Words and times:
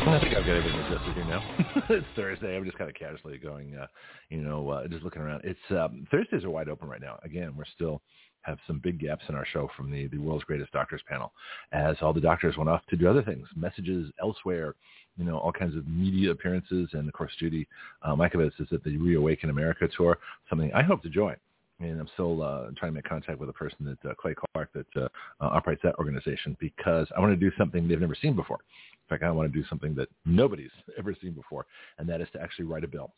I 0.00 0.20
think 0.20 0.36
I've 0.36 0.46
got 0.46 0.56
everything 0.56 0.80
adjusted 0.80 1.14
here 1.14 1.24
now. 1.24 1.42
it's 1.90 2.06
Thursday. 2.14 2.56
I'm 2.56 2.64
just 2.64 2.78
kind 2.78 2.90
of 2.90 2.96
casually 2.96 3.38
going, 3.38 3.76
uh, 3.76 3.86
you 4.30 4.42
know, 4.42 4.68
uh, 4.68 4.86
just 4.88 5.02
looking 5.02 5.22
around. 5.22 5.42
It's 5.44 5.58
um, 5.70 6.06
Thursdays 6.10 6.44
are 6.44 6.50
wide 6.50 6.68
open 6.68 6.88
right 6.88 7.00
now. 7.00 7.18
Again, 7.24 7.54
we're 7.56 7.64
still 7.74 8.02
have 8.42 8.58
some 8.66 8.78
big 8.78 9.00
gaps 9.00 9.24
in 9.28 9.34
our 9.34 9.46
show 9.46 9.68
from 9.76 9.90
the, 9.90 10.06
the 10.08 10.18
world's 10.18 10.44
greatest 10.44 10.72
doctors 10.72 11.02
panel 11.08 11.32
as 11.72 11.96
all 12.00 12.12
the 12.12 12.20
doctors 12.20 12.56
went 12.56 12.70
off 12.70 12.82
to 12.88 12.96
do 12.96 13.08
other 13.08 13.22
things, 13.22 13.46
messages 13.56 14.10
elsewhere, 14.20 14.74
you 15.16 15.24
know, 15.24 15.38
all 15.38 15.52
kinds 15.52 15.76
of 15.76 15.86
media 15.88 16.30
appearances. 16.30 16.88
And 16.92 17.08
of 17.08 17.14
course, 17.14 17.32
Judy 17.38 17.66
uh, 18.02 18.14
Mikovits 18.14 18.60
is 18.60 18.68
at 18.72 18.84
the 18.84 18.96
Reawaken 18.98 19.50
America 19.50 19.88
tour, 19.96 20.18
something 20.48 20.72
I 20.72 20.82
hope 20.82 21.02
to 21.02 21.08
join. 21.08 21.36
And 21.78 22.00
I'm 22.00 22.08
still 22.14 22.42
uh, 22.42 22.68
trying 22.78 22.92
to 22.92 22.92
make 22.92 23.04
contact 23.04 23.38
with 23.38 23.50
a 23.50 23.52
person 23.52 23.76
that 23.80 24.10
uh, 24.10 24.14
Clay 24.14 24.34
Clark 24.54 24.72
that 24.72 24.86
uh, 24.96 25.08
uh, 25.40 25.48
operates 25.48 25.82
that 25.82 25.94
organization 25.96 26.56
because 26.58 27.06
I 27.14 27.20
want 27.20 27.32
to 27.32 27.36
do 27.36 27.54
something 27.58 27.86
they've 27.86 28.00
never 28.00 28.14
seen 28.14 28.34
before. 28.34 28.60
In 29.08 29.14
fact, 29.14 29.22
I 29.22 29.30
want 29.30 29.52
to 29.52 29.58
do 29.58 29.66
something 29.68 29.94
that 29.94 30.08
nobody's 30.24 30.70
ever 30.98 31.14
seen 31.20 31.32
before, 31.32 31.66
and 31.98 32.08
that 32.08 32.20
is 32.20 32.28
to 32.32 32.40
actually 32.40 32.66
write 32.66 32.84
a 32.84 32.88
bill 32.88 33.12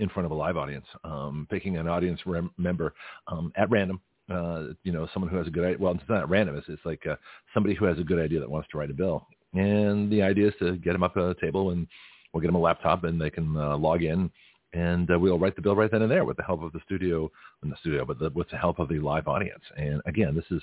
in 0.00 0.08
front 0.08 0.26
of 0.26 0.32
a 0.32 0.34
live 0.34 0.56
audience, 0.56 0.86
um, 1.04 1.46
picking 1.48 1.76
an 1.76 1.86
audience 1.86 2.20
rem- 2.26 2.50
member 2.58 2.92
um, 3.28 3.52
at 3.56 3.70
random 3.70 4.00
uh, 4.30 4.68
you 4.82 4.92
know, 4.92 5.08
someone 5.12 5.30
who 5.30 5.36
has 5.36 5.46
a 5.46 5.50
good 5.50 5.64
idea. 5.64 5.78
Well, 5.78 5.92
it's 5.92 6.02
not 6.08 6.28
random. 6.28 6.56
It's, 6.56 6.68
it's 6.68 6.84
like 6.84 7.06
uh, 7.06 7.16
somebody 7.54 7.74
who 7.74 7.84
has 7.84 7.98
a 7.98 8.04
good 8.04 8.18
idea 8.18 8.40
that 8.40 8.50
wants 8.50 8.68
to 8.72 8.78
write 8.78 8.90
a 8.90 8.94
bill. 8.94 9.26
And 9.54 10.10
the 10.10 10.22
idea 10.22 10.48
is 10.48 10.54
to 10.58 10.76
get 10.76 10.92
them 10.92 11.02
up 11.02 11.16
at 11.16 11.22
a 11.22 11.34
table 11.40 11.70
and 11.70 11.86
we'll 12.32 12.40
get 12.40 12.48
them 12.48 12.56
a 12.56 12.60
laptop 12.60 13.04
and 13.04 13.20
they 13.20 13.30
can 13.30 13.56
uh, 13.56 13.76
log 13.76 14.02
in 14.02 14.30
and 14.72 15.10
uh, 15.10 15.18
we'll 15.18 15.38
write 15.38 15.56
the 15.56 15.62
bill 15.62 15.76
right 15.76 15.90
then 15.90 16.02
and 16.02 16.10
there 16.10 16.24
with 16.24 16.36
the 16.36 16.42
help 16.42 16.62
of 16.62 16.72
the 16.72 16.80
studio, 16.84 17.30
in 17.62 17.70
the 17.70 17.76
studio, 17.80 18.04
but 18.04 18.18
the, 18.18 18.30
with 18.30 18.48
the 18.50 18.56
help 18.56 18.78
of 18.78 18.88
the 18.88 18.98
live 18.98 19.28
audience. 19.28 19.62
And 19.76 20.02
again, 20.06 20.34
this 20.34 20.44
is, 20.50 20.62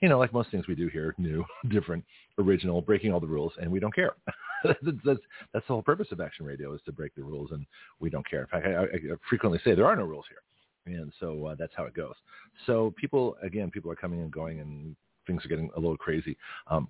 you 0.00 0.08
know, 0.08 0.18
like 0.18 0.32
most 0.32 0.50
things 0.50 0.66
we 0.66 0.74
do 0.74 0.88
here, 0.88 1.14
new, 1.18 1.44
different, 1.68 2.04
original, 2.38 2.80
breaking 2.80 3.12
all 3.12 3.20
the 3.20 3.26
rules, 3.26 3.52
and 3.60 3.70
we 3.70 3.80
don't 3.80 3.94
care. 3.94 4.14
that's, 4.64 4.78
that's, 5.04 5.20
that's 5.52 5.66
the 5.66 5.74
whole 5.74 5.82
purpose 5.82 6.08
of 6.10 6.20
Action 6.20 6.46
Radio 6.46 6.74
is 6.74 6.80
to 6.86 6.92
break 6.92 7.14
the 7.14 7.22
rules, 7.22 7.50
and 7.52 7.66
we 8.00 8.10
don't 8.10 8.28
care. 8.28 8.42
In 8.42 8.46
fact, 8.46 8.66
I, 8.66 8.82
I 8.84 9.16
frequently 9.28 9.60
say 9.64 9.74
there 9.74 9.86
are 9.86 9.96
no 9.96 10.04
rules 10.04 10.24
here 10.28 10.42
and 10.86 11.12
so 11.20 11.46
uh, 11.46 11.54
that's 11.58 11.72
how 11.76 11.84
it 11.84 11.94
goes. 11.94 12.14
So 12.66 12.92
people, 12.96 13.36
again, 13.42 13.70
people 13.70 13.90
are 13.90 13.96
coming 13.96 14.20
and 14.20 14.30
going, 14.30 14.60
and 14.60 14.96
things 15.26 15.44
are 15.44 15.48
getting 15.48 15.70
a 15.76 15.80
little 15.80 15.96
crazy. 15.96 16.36
Um, 16.68 16.88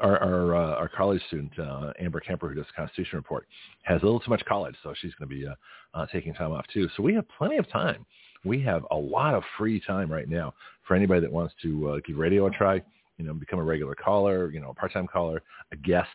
our 0.00 0.22
our, 0.22 0.54
uh, 0.54 0.74
our 0.76 0.88
college 0.88 1.22
student 1.28 1.52
uh, 1.58 1.92
Amber 1.98 2.20
Kemper, 2.20 2.48
who 2.48 2.54
does 2.54 2.66
the 2.66 2.72
Constitution 2.80 3.16
Report, 3.16 3.46
has 3.82 4.02
a 4.02 4.04
little 4.04 4.20
too 4.20 4.30
much 4.30 4.44
college, 4.44 4.74
so 4.82 4.94
she's 5.00 5.14
going 5.14 5.28
to 5.28 5.34
be 5.34 5.46
uh, 5.46 5.54
uh, 5.94 6.06
taking 6.12 6.34
time 6.34 6.52
off 6.52 6.66
too. 6.72 6.88
So 6.96 7.02
we 7.02 7.14
have 7.14 7.24
plenty 7.36 7.56
of 7.56 7.70
time. 7.70 8.04
We 8.44 8.62
have 8.62 8.84
a 8.90 8.96
lot 8.96 9.34
of 9.34 9.42
free 9.56 9.80
time 9.80 10.10
right 10.12 10.28
now 10.28 10.54
for 10.86 10.94
anybody 10.94 11.20
that 11.20 11.32
wants 11.32 11.54
to 11.62 11.90
uh, 11.90 12.00
give 12.06 12.16
radio 12.16 12.46
a 12.46 12.50
try. 12.50 12.82
You 13.16 13.24
know, 13.24 13.34
become 13.34 13.58
a 13.58 13.64
regular 13.64 13.96
caller, 13.96 14.50
you 14.52 14.60
know, 14.60 14.70
a 14.70 14.74
part-time 14.74 15.08
caller, 15.08 15.42
a 15.72 15.76
guest. 15.76 16.08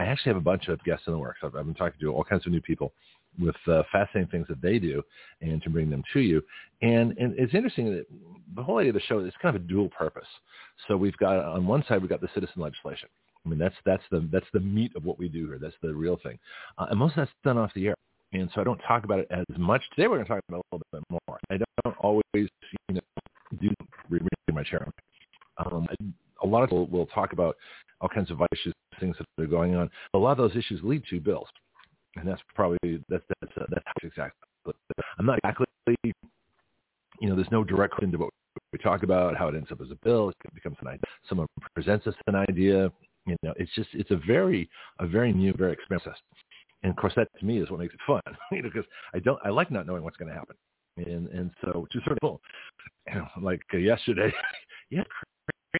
I 0.00 0.04
actually 0.06 0.30
have 0.30 0.38
a 0.38 0.40
bunch 0.40 0.66
of 0.66 0.82
guests 0.82 1.06
in 1.06 1.12
the 1.12 1.18
works. 1.18 1.38
I've, 1.44 1.54
I've 1.54 1.66
been 1.66 1.74
talking 1.74 2.00
to 2.00 2.12
all 2.12 2.24
kinds 2.24 2.46
of 2.46 2.52
new 2.52 2.60
people 2.60 2.92
with 3.38 3.54
uh, 3.68 3.82
fascinating 3.92 4.30
things 4.30 4.46
that 4.48 4.60
they 4.60 4.78
do 4.78 5.02
and 5.40 5.62
to 5.62 5.70
bring 5.70 5.90
them 5.90 6.02
to 6.12 6.20
you. 6.20 6.42
And, 6.82 7.16
and 7.18 7.34
it's 7.38 7.54
interesting 7.54 7.94
that 7.94 8.06
the 8.56 8.62
whole 8.62 8.78
idea 8.78 8.90
of 8.90 8.94
the 8.94 9.00
show 9.02 9.20
is 9.20 9.32
kind 9.40 9.54
of 9.54 9.62
a 9.62 9.64
dual 9.66 9.88
purpose. 9.88 10.26
So 10.86 10.96
we've 10.96 11.16
got 11.16 11.36
on 11.44 11.66
one 11.66 11.84
side 11.88 12.00
we've 12.00 12.10
got 12.10 12.20
the 12.20 12.28
citizen 12.34 12.60
legislation. 12.62 13.08
I 13.48 13.50
mean 13.50 13.58
that's 13.58 13.74
that's 13.84 14.02
the 14.10 14.28
that's 14.30 14.46
the 14.52 14.60
meat 14.60 14.92
of 14.96 15.04
what 15.04 15.18
we 15.18 15.28
do 15.28 15.46
here. 15.46 15.58
That's 15.60 15.74
the 15.82 15.94
real 15.94 16.18
thing, 16.22 16.38
uh, 16.76 16.86
and 16.90 16.98
most 16.98 17.12
of 17.12 17.16
that's 17.16 17.30
done 17.44 17.58
off 17.58 17.72
the 17.74 17.88
air. 17.88 17.94
And 18.32 18.50
so 18.54 18.60
I 18.60 18.64
don't 18.64 18.80
talk 18.86 19.04
about 19.04 19.20
it 19.20 19.28
as 19.30 19.44
much. 19.56 19.82
Today 19.94 20.06
we're 20.06 20.16
going 20.16 20.26
to 20.26 20.34
talk 20.34 20.42
about 20.48 20.58
it 20.58 20.64
a 20.70 20.76
little 20.76 20.86
bit 20.92 21.02
more. 21.10 21.38
I 21.50 21.56
don't 21.56 21.96
always 22.00 22.20
you 22.34 22.48
know 22.90 23.00
do 23.60 23.70
read 24.10 24.22
my 24.52 24.62
chair. 24.62 24.86
Um, 25.56 25.86
a 26.42 26.46
lot 26.46 26.62
of 26.62 26.68
people 26.68 26.86
will 26.88 27.06
talk 27.06 27.32
about 27.32 27.56
all 28.02 28.08
kinds 28.08 28.30
of 28.30 28.40
issues, 28.52 28.74
things 29.00 29.16
that 29.18 29.42
are 29.42 29.46
going 29.46 29.74
on. 29.76 29.90
A 30.12 30.18
lot 30.18 30.32
of 30.32 30.38
those 30.38 30.56
issues 30.56 30.80
lead 30.82 31.02
to 31.08 31.18
bills 31.18 31.48
and 32.18 32.28
that's 32.28 32.40
probably 32.54 32.78
that's 33.08 33.24
that's 33.40 33.52
uh, 33.56 33.64
that's 33.70 33.84
exactly. 34.02 34.72
I'm 35.18 35.26
not 35.26 35.38
exactly, 35.38 35.66
you 36.04 37.28
know, 37.28 37.34
there's 37.34 37.50
no 37.50 37.64
direct 37.64 38.02
into 38.02 38.18
what 38.18 38.30
we 38.72 38.78
talk 38.78 39.02
about, 39.02 39.36
how 39.36 39.48
it 39.48 39.54
ends 39.54 39.68
up 39.72 39.80
as 39.80 39.90
a 39.90 39.96
bill. 40.04 40.30
It 40.30 40.54
becomes 40.54 40.76
an 40.80 40.88
idea. 40.88 41.00
Someone 41.28 41.46
presents 41.74 42.06
us 42.06 42.14
an 42.26 42.34
idea. 42.34 42.92
You 43.28 43.36
know, 43.42 43.54
it's 43.56 43.74
just 43.74 43.90
it's 43.92 44.10
a 44.10 44.20
very 44.26 44.68
a 45.00 45.06
very 45.06 45.32
new, 45.32 45.52
very 45.56 45.72
expensive. 45.72 46.12
And 46.82 46.90
of 46.90 46.96
course, 46.96 47.12
that 47.16 47.28
to 47.38 47.44
me 47.44 47.60
is 47.60 47.70
what 47.70 47.80
makes 47.80 47.94
it 47.94 48.00
fun. 48.06 48.20
you 48.52 48.62
know, 48.62 48.70
because 48.72 48.88
I 49.14 49.18
don't 49.18 49.38
I 49.44 49.50
like 49.50 49.70
not 49.70 49.86
knowing 49.86 50.02
what's 50.02 50.16
going 50.16 50.30
to 50.30 50.38
happen. 50.38 50.56
And 50.96 51.28
and 51.28 51.50
so 51.62 51.86
to 51.90 52.00
sort 52.00 52.12
of 52.12 52.18
cool. 52.22 52.40
You 53.08 53.16
know, 53.16 53.28
like 53.40 53.62
uh, 53.72 53.78
yesterday, 53.78 54.32
yeah, 54.90 55.04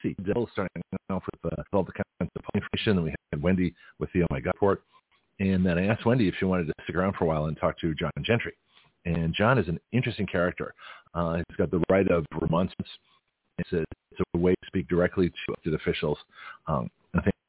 crazy. 0.00 0.16
Bill 0.22 0.48
starting 0.52 0.82
off 1.10 1.24
with 1.42 1.52
uh, 1.52 1.62
all 1.72 1.84
the 1.84 1.92
kinds 1.92 2.30
of 2.36 2.42
information, 2.54 2.98
and 2.98 3.04
we 3.04 3.14
had 3.32 3.42
Wendy 3.42 3.74
with 3.98 4.10
the 4.12 4.22
Oh 4.22 4.26
My 4.30 4.40
God 4.40 4.52
report 4.54 4.82
and 5.40 5.64
then 5.64 5.78
I 5.78 5.86
asked 5.86 6.04
Wendy 6.04 6.28
if 6.28 6.34
she 6.38 6.44
wanted 6.44 6.66
to 6.66 6.72
stick 6.84 6.96
around 6.96 7.14
for 7.14 7.24
a 7.24 7.26
while 7.26 7.46
and 7.46 7.56
talk 7.56 7.78
to 7.80 7.94
John 7.94 8.10
Gentry. 8.22 8.54
And 9.04 9.32
John 9.32 9.58
is 9.58 9.68
an 9.68 9.78
interesting 9.92 10.26
character. 10.26 10.74
Uh, 11.14 11.36
he's 11.36 11.56
got 11.56 11.70
the 11.70 11.82
right 11.90 12.08
of 12.10 12.26
remonstrance. 12.40 12.90
It's 13.58 13.72
a, 13.72 13.84
it's 14.10 14.20
a 14.34 14.38
way 14.38 14.52
to 14.52 14.66
speak 14.66 14.88
directly 14.88 15.28
to 15.28 15.36
elected 15.48 15.74
officials. 15.74 16.18
Um, 16.66 16.88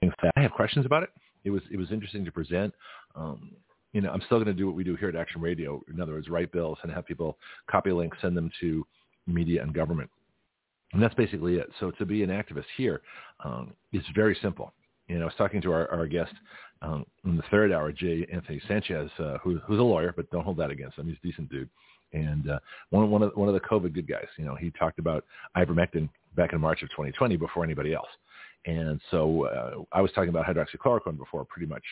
I 0.01 0.05
think 0.05 0.13
I 0.35 0.41
have 0.41 0.51
questions 0.51 0.85
about 0.85 1.03
it. 1.03 1.09
It 1.43 1.49
was 1.49 1.61
it 1.71 1.77
was 1.77 1.91
interesting 1.91 2.25
to 2.25 2.31
present. 2.31 2.73
Um, 3.15 3.51
you 3.93 4.01
know, 4.01 4.11
I'm 4.11 4.21
still 4.21 4.37
going 4.37 4.47
to 4.47 4.53
do 4.53 4.67
what 4.67 4.75
we 4.75 4.83
do 4.83 4.95
here 4.95 5.09
at 5.09 5.15
Action 5.15 5.41
Radio. 5.41 5.81
In 5.91 5.99
other 5.99 6.13
words, 6.13 6.29
write 6.29 6.51
bills 6.51 6.77
and 6.83 6.91
have 6.91 7.05
people 7.05 7.37
copy 7.69 7.91
links, 7.91 8.17
send 8.21 8.37
them 8.37 8.51
to 8.61 8.85
media 9.25 9.63
and 9.63 9.73
government. 9.73 10.09
And 10.93 11.01
that's 11.01 11.15
basically 11.15 11.55
it. 11.55 11.69
So 11.79 11.91
to 11.91 12.05
be 12.05 12.23
an 12.23 12.29
activist 12.29 12.65
here 12.77 13.01
um, 13.43 13.73
is 13.91 14.03
very 14.15 14.37
simple. 14.41 14.73
You 15.07 15.15
know, 15.17 15.23
I 15.23 15.25
was 15.25 15.33
talking 15.37 15.61
to 15.63 15.71
our, 15.71 15.89
our 15.91 16.07
guest 16.07 16.33
um, 16.81 17.05
in 17.25 17.35
the 17.35 17.43
third 17.49 17.71
hour, 17.71 17.91
Jay 17.91 18.27
Anthony 18.31 18.61
Sanchez, 18.67 19.09
uh, 19.19 19.37
who, 19.39 19.59
who's 19.65 19.79
a 19.79 19.83
lawyer, 19.83 20.13
but 20.15 20.29
don't 20.31 20.43
hold 20.43 20.57
that 20.57 20.69
against 20.69 20.97
him. 20.97 21.07
He's 21.07 21.17
a 21.23 21.27
decent 21.27 21.49
dude. 21.49 21.69
And 22.13 22.49
uh, 22.49 22.59
one, 22.89 23.09
one, 23.09 23.23
of, 23.23 23.31
one 23.35 23.47
of 23.47 23.53
the 23.53 23.59
COVID 23.59 23.93
good 23.93 24.07
guys, 24.07 24.25
you 24.37 24.45
know, 24.45 24.55
he 24.55 24.71
talked 24.71 24.99
about 24.99 25.25
ivermectin 25.57 26.09
back 26.35 26.53
in 26.53 26.61
March 26.61 26.81
of 26.81 26.89
2020 26.89 27.37
before 27.37 27.63
anybody 27.63 27.93
else. 27.93 28.07
And 28.65 28.99
so 29.11 29.45
uh, 29.45 29.83
I 29.91 30.01
was 30.01 30.11
talking 30.11 30.29
about 30.29 30.45
hydroxychloroquine 30.45 31.17
before 31.17 31.45
pretty 31.45 31.67
much, 31.67 31.83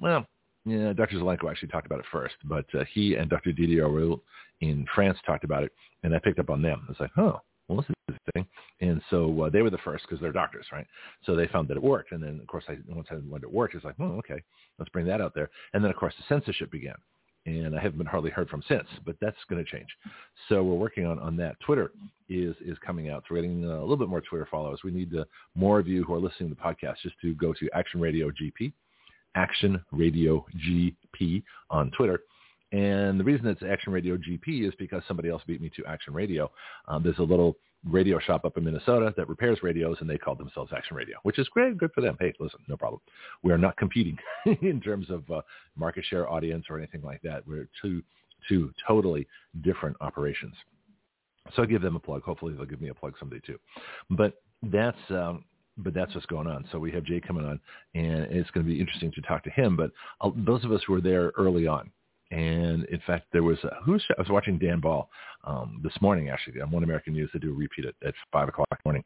well, 0.00 0.26
yeah, 0.64 0.92
Dr. 0.92 1.16
Zelenko 1.16 1.50
actually 1.50 1.68
talked 1.68 1.86
about 1.86 1.98
it 1.98 2.06
first, 2.10 2.36
but 2.44 2.64
uh, 2.74 2.84
he 2.92 3.16
and 3.16 3.28
Dr. 3.28 3.52
Didier 3.52 4.16
in 4.60 4.86
France 4.94 5.18
talked 5.26 5.44
about 5.44 5.62
it, 5.62 5.72
and 6.02 6.14
I 6.14 6.18
picked 6.18 6.38
up 6.38 6.48
on 6.48 6.62
them. 6.62 6.82
I 6.86 6.90
was 6.90 7.00
like, 7.00 7.10
oh, 7.18 7.40
well, 7.68 7.78
this 7.78 7.90
is 7.90 7.94
thing. 8.34 8.46
And 8.80 9.00
so 9.10 9.42
uh, 9.42 9.50
they 9.50 9.62
were 9.62 9.70
the 9.70 9.78
first 9.78 10.04
because 10.04 10.20
they're 10.20 10.32
doctors, 10.32 10.66
right? 10.72 10.86
So 11.24 11.34
they 11.34 11.46
found 11.48 11.68
that 11.68 11.76
it 11.76 11.82
worked. 11.82 12.12
And 12.12 12.22
then, 12.22 12.38
of 12.40 12.46
course, 12.46 12.64
I, 12.68 12.76
once 12.88 13.08
I 13.10 13.14
learned 13.14 13.44
it 13.44 13.52
worked, 13.52 13.74
it's 13.74 13.84
like, 13.84 13.94
oh, 14.00 14.16
okay, 14.18 14.42
let's 14.78 14.90
bring 14.90 15.06
that 15.06 15.20
out 15.20 15.34
there. 15.34 15.50
And 15.72 15.82
then, 15.82 15.90
of 15.90 15.96
course, 15.96 16.14
the 16.18 16.24
censorship 16.28 16.70
began. 16.70 16.96
And 17.46 17.76
I 17.76 17.80
haven't 17.80 17.98
been 17.98 18.06
hardly 18.06 18.30
heard 18.30 18.48
from 18.48 18.62
since, 18.68 18.86
but 19.04 19.16
that's 19.20 19.36
going 19.50 19.62
to 19.62 19.70
change. 19.70 19.88
So 20.48 20.62
we're 20.62 20.76
working 20.76 21.04
on, 21.04 21.18
on 21.18 21.36
that. 21.36 21.60
Twitter 21.60 21.92
is 22.28 22.56
is 22.64 22.78
coming 22.84 23.10
out. 23.10 23.24
So 23.28 23.34
we're 23.34 23.42
getting 23.42 23.68
uh, 23.68 23.80
a 23.80 23.82
little 23.82 23.98
bit 23.98 24.08
more 24.08 24.22
Twitter 24.22 24.48
followers. 24.50 24.80
We 24.82 24.90
need 24.90 25.14
uh, 25.14 25.24
more 25.54 25.78
of 25.78 25.86
you 25.86 26.04
who 26.04 26.14
are 26.14 26.20
listening 26.20 26.48
to 26.48 26.54
the 26.54 26.60
podcast 26.60 26.96
just 27.02 27.16
to 27.20 27.34
go 27.34 27.52
to 27.52 27.68
Action 27.74 28.00
Radio 28.00 28.30
GP, 28.30 28.72
Action 29.34 29.84
Radio 29.92 30.46
GP 30.56 31.42
on 31.70 31.90
Twitter 31.90 32.20
and 32.74 33.20
the 33.20 33.24
reason 33.24 33.46
it's 33.46 33.62
Action 33.62 33.92
Radio 33.92 34.16
GP 34.16 34.66
is 34.66 34.74
because 34.80 35.00
somebody 35.06 35.28
else 35.28 35.42
beat 35.46 35.60
me 35.60 35.70
to 35.76 35.84
Action 35.86 36.12
Radio. 36.12 36.50
Um, 36.88 37.04
there's 37.04 37.18
a 37.18 37.22
little 37.22 37.56
radio 37.88 38.18
shop 38.18 38.44
up 38.44 38.56
in 38.56 38.64
Minnesota 38.64 39.12
that 39.16 39.28
repairs 39.28 39.58
radios, 39.62 39.96
and 40.00 40.08
they 40.08 40.18
call 40.18 40.34
themselves 40.34 40.72
Action 40.74 40.96
Radio, 40.96 41.16
which 41.22 41.38
is 41.38 41.48
great, 41.48 41.76
good 41.76 41.92
for 41.92 42.00
them. 42.00 42.16
Hey, 42.18 42.32
listen, 42.40 42.60
no 42.68 42.76
problem. 42.76 43.00
We 43.42 43.52
are 43.52 43.58
not 43.58 43.76
competing 43.76 44.16
in 44.62 44.80
terms 44.80 45.10
of 45.10 45.30
uh, 45.30 45.42
market 45.76 46.04
share, 46.08 46.30
audience, 46.30 46.66
or 46.70 46.78
anything 46.78 47.02
like 47.02 47.22
that. 47.22 47.46
We're 47.46 47.68
two 47.80 48.02
two 48.48 48.72
totally 48.86 49.26
different 49.62 49.96
operations. 50.00 50.54
So 51.54 51.62
I 51.62 51.66
give 51.66 51.82
them 51.82 51.96
a 51.96 52.00
plug. 52.00 52.22
Hopefully 52.22 52.54
they'll 52.54 52.66
give 52.66 52.80
me 52.80 52.88
a 52.88 52.94
plug 52.94 53.14
someday 53.18 53.40
too. 53.46 53.58
But 54.10 54.42
that's 54.62 54.98
um, 55.10 55.44
but 55.78 55.92
that's 55.92 56.14
what's 56.14 56.26
going 56.26 56.46
on. 56.46 56.64
So 56.72 56.78
we 56.78 56.92
have 56.92 57.04
Jay 57.04 57.20
coming 57.20 57.44
on, 57.44 57.60
and 57.94 58.24
it's 58.30 58.50
going 58.50 58.64
to 58.64 58.72
be 58.72 58.80
interesting 58.80 59.12
to 59.12 59.20
talk 59.22 59.42
to 59.44 59.50
him. 59.50 59.76
But 59.76 59.90
uh, 60.20 60.30
those 60.36 60.64
of 60.64 60.72
us 60.72 60.80
who 60.86 60.92
were 60.92 61.00
there 61.00 61.32
early 61.36 61.66
on, 61.66 61.90
and 62.34 62.84
in 62.86 63.00
fact, 63.06 63.26
there 63.32 63.44
was 63.44 63.58
a, 63.62 63.76
who's 63.84 64.04
I 64.10 64.20
was 64.20 64.28
watching 64.28 64.58
Dan 64.58 64.80
Ball 64.80 65.08
um, 65.44 65.80
this 65.84 65.92
morning 66.00 66.30
actually 66.30 66.60
on 66.60 66.70
One 66.70 66.82
American 66.82 67.12
News. 67.12 67.30
They 67.32 67.38
do 67.38 67.50
a 67.50 67.54
repeat 67.54 67.84
at, 67.84 67.94
at 68.04 68.14
five 68.32 68.48
o'clock 68.48 68.66
morning, 68.84 69.04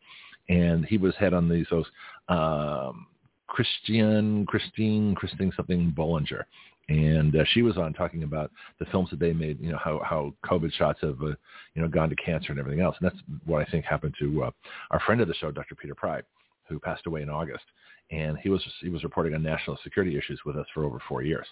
and 0.48 0.86
he 0.86 0.96
was 0.96 1.14
head 1.16 1.34
on 1.34 1.46
these 1.46 1.66
those 1.70 1.84
um, 2.30 3.06
Christian 3.46 4.46
Christine 4.46 5.14
Christine 5.14 5.52
something 5.54 5.92
Bollinger, 5.94 6.44
and 6.88 7.36
uh, 7.36 7.44
she 7.52 7.60
was 7.60 7.76
on 7.76 7.92
talking 7.92 8.22
about 8.22 8.50
the 8.78 8.86
films 8.86 9.10
that 9.10 9.20
they 9.20 9.34
made. 9.34 9.60
You 9.60 9.72
know 9.72 9.78
how 9.78 10.00
how 10.02 10.32
COVID 10.46 10.72
shots 10.72 11.00
have 11.02 11.20
uh, 11.20 11.34
you 11.74 11.82
know 11.82 11.88
gone 11.88 12.08
to 12.08 12.16
cancer 12.16 12.50
and 12.50 12.58
everything 12.58 12.80
else, 12.80 12.96
and 12.98 13.10
that's 13.10 13.22
what 13.44 13.60
I 13.60 13.70
think 13.70 13.84
happened 13.84 14.14
to 14.20 14.44
uh, 14.44 14.50
our 14.90 15.00
friend 15.00 15.20
of 15.20 15.28
the 15.28 15.34
show, 15.34 15.50
Dr. 15.50 15.74
Peter 15.74 15.94
Pry, 15.94 16.22
who 16.66 16.78
passed 16.78 17.06
away 17.06 17.20
in 17.20 17.28
August, 17.28 17.64
and 18.10 18.38
he 18.38 18.48
was 18.48 18.64
he 18.80 18.88
was 18.88 19.04
reporting 19.04 19.34
on 19.34 19.42
national 19.42 19.78
security 19.82 20.16
issues 20.16 20.40
with 20.44 20.56
us 20.56 20.66
for 20.72 20.84
over 20.84 20.98
four 21.08 21.22
years, 21.22 21.46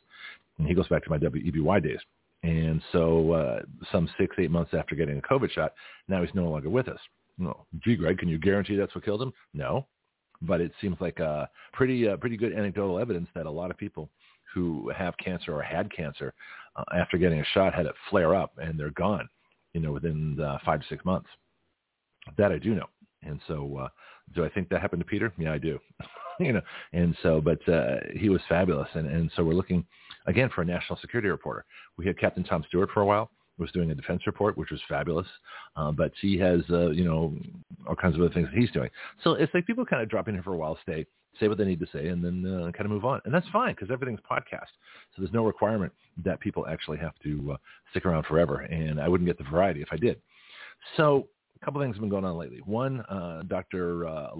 and 0.58 0.67
he 0.67 0.75
goes 0.75 0.88
back 0.88 1.05
to 1.05 1.11
my 1.11 1.19
WEBY 1.19 1.82
days. 1.82 2.00
And 2.43 2.81
so, 2.93 3.32
uh, 3.32 3.62
some 3.91 4.08
six, 4.19 4.37
eight 4.38 4.50
months 4.50 4.73
after 4.73 4.94
getting 4.94 5.19
a 5.19 5.23
COVID 5.23 5.50
shot, 5.50 5.73
now 6.06 6.23
he's 6.23 6.35
no 6.35 6.49
longer 6.49 6.69
with 6.69 6.87
us. 6.88 7.00
No, 7.38 7.67
gee, 7.82 7.97
Greg, 7.97 8.19
can 8.19 8.29
you 8.29 8.38
guarantee 8.38 8.76
that's 8.76 8.94
what 8.94 9.05
killed 9.05 9.23
him? 9.23 9.32
No, 9.53 9.87
but 10.43 10.61
it 10.61 10.73
seems 10.81 10.97
like 11.00 11.19
a 11.19 11.49
pretty, 11.73 12.08
uh, 12.08 12.17
pretty 12.17 12.37
good 12.37 12.53
anecdotal 12.53 12.99
evidence 12.99 13.29
that 13.35 13.47
a 13.47 13.50
lot 13.50 13.70
of 13.70 13.76
people 13.76 14.09
who 14.55 14.91
have 14.97 15.17
cancer 15.19 15.55
or 15.55 15.62
had 15.62 15.93
cancer 15.94 16.35
uh, 16.76 16.85
after 16.94 17.19
getting 17.19 17.41
a 17.41 17.44
shot 17.52 17.75
had 17.75 17.87
it 17.87 17.94
flare 18.11 18.35
up 18.35 18.52
and 18.59 18.79
they're 18.79 18.91
gone, 18.91 19.29
you 19.75 19.81
know, 19.81 19.93
within 19.93 20.38
uh, 20.41 20.59
five 20.64 20.81
to 20.81 20.87
six 20.88 21.05
months. 21.05 21.29
That 22.38 22.52
I 22.52 22.59
do 22.59 22.75
know. 22.75 22.87
And 23.23 23.41
so, 23.49 23.79
uh, 23.82 23.88
do 24.34 24.44
I 24.44 24.49
think 24.49 24.69
that 24.69 24.81
happened 24.81 25.00
to 25.00 25.06
Peter? 25.06 25.32
Yeah, 25.38 25.52
I 25.52 25.58
do. 25.58 25.78
you 26.40 26.52
know, 26.52 26.62
and 26.93 27.17
so, 27.23 27.40
but 27.40 27.67
uh, 27.69 27.96
he 28.14 28.28
was 28.28 28.40
fabulous. 28.49 28.88
And, 28.94 29.06
and 29.06 29.31
so 29.37 29.44
we're 29.44 29.55
looking 29.55 29.84
again 30.26 30.50
for 30.55 30.62
a 30.62 30.64
national 30.64 30.99
security 31.00 31.28
reporter. 31.28 31.64
We 31.96 32.06
had 32.06 32.19
Captain 32.19 32.44
Tom 32.44 32.64
Stewart 32.69 32.90
for 32.93 33.02
a 33.02 33.06
while 33.06 33.31
was 33.58 33.73
doing 33.73 33.90
a 33.90 33.94
defense 33.94 34.26
report, 34.26 34.56
which 34.58 34.70
was 34.70 34.81
fabulous. 34.88 35.26
Uh, 35.76 35.93
but 35.93 36.12
he 36.20 36.38
has, 36.38 36.61
uh, 36.70 36.90
you 36.90 37.05
know, 37.05 37.34
all 37.88 37.94
kinds 37.94 38.14
of 38.14 38.20
other 38.20 38.32
things 38.32 38.49
that 38.52 38.58
he's 38.58 38.70
doing. 38.70 38.90
So 39.25 39.32
it's 39.32 39.52
like 39.55 39.67
people 39.67 39.84
kind 39.84 40.02
of 40.02 40.08
drop 40.08 40.28
in 40.28 40.34
here 40.34 40.43
for 40.43 40.52
a 40.52 40.56
while, 40.56 40.78
stay, 40.82 41.06
say 41.40 41.49
what 41.49 41.58
they 41.58 41.64
need 41.64 41.81
to 41.81 41.87
say, 41.93 42.08
and 42.08 42.25
then 42.25 42.44
uh, 42.46 42.70
kind 42.73 42.84
of 42.84 42.90
move 42.90 43.05
on. 43.05 43.20
And 43.25 43.34
that's 43.34 43.49
fine 43.52 43.75
because 43.75 43.90
everything's 43.90 44.20
podcast. 44.31 44.70
So 45.14 45.23
there's 45.23 45.32
no 45.32 45.44
requirement 45.44 45.93
that 46.25 46.40
people 46.40 46.67
actually 46.67 46.99
have 46.99 47.14
to 47.23 47.52
uh, 47.52 47.56
stick 47.90 48.06
around 48.06 48.25
forever. 48.25 48.61
And 48.61 49.00
I 49.00 49.08
wouldn't 49.08 49.28
get 49.28 49.38
the 49.38 49.44
variety 49.50 49.82
if 49.82 49.88
I 49.90 49.96
did. 49.96 50.20
So 50.96 51.28
couple 51.67 51.83
things 51.83 51.97
have 51.97 52.01
been 52.01 52.09
going 52.09 52.25
on 52.25 52.39
lately. 52.39 52.61
One, 52.65 53.01
uh, 53.01 53.43
Dr. 53.49 54.07
Uh, 54.07 54.31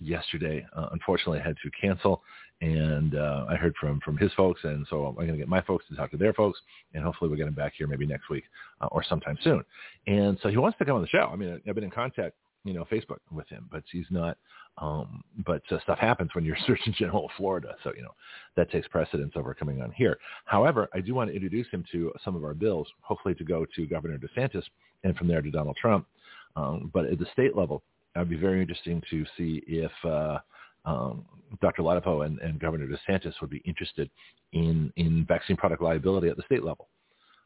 yesterday, 0.00 0.66
uh, 0.74 0.88
unfortunately, 0.92 1.38
had 1.38 1.54
to 1.62 1.70
cancel. 1.78 2.22
And 2.62 3.14
uh, 3.14 3.44
I 3.48 3.56
heard 3.56 3.74
from 3.78 4.00
from 4.00 4.16
his 4.16 4.32
folks, 4.34 4.60
and 4.64 4.86
so 4.90 5.06
I'm 5.06 5.14
going 5.14 5.28
to 5.28 5.36
get 5.36 5.48
my 5.48 5.62
folks 5.62 5.84
to 5.88 5.96
talk 5.96 6.10
to 6.10 6.16
their 6.16 6.34
folks, 6.34 6.58
and 6.94 7.04
hopefully 7.04 7.28
we'll 7.28 7.38
get 7.38 7.46
him 7.46 7.54
back 7.54 7.74
here 7.76 7.86
maybe 7.86 8.06
next 8.06 8.28
week 8.28 8.44
uh, 8.80 8.86
or 8.86 9.02
sometime 9.02 9.38
soon. 9.42 9.62
And 10.06 10.38
so 10.42 10.48
he 10.48 10.56
wants 10.56 10.76
to 10.78 10.84
come 10.84 10.96
on 10.96 11.02
the 11.02 11.08
show. 11.08 11.30
I 11.32 11.36
mean, 11.36 11.60
I've 11.66 11.74
been 11.74 11.84
in 11.84 11.90
contact, 11.90 12.36
you 12.64 12.74
know, 12.74 12.86
Facebook 12.90 13.18
with 13.30 13.48
him, 13.48 13.66
but 13.70 13.82
he's 13.90 14.06
not. 14.10 14.36
Um, 14.76 15.22
but 15.46 15.62
uh, 15.70 15.78
stuff 15.82 15.98
happens 15.98 16.30
when 16.34 16.44
you're 16.44 16.56
Surgeon 16.66 16.94
General 16.98 17.26
of 17.26 17.30
Florida, 17.36 17.76
so 17.84 17.92
you 17.94 18.02
know 18.02 18.14
that 18.56 18.70
takes 18.70 18.88
precedence 18.88 19.32
over 19.36 19.54
coming 19.54 19.82
on 19.82 19.90
here. 19.92 20.18
However, 20.46 20.88
I 20.94 21.00
do 21.00 21.14
want 21.14 21.30
to 21.30 21.34
introduce 21.34 21.68
him 21.68 21.84
to 21.92 22.12
some 22.24 22.36
of 22.36 22.44
our 22.44 22.54
bills, 22.54 22.88
hopefully 23.00 23.34
to 23.36 23.44
go 23.44 23.66
to 23.76 23.86
Governor 23.86 24.18
DeSantis, 24.18 24.64
and 25.04 25.16
from 25.16 25.28
there 25.28 25.42
to 25.42 25.50
Donald 25.50 25.76
Trump. 25.80 26.06
Um, 26.56 26.90
but 26.92 27.06
at 27.06 27.18
the 27.18 27.26
state 27.32 27.56
level, 27.56 27.82
I'd 28.16 28.28
be 28.28 28.36
very 28.36 28.60
interesting 28.60 29.02
to 29.10 29.24
see 29.36 29.62
if 29.66 29.92
uh, 30.04 30.38
um, 30.84 31.24
Dr. 31.60 31.82
Ladapo 31.82 32.26
and, 32.26 32.38
and, 32.40 32.58
Governor 32.58 32.86
DeSantis 32.86 33.34
would 33.40 33.50
be 33.50 33.62
interested 33.66 34.10
in, 34.52 34.92
in 34.96 35.24
vaccine 35.26 35.56
product 35.56 35.82
liability 35.82 36.28
at 36.28 36.36
the 36.36 36.42
state 36.44 36.64
level. 36.64 36.88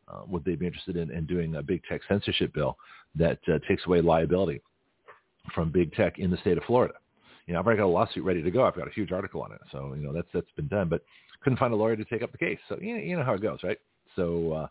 Uh, 0.09 0.23
would 0.27 0.45
they 0.45 0.55
be 0.55 0.67
interested 0.67 0.97
in, 0.97 1.11
in, 1.11 1.27
doing 1.27 1.57
a 1.57 1.63
big 1.63 1.83
tech 1.89 2.01
censorship 2.09 2.53
bill 2.55 2.77
that 3.15 3.39
uh, 3.49 3.59
takes 3.67 3.85
away 3.87 4.01
liability 4.01 4.61
from 5.55 5.71
big 5.71 5.93
tech 5.95 6.19
in 6.19 6.31
the 6.31 6.37
state 6.39 6.59
of 6.59 6.65
Florida? 6.65 6.95
You 7.47 7.55
know, 7.55 7.61
I've 7.61 7.67
already 7.67 7.79
got 7.79 7.87
a 7.87 7.89
lawsuit 7.89 8.25
ready 8.25 8.43
to 8.43 8.51
go. 8.51 8.65
I've 8.65 8.77
got 8.77 8.89
a 8.89 8.93
huge 8.93 9.13
article 9.13 9.43
on 9.43 9.53
it, 9.53 9.61
so 9.71 9.95
you 9.95 10.03
know 10.03 10.13
that's 10.13 10.29
that's 10.33 10.51
been 10.57 10.69
done, 10.69 10.89
but 10.89 11.03
couldn't 11.43 11.59
find 11.59 11.75
a 11.75 11.77
lawyer 11.77 11.97
to 11.97 12.05
take 12.05 12.23
up 12.23 12.33
the 12.33 12.39
case. 12.39 12.59
So 12.69 12.79
you 12.81 12.97
know, 12.97 13.03
you 13.03 13.17
know 13.17 13.23
how 13.23 13.35
it 13.35 13.43
goes, 13.43 13.59
right? 13.63 13.79
So 14.17 14.69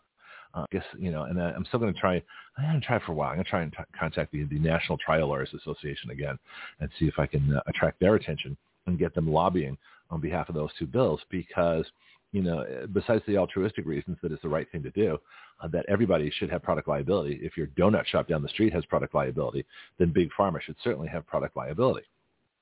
uh, 0.54 0.58
uh, 0.58 0.62
I 0.62 0.66
guess 0.72 0.84
you 0.98 1.10
know, 1.10 1.24
and 1.24 1.40
I, 1.40 1.50
am 1.50 1.64
still 1.66 1.80
going 1.80 1.92
to 1.92 2.00
try. 2.00 2.22
I'm 2.56 2.64
going 2.64 2.80
to 2.80 2.86
try 2.86 2.98
for 3.00 3.12
a 3.12 3.14
while. 3.14 3.30
I'm 3.30 3.36
going 3.36 3.44
to 3.44 3.50
try 3.50 3.62
and 3.62 3.72
t- 3.72 3.78
contact 3.98 4.32
the, 4.32 4.44
the 4.44 4.58
National 4.58 4.98
Trial 4.98 5.28
Lawyers 5.28 5.50
Association 5.54 6.10
again 6.10 6.38
and 6.80 6.88
see 6.98 7.06
if 7.06 7.18
I 7.18 7.26
can 7.26 7.54
uh, 7.56 7.60
attract 7.66 8.00
their 8.00 8.14
attention 8.14 8.56
and 8.86 8.98
get 8.98 9.14
them 9.14 9.30
lobbying 9.30 9.76
on 10.10 10.20
behalf 10.20 10.48
of 10.48 10.54
those 10.54 10.70
two 10.78 10.86
bills 10.86 11.20
because 11.30 11.86
you 12.32 12.42
know, 12.42 12.66
besides 12.92 13.22
the 13.28 13.38
altruistic 13.38 13.86
reasons 13.86 14.16
that 14.20 14.32
it's 14.32 14.42
the 14.42 14.48
right 14.48 14.66
thing 14.72 14.82
to 14.82 14.90
do, 14.90 15.18
uh, 15.62 15.68
that 15.68 15.84
everybody 15.88 16.32
should 16.36 16.50
have 16.50 16.64
product 16.64 16.88
liability. 16.88 17.38
If 17.40 17.56
your 17.56 17.68
donut 17.68 18.06
shop 18.06 18.26
down 18.26 18.42
the 18.42 18.48
street 18.48 18.72
has 18.72 18.84
product 18.86 19.14
liability, 19.14 19.64
then 20.00 20.12
big 20.12 20.30
pharma 20.36 20.60
should 20.60 20.74
certainly 20.82 21.06
have 21.06 21.24
product 21.28 21.56
liability. 21.56 22.06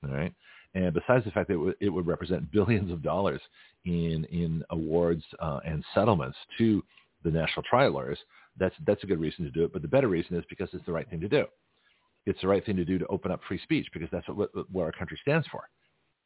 All 0.03 0.13
right. 0.13 0.31
And 0.75 0.93
besides 0.93 1.25
the 1.25 1.31
fact 1.31 1.47
that 1.47 1.55
it, 1.55 1.57
w- 1.57 1.75
it 1.79 1.89
would 1.89 2.05
represent 2.05 2.51
billions 2.51 2.91
of 2.91 3.01
dollars 3.01 3.41
in 3.85 4.25
in 4.25 4.63
awards 4.69 5.23
uh, 5.39 5.59
and 5.65 5.83
settlements 5.95 6.37
to 6.59 6.83
the 7.23 7.31
national 7.31 7.63
trial 7.63 7.91
lawyers, 7.91 8.19
that's, 8.57 8.75
that's 8.85 9.03
a 9.03 9.07
good 9.07 9.19
reason 9.19 9.45
to 9.45 9.51
do 9.51 9.63
it. 9.63 9.73
But 9.73 9.81
the 9.81 9.87
better 9.87 10.07
reason 10.07 10.37
is 10.37 10.43
because 10.49 10.69
it's 10.73 10.85
the 10.85 10.91
right 10.91 11.09
thing 11.09 11.21
to 11.21 11.29
do. 11.29 11.45
It's 12.25 12.39
the 12.41 12.47
right 12.47 12.65
thing 12.65 12.77
to 12.77 12.85
do 12.85 12.97
to 12.99 13.07
open 13.07 13.31
up 13.31 13.41
free 13.47 13.59
speech 13.63 13.87
because 13.93 14.09
that's 14.11 14.27
what, 14.29 14.49
what 14.71 14.83
our 14.83 14.91
country 14.91 15.19
stands 15.21 15.47
for. 15.51 15.63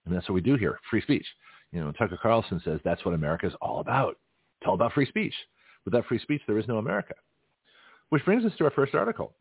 And 0.05 0.15
that's 0.15 0.27
what 0.29 0.35
we 0.35 0.41
do 0.41 0.55
here, 0.55 0.79
free 0.89 1.01
speech. 1.01 1.25
You 1.71 1.81
know, 1.83 1.91
Tucker 1.91 2.19
Carlson 2.21 2.61
says 2.63 2.79
that's 2.83 3.03
what 3.03 3.13
America 3.13 3.47
is 3.47 3.53
all 3.61 3.79
about. 3.79 4.17
It's 4.61 4.67
all 4.67 4.75
about 4.75 4.94
free 4.94 5.05
speech. 5.05 5.33
Without 5.85 6.05
free 6.05 6.19
speech, 6.19 6.41
there 6.47 6.57
is 6.57 6.67
no 6.67 6.77
America. 6.77 7.13
Which 8.09 8.23
brings 8.25 8.45
us 8.45 8.51
to 8.57 8.65
our 8.65 8.71
first 8.71 8.95
article. 8.95 9.33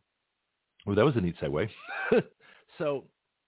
Well, 0.87 0.97
that 0.97 1.05
was 1.05 1.17
a 1.17 1.21
neat 1.21 1.37
segue. 1.41 1.69
so 2.79 3.05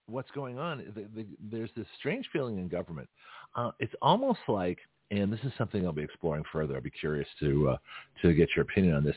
what's 0.06 0.31
going 0.32 0.58
on? 0.58 0.78
The, 0.94 1.06
the, 1.14 1.26
there's 1.40 1.70
this 1.76 1.87
strange 1.99 2.28
feeling 2.32 2.58
in 2.58 2.69
government. 2.69 3.08
Uh, 3.55 3.70
it's 3.78 3.94
almost 4.02 4.40
like 4.49 4.78
and 5.10 5.32
this 5.32 5.40
is 5.44 5.52
something 5.56 5.87
I'll 5.87 5.93
be 5.93 6.02
exploring 6.02 6.44
further. 6.52 6.75
I'll 6.75 6.82
be 6.82 6.90
curious 6.90 7.28
to 7.40 7.70
uh, 7.70 7.76
to 8.22 8.34
get 8.34 8.50
your 8.55 8.64
opinion 8.64 8.94
on 8.94 9.05
this. 9.05 9.16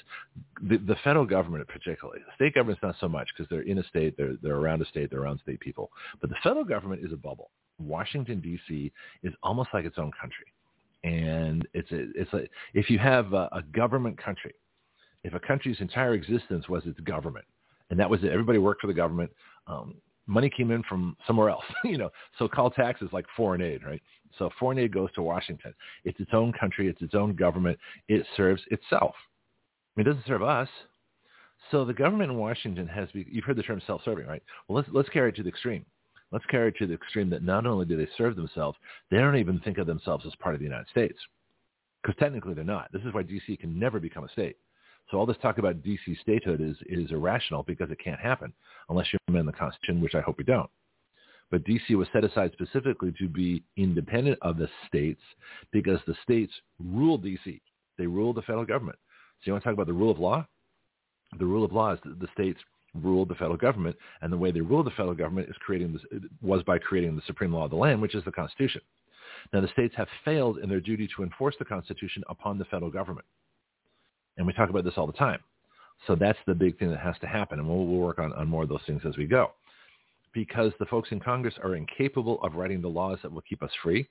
The, 0.62 0.78
the 0.78 0.96
federal 1.04 1.26
government, 1.26 1.68
particularly, 1.68 2.22
the 2.26 2.34
state 2.36 2.54
government's 2.56 2.82
not 2.82 2.96
so 3.00 3.10
much 3.10 3.28
because 3.36 3.50
they're 3.50 3.64
in 3.64 3.80
a 3.80 3.84
state, 3.84 4.16
they're 4.18 4.36
they're 4.42 4.56
around 4.56 4.82
a 4.82 4.86
state, 4.86 5.10
they're 5.10 5.22
around 5.22 5.40
state 5.44 5.60
people. 5.60 5.92
But 6.22 6.30
the 6.30 6.38
federal 6.44 6.64
government 6.64 7.04
is 7.04 7.12
a 7.12 7.18
bubble. 7.18 7.52
Washington 7.80 8.40
D.C. 8.42 8.92
is 9.24 9.34
almost 9.44 9.70
like 9.74 9.86
its 9.86 9.98
own 9.98 10.12
country, 10.20 10.46
and 11.04 11.68
it's 11.74 11.92
a, 11.92 12.08
it's 12.16 12.32
like 12.32 12.50
if 12.74 12.90
you 12.90 12.98
have 13.00 13.34
a, 13.34 13.50
a 13.52 13.64
government 13.74 14.22
country, 14.24 14.54
if 15.24 15.34
a 15.34 15.40
country's 15.40 15.82
entire 15.82 16.14
existence 16.14 16.70
was 16.70 16.84
its 16.86 17.00
government, 17.02 17.46
and 17.90 18.00
that 18.00 18.10
was 18.10 18.24
it, 18.24 18.32
everybody 18.32 18.60
worked 18.60 18.82
for 18.82 18.88
the 18.88 18.94
government. 18.94 19.32
Um, 19.68 19.96
money 20.28 20.50
came 20.50 20.72
in 20.72 20.84
from 20.84 21.16
somewhere 21.28 21.50
else, 21.50 21.66
you 21.84 21.98
know, 21.98 22.10
so 22.38 22.48
call 22.48 22.70
taxes 22.70 23.10
like 23.12 23.26
foreign 23.36 23.62
aid, 23.62 23.84
right? 23.84 24.02
So 24.38 24.50
foreign 24.60 24.80
aid 24.80 24.94
goes 24.94 25.12
to 25.14 25.22
Washington. 25.22 25.74
It's 26.06 26.20
its 26.20 26.32
own 26.34 26.54
country. 26.54 26.88
It's 26.88 27.02
its 27.02 27.16
own 27.16 27.36
government. 27.36 27.78
It 28.08 28.26
serves 28.38 28.62
itself. 28.72 29.16
It 29.98 30.04
doesn't 30.04 30.26
serve 30.26 30.42
us. 30.42 30.70
So 31.70 31.86
the 31.86 31.94
government 31.94 32.32
in 32.32 32.38
Washington 32.38 32.88
has, 32.88 33.10
you've 33.14 33.44
heard 33.44 33.58
the 33.58 33.64
term 33.64 33.82
self-serving, 33.86 34.26
right? 34.26 34.42
Well, 34.68 34.78
let's, 34.78 34.90
let's 34.92 35.10
carry 35.10 35.30
it 35.30 35.36
to 35.36 35.44
the 35.44 35.50
extreme. 35.50 35.86
Let's 36.32 36.46
carry 36.46 36.70
it 36.70 36.78
to 36.78 36.88
the 36.88 36.94
extreme 36.94 37.30
that 37.32 37.44
not 37.44 37.66
only 37.66 37.86
do 37.86 37.98
they 37.98 38.08
serve 38.18 38.36
themselves, 38.36 38.78
they 39.10 39.18
don't 39.18 39.36
even 39.36 39.60
think 39.60 39.78
of 39.78 39.86
themselves 39.86 40.26
as 40.26 40.34
part 40.36 40.56
of 40.56 40.60
the 40.60 40.66
United 40.66 40.88
States. 40.90 41.20
Because 42.02 42.18
technically 42.18 42.54
they're 42.54 42.64
not. 42.64 42.92
This 42.92 43.04
is 43.04 43.14
why 43.14 43.24
D.C. 43.24 43.58
can 43.58 43.78
never 43.78 44.00
become 44.00 44.24
a 44.24 44.30
state. 44.30 44.58
So 45.10 45.18
all 45.18 45.26
this 45.26 45.38
talk 45.42 45.58
about 45.58 45.84
D.C. 45.84 46.18
statehood 46.22 46.62
is, 46.62 46.78
is 46.86 47.12
irrational 47.12 47.64
because 47.64 47.92
it 47.92 48.00
can't 48.04 48.20
happen 48.20 48.54
unless 48.90 49.08
you 49.12 49.20
amend 49.28 49.48
the 49.48 49.54
Constitution, 49.54 50.02
which 50.02 50.16
I 50.16 50.22
hope 50.22 50.38
we 50.38 50.44
don't. 50.44 50.70
But 51.50 51.66
D.C. 51.66 51.96
was 51.96 52.08
set 52.14 52.24
aside 52.24 52.52
specifically 52.54 53.14
to 53.20 53.28
be 53.28 53.62
independent 53.76 54.40
of 54.42 54.58
the 54.58 54.70
states 54.88 55.22
because 55.72 56.00
the 56.08 56.16
states 56.24 56.54
rule 56.80 57.18
D.C. 57.18 57.62
They 57.98 58.08
rule 58.08 58.34
the 58.34 58.42
federal 58.44 58.66
government. 58.66 58.98
So 59.40 59.48
you 59.48 59.54
want 59.54 59.64
to 59.64 59.70
talk 59.70 59.74
about 59.74 59.88
the 59.88 59.94
rule 59.94 60.12
of 60.12 60.20
law? 60.20 60.46
The 61.40 61.46
rule 61.46 61.66
of 61.66 61.74
law 61.74 61.94
is 61.94 62.00
the 62.04 62.28
states 62.34 62.60
ruled 62.94 63.30
the 63.30 63.36
federal 63.36 63.58
government, 63.58 63.96
and 64.22 64.32
the 64.32 64.38
way 64.38 64.52
they 64.52 64.62
rule 64.62 64.84
the 64.84 64.92
federal 64.92 65.16
government 65.16 65.50
is 65.50 65.56
creating 65.60 65.94
this, 65.94 66.22
was 66.42 66.62
by 66.64 66.78
creating 66.78 67.16
the 67.16 67.22
supreme 67.26 67.54
law 67.54 67.66
of 67.66 67.72
the 67.72 67.78
land, 67.78 68.02
which 68.02 68.16
is 68.16 68.24
the 68.26 68.32
Constitution. 68.32 68.82
Now, 69.54 69.62
the 69.62 69.70
states 69.70 69.96
have 69.96 70.08
failed 70.24 70.60
in 70.60 70.70
their 70.70 70.82
duty 70.82 71.08
to 71.16 71.24
enforce 71.24 71.56
the 71.58 71.66
Constitution 71.66 72.24
upon 72.30 72.58
the 72.58 72.66
federal 72.66 72.92
government. 72.92 73.26
And 74.42 74.48
we 74.48 74.54
talk 74.54 74.72
about 74.72 74.84
this 74.84 74.96
all 74.98 75.06
the 75.06 75.14
time. 75.14 75.38
So 76.08 76.16
that's 76.16 76.40
the 76.48 76.56
big 76.56 76.80
thing 76.80 76.90
that 76.90 77.00
has 77.00 77.14
to 77.22 77.28
happen. 77.28 77.60
And 77.60 77.68
we'll, 77.68 77.86
we'll 77.86 78.00
work 78.00 78.18
on, 78.18 78.34
on 78.34 78.48
more 78.48 78.64
of 78.64 78.70
those 78.70 78.82
things 78.88 79.04
as 79.08 79.16
we 79.16 79.28
go. 79.28 79.52
Because 80.34 80.72
the 80.80 80.88
folks 80.88 81.10
in 81.12 81.20
Congress 81.20 81.54
are 81.64 81.76
incapable 81.76 82.42
of 82.42 82.56
writing 82.56 82.82
the 82.82 82.88
laws 82.88 83.20
that 83.22 83.32
will 83.32 83.44
keep 83.48 83.62
us 83.62 83.70
free. 83.84 84.08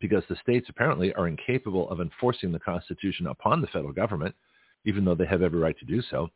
Because 0.00 0.22
the 0.30 0.36
states 0.42 0.68
apparently 0.70 1.12
are 1.12 1.28
incapable 1.28 1.90
of 1.90 2.00
enforcing 2.00 2.52
the 2.52 2.58
Constitution 2.58 3.26
upon 3.26 3.60
the 3.60 3.66
federal 3.66 3.92
government, 3.92 4.34
even 4.86 5.04
though 5.04 5.14
they 5.14 5.26
have 5.26 5.42
every 5.42 5.58
right 5.58 5.78
to 5.78 5.84
do 5.84 6.00
so. 6.10 6.30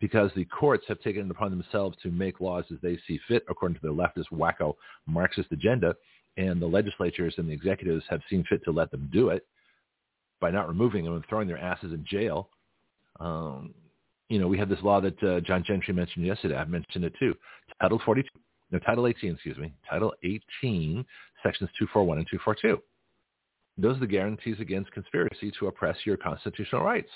Because 0.00 0.30
the 0.34 0.46
courts 0.46 0.86
have 0.88 1.02
taken 1.02 1.26
it 1.26 1.30
upon 1.30 1.50
themselves 1.50 1.98
to 2.02 2.10
make 2.10 2.40
laws 2.40 2.64
as 2.72 2.78
they 2.82 2.98
see 3.06 3.20
fit 3.28 3.44
according 3.50 3.74
to 3.78 3.82
their 3.82 3.92
leftist, 3.92 4.32
wacko, 4.32 4.74
Marxist 5.04 5.52
agenda. 5.52 5.94
And 6.38 6.62
the 6.62 6.66
legislatures 6.66 7.34
and 7.36 7.46
the 7.46 7.52
executives 7.52 8.06
have 8.08 8.22
seen 8.30 8.42
fit 8.48 8.64
to 8.64 8.70
let 8.70 8.90
them 8.90 9.10
do 9.12 9.28
it 9.28 9.46
by 10.40 10.50
not 10.50 10.66
removing 10.66 11.04
them 11.04 11.14
and 11.14 11.24
throwing 11.28 11.46
their 11.46 11.58
asses 11.58 11.92
in 11.92 12.02
jail 12.08 12.48
um, 13.20 13.74
you 14.28 14.38
know, 14.38 14.48
we 14.48 14.58
have 14.58 14.68
this 14.68 14.82
law 14.82 15.00
that 15.00 15.22
uh, 15.22 15.40
John 15.40 15.62
Gentry 15.66 15.94
mentioned 15.94 16.26
yesterday. 16.26 16.56
I've 16.56 16.68
mentioned 16.68 17.04
it 17.04 17.12
too. 17.18 17.34
Title 17.80 18.00
42, 18.04 18.28
no, 18.72 18.78
Title 18.80 19.06
18, 19.06 19.34
excuse 19.34 19.56
me. 19.58 19.72
Title 19.88 20.12
18, 20.24 21.04
Sections 21.42 21.70
241 21.78 22.18
and 22.18 22.26
242. 22.28 22.82
Those 23.78 23.96
are 23.96 24.00
the 24.00 24.06
guarantees 24.06 24.56
against 24.58 24.90
conspiracy 24.92 25.52
to 25.58 25.66
oppress 25.68 25.96
your 26.04 26.16
constitutional 26.16 26.82
rights. 26.82 27.10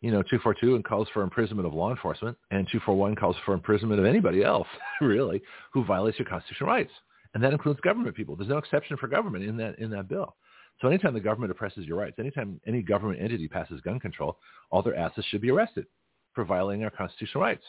You 0.00 0.10
know, 0.10 0.22
242 0.22 0.82
calls 0.82 1.08
for 1.12 1.22
imprisonment 1.22 1.66
of 1.66 1.74
law 1.74 1.90
enforcement, 1.90 2.36
and 2.50 2.66
241 2.66 3.16
calls 3.16 3.36
for 3.44 3.54
imprisonment 3.54 3.98
of 3.98 4.06
anybody 4.06 4.44
else, 4.44 4.68
really, 5.00 5.40
who 5.72 5.84
violates 5.84 6.18
your 6.18 6.28
constitutional 6.28 6.70
rights. 6.70 6.92
And 7.34 7.42
that 7.42 7.52
includes 7.52 7.80
government 7.80 8.16
people. 8.16 8.36
There's 8.36 8.48
no 8.48 8.58
exception 8.58 8.96
for 8.96 9.06
government 9.06 9.44
in 9.44 9.56
that 9.58 9.78
in 9.78 9.90
that 9.90 10.08
bill. 10.08 10.36
So 10.80 10.88
anytime 10.88 11.14
the 11.14 11.20
government 11.20 11.50
oppresses 11.50 11.86
your 11.86 11.98
rights, 11.98 12.18
anytime 12.18 12.60
any 12.66 12.82
government 12.82 13.20
entity 13.20 13.48
passes 13.48 13.80
gun 13.80 13.98
control, 13.98 14.38
all 14.70 14.82
their 14.82 14.96
assets 14.96 15.26
should 15.28 15.40
be 15.40 15.50
arrested 15.50 15.86
for 16.34 16.44
violating 16.44 16.84
our 16.84 16.90
constitutional 16.90 17.42
rights. 17.42 17.64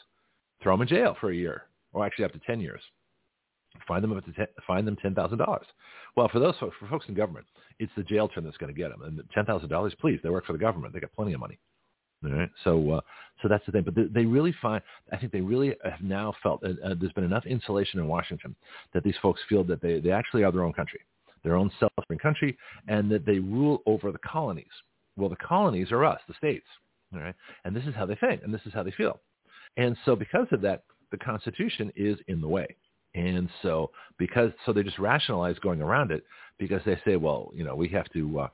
Throw 0.61 0.73
them 0.73 0.83
in 0.83 0.87
jail 0.87 1.15
for 1.19 1.31
a 1.31 1.35
year, 1.35 1.63
or 1.93 2.05
actually 2.05 2.25
up 2.25 2.33
to 2.33 2.39
10 2.45 2.59
years. 2.59 2.81
Find 3.87 4.03
them 4.03 4.15
up 4.15 4.25
to 4.25 4.33
ten, 4.33 4.47
find 4.65 4.85
them 4.87 4.95
ten 4.95 5.13
thousand 5.13 5.37
dollars. 5.37 5.65
Well, 6.15 6.27
for 6.27 6.39
those 6.39 6.55
folks, 6.59 6.75
for 6.79 6.87
folks 6.87 7.05
in 7.07 7.13
government, 7.13 7.45
it's 7.77 7.91
the 7.95 8.03
jail 8.03 8.27
term 8.27 8.43
that's 8.43 8.57
going 8.57 8.73
to 8.73 8.77
get 8.77 8.89
them. 8.89 9.03
And 9.03 9.21
ten 9.33 9.45
thousand 9.45 9.69
dollars, 9.69 9.93
please, 10.01 10.19
they 10.23 10.29
work 10.29 10.45
for 10.47 10.53
the 10.53 10.59
government. 10.59 10.93
They 10.93 10.99
got 10.99 11.13
plenty 11.13 11.33
of 11.33 11.39
money. 11.39 11.59
All 12.25 12.31
right. 12.31 12.49
So, 12.63 12.91
uh, 12.91 13.01
so 13.41 13.47
that's 13.47 13.65
the 13.65 13.71
thing. 13.71 13.83
But 13.83 13.95
they, 13.95 14.03
they 14.03 14.25
really 14.25 14.53
find, 14.61 14.81
I 15.11 15.17
think 15.17 15.31
they 15.31 15.39
really 15.41 15.75
have 15.83 16.01
now 16.01 16.33
felt 16.43 16.63
uh, 16.63 16.95
there's 16.99 17.13
been 17.13 17.23
enough 17.23 17.45
insulation 17.45 17.99
in 17.99 18.07
Washington 18.07 18.55
that 18.93 19.03
these 19.03 19.15
folks 19.21 19.39
feel 19.47 19.63
that 19.65 19.81
they, 19.81 19.99
they 19.99 20.11
actually 20.11 20.43
are 20.43 20.51
their 20.51 20.63
own 20.63 20.73
country, 20.73 20.99
their 21.43 21.55
own 21.55 21.71
self-sovereign 21.79 22.19
country, 22.19 22.57
and 22.87 23.09
that 23.11 23.25
they 23.25 23.39
rule 23.39 23.81
over 23.85 24.11
the 24.11 24.19
colonies. 24.19 24.65
Well, 25.17 25.29
the 25.29 25.35
colonies 25.37 25.91
are 25.91 26.05
us, 26.05 26.19
the 26.27 26.33
states. 26.35 26.65
All 27.13 27.19
right. 27.19 27.35
And 27.65 27.75
this 27.75 27.85
is 27.85 27.95
how 27.95 28.05
they 28.05 28.15
think, 28.15 28.43
and 28.43 28.53
this 28.53 28.61
is 28.65 28.73
how 28.73 28.83
they 28.83 28.91
feel. 28.91 29.19
And 29.77 29.97
so 30.05 30.15
because 30.15 30.47
of 30.51 30.61
that, 30.61 30.83
the 31.11 31.17
Constitution 31.17 31.91
is 31.95 32.17
in 32.27 32.41
the 32.41 32.47
way. 32.47 32.75
And 33.15 33.49
so 33.63 33.89
because 34.17 34.51
so 34.65 34.73
they 34.73 34.83
just 34.83 34.99
rationalize 34.99 35.57
going 35.59 35.81
around 35.81 36.11
it 36.11 36.23
because 36.59 36.81
they 36.85 36.99
say, 37.05 37.15
well, 37.15 37.51
you 37.55 37.63
know, 37.63 37.75
we 37.75 37.87
have 37.89 38.07
to, 38.13 38.41
uh, 38.41 38.47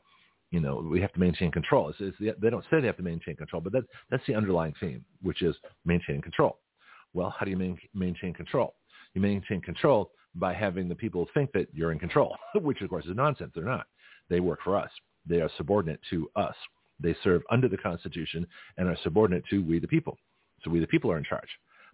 you 0.51 0.61
know, 0.61 0.87
we 0.89 1.01
have 1.01 1.11
to 1.13 1.19
maintain 1.19 1.51
control. 1.51 1.89
It's, 1.89 1.97
it's 1.99 2.17
the, 2.19 2.33
they 2.41 2.49
don't 2.49 2.63
say 2.71 2.79
they 2.79 2.87
have 2.87 2.97
to 2.97 3.03
maintain 3.03 3.35
control, 3.35 3.61
but 3.61 3.73
that, 3.73 3.83
that's 4.09 4.25
the 4.27 4.35
underlying 4.35 4.73
theme, 4.79 5.03
which 5.21 5.41
is 5.41 5.55
maintaining 5.83 6.21
control. 6.21 6.59
Well, 7.13 7.35
how 7.37 7.43
do 7.43 7.51
you 7.51 7.57
main, 7.57 7.77
maintain 7.93 8.33
control? 8.33 8.75
You 9.13 9.21
maintain 9.21 9.61
control 9.61 10.11
by 10.35 10.53
having 10.53 10.87
the 10.87 10.95
people 10.95 11.27
think 11.33 11.51
that 11.53 11.67
you're 11.73 11.91
in 11.91 11.99
control, 11.99 12.35
which 12.55 12.81
of 12.81 12.89
course 12.89 13.05
is 13.05 13.15
nonsense. 13.15 13.51
They're 13.55 13.63
not. 13.63 13.87
They 14.29 14.39
work 14.39 14.59
for 14.63 14.77
us. 14.77 14.89
They 15.25 15.41
are 15.41 15.49
subordinate 15.57 15.99
to 16.09 16.29
us. 16.35 16.55
They 16.99 17.15
serve 17.23 17.41
under 17.51 17.67
the 17.67 17.77
Constitution 17.77 18.45
and 18.77 18.87
are 18.87 18.97
subordinate 19.03 19.43
to 19.49 19.63
we 19.63 19.79
the 19.79 19.87
people. 19.87 20.17
So 20.63 20.71
we 20.71 20.79
the 20.79 20.87
people 20.87 21.11
are 21.11 21.17
in 21.17 21.23
charge. 21.23 21.49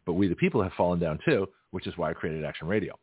But 0.06 0.14
we 0.14 0.28
the 0.28 0.36
people 0.36 0.62
have 0.62 0.74
fallen 0.74 1.00
down 1.00 1.20
too, 1.26 1.48
which 1.72 1.88
is 1.88 1.98
why 1.98 2.10
I 2.10 2.14
created 2.14 2.46
Action 2.46 2.68
Radio. 2.68 2.98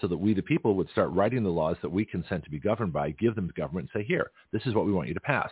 So 0.00 0.08
that 0.08 0.16
we 0.16 0.34
the 0.34 0.42
people 0.42 0.74
would 0.74 0.90
start 0.90 1.10
writing 1.10 1.44
the 1.44 1.50
laws 1.50 1.76
that 1.82 1.90
we 1.90 2.04
consent 2.04 2.44
to 2.44 2.50
be 2.50 2.58
governed 2.58 2.92
by, 2.92 3.10
give 3.10 3.34
them 3.34 3.46
to 3.46 3.54
government 3.54 3.90
and 3.94 4.00
say, 4.00 4.06
here, 4.06 4.30
this 4.52 4.62
is 4.66 4.74
what 4.74 4.86
we 4.86 4.92
want 4.92 5.08
you 5.08 5.14
to 5.14 5.20
pass. 5.20 5.50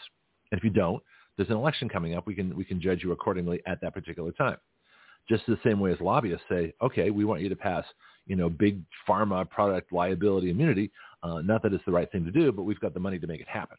And 0.51 0.59
if 0.59 0.65
you 0.65 0.71
don't, 0.71 1.03
there's 1.37 1.49
an 1.49 1.57
election 1.57 1.89
coming 1.89 2.15
up. 2.15 2.27
We 2.27 2.35
can, 2.35 2.55
we 2.57 2.65
can 2.65 2.81
judge 2.81 3.03
you 3.03 3.13
accordingly 3.13 3.63
at 3.67 3.81
that 3.81 3.95
particular 3.95 4.33
time. 4.33 4.57
Just 5.29 5.47
the 5.47 5.59
same 5.65 5.81
way 5.81 5.93
as 5.93 6.01
lobbyists 6.01 6.45
say, 6.49 6.75
okay, 6.83 7.11
we 7.11 7.25
want 7.25 7.43
you 7.43 7.49
to 7.49 7.57
pass, 7.57 7.85
you 8.27 8.37
know, 8.37 8.49
big 8.49 8.81
pharma 9.09 9.49
product 9.49 9.93
liability 9.93 10.51
immunity. 10.51 10.91
Uh, 11.23 11.41
not 11.41 11.63
that 11.63 11.73
it's 11.73 11.85
the 11.85 11.93
right 11.93 12.11
thing 12.11 12.25
to 12.25 12.33
do, 12.33 12.51
but 12.51 12.65
we've 12.65 12.81
got 12.81 12.95
the 12.95 13.01
money 13.01 13.19
to 13.19 13.27
make 13.27 13.41
it 13.41 13.49
happen. 13.49 13.77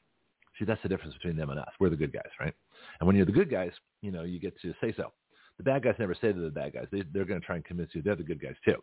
See, 0.58 0.66
that's 0.66 0.82
the 0.84 0.90
difference 0.90 1.14
between 1.16 1.36
them 1.36 1.50
and 1.50 1.60
us. 1.60 1.70
We're 1.80 1.90
the 1.90 1.98
good 1.98 2.14
guys, 2.14 2.30
right? 2.40 2.54
And 3.00 3.08
when 3.08 3.16
you're 3.16 3.26
the 3.26 3.32
good 3.32 3.50
guys, 3.50 3.72
you 4.02 4.12
know, 4.12 4.24
you 4.24 4.40
get 4.40 4.60
to 4.62 4.74
say 4.80 4.94
so. 4.96 5.12
The 5.58 5.64
bad 5.64 5.84
guys 5.84 5.96
never 6.00 6.14
say 6.14 6.32
they're 6.32 6.34
the 6.34 6.50
bad 6.50 6.74
guys. 6.74 6.88
They, 6.92 7.04
they're 7.14 7.26
going 7.26 7.40
to 7.40 7.46
try 7.46 7.56
and 7.56 7.66
convince 7.66 7.92
you 7.94 8.02
they're 8.02 8.16
the 8.16 8.24
good 8.24 8.42
guys 8.42 8.56
too. 8.64 8.82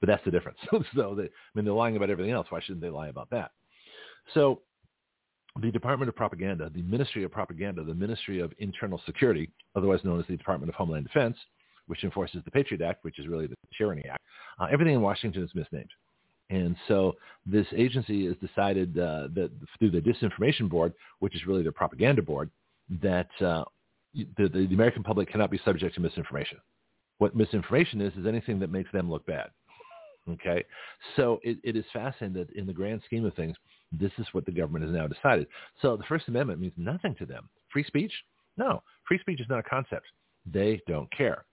But 0.00 0.08
that's 0.08 0.24
the 0.24 0.30
difference. 0.30 0.58
so 0.94 1.14
they, 1.14 1.24
I 1.24 1.28
mean, 1.54 1.64
they're 1.64 1.74
lying 1.74 1.96
about 1.96 2.10
everything 2.10 2.32
else. 2.32 2.46
Why 2.50 2.60
shouldn't 2.60 2.82
they 2.82 2.90
lie 2.90 3.08
about 3.08 3.30
that? 3.30 3.50
So 4.34 4.62
the 5.60 5.70
Department 5.70 6.08
of 6.08 6.16
Propaganda, 6.16 6.70
the 6.74 6.82
Ministry 6.82 7.24
of 7.24 7.32
Propaganda, 7.32 7.82
the 7.82 7.94
Ministry 7.94 8.40
of 8.40 8.52
Internal 8.58 9.00
Security, 9.06 9.50
otherwise 9.74 10.00
known 10.04 10.20
as 10.20 10.26
the 10.26 10.36
Department 10.36 10.68
of 10.68 10.74
Homeland 10.74 11.06
Defense, 11.06 11.36
which 11.86 12.04
enforces 12.04 12.42
the 12.44 12.50
Patriot 12.50 12.82
Act, 12.82 13.04
which 13.04 13.18
is 13.18 13.26
really 13.26 13.46
the 13.46 13.56
Tyranny 13.76 14.04
Act. 14.10 14.22
Uh, 14.60 14.66
everything 14.70 14.94
in 14.94 15.02
Washington 15.02 15.42
is 15.42 15.50
misnamed. 15.54 15.90
And 16.50 16.76
so 16.86 17.14
this 17.44 17.66
agency 17.74 18.26
has 18.26 18.36
decided 18.36 18.96
uh, 18.98 19.28
that 19.34 19.50
through 19.78 19.90
the 19.90 20.00
Disinformation 20.00 20.68
Board, 20.68 20.92
which 21.18 21.34
is 21.34 21.46
really 21.46 21.62
the 21.62 21.72
propaganda 21.72 22.22
board, 22.22 22.50
that 23.02 23.28
uh, 23.40 23.64
the, 24.14 24.48
the, 24.48 24.68
American 24.72 25.02
public 25.02 25.30
cannot 25.30 25.50
be 25.50 25.60
subject 25.64 25.96
to 25.96 26.00
misinformation. 26.00 26.58
What 27.18 27.34
misinformation 27.34 28.00
is, 28.00 28.12
is 28.14 28.26
anything 28.26 28.60
that 28.60 28.70
makes 28.70 28.90
them 28.92 29.10
look 29.10 29.26
bad. 29.26 29.50
Okay? 30.30 30.64
So 31.16 31.40
it, 31.42 31.58
it 31.64 31.76
is 31.76 31.84
fascinating 31.92 32.34
that 32.34 32.50
in 32.56 32.66
the 32.66 32.72
grand 32.72 33.02
scheme 33.06 33.24
of 33.24 33.34
things, 33.34 33.56
this 33.92 34.12
is 34.18 34.26
what 34.32 34.46
the 34.46 34.52
government 34.52 34.84
has 34.84 34.94
now 34.94 35.06
decided. 35.06 35.46
So 35.82 35.96
the 35.96 36.04
First 36.04 36.28
Amendment 36.28 36.60
means 36.60 36.74
nothing 36.76 37.14
to 37.16 37.26
them. 37.26 37.48
Free 37.72 37.84
speech? 37.84 38.12
No. 38.56 38.82
Free 39.06 39.18
speech 39.18 39.40
is 39.40 39.48
not 39.48 39.60
a 39.60 39.62
concept. 39.62 40.06
They 40.50 40.80
don't 40.86 41.10
care. 41.16 41.44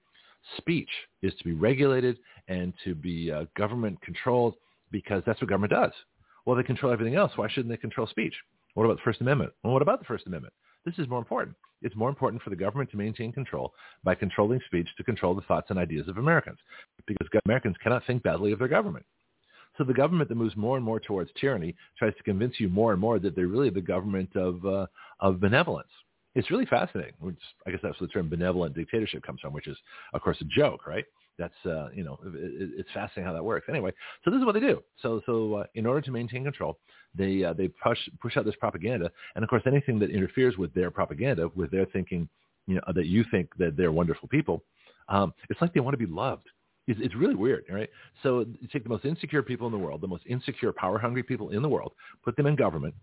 Speech 0.57 0.89
is 1.21 1.33
to 1.35 1.43
be 1.43 1.53
regulated 1.53 2.17
and 2.47 2.73
to 2.83 2.95
be 2.95 3.31
uh, 3.31 3.45
government 3.57 4.01
controlled 4.01 4.55
because 4.91 5.23
that's 5.25 5.41
what 5.41 5.49
government 5.49 5.71
does. 5.71 5.91
Well, 6.45 6.55
they 6.55 6.63
control 6.63 6.91
everything 6.91 7.15
else. 7.15 7.31
Why 7.35 7.47
shouldn't 7.49 7.69
they 7.69 7.77
control 7.77 8.07
speech? 8.07 8.33
What 8.73 8.85
about 8.85 8.97
the 8.97 9.03
First 9.03 9.21
Amendment? 9.21 9.53
Well, 9.63 9.73
what 9.73 9.81
about 9.81 9.99
the 9.99 10.05
First 10.05 10.27
Amendment? 10.27 10.53
This 10.85 10.97
is 10.97 11.07
more 11.07 11.19
important. 11.19 11.55
It's 11.81 11.95
more 11.95 12.09
important 12.09 12.41
for 12.41 12.49
the 12.49 12.55
government 12.55 12.89
to 12.91 12.97
maintain 12.97 13.31
control 13.31 13.73
by 14.03 14.15
controlling 14.15 14.59
speech 14.65 14.87
to 14.97 15.03
control 15.03 15.35
the 15.35 15.41
thoughts 15.41 15.69
and 15.69 15.79
ideas 15.79 16.07
of 16.07 16.17
Americans, 16.17 16.57
because 17.05 17.27
Americans 17.45 17.75
cannot 17.81 18.05
think 18.05 18.23
badly 18.23 18.51
of 18.51 18.59
their 18.59 18.67
government. 18.67 19.05
So 19.77 19.83
the 19.83 19.93
government 19.93 20.29
that 20.29 20.35
moves 20.35 20.55
more 20.55 20.77
and 20.77 20.85
more 20.85 20.99
towards 20.99 21.31
tyranny 21.39 21.75
tries 21.97 22.15
to 22.15 22.23
convince 22.23 22.59
you 22.59 22.69
more 22.69 22.91
and 22.91 23.01
more 23.01 23.19
that 23.19 23.35
they're 23.35 23.47
really 23.47 23.69
the 23.69 23.81
government 23.81 24.35
of 24.35 24.65
uh, 24.65 24.85
of 25.19 25.39
benevolence. 25.39 25.89
It's 26.35 26.49
really 26.49 26.65
fascinating. 26.65 27.13
Which 27.19 27.39
I 27.67 27.71
guess 27.71 27.79
that's 27.83 27.99
where 27.99 28.07
the 28.07 28.13
term 28.13 28.29
benevolent 28.29 28.75
dictatorship 28.75 29.23
comes 29.23 29.39
from, 29.41 29.53
which 29.53 29.67
is 29.67 29.77
of 30.13 30.21
course 30.21 30.37
a 30.41 30.45
joke, 30.45 30.87
right? 30.87 31.05
that's 31.37 31.53
uh, 31.65 31.89
you 31.93 32.03
know 32.03 32.19
it, 32.25 32.71
it's 32.77 32.89
fascinating 32.93 33.25
how 33.25 33.33
that 33.33 33.43
works. 33.43 33.67
Anyway, 33.69 33.91
so 34.23 34.31
this 34.31 34.39
is 34.39 34.45
what 34.45 34.53
they 34.53 34.59
do. 34.59 34.81
So 35.01 35.21
so 35.25 35.55
uh, 35.55 35.63
in 35.75 35.85
order 35.85 36.01
to 36.01 36.11
maintain 36.11 36.43
control, 36.43 36.77
they 37.15 37.43
uh, 37.43 37.53
they 37.53 37.67
push 37.67 37.97
push 38.21 38.37
out 38.37 38.45
this 38.45 38.55
propaganda, 38.59 39.11
and 39.35 39.43
of 39.43 39.49
course 39.49 39.63
anything 39.65 39.99
that 39.99 40.09
interferes 40.09 40.57
with 40.57 40.73
their 40.73 40.91
propaganda, 40.91 41.49
with 41.55 41.71
their 41.71 41.85
thinking, 41.87 42.29
you 42.67 42.75
know 42.75 42.81
that 42.93 43.07
you 43.07 43.25
think 43.31 43.49
that 43.57 43.75
they're 43.75 43.91
wonderful 43.91 44.27
people, 44.27 44.63
um, 45.09 45.33
it's 45.49 45.61
like 45.61 45.73
they 45.73 45.79
want 45.79 45.93
to 45.93 46.05
be 46.05 46.11
loved. 46.11 46.47
It's, 46.85 46.99
it's 47.01 47.15
really 47.15 47.35
weird, 47.35 47.63
right? 47.69 47.89
So 48.23 48.45
you 48.59 48.67
take 48.67 48.83
the 48.83 48.89
most 48.89 49.05
insecure 49.05 49.41
people 49.41 49.67
in 49.67 49.71
the 49.71 49.79
world, 49.79 50.01
the 50.01 50.07
most 50.07 50.25
insecure, 50.27 50.73
power-hungry 50.73 51.23
people 51.23 51.51
in 51.51 51.61
the 51.61 51.69
world, 51.69 51.93
put 52.25 52.35
them 52.35 52.45
in 52.45 52.57
government, 52.57 52.93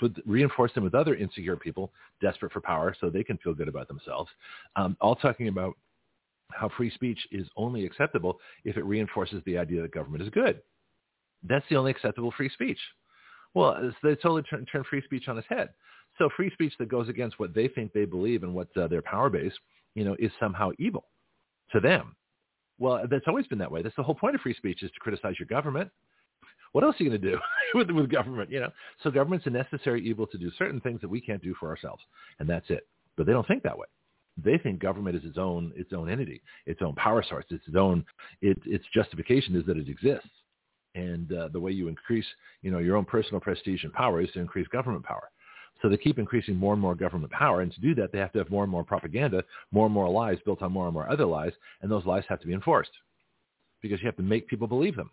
put, 0.00 0.20
reinforce 0.26 0.72
them 0.74 0.84
with 0.84 0.94
other 0.94 1.14
insecure 1.14 1.56
people 1.56 1.92
desperate 2.20 2.52
for 2.52 2.60
power 2.60 2.96
so 3.00 3.08
they 3.08 3.22
can 3.22 3.38
feel 3.38 3.54
good 3.54 3.68
about 3.68 3.88
themselves, 3.88 4.30
um, 4.76 4.96
all 5.00 5.14
talking 5.14 5.48
about 5.48 5.74
how 6.50 6.68
free 6.76 6.90
speech 6.90 7.18
is 7.30 7.46
only 7.56 7.84
acceptable 7.84 8.40
if 8.64 8.76
it 8.76 8.84
reinforces 8.84 9.42
the 9.46 9.56
idea 9.56 9.82
that 9.82 9.92
government 9.92 10.22
is 10.22 10.30
good. 10.30 10.60
That's 11.48 11.64
the 11.70 11.76
only 11.76 11.90
acceptable 11.90 12.32
free 12.36 12.50
speech. 12.50 12.78
Well, 13.54 13.92
they 14.02 14.14
totally 14.16 14.42
turn, 14.42 14.66
turn 14.66 14.84
free 14.88 15.02
speech 15.04 15.28
on 15.28 15.38
its 15.38 15.46
head. 15.48 15.70
So 16.18 16.28
free 16.36 16.50
speech 16.52 16.72
that 16.78 16.88
goes 16.88 17.08
against 17.08 17.38
what 17.38 17.54
they 17.54 17.68
think 17.68 17.92
they 17.92 18.04
believe 18.04 18.42
and 18.42 18.54
what 18.54 18.68
uh, 18.76 18.88
their 18.88 19.02
power 19.02 19.30
base, 19.30 19.52
you 19.94 20.04
know, 20.04 20.16
is 20.18 20.30
somehow 20.38 20.70
evil 20.78 21.04
to 21.72 21.80
them. 21.80 22.14
Well, 22.78 23.04
that's 23.10 23.28
always 23.28 23.46
been 23.46 23.58
that 23.58 23.70
way. 23.70 23.82
That's 23.82 23.96
the 23.96 24.02
whole 24.02 24.14
point 24.14 24.34
of 24.34 24.40
free 24.40 24.54
speech 24.54 24.82
is 24.82 24.90
to 24.90 25.00
criticize 25.00 25.34
your 25.38 25.46
government. 25.46 25.90
What 26.72 26.84
else 26.84 26.96
are 27.00 27.04
you 27.04 27.10
going 27.10 27.20
to 27.20 27.30
do 27.30 27.38
with, 27.74 27.90
with 27.90 28.10
government, 28.10 28.50
you 28.50 28.60
know? 28.60 28.70
So 29.02 29.10
government's 29.10 29.46
a 29.46 29.50
necessary 29.50 30.06
evil 30.06 30.26
to 30.28 30.38
do 30.38 30.50
certain 30.58 30.80
things 30.80 31.00
that 31.00 31.08
we 31.08 31.20
can't 31.20 31.42
do 31.42 31.54
for 31.58 31.68
ourselves, 31.68 32.02
and 32.38 32.48
that's 32.48 32.68
it. 32.70 32.86
But 33.16 33.26
they 33.26 33.32
don't 33.32 33.46
think 33.46 33.62
that 33.64 33.76
way. 33.78 33.86
They 34.42 34.58
think 34.58 34.80
government 34.80 35.16
is 35.16 35.24
its 35.24 35.38
own 35.38 35.72
its 35.76 35.92
own 35.92 36.08
entity, 36.08 36.40
its 36.66 36.80
own 36.82 36.94
power 36.94 37.22
source, 37.28 37.44
its 37.50 37.64
own 37.76 38.04
it, 38.40 38.56
its 38.64 38.84
justification 38.94 39.56
is 39.56 39.66
that 39.66 39.76
it 39.76 39.88
exists. 39.88 40.28
And 40.94 41.32
uh, 41.32 41.48
the 41.52 41.60
way 41.60 41.72
you 41.72 41.88
increase, 41.88 42.24
you 42.62 42.70
know, 42.70 42.78
your 42.78 42.96
own 42.96 43.04
personal 43.04 43.40
prestige 43.40 43.84
and 43.84 43.92
power 43.92 44.20
is 44.20 44.30
to 44.32 44.40
increase 44.40 44.66
government 44.68 45.04
power. 45.04 45.30
So 45.82 45.88
they 45.88 45.96
keep 45.96 46.18
increasing 46.18 46.56
more 46.56 46.72
and 46.72 46.82
more 46.82 46.94
government 46.94 47.32
power, 47.32 47.62
and 47.62 47.72
to 47.72 47.80
do 47.80 47.94
that, 47.94 48.12
they 48.12 48.18
have 48.18 48.32
to 48.32 48.38
have 48.38 48.50
more 48.50 48.64
and 48.64 48.70
more 48.70 48.84
propaganda, 48.84 49.44
more 49.72 49.86
and 49.86 49.94
more 49.94 50.08
lies 50.10 50.38
built 50.44 50.62
on 50.62 50.72
more 50.72 50.86
and 50.86 50.94
more 50.94 51.10
other 51.10 51.24
lies, 51.24 51.52
and 51.80 51.90
those 51.90 52.04
lies 52.04 52.24
have 52.28 52.40
to 52.40 52.46
be 52.46 52.52
enforced 52.52 52.90
because 53.80 54.00
you 54.00 54.06
have 54.06 54.16
to 54.16 54.22
make 54.22 54.46
people 54.48 54.66
believe 54.66 54.96
them. 54.96 55.10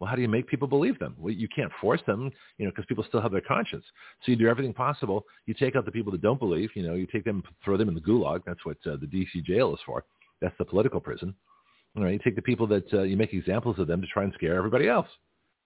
Well, 0.00 0.08
how 0.08 0.16
do 0.16 0.22
you 0.22 0.28
make 0.28 0.48
people 0.48 0.66
believe 0.66 0.98
them? 0.98 1.14
Well, 1.18 1.32
you 1.32 1.46
can't 1.54 1.70
force 1.78 2.00
them, 2.06 2.32
you 2.56 2.64
know, 2.64 2.70
because 2.70 2.86
people 2.86 3.04
still 3.06 3.20
have 3.20 3.32
their 3.32 3.42
conscience. 3.42 3.84
So 4.24 4.32
you 4.32 4.36
do 4.36 4.48
everything 4.48 4.72
possible. 4.72 5.26
You 5.44 5.52
take 5.52 5.76
out 5.76 5.84
the 5.84 5.92
people 5.92 6.10
that 6.12 6.22
don't 6.22 6.40
believe. 6.40 6.70
You 6.74 6.86
know, 6.86 6.94
you 6.94 7.06
take 7.06 7.24
them, 7.24 7.42
throw 7.62 7.76
them 7.76 7.88
in 7.88 7.94
the 7.94 8.00
gulag. 8.00 8.40
That's 8.46 8.64
what 8.64 8.78
uh, 8.86 8.96
the 8.98 9.06
D.C. 9.06 9.42
jail 9.42 9.74
is 9.74 9.80
for. 9.84 10.04
That's 10.40 10.56
the 10.58 10.64
political 10.64 11.00
prison. 11.00 11.34
All 11.96 12.04
right, 12.04 12.14
you 12.14 12.18
take 12.18 12.36
the 12.36 12.42
people 12.42 12.66
that 12.68 12.92
uh, 12.94 13.02
you 13.02 13.16
make 13.16 13.34
examples 13.34 13.78
of 13.78 13.88
them 13.88 14.00
to 14.00 14.06
try 14.06 14.24
and 14.24 14.32
scare 14.34 14.56
everybody 14.56 14.88
else. 14.88 15.08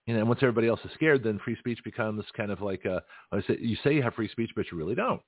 You 0.06 0.14
know, 0.14 0.20
and 0.20 0.28
once 0.28 0.40
everybody 0.42 0.66
else 0.66 0.80
is 0.84 0.90
scared, 0.94 1.22
then 1.22 1.38
free 1.44 1.56
speech 1.58 1.78
becomes 1.84 2.24
kind 2.36 2.50
of 2.50 2.60
like 2.60 2.84
a, 2.84 3.02
I 3.30 3.40
say, 3.42 3.56
you 3.60 3.76
say 3.84 3.94
you 3.94 4.02
have 4.02 4.14
free 4.14 4.28
speech, 4.28 4.50
but 4.56 4.66
you 4.70 4.76
really 4.76 4.94
don't. 4.94 5.20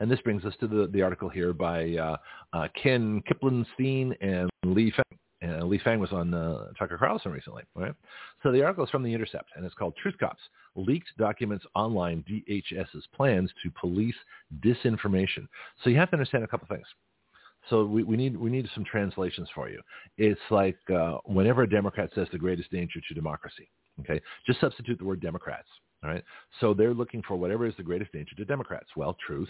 And 0.00 0.10
this 0.10 0.20
brings 0.20 0.44
us 0.44 0.54
to 0.60 0.66
the, 0.66 0.88
the 0.92 1.02
article 1.02 1.28
here 1.28 1.52
by 1.52 1.96
uh, 1.96 2.16
uh, 2.52 2.68
Ken 2.80 3.22
Klippenstein 3.28 4.16
and 4.20 4.50
Lee 4.64 4.90
Fang 4.90 5.18
And 5.42 5.68
Lee 5.68 5.80
Fang 5.82 5.98
was 5.98 6.12
on 6.12 6.32
uh, 6.32 6.68
Tucker 6.78 6.96
Carlson 6.96 7.32
recently, 7.32 7.64
right? 7.74 7.94
So 8.42 8.52
the 8.52 8.62
article 8.62 8.84
is 8.84 8.90
from 8.90 9.02
The 9.02 9.12
Intercept, 9.12 9.50
and 9.56 9.66
it's 9.66 9.74
called 9.74 9.94
Truth 10.00 10.14
Cops, 10.18 10.40
Leaked 10.76 11.08
Documents 11.18 11.64
Online 11.74 12.24
DHS's 12.30 13.06
Plans 13.14 13.50
to 13.62 13.70
Police 13.78 14.14
Disinformation. 14.64 15.48
So 15.82 15.90
you 15.90 15.96
have 15.96 16.10
to 16.10 16.16
understand 16.16 16.44
a 16.44 16.46
couple 16.46 16.68
things. 16.68 16.86
So 17.70 17.84
we, 17.84 18.02
we 18.04 18.16
need 18.16 18.36
we 18.36 18.50
need 18.50 18.68
some 18.74 18.84
translations 18.84 19.48
for 19.54 19.68
you. 19.68 19.80
It's 20.16 20.40
like 20.50 20.78
uh, 20.94 21.18
whenever 21.24 21.62
a 21.62 21.70
Democrat 21.70 22.10
says 22.14 22.28
the 22.32 22.38
greatest 22.38 22.70
danger 22.70 23.00
to 23.06 23.14
democracy, 23.14 23.68
okay, 24.00 24.20
just 24.46 24.60
substitute 24.60 24.98
the 24.98 25.04
word 25.04 25.20
Democrats. 25.20 25.68
All 26.02 26.10
right. 26.10 26.24
So 26.60 26.74
they're 26.74 26.94
looking 26.94 27.22
for 27.26 27.36
whatever 27.36 27.66
is 27.66 27.74
the 27.76 27.84
greatest 27.84 28.12
danger 28.12 28.34
to 28.36 28.44
Democrats. 28.44 28.88
Well, 28.96 29.16
truth, 29.24 29.48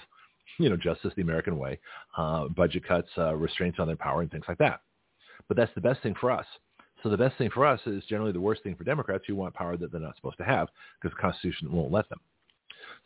you 0.59 0.69
know, 0.69 0.77
justice, 0.77 1.13
the 1.17 1.23
American 1.23 1.59
way, 1.59 1.79
uh, 2.17 2.49
budget 2.49 2.87
cuts, 2.87 3.09
uh, 3.17 3.35
restraints 3.35 3.79
on 3.79 3.87
their 3.87 3.97
power, 3.97 4.21
and 4.21 4.31
things 4.31 4.45
like 4.49 4.59
that. 4.59 4.81
But 5.53 5.59
that's 5.59 5.75
the 5.75 5.83
best 5.83 6.03
thing 6.03 6.15
for 6.19 6.31
us. 6.31 6.47
So 7.03 7.11
the 7.11 7.19
best 7.19 7.37
thing 7.37 7.51
for 7.51 7.67
us 7.67 7.79
is 7.85 8.03
generally 8.09 8.33
the 8.33 8.41
worst 8.41 8.63
thing 8.63 8.75
for 8.75 8.85
Democrats 8.85 9.25
who 9.27 9.37
want 9.37 9.53
power 9.53 9.77
that 9.77 9.93
they're 9.93 10.01
not 10.01 10.17
supposed 10.17 10.39
to 10.39 10.45
have 10.45 10.69
because 10.99 11.15
the 11.15 11.21
Constitution 11.21 11.71
won't 11.71 11.93
let 11.93 12.09
them. 12.09 12.21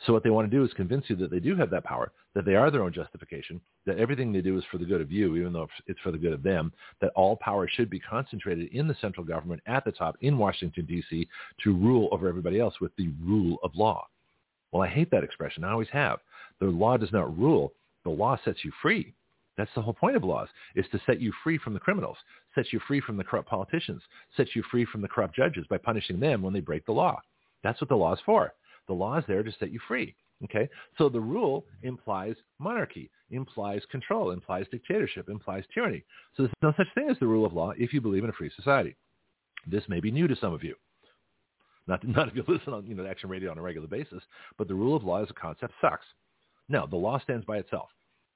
So 0.06 0.12
what 0.12 0.22
they 0.22 0.30
want 0.30 0.48
to 0.48 0.56
do 0.56 0.62
is 0.64 0.72
convince 0.74 1.06
you 1.08 1.16
that 1.16 1.32
they 1.32 1.40
do 1.40 1.56
have 1.56 1.70
that 1.70 1.82
power, 1.82 2.12
that 2.34 2.44
they 2.44 2.54
are 2.54 2.70
their 2.70 2.84
own 2.84 2.92
justification, 2.92 3.60
that 3.84 3.98
everything 3.98 4.32
they 4.32 4.42
do 4.42 4.56
is 4.56 4.62
for 4.70 4.78
the 4.78 4.84
good 4.84 5.00
of 5.00 5.10
you, 5.10 5.34
even 5.34 5.52
though 5.52 5.66
it's 5.88 5.98
for 6.04 6.12
the 6.12 6.18
good 6.18 6.32
of 6.32 6.44
them, 6.44 6.72
that 7.00 7.10
all 7.16 7.34
power 7.34 7.66
should 7.66 7.90
be 7.90 7.98
concentrated 7.98 8.72
in 8.72 8.86
the 8.86 8.96
central 9.00 9.26
government 9.26 9.60
at 9.66 9.84
the 9.84 9.90
top 9.90 10.16
in 10.20 10.38
Washington, 10.38 10.86
D.C. 10.86 11.26
to 11.64 11.74
rule 11.74 12.08
over 12.12 12.28
everybody 12.28 12.60
else 12.60 12.80
with 12.80 12.94
the 12.94 13.08
rule 13.24 13.58
of 13.64 13.74
law. 13.74 14.06
Well, 14.70 14.84
I 14.84 14.88
hate 14.88 15.10
that 15.10 15.24
expression. 15.24 15.64
I 15.64 15.72
always 15.72 15.88
have. 15.88 16.20
The 16.60 16.66
law 16.66 16.96
does 16.96 17.10
not 17.10 17.36
rule. 17.36 17.72
The 18.04 18.10
law 18.10 18.38
sets 18.44 18.64
you 18.64 18.70
free. 18.80 19.14
That's 19.56 19.70
the 19.74 19.82
whole 19.82 19.94
point 19.94 20.16
of 20.16 20.24
laws, 20.24 20.48
is 20.74 20.84
to 20.92 21.00
set 21.06 21.20
you 21.20 21.32
free 21.42 21.58
from 21.58 21.72
the 21.72 21.80
criminals, 21.80 22.18
set 22.54 22.72
you 22.72 22.80
free 22.86 23.00
from 23.00 23.16
the 23.16 23.24
corrupt 23.24 23.48
politicians, 23.48 24.02
set 24.36 24.54
you 24.54 24.62
free 24.70 24.84
from 24.84 25.00
the 25.00 25.08
corrupt 25.08 25.34
judges 25.34 25.66
by 25.68 25.78
punishing 25.78 26.20
them 26.20 26.42
when 26.42 26.52
they 26.52 26.60
break 26.60 26.84
the 26.84 26.92
law. 26.92 27.20
That's 27.62 27.80
what 27.80 27.88
the 27.88 27.96
law 27.96 28.12
is 28.12 28.20
for. 28.26 28.52
The 28.86 28.94
law 28.94 29.16
is 29.18 29.24
there 29.26 29.42
to 29.42 29.52
set 29.58 29.70
you 29.70 29.80
free. 29.88 30.14
Okay, 30.44 30.68
so 30.98 31.08
the 31.08 31.18
rule 31.18 31.64
implies 31.82 32.36
monarchy, 32.58 33.10
implies 33.30 33.80
control, 33.90 34.32
implies 34.32 34.66
dictatorship, 34.70 35.30
implies 35.30 35.64
tyranny. 35.72 36.04
So 36.36 36.42
there's 36.42 36.52
no 36.62 36.74
such 36.76 36.92
thing 36.94 37.08
as 37.08 37.18
the 37.18 37.26
rule 37.26 37.46
of 37.46 37.54
law 37.54 37.72
if 37.78 37.94
you 37.94 38.02
believe 38.02 38.22
in 38.22 38.28
a 38.28 38.34
free 38.34 38.50
society. 38.54 38.96
This 39.66 39.84
may 39.88 39.98
be 39.98 40.10
new 40.10 40.28
to 40.28 40.36
some 40.36 40.52
of 40.52 40.62
you. 40.62 40.74
Not, 41.86 42.06
not 42.08 42.28
if 42.28 42.36
you 42.36 42.44
listen 42.46 42.74
on 42.74 42.86
you 42.86 42.94
know 42.94 43.06
Action 43.06 43.30
Radio 43.30 43.50
on 43.50 43.56
a 43.56 43.62
regular 43.62 43.88
basis, 43.88 44.22
but 44.58 44.68
the 44.68 44.74
rule 44.74 44.94
of 44.94 45.04
law 45.04 45.22
as 45.22 45.30
a 45.30 45.34
concept 45.34 45.72
sucks. 45.80 46.04
No, 46.68 46.86
the 46.86 46.96
law 46.96 47.18
stands 47.20 47.46
by 47.46 47.56
itself. 47.56 47.88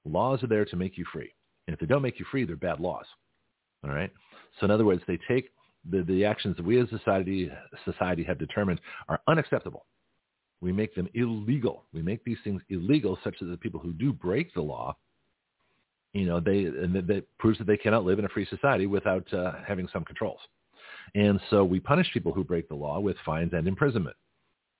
Laws 0.04 0.42
are 0.42 0.48
there 0.48 0.64
to 0.64 0.76
make 0.76 0.96
you 0.96 1.04
free, 1.12 1.32
and 1.66 1.74
if 1.74 1.80
they 1.80 1.86
don't 1.86 2.02
make 2.02 2.18
you 2.18 2.26
free, 2.30 2.44
they're 2.44 2.56
bad 2.56 2.80
laws. 2.80 3.06
All 3.84 3.90
right. 3.90 4.10
So 4.58 4.64
in 4.64 4.70
other 4.70 4.84
words, 4.84 5.02
they 5.06 5.18
take 5.28 5.50
the, 5.88 6.02
the 6.02 6.24
actions 6.24 6.56
that 6.56 6.66
we 6.66 6.80
as 6.80 6.88
society 6.90 7.50
society 7.84 8.24
have 8.24 8.38
determined 8.38 8.80
are 9.08 9.20
unacceptable 9.28 9.86
we 10.60 10.72
make 10.72 10.94
them 10.94 11.08
illegal. 11.14 11.84
We 11.92 12.02
make 12.02 12.24
these 12.24 12.38
things 12.44 12.62
illegal 12.68 13.18
such 13.24 13.38
that 13.40 13.46
the 13.46 13.56
people 13.56 13.80
who 13.80 13.92
do 13.92 14.12
break 14.12 14.52
the 14.54 14.60
law, 14.60 14.96
you 16.12 16.26
know, 16.26 16.40
they 16.40 16.64
and 16.64 16.94
that 16.94 17.24
proves 17.38 17.58
that 17.58 17.66
they 17.66 17.76
cannot 17.76 18.04
live 18.04 18.18
in 18.18 18.24
a 18.24 18.28
free 18.28 18.46
society 18.46 18.86
without 18.86 19.32
uh, 19.32 19.52
having 19.66 19.88
some 19.92 20.04
controls. 20.04 20.40
And 21.14 21.40
so 21.50 21.64
we 21.64 21.80
punish 21.80 22.12
people 22.12 22.32
who 22.32 22.44
break 22.44 22.68
the 22.68 22.74
law 22.74 23.00
with 23.00 23.16
fines 23.24 23.52
and 23.54 23.66
imprisonment, 23.66 24.16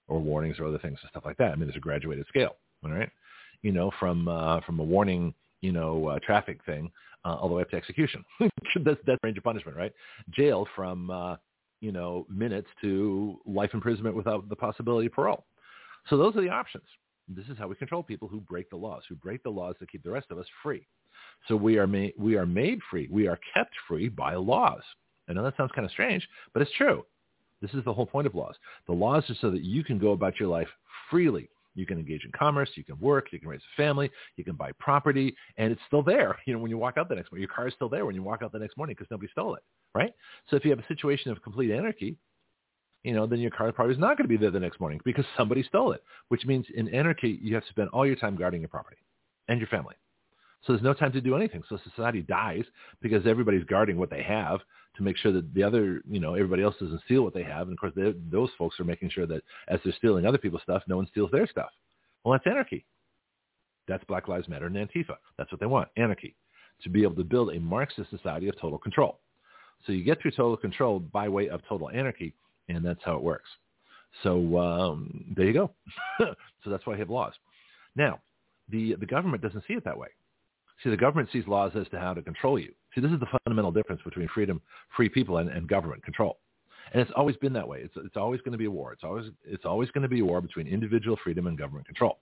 or 0.06 0.20
warnings 0.20 0.58
or 0.58 0.66
other 0.66 0.78
things 0.78 0.98
and 1.02 1.10
stuff 1.10 1.24
like 1.24 1.38
that. 1.38 1.52
I 1.52 1.56
mean, 1.56 1.66
there's 1.66 1.76
a 1.76 1.80
graduated 1.80 2.26
scale, 2.28 2.56
all 2.84 2.90
right? 2.90 3.10
You 3.62 3.72
know, 3.72 3.90
from 3.98 4.28
uh, 4.28 4.60
from 4.62 4.78
a 4.80 4.84
warning, 4.84 5.34
you 5.60 5.72
know, 5.72 6.08
uh, 6.08 6.18
traffic 6.20 6.64
thing 6.64 6.90
uh, 7.24 7.34
all 7.34 7.48
the 7.48 7.54
way 7.54 7.62
up 7.62 7.70
to 7.70 7.76
execution. 7.76 8.24
that's 8.40 9.00
that's 9.06 9.18
range 9.22 9.38
of 9.38 9.44
punishment, 9.44 9.76
right? 9.76 9.92
Jail 10.30 10.66
from 10.74 11.10
uh, 11.10 11.36
you 11.80 11.92
know 11.92 12.26
minutes 12.30 12.68
to 12.80 13.38
life 13.46 13.70
imprisonment 13.74 14.16
without 14.16 14.48
the 14.48 14.56
possibility 14.56 15.06
of 15.06 15.12
parole. 15.12 15.44
So 16.08 16.16
those 16.16 16.36
are 16.36 16.40
the 16.40 16.50
options. 16.50 16.84
This 17.28 17.46
is 17.46 17.58
how 17.58 17.68
we 17.68 17.76
control 17.76 18.02
people 18.02 18.26
who 18.26 18.40
break 18.40 18.70
the 18.70 18.76
laws, 18.76 19.02
who 19.08 19.14
break 19.14 19.42
the 19.42 19.50
laws 19.50 19.76
that 19.80 19.90
keep 19.90 20.02
the 20.02 20.10
rest 20.10 20.26
of 20.30 20.38
us 20.38 20.46
free. 20.62 20.86
So 21.48 21.56
we 21.56 21.78
are 21.78 21.86
made, 21.86 22.14
we 22.18 22.36
are 22.36 22.46
made 22.46 22.80
free. 22.90 23.08
We 23.10 23.28
are 23.28 23.38
kept 23.54 23.74
free 23.86 24.08
by 24.08 24.34
laws. 24.34 24.82
I 25.28 25.32
know 25.32 25.44
that 25.44 25.56
sounds 25.56 25.70
kind 25.74 25.84
of 25.84 25.92
strange, 25.92 26.26
but 26.52 26.62
it's 26.62 26.72
true. 26.76 27.04
This 27.62 27.72
is 27.74 27.84
the 27.84 27.92
whole 27.92 28.06
point 28.06 28.26
of 28.26 28.34
laws. 28.34 28.56
The 28.86 28.92
laws 28.92 29.28
are 29.30 29.36
so 29.40 29.50
that 29.50 29.62
you 29.62 29.84
can 29.84 29.98
go 29.98 30.12
about 30.12 30.40
your 30.40 30.48
life 30.48 30.68
freely. 31.10 31.48
You 31.74 31.86
can 31.86 31.98
engage 31.98 32.24
in 32.24 32.32
commerce, 32.32 32.70
you 32.74 32.84
can 32.84 32.98
work, 32.98 33.28
you 33.32 33.38
can 33.38 33.48
raise 33.48 33.60
a 33.60 33.76
family, 33.76 34.10
you 34.36 34.44
can 34.44 34.54
buy 34.56 34.72
property, 34.78 35.34
and 35.56 35.72
it's 35.72 35.80
still 35.86 36.02
there. 36.02 36.36
You 36.46 36.54
know, 36.54 36.60
when 36.60 36.70
you 36.70 36.78
walk 36.78 36.96
out 36.96 37.08
the 37.08 37.14
next 37.14 37.30
morning, 37.30 37.42
your 37.42 37.54
car 37.54 37.68
is 37.68 37.74
still 37.74 37.88
there 37.88 38.04
when 38.04 38.16
you 38.16 38.24
walk 38.24 38.42
out 38.42 38.50
the 38.50 38.58
next 38.58 38.76
morning 38.76 38.96
because 38.98 39.08
nobody 39.10 39.30
stole 39.30 39.54
it, 39.54 39.62
right? 39.94 40.12
So 40.48 40.56
if 40.56 40.64
you 40.64 40.70
have 40.70 40.80
a 40.80 40.86
situation 40.88 41.30
of 41.30 41.40
complete 41.42 41.70
anarchy, 41.70 42.16
you 43.04 43.12
know, 43.12 43.26
then 43.26 43.38
your 43.38 43.52
car 43.52 43.70
probably 43.72 43.94
is 43.94 44.00
not 44.00 44.16
going 44.16 44.24
to 44.24 44.28
be 44.28 44.36
there 44.36 44.50
the 44.50 44.58
next 44.58 44.80
morning 44.80 45.00
because 45.04 45.24
somebody 45.36 45.62
stole 45.62 45.92
it, 45.92 46.02
which 46.28 46.44
means 46.44 46.66
in 46.74 46.88
anarchy, 46.88 47.38
you 47.40 47.54
have 47.54 47.64
to 47.64 47.70
spend 47.70 47.88
all 47.90 48.04
your 48.06 48.16
time 48.16 48.36
guarding 48.36 48.60
your 48.60 48.68
property 48.68 48.98
and 49.48 49.60
your 49.60 49.68
family. 49.68 49.94
So 50.66 50.72
there's 50.72 50.82
no 50.82 50.94
time 50.94 51.12
to 51.12 51.20
do 51.20 51.36
anything. 51.36 51.62
So 51.68 51.78
society 51.84 52.22
dies 52.22 52.64
because 53.00 53.26
everybody's 53.26 53.64
guarding 53.64 53.96
what 53.96 54.10
they 54.10 54.22
have 54.22 54.60
to 54.96 55.02
make 55.02 55.16
sure 55.16 55.32
that 55.32 55.54
the 55.54 55.62
other, 55.62 56.02
you 56.08 56.20
know, 56.20 56.34
everybody 56.34 56.62
else 56.62 56.74
doesn't 56.80 57.02
steal 57.04 57.22
what 57.22 57.32
they 57.32 57.42
have. 57.42 57.68
And 57.68 57.72
of 57.72 57.78
course, 57.78 58.12
those 58.30 58.50
folks 58.58 58.78
are 58.78 58.84
making 58.84 59.10
sure 59.10 59.26
that 59.26 59.42
as 59.68 59.80
they're 59.84 59.94
stealing 59.94 60.26
other 60.26 60.38
people's 60.38 60.62
stuff, 60.62 60.82
no 60.86 60.96
one 60.96 61.06
steals 61.10 61.30
their 61.30 61.46
stuff. 61.46 61.70
Well, 62.24 62.32
that's 62.32 62.46
anarchy. 62.46 62.84
That's 63.88 64.04
Black 64.04 64.28
Lives 64.28 64.48
Matter 64.48 64.66
and 64.66 64.76
Antifa. 64.76 65.16
That's 65.38 65.50
what 65.50 65.60
they 65.60 65.66
want, 65.66 65.88
anarchy, 65.96 66.36
to 66.82 66.90
be 66.90 67.02
able 67.02 67.16
to 67.16 67.24
build 67.24 67.54
a 67.54 67.60
Marxist 67.60 68.10
society 68.10 68.48
of 68.48 68.60
total 68.60 68.78
control. 68.78 69.20
So 69.86 69.92
you 69.92 70.04
get 70.04 70.20
through 70.20 70.32
total 70.32 70.56
control 70.58 71.00
by 71.00 71.28
way 71.28 71.48
of 71.48 71.62
total 71.66 71.88
anarchy 71.88 72.34
and 72.68 72.84
that's 72.84 73.00
how 73.04 73.16
it 73.16 73.22
works. 73.22 73.48
So 74.22 74.58
um, 74.58 75.24
there 75.36 75.46
you 75.46 75.52
go. 75.52 75.70
so 76.18 76.70
that's 76.70 76.86
why 76.86 76.94
I 76.94 76.98
have 76.98 77.10
laws. 77.10 77.32
Now, 77.96 78.20
the 78.68 78.96
the 78.98 79.06
government 79.06 79.42
doesn't 79.42 79.64
see 79.66 79.74
it 79.74 79.84
that 79.84 79.98
way. 79.98 80.08
See, 80.82 80.90
the 80.90 80.96
government 80.96 81.28
sees 81.32 81.46
laws 81.46 81.72
as 81.74 81.88
to 81.88 81.98
how 81.98 82.14
to 82.14 82.22
control 82.22 82.58
you. 82.58 82.72
See, 82.94 83.00
this 83.00 83.12
is 83.12 83.20
the 83.20 83.38
fundamental 83.44 83.70
difference 83.70 84.00
between 84.02 84.28
freedom, 84.28 84.60
free 84.96 85.08
people, 85.08 85.38
and, 85.38 85.50
and 85.50 85.68
government 85.68 86.02
control. 86.02 86.38
And 86.92 87.00
it's 87.00 87.10
always 87.14 87.36
been 87.36 87.52
that 87.52 87.68
way. 87.68 87.80
It's, 87.82 87.94
it's 87.96 88.16
always 88.16 88.40
going 88.40 88.52
to 88.52 88.58
be 88.58 88.64
a 88.64 88.70
war. 88.70 88.92
It's 88.92 89.04
always, 89.04 89.26
it's 89.44 89.64
always 89.64 89.90
going 89.90 90.02
to 90.02 90.08
be 90.08 90.20
a 90.20 90.24
war 90.24 90.40
between 90.40 90.66
individual 90.66 91.16
freedom 91.22 91.46
and 91.46 91.58
government 91.58 91.86
control. 91.86 92.18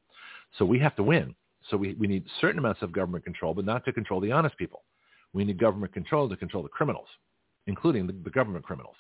So 0.59 0.65
we 0.65 0.79
have 0.81 0.97
to 0.97 1.03
win. 1.03 1.35
So 1.71 1.77
we, 1.77 1.95
we 1.95 2.07
need 2.07 2.25
certain 2.41 2.59
amounts 2.59 2.83
of 2.83 2.93
government 2.93 3.25
control, 3.25 3.55
but 3.55 3.65
not 3.65 3.85
to 3.85 3.93
control 3.93 4.21
the 4.21 4.33
honest 4.33 4.57
people. 4.59 4.83
We 5.33 5.45
need 5.45 5.59
government 5.59 5.93
control 5.93 6.29
to 6.29 6.37
control 6.37 6.63
the 6.63 6.69
criminals, 6.69 7.09
including 7.67 8.07
the, 8.07 8.15
the 8.25 8.31
government 8.31 8.65
criminals. 8.65 8.97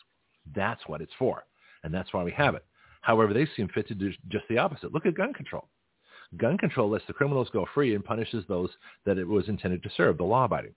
That's 0.54 0.80
what 0.86 1.00
it's 1.00 1.12
for. 1.18 1.44
And 1.84 1.92
that's 1.92 2.12
why 2.12 2.22
we 2.22 2.32
have 2.32 2.54
it. 2.54 2.64
However, 3.00 3.32
they 3.32 3.46
seem 3.56 3.68
fit 3.68 3.88
to 3.88 3.94
do 3.94 4.12
just 4.28 4.44
the 4.48 4.58
opposite. 4.58 4.92
Look 4.92 5.06
at 5.06 5.14
gun 5.14 5.32
control. 5.32 5.68
Gun 6.36 6.58
control 6.58 6.90
lets 6.90 7.06
the 7.06 7.12
criminals 7.12 7.48
go 7.52 7.66
free 7.74 7.94
and 7.94 8.04
punishes 8.04 8.44
those 8.48 8.70
that 9.06 9.18
it 9.18 9.26
was 9.26 9.48
intended 9.48 9.82
to 9.82 9.90
serve, 9.96 10.18
the 10.18 10.24
law-abiding. 10.24 10.74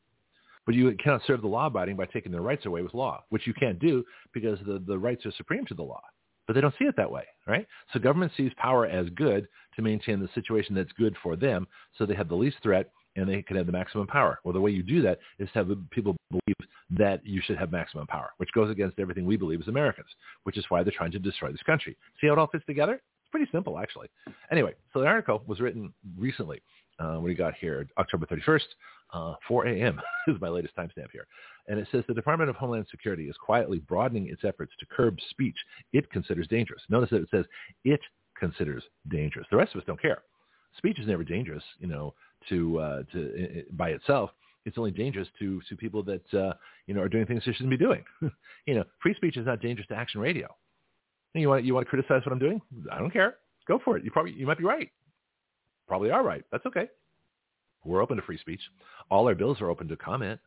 But 0.66 0.76
you 0.76 0.96
cannot 1.04 1.22
serve 1.26 1.42
the 1.42 1.48
law-abiding 1.48 1.98
by 1.98 2.06
taking 2.06 2.32
their 2.32 2.42
rights 2.42 2.66
away 2.66 2.82
with 2.82 2.94
law, 2.94 3.24
which 3.30 3.48
you 3.48 3.54
can't 3.54 3.80
do 3.80 4.04
because 4.34 4.60
the, 4.66 4.82
the 4.88 4.98
rights 4.98 5.26
are 5.26 5.32
supreme 5.32 5.66
to 5.66 5.74
the 5.74 5.84
law. 5.84 6.02
But 6.48 6.54
they 6.54 6.62
don't 6.62 6.76
see 6.80 6.86
it 6.86 6.96
that 6.98 7.12
way, 7.12 7.26
right? 7.48 7.68
So 7.94 8.00
government 8.00 8.32
sees 8.38 8.52
power 8.58 8.86
as 8.86 9.10
good 9.10 9.48
to 9.76 9.82
maintain 9.82 10.20
the 10.20 10.30
situation 10.34 10.76
that's 10.76 10.92
good 10.94 11.16
for 11.22 11.36
them, 11.36 11.68
so 11.98 12.06
they 12.06 12.16
have 12.16 12.30
the 12.30 12.36
least 12.36 12.58
threat 12.64 12.92
and 13.16 13.28
they 13.28 13.42
can 13.42 13.58
have 13.58 13.66
the 13.66 13.72
maximum 13.72 14.08
power. 14.08 14.40
Well, 14.44 14.54
the 14.54 14.62
way 14.62 14.72
you 14.72 14.84
do 14.84 15.02
that 15.02 15.20
is 15.38 15.50
to 15.54 15.60
have 15.60 15.70
people 15.92 16.16
believe 16.30 16.56
that 16.92 17.26
you 17.26 17.42
should 17.42 17.58
have 17.58 17.72
maximum 17.72 18.08
power, 18.08 18.32
which 18.38 18.52
goes 18.54 18.72
against 18.72 19.00
everything 19.00 19.26
we 19.26 19.38
believe 19.38 19.62
as 19.62 19.68
Americans, 19.68 20.08
which 20.44 20.58
is 20.58 20.66
why 20.70 20.84
they're 20.84 20.94
trying 20.96 21.12
to 21.12 21.20
destroy 21.20 21.52
this 21.52 21.64
country. 21.64 21.98
See 22.20 22.28
how 22.28 22.34
it 22.34 22.40
all 22.40 22.48
fits 22.48 22.66
together? 22.66 23.02
Pretty 23.32 23.50
simple, 23.52 23.80
actually. 23.80 24.10
Anyway, 24.52 24.74
so 24.94 25.00
the 25.00 25.08
article 25.08 25.44
was 25.48 25.60
written 25.60 25.94
recently. 26.18 26.62
Uh, 27.00 27.20
do 27.20 27.28
you 27.28 27.36
got 27.36 27.54
here? 27.56 27.88
October 27.98 28.26
31st, 28.26 28.62
uh, 29.14 29.34
4 29.48 29.68
a.m. 29.68 30.00
is 30.28 30.36
my 30.40 30.50
latest 30.50 30.76
timestamp 30.76 31.12
here. 31.12 31.26
And 31.68 31.80
it 31.80 31.88
says 31.92 32.04
the 32.08 32.14
Department 32.14 32.50
of 32.50 32.56
Homeland 32.56 32.88
Security 32.92 33.30
is 33.30 33.36
quietly 33.38 33.80
broadening 33.80 34.28
its 34.28 34.44
efforts 34.44 34.74
to 34.80 34.86
curb 34.86 35.18
speech 35.30 35.56
it 35.94 36.10
considers 36.12 36.48
dangerous. 36.48 36.82
Notice 36.90 37.10
that 37.12 37.22
it 37.22 37.30
says 37.32 37.46
it 37.86 38.02
considers 38.38 38.84
dangerous. 39.10 39.48
The 39.50 39.58
rest 39.58 39.74
of 39.74 39.80
us 39.80 39.88
don't 39.88 40.02
care. 40.02 40.24
Speech 40.78 41.00
is 41.00 41.08
never 41.08 41.24
dangerous, 41.24 41.64
you 41.80 41.88
know, 41.88 42.14
to 42.50 42.80
uh, 42.80 43.04
to 43.12 43.64
by 43.74 43.90
itself. 43.90 44.32
It's 44.66 44.78
only 44.78 44.92
dangerous 44.92 45.28
to 45.40 45.62
to 45.70 45.76
people 45.76 46.02
that 46.04 46.34
uh, 46.34 46.54
you 46.88 46.94
know 46.94 47.02
are 47.02 47.10
doing 47.10 47.26
things 47.26 47.44
they 47.46 47.52
shouldn't 47.52 47.70
be 47.70 47.78
doing. 47.78 48.04
you 48.66 48.76
know, 48.76 48.84
free 49.02 49.14
speech 49.16 49.38
is 49.38 49.46
not 49.46 49.62
dangerous 49.62 49.88
to 49.90 49.96
Action 49.96 50.22
Radio. 50.22 50.56
You 51.34 51.50
want 51.50 51.64
you 51.64 51.74
want 51.74 51.86
to 51.86 51.90
criticize 51.90 52.26
what 52.26 52.34
I'm 52.34 52.40
doing? 52.40 52.62
I 52.92 53.00
don't 53.00 53.12
care. 53.12 53.36
Go 53.68 53.80
for 53.84 53.98
it. 53.98 54.04
You 54.04 54.12
probably 54.12 54.34
you 54.34 54.46
might 54.46 54.58
be 54.58 54.64
right. 54.64 54.90
Probably 55.88 56.12
are 56.12 56.24
right. 56.24 56.44
That's 56.52 56.66
okay. 56.66 56.88
We're 57.86 58.02
open 58.02 58.18
to 58.18 58.24
free 58.24 58.38
speech. 58.38 58.62
All 59.10 59.28
our 59.28 59.36
bills 59.36 59.60
are 59.62 59.70
open 59.70 59.88
to 59.88 59.98
comment. 59.98 60.40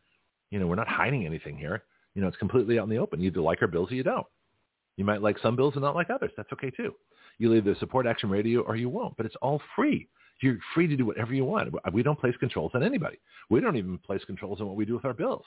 You 0.51 0.59
know, 0.59 0.67
we're 0.67 0.75
not 0.77 0.89
hiding 0.89 1.27
anything 1.27 1.57
here. 1.57 1.83
You 2.15 2.23
know, 2.23 2.29
it's 2.29 2.37
completely 2.37 2.79
out 2.79 2.85
in 2.85 2.91
the 2.91 2.99
open. 2.99 3.21
You 3.21 3.31
either 3.31 3.41
like 3.41 3.61
our 3.61 3.69
bills 3.69 3.91
or 3.91 3.95
you 3.95 4.05
don't. 4.05 4.27
You 4.97 5.05
might 5.05 5.23
like 5.23 5.37
some 5.43 5.57
bills 5.57 5.75
and 5.75 5.83
not 5.83 5.97
like 5.97 6.11
others. 6.11 6.31
That's 6.37 6.53
okay 6.53 6.71
too. 6.71 6.95
You'll 7.39 7.57
either 7.57 7.75
support 7.81 8.07
Action 8.07 8.31
Radio 8.31 8.61
or 8.61 8.77
you 8.77 8.89
won't, 8.89 9.17
but 9.17 9.27
it's 9.27 9.35
all 9.43 9.61
free. 9.75 10.09
You're 10.41 10.59
free 10.75 10.87
to 10.87 10.97
do 10.97 11.07
whatever 11.07 11.35
you 11.35 11.45
want. 11.45 11.75
We 11.93 12.03
don't 12.03 12.19
place 12.19 12.35
controls 12.39 12.73
on 12.75 12.83
anybody. 12.83 13.19
We 13.51 13.61
don't 13.61 13.77
even 13.77 13.99
place 13.99 14.23
controls 14.27 14.61
on 14.61 14.67
what 14.67 14.77
we 14.77 14.85
do 14.85 14.95
with 14.95 15.05
our 15.05 15.15
bills. 15.15 15.45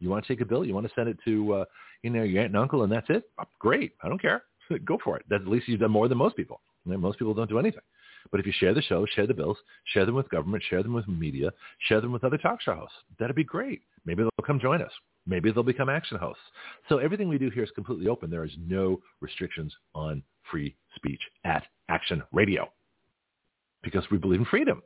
You 0.00 0.10
want 0.10 0.26
to 0.26 0.32
take 0.32 0.40
a 0.40 0.46
bill? 0.46 0.64
You 0.64 0.74
want 0.74 0.86
to 0.86 0.92
send 0.94 1.08
it 1.08 1.18
to, 1.26 1.54
uh, 1.54 1.64
you 2.02 2.10
know, 2.10 2.22
your 2.22 2.42
aunt 2.42 2.52
and 2.52 2.56
uncle, 2.56 2.82
and 2.82 2.92
that's 2.92 3.08
it? 3.10 3.24
Great. 3.58 3.92
I 4.02 4.08
don't 4.08 4.20
care. 4.20 4.42
Go 4.84 4.98
for 5.02 5.16
it. 5.16 5.24
That's, 5.28 5.42
at 5.42 5.48
least 5.48 5.68
you've 5.68 5.80
done 5.80 5.90
more 5.90 6.08
than 6.08 6.18
most 6.18 6.36
people. 6.36 6.60
most 6.84 7.18
people 7.18 7.34
don't 7.34 7.48
do 7.48 7.58
anything. 7.58 7.82
But 8.30 8.40
if 8.40 8.46
you 8.46 8.52
share 8.58 8.74
the 8.74 8.82
show, 8.82 9.06
share 9.06 9.26
the 9.26 9.34
bills, 9.34 9.56
share 9.92 10.04
them 10.04 10.14
with 10.14 10.28
government, 10.28 10.62
share 10.68 10.82
them 10.82 10.92
with 10.92 11.08
media, 11.08 11.52
share 11.88 12.00
them 12.00 12.12
with 12.12 12.24
other 12.24 12.38
talk 12.38 12.60
show 12.60 12.74
hosts, 12.74 12.96
that'd 13.18 13.34
be 13.34 13.44
great. 13.44 13.80
Maybe 14.04 14.22
they'll 14.22 14.46
come 14.46 14.60
join 14.60 14.82
us. 14.82 14.92
Maybe 15.26 15.50
they'll 15.50 15.62
become 15.62 15.88
action 15.88 16.18
hosts. 16.18 16.42
So 16.88 16.98
everything 16.98 17.28
we 17.28 17.38
do 17.38 17.50
here 17.50 17.64
is 17.64 17.70
completely 17.74 18.08
open. 18.08 18.30
There 18.30 18.44
is 18.44 18.52
no 18.66 19.00
restrictions 19.20 19.74
on 19.94 20.22
free 20.50 20.74
speech 20.96 21.20
at 21.44 21.64
Action 21.88 22.22
Radio 22.32 22.70
because 23.82 24.04
we 24.10 24.18
believe 24.18 24.40
in 24.40 24.46
freedom. 24.46 24.82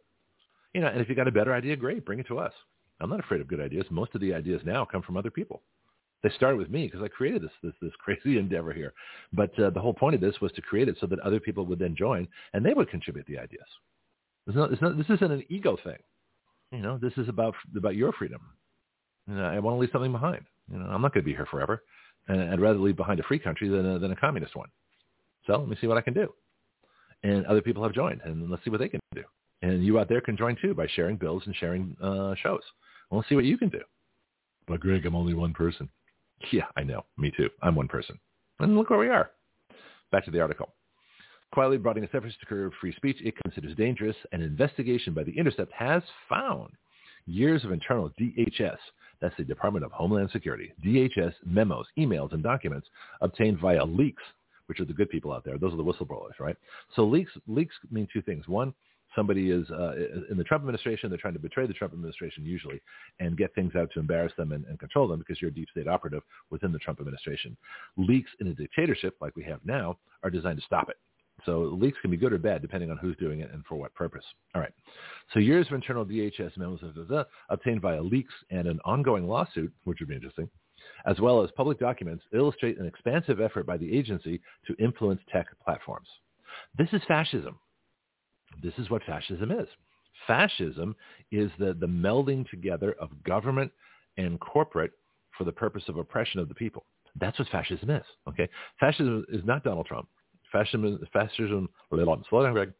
You 0.74 0.80
know, 0.80 0.88
and 0.88 1.00
if 1.00 1.08
you 1.08 1.14
got 1.14 1.28
a 1.28 1.32
better 1.32 1.54
idea, 1.54 1.76
great, 1.76 2.04
bring 2.04 2.18
it 2.18 2.26
to 2.28 2.38
us. 2.38 2.52
I'm 3.00 3.10
not 3.10 3.20
afraid 3.20 3.40
of 3.40 3.48
good 3.48 3.60
ideas. 3.60 3.86
Most 3.90 4.14
of 4.14 4.20
the 4.20 4.34
ideas 4.34 4.60
now 4.64 4.84
come 4.84 5.02
from 5.02 5.16
other 5.16 5.30
people. 5.30 5.62
They 6.24 6.30
started 6.30 6.56
with 6.56 6.70
me 6.70 6.86
because 6.86 7.02
I 7.02 7.08
created 7.08 7.42
this 7.42 7.52
this 7.62 7.74
this 7.80 7.92
crazy 8.00 8.38
endeavor 8.38 8.72
here. 8.72 8.94
But 9.32 9.56
uh, 9.60 9.70
the 9.70 9.80
whole 9.80 9.94
point 9.94 10.16
of 10.16 10.20
this 10.20 10.40
was 10.40 10.50
to 10.52 10.62
create 10.62 10.88
it 10.88 10.96
so 11.00 11.06
that 11.06 11.20
other 11.20 11.38
people 11.38 11.66
would 11.66 11.78
then 11.78 11.94
join 11.94 12.26
and 12.54 12.64
they 12.64 12.74
would 12.74 12.90
contribute 12.90 13.26
the 13.26 13.38
ideas. 13.38 13.68
It's 14.46 14.56
not, 14.56 14.72
it's 14.72 14.82
not, 14.82 14.96
this 14.96 15.08
isn't 15.08 15.30
an 15.30 15.44
ego 15.48 15.76
thing. 15.84 15.98
You 16.72 16.80
know, 16.80 16.98
this 17.00 17.12
is 17.16 17.28
about 17.28 17.54
about 17.76 17.94
your 17.94 18.12
freedom. 18.12 18.40
You 19.28 19.36
know, 19.36 19.44
I 19.44 19.58
want 19.58 19.76
to 19.76 19.78
leave 19.78 19.90
something 19.92 20.12
behind. 20.12 20.44
You 20.70 20.78
know, 20.78 20.86
I'm 20.86 21.02
not 21.02 21.12
going 21.14 21.22
to 21.22 21.30
be 21.30 21.34
here 21.34 21.46
forever, 21.46 21.82
and 22.28 22.50
I'd 22.50 22.60
rather 22.60 22.78
leave 22.78 22.96
behind 22.96 23.20
a 23.20 23.22
free 23.22 23.38
country 23.38 23.68
than 23.68 23.86
a, 23.86 23.98
than 23.98 24.10
a 24.10 24.16
communist 24.16 24.56
one. 24.56 24.68
So 25.46 25.56
let 25.58 25.68
me 25.68 25.76
see 25.80 25.86
what 25.86 25.98
I 25.98 26.02
can 26.02 26.14
do. 26.14 26.32
And 27.22 27.46
other 27.46 27.62
people 27.62 27.82
have 27.82 27.92
joined, 27.92 28.22
and 28.24 28.50
let's 28.50 28.64
see 28.64 28.70
what 28.70 28.80
they 28.80 28.88
can 28.88 29.00
do. 29.14 29.22
And 29.62 29.84
you 29.84 29.98
out 29.98 30.08
there 30.08 30.20
can 30.20 30.36
join 30.36 30.56
too 30.60 30.74
by 30.74 30.86
sharing 30.94 31.16
bills 31.16 31.42
and 31.46 31.54
sharing 31.56 31.96
uh, 32.02 32.34
shows. 32.42 32.62
Well, 33.10 33.24
see 33.28 33.34
what 33.34 33.44
you 33.44 33.56
can 33.56 33.68
do. 33.68 33.80
But 34.66 34.80
Greg, 34.80 35.06
I'm 35.06 35.14
only 35.14 35.34
one 35.34 35.52
person. 35.52 35.88
Yeah, 36.52 36.66
I 36.76 36.82
know. 36.82 37.04
Me 37.16 37.32
too. 37.36 37.48
I'm 37.62 37.74
one 37.74 37.88
person. 37.88 38.18
And 38.60 38.76
look 38.76 38.90
where 38.90 38.98
we 38.98 39.08
are. 39.08 39.30
Back 40.12 40.24
to 40.26 40.30
the 40.30 40.40
article. 40.40 40.72
Quietly 41.52 41.78
broadening 41.78 42.04
its 42.04 42.14
efforts 42.14 42.34
to 42.40 42.46
curb 42.46 42.72
free 42.80 42.94
speech, 42.94 43.16
it 43.20 43.34
considers 43.42 43.76
dangerous. 43.76 44.16
An 44.32 44.42
investigation 44.42 45.14
by 45.14 45.22
The 45.22 45.36
Intercept 45.36 45.72
has 45.72 46.02
found 46.28 46.72
years 47.26 47.64
of 47.64 47.72
internal 47.72 48.10
DHS, 48.20 48.76
that's 49.20 49.36
the 49.36 49.44
Department 49.44 49.84
of 49.84 49.92
Homeland 49.92 50.30
Security, 50.30 50.72
DHS 50.84 51.32
memos, 51.46 51.86
emails, 51.98 52.32
and 52.32 52.42
documents 52.42 52.88
obtained 53.20 53.58
via 53.58 53.84
leaks, 53.84 54.22
which 54.66 54.80
are 54.80 54.84
the 54.84 54.92
good 54.92 55.08
people 55.10 55.32
out 55.32 55.44
there. 55.44 55.58
Those 55.58 55.72
are 55.72 55.76
the 55.76 55.84
whistleblowers, 55.84 56.38
right? 56.40 56.56
So 56.94 57.04
leaks, 57.04 57.32
leaks 57.46 57.74
mean 57.90 58.08
two 58.12 58.22
things. 58.22 58.48
One, 58.48 58.74
somebody 59.14 59.50
is 59.50 59.68
uh, 59.70 59.92
in 60.30 60.36
the 60.36 60.44
Trump 60.44 60.62
administration, 60.62 61.08
they're 61.08 61.18
trying 61.18 61.34
to 61.34 61.40
betray 61.40 61.66
the 61.66 61.72
Trump 61.72 61.92
administration 61.92 62.44
usually 62.44 62.80
and 63.20 63.36
get 63.36 63.54
things 63.54 63.74
out 63.76 63.90
to 63.94 64.00
embarrass 64.00 64.32
them 64.36 64.52
and, 64.52 64.64
and 64.66 64.78
control 64.78 65.08
them 65.08 65.18
because 65.18 65.40
you're 65.40 65.50
a 65.50 65.54
deep 65.54 65.68
state 65.70 65.88
operative 65.88 66.22
within 66.50 66.72
the 66.72 66.78
Trump 66.78 67.00
administration. 67.00 67.56
Leaks 67.96 68.30
in 68.40 68.48
a 68.48 68.54
dictatorship 68.54 69.16
like 69.20 69.36
we 69.36 69.44
have 69.44 69.60
now 69.64 69.98
are 70.22 70.30
designed 70.30 70.58
to 70.58 70.64
stop 70.64 70.88
it. 70.88 70.96
So 71.44 71.76
leaks 71.80 71.98
can 72.00 72.10
be 72.10 72.16
good 72.16 72.32
or 72.32 72.38
bad 72.38 72.62
depending 72.62 72.90
on 72.90 72.96
who's 72.96 73.16
doing 73.16 73.40
it 73.40 73.50
and 73.52 73.64
for 73.66 73.74
what 73.74 73.94
purpose. 73.94 74.24
All 74.54 74.60
right. 74.60 74.72
So 75.32 75.40
years 75.40 75.66
of 75.66 75.74
internal 75.74 76.04
DHS 76.04 76.56
memos 76.56 76.80
obtained 77.50 77.82
via 77.82 78.02
leaks 78.02 78.32
and 78.50 78.66
an 78.68 78.80
ongoing 78.84 79.26
lawsuit, 79.26 79.72
which 79.84 79.98
would 80.00 80.08
be 80.08 80.14
interesting, 80.14 80.48
as 81.06 81.18
well 81.20 81.42
as 81.42 81.50
public 81.56 81.78
documents 81.78 82.24
illustrate 82.32 82.78
an 82.78 82.86
expansive 82.86 83.40
effort 83.40 83.66
by 83.66 83.76
the 83.76 83.96
agency 83.96 84.40
to 84.66 84.74
influence 84.82 85.20
tech 85.30 85.46
platforms. 85.64 86.08
This 86.78 86.88
is 86.92 87.02
fascism. 87.06 87.58
This 88.62 88.74
is 88.78 88.90
what 88.90 89.02
fascism 89.04 89.50
is. 89.50 89.68
Fascism 90.26 90.94
is 91.32 91.50
the, 91.58 91.74
the 91.74 91.86
melding 91.86 92.48
together 92.48 92.94
of 93.00 93.10
government 93.24 93.70
and 94.16 94.38
corporate 94.40 94.92
for 95.36 95.44
the 95.44 95.52
purpose 95.52 95.82
of 95.88 95.96
oppression 95.96 96.40
of 96.40 96.48
the 96.48 96.54
people. 96.54 96.84
That's 97.20 97.38
what 97.38 97.48
fascism 97.48 97.90
is. 97.90 98.04
Okay, 98.28 98.48
fascism 98.80 99.24
is 99.28 99.44
not 99.44 99.64
Donald 99.64 99.86
Trump. 99.86 100.08
Fascism, 100.50 100.98
fascism. 101.12 101.68
Slow 101.90 102.44
down, 102.44 102.52
Greg. 102.52 102.72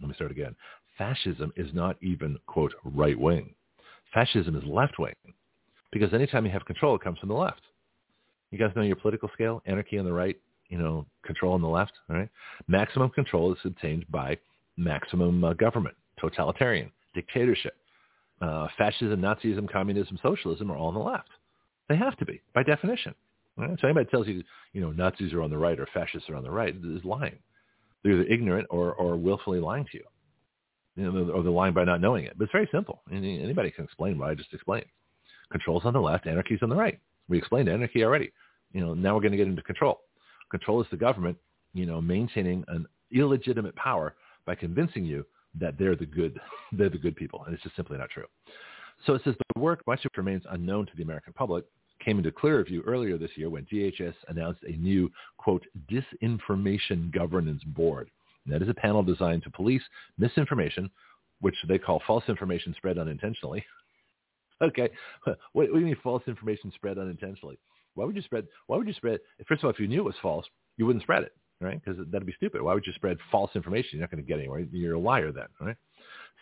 Let 0.00 0.08
me 0.08 0.14
start 0.14 0.30
again. 0.30 0.56
Fascism 0.96 1.52
is 1.56 1.72
not 1.74 1.96
even 2.02 2.38
quote 2.46 2.72
right 2.84 3.18
wing. 3.18 3.54
Fascism 4.14 4.56
is 4.56 4.64
left 4.64 4.98
wing, 4.98 5.14
because 5.92 6.12
anytime 6.12 6.44
you 6.44 6.52
have 6.52 6.64
control, 6.64 6.96
it 6.96 7.02
comes 7.02 7.18
from 7.18 7.28
the 7.28 7.34
left. 7.34 7.60
You 8.50 8.58
guys 8.58 8.72
know 8.74 8.82
your 8.82 8.96
political 8.96 9.30
scale: 9.34 9.62
anarchy 9.66 9.98
on 9.98 10.04
the 10.04 10.12
right, 10.12 10.36
you 10.68 10.78
know, 10.78 11.06
control 11.24 11.52
on 11.52 11.62
the 11.62 11.68
left. 11.68 11.92
All 12.08 12.16
right, 12.16 12.28
maximum 12.66 13.10
control 13.10 13.52
is 13.52 13.58
obtained 13.64 14.04
by 14.10 14.36
maximum 14.80 15.44
uh, 15.44 15.52
government, 15.54 15.96
totalitarian, 16.20 16.90
dictatorship. 17.14 17.76
Uh, 18.40 18.66
fascism, 18.78 19.20
Nazism, 19.20 19.70
communism, 19.70 20.18
socialism 20.22 20.72
are 20.72 20.76
all 20.76 20.88
on 20.88 20.94
the 20.94 21.00
left. 21.00 21.28
They 21.88 21.96
have 21.96 22.16
to 22.18 22.24
be, 22.24 22.40
by 22.54 22.62
definition. 22.62 23.14
Right? 23.56 23.76
So 23.80 23.86
anybody 23.86 24.08
tells 24.10 24.26
you, 24.26 24.42
you 24.72 24.80
know, 24.80 24.92
Nazis 24.92 25.32
are 25.34 25.42
on 25.42 25.50
the 25.50 25.58
right 25.58 25.78
or 25.78 25.86
fascists 25.92 26.30
are 26.30 26.36
on 26.36 26.42
the 26.42 26.50
right 26.50 26.74
is 26.74 27.04
lying. 27.04 27.38
They're 28.02 28.14
either 28.14 28.32
ignorant 28.32 28.66
or, 28.70 28.94
or 28.94 29.16
willfully 29.16 29.60
lying 29.60 29.84
to 29.92 29.98
you. 29.98 30.04
you 30.96 31.12
know, 31.12 31.30
or 31.32 31.42
they're 31.42 31.52
lying 31.52 31.74
by 31.74 31.84
not 31.84 32.00
knowing 32.00 32.24
it. 32.24 32.38
But 32.38 32.44
it's 32.44 32.52
very 32.52 32.68
simple. 32.72 33.02
Anybody 33.12 33.70
can 33.70 33.84
explain 33.84 34.18
what 34.18 34.30
I 34.30 34.34
just 34.34 34.54
explained. 34.54 34.86
Control's 35.52 35.84
on 35.84 35.92
the 35.92 36.00
left, 36.00 36.26
anarchy's 36.26 36.62
on 36.62 36.70
the 36.70 36.76
right. 36.76 36.98
We 37.28 37.36
explained 37.36 37.68
anarchy 37.68 38.04
already. 38.04 38.32
You 38.72 38.80
know, 38.80 38.94
now 38.94 39.14
we're 39.14 39.20
going 39.20 39.32
to 39.32 39.36
get 39.36 39.48
into 39.48 39.62
control. 39.62 40.00
Control 40.50 40.80
is 40.80 40.86
the 40.90 40.96
government, 40.96 41.36
you 41.74 41.84
know, 41.84 42.00
maintaining 42.00 42.64
an 42.68 42.86
illegitimate 43.12 43.76
power 43.76 44.14
by 44.46 44.54
convincing 44.54 45.04
you 45.04 45.24
that 45.58 45.78
they're 45.78 45.96
the 45.96 46.06
good, 46.06 46.38
they're 46.72 46.90
the 46.90 46.98
good 46.98 47.16
people, 47.16 47.44
and 47.44 47.54
it's 47.54 47.62
just 47.62 47.76
simply 47.76 47.98
not 47.98 48.10
true. 48.10 48.26
So 49.06 49.14
it 49.14 49.22
says 49.24 49.34
the 49.54 49.60
work, 49.60 49.82
much 49.86 50.04
of 50.04 50.10
it 50.14 50.18
remains 50.18 50.42
unknown 50.50 50.86
to 50.86 50.92
the 50.96 51.02
American 51.02 51.32
public, 51.32 51.64
came 52.04 52.18
into 52.18 52.32
clearer 52.32 52.64
view 52.64 52.82
earlier 52.86 53.18
this 53.18 53.30
year 53.36 53.50
when 53.50 53.64
DHS 53.66 54.14
announced 54.28 54.62
a 54.64 54.72
new, 54.72 55.10
quote, 55.38 55.64
disinformation 55.90 57.12
governance 57.12 57.62
board. 57.64 58.10
And 58.44 58.54
that 58.54 58.62
is 58.62 58.68
a 58.68 58.74
panel 58.74 59.02
designed 59.02 59.42
to 59.44 59.50
police 59.50 59.82
misinformation, 60.18 60.90
which 61.40 61.56
they 61.68 61.78
call 61.78 62.02
false 62.06 62.24
information 62.28 62.74
spread 62.76 62.98
unintentionally. 62.98 63.64
okay, 64.62 64.88
what, 65.24 65.38
what 65.52 65.72
do 65.72 65.78
you 65.78 65.86
mean 65.86 65.96
false 66.02 66.22
information 66.26 66.72
spread 66.74 66.98
unintentionally? 66.98 67.58
Why 67.94 68.04
would 68.04 68.16
you 68.16 68.22
spread? 68.22 68.46
Why 68.66 68.76
would 68.76 68.86
you 68.86 68.94
spread? 68.94 69.20
First 69.46 69.60
of 69.60 69.64
all, 69.64 69.70
if 69.70 69.80
you 69.80 69.88
knew 69.88 70.00
it 70.00 70.04
was 70.04 70.14
false, 70.22 70.46
you 70.76 70.86
wouldn't 70.86 71.02
spread 71.02 71.24
it 71.24 71.32
right? 71.60 71.80
Because 71.82 72.00
that'd 72.10 72.26
be 72.26 72.34
stupid. 72.36 72.62
Why 72.62 72.74
would 72.74 72.86
you 72.86 72.92
spread 72.94 73.18
false 73.30 73.50
information? 73.54 73.90
You're 73.92 74.02
not 74.02 74.10
going 74.10 74.22
to 74.22 74.28
get 74.28 74.38
anywhere. 74.38 74.60
You're 74.72 74.94
a 74.94 75.00
liar 75.00 75.32
then, 75.32 75.46
right? 75.60 75.76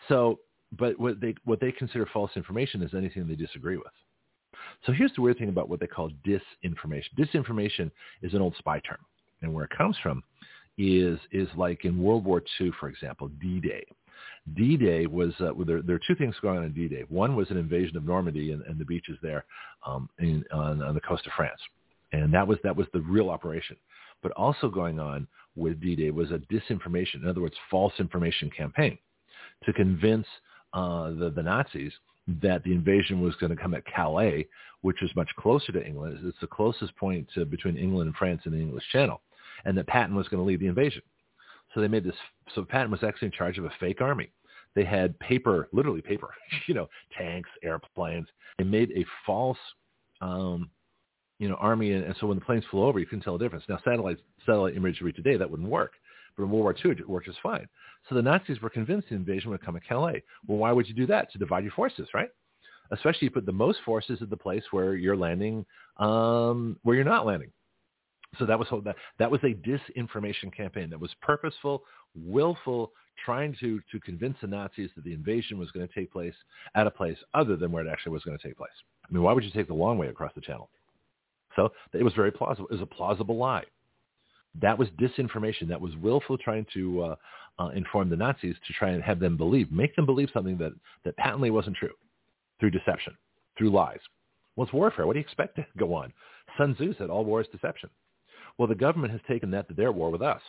So, 0.07 0.39
but 0.77 0.99
what 0.99 1.19
they 1.19 1.35
what 1.45 1.59
they 1.59 1.71
consider 1.71 2.07
false 2.13 2.31
information 2.35 2.81
is 2.81 2.93
anything 2.93 3.27
they 3.27 3.35
disagree 3.35 3.77
with. 3.77 3.87
So 4.85 4.91
here's 4.91 5.13
the 5.15 5.21
weird 5.21 5.37
thing 5.37 5.49
about 5.49 5.69
what 5.69 5.79
they 5.79 5.87
call 5.87 6.09
disinformation. 6.25 7.09
Disinformation 7.17 7.91
is 8.21 8.33
an 8.33 8.41
old 8.41 8.55
spy 8.57 8.79
term, 8.79 8.99
and 9.41 9.53
where 9.53 9.65
it 9.65 9.71
comes 9.75 9.97
from 10.01 10.23
is 10.77 11.19
is 11.31 11.47
like 11.55 11.85
in 11.85 12.01
World 12.01 12.23
War 12.23 12.41
II, 12.59 12.71
for 12.79 12.87
example, 12.87 13.29
D-Day. 13.41 13.83
D-Day 14.55 15.05
was 15.05 15.33
uh, 15.41 15.53
well, 15.53 15.65
there, 15.65 15.81
there 15.81 15.95
are 15.95 16.01
two 16.07 16.15
things 16.15 16.35
going 16.41 16.57
on 16.57 16.65
in 16.65 16.73
D-Day. 16.73 17.03
One 17.09 17.35
was 17.35 17.49
an 17.51 17.57
invasion 17.57 17.97
of 17.97 18.05
Normandy 18.05 18.51
and, 18.51 18.61
and 18.63 18.79
the 18.79 18.85
beaches 18.85 19.17
there 19.21 19.45
um, 19.85 20.09
in, 20.19 20.43
on, 20.53 20.81
on 20.81 20.95
the 20.95 21.01
coast 21.01 21.25
of 21.27 21.33
France, 21.35 21.59
and 22.11 22.33
that 22.33 22.47
was 22.47 22.57
that 22.63 22.75
was 22.75 22.87
the 22.93 23.01
real 23.01 23.29
operation. 23.29 23.75
But 24.21 24.31
also 24.33 24.69
going 24.69 24.99
on 24.99 25.27
with 25.55 25.81
D-Day 25.81 26.11
was 26.11 26.31
a 26.31 26.39
disinformation, 26.53 27.15
in 27.15 27.27
other 27.27 27.41
words, 27.41 27.55
false 27.69 27.93
information 27.99 28.49
campaign 28.49 28.97
to 29.65 29.73
convince 29.73 30.27
uh, 30.73 31.09
the, 31.11 31.31
the 31.35 31.43
Nazis 31.43 31.91
that 32.41 32.63
the 32.63 32.71
invasion 32.71 33.21
was 33.21 33.35
going 33.35 33.55
to 33.55 33.61
come 33.61 33.73
at 33.73 33.85
Calais, 33.85 34.47
which 34.81 35.01
is 35.01 35.09
much 35.15 35.29
closer 35.37 35.71
to 35.71 35.85
England. 35.85 36.19
It's 36.23 36.39
the 36.39 36.47
closest 36.47 36.95
point 36.95 37.27
to, 37.33 37.45
between 37.45 37.77
England 37.77 38.07
and 38.07 38.15
France 38.15 38.41
in 38.45 38.51
the 38.51 38.59
English 38.59 38.83
Channel, 38.91 39.21
and 39.65 39.77
that 39.77 39.87
Patton 39.87 40.15
was 40.15 40.27
going 40.27 40.41
to 40.41 40.47
lead 40.47 40.59
the 40.59 40.67
invasion. 40.67 41.01
So 41.73 41.81
they 41.81 41.87
made 41.87 42.03
this. 42.03 42.15
So 42.55 42.63
Patton 42.63 42.91
was 42.91 43.03
actually 43.03 43.27
in 43.27 43.31
charge 43.31 43.57
of 43.57 43.65
a 43.65 43.71
fake 43.79 44.01
army. 44.01 44.31
They 44.75 44.85
had 44.85 45.17
paper, 45.19 45.67
literally 45.71 46.01
paper, 46.01 46.29
you 46.67 46.73
know, 46.73 46.87
tanks, 47.17 47.49
airplanes. 47.63 48.27
They 48.57 48.63
made 48.63 48.91
a 48.91 49.05
false 49.25 49.57
um, 50.21 50.69
you 51.39 51.47
know, 51.47 51.55
army, 51.55 51.93
and, 51.93 52.03
and 52.03 52.15
so 52.19 52.27
when 52.27 52.37
the 52.37 52.45
planes 52.45 52.65
flew 52.69 52.83
over, 52.83 52.99
you 52.99 53.05
couldn't 53.05 53.23
tell 53.23 53.37
the 53.37 53.43
difference. 53.43 53.65
Now, 53.67 53.79
satellite 53.83 54.19
satellite 54.45 54.75
imagery 54.75 55.13
today 55.13 55.37
that 55.37 55.49
wouldn't 55.49 55.69
work, 55.69 55.93
but 56.37 56.43
in 56.43 56.51
World 56.51 56.63
War 56.63 56.75
II 56.85 56.91
it 56.91 57.09
worked 57.09 57.27
just 57.27 57.39
fine. 57.41 57.67
So 58.07 58.15
the 58.15 58.21
Nazis 58.21 58.61
were 58.61 58.69
convinced 58.69 59.09
the 59.09 59.15
invasion 59.15 59.49
would 59.49 59.63
come 59.63 59.75
at 59.75 59.87
Calais. 59.87 60.23
Well, 60.47 60.57
why 60.57 60.71
would 60.71 60.87
you 60.87 60.93
do 60.93 61.07
that? 61.07 61.31
To 61.31 61.37
divide 61.37 61.63
your 61.63 61.73
forces, 61.73 62.07
right? 62.13 62.29
Especially 62.91 63.25
you 63.25 63.31
put 63.31 63.45
the 63.45 63.51
most 63.51 63.79
forces 63.85 64.19
at 64.21 64.29
the 64.29 64.37
place 64.37 64.63
where 64.71 64.95
you're 64.95 65.15
landing, 65.17 65.65
um, 65.97 66.77
where 66.83 66.95
you're 66.95 67.05
not 67.05 67.25
landing. 67.25 67.51
So 68.37 68.45
that 68.45 68.59
was 68.59 68.67
that 68.83 68.95
that 69.17 69.31
was 69.31 69.41
a 69.43 69.55
disinformation 69.55 70.55
campaign 70.55 70.89
that 70.89 70.99
was 70.99 71.11
purposeful, 71.21 71.83
willful, 72.15 72.91
trying 73.25 73.55
to 73.59 73.79
to 73.91 73.99
convince 74.01 74.37
the 74.41 74.47
Nazis 74.47 74.89
that 74.95 75.03
the 75.03 75.13
invasion 75.13 75.57
was 75.57 75.71
going 75.71 75.87
to 75.87 75.93
take 75.93 76.11
place 76.11 76.35
at 76.75 76.85
a 76.85 76.91
place 76.91 77.17
other 77.33 77.55
than 77.55 77.71
where 77.71 77.85
it 77.85 77.89
actually 77.89 78.11
was 78.11 78.23
going 78.23 78.37
to 78.37 78.47
take 78.47 78.57
place. 78.57 78.69
I 79.07 79.13
mean, 79.13 79.23
why 79.23 79.33
would 79.33 79.43
you 79.43 79.51
take 79.51 79.67
the 79.67 79.73
long 79.73 79.97
way 79.97 80.07
across 80.07 80.31
the 80.35 80.41
channel? 80.41 80.69
So 81.55 81.69
it 81.93 82.03
was 82.03 82.13
very 82.13 82.31
plausible. 82.31 82.67
It 82.69 82.73
was 82.73 82.81
a 82.81 82.85
plausible 82.85 83.37
lie. 83.37 83.63
That 84.61 84.77
was 84.77 84.87
disinformation. 84.99 85.67
That 85.67 85.81
was 85.81 85.95
willful 85.97 86.37
trying 86.37 86.65
to 86.73 87.01
uh, 87.03 87.15
uh, 87.59 87.69
inform 87.69 88.09
the 88.09 88.15
Nazis 88.15 88.55
to 88.67 88.73
try 88.73 88.89
and 88.89 89.03
have 89.03 89.19
them 89.19 89.37
believe, 89.37 89.71
make 89.71 89.95
them 89.95 90.05
believe 90.05 90.29
something 90.33 90.57
that, 90.57 90.73
that 91.05 91.17
patently 91.17 91.51
wasn't 91.51 91.75
true 91.75 91.93
through 92.59 92.71
deception, 92.71 93.15
through 93.57 93.71
lies. 93.71 93.99
It's 94.57 94.73
warfare. 94.73 95.07
What 95.07 95.13
do 95.13 95.19
you 95.19 95.23
expect 95.23 95.55
to 95.55 95.65
go 95.77 95.93
on? 95.93 96.11
Sun 96.57 96.75
Tzu 96.75 96.93
said 96.97 97.09
all 97.09 97.23
war 97.23 97.39
is 97.41 97.47
deception. 97.47 97.89
Well, 98.57 98.67
the 98.67 98.75
government 98.75 99.13
has 99.13 99.21
taken 99.27 99.51
that 99.51 99.69
to 99.69 99.73
their 99.73 99.91
war 99.91 100.09
with 100.09 100.21
us. 100.21 100.41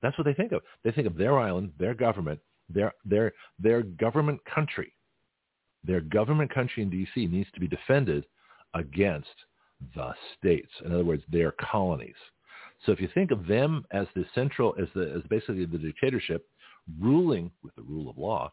That's 0.00 0.16
what 0.16 0.24
they 0.24 0.34
think 0.34 0.52
of. 0.52 0.62
They 0.84 0.92
think 0.92 1.08
of 1.08 1.16
their 1.16 1.38
island, 1.38 1.72
their 1.78 1.94
government, 1.94 2.38
their 2.68 2.92
their 3.04 3.32
their 3.58 3.82
government 3.82 4.40
country. 4.44 4.92
Their 5.84 6.00
government 6.00 6.54
country 6.54 6.82
in 6.82 6.90
D.C. 6.90 7.26
needs 7.26 7.50
to 7.54 7.60
be 7.60 7.66
defended 7.66 8.26
against 8.74 9.28
the 9.94 10.12
states. 10.38 10.70
In 10.84 10.92
other 10.92 11.04
words, 11.04 11.22
their 11.30 11.52
colonies. 11.52 12.14
So 12.86 12.92
if 12.92 13.00
you 13.00 13.08
think 13.12 13.30
of 13.30 13.46
them 13.46 13.84
as 13.90 14.06
the 14.14 14.24
central, 14.34 14.74
as 14.80 14.88
the 14.94 15.12
as 15.16 15.22
basically 15.28 15.64
the 15.64 15.78
dictatorship 15.78 16.46
ruling 17.00 17.50
with 17.62 17.74
the 17.74 17.82
rule 17.82 18.08
of 18.08 18.18
law 18.18 18.52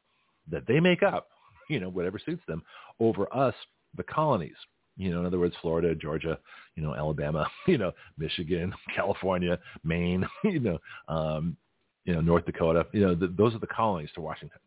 that 0.49 0.67
they 0.67 0.79
make 0.79 1.03
up, 1.03 1.29
you 1.69 1.79
know, 1.79 1.89
whatever 1.89 2.19
suits 2.19 2.43
them, 2.47 2.63
over 2.99 3.33
us, 3.35 3.55
the 3.97 4.03
colonies. 4.03 4.55
You 4.97 5.11
know, 5.11 5.19
in 5.19 5.25
other 5.25 5.39
words, 5.39 5.55
Florida, 5.61 5.93
Georgia, 5.93 6.39
you 6.75 6.83
know, 6.83 6.95
Alabama, 6.95 7.47
you 7.67 7.77
know, 7.77 7.91
Michigan, 8.17 8.73
California, 8.95 9.59
Maine, 9.83 10.25
you 10.43 10.59
know, 10.59 10.79
um, 11.07 11.57
you 12.05 12.13
know, 12.13 12.21
North 12.21 12.45
Dakota. 12.45 12.87
You 12.93 13.01
know, 13.01 13.15
the, 13.15 13.27
those 13.27 13.53
are 13.53 13.59
the 13.59 13.67
colonies 13.67 14.09
to 14.15 14.21
Washington. 14.21 14.59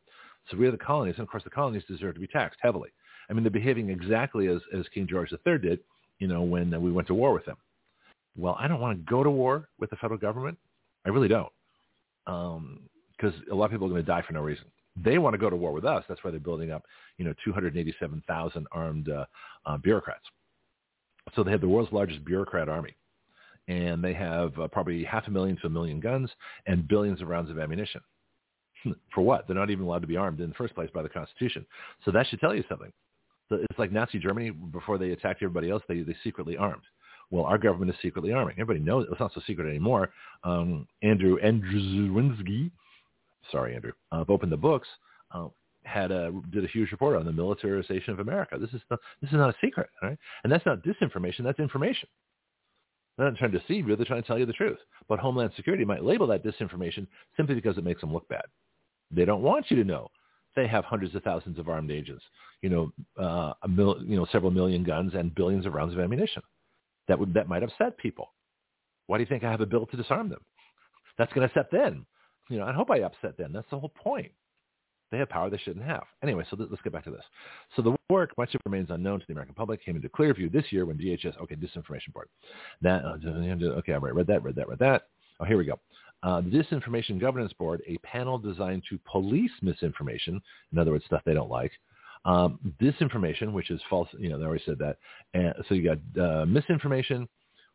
So 0.51 0.57
we 0.57 0.67
are 0.67 0.71
the 0.71 0.79
colonies, 0.79 1.15
and 1.19 1.23
of 1.23 1.31
course, 1.31 1.45
the 1.45 1.51
colonies 1.51 1.83
deserve 1.89 2.15
to 2.15 2.21
be 2.21 2.27
taxed 2.27 2.59
heavily. 2.63 2.91
I 3.29 3.33
mean, 3.33 3.43
they're 3.43 3.51
behaving 3.51 3.91
exactly 3.91 4.49
as 4.49 4.61
as 4.77 4.87
King 4.95 5.07
George 5.09 5.33
III 5.33 5.59
did, 5.59 5.81
you 6.19 6.29
know, 6.29 6.43
when 6.43 6.81
we 6.81 6.93
went 6.93 7.09
to 7.09 7.15
war 7.15 7.33
with 7.33 7.45
them. 7.45 7.57
Well, 8.37 8.57
I 8.59 8.69
don't 8.69 8.81
want 8.81 8.99
to 8.99 9.11
go 9.11 9.23
to 9.23 9.31
war 9.31 9.69
with 9.79 9.91
the 9.91 9.97
federal 9.97 10.19
government. 10.19 10.59
I 11.05 11.11
really 11.11 11.29
don't, 11.29 11.53
because 12.25 13.35
um, 13.35 13.45
a 13.51 13.55
lot 13.55 13.67
of 13.67 13.71
people 13.71 13.87
are 13.87 13.91
going 13.91 14.03
to 14.03 14.07
die 14.07 14.23
for 14.27 14.33
no 14.33 14.43
reason. 14.43 14.67
They 15.03 15.19
want 15.19 15.35
to 15.35 15.39
go 15.39 15.51
to 15.51 15.57
war 15.57 15.73
with 15.73 15.85
us. 15.85 16.05
That's 16.09 16.23
why 16.23 16.31
they're 16.31 16.41
building 16.41 16.71
up, 16.71 16.85
you 17.19 17.25
know, 17.25 17.35
287,000 17.45 18.67
armed 18.73 19.09
uh, 19.09 19.25
uh, 19.67 19.79
bureaucrats. 19.79 20.25
So 21.35 21.43
they 21.43 21.51
have 21.51 21.61
the 21.61 21.69
world's 21.69 21.93
largest 21.93 22.25
bureaucrat 22.25 22.69
army, 22.69 22.97
and 23.69 24.03
they 24.03 24.15
have 24.15 24.59
uh, 24.59 24.69
probably 24.69 25.05
half 25.05 25.27
a 25.29 25.31
million 25.31 25.57
to 25.59 25.67
a 25.67 25.71
million 25.71 26.01
guns 26.01 26.31
and 26.67 26.89
billions 26.89 27.21
of 27.21 27.29
rounds 27.29 27.51
of 27.51 27.59
ammunition. 27.59 28.01
For 29.15 29.21
what? 29.21 29.47
They're 29.47 29.57
not 29.57 29.71
even 29.71 29.85
allowed 29.85 30.03
to 30.03 30.07
be 30.07 30.17
armed 30.17 30.41
in 30.41 30.49
the 30.49 30.55
first 30.55 30.75
place 30.75 30.91
by 30.93 31.03
the 31.03 31.09
Constitution. 31.09 31.67
So 32.05 32.11
that 32.13 32.27
should 32.27 32.41
tell 32.41 32.55
you 32.55 32.65
something. 32.69 32.93
It's 33.51 33.79
like 33.79 33.93
Nazi 33.93 34.19
Germany 34.19 34.51
before 34.51 34.99
they 34.99 35.11
attacked 35.11 35.43
everybody 35.43 35.71
else. 35.71 35.83
They 35.89 36.01
they 36.01 36.17
secretly 36.23 36.57
armed. 36.57 36.83
Well, 37.31 37.45
our 37.45 37.59
government 37.59 37.91
is 37.91 37.97
secretly 38.01 38.33
arming. 38.33 38.57
Everybody 38.59 38.81
knows 38.85 39.07
it's 39.11 39.21
not 39.21 39.33
so 39.35 39.43
secret 39.47 39.69
anymore. 39.69 40.11
Um, 40.45 40.87
Andrew 41.03 41.37
Andrzejewski, 41.43 42.71
sorry, 43.53 43.75
Andrew, 43.75 43.93
uh, 44.13 44.25
opened 44.29 44.53
the 44.53 44.57
books. 44.57 44.89
Uh, 45.33 45.49
had 45.85 46.11
a 46.11 46.33
did 46.51 46.65
a 46.65 46.69
huge 46.69 46.91
report 46.91 47.17
on 47.17 47.25
the 47.25 47.33
militarization 47.33 48.13
of 48.13 48.21
America. 48.21 48.59
This 48.59 48.73
is 48.73 48.81
the, 48.91 48.99
this 49.21 49.31
is 49.31 49.37
not 49.37 49.51
a 49.51 49.57
secret, 49.61 49.89
right? 50.03 50.19
And 50.43 50.53
that's 50.53 50.67
not 50.67 50.83
disinformation. 50.83 51.45
That's 51.45 51.59
information. 51.59 52.09
They're 53.17 53.31
not 53.31 53.39
trying 53.39 53.53
to 53.53 53.59
deceive 53.59 53.89
you. 53.89 53.97
They're 53.97 54.07
trying 54.07 54.23
to 54.23 54.27
tell 54.27 54.39
you 54.39 54.47
the 54.47 54.53
truth. 54.53 54.79
But 55.09 55.19
Homeland 55.19 55.53
Security 55.57 55.85
might 55.85 56.05
label 56.05 56.27
that 56.29 56.45
disinformation 56.45 57.07
simply 57.37 57.55
because 57.55 57.77
it 57.77 57.85
makes 57.85 58.01
them 58.01 58.13
look 58.13 58.29
bad. 58.29 58.45
They 59.11 59.25
don't 59.25 59.43
want 59.43 59.71
you 59.71 59.77
to 59.77 59.85
know 59.85 60.09
they 60.59 60.67
have 60.67 60.85
hundreds 60.85 61.15
of 61.15 61.23
thousands 61.23 61.59
of 61.59 61.69
armed 61.69 61.91
agents, 61.91 62.25
you 62.63 62.69
know, 62.69 62.93
uh, 63.19 63.53
a 63.63 63.69
mil, 63.69 64.03
you 64.05 64.17
know, 64.17 64.27
several 64.33 64.51
million 64.51 64.83
guns 64.83 65.13
and 65.15 65.35
billions 65.35 65.67
of 65.67 65.75
rounds 65.75 65.95
of 65.95 66.01
ammunition. 66.01 66.43
That 67.07 67.19
would 67.19 67.33
that 67.35 67.49
might 67.49 67.63
upset 67.63 67.97
people. 67.97 68.35
Why 69.07 69.17
do 69.17 69.23
you 69.23 69.29
think 69.29 69.45
I 69.45 69.51
have 69.51 69.61
a 69.61 69.67
bill 69.67 69.87
to 69.87 69.97
disarm 69.97 70.29
them? 70.29 70.41
That's 71.17 71.33
going 71.33 71.49
to 71.49 71.55
upset 71.55 71.71
them. 71.71 72.07
You 72.51 72.59
know, 72.59 72.67
I 72.67 72.73
hope 72.73 72.91
I 72.91 72.99
upset 72.99 73.37
them. 73.39 73.53
That's 73.53 73.69
the 73.71 73.79
whole 73.79 73.93
point. 74.03 74.33
They 75.11 75.19
have 75.19 75.29
power 75.29 75.49
they 75.49 75.59
shouldn't 75.59 75.87
have. 75.87 76.05
Anyway, 76.23 76.45
so 76.51 76.57
th- 76.57 76.69
let's 76.71 76.83
get 76.83 76.93
back 76.93 77.05
to 77.05 77.11
this. 77.11 77.25
So 77.77 77.83
the 77.83 77.97
work, 78.11 78.31
much 78.37 78.51
of 78.51 78.61
it 78.61 78.69
remains 78.69 78.91
unknown 78.91 79.21
to 79.21 79.27
the 79.27 79.33
American 79.33 79.55
public, 79.55 79.83
came 79.83 79.97
into 79.97 80.09
clear 80.09 80.35
view 80.35 80.51
this 80.51 80.67
year 80.71 80.85
when 80.85 80.99
DHS, 80.99 81.41
okay, 81.43 81.55
disinformation 81.55 82.13
board. 82.13 82.29
That, 82.83 83.05
uh, 83.05 83.79
okay, 83.79 83.95
I 83.95 83.97
read 83.97 84.27
that, 84.27 84.43
read 84.43 84.57
that, 84.57 84.69
read 84.69 84.79
that. 84.81 85.05
Oh, 85.41 85.45
here 85.45 85.57
we 85.57 85.65
go. 85.65 85.79
Uh, 86.23 86.41
the 86.41 86.51
Disinformation 86.51 87.21
Governance 87.21 87.53
Board, 87.53 87.83
a 87.87 87.97
panel 87.99 88.39
designed 88.39 88.83
to 88.91 88.99
police 89.11 89.51
misinformation, 89.63 90.41
in 90.73 90.79
other 90.79 90.91
words, 90.91 91.05
stuff 91.05 91.23
they 91.25 91.35
don't 91.35 91.51
like. 91.51 91.73
Um, 92.25 92.59
disinformation, 92.81 93.53
which 93.53 93.71
is 93.71 93.81
false, 93.89 94.09
you 94.19 94.29
know, 94.29 94.39
they 94.39 94.45
already 94.45 94.65
said 94.67 94.79
that. 94.79 94.97
And 95.35 95.55
so 95.69 95.75
you 95.75 95.85
got 95.85 96.23
uh, 96.23 96.45
misinformation, 96.47 97.29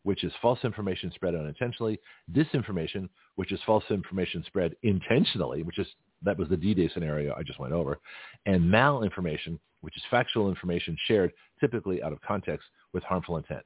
which 0.03 0.23
is 0.25 0.33
false 0.41 0.59
information 0.63 1.11
spread 1.15 1.33
unintentionally, 1.33 1.99
disinformation, 2.33 3.07
which 3.35 3.51
is 3.51 3.59
false 3.65 3.85
information 3.89 4.43
spread 4.45 4.75
intentionally, 4.83 5.63
which 5.63 5.79
is 5.79 5.87
that 6.23 6.37
was 6.37 6.49
the 6.49 6.57
D-Day 6.57 6.89
scenario 6.93 7.33
I 7.35 7.43
just 7.43 7.59
went 7.59 7.73
over, 7.73 7.99
and 8.45 8.61
malinformation, 8.61 9.59
which 9.81 9.95
is 9.97 10.03
factual 10.09 10.49
information 10.49 10.97
shared 11.05 11.31
typically 11.59 12.03
out 12.03 12.13
of 12.13 12.21
context 12.21 12.67
with 12.93 13.03
harmful 13.03 13.37
intent. 13.37 13.63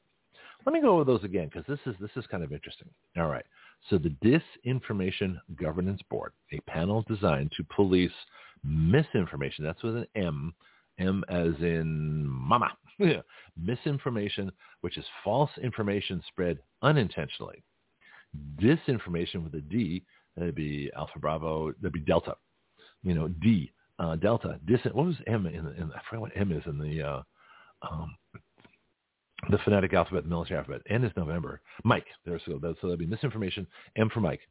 Let 0.65 0.73
me 0.73 0.81
go 0.81 0.95
over 0.95 1.03
those 1.03 1.23
again 1.23 1.49
because 1.51 1.65
this 1.67 1.79
is 1.85 1.99
this 1.99 2.11
is 2.15 2.25
kind 2.27 2.43
of 2.43 2.51
interesting. 2.51 2.89
All 3.17 3.27
right. 3.27 3.45
So 3.89 3.97
the 3.97 4.15
Disinformation 4.65 5.37
Governance 5.55 6.01
Board, 6.09 6.33
a 6.51 6.59
panel 6.61 7.03
designed 7.07 7.51
to 7.55 7.63
police 7.75 8.11
misinformation. 8.63 9.63
That's 9.63 9.81
with 9.83 9.95
an 9.97 10.07
M, 10.15 10.53
M 10.99 11.23
as 11.29 11.53
in 11.61 12.25
mama. 12.27 12.71
misinformation, 13.57 14.51
which 14.81 14.97
is 14.97 15.05
false 15.23 15.51
information 15.61 16.21
spread 16.27 16.59
unintentionally. 16.81 17.63
Disinformation 18.59 19.43
with 19.43 19.53
a 19.55 19.61
D, 19.61 20.03
that'd 20.35 20.55
be 20.55 20.91
Alpha 20.95 21.19
Bravo, 21.19 21.71
that'd 21.81 21.93
be 21.93 21.99
Delta. 21.99 22.35
You 23.03 23.13
know, 23.13 23.27
D, 23.27 23.71
uh, 23.99 24.15
Delta. 24.15 24.59
Dis- 24.65 24.81
what 24.91 25.05
was 25.05 25.15
M 25.27 25.45
in, 25.45 25.55
in, 25.55 25.91
I 25.95 26.01
forget 26.09 26.21
what 26.21 26.31
M 26.35 26.51
is 26.51 26.63
in 26.65 26.77
the 26.77 27.03
uh, 27.03 27.21
um, 27.89 28.15
the 29.49 29.57
phonetic 29.59 29.93
alphabet, 29.93 30.23
the 30.23 30.29
military 30.29 30.57
alphabet. 30.57 30.81
N 30.89 31.03
is 31.03 31.11
November. 31.15 31.61
Mike. 31.83 32.07
There, 32.25 32.39
so, 32.45 32.53
that, 32.53 32.75
so 32.81 32.87
that'll 32.87 32.97
be 32.97 33.05
misinformation. 33.05 33.67
M 33.95 34.09
for 34.09 34.19
Mike. 34.19 34.41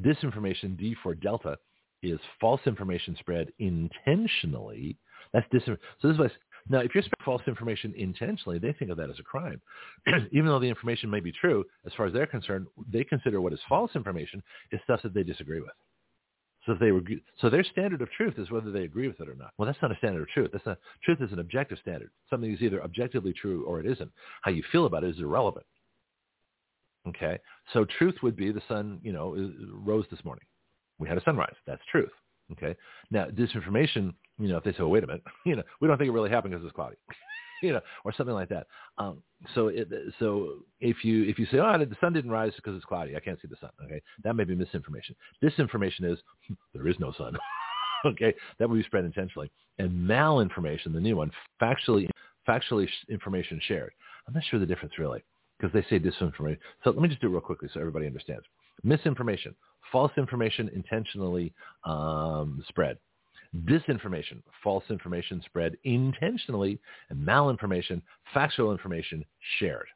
Disinformation. 0.00 0.76
D 0.76 0.94
for 1.02 1.14
Delta 1.14 1.56
is 2.02 2.20
false 2.40 2.60
information 2.66 3.16
spread 3.18 3.50
intentionally. 3.58 4.96
That's 5.32 5.46
disinformation. 5.52 5.78
So 6.00 6.08
this 6.08 6.18
is 6.18 6.32
now, 6.68 6.78
if 6.80 6.94
you're 6.94 7.02
spreading 7.02 7.24
false 7.24 7.42
information 7.46 7.94
intentionally, 7.96 8.58
they 8.58 8.72
think 8.72 8.90
of 8.90 8.96
that 8.96 9.10
as 9.10 9.18
a 9.20 9.22
crime. 9.22 9.60
Even 10.32 10.46
though 10.46 10.58
the 10.58 10.68
information 10.68 11.08
may 11.08 11.20
be 11.20 11.32
true, 11.32 11.64
as 11.86 11.92
far 11.96 12.06
as 12.06 12.12
they're 12.12 12.26
concerned, 12.26 12.66
they 12.90 13.04
consider 13.04 13.40
what 13.40 13.52
is 13.52 13.60
false 13.68 13.92
information 13.94 14.42
is 14.72 14.80
stuff 14.84 15.00
that 15.02 15.14
they 15.14 15.22
disagree 15.22 15.60
with. 15.60 15.70
So 16.66 16.72
if 16.72 16.80
they 16.80 16.90
were, 16.90 17.02
so 17.40 17.48
their 17.48 17.62
standard 17.62 18.02
of 18.02 18.10
truth 18.10 18.34
is 18.38 18.50
whether 18.50 18.72
they 18.72 18.82
agree 18.82 19.06
with 19.06 19.20
it 19.20 19.28
or 19.28 19.36
not. 19.36 19.52
Well, 19.56 19.66
that's 19.66 19.80
not 19.80 19.92
a 19.92 19.96
standard 19.96 20.22
of 20.22 20.28
truth. 20.28 20.50
That's 20.52 20.66
not, 20.66 20.78
truth 21.04 21.20
is 21.20 21.32
an 21.32 21.38
objective 21.38 21.78
standard. 21.80 22.10
Something 22.28 22.52
is 22.52 22.60
either 22.60 22.82
objectively 22.82 23.32
true 23.32 23.64
or 23.64 23.78
it 23.78 23.86
isn't. 23.86 24.10
How 24.42 24.50
you 24.50 24.64
feel 24.72 24.86
about 24.86 25.04
it 25.04 25.10
is 25.10 25.20
irrelevant. 25.20 25.64
Okay. 27.08 27.38
So 27.72 27.86
truth 27.98 28.16
would 28.22 28.36
be 28.36 28.50
the 28.50 28.62
sun, 28.66 28.98
you 29.02 29.12
know, 29.12 29.36
rose 29.72 30.06
this 30.10 30.24
morning. 30.24 30.44
We 30.98 31.08
had 31.08 31.18
a 31.18 31.22
sunrise. 31.24 31.54
That's 31.68 31.82
truth. 31.90 32.10
Okay. 32.52 32.74
Now 33.12 33.26
disinformation, 33.26 34.12
you 34.38 34.48
know, 34.48 34.56
if 34.56 34.64
they 34.64 34.72
say, 34.72 34.78
well, 34.80 34.90
wait 34.90 35.04
a 35.04 35.06
minute, 35.06 35.22
you 35.46 35.54
know, 35.54 35.62
we 35.80 35.86
don't 35.86 35.98
think 35.98 36.08
it 36.08 36.12
really 36.12 36.30
happened 36.30 36.52
because 36.52 36.66
it's 36.66 36.74
cloudy. 36.74 36.96
you 37.62 37.72
know, 37.72 37.80
or 38.04 38.12
something 38.12 38.34
like 38.34 38.48
that. 38.48 38.66
Um, 38.98 39.22
so, 39.54 39.68
it, 39.68 39.88
so 40.18 40.58
if 40.80 41.04
you 41.04 41.24
if 41.24 41.38
you 41.38 41.46
say, 41.46 41.58
oh, 41.58 41.78
the 41.78 41.96
sun 42.00 42.12
didn't 42.12 42.30
rise 42.30 42.52
because 42.56 42.76
it's 42.76 42.84
cloudy, 42.84 43.16
I 43.16 43.20
can't 43.20 43.40
see 43.40 43.48
the 43.48 43.56
sun. 43.60 43.70
Okay, 43.84 44.00
that 44.24 44.34
may 44.34 44.44
be 44.44 44.54
misinformation. 44.54 45.14
Disinformation 45.42 46.10
is 46.12 46.18
there 46.74 46.88
is 46.88 46.96
no 46.98 47.12
sun. 47.12 47.36
okay, 48.06 48.34
that 48.58 48.68
would 48.68 48.76
be 48.76 48.84
spread 48.84 49.04
intentionally. 49.04 49.50
And 49.78 49.90
malinformation, 49.90 50.92
the 50.92 51.00
new 51.00 51.16
one, 51.16 51.30
factually 51.60 52.08
factually 52.48 52.88
information 53.08 53.60
shared. 53.66 53.92
I'm 54.26 54.34
not 54.34 54.44
sure 54.44 54.58
the 54.58 54.66
difference 54.66 54.98
really 54.98 55.22
because 55.58 55.72
they 55.72 55.84
say 55.88 55.98
disinformation. 56.02 56.58
So 56.84 56.90
let 56.90 57.00
me 57.00 57.08
just 57.08 57.20
do 57.20 57.28
it 57.28 57.30
real 57.30 57.40
quickly 57.40 57.68
so 57.72 57.80
everybody 57.80 58.06
understands. 58.06 58.44
Misinformation, 58.82 59.54
false 59.90 60.12
information 60.16 60.70
intentionally 60.74 61.52
um, 61.84 62.62
spread 62.68 62.98
disinformation, 63.64 64.42
false 64.62 64.84
information 64.90 65.42
spread 65.44 65.76
intentionally, 65.84 66.78
and 67.10 67.26
malinformation, 67.26 68.02
factual 68.34 68.72
information 68.72 69.24
shared. 69.58 69.86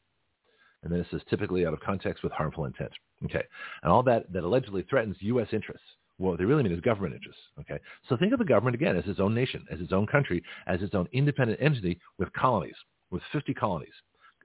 And 0.83 0.93
this 0.93 1.07
is 1.13 1.23
typically 1.29 1.67
out 1.67 1.75
of 1.75 1.81
context 1.81 2.23
with 2.23 2.33
harmful 2.33 2.65
intent. 2.65 2.93
Okay. 3.25 3.43
And 3.83 3.93
all 3.93 4.03
that 4.05 4.33
that 4.33 4.45
allegedly 4.45 4.85
threatens 4.89 5.17
U.S. 5.21 5.49
interests. 5.53 5.87
What 6.17 6.39
they 6.39 6.45
really 6.45 6.63
mean 6.63 6.73
is 6.73 6.81
government 6.81 7.15
interests. 7.15 7.41
Okay. 7.61 7.79
So 8.09 8.17
think 8.17 8.33
of 8.33 8.39
the 8.39 8.45
government 8.45 8.75
again 8.75 8.97
as 8.97 9.05
its 9.07 9.21
own 9.21 9.35
nation, 9.35 9.65
as 9.71 9.81
its 9.81 9.93
own 9.93 10.07
country, 10.07 10.43
as 10.67 10.83
its 10.83 10.95
own 10.95 11.09
independent 11.13 11.61
entity 11.63 11.99
with 12.19 12.33
colonies, 12.33 12.77
with 13.11 13.23
50 13.33 13.55
colonies 13.55 13.93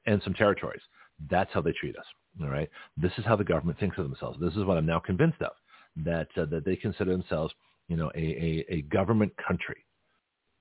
and 0.05 0.21
some 0.23 0.33
territories. 0.33 0.81
That's 1.29 1.51
how 1.53 1.61
they 1.61 1.73
treat 1.73 1.97
us. 1.97 2.05
All 2.41 2.49
right. 2.49 2.69
This 2.97 3.11
is 3.17 3.25
how 3.25 3.35
the 3.35 3.43
government 3.43 3.79
thinks 3.79 3.97
of 3.97 4.03
themselves. 4.03 4.39
This 4.39 4.55
is 4.55 4.65
what 4.65 4.77
I'm 4.77 4.85
now 4.85 4.99
convinced 4.99 5.41
of, 5.41 5.51
that 5.97 6.27
uh, 6.37 6.45
that 6.45 6.65
they 6.65 6.75
consider 6.75 7.11
themselves 7.11 7.53
you 7.87 7.95
know, 7.95 8.11
a, 8.15 8.19
a, 8.19 8.65
a 8.69 8.81
government 8.83 9.33
country. 9.45 9.85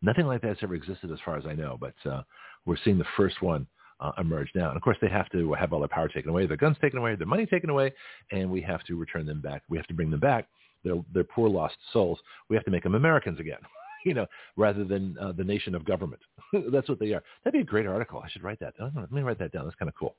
Nothing 0.02 0.26
like 0.26 0.42
that's 0.42 0.62
ever 0.62 0.74
existed 0.74 1.10
as 1.10 1.18
far 1.24 1.36
as 1.36 1.46
I 1.46 1.54
know, 1.54 1.78
but 1.80 1.94
uh, 2.10 2.22
we're 2.66 2.76
seeing 2.84 2.98
the 2.98 3.06
first 3.16 3.40
one 3.40 3.66
uh, 4.00 4.12
emerge 4.18 4.50
now. 4.54 4.68
And 4.68 4.76
of 4.76 4.82
course, 4.82 4.98
they 5.00 5.08
have 5.08 5.28
to 5.30 5.52
have 5.54 5.72
all 5.72 5.80
their 5.80 5.88
power 5.88 6.08
taken 6.08 6.30
away, 6.30 6.46
their 6.46 6.56
guns 6.56 6.76
taken 6.80 6.98
away, 6.98 7.14
their 7.16 7.26
money 7.26 7.46
taken 7.46 7.70
away, 7.70 7.92
and 8.30 8.50
we 8.50 8.60
have 8.62 8.84
to 8.84 8.96
return 8.96 9.26
them 9.26 9.40
back. 9.40 9.62
We 9.68 9.78
have 9.78 9.86
to 9.86 9.94
bring 9.94 10.10
them 10.10 10.20
back. 10.20 10.48
They're, 10.84 11.02
they're 11.14 11.24
poor 11.24 11.48
lost 11.48 11.76
souls. 11.92 12.18
We 12.50 12.56
have 12.56 12.64
to 12.66 12.70
make 12.70 12.82
them 12.82 12.94
Americans 12.94 13.40
again. 13.40 13.58
you 14.04 14.12
know, 14.12 14.26
rather 14.56 14.84
than 14.84 15.16
uh, 15.18 15.32
the 15.32 15.44
nation 15.44 15.74
of 15.74 15.84
government. 15.84 16.20
That's 16.70 16.88
what 16.88 17.00
they 17.00 17.12
are. 17.14 17.22
That'd 17.42 17.58
be 17.58 17.62
a 17.62 17.64
great 17.64 17.86
article. 17.86 18.20
I 18.22 18.28
should 18.28 18.42
write 18.42 18.60
that. 18.60 18.76
Down. 18.76 18.92
Let 18.94 19.10
me 19.10 19.22
write 19.22 19.38
that 19.38 19.52
down. 19.52 19.64
That's 19.64 19.76
kind 19.76 19.88
of 19.88 19.94
cool. 19.94 20.14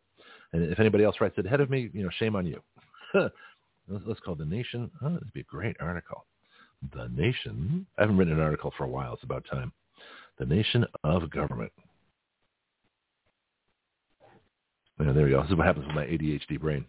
And 0.54 0.72
if 0.72 0.80
anybody 0.80 1.04
else 1.04 1.18
writes 1.22 1.36
it 1.38 1.46
ahead 1.46 1.62
of 1.62 1.70
me, 1.70 1.92
you 1.94 2.04
know, 2.04 2.10
shame 2.18 2.36
on 2.36 2.48
you. 2.48 2.62
let's 3.88 4.20
call 4.22 4.36
the 4.36 4.46
nation. 4.46 4.90
Oh, 5.04 5.10
that'd 5.10 5.34
be 5.34 5.42
a 5.42 5.44
great 5.44 5.76
article. 5.80 6.26
The 6.94 7.10
nation. 7.10 7.86
I 7.98 8.02
haven't 8.02 8.18
written 8.18 8.34
an 8.34 8.40
article 8.40 8.74
for 8.78 8.84
a 8.84 8.90
while. 8.90 9.14
It's 9.14 9.24
about 9.24 9.46
time. 9.50 9.72
The 10.38 10.46
nation 10.46 10.86
of 11.04 11.30
government. 11.30 11.72
Yeah, 15.00 15.12
there 15.12 15.26
we 15.26 15.32
go. 15.32 15.42
This 15.42 15.52
is 15.52 15.58
what 15.58 15.68
happens 15.68 15.88
with 15.88 15.96
my 15.96 16.06
ADHD 16.06 16.60
brain. 16.60 16.86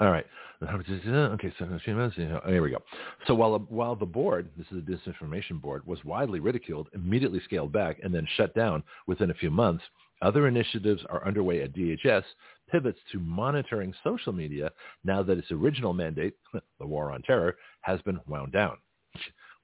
All 0.00 0.10
right. 0.10 0.26
Okay, 0.62 1.52
so 1.58 1.78
here 1.84 2.62
we 2.62 2.70
go. 2.70 2.82
So 3.26 3.34
while 3.34 3.58
while 3.68 3.96
the 3.96 4.06
board, 4.06 4.48
this 4.56 4.66
is 4.70 4.84
the 4.84 4.92
disinformation 4.92 5.60
board, 5.60 5.86
was 5.86 6.04
widely 6.04 6.40
ridiculed, 6.40 6.88
immediately 6.94 7.40
scaled 7.44 7.72
back, 7.72 7.98
and 8.02 8.14
then 8.14 8.26
shut 8.36 8.54
down 8.54 8.82
within 9.06 9.30
a 9.30 9.34
few 9.34 9.50
months, 9.50 9.84
other 10.22 10.48
initiatives 10.48 11.02
are 11.10 11.26
underway 11.26 11.62
at 11.62 11.74
DHS, 11.74 12.24
pivots 12.70 12.98
to 13.12 13.18
monitoring 13.18 13.94
social 14.02 14.32
media 14.32 14.70
now 15.04 15.22
that 15.22 15.38
its 15.38 15.50
original 15.50 15.92
mandate, 15.92 16.34
the 16.78 16.86
war 16.86 17.10
on 17.10 17.22
terror, 17.22 17.56
has 17.82 18.00
been 18.02 18.20
wound 18.26 18.52
down. 18.52 18.76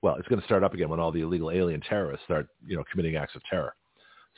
Well, 0.02 0.16
it's 0.16 0.28
going 0.28 0.40
to 0.40 0.46
start 0.46 0.64
up 0.64 0.74
again 0.74 0.88
when 0.88 1.00
all 1.00 1.12
the 1.12 1.20
illegal 1.20 1.50
alien 1.50 1.80
terrorists 1.80 2.24
start, 2.24 2.48
you 2.66 2.76
know, 2.76 2.84
committing 2.90 3.16
acts 3.16 3.34
of 3.34 3.42
terror. 3.50 3.74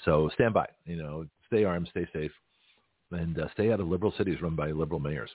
So 0.04 0.30
stand 0.34 0.54
by, 0.54 0.66
you 0.84 0.96
know, 0.96 1.26
stay 1.46 1.64
armed, 1.64 1.88
stay 1.90 2.06
safe, 2.12 2.32
and 3.12 3.38
uh, 3.38 3.46
stay 3.52 3.72
out 3.72 3.80
of 3.80 3.88
liberal 3.88 4.12
cities 4.16 4.42
run 4.42 4.56
by 4.56 4.70
liberal 4.72 5.00
mayors. 5.00 5.30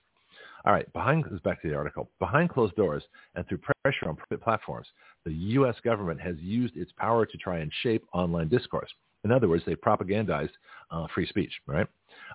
All 0.66 0.74
right, 0.74 0.92
behind 0.92 1.24
this 1.32 1.40
back 1.42 1.62
to 1.62 1.70
the 1.70 1.76
article. 1.76 2.10
Behind 2.20 2.50
closed 2.50 2.76
doors 2.76 3.04
and 3.36 3.48
through 3.48 3.60
pressure 3.84 4.10
on 4.10 4.18
private 4.18 4.44
platforms, 4.44 4.88
the 5.24 5.34
U.S. 5.34 5.76
government 5.84 6.20
has 6.20 6.36
used 6.40 6.76
its 6.76 6.92
power 6.98 7.26
to 7.26 7.38
try 7.38 7.60
and 7.60 7.72
shape 7.84 8.04
online 8.14 8.50
discourse. 8.50 8.90
In 9.28 9.34
other 9.34 9.50
words, 9.50 9.64
they 9.66 9.76
propagandized 9.76 10.52
uh, 10.90 11.06
free 11.14 11.28
speech, 11.28 11.52
right? 11.66 11.86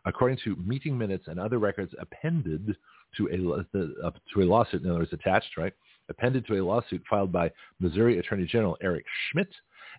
According 0.05 0.37
to 0.45 0.57
meeting 0.57 0.97
minutes 0.99 1.25
and 1.27 1.41
other 1.41 1.59
records 1.59 1.95
appended 1.99 2.77
to 3.17 3.29
a, 3.29 4.07
uh, 4.07 4.11
to 4.35 4.43
a 4.43 4.45
lawsuit, 4.45 4.83
in 4.83 4.91
other 4.91 4.99
words, 4.99 5.13
attached, 5.15 5.57
right? 5.57 5.73
Appended 6.11 6.47
to 6.49 6.61
a 6.61 6.63
lawsuit 6.63 7.03
filed 7.09 7.33
by 7.33 7.51
Missouri 7.81 8.19
Attorney 8.19 8.45
General 8.45 8.77
Eric 8.83 9.07
Schmitt, 9.31 9.49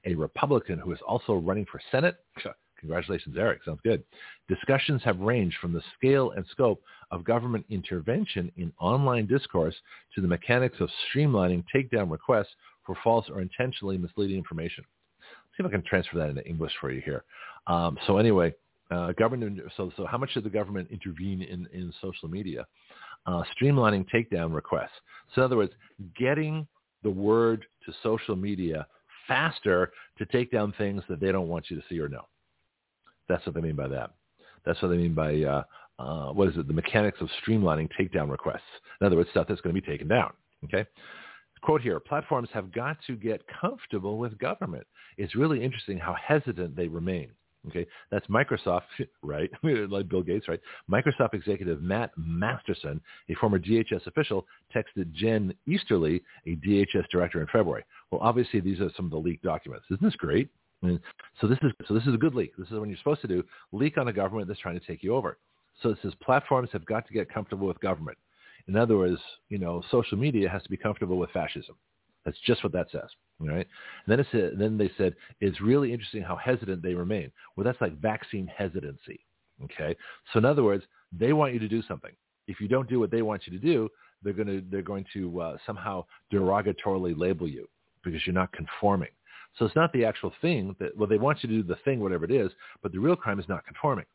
a 0.06 0.13
Republican 0.13 0.77
who 0.77 0.91
is 0.91 0.99
also 1.08 1.34
running 1.34 1.65
for 1.65 1.82
Senate. 1.89 2.17
Congratulations, 2.79 3.38
Eric. 3.39 3.62
Sounds 3.65 3.79
good. 3.84 4.03
Discussions 4.47 5.01
have 5.03 5.19
ranged 5.19 5.58
from 5.60 5.73
the 5.73 5.82
scale 5.97 6.29
and 6.32 6.45
scope 6.51 6.84
of 7.10 7.23
government 7.23 7.65
intervention 7.71 8.51
in 8.56 8.71
online 8.79 9.25
discourse 9.25 9.75
to 10.13 10.21
the 10.21 10.27
mechanics 10.27 10.79
of 10.79 10.91
streamlining 11.10 11.63
takedown 11.75 12.12
requests 12.12 12.53
for 12.86 12.95
false 13.03 13.25
or 13.32 13.41
intentionally 13.41 13.97
misleading 13.97 14.38
information. 14.38 14.84
See 15.55 15.63
if 15.63 15.65
I 15.65 15.69
can 15.69 15.83
transfer 15.83 16.17
that 16.17 16.29
into 16.29 16.45
English 16.47 16.73
for 16.81 16.91
you 16.91 17.01
here. 17.01 17.23
Um, 17.67 17.97
so 18.07 18.17
anyway, 18.17 18.53
uh, 18.91 19.11
government. 19.13 19.59
So, 19.77 19.91
so 19.95 20.05
how 20.05 20.17
much 20.17 20.33
did 20.33 20.43
the 20.43 20.49
government 20.49 20.89
intervene 20.91 21.41
in, 21.41 21.67
in 21.73 21.93
social 22.01 22.27
media? 22.27 22.65
Uh, 23.25 23.43
streamlining 23.55 24.05
takedown 24.13 24.53
requests. 24.53 24.91
So 25.33 25.41
in 25.41 25.45
other 25.45 25.57
words, 25.57 25.71
getting 26.17 26.67
the 27.03 27.09
word 27.09 27.65
to 27.85 27.93
social 28.03 28.35
media 28.35 28.85
faster 29.27 29.91
to 30.17 30.25
take 30.25 30.51
down 30.51 30.73
things 30.77 31.01
that 31.07 31.19
they 31.19 31.31
don't 31.31 31.47
want 31.47 31.69
you 31.69 31.77
to 31.77 31.83
see 31.87 31.99
or 31.99 32.09
know. 32.09 32.27
That's 33.29 33.45
what 33.45 33.55
they 33.55 33.61
mean 33.61 33.75
by 33.75 33.87
that. 33.87 34.11
That's 34.65 34.81
what 34.81 34.89
they 34.89 34.97
mean 34.97 35.13
by 35.13 35.41
uh, 35.41 35.63
uh, 35.99 36.33
what 36.33 36.49
is 36.49 36.57
it? 36.57 36.67
The 36.67 36.73
mechanics 36.73 37.19
of 37.21 37.29
streamlining 37.45 37.89
takedown 37.99 38.29
requests. 38.29 38.61
In 38.99 39.07
other 39.07 39.15
words, 39.15 39.29
stuff 39.29 39.47
that's 39.47 39.61
going 39.61 39.75
to 39.75 39.81
be 39.81 39.87
taken 39.87 40.07
down. 40.07 40.33
Okay. 40.65 40.85
Quote 41.61 41.81
here, 41.81 41.99
platforms 41.99 42.49
have 42.53 42.73
got 42.73 42.97
to 43.07 43.15
get 43.15 43.41
comfortable 43.61 44.17
with 44.17 44.37
government. 44.37 44.85
It's 45.17 45.36
really 45.36 45.63
interesting 45.63 45.97
how 45.97 46.15
hesitant 46.15 46.76
they 46.76 46.88
remain. 46.88 47.32
Okay, 47.69 47.88
that's 48.12 48.28
Microsoft, 48.28 48.82
right? 49.21 49.49
like 49.63 50.10
Bill 50.10 50.21
Gates, 50.21 50.47
right? 50.47 50.60
Microsoft 50.91 51.34
executive 51.34 51.82
Matt 51.82 52.12
Masterson, 52.17 52.99
a 53.30 53.36
former 53.36 53.58
DHS 53.58 54.06
official, 54.06 54.45
texted 54.76 55.12
Jen 55.13 55.54
Easterly, 55.65 56.21
a 56.45 56.56
DHS 56.58 57.08
director, 57.10 57.39
in 57.39 57.47
February. 57.47 57.86
Well, 58.12 58.21
obviously, 58.21 58.60
these 58.60 58.82
are 58.82 58.89
some 58.97 59.06
of 59.06 59.12
the 59.12 59.17
leaked 59.17 59.43
documents. 59.43 59.86
Isn't 59.89 60.04
this 60.04 60.15
great? 60.15 60.49
so 61.39 61.47
this 61.47 61.58
is 61.62 61.71
so 61.88 61.93
this 61.93 62.06
is 62.06 62.13
a 62.13 62.17
good 62.17 62.36
leak. 62.36 62.52
This 62.58 62.67
is 62.67 62.73
what 62.78 62.89
you're 62.89 62.97
supposed 62.97 63.21
to 63.21 63.28
do: 63.28 63.43
leak 63.71 63.97
on 63.97 64.10
a 64.10 64.13
government 64.13 64.49
that's 64.49 64.60
trying 64.60 64.78
to 64.78 64.86
take 64.86 65.02
you 65.02 65.15
over. 65.15 65.38
So 65.82 65.89
it 65.89 65.97
says 66.04 66.13
platforms 66.21 66.69
have 66.73 66.86
got 66.86 67.08
to 67.08 67.13
get 67.13 67.34
comfortable 67.34 67.67
with 67.67 67.80
government. 67.80 68.17
In 68.67 68.76
other 68.76 68.97
words, 68.97 69.19
you 69.49 69.58
know, 69.58 69.82
social 69.89 70.17
media 70.17 70.49
has 70.49 70.63
to 70.63 70.69
be 70.69 70.78
comfortable 70.78 71.17
with 71.17 71.32
fascism. 71.32 71.76
That's 72.26 72.38
just 72.45 72.63
what 72.63 72.73
that 72.73 72.88
says, 72.91 73.10
right? 73.39 73.67
And 74.06 74.08
then 74.08 74.19
it 74.19 74.28
said, 74.32 74.52
then 74.58 74.78
they 74.78 74.91
said 74.98 75.15
it's 75.41 75.62
really 75.62 75.91
interesting 75.91 76.22
how 76.22 76.36
hesitant 76.36 76.82
they 76.82 76.93
remain. 76.93 77.32
Well, 77.56 77.63
that's 77.63 77.82
like 77.82 78.00
vaccine 78.00 78.48
hesitancy. 78.48 79.19
Okay, 79.63 79.96
so 80.32 80.39
in 80.39 80.46
other 80.46 80.63
words, 80.63 80.84
they 81.12 81.32
want 81.32 81.54
you 81.54 81.60
to 81.60 81.67
do 81.67 81.84
something. 81.84 82.12
If 82.48 82.60
you 82.60 82.67
don't 82.67 82.89
do 82.89 83.00
what 83.00 83.12
they 83.12 83.22
want 83.22 83.43
you 83.46 83.58
to 83.58 83.63
do, 83.63 83.88
they're 84.24 84.34
going 84.34 84.48
to 84.48 84.63
they're 84.69 84.82
going 84.82 85.06
to 85.13 85.39
uh, 85.39 85.58
somehow 85.65 86.06
derogatorily 86.32 87.17
label 87.17 87.48
you 87.48 87.67
because 88.04 88.26
you're 88.26 88.34
not 88.34 88.52
conforming. 88.52 89.10
So 89.58 89.65
it's 89.65 89.76
not 89.76 89.93
the 89.93 90.06
actual 90.06 90.34
thing 90.41 90.76
that, 90.80 90.96
well, 90.98 91.08
they 91.08 91.17
want 91.17 91.43
you 91.43 91.50
to 91.50 91.62
do 91.62 91.63
the 91.63 91.78
thing, 91.86 92.00
whatever 92.00 92.26
it 92.26 92.32
is, 92.32 92.52
but 92.82 92.91
the 92.91 93.00
real 93.00 93.15
crime 93.15 93.39
is 93.39 93.48
not 93.48 93.65
conforming, 93.65 94.06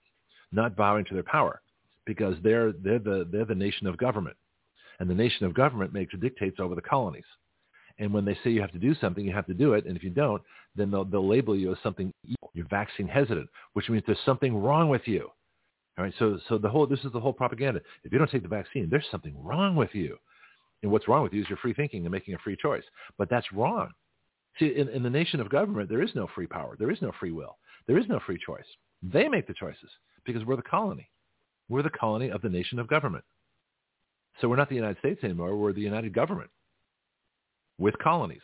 not 0.51 0.77
bowing 0.77 1.05
to 1.07 1.15
their 1.15 1.23
power 1.23 1.61
because 2.05 2.35
they're, 2.43 2.73
they're, 2.73 2.99
the, 2.99 3.29
they're 3.31 3.45
the 3.45 3.55
nation 3.55 3.87
of 3.87 3.97
government. 3.99 4.37
And 4.99 5.09
the 5.09 5.15
nation 5.15 5.47
of 5.47 5.55
government 5.55 5.93
makes 5.93 6.15
dictates 6.19 6.59
over 6.59 6.75
the 6.75 6.81
colonies. 6.81 7.25
And 7.99 8.13
when 8.13 8.25
they 8.25 8.39
say 8.45 8.51
you 8.51 8.61
have 8.61 8.73
to 8.73 8.79
do 8.79 8.95
something, 8.95 9.25
you 9.25 9.33
have 9.33 9.47
to 9.47 9.55
do 9.55 9.73
it. 9.75 9.87
And 9.87 9.97
if 9.97 10.05
you 10.05 10.11
don't, 10.11 10.43
then 10.77 10.91
they'll, 10.91 11.05
they'll 11.05 11.27
label 11.27 11.57
you 11.57 11.73
as 11.73 11.79
something 11.83 12.13
evil. 12.25 12.51
You're 12.55 12.69
vaccine 12.69 13.09
hesitant, 13.09 13.49
which 13.73 13.89
means 13.89 14.05
there's 14.07 14.19
something 14.25 14.57
wrong 14.57 14.89
with 14.89 15.03
you. 15.07 15.29
All 15.99 16.05
right. 16.05 16.15
So, 16.19 16.39
so 16.49 16.59
the 16.59 16.69
whole, 16.69 16.87
this 16.87 17.01
is 17.05 17.13
the 17.13 17.21
whole 17.21 17.33
propaganda. 17.33 17.81
If 18.05 18.13
you 18.13 18.19
don't 18.19 18.31
take 18.31 18.43
the 18.43 18.49
vaccine, 18.49 18.89
there's 18.89 19.07
something 19.11 19.35
wrong 19.43 19.75
with 19.75 19.91
you. 19.95 20.17
And 20.83 20.93
what's 20.93 21.09
wrong 21.09 21.25
with 21.25 21.33
you 21.33 21.43
is 21.43 21.49
your 21.49 21.59
free 21.59 21.75
thinking 21.75 22.05
and 22.05 22.13
making 22.13 22.35
a 22.35 22.39
free 22.39 22.57
choice. 22.61 22.85
But 23.19 23.29
that's 23.29 23.53
wrong. 23.53 23.91
See, 24.61 24.75
in, 24.77 24.89
in 24.91 25.03
the 25.03 25.11
nation 25.11 25.41
of 25.41 25.51
government, 25.51 25.89
there 25.89 26.03
is 26.03 26.11
no 26.15 26.29
free 26.35 26.47
power. 26.47 26.77
There 26.79 26.93
is 26.93 27.03
no 27.03 27.11
free 27.19 27.33
will. 27.33 27.59
There 27.89 27.99
is 27.99 28.07
no 28.09 28.21
free 28.25 28.39
choice. 28.45 28.65
They 29.03 29.29
make 29.29 29.49
the 29.49 29.55
choices 29.55 29.91
because 30.25 30.45
we're 30.45 30.57
the 30.57 30.63
colony. 30.63 31.11
We're 31.69 31.83
the 31.83 31.91
colony 31.91 32.31
of 32.31 32.43
the 32.43 32.49
nation 32.49 32.79
of 32.79 32.87
government. 32.87 33.25
So 34.41 34.49
we're 34.49 34.57
not 34.57 34.69
the 34.69 34.77
United 34.77 34.99
States 34.99 35.25
anymore. 35.25 35.57
We're 35.57 35.73
the 35.73 35.81
United 35.81 36.15
Government 36.15 36.51
with 37.79 37.99
colonies. 37.99 38.43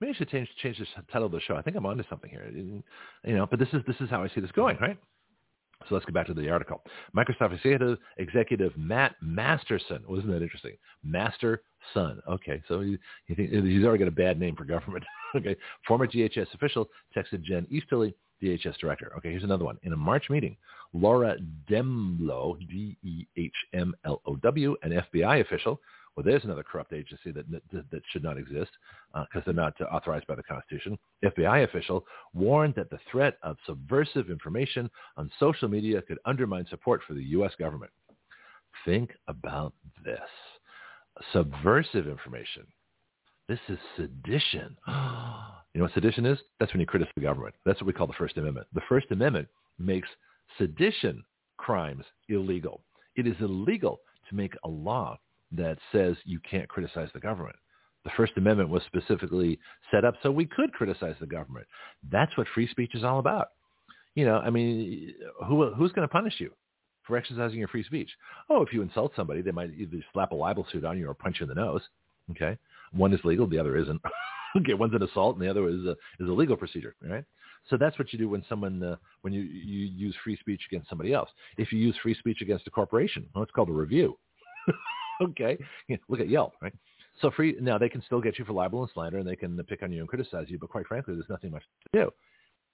Maybe 0.00 0.12
I 0.12 0.16
should 0.16 0.30
change 0.30 0.48
change 0.62 0.78
the 0.78 0.86
title 1.12 1.26
of 1.26 1.32
the 1.32 1.40
show. 1.40 1.56
I 1.56 1.62
think 1.62 1.76
I'm 1.76 1.86
onto 1.86 2.04
something 2.08 2.30
here. 2.30 2.50
You 2.52 2.82
know, 3.34 3.46
but 3.46 3.58
this 3.58 3.68
is 3.72 3.82
this 3.86 3.96
is 4.00 4.10
how 4.10 4.22
I 4.22 4.28
see 4.28 4.40
this 4.40 4.52
going, 4.52 4.76
right? 4.80 4.98
So 5.88 5.94
let's 5.94 6.06
get 6.06 6.14
back 6.14 6.26
to 6.28 6.34
the 6.34 6.48
article. 6.48 6.82
Microsoft 7.16 7.52
executive, 7.52 7.98
executive 8.18 8.76
Matt 8.76 9.16
Masterson. 9.20 10.02
Wasn't 10.08 10.28
that 10.28 10.42
interesting? 10.42 10.76
Master 11.02 11.62
Son. 11.92 12.20
Okay, 12.28 12.62
so 12.68 12.80
he, 12.80 12.98
he 13.26 13.34
he's 13.34 13.84
already 13.84 13.98
got 13.98 14.08
a 14.08 14.12
bad 14.12 14.38
name 14.38 14.56
for 14.56 14.64
government. 14.64 15.04
okay, 15.36 15.56
former 15.86 16.06
DHS 16.06 16.52
official 16.54 16.88
texted 17.16 17.42
Jen 17.42 17.66
Easterly, 17.70 18.14
DHS 18.42 18.78
director. 18.78 19.12
Okay, 19.18 19.30
here's 19.30 19.44
another 19.44 19.64
one. 19.64 19.78
In 19.82 19.92
a 19.92 19.96
March 19.96 20.30
meeting, 20.30 20.56
Laura 20.92 21.36
Dehmlow, 21.68 22.58
D-E-H-M-L-O-W, 22.68 23.16
an 24.82 25.02
FBI 25.12 25.40
official, 25.40 25.80
well, 26.16 26.24
there's 26.24 26.44
another 26.44 26.62
corrupt 26.62 26.92
agency 26.92 27.32
that 27.32 27.50
that, 27.50 27.90
that 27.90 28.02
should 28.10 28.22
not 28.22 28.38
exist 28.38 28.70
because 29.12 29.28
uh, 29.36 29.42
they're 29.46 29.54
not 29.54 29.74
uh, 29.80 29.84
authorized 29.84 30.26
by 30.26 30.34
the 30.34 30.42
Constitution. 30.42 30.98
FBI 31.24 31.64
official 31.64 32.04
warned 32.32 32.74
that 32.76 32.90
the 32.90 32.98
threat 33.10 33.36
of 33.42 33.56
subversive 33.66 34.30
information 34.30 34.88
on 35.16 35.30
social 35.40 35.68
media 35.68 36.02
could 36.02 36.18
undermine 36.24 36.66
support 36.70 37.00
for 37.06 37.14
the 37.14 37.24
U.S. 37.24 37.52
government. 37.58 37.90
Think 38.84 39.10
about 39.28 39.72
this. 40.04 40.18
Subversive 41.32 42.06
information. 42.06 42.66
This 43.48 43.60
is 43.68 43.78
sedition. 43.96 44.76
You 45.74 45.80
know 45.80 45.86
what 45.86 45.94
sedition 45.94 46.24
is? 46.24 46.38
That's 46.60 46.72
when 46.72 46.78
you 46.78 46.86
criticize 46.86 47.10
the 47.16 47.22
government. 47.22 47.52
That's 47.66 47.80
what 47.80 47.88
we 47.88 47.92
call 47.92 48.06
the 48.06 48.12
First 48.12 48.36
Amendment. 48.36 48.68
The 48.74 48.80
First 48.88 49.10
Amendment 49.10 49.48
makes 49.76 50.06
sedition 50.56 51.24
crimes 51.56 52.04
illegal. 52.28 52.84
It 53.16 53.26
is 53.26 53.34
illegal 53.40 53.98
to 54.28 54.36
make 54.36 54.54
a 54.62 54.68
law 54.68 55.18
that 55.56 55.78
says 55.92 56.16
you 56.24 56.40
can't 56.48 56.68
criticize 56.68 57.08
the 57.14 57.20
government. 57.20 57.56
The 58.04 58.10
First 58.16 58.32
Amendment 58.36 58.68
was 58.68 58.82
specifically 58.86 59.58
set 59.90 60.04
up 60.04 60.14
so 60.22 60.30
we 60.30 60.46
could 60.46 60.72
criticize 60.72 61.16
the 61.20 61.26
government. 61.26 61.66
That's 62.10 62.36
what 62.36 62.46
free 62.54 62.68
speech 62.68 62.94
is 62.94 63.04
all 63.04 63.18
about. 63.18 63.48
You 64.14 64.26
know, 64.26 64.38
I 64.38 64.50
mean, 64.50 65.14
who, 65.48 65.72
who's 65.74 65.92
going 65.92 66.06
to 66.06 66.12
punish 66.12 66.34
you 66.38 66.52
for 67.06 67.16
exercising 67.16 67.58
your 67.58 67.68
free 67.68 67.84
speech? 67.84 68.10
Oh, 68.50 68.62
if 68.62 68.72
you 68.72 68.82
insult 68.82 69.12
somebody, 69.16 69.42
they 69.42 69.50
might 69.50 69.70
either 69.76 70.04
slap 70.12 70.32
a 70.32 70.34
libel 70.34 70.66
suit 70.70 70.84
on 70.84 70.98
you 70.98 71.08
or 71.08 71.14
punch 71.14 71.36
you 71.40 71.44
in 71.44 71.48
the 71.48 71.54
nose. 71.54 71.82
Okay, 72.30 72.56
one 72.92 73.12
is 73.12 73.20
legal, 73.24 73.46
the 73.46 73.58
other 73.58 73.76
isn't. 73.76 74.00
okay, 74.56 74.74
one's 74.74 74.94
an 74.94 75.02
assault, 75.02 75.36
and 75.36 75.44
the 75.44 75.50
other 75.50 75.68
is 75.68 75.84
a 75.84 75.96
is 76.20 76.28
a 76.28 76.32
legal 76.32 76.56
procedure. 76.56 76.94
Right. 77.02 77.24
So 77.70 77.76
that's 77.78 77.98
what 77.98 78.12
you 78.12 78.18
do 78.18 78.28
when 78.28 78.44
someone 78.48 78.82
uh, 78.82 78.96
when 79.22 79.32
you 79.32 79.42
you 79.42 79.86
use 79.86 80.14
free 80.22 80.36
speech 80.38 80.62
against 80.70 80.88
somebody 80.88 81.12
else. 81.12 81.30
If 81.56 81.72
you 81.72 81.78
use 81.78 81.96
free 82.02 82.14
speech 82.14 82.38
against 82.40 82.66
a 82.66 82.70
corporation, 82.70 83.26
well, 83.34 83.42
it's 83.42 83.52
called 83.52 83.68
a 83.68 83.72
review. 83.72 84.18
okay, 85.22 85.58
look 86.08 86.20
at 86.20 86.28
Yelp, 86.28 86.54
right? 86.60 86.74
So 87.20 87.30
free 87.30 87.56
now 87.60 87.78
they 87.78 87.88
can 87.88 88.02
still 88.06 88.20
get 88.20 88.38
you 88.38 88.44
for 88.44 88.52
libel 88.52 88.82
and 88.82 88.90
slander, 88.92 89.18
and 89.18 89.28
they 89.28 89.36
can 89.36 89.56
pick 89.64 89.82
on 89.82 89.92
you 89.92 90.00
and 90.00 90.08
criticize 90.08 90.46
you. 90.48 90.58
But 90.58 90.70
quite 90.70 90.86
frankly, 90.86 91.14
there's 91.14 91.28
nothing 91.28 91.52
much 91.52 91.62
to 91.92 92.00
do 92.00 92.10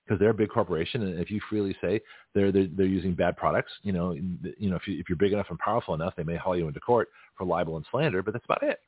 because 0.04 0.18
they're 0.18 0.30
a 0.30 0.34
big 0.34 0.48
corporation, 0.48 1.02
and 1.02 1.20
if 1.20 1.30
you 1.30 1.40
freely 1.48 1.76
say 1.80 2.00
they're 2.34 2.50
they're, 2.50 2.66
they're 2.76 2.86
using 2.86 3.14
bad 3.14 3.36
products, 3.36 3.70
you 3.82 3.92
know, 3.92 4.12
you 4.12 4.70
know, 4.70 4.76
if 4.76 4.88
you 4.88 4.98
if 4.98 5.08
you're 5.08 5.16
big 5.16 5.32
enough 5.32 5.46
and 5.50 5.58
powerful 5.58 5.94
enough, 5.94 6.14
they 6.16 6.24
may 6.24 6.36
haul 6.36 6.56
you 6.56 6.66
into 6.66 6.80
court 6.80 7.08
for 7.36 7.44
libel 7.44 7.76
and 7.76 7.86
slander. 7.90 8.22
But 8.22 8.32
that's 8.32 8.44
about 8.44 8.62
it. 8.62 8.80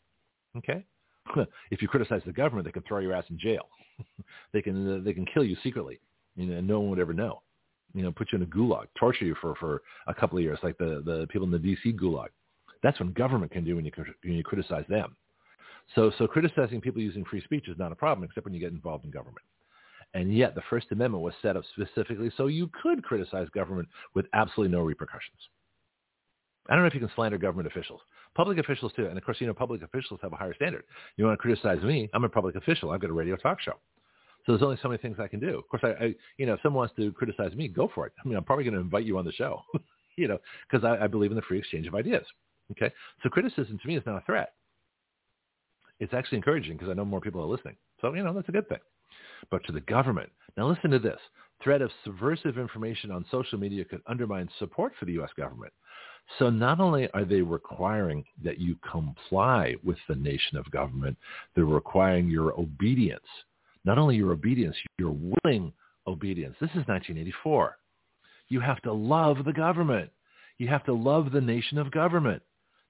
Okay. 0.57 0.85
if 1.71 1.83
you 1.83 1.89
criticize 1.89 2.23
the 2.27 2.33
government, 2.33 2.67
they 2.67 2.73
can 2.73 2.83
throw 2.83 2.99
your 2.99 3.15
ass 3.15 3.25
in 3.31 3.39
jail. 3.39 3.69
they 4.53 4.63
can 4.63 5.01
uh, 5.01 5.05
they 5.05 5.13
can 5.13 5.27
kill 5.27 5.45
you 5.45 5.57
secretly, 5.63 6.01
you 6.37 6.47
know, 6.47 6.57
and 6.59 6.67
no 6.67 6.81
one 6.81 6.91
would 6.91 6.99
ever 6.99 7.13
know. 7.13 7.43
You 7.95 8.03
know, 8.03 8.11
put 8.11 8.33
you 8.33 8.37
in 8.37 8.43
a 8.43 8.47
gulag, 8.47 8.87
torture 8.99 9.25
you 9.25 9.37
for 9.41 9.55
for 9.57 9.83
a 10.07 10.15
couple 10.15 10.39
of 10.39 10.45
years, 10.45 10.59
like 10.63 10.79
the 10.79 11.03
the 11.05 11.27
people 11.31 11.47
in 11.47 11.53
the 11.53 11.59
D.C. 11.59 11.93
gulag. 11.93 12.29
That's 12.83 12.99
what 12.99 13.15
government 13.15 13.53
can 13.53 13.65
do 13.65 13.77
when 13.77 13.85
you 13.85 13.93
when 14.23 14.35
you 14.35 14.43
criticize 14.43 14.85
them. 14.89 15.17
So 15.95 16.13
so 16.19 16.27
criticizing 16.27 16.81
people 16.81 17.01
using 17.01 17.25
free 17.25 17.43
speech 17.43 17.69
is 17.69 17.79
not 17.79 17.93
a 17.93 17.97
problem, 17.97 18.25
except 18.25 18.45
when 18.45 18.55
you 18.55 18.61
get 18.61 18.73
involved 18.73 19.05
in 19.05 19.11
government. 19.11 19.45
And 20.15 20.37
yet 20.37 20.55
the 20.55 20.63
First 20.69 20.89
Amendment 20.91 21.23
was 21.23 21.35
set 21.41 21.57
up 21.57 21.65
specifically 21.73 22.31
so 22.37 22.47
you 22.47 22.71
could 22.83 23.03
criticize 23.03 23.49
government 23.51 23.89
with 24.15 24.27
absolutely 24.35 24.77
no 24.77 24.83
repercussions. 24.83 25.39
I 26.69 26.75
don't 26.75 26.83
know 26.83 26.89
if 26.89 26.95
you 26.95 27.01
can 27.01 27.11
slander 27.15 27.39
government 27.39 27.67
officials. 27.67 28.01
Public 28.35 28.59
officials 28.59 28.93
too. 28.95 29.07
And 29.07 29.19
of 29.19 29.25
course, 29.25 29.41
you 29.41 29.47
know, 29.47 29.55
public 29.55 29.83
officials 29.83 30.21
have 30.23 30.33
a 30.33 30.37
higher 30.37 30.55
standard. 30.55 30.85
You 31.17 31.25
want 31.25 31.39
to 31.39 31.43
criticize 31.43 31.83
me? 31.83 32.09
I'm 32.15 32.25
a 32.25 32.29
public 32.29 32.55
official. 32.57 32.91
I've 32.91 33.01
got 33.01 33.11
a 33.11 33.15
radio 33.15 33.37
talk 33.37 33.61
show. 33.61 33.75
So 34.45 34.53
there's 34.53 34.63
only 34.63 34.79
so 34.83 34.89
many 34.89 35.01
things 35.01 35.19
I 35.21 35.29
can 35.29 35.41
do. 35.41 35.59
Of 35.59 35.69
course, 35.69 35.83
I, 35.85 36.05
I 36.05 36.15
you 36.37 36.47
know, 36.47 36.55
if 36.55 36.61
someone 36.63 36.81
wants 36.81 36.95
to 36.97 37.13
criticize 37.13 37.55
me, 37.55 37.69
go 37.69 37.91
for 37.95 38.07
it. 38.07 38.13
I 38.23 38.29
mean, 38.29 38.37
I'm 38.37 38.45
probably 38.45 38.65
going 38.65 38.75
to 38.75 38.81
invite 38.81 39.05
you 39.05 39.19
on 39.19 39.25
the 39.25 39.33
show, 39.33 39.63
you 40.17 40.29
know, 40.29 40.39
because 40.71 40.85
I, 40.85 41.05
I 41.05 41.07
believe 41.07 41.31
in 41.31 41.37
the 41.37 41.43
free 41.43 41.59
exchange 41.59 41.87
of 41.87 41.95
ideas. 41.95 42.25
Okay. 42.73 42.93
So 43.23 43.29
criticism 43.29 43.79
to 43.81 43.89
me 43.89 43.97
is 43.97 44.03
not 44.07 44.23
a 44.23 44.25
threat. 44.27 44.55
It's 46.01 46.15
actually 46.15 46.39
encouraging 46.39 46.77
because 46.77 46.91
I 46.91 46.95
know 46.95 47.05
more 47.05 47.21
people 47.21 47.41
are 47.41 47.47
listening. 47.47 47.77
So, 48.01 48.13
you 48.15 48.25
know, 48.25 48.33
that's 48.33 48.49
a 48.49 48.53
good 48.53 48.69
thing. 48.69 48.81
But 49.51 49.65
to 49.65 49.73
the 49.73 49.81
government, 49.81 50.31
now 50.57 50.69
listen 50.69 50.91
to 50.91 50.99
this. 50.99 51.19
Threat 51.63 51.83
of 51.83 51.91
subversive 52.03 52.59
information 52.59 53.13
on 53.13 53.25
social 53.31 53.59
media 53.59 53.85
could 53.85 54.03
undermine 54.07 54.49
support 54.59 54.95
for 54.99 55.05
the 55.05 55.13
U.S. 55.13 55.31
government. 55.37 55.73
So 56.39 56.51
not 56.51 56.81
only 56.81 57.09
are 57.13 57.25
they 57.25 57.43
requiring 57.43 58.25
that 58.45 58.59
you 58.59 58.77
comply 58.91 59.77
with 59.85 59.99
the 60.09 60.15
nation 60.15 60.57
of 60.57 60.71
government, 60.71 61.17
they're 61.55 61.65
requiring 61.65 62.29
your 62.29 62.59
obedience. 62.59 63.27
Not 63.85 63.99
only 63.99 64.17
your 64.17 64.33
obedience, 64.33 64.77
your 64.99 65.17
willing 65.45 65.73
obedience. 66.07 66.57
This 66.61 66.71
is 66.71 66.87
1984. 66.87 67.77
You 68.49 68.61
have 68.61 68.81
to 68.83 68.93
love 68.93 69.45
the 69.45 69.53
government. 69.53 70.11
You 70.59 70.69
have 70.69 70.85
to 70.85 70.93
love 70.93 71.33
the 71.33 71.41
nation 71.41 71.79
of 71.79 71.91
government. 71.91 72.43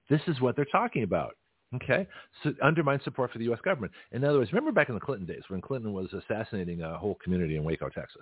This 0.09 0.21
is 0.27 0.39
what 0.41 0.55
they're 0.55 0.65
talking 0.65 1.03
about. 1.03 1.35
Okay, 1.75 2.07
so 2.43 2.53
undermine 2.61 2.99
support 3.03 3.31
for 3.31 3.39
the 3.39 3.45
U.S. 3.45 3.59
government. 3.65 3.91
In 4.11 4.23
other 4.23 4.37
words, 4.37 4.51
remember 4.51 4.71
back 4.71 4.89
in 4.89 4.95
the 4.95 5.01
Clinton 5.01 5.25
days 5.25 5.41
when 5.47 5.59
Clinton 5.59 5.91
was 5.91 6.07
assassinating 6.13 6.83
a 6.83 6.97
whole 6.99 7.15
community 7.23 7.55
in 7.55 7.63
Waco, 7.63 7.89
Texas, 7.89 8.21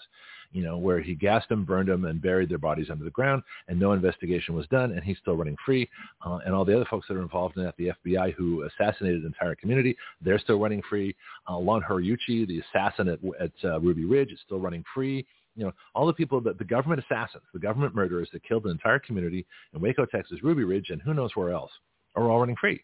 you 0.53 0.63
know, 0.63 0.77
where 0.77 1.01
he 1.01 1.15
gassed 1.15 1.49
them, 1.49 1.65
burned 1.65 1.89
them, 1.89 2.05
and 2.05 2.21
buried 2.21 2.47
their 2.47 2.57
bodies 2.57 2.87
under 2.89 3.03
the 3.03 3.11
ground, 3.11 3.43
and 3.67 3.77
no 3.77 3.91
investigation 3.91 4.55
was 4.55 4.67
done, 4.67 4.91
and 4.91 5.03
he's 5.03 5.17
still 5.17 5.35
running 5.35 5.57
free. 5.65 5.89
Uh, 6.25 6.39
and 6.45 6.55
all 6.55 6.63
the 6.63 6.73
other 6.73 6.87
folks 6.89 7.09
that 7.09 7.17
are 7.17 7.21
involved 7.21 7.57
in 7.57 7.63
that, 7.63 7.75
the 7.77 7.91
FBI 8.05 8.33
who 8.35 8.63
assassinated 8.63 9.23
the 9.23 9.27
entire 9.27 9.55
community, 9.55 9.97
they're 10.21 10.39
still 10.39 10.59
running 10.59 10.81
free. 10.89 11.13
Uh, 11.49 11.57
Lon 11.57 11.81
Horiuchi, 11.81 12.47
the 12.47 12.61
assassin 12.69 13.09
at, 13.09 13.19
at 13.37 13.51
uh, 13.65 13.81
Ruby 13.81 14.05
Ridge, 14.05 14.31
is 14.31 14.39
still 14.45 14.59
running 14.59 14.85
free 14.93 15.25
you 15.61 15.67
know, 15.67 15.73
all 15.93 16.07
the 16.07 16.13
people 16.13 16.41
that 16.41 16.57
the 16.57 16.63
government 16.63 17.03
assassins, 17.03 17.43
the 17.53 17.59
government 17.59 17.93
murderers 17.93 18.27
that 18.33 18.43
killed 18.43 18.63
the 18.63 18.69
entire 18.69 18.97
community 18.97 19.45
in 19.75 19.79
Waco, 19.79 20.07
Texas, 20.07 20.39
Ruby 20.41 20.63
Ridge, 20.63 20.89
and 20.89 20.99
who 21.03 21.13
knows 21.13 21.29
where 21.35 21.51
else, 21.51 21.69
are 22.15 22.31
all 22.31 22.39
running 22.39 22.55
free. 22.59 22.83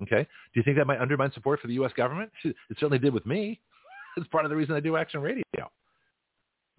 Okay. 0.00 0.22
Do 0.22 0.60
you 0.60 0.62
think 0.62 0.76
that 0.76 0.86
might 0.86 1.00
undermine 1.00 1.32
support 1.32 1.58
for 1.58 1.66
the 1.66 1.74
U.S. 1.74 1.90
government? 1.96 2.30
It 2.44 2.54
certainly 2.78 3.00
did 3.00 3.12
with 3.12 3.26
me. 3.26 3.60
It's 4.16 4.28
part 4.28 4.44
of 4.44 4.50
the 4.50 4.56
reason 4.56 4.76
I 4.76 4.80
do 4.80 4.96
Action 4.96 5.20
Radio. 5.20 5.42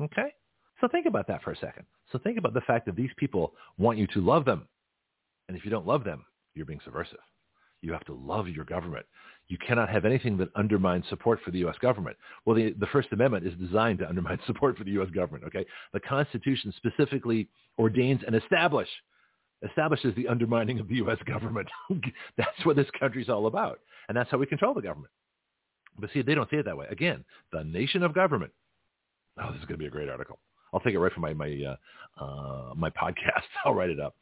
Okay. 0.02 0.34
So 0.80 0.88
think 0.88 1.06
about 1.06 1.28
that 1.28 1.44
for 1.44 1.52
a 1.52 1.58
second. 1.58 1.84
So 2.14 2.18
think 2.18 2.38
about 2.38 2.54
the 2.54 2.62
fact 2.62 2.86
that 2.86 2.96
these 2.96 3.10
people 3.18 3.54
want 3.78 3.98
you 3.98 4.08
to 4.08 4.22
love 4.22 4.46
them. 4.46 4.70
And 5.50 5.58
if 5.58 5.66
you 5.66 5.72
don't 5.72 5.86
love 5.86 6.06
them, 6.06 6.26
you're 6.54 6.66
being 6.66 6.80
subversive. 6.86 7.20
You 7.82 7.92
have 7.92 8.06
to 8.06 8.14
love 8.14 8.48
your 8.48 8.64
government. 8.64 9.06
You 9.48 9.58
cannot 9.60 9.90
have 9.90 10.06
anything 10.06 10.38
that 10.38 10.50
undermines 10.56 11.06
support 11.08 11.40
for 11.46 11.52
the 11.52 11.60
U.S. 11.60 11.76
government. 11.80 12.18
Well, 12.46 12.56
the, 12.56 12.74
the 12.80 12.88
First 12.88 13.10
Amendment 13.12 13.46
is 13.46 13.54
designed 13.60 14.00
to 14.00 14.10
undermine 14.10 14.40
support 14.48 14.78
for 14.78 14.84
the 14.84 14.92
U.S. 14.92 15.10
government. 15.12 15.44
Okay, 15.46 15.66
the 15.94 16.00
Constitution 16.00 16.74
specifically 16.78 17.48
ordains 17.78 18.22
and 18.26 18.36
establish 18.36 18.90
establishes 19.64 20.14
the 20.16 20.28
undermining 20.28 20.80
of 20.80 20.88
the 20.88 20.96
U.S. 20.96 21.18
government. 21.26 21.68
that's 22.38 22.66
what 22.66 22.76
this 22.76 22.88
country's 23.00 23.30
all 23.30 23.48
about. 23.48 23.80
And 24.08 24.18
that's 24.18 24.30
how 24.30 24.38
we 24.38 24.46
control 24.46 24.74
the 24.74 24.82
government. 24.82 25.12
But 25.98 26.10
see, 26.14 26.22
they 26.22 26.36
don't 26.36 26.50
see 26.50 26.58
it 26.58 26.66
that 26.66 26.78
way. 26.78 26.88
Again, 26.90 27.24
the 27.52 27.64
nation 27.64 28.04
of 28.04 28.14
government. 28.14 28.52
Oh, 29.42 29.52
this 29.52 29.60
is 29.60 29.66
going 29.66 29.76
to 29.76 29.84
be 29.84 29.88
a 29.88 29.92
great 29.92 30.10
article. 30.10 30.40
I'll 30.74 30.80
take 30.80 30.94
it 30.94 31.00
right 31.00 31.12
from 31.12 31.22
my, 31.22 31.34
my, 31.34 31.62
uh, 32.20 32.24
uh, 32.24 32.74
my 32.76 32.90
podcast. 33.02 33.44
I'll 33.64 33.74
write 33.74 33.90
it 33.90 34.00
up. 34.00 34.16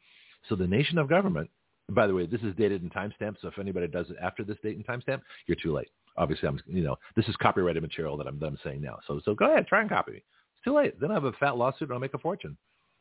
So 0.48 0.56
the 0.56 0.66
nation 0.66 0.98
of 0.98 1.08
government, 1.08 1.50
by 1.90 2.06
the 2.06 2.14
way, 2.14 2.26
this 2.26 2.40
is 2.42 2.54
dated 2.56 2.82
and 2.82 2.92
timestamped. 2.92 3.36
So 3.42 3.48
if 3.48 3.58
anybody 3.58 3.86
does 3.86 4.10
it 4.10 4.16
after 4.22 4.44
this 4.44 4.56
date 4.62 4.76
and 4.76 4.86
timestamp, 4.86 5.20
you're 5.46 5.56
too 5.56 5.72
late. 5.72 5.88
Obviously, 6.16 6.48
I'm, 6.48 6.60
you 6.66 6.82
know, 6.82 6.96
this 7.16 7.26
is 7.28 7.36
copyrighted 7.36 7.82
material 7.82 8.16
that 8.16 8.26
I'm, 8.26 8.38
that 8.38 8.46
I'm 8.46 8.58
saying 8.62 8.80
now. 8.80 8.98
So, 9.06 9.20
so 9.24 9.34
go 9.34 9.50
ahead, 9.50 9.66
try 9.66 9.80
and 9.80 9.90
copy 9.90 10.12
me. 10.12 10.18
It's 10.18 10.64
too 10.64 10.74
late. 10.74 11.00
Then 11.00 11.10
I 11.10 11.14
have 11.14 11.24
a 11.24 11.32
fat 11.32 11.56
lawsuit 11.56 11.88
and 11.88 11.92
I'll 11.92 11.98
make 11.98 12.14
a 12.14 12.18
fortune 12.18 12.56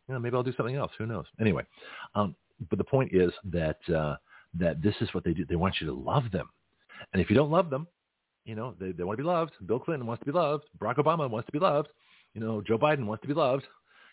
you 0.07 0.13
know, 0.13 0.19
maybe 0.19 0.35
I'll 0.35 0.43
do 0.43 0.53
something 0.55 0.75
else. 0.75 0.91
Who 0.97 1.05
knows? 1.05 1.25
Anyway, 1.39 1.63
um, 2.15 2.35
but 2.69 2.77
the 2.77 2.83
point 2.83 3.11
is 3.13 3.31
that 3.45 3.77
uh, 3.93 4.15
that 4.59 4.81
this 4.81 4.95
is 5.01 5.13
what 5.13 5.23
they 5.23 5.33
do. 5.33 5.45
They 5.45 5.55
want 5.55 5.75
you 5.79 5.87
to 5.87 5.93
love 5.93 6.31
them, 6.31 6.49
and 7.13 7.21
if 7.21 7.29
you 7.29 7.35
don't 7.35 7.51
love 7.51 7.69
them, 7.69 7.87
you 8.45 8.55
know, 8.55 8.75
they, 8.79 8.91
they 8.91 9.03
want 9.03 9.17
to 9.17 9.23
be 9.23 9.27
loved. 9.27 9.53
Bill 9.65 9.79
Clinton 9.79 10.07
wants 10.07 10.21
to 10.21 10.25
be 10.25 10.37
loved. 10.37 10.65
Barack 10.79 10.97
Obama 10.97 11.29
wants 11.29 11.47
to 11.47 11.51
be 11.51 11.59
loved. 11.59 11.89
You 12.33 12.41
know, 12.41 12.61
Joe 12.61 12.77
Biden 12.77 13.05
wants 13.05 13.21
to 13.21 13.27
be 13.27 13.33
loved. 13.33 13.63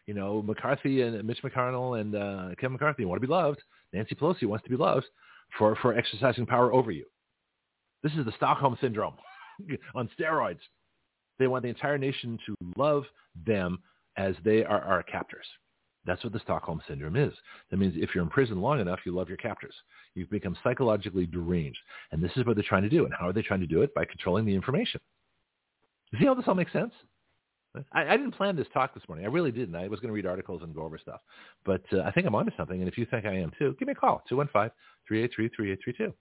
You 0.07 0.14
know, 0.14 0.43
McCarthy 0.43 1.03
and 1.03 1.23
Mitch 1.25 1.43
McConnell 1.43 2.01
and 2.01 2.14
uh, 2.14 2.55
Kevin 2.57 2.73
McCarthy 2.73 3.05
want 3.05 3.21
to 3.21 3.27
be 3.27 3.33
loved. 3.33 3.62
Nancy 3.93 4.14
Pelosi 4.14 4.45
wants 4.45 4.64
to 4.64 4.70
be 4.70 4.76
loved 4.76 5.07
for, 5.59 5.76
for 5.76 5.97
exercising 5.97 6.47
power 6.47 6.72
over 6.72 6.91
you. 6.91 7.05
This 8.03 8.12
is 8.12 8.24
the 8.24 8.32
Stockholm 8.36 8.78
syndrome 8.80 9.14
on 9.95 10.09
steroids. 10.18 10.61
They 11.38 11.47
want 11.47 11.62
the 11.62 11.68
entire 11.68 11.99
nation 11.99 12.38
to 12.47 12.55
love 12.76 13.05
them 13.47 13.78
as 14.16 14.34
they 14.45 14.64
are 14.64 14.82
our 14.82 15.03
captors. 15.03 15.47
That's 16.07 16.22
what 16.24 16.32
the 16.32 16.41
Stockholm 16.41 16.80
Syndrome 16.88 17.16
is. 17.16 17.32
That 17.70 17.76
means 17.76 17.95
if 17.97 18.14
you're 18.14 18.24
in 18.24 18.30
prison 18.30 18.61
long 18.61 18.80
enough, 18.80 19.01
you 19.05 19.14
love 19.14 19.28
your 19.28 19.36
captors. 19.36 19.74
You've 20.14 20.30
become 20.30 20.57
psychologically 20.64 21.26
deranged. 21.26 21.78
And 22.11 22.22
this 22.22 22.32
is 22.36 22.47
what 22.47 22.57
they're 22.57 22.64
trying 22.66 22.82
to 22.84 22.88
do. 22.88 23.05
And 23.05 23.14
how 23.18 23.28
are 23.28 23.32
they 23.32 23.43
trying 23.43 23.61
to 23.61 23.66
do 23.66 23.82
it? 23.82 23.95
By 23.95 24.07
controlling 24.07 24.47
the 24.47 24.55
information. 24.55 25.01
See 26.18 26.24
how 26.24 26.34
this 26.34 26.47
all 26.49 26.55
makes 26.55 26.72
sense? 26.72 26.93
I, 27.93 28.03
I 28.03 28.16
didn't 28.16 28.33
plan 28.33 28.57
this 28.57 28.66
talk 28.73 28.95
this 28.95 29.03
morning. 29.09 29.25
I 29.25 29.29
really 29.29 29.53
didn't. 29.53 29.77
I 29.77 29.89
was 29.89 30.01
going 30.01 30.09
to 30.09 30.14
read 30.14 30.27
articles 30.27 30.62
and 30.62 30.75
go 30.75 30.83
over 30.83 30.99
stuff. 30.99 31.21
But 31.64 31.83
uh, 31.93 32.01
I 32.01 32.11
think 32.11 32.27
I'm 32.27 32.35
onto 32.35 32.53
something. 32.57 32.81
And 32.81 32.89
if 32.89 32.99
you 32.99 33.07
think 33.07 33.27
I 33.27 33.35
am 33.37 33.53
too, 33.59 33.77
give 33.79 33.87
me 33.87 33.93
a 33.93 33.95
call, 33.95 34.23
215-383-3832. 35.11 36.12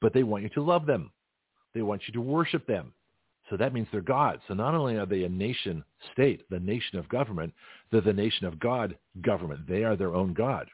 But 0.00 0.14
they 0.14 0.22
want 0.22 0.44
you 0.44 0.48
to 0.50 0.62
love 0.62 0.86
them. 0.86 1.10
They 1.74 1.82
want 1.82 2.02
you 2.06 2.12
to 2.14 2.20
worship 2.20 2.66
them. 2.66 2.92
So 3.50 3.56
that 3.56 3.72
means 3.72 3.86
they're 3.92 4.00
God. 4.00 4.40
So 4.48 4.54
not 4.54 4.74
only 4.74 4.96
are 4.96 5.06
they 5.06 5.24
a 5.24 5.28
nation 5.28 5.84
state, 6.12 6.48
the 6.50 6.58
nation 6.58 6.98
of 6.98 7.08
government, 7.08 7.52
they're 7.90 8.00
the 8.00 8.12
nation 8.12 8.46
of 8.46 8.58
God 8.58 8.96
government. 9.22 9.68
They 9.68 9.84
are 9.84 9.96
their 9.96 10.14
own 10.14 10.32
God. 10.32 10.68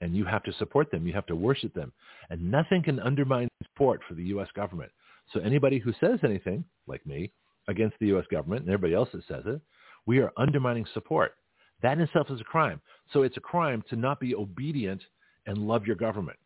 And 0.00 0.14
you 0.14 0.24
have 0.24 0.42
to 0.44 0.52
support 0.54 0.90
them. 0.90 1.06
You 1.06 1.14
have 1.14 1.26
to 1.26 1.36
worship 1.36 1.74
them. 1.74 1.92
And 2.30 2.50
nothing 2.50 2.82
can 2.82 3.00
undermine 3.00 3.48
support 3.62 4.00
for 4.06 4.14
the 4.14 4.24
U.S. 4.24 4.48
government. 4.54 4.92
So 5.32 5.40
anybody 5.40 5.78
who 5.78 5.92
says 6.00 6.20
anything, 6.22 6.64
like 6.86 7.04
me, 7.06 7.32
against 7.68 7.96
the 8.00 8.06
U.S. 8.08 8.24
government 8.30 8.62
and 8.62 8.70
everybody 8.70 8.94
else 8.94 9.08
that 9.12 9.22
says 9.28 9.44
it, 9.46 9.60
we 10.06 10.18
are 10.18 10.32
undermining 10.36 10.86
support. 10.94 11.34
That 11.82 11.98
in 11.98 12.00
itself 12.00 12.28
is 12.30 12.40
a 12.40 12.44
crime. 12.44 12.80
So 13.12 13.22
it's 13.22 13.36
a 13.36 13.40
crime 13.40 13.84
to 13.90 13.96
not 13.96 14.18
be 14.18 14.34
obedient 14.34 15.02
and 15.46 15.58
love 15.58 15.86
your 15.86 15.96
government. 15.96 16.38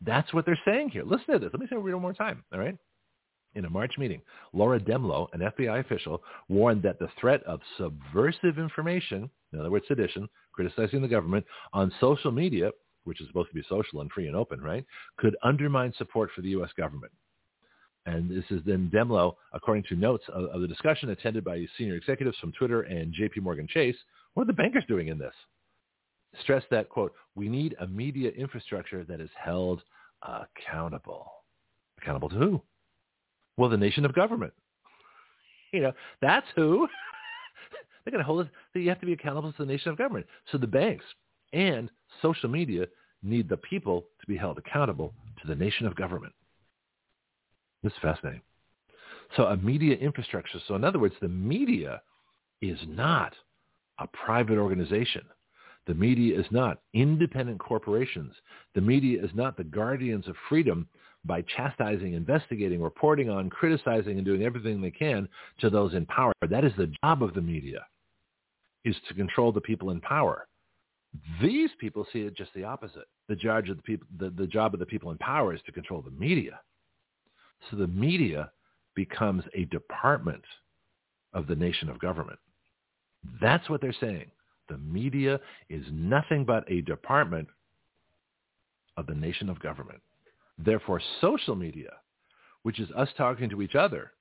That's 0.00 0.32
what 0.32 0.46
they're 0.46 0.58
saying 0.64 0.90
here. 0.90 1.04
Listen 1.04 1.34
to 1.34 1.38
this. 1.38 1.50
Let 1.52 1.60
me 1.60 1.66
say 1.68 1.76
it 1.76 1.82
one 1.82 2.00
more 2.00 2.14
time. 2.14 2.42
All 2.52 2.58
right. 2.58 2.76
In 3.54 3.64
a 3.64 3.70
March 3.70 3.94
meeting, 3.98 4.22
Laura 4.52 4.78
Dehmlow, 4.78 5.26
an 5.32 5.40
FBI 5.40 5.80
official, 5.80 6.22
warned 6.48 6.82
that 6.84 7.00
the 7.00 7.08
threat 7.20 7.42
of 7.42 7.60
subversive 7.76 8.58
information, 8.58 9.28
in 9.52 9.58
other 9.58 9.70
words, 9.70 9.86
sedition, 9.88 10.28
criticizing 10.52 11.02
the 11.02 11.08
government, 11.08 11.44
on 11.72 11.92
social 12.00 12.30
media, 12.30 12.70
which 13.04 13.20
is 13.20 13.26
supposed 13.26 13.48
to 13.48 13.54
be 13.54 13.64
social 13.68 14.02
and 14.02 14.10
free 14.12 14.28
and 14.28 14.36
open, 14.36 14.60
right, 14.60 14.86
could 15.18 15.36
undermine 15.42 15.92
support 15.98 16.30
for 16.34 16.42
the 16.42 16.50
U.S. 16.50 16.70
government. 16.76 17.12
And 18.06 18.30
this 18.30 18.44
is 18.50 18.62
then 18.64 18.90
Dehmlow, 18.92 19.34
according 19.52 19.84
to 19.84 19.96
notes 19.96 20.24
of, 20.32 20.44
of 20.46 20.60
the 20.62 20.68
discussion 20.68 21.10
attended 21.10 21.44
by 21.44 21.66
senior 21.76 21.94
executives 21.94 22.36
from 22.38 22.52
Twitter 22.52 22.82
and 22.82 23.12
J.P. 23.12 23.40
Morgan 23.40 23.68
Chase. 23.68 23.96
What 24.34 24.44
are 24.44 24.46
the 24.46 24.52
bankers 24.54 24.84
doing 24.88 25.08
in 25.08 25.18
this? 25.18 25.34
Stress 26.42 26.62
that, 26.70 26.88
quote, 26.88 27.12
we 27.34 27.48
need 27.48 27.76
a 27.80 27.86
media 27.86 28.30
infrastructure 28.30 29.04
that 29.04 29.20
is 29.20 29.30
held 29.36 29.82
accountable. 30.22 31.30
Accountable 32.00 32.28
to 32.30 32.36
who? 32.36 32.62
Well, 33.56 33.68
the 33.68 33.76
nation 33.76 34.04
of 34.04 34.14
government. 34.14 34.52
You 35.72 35.82
know, 35.82 35.92
that's 36.22 36.46
who. 36.56 36.88
They're 38.04 38.12
going 38.12 38.24
to 38.24 38.26
hold 38.26 38.46
us. 38.46 38.52
You 38.74 38.88
have 38.88 39.00
to 39.00 39.06
be 39.06 39.12
accountable 39.12 39.52
to 39.52 39.58
the 39.64 39.70
nation 39.70 39.90
of 39.90 39.98
government. 39.98 40.26
So 40.50 40.58
the 40.58 40.66
banks 40.66 41.04
and 41.52 41.90
social 42.22 42.48
media 42.48 42.86
need 43.22 43.48
the 43.48 43.56
people 43.58 44.06
to 44.20 44.26
be 44.26 44.36
held 44.36 44.58
accountable 44.58 45.12
to 45.42 45.46
the 45.46 45.54
nation 45.54 45.86
of 45.86 45.94
government. 45.94 46.32
This 47.82 47.92
is 47.92 47.98
fascinating. 48.02 48.42
So 49.36 49.44
a 49.44 49.56
media 49.56 49.96
infrastructure. 49.96 50.58
So 50.66 50.74
in 50.74 50.84
other 50.84 50.98
words, 50.98 51.14
the 51.20 51.28
media 51.28 52.02
is 52.60 52.78
not 52.88 53.34
a 53.98 54.06
private 54.06 54.58
organization. 54.58 55.22
The 55.86 55.94
media 55.94 56.38
is 56.38 56.46
not 56.50 56.80
independent 56.94 57.58
corporations. 57.58 58.34
The 58.74 58.80
media 58.80 59.24
is 59.24 59.30
not 59.34 59.56
the 59.56 59.64
guardians 59.64 60.28
of 60.28 60.36
freedom 60.48 60.88
by 61.24 61.42
chastising, 61.42 62.14
investigating, 62.14 62.82
reporting 62.82 63.28
on, 63.28 63.50
criticizing, 63.50 64.16
and 64.16 64.24
doing 64.24 64.42
everything 64.42 64.80
they 64.80 64.90
can 64.90 65.28
to 65.60 65.70
those 65.70 65.94
in 65.94 66.06
power. 66.06 66.32
That 66.48 66.64
is 66.64 66.72
the 66.76 66.92
job 67.02 67.22
of 67.22 67.34
the 67.34 67.40
media, 67.40 67.86
is 68.84 68.96
to 69.08 69.14
control 69.14 69.52
the 69.52 69.60
people 69.60 69.90
in 69.90 70.00
power. 70.00 70.46
These 71.42 71.70
people 71.78 72.06
see 72.12 72.20
it 72.20 72.36
just 72.36 72.54
the 72.54 72.64
opposite. 72.64 73.08
The, 73.28 73.34
the, 73.34 73.82
people, 73.82 74.06
the, 74.18 74.30
the 74.30 74.46
job 74.46 74.74
of 74.74 74.80
the 74.80 74.86
people 74.86 75.10
in 75.10 75.18
power 75.18 75.54
is 75.54 75.60
to 75.66 75.72
control 75.72 76.02
the 76.02 76.10
media. 76.12 76.60
So 77.68 77.76
the 77.76 77.86
media 77.86 78.50
becomes 78.94 79.44
a 79.54 79.64
department 79.66 80.44
of 81.32 81.46
the 81.46 81.56
nation 81.56 81.88
of 81.88 81.98
government. 81.98 82.38
That's 83.40 83.68
what 83.68 83.80
they're 83.80 83.94
saying. 84.00 84.30
The 84.68 84.78
media 84.78 85.40
is 85.68 85.84
nothing 85.90 86.44
but 86.44 86.64
a 86.70 86.80
department 86.82 87.48
of 88.96 89.06
the 89.06 89.14
nation 89.14 89.48
of 89.48 89.60
government. 89.60 90.00
Therefore, 90.58 91.00
social 91.20 91.54
media, 91.54 91.90
which 92.62 92.78
is 92.78 92.88
us 92.96 93.08
talking 93.16 93.48
to 93.50 93.62
each 93.62 93.74
other 93.74 94.12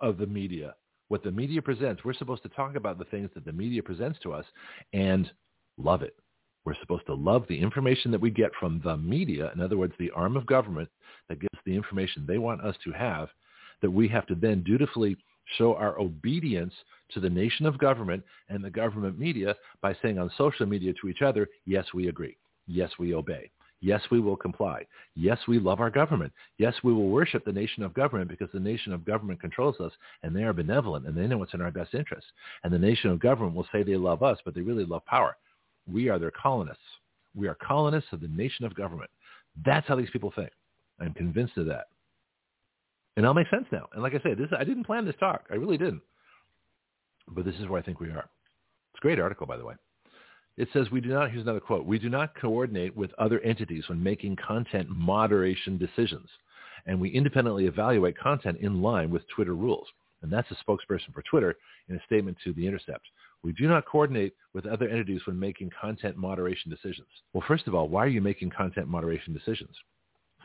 of 0.00 0.18
the 0.18 0.26
media, 0.26 0.74
what 1.08 1.22
the 1.22 1.30
media 1.30 1.62
presents, 1.62 2.04
we're 2.04 2.14
supposed 2.14 2.42
to 2.42 2.48
talk 2.50 2.76
about 2.76 2.98
the 2.98 3.04
things 3.06 3.30
that 3.34 3.44
the 3.44 3.52
media 3.52 3.82
presents 3.82 4.18
to 4.22 4.32
us 4.32 4.44
and 4.92 5.30
love 5.76 6.02
it. 6.02 6.16
We're 6.64 6.74
supposed 6.80 7.06
to 7.06 7.14
love 7.14 7.44
the 7.48 7.60
information 7.60 8.10
that 8.10 8.20
we 8.20 8.30
get 8.30 8.50
from 8.58 8.80
the 8.82 8.96
media, 8.96 9.50
in 9.54 9.60
other 9.60 9.76
words, 9.76 9.92
the 9.98 10.10
arm 10.12 10.36
of 10.36 10.46
government 10.46 10.88
that 11.28 11.40
gives 11.40 11.58
the 11.66 11.74
information 11.74 12.24
they 12.26 12.38
want 12.38 12.62
us 12.62 12.76
to 12.84 12.92
have, 12.92 13.28
that 13.82 13.90
we 13.90 14.08
have 14.08 14.26
to 14.26 14.34
then 14.34 14.62
dutifully 14.62 15.16
show 15.58 15.74
our 15.74 15.98
obedience 16.00 16.72
to 17.12 17.20
the 17.20 17.28
nation 17.28 17.66
of 17.66 17.78
government 17.78 18.22
and 18.48 18.64
the 18.64 18.70
government 18.70 19.18
media 19.18 19.54
by 19.82 19.94
saying 20.00 20.18
on 20.18 20.30
social 20.38 20.64
media 20.64 20.94
to 21.00 21.08
each 21.08 21.20
other, 21.20 21.48
yes, 21.66 21.84
we 21.92 22.08
agree. 22.08 22.36
Yes, 22.66 22.90
we 22.98 23.14
obey. 23.14 23.50
Yes, 23.80 24.00
we 24.10 24.18
will 24.18 24.36
comply. 24.36 24.86
Yes, 25.14 25.38
we 25.46 25.58
love 25.58 25.80
our 25.80 25.90
government. 25.90 26.32
Yes, 26.56 26.72
we 26.82 26.94
will 26.94 27.08
worship 27.10 27.44
the 27.44 27.52
nation 27.52 27.82
of 27.82 27.92
government 27.92 28.30
because 28.30 28.48
the 28.54 28.58
nation 28.58 28.94
of 28.94 29.04
government 29.04 29.42
controls 29.42 29.78
us 29.80 29.92
and 30.22 30.34
they 30.34 30.44
are 30.44 30.54
benevolent 30.54 31.06
and 31.06 31.14
they 31.14 31.26
know 31.26 31.36
what's 31.36 31.52
in 31.52 31.60
our 31.60 31.70
best 31.70 31.92
interest. 31.92 32.26
And 32.62 32.72
the 32.72 32.78
nation 32.78 33.10
of 33.10 33.20
government 33.20 33.54
will 33.54 33.66
say 33.70 33.82
they 33.82 33.96
love 33.96 34.22
us, 34.22 34.38
but 34.46 34.54
they 34.54 34.62
really 34.62 34.86
love 34.86 35.04
power. 35.04 35.36
We 35.90 36.08
are 36.08 36.18
their 36.18 36.30
colonists. 36.30 36.82
We 37.34 37.48
are 37.48 37.56
colonists 37.56 38.12
of 38.12 38.20
the 38.20 38.28
nation 38.28 38.64
of 38.64 38.74
government. 38.74 39.10
That's 39.64 39.86
how 39.86 39.96
these 39.96 40.10
people 40.10 40.32
think. 40.34 40.50
I'm 41.00 41.14
convinced 41.14 41.56
of 41.56 41.66
that. 41.66 41.86
And 43.16 43.26
all 43.26 43.34
makes 43.34 43.50
sense 43.50 43.66
now. 43.70 43.88
And 43.92 44.02
like 44.02 44.14
I 44.14 44.20
said, 44.22 44.38
this 44.38 44.48
I 44.56 44.64
didn't 44.64 44.84
plan 44.84 45.04
this 45.04 45.14
talk. 45.20 45.44
I 45.50 45.54
really 45.54 45.78
didn't. 45.78 46.02
But 47.28 47.44
this 47.44 47.54
is 47.56 47.68
where 47.68 47.80
I 47.80 47.82
think 47.82 48.00
we 48.00 48.10
are. 48.10 48.28
It's 48.92 49.00
a 49.00 49.02
great 49.02 49.20
article, 49.20 49.46
by 49.46 49.56
the 49.56 49.64
way. 49.64 49.74
It 50.56 50.68
says, 50.72 50.90
we 50.90 51.00
do 51.00 51.08
not, 51.08 51.30
here's 51.30 51.42
another 51.42 51.60
quote, 51.60 51.84
we 51.84 51.98
do 51.98 52.08
not 52.08 52.38
coordinate 52.40 52.96
with 52.96 53.12
other 53.18 53.40
entities 53.40 53.88
when 53.88 54.02
making 54.02 54.36
content 54.36 54.88
moderation 54.88 55.78
decisions. 55.78 56.28
And 56.86 57.00
we 57.00 57.08
independently 57.10 57.66
evaluate 57.66 58.18
content 58.18 58.58
in 58.60 58.82
line 58.82 59.10
with 59.10 59.26
Twitter 59.34 59.54
rules. 59.54 59.88
And 60.22 60.32
that's 60.32 60.50
a 60.50 60.56
spokesperson 60.64 61.12
for 61.12 61.22
Twitter 61.22 61.56
in 61.88 61.96
a 61.96 62.04
statement 62.06 62.36
to 62.44 62.52
The 62.52 62.66
Intercept. 62.66 63.04
We 63.44 63.52
do 63.52 63.68
not 63.68 63.86
coordinate 63.86 64.34
with 64.54 64.66
other 64.66 64.88
entities 64.88 65.20
when 65.26 65.38
making 65.38 65.70
content 65.80 66.16
moderation 66.16 66.70
decisions. 66.70 67.06
Well, 67.32 67.44
first 67.46 67.68
of 67.68 67.74
all, 67.74 67.88
why 67.88 68.04
are 68.04 68.08
you 68.08 68.20
making 68.20 68.50
content 68.50 68.88
moderation 68.88 69.32
decisions? 69.32 69.76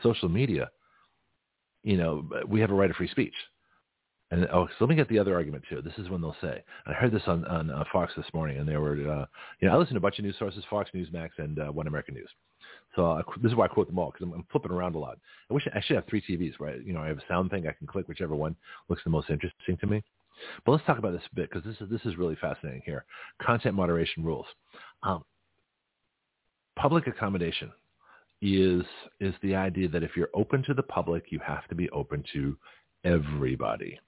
Social 0.04 0.30
media 0.30 0.70
you 1.84 1.98
know, 1.98 2.28
we 2.48 2.60
have 2.62 2.72
a 2.72 2.74
right 2.74 2.90
of 2.90 2.96
free 2.96 3.08
speech. 3.08 3.34
And 4.32 4.48
oh, 4.54 4.68
so 4.68 4.76
let 4.86 4.90
me 4.90 4.96
get 4.96 5.10
the 5.10 5.18
other 5.18 5.34
argument 5.34 5.64
too. 5.68 5.82
This 5.82 5.98
is 5.98 6.08
when 6.10 6.22
they'll 6.22 6.36
say. 6.40 6.64
I 6.86 6.94
heard 6.94 7.12
this 7.12 7.24
on 7.26 7.46
on 7.46 7.72
uh, 7.72 7.84
Fox 7.92 8.14
this 8.16 8.28
morning, 8.32 8.60
and 8.60 8.68
they 8.68 8.78
were, 8.78 8.92
uh, 8.92 9.26
you 9.60 9.68
know, 9.68 9.74
I 9.74 9.78
listen 9.78 9.96
to 9.96 9.98
a 9.98 10.02
bunch 10.02 10.20
of 10.20 10.26
news 10.26 10.36
sources: 10.38 10.64
Fox, 10.70 10.92
Newsmax, 10.94 11.30
and 11.40 11.58
uh, 11.58 11.66
One 11.72 11.88
American 11.88 12.14
News. 12.14 12.30
So 12.96 13.12
uh, 13.12 13.24
this 13.42 13.52
is 13.52 13.56
why 13.56 13.66
I 13.66 13.70
quote 13.70 13.88
them 13.88 13.98
all 13.98 14.12
because 14.12 14.28
I'm, 14.28 14.34
I'm, 14.34 14.46
flipping 14.52 14.72
around 14.72 14.94
a 14.94 15.00
lot. 15.00 15.18
I 15.50 15.54
wish 15.56 15.68
I 15.74 15.82
should 15.82 15.96
have 15.96 16.06
three 16.08 16.22
TVs, 16.22 16.60
right? 16.60 16.80
You 16.86 16.94
know, 16.94 17.02
I 17.02 17.08
have 17.08 17.18
a 17.18 17.24
sound 17.28 17.50
thing 17.50 17.68
I 17.68 17.72
can 17.72 17.88
click 17.88 18.08
whichever 18.08 18.36
one 18.36 18.56
looks 18.88 19.04
the 19.04 19.10
most 19.10 19.32
interesting 19.32 19.78
to 19.78 19.88
me. 19.88 20.04
But 20.66 20.74
let's 20.74 20.86
talk 20.86 20.98
about 20.98 21.14
this 21.14 21.22
a 21.32 21.36
bit 21.36 21.50
because 21.50 21.66
this 21.66 21.76
is 21.82 21.90
this 21.90 22.06
is 22.06 22.18
really 22.18 22.38
fascinating 22.40 22.82
here. 22.86 23.06
Content 23.42 23.76
moderation 23.76 24.24
rules. 24.24 24.46
Um, 25.04 25.24
public 26.78 27.08
accommodation 27.08 27.72
is 28.42 28.84
is 29.20 29.34
the 29.42 29.56
idea 29.56 29.90
that 29.90 30.04
if 30.04 30.12
you're 30.16 30.30
open 30.34 30.64
to 30.64 30.74
the 30.74 30.84
public, 30.84 31.26
you 31.30 31.40
have 31.46 31.68
to 31.68 31.76
be 31.76 31.90
open 31.90 32.24
to 32.34 32.58
everybody. 33.04 34.00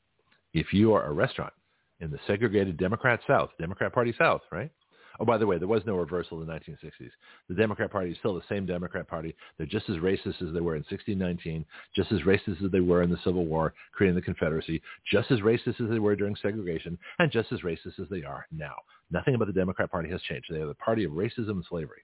If 0.53 0.73
you 0.73 0.93
are 0.93 1.05
a 1.05 1.11
restaurant 1.11 1.53
in 1.99 2.11
the 2.11 2.19
segregated 2.27 2.77
Democrat 2.77 3.19
South, 3.27 3.49
Democrat 3.59 3.93
Party 3.93 4.13
South, 4.17 4.41
right? 4.51 4.71
Oh, 5.19 5.25
by 5.25 5.37
the 5.37 5.45
way, 5.45 5.57
there 5.57 5.67
was 5.67 5.83
no 5.85 5.95
reversal 5.95 6.41
in 6.41 6.47
the 6.47 6.53
1960s. 6.53 7.11
The 7.49 7.55
Democrat 7.55 7.91
Party 7.91 8.11
is 8.11 8.17
still 8.17 8.33
the 8.35 8.41
same 8.49 8.65
Democrat 8.65 9.07
Party. 9.07 9.35
They're 9.57 9.67
just 9.67 9.89
as 9.89 9.97
racist 9.97 10.41
as 10.41 10.53
they 10.53 10.61
were 10.61 10.75
in 10.75 10.85
1619, 10.89 11.65
just 11.95 12.11
as 12.11 12.21
racist 12.21 12.63
as 12.63 12.71
they 12.71 12.79
were 12.79 13.03
in 13.03 13.09
the 13.09 13.19
Civil 13.23 13.45
War, 13.45 13.73
creating 13.91 14.15
the 14.15 14.21
Confederacy, 14.21 14.81
just 15.11 15.29
as 15.31 15.39
racist 15.39 15.81
as 15.81 15.89
they 15.89 15.99
were 15.99 16.15
during 16.15 16.35
segregation, 16.35 16.97
and 17.19 17.31
just 17.31 17.51
as 17.51 17.59
racist 17.61 17.99
as 17.99 18.07
they 18.09 18.23
are 18.23 18.45
now. 18.51 18.75
Nothing 19.11 19.35
about 19.35 19.47
the 19.47 19.53
Democrat 19.53 19.91
Party 19.91 20.09
has 20.09 20.21
changed. 20.21 20.47
They 20.49 20.61
are 20.61 20.67
the 20.67 20.73
party 20.75 21.03
of 21.03 21.11
racism 21.11 21.49
and 21.49 21.65
slavery. 21.69 22.03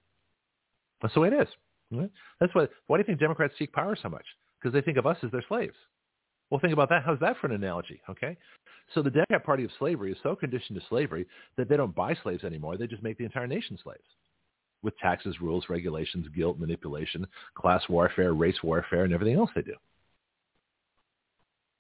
That's 1.02 1.14
the 1.14 1.22
way 1.22 1.30
it 1.30 1.34
is. 1.34 1.48
That's 2.40 2.54
why. 2.54 2.68
Why 2.88 2.98
do 2.98 3.02
you 3.02 3.06
think 3.06 3.20
Democrats 3.20 3.54
seek 3.58 3.72
power 3.72 3.98
so 4.02 4.10
much? 4.10 4.26
Because 4.60 4.74
they 4.74 4.82
think 4.82 4.98
of 4.98 5.06
us 5.06 5.18
as 5.24 5.32
their 5.32 5.46
slaves. 5.48 5.76
Well, 6.50 6.60
think 6.60 6.74
about 6.74 6.90
that. 6.90 7.04
How's 7.06 7.20
that 7.20 7.38
for 7.40 7.48
an 7.48 7.54
analogy? 7.54 8.02
Okay, 8.10 8.38
so 8.94 9.02
the 9.02 9.10
Democrat 9.10 9.44
Party 9.44 9.64
of 9.64 9.72
slavery 9.80 10.12
is 10.12 10.18
so 10.24 10.36
conditioned 10.36 10.80
to 10.80 10.88
slavery 10.88 11.26
that 11.58 11.68
they 11.70 11.78
don't 11.78 11.96
buy 11.96 12.16
slaves 12.24 12.44
anymore. 12.44 12.78
They 12.78 12.88
just 12.88 13.04
make 13.04 13.18
the 13.18 13.26
entire 13.26 13.48
nation 13.48 13.78
slaves 13.84 14.00
with 14.84 14.98
taxes, 15.00 15.36
rules, 15.42 15.66
regulations, 15.70 16.28
guilt, 16.36 16.60
manipulation, 16.60 17.26
class 17.56 17.82
warfare, 17.90 18.34
race 18.34 18.58
warfare, 18.64 19.04
and 19.04 19.14
everything 19.14 19.36
else 19.36 19.50
they 19.56 19.62
do. 19.62 19.74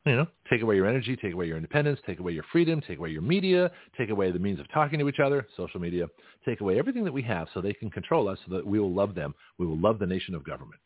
You 0.05 0.15
know, 0.15 0.27
take 0.49 0.61
away 0.61 0.75
your 0.75 0.87
energy, 0.87 1.17
take 1.17 1.33
away 1.33 1.47
your 1.47 1.57
independence, 1.57 1.99
take 2.05 2.19
away 2.19 2.31
your 2.31 2.45
freedom, 2.51 2.81
take 2.87 2.97
away 2.97 3.09
your 3.09 3.21
media, 3.21 3.69
take 3.97 4.09
away 4.09 4.31
the 4.31 4.39
means 4.39 4.59
of 4.59 4.71
talking 4.71 4.99
to 4.99 5.09
each 5.09 5.19
other, 5.19 5.45
social 5.57 5.81
media, 5.81 6.07
take 6.45 6.61
away 6.61 6.79
everything 6.79 7.03
that 7.03 7.11
we 7.11 7.21
have 7.23 7.49
so 7.53 7.59
they 7.59 7.73
can 7.73 7.89
control 7.89 8.29
us 8.29 8.39
so 8.47 8.55
that 8.55 8.65
we 8.65 8.79
will 8.79 8.93
love 8.93 9.15
them. 9.15 9.35
We 9.57 9.65
will 9.65 9.77
love 9.77 9.99
the 9.99 10.05
nation 10.05 10.33
of 10.33 10.45
government. 10.45 10.79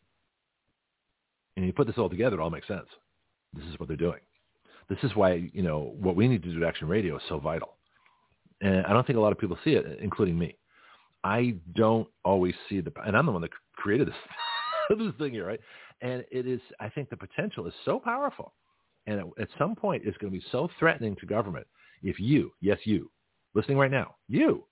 And 1.55 1.65
you 1.65 1.73
put 1.73 1.85
this 1.85 1.99
all 1.99 2.09
together, 2.09 2.37
it 2.37 2.41
all 2.41 2.49
makes 2.49 2.67
sense. 2.67 2.87
This 3.53 3.65
is 3.65 3.79
what 3.79 3.87
they're 3.87 3.97
doing. 3.97 4.21
This 4.89 4.99
is 5.03 5.15
why, 5.15 5.49
you 5.53 5.61
know, 5.61 5.93
what 5.99 6.15
we 6.15 6.27
need 6.27 6.43
to 6.43 6.51
do 6.51 6.63
at 6.63 6.67
Action 6.67 6.87
Radio 6.87 7.17
is 7.17 7.23
so 7.29 7.39
vital. 7.39 7.77
And 8.61 8.85
I 8.85 8.93
don't 8.93 9.05
think 9.07 9.17
a 9.17 9.21
lot 9.21 9.31
of 9.31 9.39
people 9.39 9.57
see 9.63 9.71
it, 9.71 9.99
including 10.01 10.37
me. 10.37 10.57
I 11.23 11.55
don't 11.75 12.07
always 12.25 12.53
see 12.67 12.81
the, 12.81 12.91
and 13.05 13.15
I'm 13.15 13.25
the 13.25 13.31
one 13.31 13.41
that 13.41 13.51
created 13.75 14.07
this, 14.07 14.15
this 14.97 15.13
thing 15.17 15.33
here, 15.33 15.47
right? 15.47 15.59
And 16.01 16.25
it 16.31 16.47
is, 16.47 16.59
I 16.79 16.89
think 16.89 17.09
the 17.09 17.17
potential 17.17 17.67
is 17.67 17.73
so 17.85 17.99
powerful 17.99 18.53
and 19.07 19.19
at, 19.19 19.25
at 19.39 19.47
some 19.57 19.75
point 19.75 20.03
it's 20.05 20.17
going 20.17 20.31
to 20.31 20.39
be 20.39 20.45
so 20.51 20.69
threatening 20.79 21.15
to 21.17 21.25
government 21.25 21.67
if 22.03 22.19
you, 22.19 22.51
yes, 22.61 22.79
you, 22.83 23.11
listening 23.53 23.77
right 23.77 23.91
now, 23.91 24.15
you 24.27 24.65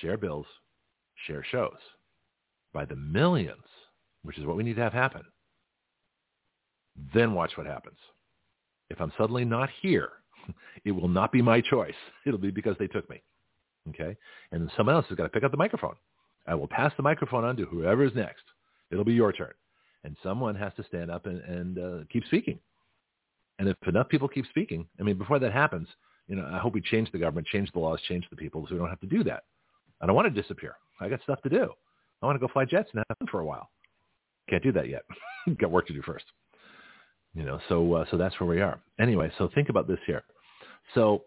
share 0.00 0.16
bills, 0.16 0.46
share 1.26 1.44
shows 1.50 1.78
by 2.72 2.84
the 2.84 2.96
millions, 2.96 3.64
which 4.22 4.38
is 4.38 4.46
what 4.46 4.56
we 4.56 4.62
need 4.62 4.76
to 4.76 4.82
have 4.82 4.92
happen. 4.92 5.22
Then 7.14 7.32
watch 7.32 7.52
what 7.56 7.66
happens. 7.66 7.96
If 8.90 9.00
I'm 9.00 9.12
suddenly 9.18 9.44
not 9.44 9.68
here, 9.82 10.10
it 10.84 10.92
will 10.92 11.08
not 11.08 11.32
be 11.32 11.42
my 11.42 11.60
choice. 11.60 11.94
It'll 12.26 12.38
be 12.38 12.50
because 12.50 12.76
they 12.78 12.86
took 12.86 13.08
me. 13.10 13.22
Okay? 13.90 14.16
And 14.52 14.70
someone 14.76 14.94
else 14.94 15.06
has 15.08 15.16
got 15.16 15.24
to 15.24 15.28
pick 15.28 15.44
up 15.44 15.50
the 15.50 15.56
microphone. 15.56 15.94
I 16.46 16.54
will 16.54 16.68
pass 16.68 16.92
the 16.96 17.02
microphone 17.02 17.44
on 17.44 17.56
to 17.56 17.64
whoever 17.66 18.04
is 18.04 18.14
next. 18.14 18.44
It'll 18.90 19.04
be 19.04 19.12
your 19.12 19.32
turn 19.32 19.52
and 20.04 20.16
someone 20.22 20.54
has 20.54 20.72
to 20.76 20.84
stand 20.84 21.10
up 21.10 21.26
and, 21.26 21.40
and 21.42 21.78
uh, 21.78 22.04
keep 22.10 22.24
speaking. 22.24 22.58
And 23.58 23.68
if 23.68 23.76
enough 23.86 24.08
people 24.08 24.28
keep 24.28 24.46
speaking, 24.46 24.86
I 25.00 25.02
mean, 25.02 25.18
before 25.18 25.38
that 25.38 25.52
happens, 25.52 25.88
you 26.28 26.36
know, 26.36 26.48
I 26.50 26.58
hope 26.58 26.74
we 26.74 26.80
change 26.80 27.10
the 27.10 27.18
government, 27.18 27.46
change 27.46 27.70
the 27.72 27.80
laws, 27.80 28.00
change 28.08 28.24
the 28.30 28.36
people, 28.36 28.64
so 28.68 28.74
we 28.74 28.78
don't 28.78 28.88
have 28.90 29.00
to 29.00 29.06
do 29.06 29.24
that. 29.24 29.44
I 30.00 30.06
don't 30.06 30.14
want 30.14 30.32
to 30.32 30.42
disappear. 30.42 30.76
I 31.00 31.08
got 31.08 31.22
stuff 31.22 31.42
to 31.42 31.48
do. 31.48 31.72
I 32.22 32.26
want 32.26 32.36
to 32.36 32.46
go 32.46 32.52
fly 32.52 32.64
jets 32.64 32.90
and 32.92 33.04
have 33.08 33.18
fun 33.18 33.28
for 33.30 33.40
a 33.40 33.44
while. 33.44 33.70
Can't 34.48 34.62
do 34.62 34.72
that 34.72 34.88
yet. 34.88 35.02
got 35.58 35.70
work 35.70 35.86
to 35.88 35.92
do 35.92 36.02
first. 36.02 36.24
You 37.38 37.44
know, 37.44 37.60
so 37.68 37.94
uh, 37.94 38.04
so 38.10 38.16
that's 38.16 38.38
where 38.40 38.48
we 38.48 38.60
are. 38.60 38.80
Anyway, 38.98 39.30
so 39.38 39.48
think 39.54 39.68
about 39.68 39.86
this 39.86 40.00
here. 40.08 40.24
So 40.92 41.22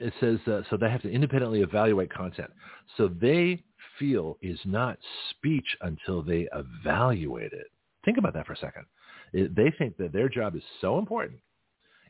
it 0.00 0.12
says 0.18 0.40
uh, 0.48 0.62
so 0.68 0.76
they 0.76 0.90
have 0.90 1.02
to 1.02 1.10
independently 1.10 1.60
evaluate 1.60 2.12
content. 2.12 2.50
So 2.96 3.06
they 3.06 3.62
feel 3.96 4.38
is 4.42 4.58
not 4.64 4.98
speech 5.30 5.76
until 5.82 6.20
they 6.20 6.48
evaluate 6.52 7.52
it. 7.52 7.68
Think 8.04 8.18
about 8.18 8.34
that 8.34 8.44
for 8.44 8.54
a 8.54 8.56
second. 8.56 8.86
It, 9.32 9.54
they 9.54 9.72
think 9.78 9.96
that 9.98 10.12
their 10.12 10.28
job 10.28 10.56
is 10.56 10.64
so 10.80 10.98
important, 10.98 11.38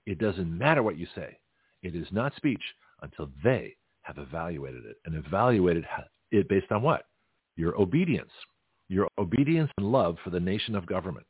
it 0.06 0.18
doesn't 0.18 0.58
matter 0.58 0.82
what 0.82 0.96
you 0.96 1.06
say. 1.14 1.36
It 1.82 1.94
is 1.94 2.06
not 2.10 2.34
speech 2.36 2.62
until 3.02 3.28
they 3.44 3.76
have 4.00 4.16
evaluated 4.16 4.86
it 4.86 4.96
and 5.04 5.14
evaluated 5.14 5.84
it 6.30 6.48
based 6.48 6.72
on 6.72 6.80
what? 6.80 7.02
Your 7.56 7.78
obedience. 7.78 8.32
Your 8.88 9.08
obedience 9.18 9.70
and 9.76 9.92
love 9.92 10.16
for 10.24 10.30
the 10.30 10.40
nation 10.40 10.74
of 10.74 10.86
government. 10.86 11.26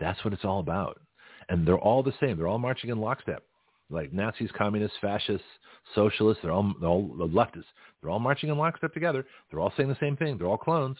That's 0.00 0.22
what 0.24 0.34
it's 0.34 0.44
all 0.44 0.60
about. 0.60 1.00
And 1.48 1.66
they're 1.66 1.78
all 1.78 2.02
the 2.02 2.14
same. 2.20 2.36
They're 2.36 2.48
all 2.48 2.58
marching 2.58 2.90
in 2.90 3.00
lockstep. 3.00 3.42
Like 3.90 4.12
Nazis, 4.12 4.50
communists, 4.56 4.98
fascists, 5.00 5.46
socialists, 5.94 6.42
they're 6.42 6.52
all, 6.52 6.74
they're 6.78 6.90
all 6.90 7.08
leftists. 7.08 7.64
They're 8.00 8.10
all 8.10 8.18
marching 8.18 8.50
in 8.50 8.58
lockstep 8.58 8.92
together. 8.92 9.24
They're 9.50 9.60
all 9.60 9.72
saying 9.76 9.88
the 9.88 9.96
same 9.98 10.16
thing. 10.16 10.36
They're 10.36 10.46
all 10.46 10.58
clones. 10.58 10.98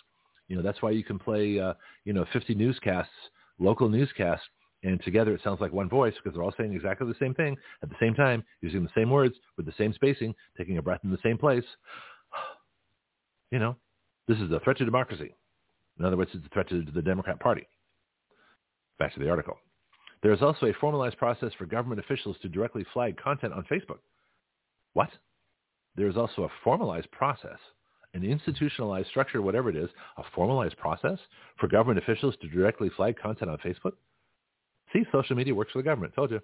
You 0.49 0.57
know, 0.57 0.63
that's 0.63 0.81
why 0.81 0.91
you 0.91 1.05
can 1.05 1.19
play, 1.19 1.61
uh, 1.61 1.75
you 2.05 2.15
know, 2.15 2.25
50 2.33 2.55
newscasts, 2.55 3.11
local 3.59 3.91
newscasts, 3.91 4.45
and 4.83 5.03
together 5.03 5.35
it 5.35 5.41
sounds 5.43 5.61
like 5.61 5.73
one 5.73 5.89
voice 5.89 6.15
because 6.15 6.35
they're 6.35 6.43
all 6.43 6.55
saying 6.57 6.73
exactly 6.73 7.07
the 7.07 7.19
same 7.19 7.35
thing 7.35 7.57
at 7.83 7.91
the 7.91 7.97
same 8.01 8.15
time, 8.15 8.43
using 8.63 8.83
the 8.83 8.91
same 8.95 9.11
words 9.11 9.35
with 9.57 9.67
the 9.67 9.75
same 9.77 9.93
spacing, 9.93 10.35
taking 10.57 10.79
a 10.79 10.83
breath 10.83 11.01
in 11.05 11.11
the 11.11 11.19
same 11.23 11.39
place. 11.39 11.65
You 13.51 13.59
know, 13.59 13.77
this 14.27 14.37
is 14.37 14.53
a 14.53 14.61
threat 14.61 14.77
to 14.77 14.85
democracy. 14.85 15.35
In 15.99 16.05
other 16.05 16.19
words, 16.19 16.31
it's 16.35 16.45
a 16.45 16.51
threat 16.51 16.69
to 16.69 16.85
the 16.95 17.01
Democrat 17.01 17.41
Party. 17.41 17.67
Back 18.99 19.15
to 19.15 19.21
the 19.21 19.31
article. 19.31 19.59
There 20.23 20.33
is 20.33 20.43
also 20.43 20.67
a 20.67 20.73
formalized 20.75 21.17
process 21.17 21.53
for 21.57 21.67
government 21.67 22.01
officials 22.01 22.37
to 22.43 22.49
directly 22.49 22.85
flag 22.93 23.17
content 23.17 23.53
on 23.53 23.65
Facebook. 23.71 23.99
What? 24.95 25.11
There 25.97 26.09
is 26.09 26.17
also 26.17 26.43
a 26.43 26.49
formalized 26.65 27.11
process 27.11 27.59
an 28.15 28.25
institutionalized 28.25 29.09
structure, 29.09 29.43
whatever 29.43 29.71
it 29.71 29.77
is, 29.77 29.91
a 30.17 30.23
formalized 30.35 30.77
process 30.77 31.19
for 31.59 31.69
government 31.69 31.99
officials 31.99 32.35
to 32.41 32.49
directly 32.49 32.91
flag 32.97 33.17
content 33.19 33.51
on 33.51 33.59
Facebook? 33.59 33.93
See, 34.93 35.05
social 35.13 35.37
media 35.37 35.55
works 35.55 35.73
for 35.73 35.79
the 35.79 35.85
government. 35.85 36.15
Told 36.15 36.31
you. 36.31 36.41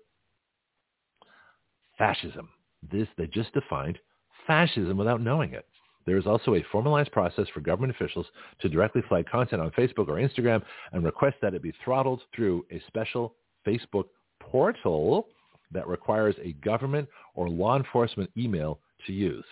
Fascism. 1.97 2.49
This, 2.93 3.09
they 3.17 3.27
just 3.27 3.53
defined 3.55 3.99
fascism 4.47 4.99
without 4.99 5.23
knowing 5.23 5.55
it. 5.55 5.67
There 6.07 6.19
is 6.19 6.27
also 6.27 6.55
a 6.55 6.65
formalized 6.71 7.13
process 7.13 7.47
for 7.53 7.61
government 7.61 7.95
officials 7.95 8.27
to 8.61 8.69
directly 8.69 9.03
flag 9.09 9.27
content 9.27 9.63
on 9.63 9.71
Facebook 9.71 10.09
or 10.09 10.17
Instagram 10.17 10.63
and 10.93 11.05
request 11.05 11.37
that 11.41 11.55
it 11.55 11.63
be 11.63 11.73
throttled 11.85 12.23
through 12.35 12.67
a 12.71 12.83
special 12.87 13.35
Facebook 13.67 14.07
portal 14.41 15.29
that 15.73 15.89
requires 15.89 16.35
a 16.43 16.53
government 16.55 17.09
or 17.35 17.49
law 17.49 17.77
enforcement 17.77 18.31
email 18.37 18.79
to 19.07 19.13
use. 19.13 19.45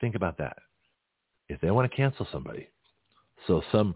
Think 0.00 0.14
about 0.14 0.38
that 0.38 0.56
if 1.48 1.60
they 1.60 1.70
want 1.70 1.90
to 1.90 1.96
cancel 1.96 2.26
somebody. 2.32 2.68
So 3.46 3.62
some 3.72 3.94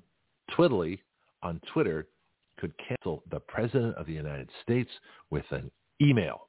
twiddly 0.56 0.98
on 1.42 1.60
Twitter 1.72 2.06
could 2.58 2.72
cancel 2.78 3.22
the 3.30 3.40
President 3.40 3.94
of 3.96 4.06
the 4.06 4.12
United 4.12 4.48
States 4.62 4.90
with 5.30 5.44
an 5.50 5.70
email. 6.00 6.45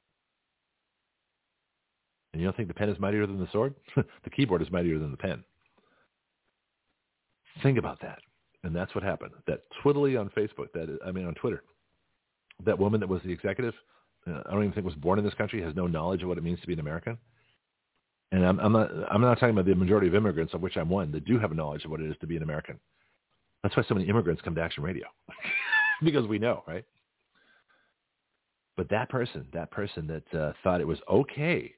And 2.32 2.40
you 2.40 2.46
don't 2.46 2.56
think 2.56 2.68
the 2.68 2.74
pen 2.74 2.88
is 2.88 2.98
mightier 2.98 3.26
than 3.26 3.38
the 3.38 3.48
sword? 3.52 3.74
the 3.96 4.30
keyboard 4.30 4.62
is 4.62 4.70
mightier 4.70 4.98
than 4.98 5.10
the 5.10 5.16
pen. 5.16 5.42
Think 7.62 7.78
about 7.78 8.00
that. 8.02 8.18
And 8.64 8.74
that's 8.74 8.94
what 8.94 9.04
happened. 9.04 9.32
That 9.46 9.62
twiddly 9.82 10.18
on 10.20 10.30
Facebook, 10.30 10.72
that 10.74 10.98
I 11.06 11.12
mean 11.12 11.26
on 11.26 11.34
Twitter, 11.34 11.62
that 12.64 12.78
woman 12.78 13.00
that 13.00 13.08
was 13.08 13.22
the 13.22 13.32
executive, 13.32 13.74
uh, 14.26 14.42
I 14.46 14.52
don't 14.52 14.64
even 14.64 14.72
think 14.72 14.84
was 14.84 14.94
born 14.96 15.18
in 15.18 15.24
this 15.24 15.34
country, 15.34 15.62
has 15.62 15.74
no 15.74 15.86
knowledge 15.86 16.22
of 16.22 16.28
what 16.28 16.38
it 16.38 16.44
means 16.44 16.60
to 16.60 16.66
be 16.66 16.72
an 16.72 16.80
American 16.80 17.18
and 18.32 18.44
I'm, 18.44 18.58
I'm 18.60 18.72
not 18.72 18.90
I'm 19.10 19.20
not 19.20 19.34
talking 19.34 19.50
about 19.50 19.66
the 19.66 19.74
majority 19.74 20.06
of 20.06 20.14
immigrants, 20.14 20.54
of 20.54 20.60
which 20.60 20.76
I'm 20.76 20.88
one, 20.88 21.10
that 21.12 21.24
do 21.24 21.38
have 21.38 21.52
a 21.52 21.54
knowledge 21.54 21.84
of 21.84 21.90
what 21.90 22.00
it 22.00 22.10
is 22.10 22.16
to 22.20 22.26
be 22.26 22.36
an 22.36 22.42
American. 22.42 22.78
That's 23.62 23.76
why 23.76 23.82
so 23.88 23.94
many 23.94 24.08
immigrants 24.08 24.42
come 24.42 24.54
to 24.54 24.60
Action 24.60 24.82
Radio, 24.82 25.06
because 26.02 26.26
we 26.26 26.38
know, 26.38 26.62
right? 26.66 26.84
But 28.76 28.88
that 28.90 29.08
person, 29.08 29.46
that 29.52 29.70
person 29.70 30.06
that 30.06 30.38
uh, 30.38 30.52
thought 30.62 30.80
it 30.80 30.86
was 30.86 30.98
okay, 31.10 31.74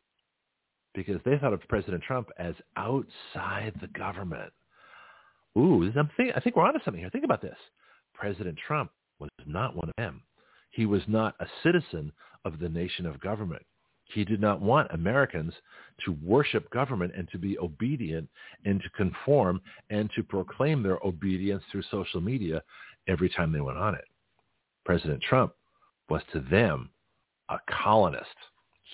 because 0.94 1.20
they 1.24 1.38
thought 1.38 1.52
of 1.52 1.60
President 1.68 2.02
Trump 2.02 2.28
as 2.38 2.54
outside 2.76 3.72
the 3.80 3.88
government. 3.88 4.52
Ooh, 5.58 5.90
I'm 5.96 6.10
think, 6.16 6.32
I 6.36 6.40
think 6.40 6.56
we're 6.56 6.64
onto 6.66 6.80
something 6.84 7.00
here. 7.00 7.10
Think 7.10 7.24
about 7.24 7.42
this. 7.42 7.56
President 8.14 8.58
Trump 8.66 8.90
was 9.18 9.30
not 9.46 9.76
one 9.76 9.88
of 9.88 9.94
them. 9.98 10.22
He 10.70 10.86
was 10.86 11.02
not 11.08 11.34
a 11.40 11.46
citizen 11.62 12.12
of 12.44 12.58
the 12.58 12.68
nation 12.68 13.06
of 13.06 13.20
government. 13.20 13.62
He 14.04 14.24
did 14.24 14.40
not 14.40 14.60
want 14.60 14.90
Americans 14.92 15.54
to 16.04 16.16
worship 16.22 16.70
government 16.70 17.12
and 17.16 17.28
to 17.30 17.38
be 17.38 17.58
obedient 17.58 18.28
and 18.64 18.80
to 18.80 18.90
conform 18.90 19.60
and 19.90 20.10
to 20.16 20.22
proclaim 20.22 20.82
their 20.82 20.98
obedience 21.04 21.62
through 21.70 21.82
social 21.90 22.20
media 22.20 22.62
every 23.06 23.28
time 23.28 23.52
they 23.52 23.60
went 23.60 23.78
on 23.78 23.94
it. 23.94 24.04
President 24.84 25.22
Trump 25.22 25.52
was 26.08 26.22
to 26.32 26.40
them 26.40 26.90
a 27.50 27.58
colonist. 27.68 28.26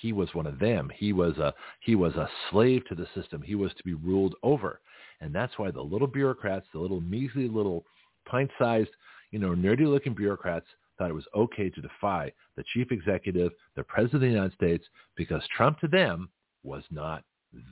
He 0.01 0.13
was 0.13 0.35
one 0.35 0.47
of 0.47 0.59
them. 0.59 0.91
He 0.95 1.13
was 1.13 1.37
a 1.39 1.55
he 1.81 1.95
was 1.95 2.15
a 2.15 2.29
slave 2.51 2.83
to 2.89 2.95
the 2.95 3.07
system. 3.15 3.43
He 3.43 3.55
was 3.55 3.73
to 3.75 3.85
be 3.85 3.95
ruled 3.95 4.35
over. 4.43 4.81
And 5.21 5.35
that's 5.35 5.59
why 5.59 5.71
the 5.71 5.81
little 5.81 6.07
bureaucrats, 6.07 6.67
the 6.73 6.79
little 6.79 7.01
measly 7.01 7.49
little 7.49 7.85
pint-sized, 8.27 8.91
you 9.31 9.39
know, 9.39 9.55
nerdy-looking 9.55 10.15
bureaucrats 10.15 10.67
thought 10.99 11.11
it 11.11 11.15
was 11.15 11.25
okay 11.35 11.71
to 11.71 11.81
defy 11.81 12.33
the 12.57 12.65
chief 12.75 12.93
executive, 12.93 13.53
the 13.77 13.85
president 13.85 14.17
of 14.17 14.21
the 14.23 14.29
United 14.29 14.55
States, 14.55 14.85
because 15.17 15.43
Trump 15.57 15.79
to 15.81 15.89
them 15.89 16.29
was 16.63 16.83
not 16.91 17.23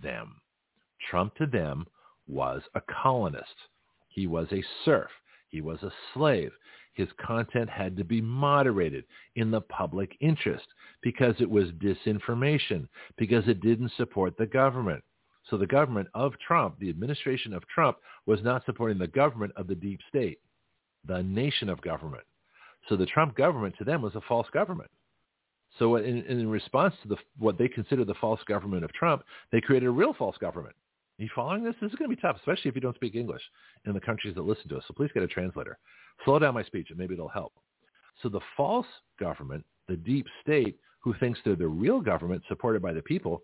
them. 0.03 0.41
Trump 1.11 1.35
to 1.37 1.47
them 1.47 1.87
was 2.27 2.63
a 2.75 2.81
colonist. 3.03 3.55
He 4.09 4.27
was 4.27 4.47
a 4.53 4.65
serf. 4.85 5.11
He 5.49 5.61
was 5.61 5.83
a 5.83 5.93
slave. 6.13 6.53
His 6.95 7.09
content 7.25 7.69
had 7.69 7.97
to 7.97 8.05
be 8.05 8.21
moderated 8.21 9.05
in 9.37 9.51
the 9.51 9.61
public 9.61 10.17
interest 10.21 10.67
because 11.03 11.35
it 11.41 11.51
was 11.51 11.71
disinformation, 11.73 12.89
because 13.19 13.47
it 13.49 13.61
didn't 13.61 13.93
support 13.97 14.37
the 14.37 14.47
government. 14.47 15.03
So 15.51 15.59
the 15.59 15.67
government 15.67 16.09
of 16.15 16.33
Trump, 16.47 16.79
the 16.79 16.89
administration 16.89 17.53
of 17.53 17.67
Trump, 17.69 17.99
was 18.27 18.43
not 18.43 18.65
supporting 18.65 18.99
the 18.99 19.09
government 19.09 19.53
of 19.57 19.67
the 19.67 19.75
deep 19.75 20.01
state, 20.09 20.39
the 21.07 21.23
nation 21.23 21.69
of 21.69 21.83
government. 21.83 22.25
So 22.89 22.97
the 22.97 23.07
Trump 23.07 23.37
government 23.37 23.75
to 23.79 23.85
them 23.85 24.01
was 24.01 24.15
a 24.15 24.21
false 24.23 24.49
government. 24.53 24.91
So 25.79 25.97
in, 25.97 26.23
in 26.25 26.49
response 26.49 26.95
to 27.03 27.09
the, 27.09 27.17
what 27.39 27.59
they 27.59 27.69
consider 27.69 28.05
the 28.05 28.15
false 28.15 28.41
government 28.47 28.85
of 28.85 28.93
Trump, 28.93 29.25
they 29.51 29.61
created 29.61 29.87
a 29.87 29.91
real 29.91 30.15
false 30.15 30.37
government. 30.39 30.77
Are 31.19 31.23
you 31.23 31.31
following 31.35 31.63
this? 31.63 31.75
This 31.81 31.91
is 31.91 31.97
going 31.97 32.11
to 32.11 32.17
be 32.17 32.21
tough, 32.21 32.37
especially 32.37 32.69
if 32.69 32.75
you 32.75 32.81
don't 32.81 32.95
speak 32.97 33.15
English 33.15 33.43
in 33.87 33.93
the 33.93 34.01
countries 34.01 34.35
that 34.35 34.43
listen 34.43 34.69
to 34.69 34.79
us. 34.79 34.85
So 34.87 34.95
please 34.95 35.11
get 35.13 35.23
a 35.23 35.29
translator. 35.29 35.79
Slow 36.25 36.39
down 36.39 36.55
my 36.55 36.65
speech 36.65 36.89
and 36.91 36.99
maybe 36.99 37.15
it'll 37.15 37.29
help. 37.29 37.53
So 38.23 38.29
the 38.29 38.41
false 38.57 38.87
government, 39.19 39.65
the 39.89 39.97
deep 39.97 40.27
state, 40.43 40.77
who 41.01 41.15
thinks 41.15 41.39
they're 41.45 41.57
the 41.57 41.67
real 41.67 42.01
government 42.01 42.43
supported 42.49 42.81
by 42.81 42.93
the 42.93 43.03
people 43.03 43.43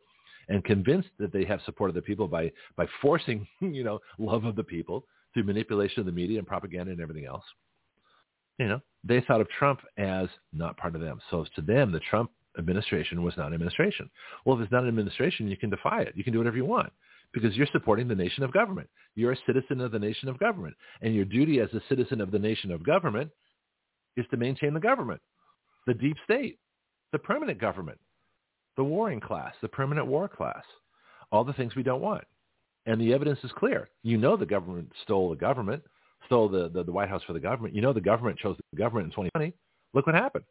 and 0.49 0.64
convinced 0.64 1.11
that 1.18 1.33
they 1.33 1.45
have 1.45 1.61
supported 1.66 1.95
the 1.95 2.03
people 2.03 2.27
by, 2.27 2.51
by 2.77 2.87
forcing, 3.03 3.47
you 3.61 3.85
know, 3.85 3.99
love 4.18 4.45
of 4.45 4.57
the 4.57 4.64
people 4.64 5.05
through 5.35 5.45
manipulation 5.45 6.01
of 6.01 6.07
the 6.07 6.12
media 6.12 6.39
and 6.39 6.47
propaganda 6.47 6.91
and 6.91 7.01
everything 7.01 7.27
else 7.27 7.45
you 8.61 8.68
know, 8.68 8.81
they 9.03 9.23
thought 9.23 9.41
of 9.41 9.49
Trump 9.49 9.81
as 9.97 10.29
not 10.53 10.77
part 10.77 10.95
of 10.95 11.01
them. 11.01 11.18
So 11.31 11.47
to 11.57 11.62
them, 11.62 11.91
the 11.91 12.01
Trump 12.11 12.31
administration 12.59 13.23
was 13.23 13.35
not 13.39 13.49
an 13.49 13.55
administration. 13.55 14.11
Well, 14.45 14.57
if 14.57 14.62
it's 14.62 14.71
not 14.71 14.83
an 14.83 14.89
administration, 14.89 15.49
you 15.49 15.57
can 15.57 15.71
defy 15.71 16.03
it. 16.03 16.12
You 16.14 16.23
can 16.23 16.35
do 16.35 16.39
whatever 16.39 16.59
you 16.59 16.66
want 16.66 16.93
because 17.33 17.57
you're 17.57 17.68
supporting 17.72 18.09
the 18.09 18.14
nation 18.14 18.43
of 18.43 18.53
government. 18.53 18.89
You're 19.14 19.33
a 19.33 19.37
citizen 19.47 19.81
of 19.81 19.93
the 19.93 19.99
nation 19.99 20.28
of 20.28 20.39
government. 20.39 20.74
And 21.03 21.14
your 21.14 21.24
duty 21.24 21.61
as 21.61 21.72
a 21.72 21.83
citizen 21.89 22.20
of 22.20 22.31
the 22.31 22.39
nation 22.39 22.70
of 22.70 22.85
government 22.85 23.31
is 24.16 24.26
to 24.31 24.37
maintain 24.37 24.74
the 24.74 24.81
government, 24.81 25.20
the 25.87 25.95
deep 25.95 26.16
state, 26.24 26.59
the 27.12 27.18
permanent 27.18 27.61
government, 27.61 27.99
the 28.76 28.85
warring 28.85 29.20
class, 29.20 29.55
the 29.62 29.68
permanent 29.68 30.07
war 30.07 30.28
class, 30.28 30.64
all 31.31 31.45
the 31.45 31.53
things 31.53 31.74
we 31.74 31.83
don't 31.83 32.01
want. 32.01 32.24
And 32.87 33.01
the 33.01 33.12
evidence 33.12 33.39
is 33.45 33.53
clear. 33.53 33.89
You 34.03 34.16
know 34.16 34.37
the 34.37 34.47
government 34.47 34.91
stole 35.03 35.31
the 35.31 35.37
government 35.37 35.83
stole 36.26 36.49
the, 36.49 36.68
the, 36.68 36.85
the 36.85 36.93
White 36.93 37.09
House 37.09 37.22
for 37.26 37.33
the 37.33 37.41
government. 37.41 37.74
You 37.74 37.83
know 37.83 37.93
the 37.93 38.01
government 38.01 38.39
chose 38.39 38.57
the 38.72 38.78
government 38.78 39.07
in 39.07 39.11
2020. 39.11 39.53
Look 39.95 40.07
what 40.07 40.14
happened. 40.14 40.45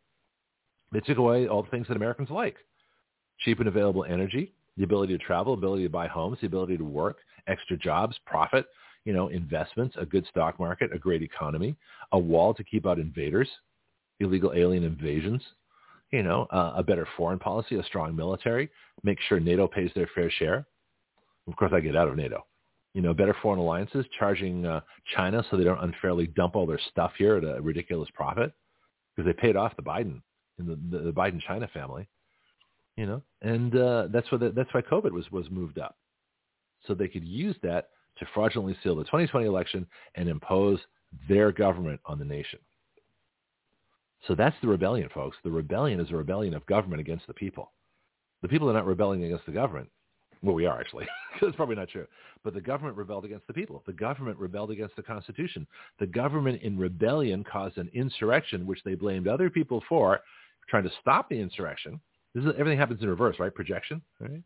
They 0.91 0.99
took 0.99 1.17
away 1.17 1.47
all 1.47 1.63
the 1.63 1.69
things 1.69 1.87
that 1.87 1.97
Americans 1.97 2.29
like. 2.29 2.55
Cheap 3.39 3.59
and 3.59 3.67
available 3.67 4.03
energy, 4.03 4.53
the 4.77 4.83
ability 4.83 5.17
to 5.17 5.23
travel, 5.23 5.53
ability 5.53 5.83
to 5.83 5.89
buy 5.89 6.07
homes, 6.07 6.37
the 6.41 6.47
ability 6.47 6.77
to 6.77 6.83
work, 6.83 7.17
extra 7.47 7.77
jobs, 7.77 8.17
profit, 8.25 8.65
you 9.05 9.13
know, 9.13 9.29
investments, 9.29 9.95
a 9.99 10.05
good 10.05 10.25
stock 10.27 10.59
market, 10.59 10.93
a 10.93 10.99
great 10.99 11.21
economy, 11.21 11.75
a 12.11 12.19
wall 12.19 12.53
to 12.53 12.63
keep 12.63 12.85
out 12.85 12.99
invaders, 12.99 13.49
illegal 14.19 14.53
alien 14.55 14.83
invasions, 14.83 15.41
you 16.11 16.23
know, 16.23 16.47
uh, 16.51 16.73
a 16.75 16.83
better 16.83 17.07
foreign 17.17 17.39
policy, 17.39 17.75
a 17.75 17.83
strong 17.83 18.15
military, 18.15 18.69
make 19.03 19.19
sure 19.27 19.39
NATO 19.39 19.67
pays 19.67 19.91
their 19.95 20.09
fair 20.15 20.29
share. 20.29 20.65
Of 21.47 21.55
course, 21.55 21.71
I 21.73 21.79
get 21.79 21.95
out 21.95 22.07
of 22.07 22.15
NATO 22.15 22.45
you 22.93 23.01
know, 23.01 23.13
better 23.13 23.35
foreign 23.41 23.59
alliances, 23.59 24.05
charging 24.17 24.65
uh, 24.65 24.81
China 25.15 25.43
so 25.49 25.57
they 25.57 25.63
don't 25.63 25.83
unfairly 25.83 26.27
dump 26.27 26.55
all 26.55 26.65
their 26.65 26.79
stuff 26.91 27.11
here 27.17 27.37
at 27.37 27.43
a 27.43 27.61
ridiculous 27.61 28.09
profit 28.13 28.51
because 29.15 29.27
they 29.27 29.39
paid 29.39 29.55
off 29.55 29.75
the 29.75 29.83
Biden 29.83 30.21
and 30.57 30.67
the, 30.67 30.97
the, 30.97 31.03
the 31.05 31.13
Biden 31.13 31.39
China 31.41 31.67
family, 31.73 32.07
you 32.99 33.05
know, 33.05 33.21
and 33.41 33.73
uh, 33.77 34.07
that's 34.11 34.29
why 34.29 34.37
that's 34.53 34.73
why 34.73 34.81
COVID 34.81 35.11
was 35.11 35.31
was 35.31 35.49
moved 35.49 35.79
up, 35.79 35.95
so 36.85 36.93
they 36.93 37.07
could 37.07 37.23
use 37.23 37.55
that 37.63 37.91
to 38.17 38.25
fraudulently 38.33 38.75
seal 38.83 38.97
the 38.97 39.05
2020 39.05 39.45
election 39.45 39.87
and 40.15 40.27
impose 40.27 40.79
their 41.29 41.53
government 41.53 42.01
on 42.05 42.19
the 42.19 42.25
nation. 42.25 42.59
So 44.27 44.35
that's 44.35 44.55
the 44.61 44.67
rebellion, 44.67 45.07
folks. 45.13 45.37
The 45.45 45.49
rebellion 45.49 46.01
is 46.01 46.11
a 46.11 46.15
rebellion 46.17 46.53
of 46.53 46.65
government 46.65 46.99
against 46.99 47.25
the 47.25 47.33
people. 47.33 47.71
The 48.41 48.49
people 48.49 48.69
are 48.69 48.73
not 48.73 48.85
rebelling 48.85 49.23
against 49.23 49.45
the 49.45 49.53
government. 49.53 49.87
Well, 50.43 50.55
we 50.55 50.65
are 50.65 50.77
actually. 50.77 51.07
That's 51.41 51.55
probably 51.55 51.77
not 51.77 51.87
true. 51.87 52.05
But 52.43 52.53
the 52.53 52.61
government 52.61 52.97
rebelled 52.97 53.23
against 53.23 53.47
the 53.47 53.53
people. 53.53 53.81
The 53.85 53.93
government 53.93 54.37
rebelled 54.37 54.71
against 54.71 54.97
the 54.97 55.03
Constitution. 55.03 55.65
The 55.99 56.07
government 56.07 56.61
in 56.63 56.77
rebellion 56.77 57.45
caused 57.45 57.77
an 57.77 57.89
insurrection, 57.93 58.67
which 58.67 58.83
they 58.83 58.95
blamed 58.95 59.29
other 59.29 59.49
people 59.49 59.81
for, 59.87 60.19
trying 60.69 60.83
to 60.83 60.91
stop 61.01 61.29
the 61.29 61.39
insurrection. 61.39 62.01
This 62.35 62.43
is, 62.43 62.51
everything 62.59 62.77
happens 62.77 63.01
in 63.01 63.09
reverse, 63.09 63.37
right? 63.39 63.53
Projection. 63.53 64.01
Right? 64.19 64.43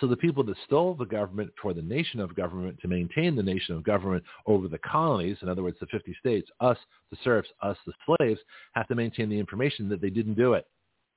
So 0.00 0.06
the 0.06 0.16
people 0.16 0.42
that 0.44 0.56
stole 0.64 0.94
the 0.94 1.04
government 1.04 1.50
for 1.60 1.74
the 1.74 1.82
nation 1.82 2.18
of 2.18 2.34
government 2.34 2.78
to 2.80 2.88
maintain 2.88 3.36
the 3.36 3.42
nation 3.42 3.74
of 3.74 3.84
government 3.84 4.24
over 4.46 4.68
the 4.68 4.78
colonies, 4.78 5.36
in 5.42 5.48
other 5.48 5.62
words, 5.62 5.76
the 5.78 5.86
50 5.86 6.16
states, 6.18 6.48
us, 6.60 6.78
the 7.10 7.18
serfs, 7.22 7.48
us, 7.62 7.76
the 7.86 7.92
slaves, 8.06 8.40
have 8.72 8.88
to 8.88 8.94
maintain 8.94 9.28
the 9.28 9.38
information 9.38 9.88
that 9.90 10.00
they 10.00 10.10
didn't 10.10 10.34
do 10.34 10.54
it. 10.54 10.66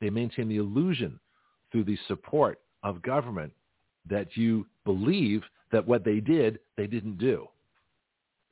They 0.01 0.09
maintain 0.09 0.49
the 0.49 0.57
illusion 0.57 1.19
through 1.71 1.85
the 1.85 1.97
support 2.07 2.59
of 2.83 3.01
government 3.01 3.53
that 4.09 4.35
you 4.35 4.65
believe 4.85 5.43
that 5.71 5.87
what 5.87 6.03
they 6.03 6.19
did, 6.19 6.59
they 6.77 6.87
didn't 6.87 7.17
do. 7.17 7.47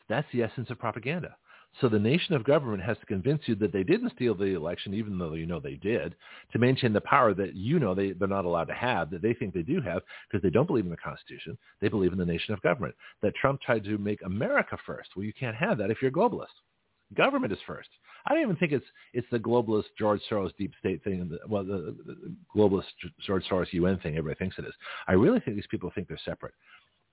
That's 0.08 0.28
the 0.32 0.44
essence 0.44 0.70
of 0.70 0.80
propaganda. 0.80 1.36
So 1.80 1.88
the 1.88 2.00
nation 2.00 2.34
of 2.34 2.44
government 2.44 2.82
has 2.84 2.98
to 2.98 3.06
convince 3.06 3.44
you 3.46 3.54
that 3.56 3.72
they 3.72 3.84
didn't 3.84 4.14
steal 4.16 4.34
the 4.34 4.56
election, 4.56 4.96
even 4.96 5.18
though 5.18 5.34
you 5.34 5.46
know 5.46 5.60
they 5.60 5.76
did, 5.76 6.16
to 6.52 6.60
maintain 6.60 6.92
the 6.92 7.02
power 7.02 7.36
that 7.36 7.56
you 7.56 7.78
know 7.78 7.94
they, 7.94 8.14
they're 8.14 8.28
not 8.28 8.46
allowed 8.46 8.68
to 8.70 8.74
have, 8.74 9.12
that 9.12 9.22
they 9.22 9.34
think 9.34 9.54
they 9.54 9.62
do 9.62 9.80
have, 9.82 10.02
because 10.30 10.42
they 10.42 10.50
don't 10.50 10.66
believe 10.66 10.86
in 10.86 10.92
the 10.92 10.98
Constitution. 10.98 11.58
They 11.80 11.88
believe 11.88 12.14
in 12.14 12.18
the 12.18 12.26
nation 12.26 12.54
of 12.54 12.62
government. 12.64 12.96
That 13.22 13.36
Trump 13.36 13.62
tried 13.62 13.84
to 13.84 13.98
make 14.00 14.22
America 14.26 14.78
first. 14.86 15.10
Well, 15.16 15.26
you 15.26 15.34
can't 15.34 15.56
have 15.56 15.78
that 15.78 15.92
if 15.92 16.02
you're 16.02 16.10
a 16.10 16.14
globalist. 16.14 16.48
Government 17.16 17.54
is 17.54 17.60
first. 17.66 17.90
I 18.26 18.34
don't 18.34 18.44
even 18.44 18.56
think 18.58 18.74
it's 18.74 18.86
it's 19.14 19.28
the 19.32 19.40
globalist 19.40 19.86
George 19.98 20.20
Soros 20.30 20.52
deep 20.58 20.74
state 20.80 21.02
thing, 21.04 21.38
well, 21.48 21.64
the, 21.64 21.96
the 22.06 22.36
globalist 22.54 22.84
George 23.26 23.46
Soros 23.50 23.72
UN 23.72 23.98
thing. 24.00 24.18
Everybody 24.18 24.38
thinks 24.38 24.58
it 24.58 24.66
is. 24.66 24.74
I 25.08 25.14
really 25.14 25.40
think 25.40 25.56
these 25.56 25.68
people 25.68 25.92
think 25.96 26.10
they're 26.10 26.20
separate. 26.26 26.54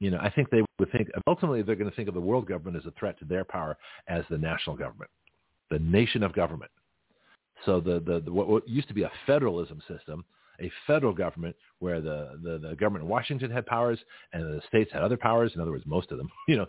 You 0.05 0.11
know, 0.11 0.19
I 0.21 0.29
think 0.29 0.51
they 0.51 0.61
would 0.79 0.93
think 0.93 1.09
ultimately 1.27 1.63
they're 1.63 1.77
going 1.77 1.89
to 1.89 1.97
think 1.97 2.09
of 2.09 2.15
the 2.15 2.21
world 2.21 2.47
government 2.47 2.77
as 2.77 2.85
a 2.85 2.93
threat 2.99 3.19
to 3.21 3.25
their 3.25 3.43
power 3.43 3.75
as 4.07 4.23
the 4.29 4.37
national 4.37 4.77
government, 4.77 5.11
the 5.71 5.79
nation 5.79 6.23
of 6.23 6.35
government. 6.35 6.71
So 7.65 7.81
the, 7.81 8.01
the, 8.01 8.21
the 8.21 8.31
what, 8.31 8.47
what 8.47 8.69
used 8.69 8.89
to 8.89 8.95
be 8.95 9.05
a 9.05 9.13
federalism 9.27 9.81
system, 9.89 10.23
a 10.61 10.71
federal 10.87 11.15
government 11.15 11.57
where 11.79 12.03
the, 12.03 12.39
the, 12.43 12.69
the 12.69 12.77
government 12.77 13.05
in 13.05 13.09
Washington 13.09 13.51
had 13.51 13.65
powers 13.65 13.99
and 14.35 14.43
the 14.43 14.61
states 14.69 14.93
had 14.93 15.01
other 15.01 15.17
powers. 15.17 15.53
In 15.55 15.63
other 15.63 15.71
words, 15.71 15.85
most 15.87 16.13
of 16.13 16.19
them. 16.19 16.29
You 16.49 16.59
know, 16.59 16.67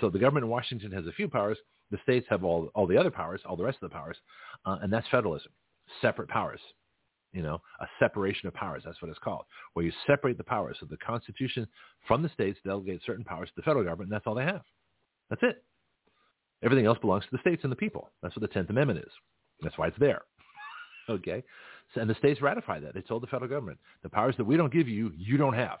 so 0.00 0.08
the 0.08 0.18
government 0.18 0.44
in 0.44 0.50
Washington 0.50 0.90
has 0.92 1.06
a 1.06 1.12
few 1.12 1.28
powers. 1.28 1.58
The 1.90 1.98
states 2.04 2.26
have 2.30 2.42
all, 2.42 2.70
all 2.74 2.86
the 2.86 2.96
other 2.96 3.10
powers, 3.10 3.42
all 3.44 3.56
the 3.56 3.64
rest 3.64 3.78
of 3.82 3.90
the 3.90 3.94
powers, 3.94 4.16
uh, 4.64 4.78
and 4.80 4.90
that's 4.90 5.06
federalism, 5.08 5.52
separate 6.00 6.28
powers. 6.28 6.60
You 7.32 7.42
know, 7.42 7.60
a 7.80 7.86
separation 7.98 8.48
of 8.48 8.54
powers. 8.54 8.82
That's 8.84 9.00
what 9.02 9.10
it's 9.10 9.18
called, 9.18 9.44
where 9.74 9.84
you 9.84 9.92
separate 10.06 10.38
the 10.38 10.44
powers. 10.44 10.78
So 10.80 10.86
the 10.86 10.96
Constitution 10.96 11.66
from 12.06 12.22
the 12.22 12.30
states 12.30 12.58
delegates 12.64 13.04
certain 13.04 13.24
powers 13.24 13.48
to 13.48 13.54
the 13.56 13.62
federal 13.62 13.84
government, 13.84 14.10
and 14.10 14.12
that's 14.12 14.26
all 14.26 14.34
they 14.34 14.44
have. 14.44 14.62
That's 15.28 15.42
it. 15.42 15.62
Everything 16.62 16.86
else 16.86 16.98
belongs 16.98 17.24
to 17.24 17.30
the 17.30 17.40
states 17.40 17.62
and 17.62 17.70
the 17.70 17.76
people. 17.76 18.10
That's 18.22 18.34
what 18.34 18.40
the 18.40 18.48
Tenth 18.48 18.70
Amendment 18.70 19.00
is. 19.00 19.12
That's 19.60 19.76
why 19.76 19.88
it's 19.88 19.98
there. 19.98 20.22
okay, 21.10 21.44
so, 21.94 22.00
and 22.00 22.10
the 22.10 22.14
states 22.14 22.42
ratified 22.42 22.82
that. 22.84 22.94
They 22.94 23.00
told 23.00 23.22
the 23.22 23.26
federal 23.28 23.50
government 23.50 23.78
the 24.02 24.08
powers 24.08 24.36
that 24.36 24.44
we 24.44 24.56
don't 24.56 24.72
give 24.72 24.88
you, 24.88 25.12
you 25.16 25.36
don't 25.36 25.54
have, 25.54 25.78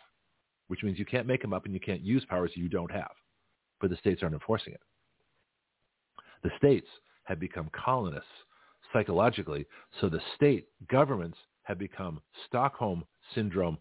which 0.68 0.82
means 0.82 0.98
you 0.98 1.04
can't 1.04 1.26
make 1.26 1.42
them 1.42 1.52
up 1.52 1.64
and 1.64 1.74
you 1.74 1.80
can't 1.80 2.00
use 2.00 2.24
powers 2.28 2.52
you 2.54 2.68
don't 2.68 2.90
have. 2.90 3.10
But 3.80 3.90
the 3.90 3.96
states 3.96 4.22
aren't 4.22 4.34
enforcing 4.34 4.74
it. 4.74 4.80
The 6.42 6.50
states 6.56 6.88
have 7.24 7.40
become 7.40 7.70
colonists 7.72 8.28
psychologically. 8.92 9.66
So 10.00 10.08
the 10.08 10.20
state 10.36 10.68
governments 10.90 11.38
have 11.62 11.78
become 11.78 12.20
Stockholm 12.46 13.04
syndrome 13.34 13.78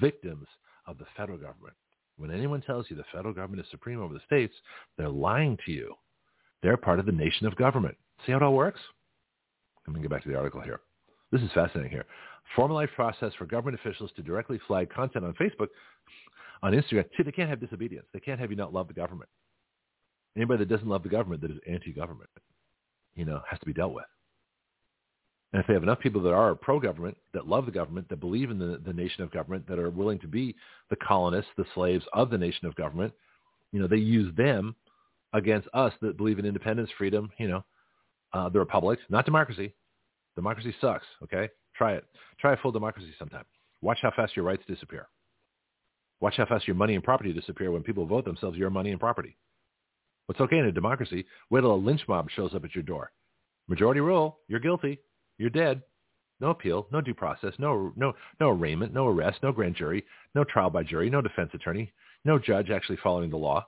victims 0.00 0.46
of 0.86 0.98
the 0.98 1.06
federal 1.16 1.38
government. 1.38 1.74
When 2.16 2.30
anyone 2.30 2.60
tells 2.60 2.86
you 2.90 2.96
the 2.96 3.04
federal 3.12 3.32
government 3.32 3.64
is 3.64 3.70
supreme 3.70 4.00
over 4.00 4.12
the 4.12 4.20
states, 4.26 4.54
they're 4.98 5.08
lying 5.08 5.56
to 5.64 5.72
you. 5.72 5.94
They're 6.62 6.76
part 6.76 6.98
of 6.98 7.06
the 7.06 7.12
nation 7.12 7.46
of 7.46 7.56
government. 7.56 7.96
See 8.26 8.32
how 8.32 8.38
it 8.38 8.42
all 8.42 8.54
works? 8.54 8.80
Let 9.86 9.96
me 9.96 10.02
get 10.02 10.10
back 10.10 10.22
to 10.24 10.28
the 10.28 10.36
article 10.36 10.60
here. 10.60 10.80
This 11.32 11.40
is 11.40 11.50
fascinating 11.54 11.90
here. 11.90 12.04
Formalized 12.54 12.92
process 12.92 13.32
for 13.38 13.46
government 13.46 13.80
officials 13.80 14.10
to 14.16 14.22
directly 14.22 14.60
flag 14.66 14.90
content 14.90 15.24
on 15.24 15.32
Facebook, 15.34 15.68
on 16.62 16.72
Instagram. 16.72 17.04
See, 17.16 17.22
they 17.22 17.32
can't 17.32 17.48
have 17.48 17.60
disobedience. 17.60 18.06
They 18.12 18.20
can't 18.20 18.38
have 18.38 18.50
you 18.50 18.56
not 18.56 18.74
love 18.74 18.88
the 18.88 18.94
government. 18.94 19.30
Anybody 20.36 20.64
that 20.64 20.68
doesn't 20.68 20.88
love 20.88 21.02
the 21.02 21.08
government, 21.08 21.40
that 21.40 21.50
is 21.50 21.58
anti-government, 21.68 22.28
you 23.14 23.24
know, 23.24 23.40
has 23.48 23.58
to 23.60 23.66
be 23.66 23.72
dealt 23.72 23.94
with. 23.94 24.04
And 25.52 25.60
if 25.60 25.66
they 25.66 25.74
have 25.74 25.82
enough 25.82 25.98
people 25.98 26.22
that 26.22 26.32
are 26.32 26.54
pro-government, 26.54 27.16
that 27.34 27.48
love 27.48 27.66
the 27.66 27.72
government, 27.72 28.08
that 28.08 28.20
believe 28.20 28.50
in 28.50 28.58
the, 28.58 28.80
the 28.84 28.92
nation 28.92 29.24
of 29.24 29.32
government, 29.32 29.66
that 29.68 29.78
are 29.80 29.90
willing 29.90 30.20
to 30.20 30.28
be 30.28 30.54
the 30.90 30.96
colonists, 30.96 31.50
the 31.56 31.64
slaves 31.74 32.04
of 32.12 32.30
the 32.30 32.38
nation 32.38 32.66
of 32.66 32.74
government, 32.76 33.12
you 33.72 33.80
know, 33.80 33.88
they 33.88 33.96
use 33.96 34.34
them 34.36 34.76
against 35.32 35.68
us 35.74 35.92
that 36.02 36.16
believe 36.16 36.38
in 36.38 36.44
independence, 36.44 36.90
freedom, 36.96 37.30
you 37.38 37.48
know, 37.48 37.64
uh, 38.32 38.48
the 38.48 38.58
republic, 38.58 38.98
not 39.08 39.24
democracy. 39.24 39.74
Democracy 40.36 40.74
sucks, 40.80 41.06
okay? 41.22 41.48
Try 41.74 41.94
it. 41.94 42.04
Try 42.40 42.52
a 42.52 42.56
full 42.58 42.72
democracy 42.72 43.12
sometime. 43.18 43.44
Watch 43.82 43.98
how 44.02 44.12
fast 44.14 44.36
your 44.36 44.44
rights 44.44 44.62
disappear. 44.68 45.08
Watch 46.20 46.34
how 46.36 46.46
fast 46.46 46.66
your 46.66 46.76
money 46.76 46.94
and 46.94 47.02
property 47.02 47.32
disappear 47.32 47.72
when 47.72 47.82
people 47.82 48.06
vote 48.06 48.24
themselves 48.24 48.56
your 48.56 48.70
money 48.70 48.90
and 48.90 49.00
property. 49.00 49.36
What's 50.26 50.40
okay 50.40 50.58
in 50.58 50.66
a 50.66 50.72
democracy? 50.72 51.24
Wait 51.50 51.62
till 51.62 51.74
a 51.74 51.74
lynch 51.74 52.02
mob 52.06 52.30
shows 52.30 52.54
up 52.54 52.64
at 52.64 52.74
your 52.74 52.84
door. 52.84 53.10
Majority 53.68 54.00
rule, 54.00 54.38
you're 54.46 54.60
guilty. 54.60 55.00
You're 55.40 55.48
dead. 55.48 55.80
No 56.38 56.50
appeal, 56.50 56.86
no 56.92 57.00
due 57.00 57.14
process, 57.14 57.54
no 57.58 57.94
no 57.96 58.12
no 58.40 58.50
arraignment, 58.50 58.92
no 58.92 59.06
arrest, 59.08 59.38
no 59.42 59.52
grand 59.52 59.74
jury, 59.74 60.04
no 60.34 60.44
trial 60.44 60.68
by 60.68 60.82
jury, 60.82 61.08
no 61.08 61.22
defense 61.22 61.50
attorney, 61.54 61.92
no 62.26 62.38
judge 62.38 62.68
actually 62.68 62.98
following 63.02 63.30
the 63.30 63.38
law, 63.38 63.66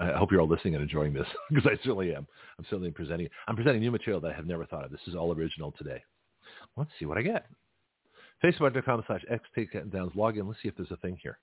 I 0.00 0.12
hope 0.12 0.32
you're 0.32 0.40
all 0.40 0.48
listening 0.48 0.74
and 0.74 0.82
enjoying 0.82 1.12
this 1.12 1.26
because 1.50 1.66
I 1.66 1.76
certainly 1.76 2.14
am. 2.14 2.26
I'm 2.58 2.64
certainly 2.64 2.90
presenting. 2.90 3.28
I'm 3.46 3.56
presenting 3.56 3.80
new 3.80 3.90
material 3.90 4.20
that 4.22 4.32
I 4.32 4.34
have 4.34 4.46
never 4.46 4.66
thought 4.66 4.84
of. 4.84 4.90
This 4.90 5.00
is 5.06 5.14
all 5.14 5.32
original 5.32 5.72
today. 5.72 6.02
Let's 6.76 6.90
see 6.98 7.06
what 7.06 7.18
I 7.18 7.22
get. 7.22 7.46
Facebook.com 8.42 9.04
slash 9.06 9.24
X 9.30 9.44
takedowns. 9.56 10.14
Log 10.14 10.36
in. 10.36 10.46
Let's 10.46 10.60
see 10.62 10.68
if 10.68 10.76
there's 10.76 10.90
a 10.90 10.96
thing 10.96 11.18
here. 11.22 11.38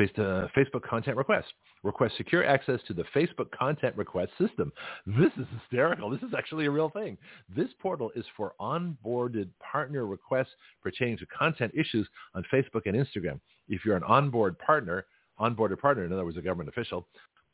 Uh, 0.00 0.48
Facebook 0.56 0.82
content 0.82 1.16
request. 1.16 1.48
Request 1.82 2.16
secure 2.16 2.42
access 2.44 2.80
to 2.86 2.94
the 2.94 3.04
Facebook 3.14 3.50
content 3.50 3.94
request 3.96 4.32
system. 4.38 4.72
This 5.06 5.30
is 5.36 5.46
hysterical. 5.60 6.08
This 6.08 6.22
is 6.22 6.32
actually 6.36 6.64
a 6.64 6.70
real 6.70 6.88
thing. 6.88 7.18
This 7.54 7.68
portal 7.80 8.10
is 8.16 8.24
for 8.34 8.54
onboarded 8.58 9.50
partner 9.60 10.06
requests 10.06 10.54
pertaining 10.82 11.18
to 11.18 11.26
content 11.26 11.72
issues 11.74 12.08
on 12.34 12.44
Facebook 12.52 12.82
and 12.86 12.94
Instagram. 12.94 13.40
If 13.68 13.84
you're 13.84 13.96
an 13.96 14.02
onboard 14.04 14.58
partner, 14.58 15.04
onboarded 15.38 15.78
partner, 15.78 16.04
in 16.06 16.12
other 16.12 16.24
words, 16.24 16.38
a 16.38 16.42
government 16.42 16.70
official, 16.70 17.06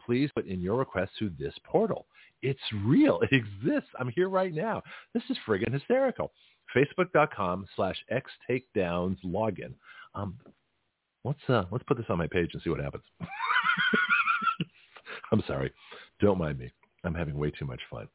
please 0.04 0.30
put 0.32 0.46
in 0.46 0.60
your 0.60 0.76
request 0.76 1.12
through 1.18 1.32
this 1.38 1.54
portal. 1.64 2.06
It's 2.42 2.60
real. 2.84 3.20
It 3.30 3.32
exists. 3.32 3.90
I'm 3.98 4.10
here 4.10 4.28
right 4.28 4.54
now. 4.54 4.82
This 5.14 5.24
is 5.30 5.36
friggin' 5.46 5.72
hysterical. 5.72 6.32
Facebook.com 6.76 7.66
slash 7.74 7.96
X 8.08 8.30
takedowns 8.48 9.16
login. 9.24 9.74
Um, 10.14 10.36
let's 11.26 11.40
uh, 11.48 11.64
let's 11.70 11.84
put 11.84 11.96
this 11.96 12.06
on 12.08 12.18
my 12.18 12.26
page 12.26 12.50
and 12.52 12.62
see 12.62 12.70
what 12.70 12.80
happens. 12.80 13.04
I'm 15.32 15.42
sorry. 15.46 15.72
Don't 16.20 16.38
mind 16.38 16.58
me. 16.58 16.70
I'm 17.04 17.14
having 17.14 17.36
way 17.36 17.50
too 17.50 17.64
much 17.64 17.80
fun. 17.90 18.08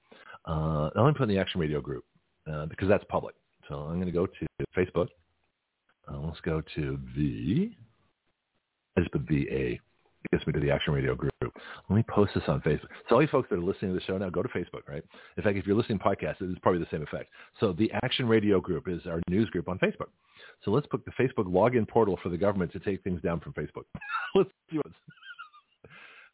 Uh, 0.47 0.89
I'm 0.95 1.14
to 1.14 1.18
put 1.18 1.24
in 1.24 1.30
the 1.30 1.38
Action 1.39 1.59
Radio 1.59 1.82
group 1.82 2.03
uh, 2.51 2.66
because 2.66 2.88
that's 2.88 3.03
public. 3.09 3.36
So 3.68 3.76
I'm 3.76 3.95
going 3.95 4.05
to 4.05 4.12
go 4.12 4.26
to 4.26 4.47
Facebook. 4.76 5.07
Uh, 6.12 6.20
let's 6.20 6.41
go 6.41 6.62
to 6.76 6.99
the, 7.16 7.72
I 8.97 9.01
just 9.01 9.12
put 9.12 9.22
VA. 9.22 9.74
It 9.74 9.80
gets 10.32 10.45
me 10.47 10.53
to 10.53 10.59
the 10.59 10.72
Action 10.72 10.93
Radio 10.93 11.16
group. 11.16 11.31
Let 11.90 11.96
me 11.96 12.04
post 12.04 12.32
this 12.34 12.44
on 12.48 12.62
Facebook. 12.62 12.88
So 13.10 13.16
all 13.16 13.22
you 13.22 13.28
folks 13.28 13.50
that 13.50 13.58
are 13.58 13.62
listening 13.62 13.94
to 13.94 14.00
the 14.00 14.06
show 14.06 14.18
now, 14.18 14.30
go 14.30 14.42
to 14.42 14.50
Facebook, 14.50 14.88
right? 14.88 15.04
In 15.38 15.44
fact, 15.44 15.58
if 15.58 15.66
you're 15.66 15.76
listening 15.76 16.00
to 16.00 16.04
podcasts, 16.04 16.38
it's 16.40 16.60
probably 16.60 16.80
the 16.80 16.88
same 16.92 17.04
effect. 17.04 17.30
So 17.60 17.74
the 17.74 17.92
Action 18.04 18.28
Radio 18.28 18.62
group 18.62 18.88
is 18.88 19.02
our 19.06 19.22
news 19.30 19.50
group 19.50 19.68
on 19.68 19.78
Facebook. 19.80 20.08
So 20.64 20.72
let's 20.72 20.88
put 20.88 21.04
the 21.06 21.12
Facebook 21.12 21.46
login 21.46 21.88
portal 21.88 22.18
for 22.22 22.30
the 22.30 22.38
government 22.38 22.72
to 22.74 22.80
take 22.80 23.04
things 23.04 23.22
down 23.22 23.40
from 23.40 23.54
Facebook. 23.54 23.84
let's 24.36 24.50
see 24.70 24.78
what's... 24.78 24.96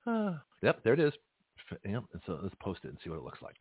Uh, 0.06 0.38
yep, 0.62 0.84
there 0.84 0.94
it 0.94 1.00
is. 1.00 1.14
Yep, 1.86 2.04
so 2.26 2.40
let's 2.42 2.56
post 2.62 2.82
it 2.84 2.90
and 2.90 2.98
see 3.04 3.10
what 3.10 3.18
it 3.18 3.26
looks 3.26 3.42
like. 3.42 3.56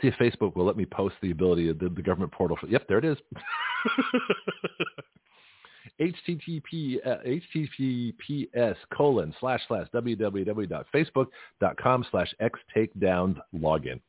See 0.00 0.08
if 0.08 0.14
Facebook 0.14 0.56
will 0.56 0.64
let 0.64 0.76
me 0.76 0.86
post 0.86 1.14
the 1.22 1.30
ability 1.30 1.68
of 1.68 1.78
the, 1.78 1.88
the 1.88 2.02
government 2.02 2.32
portal. 2.32 2.56
For, 2.60 2.66
yep, 2.66 2.86
there 2.88 2.98
it 2.98 3.04
is. 3.04 3.16
http 6.00 6.96
uh, 7.06 7.18
https 7.26 8.76
colon 8.92 9.34
slash 9.40 9.60
slash 9.68 9.86
www.facebook.com 9.94 12.06
slash 12.10 12.34
x 12.40 12.58
takedown 12.76 13.36
login. 13.54 14.00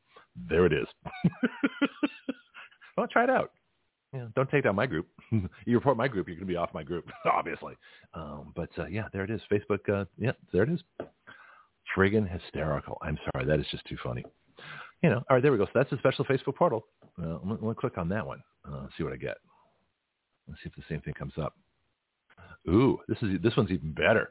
There 0.48 0.66
it 0.66 0.72
is. 0.72 0.86
well, 2.96 3.06
try 3.08 3.24
it 3.24 3.30
out. 3.30 3.52
Yeah, 4.12 4.26
don't 4.34 4.50
take 4.50 4.64
down 4.64 4.76
my 4.76 4.86
group. 4.86 5.06
you 5.30 5.48
report 5.66 5.96
my 5.96 6.08
group, 6.08 6.28
you're 6.28 6.36
going 6.36 6.46
to 6.46 6.52
be 6.52 6.56
off 6.56 6.72
my 6.72 6.82
group, 6.82 7.08
obviously. 7.24 7.74
Um, 8.14 8.52
but 8.54 8.70
uh, 8.78 8.86
yeah, 8.86 9.08
there 9.12 9.24
it 9.24 9.30
is. 9.30 9.40
Facebook. 9.50 9.88
Uh, 9.88 10.04
yeah, 10.18 10.32
there 10.52 10.62
it 10.62 10.70
is. 10.70 10.80
Friggin' 11.96 12.30
hysterical. 12.30 12.98
I'm 13.02 13.18
sorry, 13.30 13.46
that 13.46 13.60
is 13.60 13.66
just 13.70 13.84
too 13.86 13.96
funny. 14.02 14.24
You 15.02 15.10
know, 15.10 15.22
all 15.28 15.36
right, 15.36 15.42
there 15.42 15.52
we 15.52 15.58
go. 15.58 15.66
So 15.66 15.72
that's 15.74 15.92
a 15.92 15.98
special 15.98 16.24
Facebook 16.24 16.56
portal. 16.56 16.86
Uh, 17.20 17.38
I'm 17.42 17.58
going 17.60 17.74
to 17.74 17.80
click 17.80 17.98
on 17.98 18.08
that 18.08 18.26
one. 18.26 18.42
Uh, 18.66 18.86
see 18.96 19.04
what 19.04 19.12
I 19.12 19.16
get. 19.16 19.36
Let's 20.48 20.62
see 20.62 20.68
if 20.68 20.76
the 20.76 20.82
same 20.88 21.00
thing 21.00 21.14
comes 21.14 21.34
up. 21.40 21.54
Ooh, 22.68 22.98
this 23.08 23.18
is 23.22 23.40
this 23.42 23.56
one's 23.56 23.70
even 23.70 23.92
better. 23.92 24.30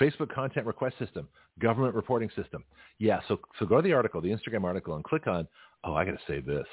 Facebook 0.00 0.32
content 0.32 0.66
request 0.66 0.96
system, 0.98 1.28
government 1.58 1.94
reporting 1.94 2.30
system. 2.36 2.64
Yeah, 2.98 3.20
so 3.28 3.40
so 3.58 3.66
go 3.66 3.76
to 3.76 3.82
the 3.82 3.92
article, 3.92 4.20
the 4.20 4.28
Instagram 4.28 4.64
article, 4.64 4.94
and 4.94 5.04
click 5.04 5.26
on. 5.26 5.48
Oh, 5.84 5.94
I 5.94 6.04
got 6.04 6.12
to 6.12 6.18
say 6.28 6.40
this. 6.40 6.66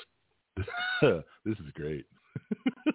this 1.46 1.58
is 1.58 1.72
great. 1.74 2.06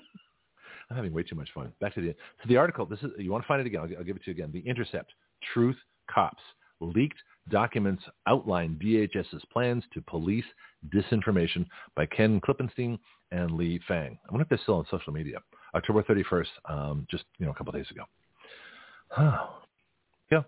I'm 0.91 0.97
having 0.97 1.13
way 1.13 1.23
too 1.23 1.37
much 1.37 1.49
fun. 1.55 1.73
Back 1.81 1.95
to 1.95 2.01
the 2.01 2.15
so 2.43 2.49
the 2.49 2.57
article. 2.57 2.87
This 2.87 3.01
is 3.01 3.11
you 3.19 3.33
want 3.33 3.43
to 3.43 3.49
find 3.49 3.61
it 3.61 3.67
again. 3.67 3.81
I'll, 3.81 3.99
I'll 3.99 4.05
give 4.05 4.17
it 4.17 4.25
to 4.25 4.31
you 4.31 4.35
again. 4.35 4.51
The 4.53 4.69
Intercept, 4.69 5.11
Truth, 5.53 5.77
Cops, 6.13 6.43
leaked 6.81 7.19
documents 7.49 8.03
outline 8.27 8.79
DHS's 8.83 9.43
plans 9.53 9.85
to 9.95 10.01
police 10.03 10.45
disinformation 10.95 11.67
by 11.97 12.07
Ken 12.07 12.41
Klippenstein 12.41 12.99
and 13.31 13.51
Lee 13.53 13.81
Fang. 13.89 14.19
I 14.29 14.33
wonder 14.33 14.43
if 14.43 14.49
they're 14.49 14.59
still 14.63 14.77
on 14.77 14.87
social 14.91 15.13
media. 15.13 15.39
October 15.75 16.03
31st, 16.03 16.47
um, 16.69 17.07
just 17.11 17.25
you 17.39 17.47
know 17.47 17.53
a 17.53 17.55
couple 17.55 17.73
days 17.73 17.91
ago. 17.91 18.05
Oh. 19.19 19.59
Yeah. 20.31 20.43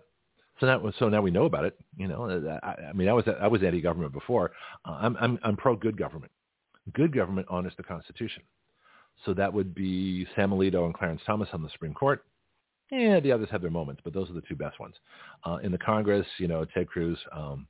So 0.59 0.65
now, 0.65 0.93
so 0.99 1.09
now 1.09 1.21
we 1.21 1.31
know 1.31 1.45
about 1.45 1.65
it. 1.65 1.77
You 1.97 2.07
know, 2.07 2.59
I, 2.63 2.89
I 2.89 2.93
mean, 2.93 3.09
I 3.09 3.13
was 3.13 3.25
I 3.41 3.47
was 3.47 3.63
anti-government 3.63 4.13
before. 4.13 4.51
Uh, 4.85 4.97
I'm 5.01 5.17
I'm 5.17 5.39
I'm 5.43 5.57
pro-good 5.57 5.97
government. 5.97 6.31
Good 6.93 7.13
government 7.13 7.47
honors 7.49 7.73
the 7.77 7.83
Constitution. 7.83 8.43
So 9.25 9.33
that 9.33 9.51
would 9.51 9.73
be 9.73 10.27
Sam 10.35 10.51
Alito 10.51 10.85
and 10.85 10.93
Clarence 10.93 11.21
Thomas 11.25 11.49
on 11.53 11.63
the 11.63 11.69
Supreme 11.69 11.93
Court. 11.93 12.23
Yeah, 12.91 13.19
the 13.19 13.31
others 13.31 13.49
have 13.51 13.61
their 13.61 13.71
moments, 13.71 14.01
but 14.03 14.13
those 14.13 14.29
are 14.29 14.33
the 14.33 14.41
two 14.41 14.55
best 14.55 14.79
ones. 14.79 14.93
Uh, 15.43 15.57
in 15.63 15.71
the 15.71 15.77
Congress, 15.77 16.27
you 16.37 16.47
know, 16.47 16.65
Ted 16.65 16.87
Cruz, 16.87 17.17
um, 17.31 17.65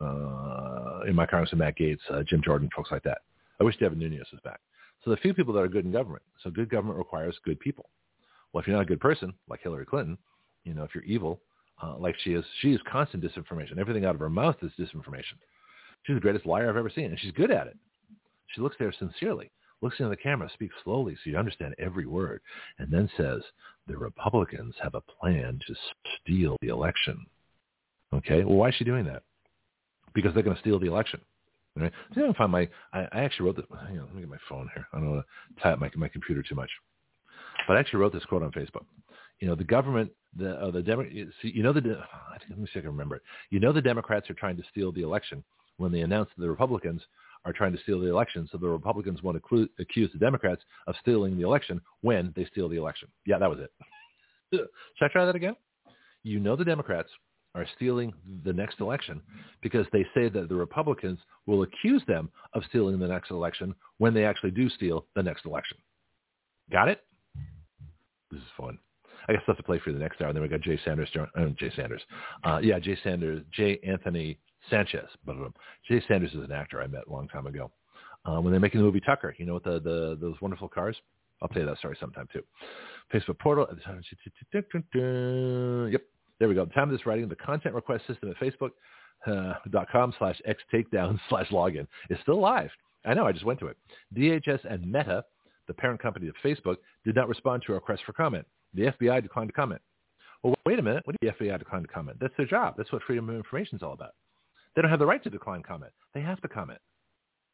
uh, 0.00 1.00
in 1.06 1.14
my 1.14 1.26
Congress, 1.26 1.52
Matt 1.54 1.76
Gaetz, 1.76 1.98
uh, 2.10 2.22
Jim 2.22 2.40
Jordan, 2.42 2.70
folks 2.74 2.90
like 2.90 3.02
that. 3.02 3.18
I 3.60 3.64
wish 3.64 3.76
Devin 3.78 3.98
Nunes 3.98 4.26
was 4.32 4.40
back. 4.42 4.60
So 5.06 5.12
the 5.12 5.18
few 5.18 5.34
people 5.34 5.54
that 5.54 5.60
are 5.60 5.68
good 5.68 5.84
in 5.84 5.92
government. 5.92 6.24
So 6.42 6.50
good 6.50 6.68
government 6.68 6.98
requires 6.98 7.38
good 7.44 7.60
people. 7.60 7.90
Well, 8.52 8.60
if 8.60 8.66
you're 8.66 8.74
not 8.74 8.82
a 8.82 8.86
good 8.86 9.00
person, 9.00 9.32
like 9.48 9.62
Hillary 9.62 9.86
Clinton, 9.86 10.18
you 10.64 10.74
know, 10.74 10.82
if 10.82 10.96
you're 10.96 11.04
evil, 11.04 11.40
uh, 11.80 11.96
like 11.96 12.16
she 12.24 12.32
is, 12.32 12.44
she 12.60 12.72
is 12.72 12.80
constant 12.90 13.22
disinformation. 13.22 13.78
Everything 13.78 14.04
out 14.04 14.16
of 14.16 14.20
her 14.20 14.28
mouth 14.28 14.56
is 14.62 14.72
disinformation. 14.76 15.38
She's 16.02 16.16
the 16.16 16.20
greatest 16.20 16.44
liar 16.44 16.68
I've 16.68 16.76
ever 16.76 16.90
seen, 16.90 17.04
and 17.04 17.20
she's 17.20 17.30
good 17.32 17.52
at 17.52 17.68
it. 17.68 17.78
She 18.48 18.60
looks 18.60 18.74
there 18.80 18.92
sincerely, 18.98 19.52
looks 19.80 20.00
into 20.00 20.10
the 20.10 20.16
camera, 20.16 20.50
speaks 20.52 20.74
slowly 20.82 21.14
so 21.14 21.30
you 21.30 21.36
understand 21.36 21.76
every 21.78 22.06
word, 22.06 22.40
and 22.80 22.92
then 22.92 23.08
says, 23.16 23.42
the 23.86 23.96
Republicans 23.96 24.74
have 24.82 24.96
a 24.96 25.00
plan 25.02 25.60
to 25.68 25.74
steal 26.20 26.56
the 26.62 26.68
election. 26.68 27.24
Okay, 28.12 28.42
well, 28.42 28.56
why 28.56 28.70
is 28.70 28.74
she 28.74 28.84
doing 28.84 29.04
that? 29.04 29.22
Because 30.14 30.34
they're 30.34 30.42
going 30.42 30.56
to 30.56 30.62
steal 30.62 30.80
the 30.80 30.88
election. 30.88 31.20
Right? 31.76 31.92
See 32.14 32.20
if 32.22 32.34
I 32.34 32.38
find 32.38 32.52
my. 32.52 32.68
I, 32.92 33.06
I 33.12 33.20
actually 33.20 33.46
wrote 33.46 33.56
this. 33.56 33.66
Hang 33.70 33.98
on, 33.98 34.06
let 34.06 34.14
me 34.14 34.20
get 34.20 34.30
my 34.30 34.38
phone 34.48 34.70
here. 34.74 34.86
I 34.92 34.98
don't 34.98 35.10
want 35.10 35.26
to 35.56 35.62
tie 35.62 35.74
my 35.76 35.90
my 35.96 36.08
computer 36.08 36.42
too 36.42 36.54
much. 36.54 36.70
But 37.66 37.76
I 37.76 37.80
actually 37.80 38.00
wrote 38.00 38.12
this 38.12 38.24
quote 38.24 38.42
on 38.42 38.52
Facebook. 38.52 38.84
You 39.40 39.48
know, 39.48 39.54
the 39.54 39.64
government, 39.64 40.10
the 40.34 40.54
uh, 40.56 40.70
the 40.70 40.82
Demo- 40.82 41.08
see, 41.42 41.52
you 41.54 41.62
know 41.62 41.72
the. 41.72 41.80
Let 42.48 42.58
me 42.58 42.66
see 42.66 42.78
if 42.78 42.78
I 42.78 42.80
can 42.80 42.90
remember 42.90 43.16
it. 43.16 43.22
You 43.50 43.60
know, 43.60 43.72
the 43.72 43.82
Democrats 43.82 44.30
are 44.30 44.34
trying 44.34 44.56
to 44.56 44.62
steal 44.70 44.92
the 44.92 45.02
election 45.02 45.44
when 45.76 45.92
they 45.92 46.00
announced 46.00 46.32
that 46.36 46.42
the 46.42 46.50
Republicans 46.50 47.02
are 47.44 47.52
trying 47.52 47.72
to 47.72 47.82
steal 47.82 48.00
the 48.00 48.08
election. 48.08 48.48
So 48.50 48.58
the 48.58 48.68
Republicans 48.68 49.22
want 49.22 49.40
to 49.40 49.68
accuse 49.78 50.10
the 50.12 50.18
Democrats 50.18 50.62
of 50.86 50.94
stealing 51.00 51.36
the 51.36 51.44
election 51.44 51.80
when 52.00 52.32
they 52.34 52.46
steal 52.46 52.68
the 52.68 52.76
election. 52.76 53.08
Yeah, 53.26 53.38
that 53.38 53.50
was 53.50 53.60
it. 53.60 53.70
Should 54.96 55.04
I 55.04 55.08
try 55.08 55.26
that 55.26 55.36
again? 55.36 55.56
You 56.22 56.40
know 56.40 56.56
the 56.56 56.64
Democrats 56.64 57.10
are 57.56 57.66
stealing 57.74 58.12
the 58.44 58.52
next 58.52 58.80
election 58.80 59.20
because 59.62 59.86
they 59.92 60.04
say 60.14 60.28
that 60.28 60.48
the 60.48 60.54
Republicans 60.54 61.18
will 61.46 61.62
accuse 61.62 62.02
them 62.06 62.30
of 62.52 62.62
stealing 62.68 62.98
the 62.98 63.08
next 63.08 63.30
election 63.30 63.74
when 63.98 64.14
they 64.14 64.24
actually 64.24 64.50
do 64.50 64.68
steal 64.68 65.06
the 65.16 65.22
next 65.22 65.46
election. 65.46 65.78
Got 66.70 66.88
it? 66.88 67.04
This 68.30 68.40
is 68.40 68.46
fun. 68.56 68.78
I 69.28 69.32
I'll 69.32 69.46
have 69.46 69.56
to 69.56 69.62
play 69.62 69.78
for 69.78 69.90
you 69.90 69.94
the 69.96 70.02
next 70.02 70.20
hour. 70.20 70.28
And 70.28 70.36
then 70.36 70.42
we 70.42 70.48
got 70.48 70.60
Jay 70.60 70.78
Sanders, 70.84 71.08
uh, 71.16 71.46
Jay 71.58 71.72
Sanders. 71.74 72.02
Uh, 72.44 72.60
yeah, 72.62 72.78
Jay 72.78 72.96
Sanders, 73.02 73.42
Jay 73.52 73.80
Anthony 73.86 74.38
Sanchez. 74.70 75.08
Jay 75.88 76.02
Sanders 76.06 76.32
is 76.32 76.44
an 76.44 76.52
actor 76.52 76.80
I 76.80 76.86
met 76.86 77.06
a 77.08 77.12
long 77.12 77.26
time 77.28 77.46
ago. 77.46 77.70
Uh, 78.24 78.40
when 78.40 78.52
they're 78.52 78.60
making 78.60 78.80
the 78.80 78.84
movie 78.84 79.00
Tucker, 79.00 79.34
you 79.38 79.46
know, 79.46 79.54
with 79.54 79.64
the, 79.64 79.80
the 79.80 80.18
those 80.20 80.34
wonderful 80.40 80.68
cars. 80.68 80.96
I'll 81.40 81.48
tell 81.48 81.62
you 81.62 81.68
that 81.68 81.78
story 81.78 81.96
sometime 82.00 82.28
too. 82.32 82.42
Facebook 83.12 83.38
portal. 83.38 83.66
Yep. 85.92 86.02
There 86.38 86.48
we 86.48 86.54
go. 86.54 86.64
the 86.64 86.72
time 86.72 86.90
of 86.90 86.96
this 86.96 87.06
writing, 87.06 87.28
the 87.28 87.36
content 87.36 87.74
request 87.74 88.06
system 88.06 88.30
at 88.30 88.36
facebook.com 88.36 90.10
uh, 90.10 90.18
slash 90.18 90.40
x 90.44 90.62
takedown 90.72 91.18
slash 91.28 91.48
login 91.48 91.86
is 92.10 92.18
still 92.22 92.40
live. 92.40 92.70
I 93.04 93.14
know. 93.14 93.26
I 93.26 93.32
just 93.32 93.44
went 93.44 93.60
to 93.60 93.68
it. 93.68 93.76
DHS 94.14 94.60
and 94.70 94.84
Meta, 94.90 95.24
the 95.68 95.74
parent 95.74 96.00
company 96.02 96.28
of 96.28 96.34
Facebook, 96.44 96.76
did 97.04 97.14
not 97.14 97.28
respond 97.28 97.62
to 97.66 97.72
our 97.72 97.76
request 97.76 98.02
for 98.04 98.12
comment. 98.12 98.46
The 98.74 98.92
FBI 99.00 99.22
declined 99.22 99.48
to 99.48 99.52
comment. 99.54 99.80
Well, 100.42 100.54
wait 100.66 100.78
a 100.78 100.82
minute. 100.82 101.02
What 101.06 101.16
do 101.20 101.26
the 101.26 101.32
FBI 101.32 101.58
decline 101.58 101.82
to 101.82 101.88
comment? 101.88 102.18
That's 102.20 102.34
their 102.36 102.46
job. 102.46 102.74
That's 102.76 102.92
what 102.92 103.02
freedom 103.02 103.28
of 103.30 103.36
information 103.36 103.76
is 103.76 103.82
all 103.82 103.92
about. 103.92 104.10
They 104.74 104.82
don't 104.82 104.90
have 104.90 105.00
the 105.00 105.06
right 105.06 105.22
to 105.24 105.30
decline 105.30 105.62
comment. 105.62 105.92
They 106.14 106.20
have 106.20 106.40
to 106.42 106.48
comment. 106.48 106.80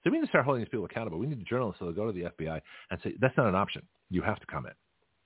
So 0.02 0.10
we 0.10 0.16
need 0.18 0.24
to 0.24 0.28
start 0.28 0.44
holding 0.44 0.62
these 0.62 0.68
people 0.68 0.84
accountable. 0.84 1.18
We 1.18 1.26
need 1.28 1.38
the 1.38 1.44
journalists 1.44 1.78
to 1.78 1.92
go 1.92 2.06
to 2.06 2.12
the 2.12 2.24
FBI 2.24 2.60
and 2.90 3.00
say, 3.04 3.14
that's 3.20 3.36
not 3.36 3.46
an 3.46 3.54
option. 3.54 3.82
You 4.10 4.22
have 4.22 4.40
to 4.40 4.46
comment. 4.46 4.74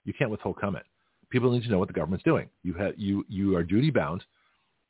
You 0.04 0.12
can't 0.12 0.30
withhold 0.30 0.58
comment. 0.60 0.84
People 1.30 1.50
need 1.50 1.64
to 1.64 1.70
know 1.70 1.78
what 1.78 1.88
the 1.88 1.94
government's 1.94 2.24
doing. 2.24 2.48
You, 2.62 2.74
have, 2.74 2.94
you, 2.96 3.24
you 3.28 3.56
are 3.56 3.62
duty 3.62 3.90
bound 3.90 4.24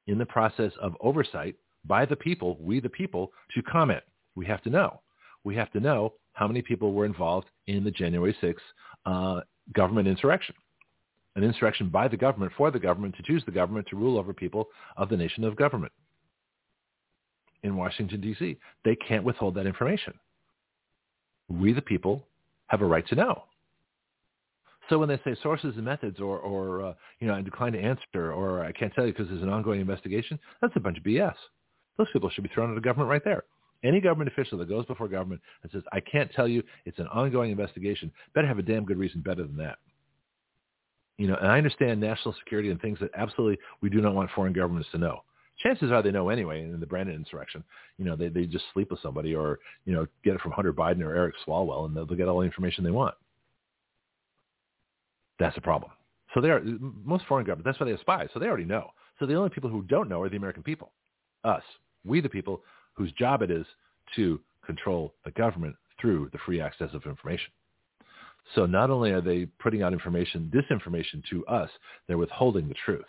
in 0.07 0.19
the 0.19 0.27
process 0.27 0.73
of 0.81 0.95
oversight 1.01 1.57
by 1.85 2.05
the 2.05 2.17
people, 2.17 2.57
we 2.61 2.81
the 2.81 2.89
people, 2.89 3.33
to 3.55 3.63
comment. 3.63 4.03
We 4.35 4.47
have 4.47 4.63
to 4.63 4.71
know. 4.71 5.01
We 5.45 5.55
have 5.57 5.71
to 5.73 5.81
know 5.81 6.15
how 6.33 6.47
many 6.47 6.63
people 6.63 6.93
were 6.93 7.07
involved 7.07 7.49
in 7.67 7.85
the 7.85 7.91
January 7.91 8.37
6th 8.43 8.57
uh, 9.07 9.41
government 9.73 10.09
insurrection. 10.09 10.55
An 11.37 11.45
insurrection 11.45 11.89
by 11.89 12.09
the 12.09 12.17
government, 12.17 12.53
for 12.57 12.71
the 12.71 12.79
government, 12.79 13.15
to 13.17 13.23
choose 13.23 13.43
the 13.45 13.53
government 13.53 13.87
to 13.89 13.97
rule 13.97 14.19
over 14.19 14.33
people 14.33 14.69
of 14.97 15.09
the 15.09 15.17
nation 15.17 15.45
of 15.45 15.57
government 15.57 15.93
in 17.63 17.77
Washington, 17.77 18.21
D.C. 18.21 18.57
They 18.85 18.97
can't 18.97 19.25
withhold 19.25 19.55
that 19.57 19.67
information. 19.67 20.15
We 21.49 21.73
the 21.73 21.83
people 21.83 22.27
have 22.69 22.81
a 22.81 22.87
right 22.87 23.07
to 23.09 23.15
know. 23.15 23.45
So 24.89 24.99
when 24.99 25.09
they 25.09 25.21
say 25.25 25.37
sources 25.43 25.75
and 25.77 25.85
methods 25.85 26.21
or, 26.21 26.39
or 26.39 26.85
uh, 26.85 26.95
you 27.21 27.27
know, 27.27 27.35
I 27.35 27.43
decline 27.43 27.73
to 27.73 27.81
answer 27.81 28.33
or 28.33 28.65
I 28.65 28.73
can't 28.73 28.93
tell 28.95 29.07
you 29.07 29.13
because 29.13 29.29
there's 29.29 29.43
an 29.43 29.49
ongoing 29.49 29.81
investigation, 29.81 30.39
that's 30.61 30.77
a 30.77 30.81
bunch 30.81 30.99
of 30.99 31.05
BS. 31.05 31.35
Those 31.99 32.07
people 32.13 32.31
should 32.31 32.45
be 32.45 32.51
thrown 32.55 32.71
out 32.71 32.77
of 32.77 32.83
government 32.85 33.11
right 33.11 33.25
there. 33.25 33.45
Any 33.85 34.01
government 34.01 34.31
official 34.31 34.59
that 34.59 34.69
goes 34.69 34.87
before 34.87 35.09
government 35.09 35.41
and 35.63 35.73
says, 35.73 35.83
I 35.93 36.01
can't 36.01 36.31
tell 36.33 36.49
you, 36.49 36.63
it's 36.85 36.99
an 36.99 37.09
ongoing 37.09 37.51
investigation, 37.51 38.11
better 38.35 38.47
have 38.47 38.59
a 38.59 38.63
damn 38.63 38.85
good 38.85 38.99
reason 38.99 39.21
better 39.21 39.43
than 39.43 39.57
that. 39.59 39.79
You 41.19 41.29
know, 41.29 41.37
and 41.37 41.49
I 41.51 41.57
understand 41.57 42.01
national 42.01 42.35
security 42.39 42.71
and 42.71 42.81
things 42.81 42.99
that 43.01 43.11
absolutely 43.17 43.59
we 43.81 43.91
do 43.91 44.01
not 44.01 44.15
want 44.15 44.31
foreign 44.35 44.53
governments 44.53 44.89
to 44.93 44.99
know. 44.99 45.23
Chances 45.63 45.91
are 45.91 46.03
they 46.03 46.11
know 46.11 46.29
anyway 46.29 46.63
in 46.63 46.79
the 46.79 46.87
Brandon 46.87 47.15
insurrection. 47.15 47.65
You 47.97 48.05
know, 48.05 48.17
they, 48.17 48.29
they 48.29 48.45
just 48.45 48.65
sleep 48.75 48.91
with 48.91 49.01
somebody 49.01 49.35
or, 49.35 49.59
you 49.87 49.95
know, 49.95 50.07
get 50.23 50.35
it 50.35 50.41
from 50.43 50.53
Hunter 50.53 50.73
Biden 50.73 51.01
or 51.01 51.15
Eric 51.15 51.35
Swalwell 51.47 51.87
and 51.87 51.97
they'll, 51.97 52.05
they'll 52.05 52.19
get 52.19 52.29
all 52.29 52.41
the 52.41 52.47
information 52.47 52.85
they 52.85 52.91
want. 52.91 53.15
That's 55.39 55.57
a 55.57 55.61
problem. 55.61 55.91
So 56.35 56.41
they 56.41 56.51
are 56.51 56.63
most 57.05 57.25
foreign 57.27 57.47
governments. 57.47 57.67
That's 57.67 57.81
why 57.81 57.87
they 57.87 57.93
have 57.93 58.01
spies. 58.01 58.29
So 58.33 58.41
they 58.41 58.47
already 58.47 58.65
know. 58.65 58.91
So 59.19 59.27
the 59.27 59.35
only 59.35 59.51
people 59.51 59.71
who 59.71 59.83
don't 59.83 60.09
know 60.09 60.21
are 60.23 60.29
the 60.29 60.37
American 60.37 60.63
people, 60.63 60.93
us, 61.45 61.63
we 62.05 62.21
the 62.21 62.29
people 62.29 62.63
whose 62.95 63.13
job 63.13 63.43
it 63.43 63.51
is 63.51 63.67
to 64.17 64.41
control 64.65 65.15
the 65.25 65.31
government 65.33 65.77
through 66.01 66.29
the 66.33 66.39
free 66.45 66.61
access 66.61 66.91
of 66.93 67.07
information. 67.07 67.51
So 68.55 68.67
not 68.67 68.91
only 68.91 69.11
are 69.11 69.21
they 69.21 69.47
putting 69.59 69.83
out 69.83 69.93
information, 69.93 70.53
disinformation 70.55 71.23
to 71.31 71.45
us, 71.47 71.71
they're 72.07 72.19
withholding 72.19 72.69
the 72.69 72.75
truth. 72.85 73.05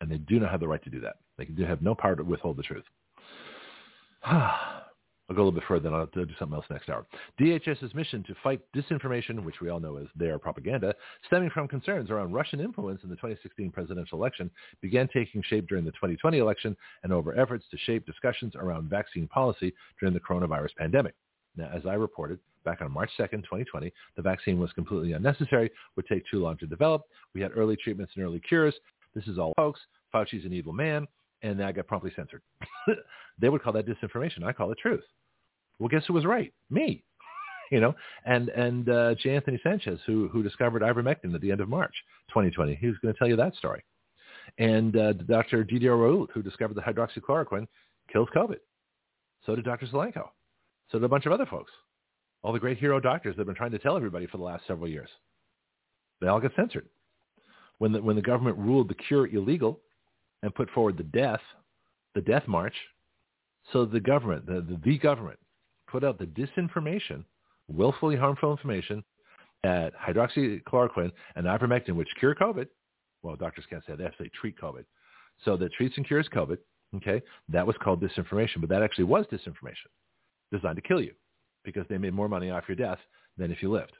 And 0.00 0.10
they 0.10 0.18
do 0.18 0.40
not 0.40 0.50
have 0.50 0.60
the 0.60 0.68
right 0.68 0.82
to 0.82 0.90
do 0.90 1.00
that. 1.00 1.16
They 1.38 1.64
have 1.64 1.82
no 1.82 1.94
power 1.94 2.16
to 2.16 2.24
withhold 2.24 2.56
the 2.56 2.62
truth. 2.62 2.84
Ah. 4.24 4.81
I'll 5.28 5.36
go 5.36 5.42
a 5.42 5.44
little 5.44 5.58
bit 5.58 5.68
further, 5.68 5.88
and 5.88 5.96
I'll 5.96 6.06
do 6.06 6.26
something 6.38 6.56
else 6.56 6.66
next 6.68 6.88
hour. 6.88 7.06
DHS's 7.40 7.94
mission 7.94 8.22
to 8.24 8.34
fight 8.42 8.60
disinformation, 8.74 9.44
which 9.44 9.60
we 9.60 9.68
all 9.68 9.80
know 9.80 9.96
is 9.96 10.08
their 10.16 10.38
propaganda, 10.38 10.94
stemming 11.26 11.50
from 11.50 11.68
concerns 11.68 12.10
around 12.10 12.32
Russian 12.32 12.60
influence 12.60 13.02
in 13.04 13.08
the 13.08 13.16
2016 13.16 13.70
presidential 13.70 14.18
election, 14.18 14.50
began 14.80 15.08
taking 15.08 15.42
shape 15.42 15.68
during 15.68 15.84
the 15.84 15.92
2020 15.92 16.38
election 16.38 16.76
and 17.02 17.12
over 17.12 17.38
efforts 17.38 17.64
to 17.70 17.78
shape 17.78 18.04
discussions 18.04 18.54
around 18.56 18.90
vaccine 18.90 19.28
policy 19.28 19.72
during 20.00 20.12
the 20.12 20.20
coronavirus 20.20 20.74
pandemic. 20.76 21.14
Now, 21.56 21.70
as 21.72 21.86
I 21.86 21.94
reported, 21.94 22.38
back 22.64 22.80
on 22.80 22.92
March 22.92 23.10
2nd, 23.18 23.42
2020, 23.42 23.92
the 24.16 24.22
vaccine 24.22 24.58
was 24.58 24.72
completely 24.72 25.12
unnecessary, 25.12 25.70
would 25.96 26.06
take 26.06 26.24
too 26.30 26.40
long 26.40 26.56
to 26.58 26.66
develop. 26.66 27.02
We 27.34 27.40
had 27.40 27.52
early 27.56 27.76
treatments 27.76 28.12
and 28.16 28.24
early 28.24 28.40
cures. 28.40 28.74
This 29.14 29.26
is 29.26 29.38
all 29.38 29.52
hoax. 29.58 29.80
Fauci's 30.12 30.44
an 30.44 30.52
evil 30.52 30.72
man, 30.72 31.06
and 31.42 31.58
that 31.60 31.74
got 31.74 31.86
promptly 31.86 32.12
censored. 32.14 32.42
they 33.38 33.48
would 33.48 33.62
call 33.62 33.72
that 33.72 33.86
disinformation. 33.86 34.44
I 34.44 34.52
call 34.52 34.70
it 34.72 34.78
truth. 34.78 35.04
Well, 35.78 35.88
guess 35.88 36.04
who 36.06 36.14
was 36.14 36.24
right? 36.24 36.52
Me. 36.70 37.02
you 37.70 37.80
know, 37.80 37.94
and 38.24 38.48
and 38.50 38.88
uh, 38.88 39.14
Jay 39.16 39.34
Anthony 39.34 39.60
Sanchez, 39.62 39.98
who 40.06 40.28
who 40.28 40.42
discovered 40.42 40.82
ivermectin 40.82 41.34
at 41.34 41.40
the 41.40 41.50
end 41.50 41.60
of 41.60 41.68
March 41.68 41.94
2020, 42.28 42.76
he 42.76 42.86
was 42.86 42.96
going 43.02 43.12
to 43.12 43.18
tell 43.18 43.28
you 43.28 43.36
that 43.36 43.54
story. 43.56 43.82
And 44.58 44.96
uh, 44.96 45.12
Dr. 45.14 45.64
Didier 45.64 45.96
Raoult, 45.96 46.30
who 46.32 46.42
discovered 46.42 46.74
that 46.74 46.84
hydroxychloroquine 46.84 47.66
kills 48.12 48.28
COVID. 48.34 48.58
So 49.46 49.56
did 49.56 49.64
Dr. 49.64 49.86
Zelenko. 49.86 50.28
So 50.90 50.98
did 50.98 51.04
a 51.04 51.08
bunch 51.08 51.26
of 51.26 51.32
other 51.32 51.46
folks. 51.46 51.70
All 52.42 52.52
the 52.52 52.58
great 52.58 52.78
hero 52.78 53.00
doctors 53.00 53.34
that 53.36 53.40
have 53.40 53.46
been 53.46 53.56
trying 53.56 53.70
to 53.70 53.78
tell 53.78 53.96
everybody 53.96 54.26
for 54.26 54.36
the 54.36 54.42
last 54.42 54.66
several 54.66 54.88
years. 54.88 55.08
They 56.20 56.26
all 56.26 56.40
get 56.40 56.52
censored. 56.54 56.88
When 57.78 57.92
the, 57.92 58.02
when 58.02 58.16
the 58.16 58.22
government 58.22 58.58
ruled 58.58 58.88
the 58.88 58.94
cure 58.94 59.26
illegal 59.26 59.80
and 60.42 60.54
put 60.54 60.70
forward 60.70 60.96
the 60.96 61.04
death, 61.04 61.40
the 62.14 62.20
death 62.20 62.46
march, 62.46 62.74
so 63.72 63.84
the 63.84 64.00
government, 64.00 64.46
the, 64.46 64.60
the, 64.60 64.80
the 64.84 64.98
government, 64.98 65.38
put 65.88 66.04
out 66.04 66.18
the 66.18 66.26
disinformation, 66.26 67.24
willfully 67.68 68.16
harmful 68.16 68.50
information 68.50 69.04
that 69.62 69.92
hydroxychloroquine 69.96 71.12
and 71.36 71.46
ivermectin, 71.46 71.94
which 71.94 72.08
cure 72.18 72.34
COVID, 72.34 72.66
well, 73.22 73.36
doctors 73.36 73.64
can't 73.70 73.84
say 73.86 73.94
that, 73.94 74.12
they 74.18 74.30
treat 74.40 74.60
COVID. 74.60 74.84
So 75.44 75.56
that 75.56 75.72
treats 75.72 75.96
and 75.96 76.06
cures 76.06 76.28
COVID, 76.34 76.58
okay, 76.96 77.22
that 77.48 77.66
was 77.66 77.76
called 77.82 78.02
disinformation, 78.02 78.60
but 78.60 78.68
that 78.70 78.82
actually 78.82 79.04
was 79.04 79.26
disinformation 79.26 79.90
designed 80.52 80.76
to 80.76 80.82
kill 80.82 81.00
you 81.00 81.12
because 81.64 81.86
they 81.88 81.98
made 81.98 82.12
more 82.12 82.28
money 82.28 82.50
off 82.50 82.64
your 82.68 82.76
death 82.76 82.98
than 83.38 83.50
if 83.50 83.62
you 83.62 83.70
lived. 83.70 83.92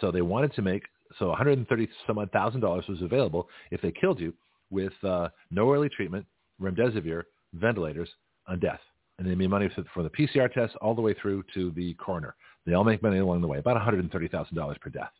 So 0.00 0.10
they 0.10 0.22
wanted 0.22 0.52
to 0.54 0.62
make, 0.62 0.82
so 1.18 1.28
130 1.28 1.88
some 2.06 2.18
odd 2.18 2.30
thousand 2.32 2.60
dollars 2.60 2.84
was 2.88 3.00
available 3.00 3.48
if 3.70 3.80
they 3.80 3.92
killed 3.92 4.20
you 4.20 4.34
with 4.70 4.92
uh, 5.04 5.28
no 5.50 5.72
early 5.72 5.88
treatment, 5.88 6.26
remdesivir, 6.60 7.22
ventilators, 7.54 8.08
and 8.48 8.60
death 8.60 8.80
and 9.18 9.26
they 9.26 9.34
made 9.34 9.50
money 9.50 9.68
from 9.94 10.04
the 10.04 10.10
PCR 10.10 10.52
test 10.52 10.76
all 10.76 10.94
the 10.94 11.00
way 11.00 11.14
through 11.14 11.42
to 11.54 11.70
the 11.72 11.94
coroner. 11.94 12.34
They 12.66 12.74
all 12.74 12.84
make 12.84 13.02
money 13.02 13.18
along 13.18 13.40
the 13.40 13.46
way, 13.46 13.58
about 13.58 13.80
$130,000 13.80 14.80
per 14.80 14.90
death. 14.90 15.12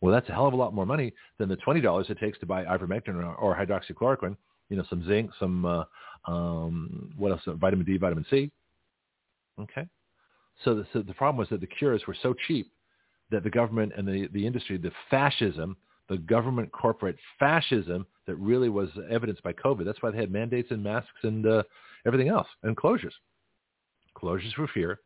Well, 0.00 0.12
that's 0.12 0.28
a 0.28 0.32
hell 0.32 0.46
of 0.46 0.54
a 0.54 0.56
lot 0.56 0.74
more 0.74 0.86
money 0.86 1.12
than 1.38 1.48
the 1.48 1.56
$20 1.56 2.10
it 2.10 2.18
takes 2.18 2.38
to 2.38 2.46
buy 2.46 2.64
ivermectin 2.64 3.14
or, 3.14 3.34
or 3.34 3.56
hydroxychloroquine, 3.56 4.36
you 4.68 4.76
know, 4.76 4.84
some 4.88 5.06
zinc, 5.06 5.30
some, 5.38 5.64
uh, 5.64 5.84
um, 6.26 7.12
what 7.16 7.32
else, 7.32 7.42
vitamin 7.46 7.84
D, 7.84 7.96
vitamin 7.96 8.24
C. 8.30 8.50
Okay. 9.60 9.86
So 10.64 10.74
the, 10.74 10.86
so 10.92 11.02
the 11.02 11.14
problem 11.14 11.38
was 11.38 11.48
that 11.50 11.60
the 11.60 11.66
cures 11.66 12.02
were 12.06 12.16
so 12.22 12.34
cheap 12.46 12.70
that 13.30 13.42
the 13.42 13.50
government 13.50 13.92
and 13.96 14.06
the, 14.06 14.28
the 14.32 14.46
industry, 14.46 14.78
the 14.78 14.92
fascism, 15.10 15.76
the 16.08 16.18
government 16.18 16.70
corporate 16.72 17.16
fascism 17.38 18.06
that 18.26 18.36
really 18.36 18.68
was 18.68 18.88
evidenced 19.10 19.42
by 19.42 19.52
COVID. 19.52 19.84
That's 19.84 20.02
why 20.02 20.10
they 20.10 20.18
had 20.18 20.30
mandates 20.30 20.70
and 20.70 20.82
masks 20.82 21.22
and 21.22 21.46
uh, 21.46 21.62
everything 22.06 22.28
else 22.28 22.48
and 22.62 22.76
closures. 22.76 23.12
Closures 24.16 24.54
for 24.54 24.68
fear, 24.68 25.00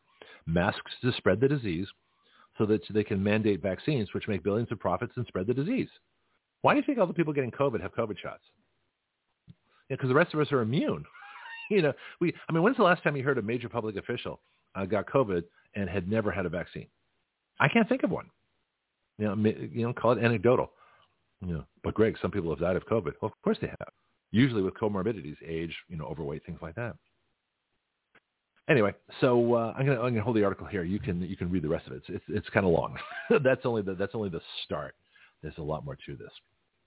masks 0.47 0.93
to 1.03 1.13
spread 1.13 1.41
the 1.41 1.49
disease 1.49 1.87
so 2.59 2.67
that 2.67 2.83
they 2.91 3.05
can 3.05 3.23
mandate 3.23 3.63
vaccines, 3.63 4.13
which 4.13 4.29
make 4.29 4.43
billions 4.43 4.71
of 4.71 4.79
profits 4.79 5.13
and 5.17 5.27
spread 5.27 5.47
the 5.47 5.55
disease. 5.55 5.89
Why 6.63 6.75
do 6.75 6.81
you 6.81 6.85
think 6.85 6.99
all 6.99 7.07
the 7.07 7.15
people 7.15 7.33
getting 7.33 7.51
COVID 7.51 7.81
have 7.81 7.95
COVID 7.95 8.19
shots? 8.19 8.43
Because 9.89 10.05
yeah, 10.05 10.09
the 10.09 10.15
rest 10.15 10.35
of 10.35 10.41
us 10.41 10.53
are 10.53 10.61
immune. 10.61 11.05
you 11.71 11.83
know, 11.83 11.93
we. 12.21 12.35
I 12.49 12.53
mean, 12.53 12.63
when's 12.63 12.77
the 12.77 12.83
last 12.83 13.03
time 13.03 13.17
you 13.17 13.23
heard 13.23 13.39
a 13.39 13.43
major 13.43 13.69
public 13.69 13.97
official 13.97 14.41
uh, 14.75 14.85
got 14.85 15.07
COVID 15.07 15.43
and 15.75 15.89
had 15.89 16.09
never 16.09 16.31
had 16.31 16.47
a 16.47 16.51
vaccine? 16.51 16.87
I 17.59 17.69
can't 17.69 17.89
think 17.89 18.03
of 18.03 18.11
one. 18.11 18.27
You 19.19 19.27
know, 19.27 19.35
you 19.73 19.87
know, 19.87 19.93
call 19.93 20.13
it 20.13 20.23
anecdotal. 20.23 20.71
Know, 21.43 21.65
but 21.83 21.95
Greg, 21.95 22.17
some 22.21 22.31
people 22.31 22.51
have 22.51 22.61
died 22.61 22.77
of 22.77 22.85
COVID. 22.87 23.15
Well, 23.21 23.33
of 23.33 23.43
course 23.43 23.57
they 23.61 23.69
have 23.69 23.89
usually 24.31 24.63
with 24.63 24.75
comorbidities, 24.75 25.37
age, 25.47 25.75
you 25.89 25.97
know, 25.97 26.05
overweight, 26.05 26.45
things 26.45 26.59
like 26.63 26.75
that. 26.77 26.97
Anyway, 28.69 28.93
so 29.21 29.55
uh, 29.55 29.75
I'm 29.77 29.85
gonna 29.85 30.01
I'm 30.01 30.13
gonna 30.13 30.23
hold 30.23 30.37
the 30.37 30.45
article 30.45 30.67
here. 30.67 30.85
You 30.85 31.01
can 31.01 31.21
you 31.23 31.37
can 31.37 31.51
read 31.51 31.65
the 31.65 31.69
rest 31.69 31.87
of 31.89 31.93
it. 31.93 32.03
It's 32.09 32.09
it's, 32.09 32.25
it's 32.29 32.49
kind 32.51 32.65
of 32.65 32.73
long. 32.73 32.97
that's 33.43 33.63
only 33.65 33.83
the 33.83 33.95
that's 33.95 34.15
only 34.15 34.29
the 34.29 34.41
start. 34.65 34.95
There's 35.43 35.59
a 35.59 35.63
lot 35.63 35.85
more 35.85 35.97
to 36.07 36.17
this. 36.17 36.31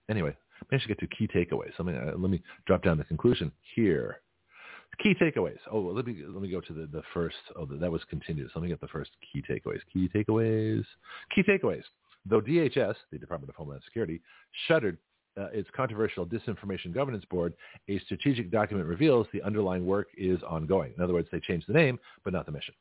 Anyway, 0.10 0.36
I 0.72 0.78
should 0.78 0.88
get 0.88 1.00
to 1.00 1.08
key 1.08 1.28
takeaways. 1.28 1.72
Let 1.78 1.86
me 1.86 1.96
uh, 1.98 2.18
let 2.18 2.32
me 2.32 2.42
drop 2.68 2.84
down 2.84 2.98
the 2.98 3.04
conclusion 3.04 3.52
here. 3.76 4.22
Key 5.02 5.14
takeaways. 5.20 5.58
Oh, 5.70 5.80
let 5.80 6.06
me 6.06 6.24
let 6.26 6.42
me 6.42 6.50
go 6.50 6.62
to 6.62 6.74
the 6.74 6.86
the 6.86 7.02
first. 7.14 7.36
Oh, 7.58 7.66
that 7.66 7.92
was 7.92 8.02
continuous. 8.10 8.52
Let 8.56 8.62
me 8.62 8.70
get 8.70 8.80
the 8.80 8.88
first 8.88 9.12
key 9.34 9.44
takeaways. 9.50 9.80
Key 9.92 10.10
takeaways. 10.16 10.86
Key 11.36 11.44
takeaways. 11.44 11.84
Though 12.26 12.42
DHS, 12.42 12.96
the 13.12 13.20
Department 13.20 13.50
of 13.50 13.56
Homeland 13.56 13.82
Security, 13.86 14.22
shuttered 14.68 14.98
uh, 15.38 15.48
its 15.48 15.70
controversial 15.76 16.26
Disinformation 16.26 16.94
Governance 16.94 17.26
Board, 17.26 17.54
a 17.90 18.00
strategic 18.00 18.52
document 18.52 18.88
reveals 18.88 19.28
the 19.34 19.42
underlying 19.42 19.86
work 19.86 20.08
is 20.18 20.42
ongoing. 20.44 20.94
In 20.96 21.04
other 21.04 21.14
words, 21.14 21.28
they 21.32 21.40
changed 21.40 21.68
the 21.68 21.74
name, 21.74 22.00
but 22.24 22.34
not 22.34 22.46
the 22.46 22.52
mission. 22.52 22.74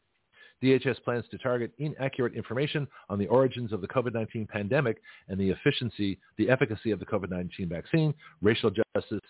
DHS 0.62 1.02
plans 1.02 1.24
to 1.30 1.38
target 1.38 1.72
inaccurate 1.78 2.34
information 2.34 2.86
on 3.08 3.18
the 3.18 3.26
origins 3.26 3.72
of 3.72 3.80
the 3.80 3.88
COVID-19 3.88 4.48
pandemic 4.48 5.02
and 5.28 5.38
the 5.38 5.50
efficiency, 5.50 6.18
the 6.38 6.48
efficacy 6.48 6.90
of 6.90 7.00
the 7.00 7.06
COVID-19 7.06 7.68
vaccine, 7.68 8.14
racial 8.40 8.70
justice, 8.70 9.20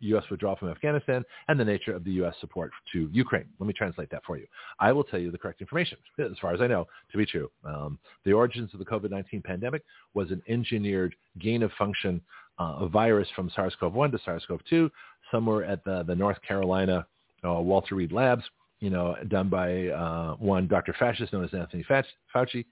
U.S. 0.00 0.24
withdrawal 0.30 0.56
from 0.56 0.70
Afghanistan, 0.70 1.24
and 1.48 1.58
the 1.58 1.64
nature 1.64 1.94
of 1.94 2.04
the 2.04 2.12
U.S. 2.12 2.34
support 2.40 2.70
to 2.92 3.08
Ukraine. 3.12 3.46
Let 3.58 3.66
me 3.66 3.74
translate 3.74 4.10
that 4.10 4.22
for 4.24 4.38
you. 4.38 4.46
I 4.78 4.92
will 4.92 5.04
tell 5.04 5.20
you 5.20 5.30
the 5.30 5.38
correct 5.38 5.60
information, 5.60 5.98
as 6.18 6.38
far 6.40 6.54
as 6.54 6.60
I 6.60 6.66
know, 6.66 6.86
to 7.12 7.18
be 7.18 7.26
true. 7.26 7.50
Um, 7.64 7.98
the 8.24 8.32
origins 8.32 8.70
of 8.72 8.78
the 8.78 8.86
COVID-19 8.86 9.44
pandemic 9.44 9.82
was 10.14 10.30
an 10.30 10.42
engineered 10.48 11.14
gain-of-function 11.40 12.20
uh, 12.58 12.86
virus 12.86 13.28
from 13.34 13.50
SARS-CoV-1 13.54 14.12
to 14.12 14.18
SARS-CoV-2, 14.24 14.90
somewhere 15.30 15.64
at 15.64 15.84
the, 15.84 16.04
the 16.04 16.14
North 16.14 16.40
Carolina 16.46 17.06
uh, 17.44 17.60
Walter 17.60 17.96
Reed 17.96 18.12
Labs 18.12 18.44
you 18.84 18.90
know, 18.90 19.16
done 19.28 19.48
by 19.48 19.86
uh, 19.88 20.34
one 20.34 20.68
Dr. 20.68 20.94
Fascist 20.98 21.32
known 21.32 21.42
as 21.42 21.54
Anthony 21.54 21.82
Fauci, 21.88 22.66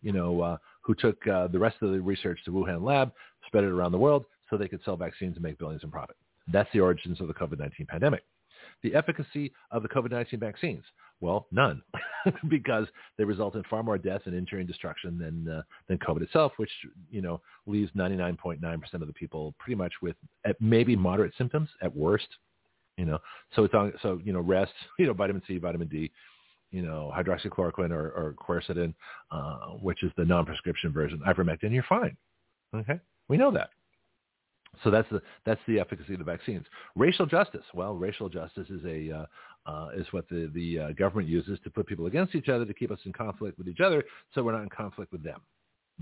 you 0.00 0.12
know, 0.12 0.40
uh, 0.40 0.56
who 0.82 0.94
took 0.94 1.26
uh, 1.26 1.48
the 1.48 1.58
rest 1.58 1.78
of 1.82 1.90
the 1.90 2.00
research 2.00 2.38
to 2.44 2.52
Wuhan 2.52 2.84
lab, 2.84 3.10
spread 3.48 3.64
it 3.64 3.70
around 3.70 3.90
the 3.90 3.98
world 3.98 4.26
so 4.48 4.56
they 4.56 4.68
could 4.68 4.80
sell 4.84 4.96
vaccines 4.96 5.34
and 5.34 5.42
make 5.42 5.58
billions 5.58 5.82
in 5.82 5.90
profit. 5.90 6.14
That's 6.46 6.68
the 6.72 6.78
origins 6.78 7.20
of 7.20 7.26
the 7.26 7.34
COVID-19 7.34 7.88
pandemic. 7.88 8.22
The 8.84 8.94
efficacy 8.94 9.52
of 9.72 9.82
the 9.82 9.88
COVID-19 9.88 10.38
vaccines, 10.38 10.84
well, 11.20 11.48
none, 11.50 11.82
because 12.48 12.86
they 13.18 13.24
result 13.24 13.56
in 13.56 13.64
far 13.64 13.82
more 13.82 13.98
death 13.98 14.20
and 14.26 14.36
injury 14.36 14.60
and 14.60 14.68
destruction 14.68 15.18
than 15.18 15.52
uh, 15.52 15.62
than 15.88 15.98
COVID 15.98 16.22
itself, 16.22 16.52
which 16.58 16.70
you 17.10 17.22
know 17.22 17.40
leaves 17.66 17.90
99.9% 17.96 18.94
of 18.94 19.06
the 19.08 19.12
people 19.14 19.52
pretty 19.58 19.74
much 19.74 19.94
with 20.00 20.14
maybe 20.60 20.94
moderate 20.94 21.32
symptoms 21.36 21.70
at 21.82 21.94
worst, 21.96 22.28
you 22.96 23.04
know, 23.04 23.18
so 23.54 23.64
it's 23.64 23.74
on. 23.74 23.92
So 24.02 24.20
you 24.24 24.32
know, 24.32 24.40
rest. 24.40 24.72
You 24.98 25.06
know, 25.06 25.12
vitamin 25.12 25.42
C, 25.46 25.58
vitamin 25.58 25.88
D. 25.88 26.10
You 26.70 26.82
know, 26.82 27.12
hydroxychloroquine 27.16 27.90
or, 27.90 28.10
or 28.10 28.34
quercetin, 28.34 28.92
uh, 29.30 29.76
which 29.80 30.02
is 30.02 30.10
the 30.16 30.24
non-prescription 30.24 30.92
version, 30.92 31.20
ivermectin. 31.26 31.72
You're 31.72 31.84
fine. 31.88 32.16
Okay, 32.74 32.98
we 33.28 33.36
know 33.36 33.52
that. 33.52 33.70
So 34.84 34.90
that's 34.90 35.08
the 35.10 35.22
that's 35.44 35.60
the 35.66 35.80
efficacy 35.80 36.14
of 36.14 36.18
the 36.18 36.24
vaccines. 36.24 36.66
Racial 36.94 37.26
justice. 37.26 37.64
Well, 37.72 37.94
racial 37.94 38.28
justice 38.28 38.68
is 38.68 38.84
a 38.84 39.10
uh, 39.18 39.70
uh, 39.70 39.88
is 39.96 40.06
what 40.10 40.28
the 40.28 40.50
the 40.54 40.78
uh, 40.78 40.92
government 40.92 41.28
uses 41.28 41.58
to 41.64 41.70
put 41.70 41.86
people 41.86 42.06
against 42.06 42.34
each 42.34 42.48
other 42.48 42.64
to 42.64 42.74
keep 42.74 42.90
us 42.90 42.98
in 43.04 43.12
conflict 43.12 43.58
with 43.58 43.68
each 43.68 43.80
other, 43.80 44.04
so 44.34 44.42
we're 44.42 44.52
not 44.52 44.62
in 44.62 44.68
conflict 44.68 45.12
with 45.12 45.22
them. 45.22 45.40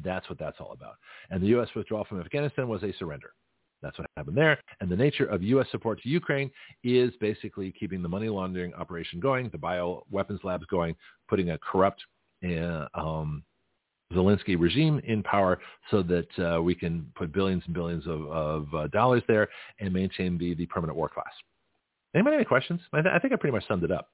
That's 0.02 0.28
what 0.28 0.38
that's 0.38 0.56
all 0.60 0.72
about. 0.72 0.94
And 1.30 1.42
the 1.42 1.48
U.S. 1.48 1.68
withdrawal 1.74 2.04
from 2.04 2.20
Afghanistan 2.20 2.68
was 2.68 2.82
a 2.82 2.92
surrender. 2.98 3.32
That's 3.84 3.98
what 3.98 4.08
happened 4.16 4.36
there. 4.36 4.58
And 4.80 4.90
the 4.90 4.96
nature 4.96 5.26
of 5.26 5.42
U.S. 5.42 5.66
support 5.70 6.00
to 6.02 6.08
Ukraine 6.08 6.50
is 6.82 7.12
basically 7.20 7.70
keeping 7.78 8.02
the 8.02 8.08
money 8.08 8.28
laundering 8.30 8.72
operation 8.74 9.20
going, 9.20 9.50
the 9.50 9.58
bioweapons 9.58 10.42
labs 10.42 10.64
going, 10.66 10.96
putting 11.28 11.50
a 11.50 11.58
corrupt 11.58 12.02
uh, 12.42 12.86
um, 12.94 13.44
Zelensky 14.12 14.58
regime 14.58 15.00
in 15.04 15.22
power 15.22 15.60
so 15.90 16.02
that 16.02 16.38
uh, 16.38 16.62
we 16.62 16.74
can 16.74 17.06
put 17.14 17.32
billions 17.32 17.62
and 17.66 17.74
billions 17.74 18.06
of, 18.06 18.22
of 18.28 18.74
uh, 18.74 18.86
dollars 18.88 19.22
there 19.28 19.48
and 19.80 19.92
maintain 19.92 20.38
the, 20.38 20.54
the 20.54 20.66
permanent 20.66 20.96
war 20.96 21.10
class. 21.10 21.32
Anybody 22.14 22.34
have 22.34 22.40
any 22.40 22.46
questions? 22.46 22.80
I, 22.92 23.02
th- 23.02 23.12
I 23.14 23.18
think 23.18 23.34
I 23.34 23.36
pretty 23.36 23.54
much 23.54 23.66
summed 23.68 23.84
it 23.84 23.90
up. 23.90 24.08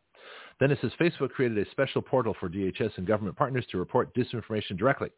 Then 0.59 0.71
it 0.71 0.79
says 0.81 0.91
Facebook 1.01 1.31
created 1.31 1.59
a 1.59 1.71
special 1.71 2.03
portal 2.03 2.35
for 2.41 2.49
DHS 2.49 2.91
and 2.97 3.07
government 3.07 3.37
partners 3.37 3.65
to 3.71 3.79
report 3.79 4.15
disinformation 4.15 4.77
directly. 4.77 5.11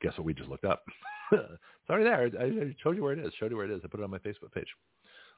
Guess 0.00 0.16
what 0.16 0.24
we 0.24 0.34
just 0.34 0.48
looked 0.48 0.64
up? 0.64 0.84
it's 1.32 1.90
already 1.90 2.04
there. 2.04 2.30
I, 2.40 2.44
I 2.44 2.76
showed 2.82 2.96
you 2.96 3.02
where 3.02 3.12
it 3.12 3.18
is. 3.18 3.32
Showed 3.38 3.50
you 3.50 3.56
where 3.56 3.66
it 3.66 3.72
is. 3.72 3.80
I 3.84 3.88
put 3.88 4.00
it 4.00 4.04
on 4.04 4.10
my 4.10 4.18
Facebook 4.18 4.52
page. 4.52 4.68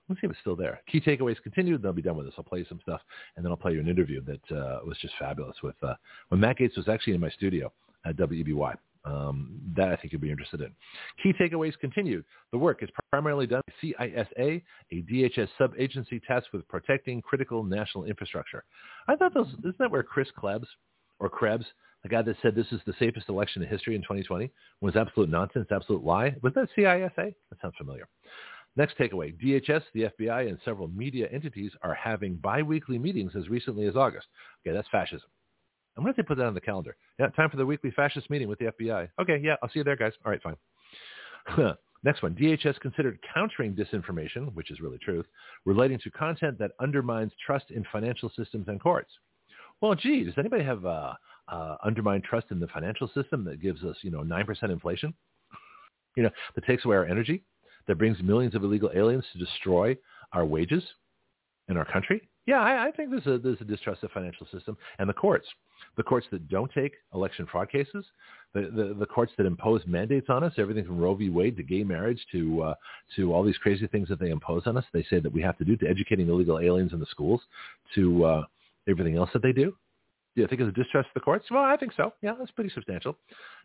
Let's 0.08 0.20
see 0.20 0.26
if 0.26 0.32
it's 0.32 0.40
still 0.40 0.56
there. 0.56 0.82
Key 0.90 1.00
takeaways 1.00 1.40
continued. 1.42 1.82
They'll 1.82 1.92
be 1.92 2.02
done 2.02 2.16
with 2.16 2.26
this. 2.26 2.34
I'll 2.36 2.44
play 2.44 2.66
some 2.68 2.80
stuff, 2.82 3.00
and 3.36 3.44
then 3.44 3.52
I'll 3.52 3.56
play 3.56 3.72
you 3.72 3.80
an 3.80 3.88
interview 3.88 4.22
that 4.24 4.56
uh, 4.56 4.80
was 4.84 4.98
just 5.00 5.14
fabulous 5.18 5.56
with 5.62 5.76
uh, 5.82 5.94
when 6.28 6.40
Matt 6.40 6.58
Gaetz 6.58 6.76
was 6.76 6.88
actually 6.88 7.14
in 7.14 7.20
my 7.20 7.30
studio 7.30 7.72
at 8.04 8.16
WEBY. 8.16 8.76
Um, 9.02 9.58
that 9.76 9.88
I 9.88 9.96
think 9.96 10.12
you'll 10.12 10.20
be 10.20 10.30
interested 10.30 10.60
in. 10.60 10.72
Key 11.22 11.32
takeaways 11.40 11.72
continued. 11.80 12.24
The 12.52 12.58
work 12.58 12.82
is 12.82 12.90
primarily 13.10 13.46
done 13.46 13.62
by 13.66 13.88
CISA, 13.88 14.62
a 14.92 14.94
DHS 14.94 15.48
sub-agency 15.56 16.20
tasked 16.26 16.52
with 16.52 16.68
protecting 16.68 17.22
critical 17.22 17.64
national 17.64 18.04
infrastructure. 18.04 18.62
I 19.08 19.16
thought 19.16 19.32
those, 19.32 19.48
isn't 19.60 19.78
that 19.78 19.90
where 19.90 20.02
Chris 20.02 20.28
Klebs 20.38 20.66
or 21.18 21.30
Krebs, 21.30 21.64
the 22.02 22.08
guy 22.08 22.22
that 22.22 22.36
said 22.40 22.54
this 22.54 22.70
is 22.72 22.80
the 22.86 22.94
safest 22.98 23.28
election 23.28 23.62
in 23.62 23.68
history 23.68 23.94
in 23.94 24.02
2020, 24.02 24.50
was 24.80 24.96
absolute 24.96 25.28
nonsense, 25.28 25.68
absolute 25.70 26.04
lie? 26.04 26.34
Was 26.42 26.54
that 26.54 26.68
CISA? 26.76 27.14
That 27.16 27.60
sounds 27.60 27.74
familiar. 27.76 28.08
Next 28.76 28.96
takeaway, 28.96 29.34
DHS, 29.42 29.82
the 29.94 30.10
FBI, 30.18 30.48
and 30.48 30.58
several 30.64 30.88
media 30.88 31.28
entities 31.32 31.72
are 31.82 31.94
having 31.94 32.36
biweekly 32.36 32.98
meetings 32.98 33.32
as 33.36 33.48
recently 33.48 33.86
as 33.86 33.96
August. 33.96 34.28
Okay, 34.64 34.74
that's 34.74 34.88
fascism. 34.88 35.28
I'm 35.96 36.04
going 36.04 36.14
to 36.14 36.24
put 36.24 36.38
that 36.38 36.46
on 36.46 36.54
the 36.54 36.60
calendar. 36.60 36.96
Yeah, 37.18 37.28
time 37.30 37.50
for 37.50 37.56
the 37.56 37.66
weekly 37.66 37.90
fascist 37.90 38.30
meeting 38.30 38.48
with 38.48 38.58
the 38.60 38.66
FBI. 38.66 39.08
Okay, 39.20 39.40
yeah, 39.42 39.56
I'll 39.62 39.68
see 39.70 39.80
you 39.80 39.84
there, 39.84 39.96
guys. 39.96 40.12
All 40.24 40.30
right, 40.30 40.40
fine. 40.42 41.74
Next 42.02 42.22
one, 42.22 42.34
DHS 42.34 42.80
considered 42.80 43.18
countering 43.34 43.74
disinformation, 43.74 44.54
which 44.54 44.70
is 44.70 44.80
really 44.80 44.96
truth, 44.98 45.26
relating 45.66 45.98
to 45.98 46.10
content 46.10 46.58
that 46.58 46.70
undermines 46.80 47.32
trust 47.44 47.70
in 47.70 47.84
financial 47.92 48.30
systems 48.34 48.68
and 48.68 48.80
courts. 48.80 49.10
Well, 49.82 49.94
gee, 49.94 50.24
does 50.24 50.34
anybody 50.38 50.64
have 50.64 50.86
uh, 50.86 51.14
uh, 51.50 51.76
undermined 51.84 52.24
trust 52.24 52.46
in 52.50 52.60
the 52.60 52.68
financial 52.68 53.08
system 53.14 53.44
that 53.44 53.60
gives 53.60 53.84
us, 53.84 53.96
you 54.02 54.10
know, 54.10 54.20
9% 54.20 54.62
inflation? 54.64 55.14
You 56.16 56.24
know, 56.24 56.30
that 56.54 56.66
takes 56.66 56.84
away 56.84 56.96
our 56.96 57.06
energy, 57.06 57.44
that 57.86 57.96
brings 57.96 58.20
millions 58.22 58.54
of 58.54 58.64
illegal 58.64 58.90
aliens 58.94 59.24
to 59.32 59.38
destroy 59.38 59.96
our 60.32 60.44
wages 60.44 60.82
in 61.68 61.76
our 61.76 61.84
country? 61.84 62.28
Yeah, 62.46 62.60
I, 62.60 62.88
I 62.88 62.90
think 62.90 63.10
there's 63.10 63.26
a, 63.26 63.38
there's 63.38 63.60
a 63.60 63.64
distrust 63.64 64.02
of 64.02 64.10
the 64.10 64.14
financial 64.14 64.46
system 64.52 64.76
and 64.98 65.08
the 65.08 65.14
courts. 65.14 65.46
The 65.96 66.02
courts 66.02 66.26
that 66.32 66.48
don't 66.48 66.70
take 66.72 66.92
election 67.14 67.46
fraud 67.50 67.70
cases, 67.70 68.04
the, 68.54 68.62
the, 68.74 68.94
the 68.98 69.06
courts 69.06 69.32
that 69.38 69.46
impose 69.46 69.82
mandates 69.86 70.26
on 70.28 70.42
us, 70.42 70.52
everything 70.58 70.84
from 70.84 70.98
Roe 70.98 71.14
v. 71.14 71.30
Wade 71.30 71.56
to 71.56 71.62
gay 71.62 71.84
marriage 71.84 72.20
to 72.32 72.62
uh, 72.62 72.74
to 73.16 73.32
all 73.32 73.42
these 73.42 73.56
crazy 73.58 73.86
things 73.86 74.08
that 74.08 74.18
they 74.18 74.30
impose 74.30 74.64
on 74.66 74.76
us. 74.76 74.84
They 74.92 75.04
say 75.04 75.20
that 75.20 75.32
we 75.32 75.40
have 75.42 75.56
to 75.58 75.64
do 75.64 75.76
to 75.76 75.88
educating 75.88 76.28
illegal 76.28 76.58
aliens 76.58 76.92
in 76.92 77.00
the 77.00 77.06
schools 77.06 77.40
to 77.94 78.24
uh, 78.24 78.42
everything 78.88 79.16
else 79.16 79.30
that 79.32 79.42
they 79.42 79.52
do. 79.52 79.74
Do 80.36 80.42
you 80.42 80.46
think 80.46 80.60
it's 80.60 80.68
a 80.68 80.80
distrust 80.80 81.08
of 81.08 81.14
the 81.14 81.20
courts? 81.20 81.46
Well, 81.50 81.64
I 81.64 81.76
think 81.76 81.92
so. 81.96 82.12
Yeah, 82.22 82.34
that's 82.38 82.52
pretty 82.52 82.70
substantial. 82.70 83.16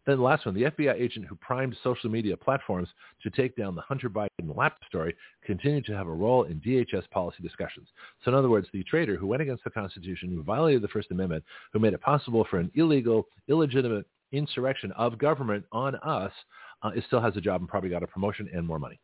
Then 0.06 0.18
the 0.18 0.24
last 0.24 0.46
one, 0.46 0.56
the 0.56 0.64
FBI 0.64 1.00
agent 1.00 1.26
who 1.28 1.36
primed 1.36 1.76
social 1.84 2.10
media 2.10 2.36
platforms 2.36 2.90
to 3.22 3.30
take 3.30 3.56
down 3.56 3.76
the 3.76 3.82
Hunter 3.82 4.10
Biden 4.10 4.56
laptop 4.56 4.84
story 4.88 5.16
continued 5.44 5.86
to 5.86 5.96
have 5.96 6.08
a 6.08 6.14
role 6.14 6.44
in 6.44 6.60
DHS 6.62 7.10
policy 7.12 7.44
discussions. 7.44 7.88
So 8.24 8.32
in 8.32 8.36
other 8.36 8.50
words, 8.50 8.68
the 8.74 8.84
traitor 8.84 9.16
who 9.16 9.28
went 9.28 9.44
against 9.44 9.64
the 9.64 9.70
Constitution, 9.70 10.30
who 10.30 10.42
violated 10.42 10.82
the 10.82 10.88
First 10.88 11.12
Amendment, 11.12 11.44
who 11.72 11.80
made 11.80 11.94
it 11.94 12.02
possible 12.02 12.48
for 12.50 12.58
an 12.58 12.72
illegal, 12.74 13.28
illegitimate 13.48 14.08
insurrection 14.32 14.92
of 14.94 15.20
government 15.20 15.66
on 15.72 15.96
us, 15.98 16.32
uh, 16.82 16.90
it 16.96 17.04
still 17.08 17.22
has 17.22 17.38
a 17.38 17.42
job 17.42 17.62
and 17.62 17.70
probably 17.70 17.90
got 17.90 18.04
a 18.04 18.08
promotion 18.08 18.50
and 18.54 18.66
more 18.66 18.80
money. 18.80 19.00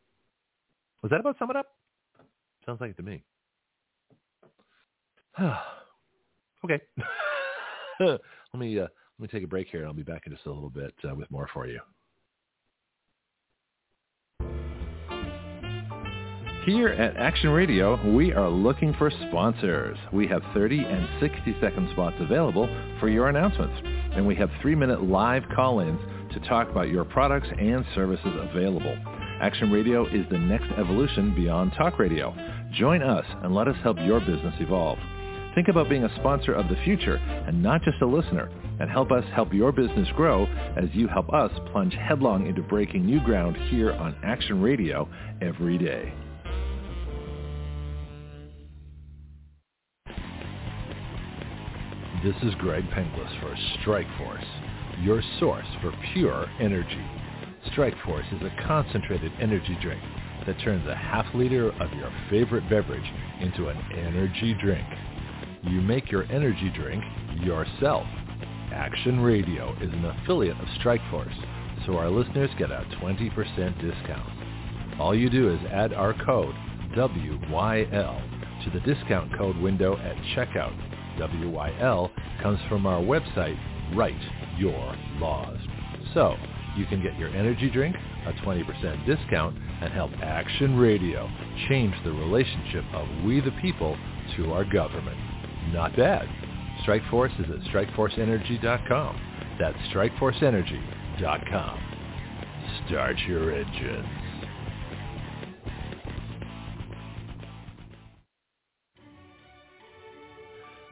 Was 1.03 1.11
that 1.11 1.19
about 1.19 1.37
sum 1.37 1.51
it 1.51 1.55
up? 1.55 1.67
Sounds 2.65 2.81
like 2.81 2.91
it 2.91 2.97
to 2.97 3.03
me. 3.03 3.23
okay. 6.65 6.81
let 8.05 8.59
me 8.59 8.79
uh, 8.79 8.87
let 9.19 9.19
me 9.19 9.27
take 9.27 9.43
a 9.43 9.47
break 9.47 9.67
here, 9.67 9.81
and 9.81 9.87
I'll 9.87 9.93
be 9.93 10.03
back 10.03 10.23
in 10.25 10.33
just 10.33 10.45
a 10.45 10.51
little 10.51 10.69
bit 10.69 10.93
uh, 11.09 11.15
with 11.15 11.29
more 11.31 11.49
for 11.53 11.67
you. 11.67 11.79
Here 16.65 16.89
at 16.89 17.17
Action 17.17 17.49
Radio, 17.49 17.99
we 18.15 18.33
are 18.33 18.47
looking 18.47 18.93
for 18.93 19.09
sponsors. 19.27 19.97
We 20.13 20.27
have 20.27 20.43
30 20.53 20.77
and 20.77 21.09
60 21.19 21.55
second 21.59 21.89
spots 21.91 22.17
available 22.19 22.69
for 22.99 23.09
your 23.09 23.29
announcements. 23.29 23.73
And 24.15 24.27
we 24.27 24.35
have 24.35 24.51
three 24.61 24.75
minute 24.75 25.03
live 25.03 25.41
call-ins 25.55 25.99
to 26.33 26.39
talk 26.41 26.69
about 26.69 26.89
your 26.89 27.03
products 27.03 27.47
and 27.59 27.83
services 27.95 28.31
available. 28.51 28.95
Action 29.41 29.71
Radio 29.71 30.05
is 30.05 30.23
the 30.29 30.37
next 30.37 30.67
evolution 30.77 31.33
beyond 31.33 31.73
talk 31.75 31.97
radio. 31.97 32.31
Join 32.73 33.01
us 33.01 33.25
and 33.41 33.55
let 33.55 33.67
us 33.67 33.75
help 33.81 33.97
your 33.97 34.19
business 34.19 34.53
evolve. 34.59 34.99
Think 35.53 35.67
about 35.67 35.89
being 35.89 36.05
a 36.05 36.15
sponsor 36.15 36.53
of 36.53 36.69
the 36.69 36.77
future 36.85 37.15
and 37.15 37.61
not 37.61 37.83
just 37.83 38.01
a 38.01 38.05
listener 38.05 38.49
and 38.79 38.89
help 38.89 39.11
us 39.11 39.25
help 39.33 39.53
your 39.53 39.71
business 39.71 40.07
grow 40.15 40.45
as 40.77 40.89
you 40.93 41.07
help 41.07 41.31
us 41.33 41.51
plunge 41.71 41.93
headlong 41.93 42.47
into 42.47 42.61
breaking 42.61 43.05
new 43.05 43.21
ground 43.25 43.57
here 43.69 43.91
on 43.91 44.15
Action 44.23 44.61
Radio 44.61 45.09
every 45.41 45.77
day. 45.77 46.13
This 52.23 52.35
is 52.43 52.53
Greg 52.59 52.83
Penglis 52.91 53.41
for 53.41 53.55
Strikeforce, 53.79 54.45
your 55.03 55.21
source 55.39 55.65
for 55.81 55.91
pure 56.13 56.45
energy. 56.61 57.03
Strikeforce 57.73 58.31
is 58.35 58.41
a 58.43 58.67
concentrated 58.67 59.31
energy 59.41 59.77
drink 59.81 60.01
that 60.45 60.59
turns 60.61 60.87
a 60.87 60.95
half 60.95 61.25
liter 61.33 61.71
of 61.71 61.91
your 61.93 62.11
favorite 62.29 62.67
beverage 62.69 63.11
into 63.41 63.67
an 63.69 63.77
energy 63.97 64.55
drink. 64.61 64.87
You 65.63 65.79
make 65.79 66.11
your 66.11 66.23
energy 66.31 66.71
drink 66.75 67.03
yourself. 67.39 68.05
Action 68.73 69.19
Radio 69.19 69.75
is 69.79 69.93
an 69.93 70.05
affiliate 70.05 70.59
of 70.59 70.67
Strikeforce, 70.79 71.85
so 71.85 71.97
our 71.97 72.09
listeners 72.09 72.49
get 72.57 72.71
a 72.71 72.83
20% 72.99 73.79
discount. 73.79 74.99
All 74.99 75.15
you 75.15 75.29
do 75.29 75.53
is 75.53 75.59
add 75.69 75.93
our 75.93 76.13
code 76.25 76.55
WYL 76.95 78.63
to 78.63 78.69
the 78.71 78.79
discount 78.79 79.37
code 79.37 79.55
window 79.57 79.97
at 79.97 80.15
checkout. 80.35 80.75
WYL 81.19 82.09
comes 82.41 82.59
from 82.67 82.87
our 82.87 83.01
website, 83.01 83.59
Write 83.95 84.15
Your 84.57 84.95
Laws. 85.19 85.59
So 86.15 86.35
you 86.75 86.85
can 86.87 87.03
get 87.03 87.19
your 87.19 87.29
energy 87.29 87.69
drink, 87.69 87.95
a 88.25 88.33
20% 88.45 89.05
discount, 89.05 89.55
and 89.81 89.93
help 89.93 90.11
Action 90.23 90.77
Radio 90.77 91.29
change 91.69 91.93
the 92.03 92.11
relationship 92.11 92.85
of 92.93 93.07
we 93.23 93.41
the 93.41 93.51
people 93.61 93.95
to 94.37 94.53
our 94.53 94.65
government. 94.65 95.30
Not 95.69 95.95
bad. 95.95 96.27
Strikeforce 96.85 97.39
is 97.39 97.49
at 97.49 97.61
strikeforceenergy.com. 97.71 99.57
That's 99.59 99.77
strikeforceenergy.com. 99.93 101.79
Start 102.87 103.15
your 103.27 103.53
engines. 103.53 104.07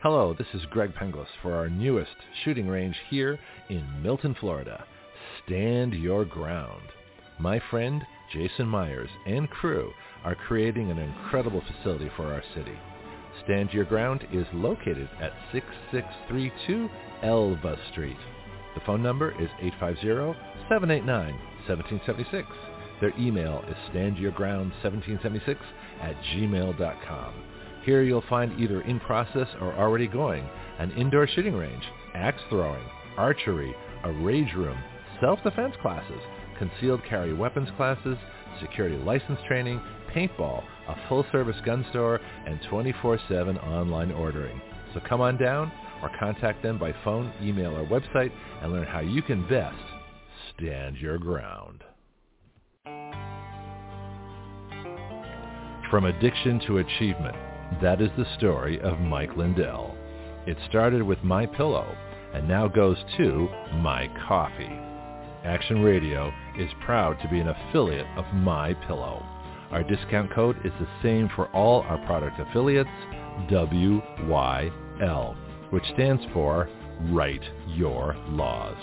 Hello, 0.02 0.34
this 0.38 0.48
is 0.54 0.62
Greg 0.70 0.94
Penglis 0.96 1.28
for 1.42 1.56
our 1.56 1.68
newest 1.70 2.16
shooting 2.46 2.70
range 2.70 2.96
here 3.10 3.38
in 3.70 4.02
Milton, 4.02 4.34
Florida. 4.40 4.86
Stand 5.46 5.94
your 5.94 6.24
ground. 6.24 6.84
My 7.38 7.62
friend 7.70 8.02
Jason 8.32 8.68
Myers 8.68 9.10
and 9.26 9.50
crew 9.50 9.92
are 10.24 10.36
creating 10.36 10.90
an 10.90 11.00
incredible 11.00 11.62
facility 11.62 12.10
for 12.16 12.34
our 12.34 12.44
city. 12.56 12.78
Stand 13.50 13.74
Your 13.74 13.86
Ground 13.86 14.28
is 14.32 14.46
located 14.54 15.10
at 15.20 15.34
6632 15.52 16.88
Elva 17.24 17.80
Street. 17.92 18.16
The 18.76 18.82
phone 18.82 19.02
number 19.02 19.34
is 19.42 19.50
850-789-1776. 20.70 22.46
Their 23.02 23.12
email 23.18 23.64
is 23.68 23.76
standyourground1776 23.92 25.58
at 26.00 26.16
gmail.com. 26.32 27.34
Here 27.86 28.04
you'll 28.04 28.24
find 28.30 28.60
either 28.60 28.82
in 28.82 29.00
process 29.00 29.48
or 29.60 29.74
already 29.74 30.06
going 30.06 30.48
an 30.78 30.92
indoor 30.92 31.26
shooting 31.26 31.56
range, 31.56 31.86
axe 32.14 32.44
throwing, 32.52 32.86
archery, 33.18 33.74
a 34.04 34.12
rage 34.12 34.54
room, 34.54 34.78
self-defense 35.20 35.74
classes, 35.82 36.22
concealed 36.60 37.02
carry 37.10 37.34
weapons 37.34 37.70
classes, 37.78 38.20
security 38.62 38.98
license 38.98 39.40
training, 39.48 39.82
paintball, 40.14 40.64
a 40.90 41.08
full-service 41.08 41.58
gun 41.66 41.86
store, 41.90 42.20
and 42.46 42.60
24-7 42.62 43.64
online 43.64 44.12
ordering. 44.12 44.62
So 44.94 45.02
come 45.08 45.22
on 45.22 45.38
down 45.38 45.72
or 46.02 46.12
contact 46.20 46.64
them 46.64 46.78
by 46.78 46.94
phone, 47.04 47.32
email, 47.42 47.76
or 47.76 47.86
website 47.86 48.32
and 48.62 48.72
learn 48.72 48.86
how 48.86 49.02
you 49.02 49.22
can 49.22 49.48
best 49.48 49.76
stand 50.56 50.98
your 50.98 51.18
ground. 51.18 51.84
From 55.90 56.06
addiction 56.06 56.60
to 56.68 56.78
achievement, 56.78 57.36
that 57.82 58.02
is 58.02 58.10
the 58.18 58.26
story 58.38 58.80
of 58.82 59.00
Mike 59.00 59.36
Lindell. 59.36 59.96
It 60.46 60.58
started 60.70 61.02
with 61.02 61.24
My 61.24 61.46
Pillow 61.46 61.96
and 62.34 62.48
now 62.48 62.68
goes 62.68 62.98
to 63.18 63.50
My 63.82 64.08
Coffee. 64.28 64.80
Action 65.44 65.82
Radio 65.82 66.32
is 66.58 66.70
proud 66.86 67.20
to 67.22 67.30
be 67.30 67.40
an 67.40 67.48
affiliate 67.48 68.06
of 68.18 68.26
My 68.34 68.74
Pillow. 68.88 69.26
Our 69.72 69.84
discount 69.84 70.34
code 70.34 70.58
is 70.66 70.74
the 70.80 70.88
same 71.04 71.30
for 71.36 71.48
all 71.50 71.82
our 71.82 71.98
product 72.06 72.40
affiliates, 72.40 72.90
WYL, 73.50 75.36
which 75.70 75.84
stands 75.94 76.24
for 76.34 76.70
Write 77.12 77.44
Your 77.68 78.16
Laws. 78.30 78.76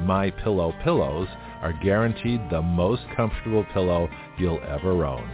My 0.00 0.30
Pillow 0.30 0.74
pillows 0.82 1.28
are 1.60 1.78
guaranteed 1.82 2.40
the 2.50 2.60
most 2.60 3.02
comfortable 3.16 3.64
pillow 3.72 4.08
you'll 4.38 4.60
ever 4.66 5.04
own. 5.04 5.30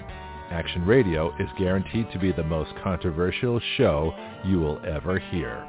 Action 0.50 0.84
Radio 0.84 1.34
is 1.38 1.48
guaranteed 1.58 2.10
to 2.12 2.18
be 2.18 2.32
the 2.32 2.42
most 2.42 2.70
controversial 2.82 3.60
show 3.76 4.14
you 4.44 4.58
will 4.58 4.80
ever 4.86 5.18
hear. 5.18 5.66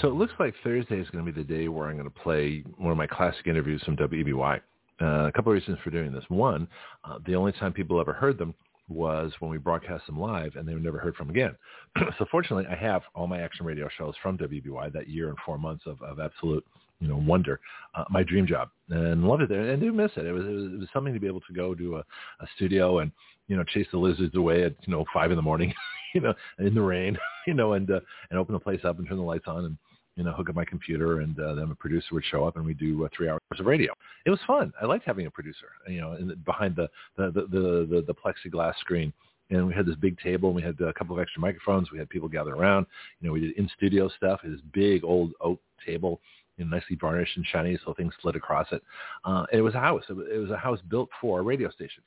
So 0.00 0.08
it 0.08 0.14
looks 0.14 0.32
like 0.38 0.54
Thursday 0.62 1.00
is 1.00 1.10
going 1.10 1.24
to 1.24 1.32
be 1.32 1.42
the 1.42 1.46
day 1.46 1.66
where 1.68 1.88
I'm 1.88 1.96
going 1.96 2.08
to 2.08 2.20
play 2.20 2.62
one 2.76 2.92
of 2.92 2.96
my 2.96 3.06
classic 3.06 3.46
interviews 3.46 3.82
from 3.82 3.96
WEBY. 3.96 4.60
Uh, 5.00 5.04
a 5.04 5.32
couple 5.32 5.52
of 5.52 5.54
reasons 5.54 5.78
for 5.82 5.90
doing 5.90 6.12
this. 6.12 6.24
One, 6.28 6.68
uh, 7.04 7.18
the 7.26 7.34
only 7.34 7.52
time 7.52 7.72
people 7.72 8.00
ever 8.00 8.12
heard 8.12 8.38
them 8.38 8.54
was 8.88 9.32
when 9.40 9.50
we 9.50 9.58
broadcast 9.58 10.06
them 10.06 10.18
live 10.18 10.56
and 10.56 10.66
they 10.66 10.72
were 10.72 10.80
never 10.80 10.98
heard 10.98 11.16
from 11.16 11.30
again. 11.30 11.54
so 12.18 12.26
fortunately, 12.30 12.66
I 12.70 12.76
have 12.76 13.02
all 13.14 13.26
my 13.26 13.40
action 13.40 13.66
radio 13.66 13.88
shows 13.96 14.14
from 14.22 14.38
WEBY, 14.38 14.92
that 14.92 15.08
year 15.08 15.28
and 15.28 15.38
four 15.44 15.58
months 15.58 15.84
of, 15.86 16.00
of 16.02 16.20
absolute 16.20 16.64
you 17.00 17.08
know, 17.08 17.16
wonder, 17.16 17.60
uh, 17.94 18.04
my 18.10 18.22
dream 18.22 18.46
job, 18.46 18.70
and 18.90 19.24
loved 19.24 19.42
it 19.42 19.48
there, 19.48 19.70
and 19.70 19.80
do 19.80 19.92
miss 19.92 20.10
it. 20.16 20.26
It 20.26 20.32
was, 20.32 20.44
it 20.44 20.50
was 20.50 20.72
it 20.72 20.78
was 20.80 20.88
something 20.92 21.14
to 21.14 21.20
be 21.20 21.28
able 21.28 21.42
to 21.42 21.52
go 21.52 21.74
to 21.74 21.96
a, 21.96 22.00
a 22.00 22.46
studio 22.56 22.98
and 22.98 23.12
you 23.46 23.56
know 23.56 23.62
chase 23.62 23.86
the 23.92 23.98
lizards 23.98 24.34
away 24.34 24.64
at 24.64 24.74
you 24.84 24.92
know 24.92 25.04
five 25.14 25.30
in 25.30 25.36
the 25.36 25.42
morning, 25.42 25.72
you 26.14 26.20
know, 26.20 26.34
in 26.58 26.74
the 26.74 26.82
rain, 26.82 27.16
you 27.46 27.54
know, 27.54 27.74
and 27.74 27.90
uh, 27.90 28.00
and 28.30 28.38
open 28.38 28.52
the 28.52 28.58
place 28.58 28.80
up 28.84 28.98
and 28.98 29.06
turn 29.06 29.16
the 29.16 29.22
lights 29.22 29.44
on 29.46 29.64
and 29.64 29.78
you 30.18 30.24
know, 30.24 30.32
hook 30.32 30.48
up 30.50 30.56
my 30.56 30.64
computer, 30.64 31.20
and 31.20 31.38
uh, 31.38 31.54
then 31.54 31.70
a 31.70 31.74
producer 31.76 32.08
would 32.10 32.24
show 32.24 32.44
up, 32.44 32.56
and 32.56 32.66
we'd 32.66 32.76
do 32.76 33.04
uh, 33.04 33.08
three 33.16 33.28
hours 33.28 33.40
of 33.56 33.64
radio. 33.64 33.94
It 34.26 34.30
was 34.30 34.40
fun. 34.48 34.72
I 34.82 34.84
liked 34.84 35.04
having 35.04 35.26
a 35.26 35.30
producer, 35.30 35.68
you 35.86 36.00
know, 36.00 36.14
in 36.14 36.26
the, 36.26 36.36
behind 36.36 36.74
the 36.74 36.88
the, 37.16 37.30
the 37.30 37.86
the 37.88 38.04
the 38.04 38.14
plexiglass 38.14 38.74
screen. 38.80 39.12
And 39.50 39.66
we 39.66 39.72
had 39.72 39.86
this 39.86 39.94
big 39.94 40.18
table, 40.18 40.48
and 40.50 40.56
we 40.56 40.62
had 40.62 40.78
a 40.80 40.92
couple 40.92 41.16
of 41.16 41.22
extra 41.22 41.40
microphones. 41.40 41.90
We 41.90 41.98
had 41.98 42.10
people 42.10 42.28
gather 42.28 42.54
around. 42.54 42.84
You 43.20 43.28
know, 43.28 43.32
we 43.32 43.40
did 43.40 43.56
in 43.56 43.70
studio 43.76 44.10
stuff. 44.14 44.40
This 44.42 44.60
big 44.74 45.04
old 45.04 45.32
oak 45.40 45.60
table, 45.86 46.20
you 46.56 46.64
know, 46.64 46.76
nicely 46.76 46.96
varnished 47.00 47.36
and 47.36 47.46
shiny, 47.46 47.78
so 47.84 47.94
things 47.94 48.12
slid 48.20 48.36
across 48.36 48.66
it. 48.72 48.82
Uh, 49.24 49.46
and 49.52 49.60
it 49.60 49.62
was 49.62 49.74
a 49.74 49.80
house. 49.80 50.02
It 50.10 50.38
was, 50.38 50.50
a 50.50 50.56
house 50.56 50.80
built 50.90 51.08
for 51.20 51.38
a 51.38 51.42
radio 51.42 51.70
station. 51.70 52.02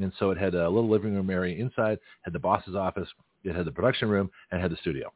And 0.00 0.12
so 0.18 0.30
it 0.30 0.38
had 0.38 0.54
a 0.54 0.68
little 0.68 0.88
living 0.88 1.14
room 1.14 1.28
area 1.28 1.60
inside, 1.60 1.98
had 2.22 2.32
the 2.32 2.38
boss's 2.38 2.76
office, 2.76 3.08
it 3.42 3.54
had 3.54 3.66
the 3.66 3.72
production 3.72 4.08
room, 4.08 4.30
and 4.52 4.62
had 4.62 4.70
the 4.70 4.76
studio. 4.76 5.12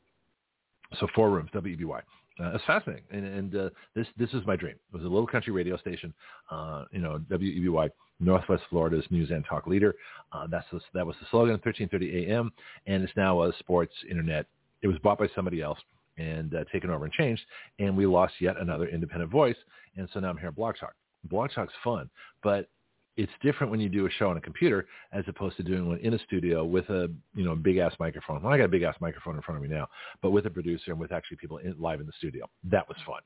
So 0.98 1.06
four 1.14 1.30
rooms, 1.30 1.50
WEBY. 1.54 2.02
Uh, 2.40 2.52
it's 2.54 2.64
fascinating, 2.64 3.04
and, 3.10 3.26
and 3.26 3.56
uh, 3.56 3.70
this 3.94 4.06
this 4.16 4.30
is 4.30 4.40
my 4.46 4.56
dream. 4.56 4.74
It 4.74 4.96
was 4.96 5.02
a 5.02 5.08
little 5.08 5.26
country 5.26 5.52
radio 5.52 5.76
station, 5.76 6.14
uh, 6.50 6.84
you 6.90 7.00
know, 7.00 7.20
WEBY, 7.30 7.90
Northwest 8.20 8.62
Florida's 8.70 9.04
news 9.10 9.30
and 9.30 9.44
talk 9.44 9.66
leader. 9.66 9.94
Uh, 10.32 10.46
that's 10.50 10.66
the, 10.72 10.80
that 10.94 11.06
was 11.06 11.16
the 11.20 11.26
slogan, 11.30 11.58
13:30 11.58 12.28
a.m. 12.28 12.50
And 12.86 13.02
it's 13.02 13.12
now 13.16 13.42
a 13.42 13.52
sports 13.58 13.92
internet. 14.08 14.46
It 14.82 14.88
was 14.88 14.98
bought 14.98 15.18
by 15.18 15.28
somebody 15.34 15.60
else 15.60 15.78
and 16.16 16.54
uh, 16.54 16.64
taken 16.72 16.90
over 16.90 17.04
and 17.04 17.12
changed, 17.12 17.42
and 17.78 17.96
we 17.96 18.06
lost 18.06 18.34
yet 18.40 18.56
another 18.58 18.88
independent 18.88 19.30
voice. 19.30 19.56
And 19.96 20.08
so 20.12 20.20
now 20.20 20.30
I'm 20.30 20.38
here 20.38 20.48
at 20.48 20.56
Blog 20.56 20.76
Talk. 20.80 20.94
Blog 21.24 21.50
Talk's 21.54 21.72
fun, 21.84 22.08
but 22.42 22.68
it's 23.16 23.32
different 23.42 23.70
when 23.70 23.80
you 23.80 23.88
do 23.88 24.06
a 24.06 24.10
show 24.10 24.30
on 24.30 24.36
a 24.36 24.40
computer 24.40 24.86
as 25.12 25.24
opposed 25.28 25.56
to 25.58 25.62
doing 25.62 25.86
one 25.86 25.98
in 25.98 26.14
a 26.14 26.18
studio 26.20 26.64
with 26.64 26.88
a 26.88 27.10
you 27.34 27.44
know 27.44 27.54
big 27.54 27.76
ass 27.76 27.92
microphone. 28.00 28.42
Well, 28.42 28.52
I 28.52 28.58
got 28.58 28.64
a 28.64 28.68
big 28.68 28.82
ass 28.82 28.96
microphone 29.00 29.36
in 29.36 29.42
front 29.42 29.62
of 29.62 29.68
me 29.68 29.74
now, 29.74 29.88
but 30.22 30.30
with 30.30 30.46
a 30.46 30.50
producer 30.50 30.92
and 30.92 31.00
with 31.00 31.12
actually 31.12 31.36
people 31.36 31.58
in, 31.58 31.74
live 31.78 32.00
in 32.00 32.06
the 32.06 32.12
studio. 32.18 32.48
That 32.64 32.88
was 32.88 32.96
fun, 33.06 33.20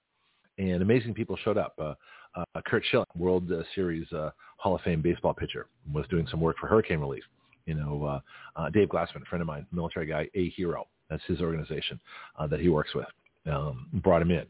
and 0.58 0.82
amazing 0.82 1.14
people 1.14 1.36
showed 1.44 1.58
up. 1.58 1.74
Uh, 1.78 1.94
uh, 2.34 2.60
Curt 2.66 2.84
Schilling, 2.90 3.06
World 3.16 3.50
uh, 3.50 3.62
Series 3.74 4.10
uh, 4.12 4.30
Hall 4.58 4.74
of 4.74 4.82
Fame 4.82 5.00
baseball 5.00 5.32
pitcher, 5.32 5.68
was 5.92 6.04
doing 6.08 6.26
some 6.30 6.40
work 6.40 6.56
for 6.60 6.66
hurricane 6.66 6.98
relief. 6.98 7.24
You 7.64 7.74
know, 7.74 8.04
uh, 8.04 8.20
uh, 8.60 8.70
Dave 8.70 8.88
Glassman, 8.88 9.22
a 9.22 9.24
friend 9.24 9.40
of 9.40 9.46
mine, 9.46 9.66
military 9.72 10.06
guy, 10.06 10.28
a 10.34 10.50
hero. 10.50 10.86
That's 11.08 11.22
his 11.26 11.40
organization 11.40 12.00
that 12.50 12.60
he 12.60 12.68
works 12.68 12.94
with. 12.94 13.06
Um, 13.46 13.88
brought 14.02 14.22
him 14.22 14.32
in, 14.32 14.44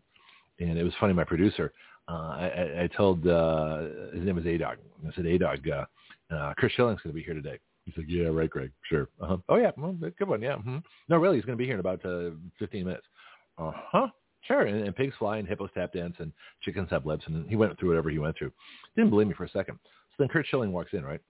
and 0.59 0.79
it 0.79 0.83
was 0.83 0.95
funny. 0.99 1.13
My 1.13 1.25
producer 1.25 1.73
uh, 2.09 2.13
I, 2.13 2.83
I 2.83 2.91
told 2.97 3.27
uh, 3.27 3.79
his 4.15 4.25
name 4.25 4.39
is 4.39 4.47
A-Dog. 4.47 4.79
I 5.07 5.15
said, 5.15 5.27
A-Dog, 5.27 5.59
uh, 5.69 6.35
uh, 6.35 6.55
Chris 6.55 6.73
Schilling's 6.73 7.01
going 7.03 7.13
to 7.13 7.19
be 7.19 7.23
here 7.23 7.35
today. 7.35 7.59
He's 7.85 7.97
like, 7.97 8.07
yeah, 8.09 8.27
right, 8.27 8.51
Greg. 8.51 8.73
Sure. 8.89 9.09
Uh-huh. 9.21 9.39
Oh, 9.49 9.57
yeah. 9.57 9.71
Well, 9.77 9.97
good 10.19 10.29
one. 10.29 10.43
Yeah. 10.43 10.57
Mm-hmm. 10.57 10.79
No, 11.09 11.17
really, 11.19 11.37
he's 11.37 11.45
going 11.45 11.57
to 11.57 11.61
be 11.61 11.67
here 11.67 11.75
in 11.75 11.81
about 11.81 12.05
uh, 12.05 12.31
15 12.59 12.85
minutes. 12.85 13.07
Uh-huh. 13.59 14.09
Sure. 14.43 14.63
And, 14.63 14.85
and 14.85 14.95
pigs 14.95 15.15
fly 15.19 15.39
and 15.39 15.47
hippos 15.47 15.71
tap 15.75 15.93
dance 15.93 16.15
and 16.19 16.33
chickens 16.63 16.89
have 16.91 17.07
lips. 17.07 17.25
And 17.27 17.49
he 17.49 17.57
went 17.57 17.79
through 17.79 17.91
whatever 17.91 18.11
he 18.11 18.19
went 18.19 18.37
through. 18.37 18.53
Didn't 18.97 19.11
believe 19.11 19.29
me 19.29 19.35
for 19.35 19.45
a 19.45 19.51
second. 19.51 19.79
So 19.85 20.15
then 20.19 20.29
Curt 20.29 20.47
Schilling 20.49 20.73
walks 20.73 20.93
in, 20.93 21.05
right? 21.05 21.21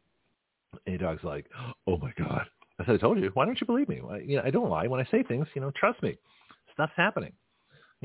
A-Dog's 0.86 1.24
like, 1.24 1.47
oh, 1.86 1.98
my 1.98 2.12
God. 2.19 2.47
I 2.78 2.85
said, 2.85 2.94
I 2.94 2.98
told 2.98 3.19
you. 3.19 3.31
Why 3.35 3.44
don't 3.47 3.61
you 3.61 3.66
believe 3.66 3.89
me? 3.89 4.01
Well, 4.03 4.20
you 4.20 4.36
know, 4.36 4.43
I 4.44 4.51
don't 4.51 4.70
lie. 4.70 4.86
When 4.86 5.01
I 5.01 5.11
say 5.11 5.23
things, 5.23 5.47
you 5.55 5.61
know, 5.61 5.73
trust 5.78 6.03
me. 6.03 6.16
Stuff's 6.74 6.93
happening 6.97 7.32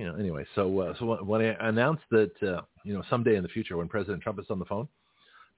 you 0.01 0.07
know, 0.07 0.15
anyway, 0.15 0.43
so 0.55 0.79
uh, 0.79 0.93
so 0.97 1.23
when 1.23 1.41
I 1.41 1.69
announced 1.69 2.01
that, 2.09 2.31
uh, 2.41 2.61
you 2.83 2.91
know, 2.91 3.03
someday 3.07 3.35
in 3.35 3.43
the 3.43 3.49
future 3.49 3.77
when 3.77 3.87
President 3.87 4.23
Trump 4.23 4.39
is 4.39 4.47
on 4.49 4.57
the 4.57 4.65
phone, 4.65 4.87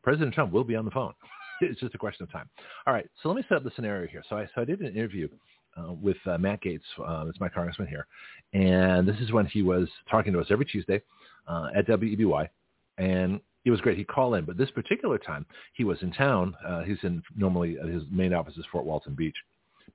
President 0.03 0.33
Trump 0.33 0.51
will 0.51 0.65
be 0.65 0.75
on 0.75 0.83
the 0.83 0.91
phone. 0.91 1.13
it's 1.61 1.79
just 1.79 1.95
a 1.95 1.97
question 1.97 2.23
of 2.23 2.31
time. 2.31 2.49
All 2.85 2.93
right, 2.93 3.09
so 3.21 3.29
let 3.29 3.37
me 3.37 3.45
set 3.47 3.55
up 3.55 3.63
the 3.63 3.71
scenario 3.73 4.05
here. 4.05 4.21
So 4.27 4.35
I 4.35 4.45
so 4.53 4.61
I 4.61 4.65
did 4.65 4.81
an 4.81 4.97
interview 4.97 5.29
uh, 5.77 5.93
with 5.93 6.17
uh, 6.25 6.37
Matt 6.37 6.61
Gaetz, 6.61 6.81
uh, 7.01 7.23
that's 7.23 7.39
my 7.39 7.47
congressman 7.47 7.87
here, 7.87 8.05
and 8.51 9.07
this 9.07 9.15
is 9.21 9.31
when 9.31 9.45
he 9.45 9.61
was 9.61 9.87
talking 10.11 10.33
to 10.33 10.41
us 10.41 10.47
every 10.49 10.65
Tuesday 10.65 11.01
uh, 11.47 11.69
at 11.73 11.87
WEBY, 11.87 12.49
and 12.97 13.39
it 13.63 13.71
was 13.71 13.79
great. 13.79 13.97
He'd 13.97 14.09
call 14.09 14.33
in, 14.33 14.43
but 14.43 14.57
this 14.57 14.71
particular 14.71 15.17
time 15.17 15.45
he 15.71 15.85
was 15.85 15.99
in 16.01 16.11
town. 16.11 16.53
Uh, 16.67 16.81
he's 16.81 16.97
in 17.03 17.23
normally 17.37 17.77
his 17.89 18.03
main 18.11 18.33
office 18.33 18.57
is 18.57 18.65
Fort 18.73 18.83
Walton 18.83 19.15
Beach. 19.15 19.37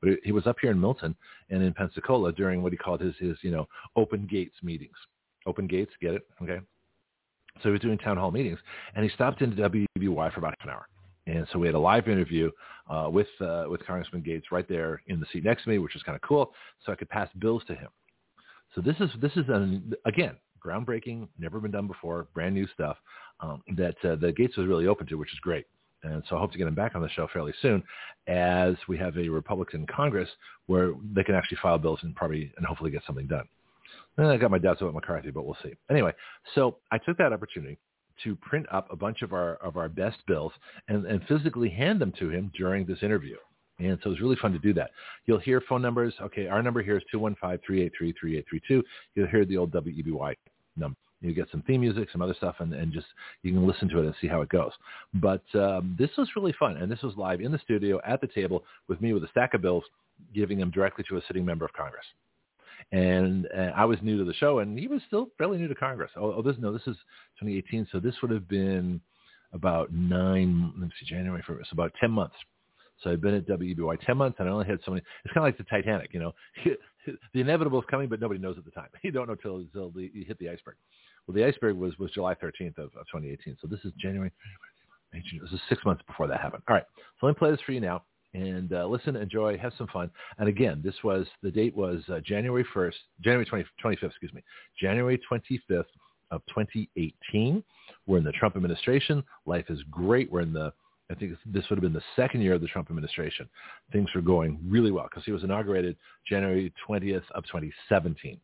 But 0.00 0.10
he 0.22 0.32
was 0.32 0.46
up 0.46 0.56
here 0.60 0.70
in 0.70 0.80
Milton 0.80 1.16
and 1.50 1.62
in 1.62 1.74
Pensacola 1.74 2.32
during 2.32 2.62
what 2.62 2.72
he 2.72 2.78
called 2.78 3.00
his, 3.00 3.14
his 3.18 3.36
you 3.42 3.50
know, 3.50 3.66
open 3.96 4.26
gates 4.30 4.56
meetings. 4.62 4.96
Open 5.46 5.66
gates, 5.66 5.92
get 6.00 6.14
it? 6.14 6.22
Okay. 6.42 6.60
So 7.62 7.64
he 7.64 7.70
was 7.70 7.80
doing 7.80 7.98
town 7.98 8.16
hall 8.16 8.30
meetings, 8.30 8.58
and 8.94 9.04
he 9.04 9.10
stopped 9.10 9.42
into 9.42 9.56
WEBY 9.56 10.32
for 10.32 10.38
about 10.38 10.54
half 10.58 10.68
an 10.68 10.70
hour. 10.70 10.88
And 11.26 11.46
so 11.52 11.58
we 11.58 11.66
had 11.66 11.74
a 11.74 11.78
live 11.78 12.08
interview 12.08 12.50
uh, 12.88 13.08
with 13.10 13.26
uh, 13.40 13.64
with 13.68 13.84
Congressman 13.86 14.22
Gaetz 14.22 14.44
right 14.52 14.68
there 14.68 15.02
in 15.08 15.20
the 15.20 15.26
seat 15.32 15.44
next 15.44 15.64
to 15.64 15.70
me, 15.70 15.78
which 15.78 15.94
was 15.94 16.02
kind 16.02 16.16
of 16.16 16.22
cool. 16.22 16.52
So 16.84 16.92
I 16.92 16.94
could 16.94 17.08
pass 17.08 17.28
bills 17.38 17.62
to 17.66 17.74
him. 17.74 17.88
So 18.74 18.80
this 18.80 18.96
is 19.00 19.10
this 19.20 19.32
is 19.32 19.44
an, 19.48 19.92
again 20.06 20.36
groundbreaking, 20.64 21.28
never 21.38 21.60
been 21.60 21.70
done 21.70 21.86
before, 21.86 22.28
brand 22.34 22.54
new 22.54 22.66
stuff 22.74 22.96
um, 23.40 23.62
that 23.76 23.94
uh, 24.04 24.16
Gaetz 24.16 24.56
was 24.56 24.66
really 24.66 24.86
open 24.86 25.06
to, 25.06 25.16
which 25.16 25.32
is 25.32 25.38
great. 25.40 25.66
And 26.02 26.22
so 26.28 26.36
I 26.36 26.40
hope 26.40 26.52
to 26.52 26.58
get 26.58 26.68
him 26.68 26.74
back 26.74 26.94
on 26.94 27.02
the 27.02 27.08
show 27.08 27.26
fairly 27.32 27.52
soon 27.60 27.82
as 28.26 28.76
we 28.88 28.96
have 28.98 29.16
a 29.16 29.28
Republican 29.28 29.86
Congress 29.86 30.28
where 30.66 30.92
they 31.14 31.24
can 31.24 31.34
actually 31.34 31.58
file 31.62 31.78
bills 31.78 32.00
and 32.02 32.14
probably 32.14 32.52
and 32.56 32.66
hopefully 32.66 32.90
get 32.90 33.02
something 33.06 33.26
done. 33.26 33.48
And 34.16 34.26
I 34.26 34.36
got 34.36 34.50
my 34.50 34.58
doubts 34.58 34.80
about 34.80 34.94
McCarthy, 34.94 35.30
but 35.30 35.44
we'll 35.44 35.56
see. 35.62 35.74
Anyway, 35.90 36.12
so 36.54 36.78
I 36.90 36.98
took 36.98 37.16
that 37.18 37.32
opportunity 37.32 37.78
to 38.24 38.36
print 38.36 38.66
up 38.72 38.88
a 38.92 38.96
bunch 38.96 39.22
of 39.22 39.32
our 39.32 39.54
of 39.56 39.76
our 39.76 39.88
best 39.88 40.18
bills 40.26 40.52
and, 40.88 41.06
and 41.06 41.22
physically 41.28 41.68
hand 41.68 42.00
them 42.00 42.12
to 42.18 42.30
him 42.30 42.50
during 42.56 42.84
this 42.84 42.98
interview. 43.02 43.36
And 43.78 43.98
so 44.02 44.08
it 44.08 44.14
was 44.14 44.20
really 44.20 44.36
fun 44.36 44.52
to 44.52 44.58
do 44.58 44.74
that. 44.74 44.90
You'll 45.26 45.38
hear 45.38 45.62
phone 45.68 45.82
numbers. 45.82 46.12
Okay, 46.20 46.48
our 46.48 46.62
number 46.62 46.82
here 46.82 46.96
is 46.96 47.04
215-383-3832. 47.14 48.82
You'll 49.14 49.28
hear 49.28 49.44
the 49.44 49.56
old 49.56 49.70
WEBY 49.72 50.34
number. 50.76 50.96
You 51.20 51.34
get 51.34 51.48
some 51.50 51.62
theme 51.62 51.80
music, 51.80 52.08
some 52.12 52.22
other 52.22 52.34
stuff, 52.34 52.56
and, 52.60 52.72
and 52.72 52.92
just 52.92 53.06
you 53.42 53.52
can 53.52 53.66
listen 53.66 53.88
to 53.88 53.98
it 53.98 54.06
and 54.06 54.14
see 54.20 54.28
how 54.28 54.40
it 54.42 54.48
goes. 54.48 54.72
But 55.14 55.42
um, 55.54 55.96
this 55.98 56.10
was 56.16 56.28
really 56.36 56.54
fun, 56.58 56.76
and 56.76 56.90
this 56.90 57.02
was 57.02 57.16
live 57.16 57.40
in 57.40 57.50
the 57.50 57.58
studio 57.58 58.00
at 58.06 58.20
the 58.20 58.28
table 58.28 58.64
with 58.88 59.00
me 59.00 59.12
with 59.12 59.24
a 59.24 59.28
stack 59.28 59.54
of 59.54 59.62
bills, 59.62 59.84
giving 60.34 60.58
them 60.58 60.70
directly 60.70 61.04
to 61.08 61.16
a 61.16 61.22
sitting 61.26 61.44
member 61.44 61.64
of 61.64 61.72
Congress 61.72 62.06
and 62.92 63.46
uh, 63.56 63.72
I 63.76 63.84
was 63.84 63.98
new 64.02 64.18
to 64.18 64.24
the 64.24 64.34
show, 64.34 64.60
and 64.60 64.78
he 64.78 64.88
was 64.88 65.02
still 65.06 65.28
fairly 65.36 65.58
new 65.58 65.68
to 65.68 65.74
Congress. 65.74 66.10
Oh, 66.16 66.32
oh, 66.32 66.42
this 66.42 66.56
no, 66.58 66.72
this 66.72 66.82
is 66.82 66.96
2018, 67.40 67.88
so 67.92 68.00
this 68.00 68.14
would 68.22 68.30
have 68.30 68.48
been 68.48 69.00
about 69.52 69.92
nine. 69.92 70.72
Let 70.78 70.86
me 70.88 70.92
see, 70.98 71.06
January 71.06 71.42
for 71.46 71.58
so 71.62 71.68
about 71.72 71.92
10 72.00 72.10
months. 72.10 72.36
So 73.02 73.10
I've 73.10 73.20
been 73.20 73.34
at 73.34 73.46
WEBY 73.46 74.04
10 74.04 74.16
months, 74.16 74.36
and 74.40 74.48
I 74.48 74.52
only 74.52 74.66
had 74.66 74.78
so 74.84 74.92
many. 74.92 75.02
It's 75.24 75.34
kind 75.34 75.46
of 75.46 75.48
like 75.48 75.58
the 75.58 75.64
Titanic, 75.64 76.10
you 76.12 76.20
know. 76.20 76.34
the 77.32 77.40
inevitable 77.40 77.78
is 77.78 77.86
coming, 77.90 78.08
but 78.08 78.20
nobody 78.20 78.40
knows 78.40 78.56
at 78.58 78.64
the 78.64 78.70
time. 78.70 78.88
You 79.02 79.12
don't 79.12 79.28
know 79.28 79.36
till, 79.36 79.64
till 79.72 79.90
the, 79.90 80.10
you 80.12 80.24
hit 80.26 80.38
the 80.38 80.48
iceberg. 80.48 80.76
Well, 81.28 81.34
the 81.34 81.44
iceberg 81.44 81.76
was, 81.76 81.96
was 81.98 82.10
July 82.12 82.34
13th 82.34 82.78
of, 82.78 82.86
of 82.96 83.06
2018. 83.12 83.58
So 83.60 83.68
this 83.68 83.80
is 83.84 83.92
January. 84.00 84.32
This 85.12 85.52
is 85.52 85.60
six 85.68 85.84
months 85.84 86.02
before 86.06 86.26
that 86.26 86.40
happened. 86.40 86.62
All 86.68 86.74
right. 86.74 86.84
So 87.20 87.26
let 87.26 87.36
me 87.36 87.38
play 87.38 87.50
this 87.50 87.60
for 87.64 87.72
you 87.72 87.80
now 87.80 88.02
and 88.34 88.72
uh, 88.72 88.86
listen, 88.86 89.16
enjoy, 89.16 89.56
have 89.58 89.72
some 89.78 89.86
fun. 89.88 90.10
And 90.38 90.48
again, 90.48 90.80
this 90.84 90.94
was 91.02 91.26
the 91.42 91.50
date 91.50 91.76
was 91.76 92.02
uh, 92.12 92.20
January 92.20 92.64
1st, 92.74 92.94
January 93.22 93.44
20, 93.44 93.64
25th, 93.82 94.04
excuse 94.04 94.32
me, 94.32 94.42
January 94.80 95.20
25th 95.30 95.84
of 96.30 96.42
2018. 96.48 97.62
We're 98.06 98.18
in 98.18 98.24
the 98.24 98.32
Trump 98.32 98.56
administration. 98.56 99.22
Life 99.46 99.66
is 99.68 99.82
great. 99.90 100.30
We're 100.30 100.42
in 100.42 100.52
the 100.52 100.72
I 101.10 101.14
think 101.14 101.32
this 101.46 101.64
would 101.70 101.76
have 101.76 101.82
been 101.82 101.94
the 101.94 102.02
second 102.16 102.42
year 102.42 102.52
of 102.52 102.60
the 102.60 102.66
Trump 102.66 102.90
administration. 102.90 103.48
Things 103.92 104.10
were 104.14 104.20
going 104.20 104.58
really 104.62 104.90
well 104.90 105.08
because 105.08 105.24
he 105.24 105.32
was 105.32 105.42
inaugurated 105.42 105.96
January 106.28 106.70
20th 106.86 107.22
of 107.34 107.44
2017. 107.44 108.38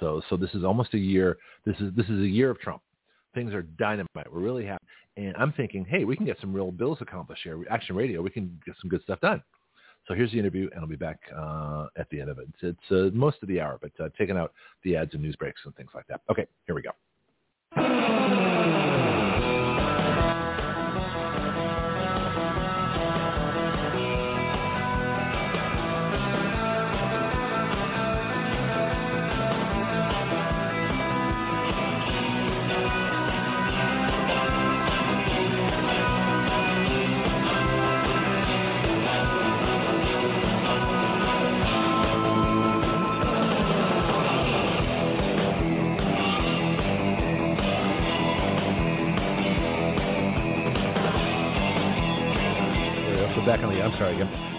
So, 0.00 0.22
so 0.28 0.36
this 0.36 0.50
is 0.54 0.64
almost 0.64 0.94
a 0.94 0.98
year. 0.98 1.38
This 1.64 1.76
is 1.78 1.92
this 1.94 2.06
is 2.06 2.20
a 2.20 2.28
year 2.28 2.50
of 2.50 2.58
Trump. 2.58 2.82
Things 3.34 3.54
are 3.54 3.62
dynamite. 3.62 4.32
We're 4.32 4.40
really 4.40 4.66
happy. 4.66 4.84
And 5.16 5.36
I'm 5.36 5.52
thinking, 5.52 5.84
hey, 5.84 6.04
we 6.04 6.16
can 6.16 6.26
get 6.26 6.38
some 6.40 6.52
real 6.52 6.72
bills 6.72 6.98
accomplished 7.00 7.42
here. 7.44 7.62
Action 7.70 7.94
Radio, 7.94 8.22
we 8.22 8.30
can 8.30 8.60
get 8.64 8.74
some 8.80 8.88
good 8.88 9.02
stuff 9.02 9.20
done. 9.20 9.42
So 10.08 10.14
here's 10.14 10.32
the 10.32 10.38
interview, 10.38 10.68
and 10.72 10.80
I'll 10.80 10.88
be 10.88 10.96
back 10.96 11.20
uh, 11.36 11.86
at 11.96 12.08
the 12.10 12.20
end 12.20 12.30
of 12.30 12.38
it. 12.38 12.48
It's, 12.62 12.90
uh, 12.90 13.10
most 13.16 13.36
of 13.42 13.48
the 13.48 13.60
hour, 13.60 13.78
but 13.80 13.92
uh, 14.02 14.08
taking 14.18 14.36
out 14.36 14.52
the 14.82 14.96
ads 14.96 15.12
and 15.14 15.22
news 15.22 15.36
breaks 15.36 15.60
and 15.64 15.76
things 15.76 15.90
like 15.94 16.06
that. 16.08 16.22
Okay, 16.30 16.46
here 16.66 16.74
we 16.74 16.82
go. 16.82 16.90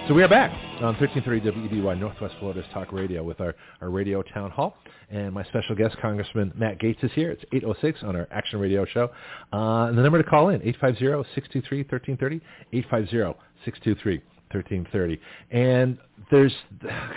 So 0.08 0.16
we 0.16 0.24
are 0.24 0.28
back 0.28 0.52
on 0.82 0.96
1330 1.00 1.70
WEBY 1.70 2.00
Northwest 2.00 2.34
Florida's 2.40 2.66
Talk 2.74 2.92
Radio 2.92 3.24
with 3.24 3.40
our, 3.40 3.56
our 3.82 3.92
radio 3.92 4.24
town 4.24 4.50
hall. 4.50 4.76
And 5.12 5.32
my 5.32 5.44
special 5.44 5.76
guest, 5.76 5.96
Congressman 6.02 6.52
Matt 6.56 6.80
Gaetz, 6.80 7.04
is 7.04 7.12
here. 7.14 7.30
It's 7.30 7.44
806 7.54 8.00
on 8.04 8.16
our 8.16 8.28
Action 8.32 8.60
Radio 8.60 8.84
show. 8.84 9.12
Uh, 9.54 9.86
and 9.86 9.98
the 9.98 10.02
number 10.02 10.22
to 10.22 10.28
call 10.28 10.50
in, 10.50 10.60
850-623-1330, 10.62 12.42
850-623 12.74 14.22
1330. 14.52 15.20
And 15.52 15.98
there's, 16.30 16.54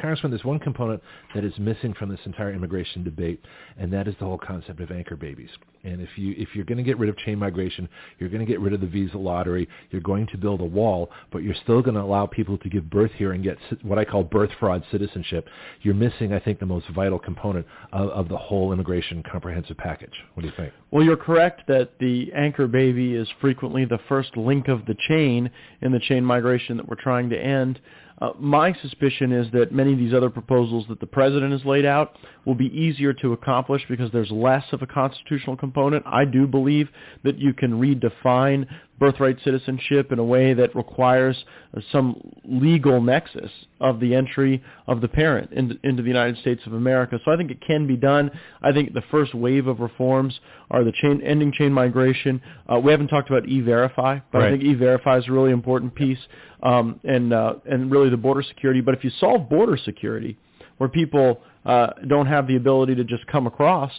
Congressman, 0.00 0.30
there's 0.30 0.44
one 0.44 0.58
component 0.58 1.02
that 1.34 1.44
is 1.44 1.52
missing 1.58 1.94
from 1.94 2.08
this 2.08 2.20
entire 2.24 2.52
immigration 2.52 3.04
debate, 3.04 3.40
and 3.78 3.92
that 3.92 4.08
is 4.08 4.14
the 4.18 4.24
whole 4.24 4.38
concept 4.38 4.80
of 4.80 4.90
anchor 4.90 5.16
babies. 5.16 5.50
And 5.84 6.00
if 6.00 6.08
you 6.16 6.34
if 6.38 6.48
you're 6.54 6.64
going 6.64 6.78
to 6.78 6.84
get 6.84 6.98
rid 6.98 7.10
of 7.10 7.16
chain 7.18 7.38
migration, 7.38 7.88
you're 8.18 8.30
going 8.30 8.44
to 8.44 8.50
get 8.50 8.58
rid 8.60 8.72
of 8.72 8.80
the 8.80 8.86
visa 8.86 9.18
lottery. 9.18 9.68
You're 9.90 10.00
going 10.00 10.26
to 10.28 10.38
build 10.38 10.60
a 10.62 10.64
wall, 10.64 11.10
but 11.30 11.42
you're 11.42 11.54
still 11.62 11.82
going 11.82 11.94
to 11.94 12.00
allow 12.00 12.24
people 12.26 12.56
to 12.58 12.68
give 12.70 12.88
birth 12.88 13.10
here 13.16 13.32
and 13.32 13.44
get 13.44 13.58
what 13.82 13.98
I 13.98 14.04
call 14.04 14.24
birth 14.24 14.50
fraud 14.58 14.82
citizenship. 14.90 15.46
You're 15.82 15.94
missing, 15.94 16.32
I 16.32 16.40
think, 16.40 16.58
the 16.58 16.66
most 16.66 16.88
vital 16.94 17.18
component 17.18 17.66
of, 17.92 18.08
of 18.10 18.28
the 18.28 18.36
whole 18.36 18.72
immigration 18.72 19.22
comprehensive 19.30 19.76
package. 19.76 20.14
What 20.32 20.42
do 20.42 20.48
you 20.48 20.54
think? 20.56 20.72
Well, 20.90 21.04
you're 21.04 21.18
correct 21.18 21.62
that 21.68 21.98
the 22.00 22.32
anchor 22.32 22.66
baby 22.66 23.14
is 23.14 23.28
frequently 23.40 23.84
the 23.84 24.00
first 24.08 24.36
link 24.38 24.68
of 24.68 24.86
the 24.86 24.96
chain 25.08 25.50
in 25.82 25.92
the 25.92 26.00
chain 26.00 26.24
migration 26.24 26.78
that 26.78 26.88
we're 26.88 26.96
trying 26.96 27.28
to 27.30 27.38
end. 27.38 27.78
Uh, 28.20 28.30
my 28.38 28.72
suspicion 28.80 29.32
is 29.32 29.50
that 29.52 29.72
many 29.72 29.92
of 29.92 29.98
these 29.98 30.14
other 30.14 30.30
proposals 30.30 30.84
that 30.88 31.00
the 31.00 31.06
president 31.06 31.52
has 31.52 31.64
laid 31.64 31.84
out 31.84 32.16
will 32.44 32.54
be 32.54 32.66
easier 32.66 33.12
to 33.12 33.32
accomplish 33.32 33.82
because 33.88 34.10
there's 34.12 34.30
less 34.30 34.64
of 34.72 34.82
a 34.82 34.86
constitutional 34.86 35.56
component. 35.56 36.04
I 36.06 36.24
do 36.24 36.46
believe 36.46 36.88
that 37.24 37.38
you 37.38 37.52
can 37.52 37.72
redefine 37.72 38.66
birthright 38.98 39.36
citizenship 39.44 40.12
in 40.12 40.18
a 40.18 40.24
way 40.24 40.54
that 40.54 40.74
requires 40.74 41.44
uh, 41.76 41.80
some 41.90 42.20
legal 42.44 43.00
nexus 43.00 43.50
of 43.80 43.98
the 44.00 44.14
entry 44.14 44.62
of 44.86 45.00
the 45.00 45.08
parent 45.08 45.50
into, 45.52 45.76
into, 45.82 46.02
the 46.02 46.08
United 46.08 46.38
States 46.38 46.62
of 46.66 46.74
America. 46.74 47.18
So 47.24 47.32
I 47.32 47.36
think 47.36 47.50
it 47.50 47.60
can 47.60 47.86
be 47.86 47.96
done. 47.96 48.30
I 48.62 48.72
think 48.72 48.94
the 48.94 49.02
first 49.10 49.34
wave 49.34 49.66
of 49.66 49.80
reforms 49.80 50.38
are 50.70 50.84
the 50.84 50.92
chain, 51.02 51.20
ending 51.22 51.52
chain 51.52 51.72
migration. 51.72 52.40
Uh, 52.72 52.78
we 52.78 52.92
haven't 52.92 53.08
talked 53.08 53.30
about 53.30 53.48
E-Verify, 53.48 54.20
but 54.32 54.38
right. 54.38 54.48
I 54.48 54.50
think 54.52 54.62
E-Verify 54.62 55.18
is 55.18 55.28
a 55.28 55.32
really 55.32 55.50
important 55.50 55.94
piece, 55.94 56.18
um, 56.62 57.00
and 57.04 57.32
uh, 57.32 57.54
and 57.66 57.90
really 57.90 58.10
the 58.10 58.16
border 58.16 58.42
security. 58.42 58.80
But 58.80 58.94
if 58.94 59.04
you 59.04 59.10
solve 59.18 59.48
border 59.48 59.76
security, 59.76 60.38
where 60.78 60.88
people 60.88 61.42
uh, 61.64 61.88
don't 62.08 62.26
have 62.26 62.46
the 62.46 62.56
ability 62.56 62.94
to 62.94 63.04
just 63.04 63.26
come 63.26 63.46
across, 63.46 63.92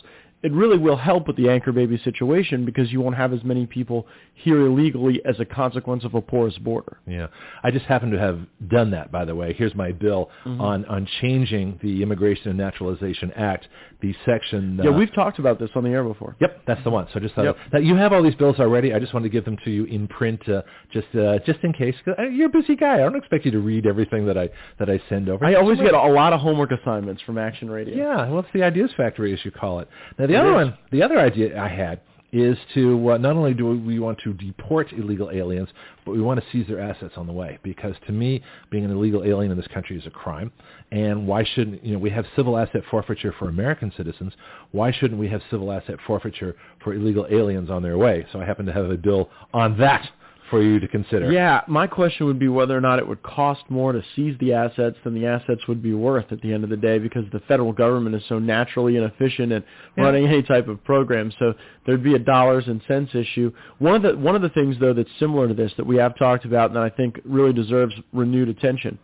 it 0.43 0.51
really 0.51 0.77
will 0.77 0.97
help 0.97 1.27
with 1.27 1.37
the 1.37 1.49
anchor 1.49 1.71
baby 1.71 1.99
situation 2.03 2.65
because 2.65 2.91
you 2.91 3.01
won't 3.01 3.15
have 3.15 3.33
as 3.33 3.43
many 3.43 3.65
people 3.65 4.05
here 4.35 4.65
illegally 4.67 5.21
as 5.25 5.39
a 5.39 5.45
consequence 5.45 6.03
of 6.03 6.13
a 6.13 6.21
porous 6.21 6.57
border. 6.59 6.99
Yeah. 7.07 7.27
I 7.63 7.71
just 7.71 7.85
happen 7.85 8.11
to 8.11 8.19
have 8.19 8.39
done 8.67 8.91
that, 8.91 9.11
by 9.11 9.25
the 9.25 9.33
way. 9.33 9.53
Here's 9.53 9.73
my 9.73 9.91
bill 9.91 10.29
mm-hmm. 10.45 10.61
on, 10.61 10.85
on 10.85 11.07
changing 11.21 11.79
the 11.81 12.03
Immigration 12.03 12.49
and 12.49 12.57
Naturalization 12.57 13.31
Act, 13.31 13.67
the 14.01 14.13
section. 14.25 14.79
Uh, 14.79 14.83
yeah, 14.83 14.89
we've 14.91 15.13
talked 15.15 15.39
about 15.39 15.59
this 15.59 15.69
on 15.75 15.83
the 15.83 15.89
air 15.89 16.03
before. 16.03 16.35
Yep, 16.39 16.61
that's 16.67 16.83
the 16.83 16.91
one. 16.91 17.07
So 17.11 17.19
I 17.19 17.23
just 17.23 17.33
yep. 17.37 17.57
that 17.71 17.83
you 17.83 17.95
have 17.95 18.13
all 18.13 18.21
these 18.21 18.35
bills 18.35 18.59
already. 18.59 18.93
I 18.93 18.99
just 18.99 19.13
wanted 19.13 19.29
to 19.29 19.33
give 19.33 19.45
them 19.45 19.57
to 19.63 19.71
you 19.71 19.85
in 19.85 20.07
print, 20.07 20.47
uh, 20.47 20.61
just 20.91 21.07
uh, 21.15 21.39
just 21.45 21.59
in 21.63 21.73
case. 21.73 21.95
Cause 22.03 22.15
uh, 22.19 22.23
you're 22.23 22.47
a 22.47 22.49
busy 22.49 22.75
guy. 22.75 22.95
I 22.95 22.97
don't 22.97 23.15
expect 23.15 23.45
you 23.45 23.51
to 23.51 23.59
read 23.59 23.85
everything 23.85 24.25
that 24.27 24.37
I 24.37 24.49
that 24.79 24.89
I 24.89 25.01
send 25.09 25.29
over. 25.29 25.43
I 25.45 25.55
always 25.55 25.79
get 25.79 25.93
a 25.93 26.01
lot 26.01 26.33
of 26.33 26.39
homework 26.39 26.71
assignments 26.71 27.21
from 27.23 27.37
Action 27.37 27.69
Radio. 27.69 27.95
Yeah, 27.95 28.29
well, 28.29 28.39
it's 28.39 28.49
the 28.53 28.63
Ideas 28.63 28.91
Factory, 28.95 29.33
as 29.33 29.39
you 29.43 29.51
call 29.51 29.79
it. 29.79 29.87
Now, 30.19 30.24
the 30.27 30.35
other 30.35 30.53
one, 30.53 30.77
the 30.91 31.03
other 31.03 31.19
idea 31.19 31.61
I 31.61 31.67
had 31.67 32.01
is 32.35 32.57
to 32.73 33.11
uh, 33.11 33.17
not 33.17 33.37
only 33.37 33.53
do 33.53 33.65
we 33.79 33.97
want 33.99 34.19
to 34.19 34.33
deport 34.33 34.91
illegal 34.91 35.31
aliens, 35.31 35.69
but 36.05 36.11
we 36.11 36.21
want 36.21 36.37
to 36.37 36.45
seize 36.51 36.67
their 36.67 36.81
assets 36.81 37.13
on 37.15 37.27
the 37.27 37.31
way. 37.31 37.57
Because 37.63 37.95
to 38.07 38.11
me, 38.11 38.41
being 38.69 38.83
an 38.83 38.91
illegal 38.91 39.23
alien 39.23 39.51
in 39.51 39.57
this 39.57 39.67
country 39.67 39.97
is 39.97 40.05
a 40.05 40.09
crime. 40.09 40.51
And 40.91 41.25
why 41.25 41.45
shouldn't 41.45 41.83
you 41.83 41.93
know 41.93 41.99
we 41.99 42.09
have 42.09 42.25
civil 42.35 42.57
asset 42.57 42.81
forfeiture 42.91 43.33
for 43.39 43.47
American 43.47 43.91
citizens? 43.95 44.33
Why 44.71 44.91
shouldn't 44.91 45.19
we 45.19 45.29
have 45.29 45.41
civil 45.49 45.71
asset 45.71 45.95
forfeiture 46.05 46.55
for 46.83 46.93
illegal 46.93 47.25
aliens 47.29 47.69
on 47.69 47.81
their 47.81 47.97
way? 47.97 48.25
So 48.33 48.41
I 48.41 48.45
happen 48.45 48.65
to 48.65 48.73
have 48.73 48.89
a 48.89 48.97
bill 48.97 49.29
on 49.53 49.77
that 49.77 50.09
for 50.49 50.61
you 50.61 50.79
to 50.79 50.87
consider. 50.87 51.31
Yeah, 51.31 51.61
my 51.67 51.87
question 51.87 52.25
would 52.27 52.39
be 52.39 52.47
whether 52.47 52.77
or 52.77 52.81
not 52.81 52.99
it 52.99 53.07
would 53.07 53.23
cost 53.23 53.63
more 53.69 53.91
to 53.91 54.03
seize 54.15 54.35
the 54.39 54.53
assets 54.53 54.97
than 55.03 55.13
the 55.13 55.25
assets 55.25 55.61
would 55.67 55.81
be 55.81 55.93
worth 55.93 56.31
at 56.31 56.41
the 56.41 56.53
end 56.53 56.63
of 56.63 56.69
the 56.69 56.77
day 56.77 56.99
because 56.99 57.23
the 57.31 57.39
federal 57.41 57.71
government 57.71 58.15
is 58.15 58.21
so 58.29 58.37
naturally 58.37 58.97
inefficient 58.97 59.51
at 59.51 59.63
yeah. 59.97 60.03
running 60.03 60.27
any 60.27 60.43
type 60.43 60.67
of 60.67 60.83
program. 60.83 61.31
So 61.39 61.53
there'd 61.85 62.03
be 62.03 62.15
a 62.15 62.19
dollars 62.19 62.65
and 62.67 62.81
cents 62.87 63.15
issue. 63.15 63.51
One 63.79 63.95
of 63.95 64.01
the 64.03 64.17
one 64.17 64.35
of 64.35 64.41
the 64.41 64.49
things 64.49 64.75
though 64.79 64.93
that's 64.93 65.09
similar 65.19 65.47
to 65.47 65.53
this 65.53 65.71
that 65.77 65.85
we 65.85 65.97
have 65.97 66.17
talked 66.17 66.45
about 66.45 66.69
and 66.69 66.75
that 66.75 66.83
I 66.83 66.89
think 66.89 67.19
really 67.25 67.53
deserves 67.53 67.95
renewed 68.13 68.49
attention. 68.49 68.99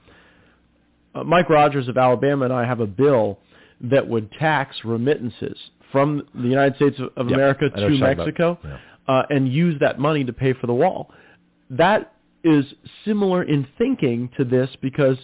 Uh, 1.15 1.23
Mike 1.23 1.49
Rogers 1.49 1.87
of 1.87 1.97
Alabama 1.97 2.45
and 2.45 2.53
I 2.53 2.65
have 2.65 2.79
a 2.79 2.87
bill 2.87 3.39
that 3.81 4.07
would 4.07 4.31
tax 4.33 4.75
remittances 4.85 5.57
from 5.91 6.23
the 6.35 6.47
United 6.47 6.75
States 6.75 6.97
of 6.99 7.27
yep. 7.27 7.35
America 7.35 7.69
to 7.69 7.89
Mexico 7.89 8.57
yeah. 8.63 8.77
uh, 9.07 9.23
and 9.29 9.51
use 9.51 9.77
that 9.79 9.99
money 9.99 10.23
to 10.23 10.31
pay 10.31 10.53
for 10.53 10.67
the 10.67 10.73
wall 10.73 11.11
that 11.71 12.13
is 12.43 12.65
similar 13.05 13.43
in 13.43 13.67
thinking 13.77 14.29
to 14.37 14.43
this 14.43 14.69
because 14.81 15.17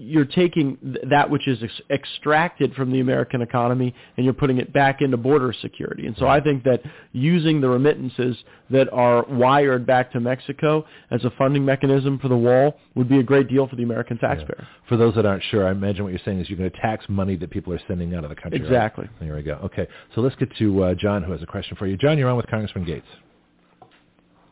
you're 0.00 0.24
taking 0.24 0.76
th- 0.76 1.04
that 1.10 1.28
which 1.28 1.48
is 1.48 1.58
ex- 1.60 1.80
extracted 1.90 2.72
from 2.74 2.92
the 2.92 3.00
American 3.00 3.42
economy 3.42 3.92
and 4.16 4.24
you're 4.24 4.32
putting 4.32 4.58
it 4.58 4.72
back 4.72 5.02
into 5.02 5.16
border 5.16 5.52
security. 5.60 6.06
And 6.06 6.16
so 6.16 6.28
I 6.28 6.40
think 6.40 6.62
that 6.64 6.82
using 7.12 7.60
the 7.60 7.68
remittances 7.68 8.36
that 8.70 8.88
are 8.92 9.24
wired 9.28 9.86
back 9.86 10.12
to 10.12 10.20
Mexico 10.20 10.86
as 11.10 11.24
a 11.24 11.30
funding 11.30 11.64
mechanism 11.64 12.18
for 12.20 12.28
the 12.28 12.36
wall 12.36 12.78
would 12.94 13.08
be 13.08 13.18
a 13.18 13.24
great 13.24 13.48
deal 13.48 13.66
for 13.66 13.74
the 13.74 13.82
American 13.82 14.18
taxpayer. 14.18 14.56
Yeah. 14.60 14.88
For 14.88 14.96
those 14.96 15.16
that 15.16 15.26
aren't 15.26 15.42
sure, 15.50 15.66
I 15.66 15.72
imagine 15.72 16.04
what 16.04 16.10
you're 16.10 16.22
saying 16.24 16.38
is 16.38 16.48
you're 16.48 16.58
going 16.58 16.70
to 16.70 16.80
tax 16.80 17.04
money 17.08 17.34
that 17.36 17.50
people 17.50 17.72
are 17.72 17.80
sending 17.88 18.14
out 18.14 18.22
of 18.22 18.30
the 18.30 18.36
country. 18.36 18.60
Exactly. 18.60 19.06
Right? 19.06 19.20
There 19.20 19.34
we 19.34 19.42
go. 19.42 19.54
Okay, 19.64 19.88
so 20.14 20.20
let's 20.20 20.36
get 20.36 20.54
to 20.58 20.84
uh, 20.84 20.94
John, 20.94 21.24
who 21.24 21.32
has 21.32 21.42
a 21.42 21.46
question 21.46 21.76
for 21.76 21.88
you. 21.88 21.96
John, 21.96 22.18
you're 22.18 22.28
on 22.28 22.36
with 22.36 22.46
Congressman 22.46 22.84
Gaetz. 22.84 23.02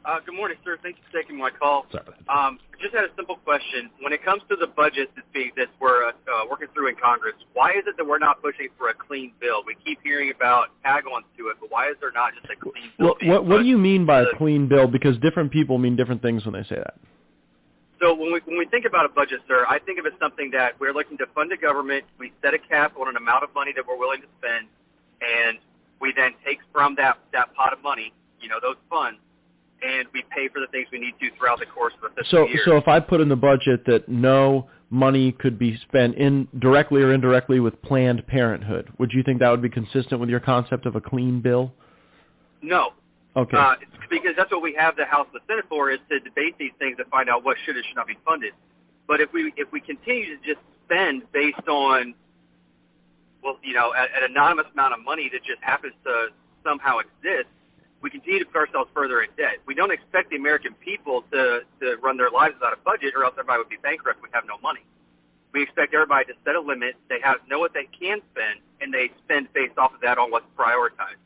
Uh, 0.07 0.21
good 0.25 0.37
morning, 0.37 0.57
sir. 0.65 0.79
Thank 0.85 0.99
you 0.99 1.03
for 1.11 1.21
taking 1.21 1.37
my 1.37 1.51
call. 1.51 1.85
Um, 2.29 2.61
just 2.81 2.95
had 2.95 3.03
a 3.03 3.09
simple 3.17 3.37
question. 3.43 3.91
When 4.01 4.13
it 4.13 4.25
comes 4.25 4.41
to 4.49 4.55
the 4.55 4.69
budget 4.69 5.11
that's 5.17 5.27
being 5.35 5.51
that 5.57 5.67
we're 5.81 6.07
uh, 6.07 6.13
working 6.49 6.69
through 6.75 6.91
in 6.91 6.95
Congress, 6.95 7.35
why 7.55 7.71
is 7.71 7.83
it 7.89 7.97
that 7.97 8.07
we're 8.07 8.21
not 8.21 8.41
pushing 8.41 8.69
for 8.79 8.91
a 8.91 8.95
clean 8.95 9.33
bill? 9.41 9.65
We 9.67 9.75
keep 9.85 9.99
hearing 10.05 10.31
about 10.31 10.69
tag-ons 10.85 11.25
to 11.39 11.49
it, 11.49 11.57
but 11.61 11.73
why 11.73 11.91
is 11.91 11.97
there 12.01 12.13
not 12.13 12.35
just 12.35 12.47
a 12.47 12.55
clean 12.55 12.93
bill? 12.97 13.17
Well, 13.21 13.43
what, 13.43 13.47
what 13.47 13.59
do 13.59 13.65
you 13.65 13.79
mean 13.79 14.07
by 14.07 14.21
a 14.21 14.27
clean 14.39 14.69
bill? 14.69 14.87
Because 14.87 15.19
different 15.19 15.51
people 15.51 15.77
mean 15.77 15.97
different 15.97 16.23
things 16.23 16.45
when 16.45 16.55
they 16.55 16.63
say 16.69 16.77
that. 16.77 16.95
So 18.01 18.15
when 18.15 18.31
we 18.31 18.41
when 18.45 18.59
we 18.59 18.67
think 18.67 18.85
about 18.85 19.07
a 19.07 19.09
budget, 19.09 19.41
sir, 19.49 19.67
I 19.69 19.81
think 19.81 19.99
of 19.99 20.07
it 20.07 20.13
as 20.13 20.21
something 20.21 20.51
that 20.53 20.79
we're 20.79 20.93
looking 20.93 21.19
to 21.19 21.27
fund 21.35 21.51
the 21.51 21.57
government. 21.57 22.05
We 22.19 22.31
set 22.43 22.55
a 22.55 22.59
cap 22.59 22.95
on 23.01 23.09
an 23.09 23.17
amount 23.17 23.43
of 23.43 23.53
money 23.55 23.73
that 23.75 23.83
we're 23.89 23.99
willing 23.99 24.21
to 24.21 24.29
spend, 24.39 24.69
and 25.23 25.59
we 25.99 26.13
then 26.15 26.33
take 26.45 26.59
from 26.73 26.95
that 26.97 27.19
that 27.33 27.55
pot 27.55 27.73
of 27.73 27.83
money, 27.83 28.13
you 28.39 28.51
know, 28.51 28.61
those 28.61 28.77
funds, 28.91 29.19
and 29.83 30.09
we 30.13 30.25
pay 30.35 30.49
for 30.49 30.61
the 30.61 30.67
things 30.69 30.89
we 30.91 30.99
need 30.99 31.15
to 31.21 31.31
throughout 31.37 31.59
the 31.59 31.67
course 31.67 31.93
of 31.95 32.03
the 32.03 32.23
fiscal 32.23 32.47
so, 32.47 32.49
year. 32.49 32.63
So 32.65 32.77
if 32.77 32.89
I 32.89 33.01
put 33.01 33.21
in 33.21 33.29
the 33.29 33.37
budget 33.37 33.85
that 33.87 34.09
no 34.09 34.69
money 34.91 35.33
could 35.33 35.59
be 35.59 35.77
spent 35.89 36.15
in 36.17 36.49
directly 36.59 37.03
or 37.03 37.13
indirectly 37.13 37.61
with 37.61 37.81
Planned 37.83 38.27
Parenthood, 38.27 38.91
would 38.99 39.13
you 39.13 39.23
think 39.23 39.41
that 39.41 39.51
would 39.51 39.63
be 39.63 39.69
consistent 39.69 40.21
with 40.21 40.31
your 40.31 40.41
concept 40.41 40.87
of 40.87 40.97
a 40.97 41.01
clean 41.01 41.41
bill? 41.41 41.73
No. 42.63 42.91
Okay. 43.37 43.57
Uh, 43.57 43.75
because 44.09 44.33
that's 44.37 44.51
what 44.51 44.63
we 44.63 44.75
have 44.79 44.97
the 44.97 45.05
House 45.05 45.27
and 45.33 45.41
the 45.41 45.45
Senate 45.53 45.67
for 45.69 45.91
is 45.91 45.99
to 46.09 46.21
debate 46.21 46.57
these 46.59 46.73
things 46.79 46.97
and 46.99 47.07
find 47.09 47.29
out 47.29 47.45
what 47.45 47.57
should 47.65 47.77
and 47.77 47.85
should 47.85 47.97
not 47.97 48.07
be 48.07 48.17
funded. 48.25 48.53
But 49.07 49.21
if 49.21 49.33
we 49.33 49.53
if 49.57 49.71
we 49.73 49.81
continue 49.81 50.37
to 50.37 50.43
just 50.43 50.61
spend 50.85 51.23
based 51.33 51.69
on 51.69 52.15
well, 53.43 53.59
you 53.63 53.75
know, 53.75 53.93
an 53.95 54.31
anonymous 54.31 54.67
amount 54.73 54.95
of 54.95 55.05
money 55.05 55.31
that 55.33 55.45
just 55.45 55.63
happens 55.63 55.95
to 56.05 56.29
somehow 56.65 56.99
exist, 56.99 57.47
we 58.07 58.11
continue 58.11 58.39
to 58.39 58.47
put 58.47 58.59
ourselves 58.59 58.89
further 58.95 59.23
in 59.23 59.31
debt. 59.37 59.59
We 59.67 59.75
don't 59.75 59.91
expect 59.91 60.31
the 60.31 60.37
American 60.37 60.75
people 60.75 61.25
to, 61.33 61.67
to 61.81 61.97
run 62.01 62.17
their 62.17 62.31
lives 62.31 62.55
without 62.55 62.73
a 62.73 62.79
budget 62.87 63.15
or 63.17 63.25
else 63.25 63.35
everybody 63.35 63.59
would 63.59 63.69
be 63.69 63.83
bankrupt. 63.83 64.23
We'd 64.23 64.31
have 64.33 64.45
no 64.47 64.59
money. 64.63 64.87
We 65.53 65.65
expect 65.65 65.93
everybody 65.93 66.27
to 66.27 66.35
set 66.45 66.55
a 66.55 66.61
limit. 66.61 66.95
They 67.09 67.19
have 67.25 67.39
know 67.51 67.59
what 67.59 67.75
they 67.75 67.89
can 67.91 68.23
spend, 68.31 68.63
and 68.81 68.95
they 68.95 69.11
spend 69.25 69.49
based 69.55 69.77
off 69.77 69.93
of 69.93 70.01
that 70.03 70.19
on 70.19 70.31
what's 70.31 70.47
prioritized. 70.57 71.19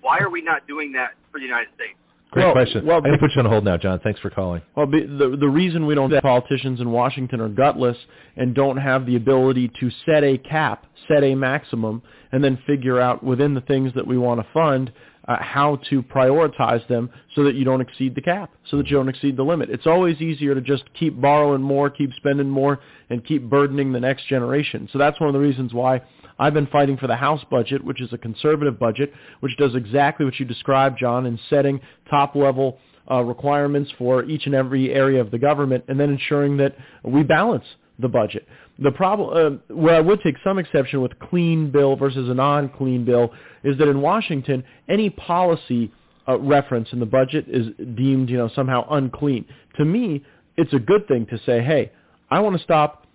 Why 0.00 0.20
are 0.20 0.30
we 0.30 0.42
not 0.42 0.68
doing 0.68 0.92
that 0.92 1.18
for 1.32 1.40
the 1.40 1.46
United 1.46 1.74
States? 1.74 1.98
Great 2.30 2.44
well, 2.44 2.52
question. 2.52 2.86
Well, 2.86 2.96
I'm 2.98 3.02
going 3.02 3.12
to 3.14 3.18
put 3.18 3.32
you 3.34 3.42
on 3.42 3.46
hold 3.46 3.64
now, 3.64 3.76
John. 3.76 3.98
Thanks 3.98 4.20
for 4.20 4.30
calling. 4.30 4.62
Well, 4.76 4.86
the 4.86 5.36
the 5.38 5.48
reason 5.48 5.86
we 5.86 5.94
don't 5.94 6.12
politicians 6.22 6.80
in 6.80 6.90
Washington 6.90 7.40
are 7.40 7.48
gutless 7.48 7.96
and 8.36 8.54
don't 8.54 8.78
have 8.78 9.06
the 9.06 9.16
ability 9.16 9.72
to 9.80 9.90
set 10.06 10.22
a 10.22 10.38
cap, 10.38 10.86
set 11.08 11.24
a 11.24 11.34
maximum, 11.34 12.00
and 12.30 12.42
then 12.42 12.58
figure 12.66 13.00
out 13.00 13.24
within 13.24 13.54
the 13.54 13.60
things 13.60 13.92
that 13.96 14.06
we 14.06 14.16
want 14.16 14.40
to 14.40 14.46
fund 14.54 14.92
uh, 15.28 15.36
how 15.40 15.76
to 15.88 16.02
prioritize 16.02 16.86
them 16.88 17.10
so 17.34 17.44
that 17.44 17.54
you 17.54 17.64
don't 17.64 17.80
exceed 17.80 18.14
the 18.14 18.20
cap, 18.20 18.50
so 18.70 18.76
that 18.76 18.88
you 18.88 18.96
don't 18.96 19.08
exceed 19.08 19.36
the 19.36 19.42
limit. 19.42 19.70
It's 19.70 19.86
always 19.86 20.20
easier 20.20 20.54
to 20.54 20.60
just 20.60 20.84
keep 20.98 21.20
borrowing 21.20 21.62
more, 21.62 21.90
keep 21.90 22.12
spending 22.14 22.48
more, 22.48 22.80
and 23.10 23.24
keep 23.24 23.48
burdening 23.48 23.92
the 23.92 24.00
next 24.00 24.26
generation. 24.26 24.88
So 24.92 24.98
that's 24.98 25.20
one 25.20 25.28
of 25.28 25.34
the 25.34 25.40
reasons 25.40 25.72
why 25.72 26.02
I've 26.38 26.54
been 26.54 26.66
fighting 26.66 26.96
for 26.96 27.06
the 27.06 27.16
House 27.16 27.44
budget, 27.50 27.84
which 27.84 28.00
is 28.00 28.12
a 28.12 28.18
conservative 28.18 28.78
budget, 28.78 29.12
which 29.40 29.56
does 29.58 29.74
exactly 29.74 30.24
what 30.24 30.38
you 30.40 30.46
described, 30.46 30.98
John, 30.98 31.26
in 31.26 31.38
setting 31.48 31.80
top-level 32.10 32.78
uh, 33.10 33.22
requirements 33.22 33.90
for 33.98 34.24
each 34.24 34.46
and 34.46 34.54
every 34.54 34.92
area 34.92 35.20
of 35.20 35.30
the 35.30 35.38
government 35.38 35.84
and 35.88 35.98
then 35.98 36.10
ensuring 36.10 36.56
that 36.58 36.76
we 37.04 37.22
balance 37.22 37.64
the 38.02 38.08
budget. 38.08 38.46
The 38.78 38.90
problem, 38.90 39.60
uh, 39.70 39.74
where 39.74 39.94
I 39.94 40.00
would 40.00 40.20
take 40.22 40.36
some 40.44 40.58
exception 40.58 41.00
with 41.00 41.18
clean 41.18 41.70
bill 41.70 41.96
versus 41.96 42.28
a 42.28 42.34
non-clean 42.34 43.04
bill, 43.04 43.32
is 43.64 43.78
that 43.78 43.88
in 43.88 44.00
Washington, 44.00 44.64
any 44.88 45.10
policy 45.10 45.92
uh, 46.28 46.38
reference 46.38 46.88
in 46.92 47.00
the 47.00 47.06
budget 47.06 47.46
is 47.48 47.68
deemed, 47.96 48.28
you 48.28 48.36
know, 48.36 48.50
somehow 48.54 48.86
unclean. 48.90 49.44
To 49.76 49.84
me, 49.84 50.22
it's 50.56 50.72
a 50.72 50.78
good 50.78 51.08
thing 51.08 51.26
to 51.26 51.38
say, 51.46 51.62
hey, 51.62 51.92
I 52.30 52.40
want 52.40 52.56
to 52.56 52.62
stop 52.62 53.06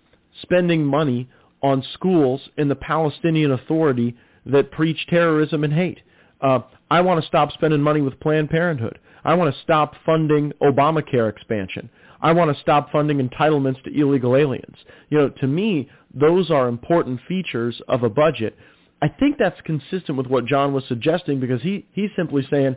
spending 0.42 0.84
money 0.84 1.28
on 1.62 1.82
schools 1.94 2.40
in 2.56 2.68
the 2.68 2.76
Palestinian 2.76 3.52
Authority 3.52 4.16
that 4.46 4.70
preach 4.70 5.06
terrorism 5.08 5.64
and 5.64 5.72
hate. 5.72 6.00
Uh, 6.40 6.60
I 6.90 7.00
want 7.00 7.20
to 7.20 7.26
stop 7.26 7.52
spending 7.52 7.82
money 7.82 8.00
with 8.00 8.18
Planned 8.20 8.50
Parenthood. 8.50 8.98
I 9.24 9.34
want 9.34 9.54
to 9.54 9.60
stop 9.62 9.94
funding 10.04 10.52
Obamacare 10.62 11.30
expansion. 11.30 11.90
I 12.20 12.32
want 12.32 12.54
to 12.54 12.60
stop 12.60 12.90
funding 12.90 13.26
entitlements 13.26 13.82
to 13.84 14.00
illegal 14.00 14.36
aliens. 14.36 14.76
You 15.08 15.18
know, 15.18 15.28
to 15.28 15.46
me, 15.46 15.88
those 16.14 16.50
are 16.50 16.68
important 16.68 17.20
features 17.28 17.80
of 17.88 18.02
a 18.02 18.10
budget. 18.10 18.56
I 19.00 19.08
think 19.08 19.36
that's 19.38 19.60
consistent 19.62 20.18
with 20.18 20.26
what 20.26 20.46
John 20.46 20.72
was 20.72 20.84
suggesting 20.88 21.38
because 21.38 21.62
he, 21.62 21.86
he's 21.92 22.10
simply 22.16 22.46
saying 22.50 22.76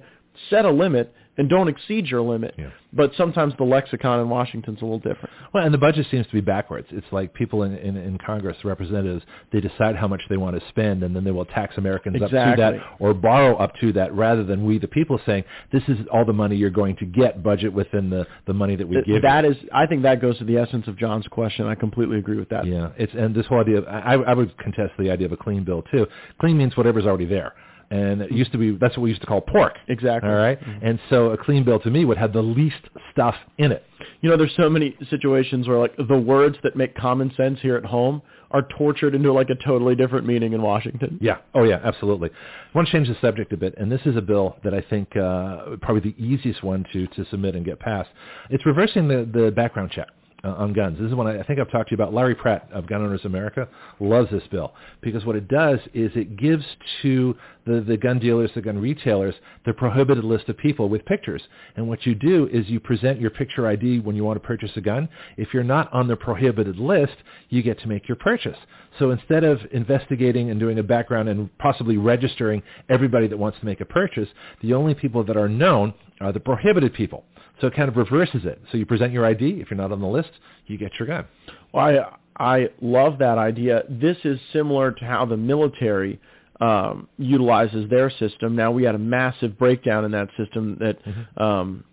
set 0.49 0.65
a 0.65 0.71
limit 0.71 1.13
and 1.37 1.49
don't 1.49 1.67
exceed 1.69 2.07
your 2.07 2.21
limit. 2.21 2.53
Yeah. 2.57 2.71
But 2.93 3.11
sometimes 3.15 3.53
the 3.57 3.63
lexicon 3.63 4.19
in 4.19 4.29
Washington's 4.29 4.81
a 4.81 4.85
little 4.85 4.99
different. 4.99 5.29
Well, 5.53 5.63
and 5.63 5.73
the 5.73 5.77
budget 5.77 6.05
seems 6.11 6.27
to 6.27 6.33
be 6.33 6.41
backwards. 6.41 6.87
It's 6.91 7.07
like 7.11 7.33
people 7.33 7.63
in, 7.63 7.77
in, 7.77 7.95
in 7.95 8.17
Congress, 8.17 8.57
representatives, 8.65 9.23
they 9.53 9.61
decide 9.61 9.95
how 9.95 10.09
much 10.09 10.21
they 10.29 10.35
want 10.35 10.59
to 10.59 10.67
spend, 10.67 11.03
and 11.03 11.15
then 11.15 11.23
they 11.23 11.31
will 11.31 11.45
tax 11.45 11.77
Americans 11.77 12.17
exactly. 12.17 12.37
up 12.39 12.55
to 12.55 12.61
that 12.61 12.73
or 12.99 13.13
borrow 13.13 13.55
up 13.55 13.73
to 13.79 13.93
that, 13.93 14.13
rather 14.13 14.43
than 14.43 14.65
we, 14.65 14.77
the 14.77 14.89
people, 14.89 15.19
saying 15.25 15.45
this 15.71 15.83
is 15.87 15.99
all 16.11 16.25
the 16.25 16.33
money 16.33 16.55
you're 16.57 16.69
going 16.69 16.97
to 16.97 17.05
get. 17.05 17.41
Budget 17.41 17.71
within 17.71 18.09
the, 18.09 18.27
the 18.45 18.53
money 18.53 18.75
that 18.75 18.87
we 18.87 18.95
Th- 18.95 19.05
give. 19.05 19.21
That 19.21 19.45
you. 19.45 19.51
is, 19.51 19.57
I 19.73 19.85
think 19.85 20.03
that 20.03 20.21
goes 20.21 20.37
to 20.39 20.43
the 20.43 20.57
essence 20.57 20.87
of 20.87 20.97
John's 20.97 21.27
question. 21.27 21.65
I 21.65 21.75
completely 21.75 22.17
agree 22.17 22.37
with 22.37 22.49
that. 22.49 22.65
Yeah, 22.65 22.89
it's 22.97 23.13
and 23.13 23.33
this 23.33 23.45
whole 23.45 23.61
idea. 23.61 23.79
Of, 23.79 23.87
I, 23.87 24.15
I 24.15 24.33
would 24.33 24.57
contest 24.57 24.91
the 24.99 25.09
idea 25.09 25.27
of 25.27 25.31
a 25.31 25.37
clean 25.37 25.63
bill 25.63 25.83
too. 25.91 26.07
Clean 26.41 26.57
means 26.57 26.75
whatever's 26.75 27.05
already 27.05 27.25
there. 27.25 27.53
And 27.91 28.21
it 28.21 28.31
used 28.31 28.53
to 28.53 28.57
be 28.57 28.71
that's 28.71 28.95
what 28.95 29.03
we 29.03 29.09
used 29.09 29.21
to 29.21 29.27
call 29.27 29.41
pork. 29.41 29.75
Exactly. 29.89 30.29
All 30.29 30.35
right? 30.35 30.59
Mm-hmm. 30.59 30.85
And 30.85 30.99
so 31.09 31.31
a 31.31 31.37
clean 31.37 31.63
bill 31.65 31.79
to 31.81 31.89
me 31.89 32.05
would 32.05 32.17
have 32.17 32.31
the 32.31 32.41
least 32.41 32.89
stuff 33.11 33.35
in 33.57 33.71
it. 33.71 33.83
You 34.21 34.29
know, 34.29 34.37
there's 34.37 34.55
so 34.55 34.69
many 34.69 34.95
situations 35.09 35.67
where 35.67 35.77
like 35.77 35.95
the 35.97 36.17
words 36.17 36.55
that 36.63 36.75
make 36.75 36.95
common 36.95 37.33
sense 37.35 37.59
here 37.61 37.75
at 37.75 37.85
home 37.85 38.21
are 38.51 38.63
tortured 38.77 39.13
into 39.15 39.31
like 39.31 39.49
a 39.49 39.55
totally 39.55 39.95
different 39.95 40.25
meaning 40.25 40.53
in 40.53 40.61
Washington. 40.61 41.17
Yeah. 41.21 41.37
Oh, 41.53 41.63
yeah. 41.63 41.79
Absolutely. 41.83 42.29
I 42.29 42.77
want 42.77 42.87
to 42.87 42.91
change 42.91 43.07
the 43.07 43.17
subject 43.19 43.51
a 43.53 43.57
bit, 43.57 43.75
and 43.77 43.91
this 43.91 44.01
is 44.05 44.15
a 44.15 44.21
bill 44.21 44.57
that 44.63 44.73
I 44.73 44.81
think 44.81 45.15
uh, 45.15 45.77
probably 45.81 46.11
the 46.11 46.23
easiest 46.23 46.63
one 46.63 46.85
to 46.93 47.07
to 47.07 47.25
submit 47.25 47.55
and 47.55 47.65
get 47.65 47.79
passed. 47.79 48.09
It's 48.49 48.65
reversing 48.65 49.07
the 49.07 49.29
the 49.31 49.51
background 49.51 49.91
check. 49.91 50.07
Uh, 50.43 50.55
on 50.57 50.73
guns. 50.73 50.97
This 50.97 51.07
is 51.07 51.13
one 51.13 51.27
I, 51.27 51.39
I 51.39 51.43
think 51.43 51.59
I've 51.59 51.69
talked 51.69 51.89
to 51.89 51.95
you 51.95 52.01
about. 52.01 52.15
Larry 52.15 52.33
Pratt 52.33 52.67
of 52.73 52.87
Gun 52.87 53.03
Owners 53.03 53.25
America 53.25 53.67
loves 53.99 54.31
this 54.31 54.41
bill 54.49 54.73
because 55.01 55.23
what 55.23 55.35
it 55.35 55.47
does 55.47 55.77
is 55.93 56.11
it 56.15 56.35
gives 56.35 56.65
to 57.03 57.35
the, 57.67 57.81
the 57.81 57.95
gun 57.95 58.17
dealers, 58.17 58.49
the 58.55 58.61
gun 58.61 58.79
retailers, 58.79 59.35
the 59.67 59.73
prohibited 59.73 60.23
list 60.23 60.49
of 60.49 60.57
people 60.57 60.89
with 60.89 61.05
pictures. 61.05 61.43
And 61.75 61.87
what 61.87 62.07
you 62.07 62.15
do 62.15 62.49
is 62.51 62.67
you 62.67 62.79
present 62.79 63.21
your 63.21 63.29
picture 63.29 63.67
ID 63.67 63.99
when 63.99 64.15
you 64.15 64.23
want 64.23 64.41
to 64.41 64.47
purchase 64.47 64.71
a 64.77 64.81
gun. 64.81 65.07
If 65.37 65.53
you're 65.53 65.63
not 65.63 65.93
on 65.93 66.07
the 66.07 66.15
prohibited 66.15 66.79
list, 66.79 67.17
you 67.49 67.61
get 67.61 67.79
to 67.81 67.87
make 67.87 68.07
your 68.07 68.17
purchase. 68.17 68.57
So 68.97 69.11
instead 69.11 69.43
of 69.43 69.59
investigating 69.71 70.49
and 70.49 70.59
doing 70.59 70.79
a 70.79 70.83
background 70.83 71.29
and 71.29 71.55
possibly 71.59 71.97
registering 71.97 72.63
everybody 72.89 73.27
that 73.27 73.37
wants 73.37 73.59
to 73.59 73.65
make 73.67 73.81
a 73.81 73.85
purchase, 73.85 74.29
the 74.63 74.73
only 74.73 74.95
people 74.95 75.23
that 75.25 75.37
are 75.37 75.47
known 75.47 75.93
are 76.19 76.31
the 76.31 76.39
prohibited 76.39 76.95
people. 76.95 77.25
So 77.61 77.67
it 77.67 77.75
kind 77.75 77.87
of 77.87 77.95
reverses 77.95 78.43
it. 78.43 78.59
So 78.71 78.77
you 78.77 78.85
present 78.85 79.13
your 79.13 79.25
ID. 79.25 79.61
If 79.61 79.69
you're 79.69 79.77
not 79.77 79.91
on 79.91 80.01
the 80.01 80.07
list, 80.07 80.31
you 80.65 80.77
get 80.77 80.91
your 80.99 81.07
gun. 81.07 81.25
Well, 81.71 81.85
I 81.85 82.17
I 82.43 82.69
love 82.81 83.19
that 83.19 83.37
idea. 83.37 83.83
This 83.87 84.17
is 84.23 84.39
similar 84.51 84.91
to 84.91 85.05
how 85.05 85.25
the 85.25 85.37
military 85.37 86.19
um, 86.59 87.07
utilizes 87.17 87.89
their 87.89 88.09
system. 88.09 88.55
Now 88.55 88.71
we 88.71 88.83
had 88.83 88.95
a 88.95 88.99
massive 88.99 89.57
breakdown 89.57 90.05
in 90.05 90.11
that 90.11 90.29
system 90.37 90.77
that 90.79 91.03
mm-hmm. 91.05 91.43
um, 91.43 91.83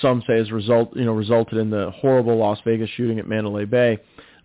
some 0.00 0.22
say 0.26 0.36
has 0.36 0.52
result 0.52 0.94
you 0.94 1.04
know 1.04 1.12
resulted 1.12 1.58
in 1.58 1.70
the 1.70 1.90
horrible 1.90 2.36
Las 2.36 2.58
Vegas 2.64 2.88
shooting 2.90 3.18
at 3.18 3.26
Mandalay 3.26 3.64
Bay. 3.64 3.98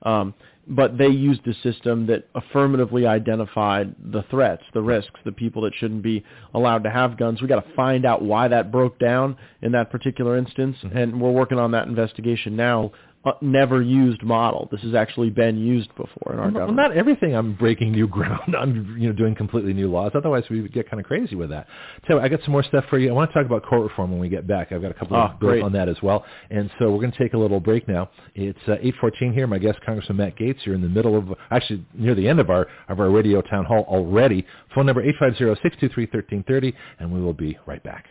Um, 0.04 0.34
but 0.68 0.98
they 0.98 1.08
used 1.08 1.48
a 1.48 1.54
system 1.62 2.08
that 2.08 2.28
affirmatively 2.34 3.06
identified 3.06 3.96
the 4.12 4.24
threats, 4.32 4.64
the 4.74 4.82
risks, 4.82 5.20
the 5.24 5.32
people 5.32 5.62
that 5.62 5.74
shouldn't 5.76 6.02
be 6.02 6.24
allowed 6.54 6.84
to 6.84 6.90
have 6.90 7.18
guns. 7.18 7.42
We 7.42 7.48
got 7.48 7.64
to 7.64 7.74
find 7.76 8.06
out 8.06 8.24
why 8.24 8.48
that 8.48 8.72
broke 8.72 8.98
down 8.98 9.38
in 9.62 9.72
that 9.74 9.92
particular 9.92 10.38
instance, 10.38 10.78
mm-hmm. 10.84 10.98
and 10.98 11.22
we're 11.22 11.32
working 11.32 11.60
on 11.60 11.72
that 11.72 11.88
investigation 11.88 12.56
now 12.56 12.92
never 13.42 13.82
used 13.82 14.24
model. 14.24 14.68
This 14.72 14.82
has 14.82 14.94
actually 14.94 15.30
been 15.30 15.58
used 15.58 15.90
before 15.96 16.34
in 16.34 16.40
our 16.40 16.46
well, 16.46 16.68
government. 16.68 16.76
Not 16.78 16.98
everything 16.98 17.36
I'm 17.36 17.54
breaking 17.56 17.92
new 17.92 18.08
ground 18.08 18.56
I'm 18.58 18.96
you 19.00 19.08
know, 19.08 19.14
doing 19.14 19.36
completely 19.36 19.74
new 19.74 19.90
laws. 19.90 20.12
Otherwise, 20.16 20.44
we 20.50 20.62
would 20.62 20.74
get 20.74 20.90
kind 20.90 21.00
of 21.00 21.06
crazy 21.06 21.36
with 21.36 21.50
that. 21.50 21.68
So 22.08 22.20
I 22.20 22.30
got 22.30 22.42
some 22.44 22.52
more 22.52 22.64
stuff 22.64 22.86
for 22.90 23.00
you. 23.00 23.10
I 23.10 23.14
want 23.14 23.32
to 23.32 23.34
talk 23.34 23.46
about 23.46 23.64
court 23.64 23.84
reform 23.84 24.12
when 24.12 24.20
we 24.20 24.30
get 24.30 24.48
back. 24.48 24.72
I've 24.72 24.82
got 24.82 24.92
a 24.92 24.94
couple 24.94 25.18
oh, 25.18 25.22
of 25.22 25.40
bills 25.40 25.52
great. 25.52 25.64
on 25.64 25.72
that 25.74 25.90
as 25.90 25.98
well. 26.04 26.26
And 26.50 26.70
so 26.80 26.92
we're 26.92 27.00
going 27.00 27.12
to 27.12 27.18
take 27.18 27.34
a 27.34 27.38
little 27.38 27.60
break 27.60 27.88
now. 27.88 28.10
It's 28.36 28.60
uh, 28.68 28.76
8:14 29.04 29.34
here. 29.34 29.48
My 29.48 29.58
guest, 29.58 29.80
Congressman 29.86 30.18
Matt 30.18 30.38
Gaetz, 30.38 30.66
You're 30.66 30.76
in 30.76 30.82
the 30.82 30.90
middle 30.90 31.18
of, 31.18 31.30
actually 31.52 31.86
near 31.94 32.16
the 32.16 32.28
end 32.28 32.40
of 32.40 32.50
our 32.50 32.68
of 32.90 33.00
our 33.00 33.10
radio 33.10 33.42
town 33.42 33.66
hall 33.66 33.86
already. 33.88 34.46
Phone 34.74 34.86
number 34.86 35.04
850-623-1330, 35.04 36.74
and 37.00 37.12
we 37.12 37.22
will 37.22 37.34
be 37.34 37.58
right 37.66 37.84
back. 37.84 38.06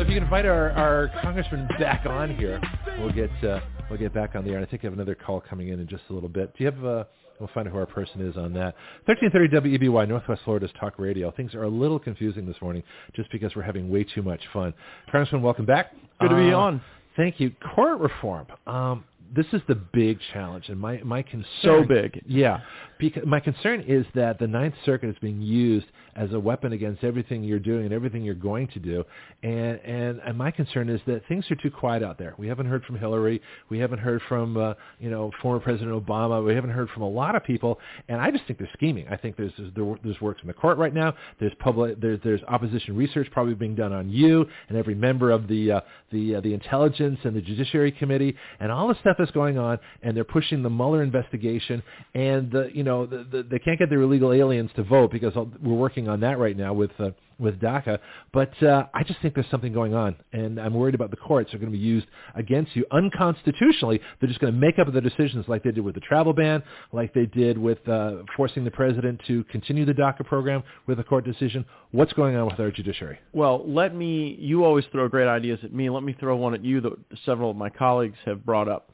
So 0.00 0.04
if 0.04 0.08
you 0.08 0.14
can 0.14 0.22
invite 0.24 0.46
our, 0.46 0.70
our 0.70 1.10
congressman 1.20 1.68
back 1.78 2.06
on 2.06 2.34
here, 2.34 2.58
we'll 2.98 3.12
get 3.12 3.28
uh, 3.44 3.60
we'll 3.90 3.98
get 3.98 4.14
back 4.14 4.34
on 4.34 4.44
the 4.44 4.50
air. 4.52 4.56
And 4.56 4.66
I 4.66 4.70
think 4.70 4.82
I 4.82 4.86
have 4.86 4.94
another 4.94 5.14
call 5.14 5.42
coming 5.42 5.68
in 5.68 5.78
in 5.78 5.86
just 5.86 6.04
a 6.08 6.14
little 6.14 6.30
bit. 6.30 6.56
Do 6.56 6.64
you 6.64 6.70
have? 6.70 6.82
Uh, 6.82 7.04
we'll 7.38 7.50
find 7.52 7.68
out 7.68 7.72
who 7.74 7.78
our 7.80 7.84
person 7.84 8.26
is 8.26 8.34
on 8.34 8.54
that. 8.54 8.76
1330 9.04 9.78
WEBY, 9.78 10.08
Northwest 10.08 10.40
Florida's 10.46 10.70
talk 10.80 10.98
radio. 10.98 11.30
Things 11.32 11.54
are 11.54 11.64
a 11.64 11.68
little 11.68 11.98
confusing 11.98 12.46
this 12.46 12.56
morning 12.62 12.82
just 13.14 13.30
because 13.30 13.54
we're 13.54 13.60
having 13.60 13.90
way 13.90 14.02
too 14.02 14.22
much 14.22 14.40
fun. 14.54 14.72
Congressman, 15.12 15.42
welcome 15.42 15.66
back. 15.66 15.92
Good 16.18 16.30
to 16.30 16.34
be 16.34 16.50
Uh, 16.50 16.56
on. 16.58 16.80
Thank 17.18 17.38
you. 17.38 17.50
Court 17.74 18.00
reform. 18.00 18.46
Um, 18.66 19.04
this 19.36 19.46
is 19.52 19.60
the 19.68 19.74
big 19.74 20.18
challenge, 20.32 20.70
and 20.70 20.80
my 20.80 21.02
my 21.04 21.20
concern. 21.20 21.44
So 21.60 21.84
big. 21.84 22.22
Yeah, 22.26 22.60
because 22.98 23.26
my 23.26 23.38
concern 23.38 23.84
is 23.86 24.06
that 24.14 24.38
the 24.38 24.46
Ninth 24.46 24.76
Circuit 24.86 25.10
is 25.10 25.16
being 25.20 25.42
used 25.42 25.88
as 26.16 26.32
a 26.32 26.40
weapon 26.40 26.72
against 26.72 27.04
everything 27.04 27.44
you're 27.44 27.58
doing 27.58 27.84
and 27.84 27.94
everything 27.94 28.22
you're 28.22 28.34
going 28.34 28.68
to 28.68 28.78
do, 28.78 29.04
and 29.42 29.80
and, 29.80 30.20
and 30.20 30.36
my 30.36 30.50
concern 30.50 30.88
is 30.88 31.00
that 31.06 31.22
things 31.28 31.44
are 31.50 31.56
too 31.56 31.70
quiet 31.70 32.02
out 32.02 32.18
there. 32.18 32.34
We 32.38 32.48
haven't 32.48 32.66
heard 32.66 32.84
from 32.84 32.98
Hillary. 32.98 33.40
We 33.68 33.78
haven't 33.78 33.98
heard 33.98 34.20
from 34.28 34.56
uh, 34.56 34.74
you 34.98 35.10
know 35.10 35.30
former 35.42 35.60
President 35.60 35.92
Obama. 35.92 36.44
We 36.44 36.54
haven't 36.54 36.70
heard 36.70 36.90
from 36.90 37.02
a 37.02 37.08
lot 37.08 37.34
of 37.34 37.44
people, 37.44 37.78
and 38.08 38.20
I 38.20 38.30
just 38.30 38.46
think 38.46 38.58
they're 38.58 38.70
scheming. 38.74 39.06
I 39.08 39.16
think 39.16 39.36
there's 39.36 39.52
there's, 39.58 39.98
there's 40.02 40.20
works 40.20 40.40
in 40.42 40.48
the 40.48 40.54
court 40.54 40.78
right 40.78 40.94
now. 40.94 41.14
There's 41.38 41.52
public 41.58 42.00
there's 42.00 42.20
there's 42.24 42.42
opposition 42.48 42.96
research 42.96 43.28
probably 43.30 43.54
being 43.54 43.74
done 43.74 43.92
on 43.92 44.08
you 44.08 44.46
and 44.68 44.76
every 44.76 44.94
member 44.94 45.30
of 45.30 45.48
the 45.48 45.72
uh, 45.72 45.80
the 46.10 46.36
uh, 46.36 46.40
the 46.40 46.54
intelligence 46.54 47.18
and 47.24 47.34
the 47.34 47.40
Judiciary 47.40 47.92
Committee 47.92 48.36
and 48.58 48.70
all 48.70 48.88
the 48.88 48.96
stuff 49.00 49.16
that's 49.18 49.30
going 49.30 49.58
on, 49.58 49.78
and 50.02 50.16
they're 50.16 50.24
pushing 50.24 50.62
the 50.62 50.70
Mueller 50.70 51.02
investigation, 51.02 51.82
and 52.14 52.50
the, 52.50 52.70
you 52.72 52.82
know 52.82 53.06
the, 53.06 53.24
the, 53.30 53.42
they 53.42 53.58
can't 53.58 53.78
get 53.78 53.90
their 53.90 54.02
illegal 54.02 54.32
aliens 54.32 54.70
to 54.76 54.82
vote 54.82 55.10
because 55.10 55.34
we're 55.34 55.74
working 55.74 55.99
on 56.08 56.20
that 56.20 56.38
right 56.38 56.56
now 56.56 56.72
with 56.72 56.90
uh, 56.98 57.10
with 57.40 57.58
DACA. 57.58 57.98
But 58.32 58.62
uh, 58.62 58.86
I 58.94 59.02
just 59.02 59.20
think 59.20 59.34
there's 59.34 59.50
something 59.50 59.72
going 59.72 59.94
on, 59.94 60.14
and 60.32 60.60
I'm 60.60 60.74
worried 60.74 60.94
about 60.94 61.10
the 61.10 61.16
courts 61.16 61.52
are 61.54 61.58
going 61.58 61.72
to 61.72 61.76
be 61.76 61.82
used 61.82 62.06
against 62.34 62.76
you 62.76 62.84
unconstitutionally. 62.92 64.00
They're 64.20 64.28
just 64.28 64.40
going 64.40 64.52
to 64.52 64.58
make 64.58 64.78
up 64.78 64.92
the 64.92 65.00
decisions 65.00 65.46
like 65.48 65.64
they 65.64 65.72
did 65.72 65.82
with 65.82 65.94
the 65.94 66.00
travel 66.00 66.32
ban, 66.32 66.62
like 66.92 67.14
they 67.14 67.26
did 67.26 67.56
with 67.58 67.86
uh, 67.88 68.16
forcing 68.36 68.64
the 68.64 68.70
president 68.70 69.20
to 69.26 69.42
continue 69.44 69.84
the 69.84 69.94
DACA 69.94 70.26
program 70.26 70.62
with 70.86 71.00
a 71.00 71.04
court 71.04 71.24
decision. 71.24 71.64
What's 71.92 72.12
going 72.12 72.36
on 72.36 72.46
with 72.46 72.60
our 72.60 72.70
judiciary? 72.70 73.18
Well, 73.32 73.64
let 73.66 73.94
me. 73.94 74.36
You 74.38 74.64
always 74.64 74.84
throw 74.92 75.08
great 75.08 75.28
ideas 75.28 75.58
at 75.64 75.72
me. 75.72 75.90
Let 75.90 76.02
me 76.02 76.14
throw 76.20 76.36
one 76.36 76.54
at 76.54 76.64
you 76.64 76.80
that 76.82 76.92
several 77.24 77.50
of 77.50 77.56
my 77.56 77.70
colleagues 77.70 78.18
have 78.26 78.44
brought 78.44 78.68
up. 78.68 78.90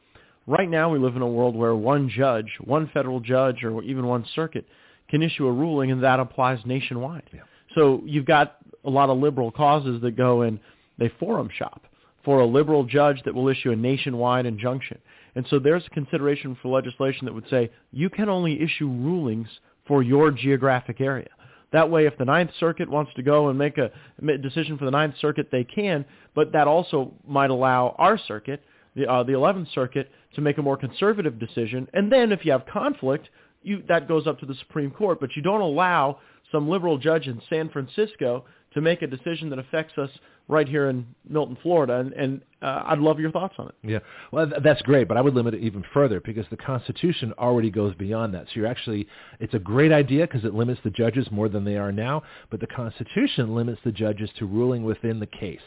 Right 0.49 0.71
now, 0.71 0.89
we 0.91 1.01
live 1.01 1.17
in 1.17 1.23
a 1.23 1.27
world 1.27 1.57
where 1.57 1.75
one 1.75 2.09
judge, 2.09 2.47
one 2.63 2.89
federal 2.95 3.19
judge, 3.19 3.65
or 3.65 3.83
even 3.83 4.07
one 4.07 4.25
circuit 4.37 4.65
can 5.09 5.23
issue 5.23 5.47
a 5.47 5.53
ruling, 5.53 5.91
and 5.91 6.03
that 6.03 6.21
applies 6.21 6.59
nationwide. 6.65 7.29
Yeah. 7.33 7.41
So 7.75 8.03
you've 8.05 8.27
got 8.27 8.57
a 8.85 8.91
lot 8.91 9.11
of 9.11 9.19
liberal 9.19 9.51
causes 9.51 10.01
that 10.03 10.17
go 10.17 10.43
and 10.43 10.59
they 10.99 11.11
forum 11.21 11.49
shop 11.57 11.83
for 12.25 12.41
a 12.41 12.47
liberal 12.47 12.85
judge 12.85 13.23
that 13.25 13.35
will 13.35 13.49
issue 13.49 13.71
a 13.71 13.77
nationwide 13.77 14.47
injunction. 14.47 14.99
And 15.35 15.47
so 15.49 15.59
there's 15.59 15.87
a 15.87 15.91
consideration 15.91 16.57
for 16.61 16.69
legislation 16.69 17.27
that 17.27 17.35
would 17.35 17.49
say 17.51 17.71
you 17.93 18.11
can 18.11 18.29
only 18.29 18.61
issue 18.61 18.89
rulings 18.89 19.49
for 19.87 20.03
your 20.03 20.31
geographic 20.31 21.01
area. 21.01 21.29
That 21.73 21.91
way, 21.91 22.07
if 22.07 22.17
the 22.17 22.25
Ninth 22.25 22.51
Circuit 22.59 22.89
wants 22.89 23.13
to 23.15 23.23
go 23.23 23.49
and 23.49 23.59
make 23.59 23.77
a 23.77 23.91
decision 24.39 24.79
for 24.79 24.87
the 24.87 24.91
Ninth 24.91 25.15
Circuit, 25.21 25.49
they 25.53 25.65
can, 25.65 26.05
but 26.35 26.53
that 26.53 26.67
also 26.67 27.13
might 27.27 27.51
allow 27.51 27.95
our 27.99 28.19
circuit, 28.19 28.63
the, 28.95 29.07
uh, 29.07 29.23
the 29.25 29.33
11th 29.33 29.73
Circuit, 29.75 30.11
to 30.35 30.41
make 30.41 30.59
a 30.59 30.63
more 30.63 30.77
conservative 30.77 31.39
decision. 31.39 31.87
And 31.93 32.11
then 32.11 32.33
if 32.33 32.45
you 32.45 32.53
have 32.53 32.67
conflict, 32.67 33.29
you, 33.67 33.83
that 33.89 34.07
goes 34.09 34.27
up 34.27 34.39
to 34.41 34.47
the 34.47 34.55
Supreme 34.55 34.91
Court, 34.91 35.21
but 35.21 35.35
you 35.37 35.43
don't 35.43 35.61
allow 35.61 36.19
some 36.53 36.69
liberal 36.69 36.99
judge 36.99 37.27
in 37.27 37.43
San 37.51 37.69
Francisco 37.69 38.45
to 38.75 38.81
make 38.81 39.03
a 39.03 39.07
decision 39.07 39.51
that 39.51 39.59
affects 39.59 39.99
us 39.99 40.11
right 40.49 40.69
here 40.69 40.89
in 40.89 41.07
Milton, 41.29 41.57
Florida. 41.63 41.95
And, 41.95 42.13
and 42.13 42.41
uh, 42.63 42.85
I'd 42.87 42.99
love 42.99 43.19
your 43.19 43.33
thoughts 43.33 43.55
on 43.59 43.69
it. 43.69 43.75
Yeah, 43.83 43.99
well, 44.31 44.49
th- 44.49 44.63
that's 44.63 44.83
great, 44.83 45.09
but 45.09 45.17
I 45.17 45.21
would 45.21 45.35
limit 45.35 45.55
it 45.55 45.63
even 45.63 45.83
further 45.93 46.21
because 46.21 46.47
the 46.51 46.57
Constitution 46.57 47.33
already 47.39 47.71
goes 47.71 47.95
beyond 47.97 48.35
that. 48.35 48.45
So 48.47 48.53
you're 48.57 48.67
actually, 48.67 49.09
it's 49.41 49.55
a 49.55 49.59
great 49.59 49.93
idea 49.93 50.27
because 50.27 50.45
it 50.45 50.55
limits 50.55 50.81
the 50.85 50.91
judges 50.91 51.27
more 51.33 51.49
than 51.49 51.65
they 51.65 51.77
are 51.77 51.91
now, 51.91 52.23
but 52.51 52.61
the 52.61 52.67
Constitution 52.69 53.55
limits 53.55 53.81
the 53.85 53.93
judges 53.93 54.31
to 54.39 54.47
ruling 54.47 54.85
within 54.85 55.19
the 55.19 55.27
case. 55.27 55.59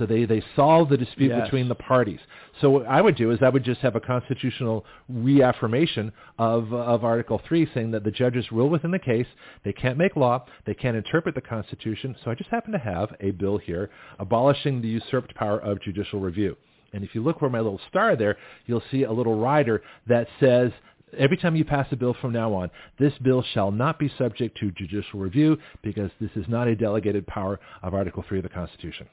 So 0.00 0.06
they, 0.06 0.24
they 0.24 0.42
solve 0.56 0.88
the 0.88 0.96
dispute 0.96 1.28
Yes. 1.28 1.44
between 1.44 1.68
the 1.68 1.74
parties. 1.74 2.20
So 2.62 2.70
what 2.70 2.86
I 2.86 3.02
would 3.02 3.16
do 3.16 3.32
is 3.32 3.38
I 3.42 3.50
would 3.50 3.64
just 3.64 3.82
have 3.82 3.96
a 3.96 4.00
constitutional 4.00 4.86
reaffirmation 5.10 6.10
of, 6.38 6.72
of 6.72 7.04
Article 7.04 7.38
3 7.46 7.68
saying 7.74 7.90
that 7.90 8.02
the 8.02 8.10
judges 8.10 8.50
rule 8.50 8.70
within 8.70 8.92
the 8.92 8.98
case. 8.98 9.26
They 9.62 9.74
can't 9.74 9.98
make 9.98 10.16
law. 10.16 10.46
They 10.64 10.72
can't 10.72 10.96
interpret 10.96 11.34
the 11.34 11.42
Constitution. 11.42 12.16
So 12.24 12.30
I 12.30 12.34
just 12.34 12.48
happen 12.48 12.72
to 12.72 12.78
have 12.78 13.14
a 13.20 13.32
bill 13.32 13.58
here 13.58 13.90
abolishing 14.18 14.80
the 14.80 14.88
usurped 14.88 15.34
power 15.34 15.58
of 15.58 15.82
judicial 15.82 16.18
review. 16.18 16.56
And 16.94 17.04
if 17.04 17.14
you 17.14 17.22
look 17.22 17.42
where 17.42 17.50
my 17.50 17.60
little 17.60 17.80
star 17.90 18.16
there, 18.16 18.38
you'll 18.64 18.82
see 18.90 19.02
a 19.04 19.12
little 19.12 19.38
rider 19.38 19.82
that 20.08 20.28
says 20.40 20.72
every 21.18 21.36
time 21.36 21.56
you 21.56 21.64
pass 21.66 21.86
a 21.92 21.96
bill 21.96 22.16
from 22.22 22.32
now 22.32 22.54
on, 22.54 22.70
this 22.98 23.12
bill 23.22 23.44
shall 23.52 23.70
not 23.70 23.98
be 23.98 24.10
subject 24.16 24.56
to 24.60 24.70
judicial 24.70 25.20
review 25.20 25.58
because 25.82 26.10
this 26.22 26.30
is 26.36 26.46
not 26.48 26.68
a 26.68 26.74
delegated 26.74 27.26
power 27.26 27.60
of 27.82 27.92
Article 27.92 28.24
3 28.26 28.38
of 28.38 28.44
the 28.44 28.48
Constitution. 28.48 29.06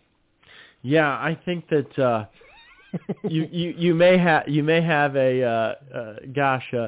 Yeah, 0.81 1.07
I 1.09 1.37
think 1.45 1.67
that 1.69 1.99
uh, 1.99 2.25
you, 3.27 3.47
you 3.51 3.73
you 3.77 3.93
may 3.95 4.17
have 4.17 4.47
you 4.47 4.63
may 4.63 4.81
have 4.81 5.15
a 5.15 5.43
uh, 5.43 5.75
uh, 5.97 6.15
gosh. 6.35 6.65
Uh, 6.73 6.87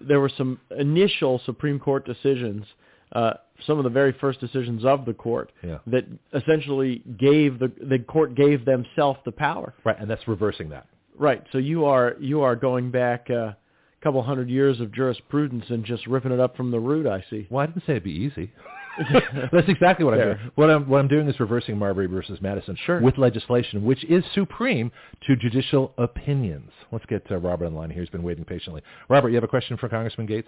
there 0.00 0.20
were 0.20 0.30
some 0.36 0.58
initial 0.78 1.40
Supreme 1.44 1.78
Court 1.78 2.06
decisions, 2.06 2.64
uh, 3.12 3.34
some 3.66 3.76
of 3.78 3.84
the 3.84 3.90
very 3.90 4.12
first 4.20 4.40
decisions 4.40 4.84
of 4.84 5.04
the 5.04 5.12
court 5.12 5.52
Yeah. 5.62 5.78
that 5.88 6.06
essentially 6.32 7.02
gave 7.18 7.58
the 7.58 7.70
the 7.82 7.98
court 7.98 8.34
gave 8.34 8.64
themselves 8.64 9.18
the 9.24 9.32
power. 9.32 9.74
Right, 9.84 9.96
and 9.98 10.08
that's 10.10 10.26
reversing 10.28 10.70
that. 10.70 10.86
Right. 11.18 11.42
So 11.52 11.58
you 11.58 11.84
are 11.84 12.16
you 12.20 12.40
are 12.42 12.56
going 12.56 12.90
back 12.90 13.26
uh, 13.30 13.34
a 13.34 13.56
couple 14.02 14.22
hundred 14.22 14.48
years 14.48 14.80
of 14.80 14.92
jurisprudence 14.92 15.64
and 15.68 15.84
just 15.84 16.06
ripping 16.06 16.32
it 16.32 16.40
up 16.40 16.56
from 16.56 16.70
the 16.70 16.80
root. 16.80 17.06
I 17.06 17.22
see. 17.28 17.46
Well, 17.50 17.62
I 17.62 17.66
didn't 17.66 17.82
say 17.86 17.92
it'd 17.92 18.04
be 18.04 18.12
easy. 18.12 18.52
That's 19.52 19.68
exactly 19.68 20.04
what 20.04 20.14
I'm 20.14 20.20
Fair. 20.20 20.34
doing. 20.34 20.50
What 20.56 20.70
I'm 20.70 20.88
what 20.88 20.98
I'm 20.98 21.08
doing 21.08 21.28
is 21.28 21.38
reversing 21.40 21.78
Marbury 21.78 22.06
versus 22.06 22.40
Madison 22.40 22.76
Sure. 22.84 23.00
with 23.00 23.18
legislation, 23.18 23.84
which 23.84 24.04
is 24.04 24.24
supreme 24.34 24.90
to 25.26 25.36
judicial 25.36 25.92
opinions. 25.98 26.70
Let's 26.92 27.06
get 27.06 27.30
uh, 27.30 27.38
Robert 27.38 27.66
on 27.66 27.72
the 27.72 27.78
line 27.78 27.90
here. 27.90 28.00
He's 28.02 28.10
been 28.10 28.22
waiting 28.22 28.44
patiently. 28.44 28.82
Robert, 29.08 29.28
you 29.30 29.34
have 29.36 29.44
a 29.44 29.48
question 29.48 29.76
for 29.76 29.88
Congressman 29.88 30.26
Gaetz? 30.26 30.44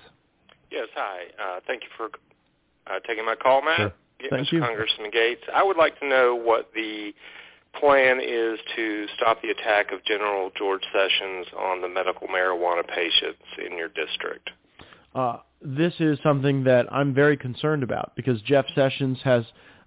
Yes, 0.70 0.88
hi. 0.94 1.24
Uh, 1.42 1.60
thank 1.66 1.82
you 1.82 1.88
for 1.96 2.06
uh, 2.86 2.98
taking 3.06 3.24
my 3.24 3.34
call, 3.34 3.62
Matt. 3.62 3.76
Sure. 3.78 3.92
Yeah, 4.20 4.28
Thank 4.30 4.48
Mr. 4.48 4.52
you. 4.52 4.60
Congressman 4.60 5.10
Gaetz. 5.10 5.40
I 5.52 5.62
would 5.62 5.76
like 5.76 5.98
to 6.00 6.08
know 6.08 6.34
what 6.34 6.70
the 6.74 7.12
plan 7.78 8.20
is 8.22 8.58
to 8.76 9.06
stop 9.16 9.40
the 9.42 9.48
attack 9.50 9.92
of 9.92 10.04
General 10.04 10.50
George 10.56 10.82
Sessions 10.92 11.46
on 11.58 11.80
the 11.80 11.88
medical 11.88 12.28
marijuana 12.28 12.86
patients 12.86 13.42
in 13.66 13.76
your 13.76 13.88
district. 13.88 14.50
uh, 15.14 15.38
this 15.64 15.92
is 16.00 16.18
something 16.22 16.64
that 16.64 16.92
I'm 16.92 17.14
very 17.14 17.36
concerned 17.36 17.82
about 17.82 18.12
because 18.16 18.40
Jeff 18.42 18.66
Sessions 18.74 19.18
has 19.24 19.44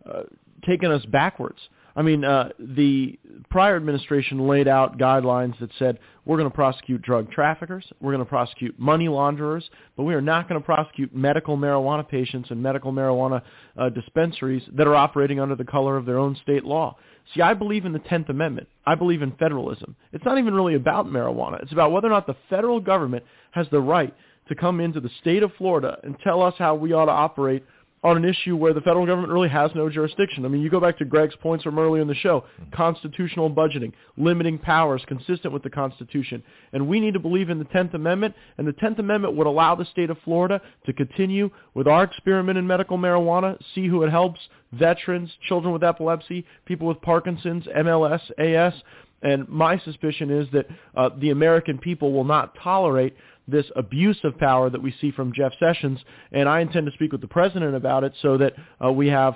uh, 0.09 0.23
taken 0.65 0.91
us 0.91 1.05
backwards. 1.05 1.59
I 1.97 2.01
mean, 2.01 2.25
uh, 2.25 2.49
the 2.59 3.17
prior 3.49 3.77
administration 3.77 4.47
laid 4.47 4.67
out 4.67 4.97
guidelines 4.97 5.57
that 5.59 5.69
said 5.79 5.97
we're 6.25 6.37
going 6.37 6.49
to 6.49 6.53
prosecute 6.53 7.01
drug 7.01 7.31
traffickers, 7.31 7.85
we're 8.01 8.11
going 8.11 8.23
to 8.23 8.29
prosecute 8.29 8.77
money 8.77 9.07
launderers, 9.07 9.69
but 9.95 10.03
we 10.03 10.13
are 10.13 10.21
not 10.21 10.49
going 10.49 10.59
to 10.59 10.65
prosecute 10.65 11.15
medical 11.15 11.55
marijuana 11.55 12.07
patients 12.07 12.51
and 12.51 12.61
medical 12.61 12.91
marijuana 12.91 13.41
uh, 13.77 13.87
dispensaries 13.89 14.63
that 14.73 14.87
are 14.87 14.95
operating 14.95 15.39
under 15.39 15.55
the 15.55 15.63
color 15.63 15.95
of 15.95 16.05
their 16.05 16.17
own 16.17 16.35
state 16.43 16.65
law. 16.65 16.97
See, 17.33 17.41
I 17.41 17.53
believe 17.53 17.85
in 17.85 17.93
the 17.93 17.99
Tenth 17.99 18.27
Amendment. 18.27 18.67
I 18.85 18.95
believe 18.95 19.21
in 19.21 19.31
federalism. 19.33 19.95
It's 20.11 20.25
not 20.25 20.37
even 20.37 20.53
really 20.53 20.75
about 20.75 21.07
marijuana. 21.07 21.63
It's 21.63 21.71
about 21.71 21.93
whether 21.93 22.07
or 22.07 22.11
not 22.11 22.27
the 22.27 22.35
federal 22.49 22.81
government 22.81 23.23
has 23.51 23.67
the 23.71 23.79
right 23.79 24.13
to 24.47 24.55
come 24.55 24.79
into 24.79 24.99
the 24.99 25.09
state 25.21 25.43
of 25.43 25.51
Florida 25.57 25.97
and 26.03 26.17
tell 26.23 26.41
us 26.41 26.53
how 26.57 26.75
we 26.75 26.93
ought 26.93 27.05
to 27.05 27.11
operate 27.11 27.63
on 28.05 28.17
an 28.17 28.23
issue 28.23 28.55
where 28.55 28.71
the 28.71 28.81
federal 28.81 29.03
government 29.07 29.33
really 29.33 29.49
has 29.49 29.71
no 29.73 29.89
jurisdiction. 29.89 30.45
I 30.45 30.47
mean, 30.47 30.61
you 30.61 30.69
go 30.69 30.79
back 30.79 30.99
to 30.99 31.05
Greg's 31.05 31.35
points 31.37 31.63
from 31.63 31.79
earlier 31.79 32.03
in 32.03 32.07
the 32.07 32.13
show, 32.13 32.45
constitutional 32.71 33.49
budgeting, 33.49 33.93
limiting 34.15 34.59
powers 34.59 35.01
consistent 35.07 35.51
with 35.51 35.63
the 35.63 35.71
Constitution. 35.71 36.43
And 36.71 36.87
we 36.87 36.99
need 36.99 37.15
to 37.15 37.19
believe 37.19 37.49
in 37.49 37.57
the 37.57 37.65
10th 37.65 37.95
Amendment, 37.95 38.35
and 38.59 38.67
the 38.67 38.73
10th 38.73 38.99
Amendment 38.99 39.35
would 39.35 39.47
allow 39.47 39.73
the 39.73 39.85
state 39.85 40.11
of 40.11 40.19
Florida 40.23 40.61
to 40.85 40.93
continue 40.93 41.49
with 41.73 41.87
our 41.87 42.03
experiment 42.03 42.59
in 42.59 42.67
medical 42.67 42.99
marijuana, 42.99 43.57
see 43.73 43.87
who 43.87 44.03
it 44.03 44.11
helps, 44.11 44.39
veterans, 44.71 45.31
children 45.47 45.73
with 45.73 45.83
epilepsy, 45.83 46.45
people 46.65 46.87
with 46.87 47.01
Parkinson's, 47.01 47.65
MLS, 47.65 48.21
AS. 48.37 48.73
And 49.23 49.49
my 49.49 49.79
suspicion 49.79 50.29
is 50.29 50.47
that 50.53 50.67
uh, 50.95 51.09
the 51.19 51.31
American 51.31 51.79
people 51.79 52.13
will 52.13 52.23
not 52.23 52.53
tolerate 52.61 53.15
this 53.47 53.65
abuse 53.75 54.17
of 54.23 54.37
power 54.37 54.69
that 54.69 54.81
we 54.81 54.93
see 54.99 55.11
from 55.11 55.33
Jeff 55.33 55.53
Sessions, 55.59 55.99
and 56.31 56.49
I 56.49 56.61
intend 56.61 56.85
to 56.87 56.91
speak 56.93 57.11
with 57.11 57.21
the 57.21 57.27
president 57.27 57.75
about 57.75 58.03
it 58.03 58.13
so 58.21 58.37
that 58.37 58.53
uh, 58.83 58.91
we 58.91 59.07
have 59.07 59.35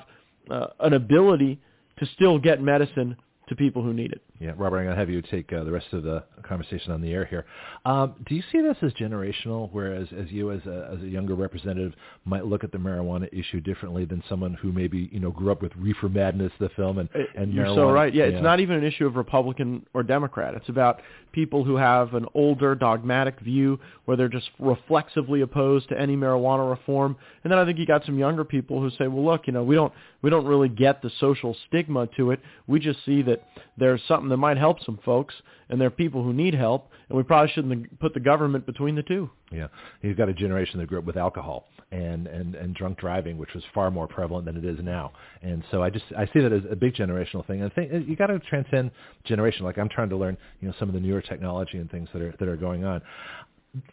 uh, 0.49 0.67
an 0.79 0.93
ability 0.93 1.59
to 1.99 2.05
still 2.15 2.39
get 2.39 2.61
medicine 2.61 3.15
to 3.49 3.55
people 3.55 3.83
who 3.83 3.93
need 3.93 4.11
it. 4.11 4.21
Yeah, 4.39 4.53
Robert, 4.57 4.77
I'm 4.77 4.85
going 4.85 4.95
to 4.95 4.99
have 4.99 5.09
you 5.09 5.21
take 5.21 5.51
uh, 5.51 5.63
the 5.63 5.71
rest 5.71 5.87
of 5.91 6.03
the 6.03 6.23
conversation 6.43 6.91
on 6.91 7.01
the 7.01 7.11
air 7.11 7.25
here. 7.25 7.45
Um, 7.85 8.15
do 8.27 8.35
you 8.35 8.43
see 8.51 8.61
this 8.61 8.77
as 8.81 8.93
generational, 8.93 9.69
whereas 9.71 10.07
as 10.17 10.31
you 10.31 10.51
as 10.51 10.61
a, 10.65 10.89
as 10.93 11.03
a 11.03 11.07
younger 11.07 11.35
representative 11.35 11.93
might 12.25 12.45
look 12.45 12.63
at 12.63 12.71
the 12.71 12.77
marijuana 12.77 13.27
issue 13.33 13.59
differently 13.59 14.05
than 14.05 14.23
someone 14.29 14.53
who 14.53 14.71
maybe 14.71 15.09
you 15.11 15.19
know 15.19 15.31
grew 15.31 15.51
up 15.51 15.61
with 15.61 15.71
Reefer 15.75 16.09
Madness, 16.09 16.51
the 16.59 16.69
film, 16.69 16.99
and, 16.99 17.09
and 17.35 17.53
You're 17.53 17.65
marijuana? 17.65 17.75
so 17.75 17.91
right. 17.91 18.13
Yeah, 18.13 18.25
it's 18.25 18.43
not 18.43 18.59
even 18.59 18.77
an 18.77 18.83
issue 18.83 19.05
of 19.05 19.15
Republican 19.15 19.85
or 19.93 20.03
Democrat. 20.03 20.53
It's 20.53 20.69
about 20.69 21.01
people 21.31 21.63
who 21.63 21.75
have 21.75 22.13
an 22.13 22.25
older 22.33 22.75
dogmatic 22.75 23.39
view 23.41 23.79
where 24.05 24.17
they're 24.17 24.29
just 24.29 24.49
reflexively 24.59 25.41
opposed 25.41 25.89
to 25.89 25.99
any 25.99 26.15
marijuana 26.15 26.69
reform. 26.69 27.15
And 27.43 27.51
then 27.51 27.59
I 27.59 27.65
think 27.65 27.77
you 27.77 27.85
got 27.85 28.05
some 28.05 28.17
younger 28.17 28.43
people 28.43 28.81
who 28.81 28.89
say, 28.91 29.07
well, 29.07 29.25
look, 29.25 29.47
you 29.47 29.53
know, 29.53 29.63
we 29.63 29.75
don't 29.75 29.93
we 30.21 30.29
don't 30.29 30.45
really 30.45 30.69
get 30.69 31.01
the 31.01 31.11
social 31.19 31.55
stigma 31.67 32.07
to 32.17 32.31
it. 32.31 32.39
We 32.67 32.79
just 32.79 33.03
see 33.05 33.21
that 33.23 33.38
there's 33.77 34.01
something 34.07 34.29
that 34.29 34.37
might 34.37 34.57
help 34.57 34.83
some 34.83 34.99
folks, 35.03 35.33
and 35.69 35.79
there 35.79 35.87
are 35.87 35.91
people 35.91 36.23
who 36.23 36.33
need 36.33 36.53
help, 36.53 36.89
and 37.07 37.17
we 37.17 37.23
probably 37.23 37.51
shouldn't 37.53 37.99
put 37.99 38.13
the 38.13 38.19
government 38.19 38.65
between 38.65 38.95
the 38.95 39.03
two. 39.03 39.29
Yeah, 39.51 39.67
you've 40.01 40.17
got 40.17 40.29
a 40.29 40.33
generation 40.33 40.79
that 40.79 40.87
grew 40.87 40.99
up 40.99 41.05
with 41.05 41.17
alcohol 41.17 41.67
and, 41.91 42.27
and, 42.27 42.55
and 42.55 42.75
drunk 42.75 42.99
driving, 42.99 43.37
which 43.37 43.53
was 43.53 43.63
far 43.73 43.89
more 43.89 44.07
prevalent 44.07 44.45
than 44.45 44.57
it 44.57 44.65
is 44.65 44.79
now. 44.83 45.11
And 45.41 45.63
so 45.71 45.81
I 45.81 45.89
just 45.89 46.05
I 46.17 46.25
see 46.27 46.39
that 46.39 46.53
as 46.53 46.61
a 46.69 46.75
big 46.75 46.93
generational 46.93 47.45
thing. 47.47 47.61
And 47.61 47.71
I 47.71 47.75
think 47.75 48.07
you 48.07 48.15
got 48.15 48.27
to 48.27 48.39
transcend 48.39 48.91
generation. 49.23 49.65
Like 49.65 49.77
I'm 49.77 49.89
trying 49.89 50.09
to 50.09 50.17
learn, 50.17 50.37
you 50.61 50.67
know, 50.67 50.73
some 50.79 50.87
of 50.89 50.93
the 50.93 51.01
newer 51.01 51.21
technology 51.21 51.77
and 51.77 51.89
things 51.89 52.09
that 52.13 52.21
are 52.21 52.33
that 52.39 52.47
are 52.47 52.57
going 52.57 52.85
on 52.85 53.01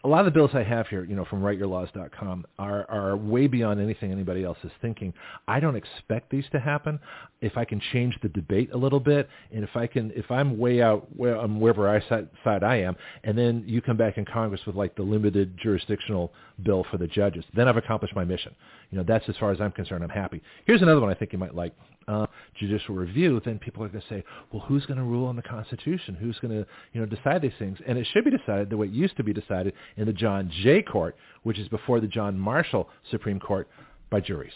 a 0.03 0.07
lot 0.07 0.19
of 0.19 0.25
the 0.25 0.31
bills 0.31 0.51
I 0.53 0.63
have 0.63 0.87
here, 0.87 1.03
you 1.03 1.15
know, 1.15 1.25
from 1.25 1.41
writeyourlaws.com 1.41 2.45
are, 2.57 2.89
are 2.89 3.15
way 3.15 3.45
beyond 3.45 3.79
anything 3.79 4.11
anybody 4.11 4.43
else 4.43 4.57
is 4.63 4.71
thinking. 4.81 5.13
I 5.47 5.59
don't 5.59 5.75
expect 5.75 6.31
these 6.31 6.45
to 6.51 6.59
happen. 6.59 6.99
If 7.41 7.57
I 7.57 7.65
can 7.65 7.79
change 7.93 8.17
the 8.23 8.29
debate 8.29 8.71
a 8.73 8.77
little 8.77 8.99
bit, 8.99 9.29
and 9.53 9.63
if 9.63 9.75
I 9.75 9.85
can, 9.85 10.11
if 10.15 10.31
I'm 10.31 10.57
way 10.57 10.81
out 10.81 11.07
where 11.15 11.37
um, 11.37 11.59
wherever 11.59 11.87
I 11.87 11.99
side, 12.09 12.27
side 12.43 12.63
I 12.63 12.77
am, 12.77 12.95
and 13.23 13.37
then 13.37 13.63
you 13.67 13.81
come 13.81 13.97
back 13.97 14.17
in 14.17 14.25
Congress 14.25 14.61
with 14.65 14.75
like 14.75 14.95
the 14.95 15.03
limited 15.03 15.55
jurisdictional 15.61 16.33
bill 16.63 16.83
for 16.89 16.97
the 16.97 17.07
judges, 17.07 17.45
then 17.55 17.67
I've 17.67 17.77
accomplished 17.77 18.15
my 18.15 18.25
mission. 18.25 18.55
You 18.91 18.97
know, 18.97 19.03
that's 19.07 19.27
as 19.27 19.35
far 19.37 19.51
as 19.51 19.59
I'm 19.59 19.71
concerned. 19.71 20.03
I'm 20.03 20.09
happy. 20.09 20.41
Here's 20.65 20.81
another 20.81 21.01
one 21.01 21.09
I 21.09 21.13
think 21.13 21.33
you 21.33 21.39
might 21.39 21.55
like. 21.55 21.73
Uh, 22.07 22.25
judicial 22.57 22.95
review, 22.95 23.41
then 23.43 23.59
people 23.59 23.83
are 23.83 23.89
going 23.89 24.01
to 24.01 24.07
say, 24.07 24.23
well, 24.53 24.63
who's 24.65 24.85
going 24.85 24.97
to 24.97 25.03
rule 25.03 25.27
on 25.27 25.35
the 25.35 25.41
Constitution? 25.41 26.15
Who's 26.15 26.39
going 26.39 26.53
to, 26.53 26.65
you 26.93 27.01
know, 27.01 27.05
decide 27.05 27.41
these 27.41 27.51
things? 27.59 27.77
And 27.85 27.97
it 27.97 28.07
should 28.13 28.23
be 28.23 28.31
decided 28.31 28.69
the 28.69 28.77
way 28.77 28.87
it 28.87 28.93
used 28.93 29.17
to 29.17 29.25
be 29.25 29.33
decided 29.33 29.73
in 29.97 30.05
the 30.05 30.13
John 30.13 30.49
Jay 30.63 30.81
Court, 30.81 31.17
which 31.43 31.59
is 31.59 31.67
before 31.67 31.99
the 31.99 32.07
John 32.07 32.39
Marshall 32.39 32.87
Supreme 33.11 33.41
Court, 33.41 33.67
by 34.09 34.21
juries. 34.21 34.53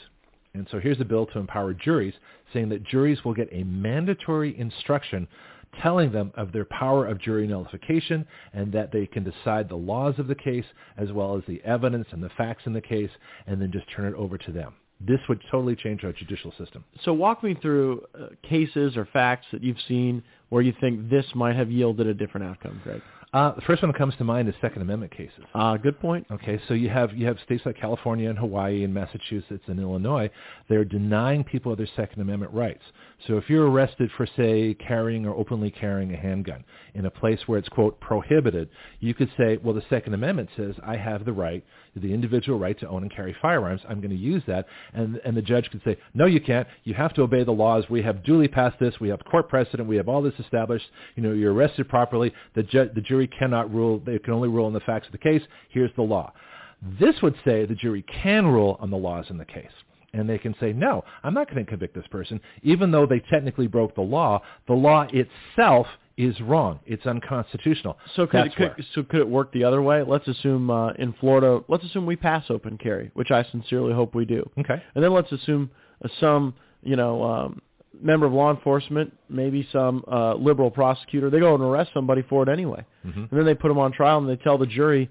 And 0.54 0.66
so 0.72 0.80
here's 0.80 1.02
a 1.02 1.06
bill 1.06 1.26
to 1.28 1.40
empower 1.40 1.74
juries, 1.74 2.14
saying 2.54 2.70
that 2.70 2.84
juries 2.84 3.24
will 3.26 3.34
get 3.34 3.50
a 3.52 3.64
mandatory 3.64 4.58
instruction 4.58 5.28
telling 5.82 6.12
them 6.12 6.32
of 6.36 6.52
their 6.52 6.66
power 6.66 7.08
of 7.08 7.20
jury 7.20 7.48
nullification 7.48 8.26
and 8.54 8.72
that 8.72 8.92
they 8.92 9.06
can 9.06 9.24
decide 9.24 9.70
the 9.70 9.76
laws 9.76 10.16
of 10.18 10.28
the 10.28 10.36
case 10.36 10.66
as 10.98 11.12
well 11.12 11.38
as 11.38 11.44
the 11.48 11.62
evidence 11.64 12.08
and 12.12 12.22
the 12.22 12.30
facts 12.38 12.64
in 12.66 12.74
the 12.74 12.82
case 12.82 13.12
and 13.48 13.62
then 13.62 13.72
just 13.72 13.86
turn 13.96 14.06
it 14.06 14.16
over 14.16 14.38
to 14.38 14.52
them. 14.52 14.74
This 15.00 15.20
would 15.30 15.42
totally 15.50 15.76
change 15.76 16.04
our 16.04 16.14
judicial 16.14 16.54
system. 16.58 16.84
So 17.04 17.14
walk 17.14 17.44
me 17.44 17.56
through 17.60 18.04
uh, 18.14 18.28
cases 18.48 18.96
or 18.96 19.08
facts 19.12 19.48
that 19.52 19.64
you've 19.64 19.82
seen 19.88 20.22
where 20.50 20.62
you 20.62 20.74
think 20.80 21.10
this 21.10 21.26
might 21.34 21.56
have 21.56 21.72
yielded 21.72 22.06
a 22.06 22.14
different 22.14 22.46
outcome, 22.46 22.80
Greg. 22.84 23.02
Uh, 23.34 23.56
the 23.56 23.62
first 23.62 23.82
one 23.82 23.90
that 23.90 23.98
comes 23.98 24.14
to 24.18 24.26
mind 24.26 24.50
is 24.50 24.56
Second 24.60 24.82
Amendment 24.82 25.16
cases. 25.16 25.46
Uh, 25.56 25.78
good 25.78 25.98
point. 26.02 26.28
Okay, 26.30 26.60
so 26.68 26.74
you 26.74 26.90
have 26.90 27.16
you 27.16 27.26
have 27.26 27.38
states 27.46 27.64
like 27.66 27.78
California 27.80 28.30
and 28.30 28.38
Hawaii 28.38 28.84
and 28.84 28.94
Massachusetts 28.94 29.64
and 29.68 29.80
Illinois. 29.80 30.30
They're 30.68 30.84
denying 30.84 31.46
people 31.46 31.74
their 31.74 31.88
Second 31.96 32.22
Amendment 32.22 32.54
rights. 32.54 32.84
So 33.28 33.38
if 33.38 33.50
you're 33.50 33.70
arrested 33.70 34.10
for, 34.18 34.28
say, 34.36 34.74
carrying 34.86 35.26
or 35.26 35.34
openly 35.34 35.72
carrying 35.72 36.14
a 36.14 36.18
handgun 36.18 36.66
in 36.94 37.06
a 37.06 37.10
place 37.12 37.40
where 37.46 37.58
it's 37.58 37.70
quote 37.70 37.98
prohibited, 38.02 38.68
you 39.00 39.14
could 39.14 39.32
say, 39.38 39.58
well, 39.64 39.76
the 39.76 39.84
Second 39.90 40.14
Amendment 40.14 40.50
says 40.58 40.76
I 40.86 40.98
have 40.98 41.24
the 41.24 41.32
right, 41.32 41.64
the 41.96 42.14
individual 42.14 42.58
right 42.58 42.80
to 42.80 42.88
own 42.88 43.04
and 43.04 43.14
carry 43.14 43.36
firearms. 43.42 43.82
I'm 43.88 44.00
going 44.00 44.12
to 44.12 44.16
use 44.16 44.44
that, 44.48 44.66
and 44.94 45.20
and 45.26 45.36
the 45.36 45.42
judge 45.42 45.70
could 45.72 45.82
say, 45.84 45.98
no, 46.14 46.26
you 46.26 46.40
can't. 46.40 46.68
You 46.84 46.94
have 46.94 47.14
to 47.16 47.22
obey 47.22 47.44
the 47.44 47.52
laws. 47.52 47.86
We 47.90 48.02
have 48.04 48.24
duly 48.24 48.48
passed 48.48 48.80
this. 48.80 49.00
We 49.00 49.10
have 49.10 49.24
court 49.26 49.50
precedent. 49.50 49.88
We 49.88 49.98
have 49.98 50.08
all 50.08 50.22
this 50.22 50.34
established. 50.40 50.86
You 51.16 51.24
know, 51.24 51.34
you're 51.34 51.54
arrested 51.54 51.90
properly. 51.90 52.34
The 52.56 52.64
ju- 52.64 52.90
the 52.94 53.02
jury 53.02 53.28
cannot 53.28 53.74
rule. 53.74 54.02
They 54.06 54.20
can 54.20 54.34
only 54.34 54.50
rule 54.50 54.66
on 54.66 54.74
the 54.74 54.80
facts 54.82 55.08
of 55.08 55.12
the 55.12 55.18
case. 55.18 55.42
Here's 55.70 55.92
the 55.96 56.04
law. 56.04 56.34
This 57.00 57.16
would 57.22 57.36
say 57.46 57.66
the 57.66 57.76
jury 57.76 58.04
can 58.24 58.48
rule 58.48 58.78
on 58.80 58.90
the 58.90 58.98
laws 58.98 59.26
in 59.30 59.38
the 59.38 59.46
case. 59.46 59.72
And 60.14 60.30
they 60.30 60.38
can 60.38 60.54
say, 60.60 60.74
no, 60.74 61.06
I'm 61.24 61.34
not 61.34 61.50
going 61.50 61.64
to 61.64 61.70
convict 61.70 61.96
this 61.96 62.08
person. 62.08 62.42
Even 62.64 62.92
though 62.92 63.06
they 63.06 63.20
technically 63.32 63.68
broke 63.68 63.96
the 63.96 64.02
law, 64.02 64.42
the 64.68 64.74
law 64.74 65.08
itself 65.14 65.88
is 66.26 66.40
wrong. 66.42 66.80
It's 66.86 67.06
unconstitutional. 67.06 67.98
So 68.16 68.28
could, 68.28 68.48
it, 68.48 68.56
could 68.56 68.86
so 68.94 69.04
could 69.04 69.20
it 69.20 69.28
work 69.28 69.52
the 69.52 69.64
other 69.64 69.82
way? 69.82 70.04
Let's 70.04 70.28
assume 70.28 70.70
uh, 70.70 70.92
in 70.94 71.14
Florida, 71.20 71.62
let's 71.68 71.84
assume 71.84 72.06
we 72.06 72.16
pass 72.16 72.46
open 72.50 72.78
carry, 72.78 73.12
which 73.14 73.32
I 73.32 73.44
sincerely 73.52 73.94
hope 73.94 74.16
we 74.16 74.26
do. 74.26 74.50
Okay. 74.60 74.82
And 74.96 75.04
then 75.04 75.14
let's 75.14 75.32
assume 75.32 75.72
uh, 76.04 76.08
some, 76.20 76.54
you 76.84 76.96
know, 76.96 77.24
um, 77.24 77.62
member 78.02 78.26
of 78.26 78.34
law 78.34 78.52
enforcement, 78.52 79.14
maybe 79.30 79.68
some 79.72 80.04
uh, 80.12 80.34
liberal 80.36 80.72
prosecutor, 80.72 81.30
they 81.30 81.40
go 81.40 81.54
and 81.54 81.64
arrest 81.64 81.92
somebody 81.94 82.22
for 82.24 82.44
it 82.44 82.50
anyway. 82.50 82.84
Mhm. 83.06 83.30
And 83.30 83.40
then 83.40 83.46
they 83.46 83.56
put 83.56 83.68
them 83.68 83.78
on 83.78 83.92
trial 83.92 84.18
and 84.18 84.30
they 84.30 84.38
tell 84.38 84.58
the 84.58 84.66
jury, 84.66 85.10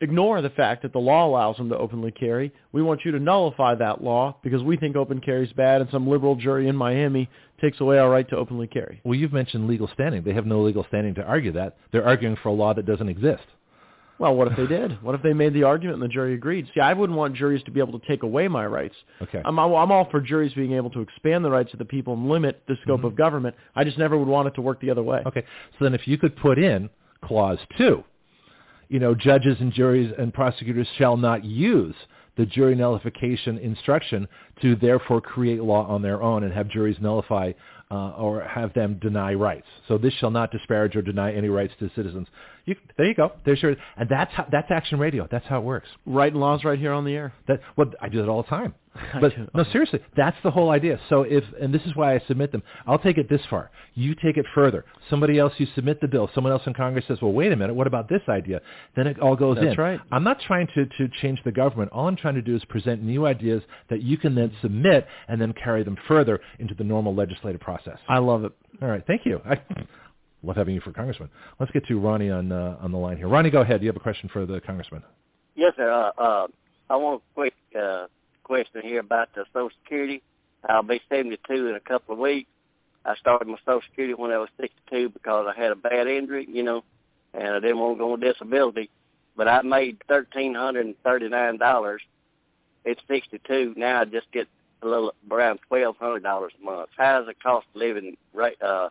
ignore 0.00 0.42
the 0.42 0.50
fact 0.50 0.82
that 0.82 0.92
the 0.92 0.98
law 0.98 1.26
allows 1.26 1.56
them 1.56 1.68
to 1.68 1.76
openly 1.76 2.10
carry. 2.10 2.52
We 2.72 2.82
want 2.82 3.04
you 3.04 3.12
to 3.12 3.20
nullify 3.20 3.74
that 3.76 4.02
law 4.02 4.36
because 4.42 4.62
we 4.62 4.76
think 4.76 4.96
open 4.96 5.20
carry 5.20 5.46
is 5.46 5.52
bad 5.52 5.80
and 5.80 5.90
some 5.90 6.08
liberal 6.08 6.36
jury 6.36 6.68
in 6.68 6.76
Miami 6.76 7.28
takes 7.60 7.80
away 7.80 7.98
our 7.98 8.10
right 8.10 8.28
to 8.30 8.36
openly 8.36 8.66
carry. 8.66 9.00
Well, 9.04 9.14
you've 9.14 9.32
mentioned 9.32 9.68
legal 9.68 9.88
standing. 9.94 10.22
They 10.22 10.34
have 10.34 10.46
no 10.46 10.62
legal 10.62 10.84
standing 10.88 11.14
to 11.16 11.22
argue 11.22 11.52
that. 11.52 11.76
They're 11.92 12.06
arguing 12.06 12.36
for 12.42 12.48
a 12.48 12.52
law 12.52 12.74
that 12.74 12.86
doesn't 12.86 13.08
exist. 13.08 13.44
Well, 14.18 14.34
what 14.34 14.48
if 14.48 14.56
they 14.56 14.66
did? 14.74 15.02
What 15.02 15.14
if 15.14 15.22
they 15.22 15.32
made 15.32 15.54
the 15.54 15.64
argument 15.64 16.00
and 16.00 16.10
the 16.10 16.12
jury 16.12 16.34
agreed? 16.34 16.68
See, 16.74 16.80
I 16.80 16.92
wouldn't 16.92 17.18
want 17.18 17.34
juries 17.34 17.62
to 17.64 17.70
be 17.70 17.80
able 17.80 17.98
to 17.98 18.06
take 18.06 18.22
away 18.22 18.48
my 18.48 18.66
rights. 18.66 18.94
Okay. 19.22 19.42
I'm, 19.44 19.58
I'm 19.58 19.92
all 19.92 20.08
for 20.10 20.20
juries 20.20 20.52
being 20.54 20.72
able 20.72 20.90
to 20.90 21.00
expand 21.00 21.44
the 21.44 21.50
rights 21.50 21.72
of 21.72 21.78
the 21.78 21.84
people 21.84 22.14
and 22.14 22.28
limit 22.28 22.62
the 22.68 22.76
scope 22.82 22.98
mm-hmm. 22.98 23.06
of 23.06 23.16
government. 23.16 23.56
I 23.74 23.84
just 23.84 23.98
never 23.98 24.16
would 24.18 24.28
want 24.28 24.48
it 24.48 24.54
to 24.54 24.60
work 24.60 24.80
the 24.80 24.90
other 24.90 25.02
way. 25.02 25.22
Okay. 25.26 25.44
So 25.78 25.84
then 25.84 25.94
if 25.94 26.06
you 26.06 26.18
could 26.18 26.36
put 26.36 26.58
in 26.58 26.90
clause 27.24 27.58
two, 27.78 28.04
you 28.88 28.98
know, 28.98 29.14
judges 29.14 29.56
and 29.60 29.72
juries 29.72 30.12
and 30.18 30.32
prosecutors 30.32 30.88
shall 30.98 31.16
not 31.16 31.44
use 31.44 31.94
the 32.36 32.46
jury 32.46 32.74
nullification 32.74 33.58
instruction 33.58 34.26
to 34.60 34.74
therefore 34.76 35.20
create 35.20 35.62
law 35.62 35.86
on 35.86 36.02
their 36.02 36.22
own 36.22 36.44
and 36.44 36.52
have 36.52 36.68
juries 36.68 36.96
nullify 37.00 37.52
uh, 37.90 38.10
or 38.10 38.42
have 38.42 38.72
them 38.74 38.98
deny 39.00 39.34
rights. 39.34 39.66
So 39.86 39.98
this 39.98 40.12
shall 40.14 40.30
not 40.30 40.50
disparage 40.50 40.96
or 40.96 41.02
deny 41.02 41.32
any 41.32 41.48
rights 41.48 41.74
to 41.78 41.90
citizens. 41.94 42.26
You, 42.64 42.74
there 42.96 43.06
you 43.06 43.14
go. 43.14 43.32
There's 43.44 43.62
your, 43.62 43.76
and 43.96 44.08
that's 44.08 44.32
how, 44.32 44.46
that's 44.50 44.70
action 44.70 44.98
radio. 44.98 45.28
That's 45.30 45.46
how 45.46 45.58
it 45.58 45.64
works. 45.64 45.88
Writing 46.06 46.40
laws 46.40 46.64
right 46.64 46.78
here 46.78 46.92
on 46.92 47.04
the 47.04 47.14
air. 47.14 47.32
That 47.46 47.60
well, 47.76 47.92
I 48.00 48.08
do 48.08 48.20
that 48.20 48.28
all 48.28 48.42
the 48.42 48.48
time. 48.48 48.74
I 49.14 49.20
But 49.20 49.32
no, 49.54 49.64
seriously, 49.72 50.00
that's 50.16 50.36
the 50.44 50.50
whole 50.50 50.70
idea. 50.70 51.00
So 51.08 51.22
if 51.22 51.44
and 51.60 51.74
this 51.74 51.82
is 51.82 51.96
why 51.96 52.14
I 52.14 52.22
submit 52.28 52.52
them. 52.52 52.62
I'll 52.86 52.98
take 52.98 53.18
it 53.18 53.28
this 53.28 53.40
far. 53.50 53.70
You 53.94 54.14
take 54.14 54.36
it 54.36 54.46
further. 54.54 54.84
Somebody 55.10 55.38
else, 55.38 55.52
you 55.58 55.66
submit 55.74 56.00
the 56.00 56.08
bill. 56.08 56.30
Someone 56.34 56.52
else 56.52 56.62
in 56.66 56.74
Congress 56.74 57.04
says, 57.08 57.18
"Well, 57.20 57.32
wait 57.32 57.50
a 57.52 57.56
minute. 57.56 57.74
What 57.74 57.86
about 57.86 58.08
this 58.08 58.22
idea?" 58.28 58.60
Then 58.94 59.06
it 59.06 59.18
all 59.18 59.34
goes 59.36 59.56
That's 59.56 59.74
in. 59.74 59.80
right. 59.80 60.00
I'm 60.12 60.22
not 60.22 60.40
trying 60.40 60.68
to 60.74 60.86
to 60.86 61.08
change 61.20 61.40
the 61.44 61.52
government. 61.52 61.90
All 61.92 62.06
I'm 62.06 62.16
trying 62.16 62.36
to 62.36 62.42
do 62.42 62.54
is 62.54 62.64
present 62.66 63.02
new 63.02 63.26
ideas 63.26 63.62
that 63.90 64.02
you 64.02 64.16
can 64.16 64.34
then 64.34 64.52
submit 64.62 65.06
and 65.28 65.40
then 65.40 65.52
carry 65.52 65.82
them 65.82 65.96
further 66.06 66.40
into 66.58 66.74
the 66.74 66.84
normal 66.84 67.14
legislative 67.14 67.60
process. 67.60 67.98
I 68.08 68.18
love 68.18 68.44
it. 68.44 68.52
All 68.80 68.88
right. 68.88 69.04
Thank 69.06 69.26
you. 69.26 69.40
I 69.44 69.60
love 70.44 70.56
having 70.56 70.74
you 70.74 70.80
for 70.80 70.92
congressman. 70.92 71.30
Let's 71.58 71.72
get 71.72 71.84
to 71.86 71.98
Ronnie 71.98 72.30
on 72.30 72.52
uh, 72.52 72.76
on 72.80 72.92
the 72.92 72.98
line 72.98 73.16
here. 73.16 73.28
Ronnie, 73.28 73.50
go 73.50 73.62
ahead. 73.62 73.82
You 73.82 73.88
have 73.88 73.96
a 73.96 74.00
question 74.00 74.28
for 74.32 74.46
the 74.46 74.60
congressman. 74.60 75.02
Yes, 75.56 75.72
sir. 75.76 75.90
Uh, 75.90 76.22
uh, 76.22 76.46
I 76.90 76.96
want 76.96 77.22
a 77.22 77.34
quick 77.34 77.54
uh, 77.80 78.06
question 78.44 78.82
here 78.82 79.00
about 79.00 79.34
the 79.34 79.44
Social 79.52 79.70
Security. 79.82 80.22
I'll 80.68 80.82
be 80.82 81.00
72 81.08 81.66
in 81.66 81.74
a 81.74 81.80
couple 81.80 82.14
of 82.14 82.20
weeks. 82.20 82.48
I 83.04 83.16
started 83.16 83.48
my 83.48 83.58
Social 83.66 83.82
Security 83.90 84.14
when 84.14 84.30
I 84.30 84.38
was 84.38 84.48
62 84.60 85.10
because 85.10 85.46
I 85.48 85.60
had 85.60 85.72
a 85.72 85.76
bad 85.76 86.06
injury, 86.06 86.46
you 86.48 86.62
know, 86.62 86.84
and 87.34 87.48
I 87.48 87.60
didn't 87.60 87.78
want 87.78 87.96
to 87.96 87.98
go 87.98 88.12
on 88.12 88.20
disability. 88.20 88.88
But 89.36 89.48
I 89.48 89.62
made 89.62 89.98
$1,339 90.08 91.98
it's 92.84 93.00
sixty 93.08 93.40
two. 93.46 93.74
Now 93.76 94.02
I 94.02 94.04
just 94.04 94.30
get 94.32 94.46
a 94.82 94.86
little 94.86 95.14
around 95.30 95.60
twelve 95.68 95.96
hundred 95.96 96.22
dollars 96.22 96.52
a 96.60 96.64
month. 96.64 96.90
How's 96.96 97.26
the 97.26 97.34
cost 97.34 97.66
of 97.74 97.80
living 97.80 98.16
rate 98.32 98.60
uh 98.62 98.90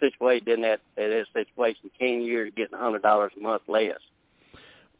situated 0.00 0.48
in 0.48 0.62
that 0.62 0.80
in 0.96 1.10
that 1.10 1.26
situation? 1.32 1.90
Years 2.00 2.52
getting 2.56 2.78
hundred 2.78 3.02
dollars 3.02 3.32
a 3.36 3.40
month 3.40 3.62
less. 3.68 3.98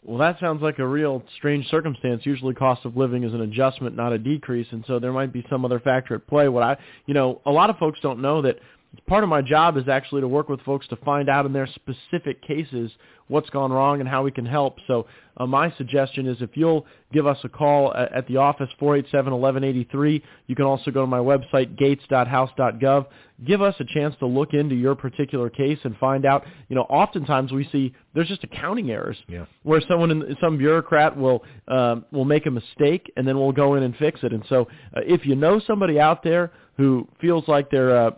Well, 0.05 0.19
that 0.19 0.41
sounds 0.41 0.63
like 0.63 0.81
a 0.81 0.87
real 0.87 1.23
strange 1.37 1.69
circumstance. 1.69 2.23
Usually, 2.27 2.55
cost 2.55 2.85
of 2.85 2.97
living 2.97 3.23
is 3.23 3.35
an 3.35 3.41
adjustment, 3.41 3.95
not 3.95 4.13
a 4.13 4.19
decrease, 4.19 4.67
and 4.73 4.85
so 4.87 4.99
there 4.99 5.13
might 5.13 5.33
be 5.33 5.47
some 5.49 5.65
other 5.65 5.79
factor 5.79 6.17
at 6.17 6.27
play. 6.27 6.49
What 6.49 6.65
I, 6.65 6.77
you 7.07 7.15
know, 7.15 7.41
a 7.47 7.53
lot 7.53 7.71
of 7.71 7.79
folks 7.79 8.01
don't 8.03 8.21
know 8.21 8.43
that 8.43 8.59
part 9.07 9.25
of 9.25 9.31
my 9.31 9.43
job 9.43 9.77
is 9.77 9.89
actually 9.89 10.21
to 10.21 10.29
work 10.29 10.49
with 10.49 10.61
folks 10.63 10.87
to 10.89 10.97
find 10.97 11.29
out 11.29 11.47
in 11.47 11.53
their 11.53 11.67
specific 11.67 12.43
cases 12.43 12.91
what's 13.29 13.49
gone 13.51 13.73
wrong 13.73 14.01
and 14.01 14.09
how 14.09 14.23
we 14.23 14.31
can 14.31 14.45
help. 14.45 14.77
So 14.87 15.07
uh, 15.39 15.47
my 15.47 15.73
suggestion 15.77 16.27
is 16.27 16.37
if 16.41 16.51
you'll 16.55 16.85
give 17.13 17.27
us 17.27 17.39
a 17.45 17.49
call 17.49 17.95
at, 17.95 18.13
at 18.13 18.27
the 18.29 18.37
office, 18.37 18.69
487-1183. 18.81 20.23
You 20.47 20.55
can 20.55 20.65
also 20.67 20.91
go 20.91 21.01
to 21.01 21.07
my 21.07 21.19
website, 21.19 21.77
gaetz.house.gov. 21.81 23.07
Give 23.47 23.63
us 23.63 23.75
a 23.81 23.85
chance 23.95 24.15
to 24.19 24.27
look 24.27 24.53
into 24.53 24.75
your 24.75 24.95
particular 24.95 25.49
case 25.49 25.79
and 25.85 25.97
find 25.97 26.27
out, 26.27 26.45
you 26.69 26.77
know, 26.77 26.83
oftentimes 26.83 27.53
we 27.53 27.67
see 27.73 27.95
there's 28.15 28.29
just 28.29 28.45
accounting 28.45 28.91
errors 28.91 29.17
Yeah. 29.29 29.47
where 29.63 29.81
someone, 29.89 30.11
in, 30.11 30.37
some 30.41 30.59
bureaucrat 30.59 31.17
will, 31.17 31.43
um, 31.69 32.05
will 32.13 32.27
make 32.27 32.47
a 32.47 32.51
mistake 32.51 33.11
and 33.17 33.27
then 33.27 33.39
we'll 33.39 33.53
go 33.53 33.75
in 33.77 33.83
and 33.83 33.97
fix 33.97 34.21
it. 34.23 34.33
And 34.33 34.45
so 34.49 34.69
uh, 34.95 35.01
if 35.07 35.25
you 35.25 35.35
know 35.35 35.61
somebody 35.67 35.99
out 35.99 36.23
there 36.23 36.53
who 36.77 37.09
feels 37.21 37.49
like 37.49 37.71
they're, 37.71 37.97
uh, 37.97 38.11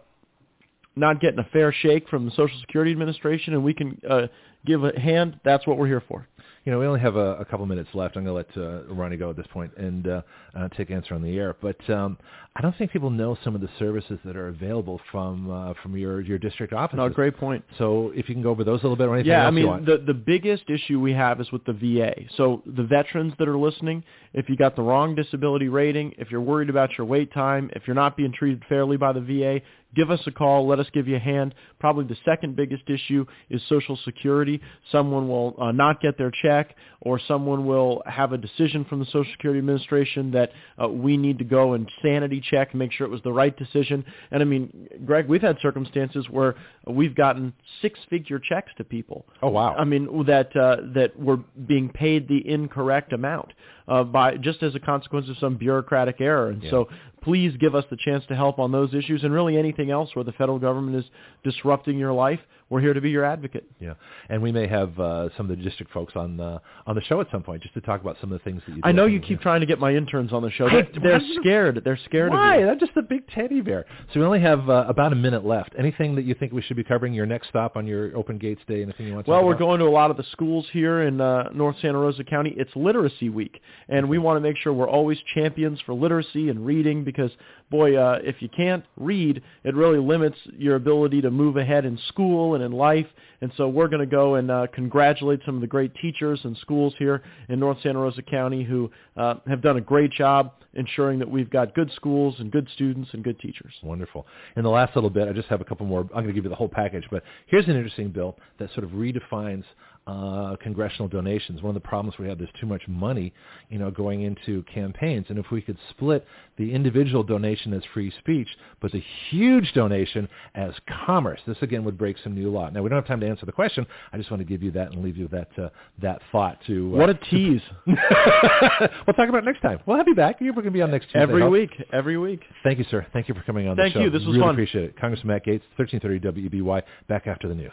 not 0.97 1.21
getting 1.21 1.39
a 1.39 1.49
fair 1.53 1.73
shake 1.73 2.09
from 2.09 2.25
the 2.25 2.31
Social 2.33 2.59
Security 2.61 2.93
Administration, 2.93 3.55
and 3.55 3.65
we 3.65 3.75
can 3.75 4.01
uh, 4.09 4.27
give 4.67 4.85
a 4.85 4.99
hand. 4.99 5.39
That's 5.45 5.67
what 5.67 5.79
we're 5.79 5.89
here 5.89 6.03
for. 6.07 6.27
You 6.65 6.73
know, 6.73 6.79
we 6.79 6.87
only 6.87 7.01
have 7.01 7.17
a, 7.17 7.35
a 7.35 7.45
couple 7.45 7.67
minutes 7.67 7.91
left. 7.93 8.17
I'm 8.17 8.25
going 8.25 8.45
to 8.47 8.57
let 8.57 8.69
uh, 8.69 8.85
Ronnie 8.95 9.19
go 9.19 9.29
at 9.29 9.37
this 9.37 9.47
point 9.53 9.77
and 9.77 10.09
uh, 10.09 10.23
uh, 10.59 10.69
take 10.71 10.91
answer 10.91 11.15
on 11.15 11.21
the 11.23 11.37
air. 11.37 11.55
But 11.61 11.79
um, 11.91 12.17
I 12.57 12.63
don't 12.63 12.75
think 12.79 12.91
people 12.91 13.11
know 13.11 13.37
some 13.45 13.55
of 13.55 13.61
the 13.61 13.69
services 13.79 14.19
that 14.25 14.35
are 14.35 14.49
available 14.49 14.99
from 15.13 15.51
uh, 15.51 15.75
from 15.83 15.95
your 15.95 16.23
your 16.23 16.39
district 16.39 16.73
office. 16.73 16.97
No, 16.97 17.07
great 17.11 17.37
point. 17.37 17.63
So 17.77 18.13
if 18.15 18.31
you 18.31 18.35
can 18.35 18.43
go 18.43 18.49
over 18.49 18.65
those 18.65 18.81
a 18.81 18.85
little 18.85 18.97
bit, 18.97 19.09
or 19.09 19.15
anything 19.15 19.31
Yeah, 19.33 19.45
else 19.45 19.49
I 19.49 19.51
you 19.51 19.57
mean 19.57 19.67
want. 19.67 19.87
the 19.87 19.99
the 20.07 20.15
biggest 20.15 20.71
issue 20.71 21.01
we 21.01 21.13
have 21.13 21.39
is 21.39 21.53
with 21.53 21.65
the 21.67 21.75
VA. 21.75 22.15
So 22.39 22.63
the 22.65 22.85
veterans 22.85 23.35
that 23.39 23.47
are 23.47 23.59
listening, 23.59 24.03
if 24.33 24.49
you 24.49 24.57
got 24.57 24.75
the 24.75 24.83
wrong 24.83 25.15
disability 25.15 25.69
rating, 25.69 26.15
if 26.17 26.31
you're 26.31 26.41
worried 26.41 26.71
about 26.71 26.97
your 26.97 27.07
wait 27.07 27.31
time, 27.35 27.71
if 27.77 27.83
you're 27.87 27.95
not 27.95 28.17
being 28.17 28.33
treated 28.33 28.63
fairly 28.71 28.97
by 28.97 29.13
the 29.13 29.21
VA, 29.21 29.61
give 29.95 30.11
us 30.11 30.21
a 30.27 30.31
call. 30.31 30.67
Let 30.67 30.79
us 30.81 30.87
give 30.93 31.09
you 31.09 31.17
a 31.17 31.21
hand. 31.21 31.55
Probably 31.79 32.05
the 32.05 32.17
second 32.25 32.57
biggest 32.57 32.85
issue 32.89 33.25
is 33.51 33.63
Social 33.69 33.99
Security. 34.05 34.61
Someone 34.91 35.29
will 35.29 35.55
uh, 35.61 35.73
not 35.73 36.01
get 36.01 36.19
their 36.19 36.31
check, 36.31 36.75
or 37.01 37.21
someone 37.29 37.67
will 37.67 38.03
have 38.07 38.33
a 38.33 38.39
decision 38.39 38.85
from 38.85 39.01
the 39.01 39.07
Social 39.07 39.31
Security 39.33 39.59
Administration 39.59 40.31
that 40.33 40.53
uh, 40.83 40.89
we 40.89 41.17
need 41.17 41.39
to 41.39 41.45
go 41.45 41.75
and 41.75 41.91
sanity 42.03 42.43
check 42.51 42.71
and 42.71 42.79
make 42.79 42.93
sure 42.93 43.07
it 43.07 43.11
was 43.11 43.23
the 43.23 43.33
right 43.33 43.57
decision. 43.57 44.05
And 44.31 44.43
I 44.43 44.45
mean, 44.45 44.89
Greg, 45.05 45.29
we've 45.29 45.43
had 45.43 45.59
circumstances 45.61 46.27
where 46.31 46.55
we've 46.87 47.15
gotten 47.15 47.53
six-figure 47.83 48.41
checks 48.41 48.73
to 48.79 48.85
people. 48.85 49.27
oh 49.43 49.51
wow. 49.51 49.75
I 49.75 49.85
mean 49.85 50.25
that 50.27 50.55
uh, 50.57 50.77
that 50.95 51.19
were 51.19 51.39
being 51.67 51.89
paid 51.89 52.29
the 52.29 52.49
incorrect 52.49 53.13
amount 53.13 53.53
uh, 53.89 54.05
by 54.05 54.37
just 54.37 54.63
as 54.63 54.75
a 54.75 54.81
consequence 54.81 55.29
of 55.29 55.37
some 55.39 55.57
bureaucratic 55.57 56.21
error. 56.21 56.49
And 56.51 56.63
Yeah. 56.63 56.71
so, 56.71 56.89
please 57.23 57.57
give 57.59 57.75
us 57.75 57.85
the 57.89 57.97
chance 57.97 58.25
to 58.27 58.37
help 58.37 58.59
on 58.59 58.71
those 58.71 58.93
issues 58.93 59.25
and 59.25 59.33
really 59.33 59.57
anything 59.57 59.91
else 59.91 60.15
where 60.15 60.25
the 60.25 60.33
federal 60.33 60.59
government 60.59 60.97
is 60.97 61.05
disrupting 61.43 61.99
your 61.99 62.13
life. 62.13 62.41
We're 62.71 62.81
here 62.81 62.95
to 62.95 63.01
be 63.01 63.11
your 63.11 63.25
advocate. 63.25 63.65
yeah, 63.79 63.95
and 64.29 64.43
we 64.43 64.51
may 64.51 64.67
have 64.67 64.99
uh, 64.99 65.29
some 65.37 65.49
of 65.51 65.57
the 65.57 65.63
district 65.63 65.93
folks 65.93 66.15
on 66.17 66.37
the 66.37 66.61
on 66.87 66.95
the 66.97 67.03
show 67.03 67.21
at 67.21 67.29
some 67.31 67.43
point 67.43 67.63
just 67.63 67.75
to 67.75 67.81
talk 67.81 68.01
about 68.01 68.17
some 68.21 68.33
of 68.33 68.39
the 68.39 68.45
things 68.45 68.63
that 68.67 68.71
you. 68.75 68.83
Do. 68.83 68.89
I 68.89 68.93
know 68.93 69.07
you 69.07 69.21
keep 69.21 69.41
trying 69.41 69.61
to 69.61 69.67
get 69.67 69.79
my 69.79 69.95
interns 69.95 70.33
on 70.33 70.43
the 70.43 70.51
show. 70.51 70.69
They're, 70.69 70.89
they're 71.03 71.21
scared. 71.41 71.83
They're 71.85 71.99
scared 72.07 72.31
Why? 72.33 72.57
of 72.57 72.61
you. 72.63 72.69
I'm 72.71 72.79
just 72.81 72.97
a 72.97 73.03
big 73.03 73.29
teddy 73.29 73.61
bear. 73.61 73.85
So 74.13 74.21
we 74.21 74.27
only 74.27 74.41
have 74.41 74.69
uh, 74.71 74.87
about 74.89 75.13
a 75.13 75.17
minute 75.17 75.45
left. 75.45 75.75
Anything 75.79 76.15
that 76.17 76.25
you 76.25 76.35
think 76.35 76.53
we 76.53 76.63
should 76.63 76.77
be 76.77 76.85
covering? 76.85 77.13
Your 77.13 77.27
next 77.27 77.49
stop 77.49 77.77
on 77.77 77.87
your 77.87 78.17
Open 78.17 78.39
Gates 78.39 78.63
Day? 78.67 78.83
Anything 78.83 79.07
you 79.09 79.15
want? 79.15 79.27
to 79.27 79.31
Well, 79.31 79.45
we're 79.45 79.53
about? 79.53 79.59
going 79.61 79.81
to 79.81 79.87
a 79.87 79.91
lot 79.91 80.11
of 80.11 80.17
the 80.17 80.25
schools 80.33 80.67
here 80.73 81.03
in 81.03 81.21
uh, 81.21 81.51
North 81.55 81.77
Santa 81.83 81.99
Rosa 81.99 82.25
County. 82.25 82.55
It's 82.57 82.75
Literacy 82.75 83.29
Week, 83.29 83.61
and 83.89 84.09
we 84.09 84.19
want 84.19 84.37
to 84.37 84.41
make 84.41 84.57
sure 84.57 84.73
we're 84.73 84.89
always 84.89 85.19
champions 85.35 85.81
for 85.85 85.93
literacy 85.95 86.49
and 86.49 86.65
reading 86.65 87.05
because, 87.05 87.31
boy, 87.71 87.95
uh, 87.97 88.19
if 88.23 88.41
you 88.41 88.49
can't 88.49 88.85
read, 88.97 89.43
it 89.65 89.75
really 89.75 89.99
limits 89.99 90.39
your 90.57 90.77
ability 90.77 91.21
to 91.21 91.31
move 91.31 91.57
ahead 91.59 91.85
in 91.85 91.99
school 92.09 92.55
and 92.55 92.64
in 92.65 92.73
life. 92.73 93.07
And 93.41 93.53
so 93.57 93.69
we're 93.69 93.89
going 93.89 94.01
to 94.01 94.07
go 94.07 94.37
and 94.37 94.51
uh, 94.51 94.67
congratulate 94.73 95.41
some 95.47 95.55
of 95.55 95.61
the 95.61 95.67
great 95.67 95.95
teachers 95.97 96.41
and 96.45 96.57
schools 96.59 96.95
here 96.99 97.23
in 97.49 97.61
North 97.61 97.79
Santa 97.83 97.99
Rosa 97.99 98.23
County 98.23 98.65
who 98.65 98.91
uh, 99.17 99.35
have 99.47 99.63
done 99.63 99.77
a 99.77 99.81
great 99.81 100.11
job 100.13 100.53
ensuring 100.75 101.19
that 101.21 101.31
we've 101.31 101.51
got 101.51 101.75
good 101.75 101.91
schools 101.95 102.35
and 102.39 102.51
good 102.51 102.69
students 102.75 103.11
and 103.13 103.23
good 103.23 103.39
teachers. 103.39 103.73
Wonderful. 103.83 104.27
In 104.57 104.65
the 104.65 104.71
last 104.71 104.95
little 104.97 105.11
bit, 105.11 105.29
I 105.29 105.33
just 105.33 105.49
have 105.49 105.61
a 105.61 105.65
couple 105.65 105.87
more. 105.87 106.01
I'm 106.01 106.09
going 106.09 106.27
to 106.29 106.33
give 106.33 106.45
you 106.45 106.51
the 106.51 106.57
whole 106.57 106.69
package, 106.69 107.05
but 107.11 107.23
here's 107.47 107.67
an 107.67 107.77
interesting 107.77 108.11
bill 108.11 108.37
that 108.59 108.73
sort 108.75 108.85
of 108.85 108.91
redefines 108.91 109.65
uh, 110.07 110.57
congressional 110.63 111.09
donations. 111.09 111.63
One 111.63 111.75
of 111.75 111.83
the 111.83 111.89
problems 111.89 112.19
we 112.19 112.29
have 112.29 112.41
is 112.41 112.49
too 112.61 112.67
much 112.67 112.83
money, 112.89 113.33
you 113.71 113.79
know, 113.79 113.91
going 113.91 114.23
into 114.23 114.63
campaigns, 114.65 115.27
and 115.31 115.39
if 115.39 115.51
we 115.51 115.63
could 115.63 115.79
split 115.91 116.27
the 116.59 116.73
individual 116.75 117.23
donation 117.23 117.73
as 117.73 117.83
free 117.95 118.13
speech, 118.19 118.49
but 118.81 118.93
the 118.93 119.03
huge 119.31 119.73
donation 119.73 120.29
as 120.55 120.73
commerce, 121.07 121.41
this 121.47 121.57
again 121.63 121.85
would 121.85 121.97
break 121.97 122.17
some 122.23 122.35
new 122.35 122.51
law. 122.51 122.69
Now 122.69 122.83
we 122.83 122.91
don't 122.91 122.99
have 122.99 123.07
time 123.07 123.21
to 123.21 123.27
answer 123.29 123.47
the 123.47 123.53
question. 123.53 123.87
I 124.13 124.19
just 124.19 124.31
want 124.31 124.41
to 124.41 124.45
give 124.45 124.63
you 124.63 124.71
that 124.73 124.93
and 124.93 125.03
leave 125.03 125.17
you 125.17 125.27
with 125.29 125.33
that 125.33 125.63
uh, 125.65 125.69
that 126.03 126.21
thought 126.31 126.59
to. 126.67 126.95
Uh, 126.95 126.99
What 126.99 127.11
a 127.11 127.15
tease. 127.15 127.63
we'll 127.87 129.15
talk 129.17 129.29
about 129.29 129.39
it 129.39 129.45
next 129.47 129.61
time. 129.63 129.79
We'll 129.87 129.97
have 129.97 130.09
you 130.09 130.15
back. 130.15 130.37
You're 130.41 130.53
going 130.53 130.65
to 130.65 130.71
be 130.71 130.83
on 130.83 130.91
next 130.91 131.07
Tuesday. 131.07 131.21
Every 131.21 131.49
week, 131.49 131.71
every 131.93 132.19
week. 132.19 132.41
Thank 132.63 132.79
you, 132.79 132.85
sir. 132.91 133.07
Thank 133.13 133.29
you 133.29 133.35
for 133.35 133.43
coming 133.43 133.69
on 133.69 133.77
Thank 133.77 133.95
the 133.95 134.01
show. 134.01 134.05
you. 134.05 134.11
This 134.11 134.21
was 134.21 134.29
really 134.37 134.41
fun. 134.41 134.51
appreciate 134.55 134.85
it. 134.85 135.01
Congressman 135.01 135.29
Matt 135.35 135.47
Gaetz, 135.47 135.63
1330 135.77 136.49
WEBY, 136.61 136.83
back 137.09 137.27
after 137.27 137.49
the 137.49 137.55
news. 137.55 137.73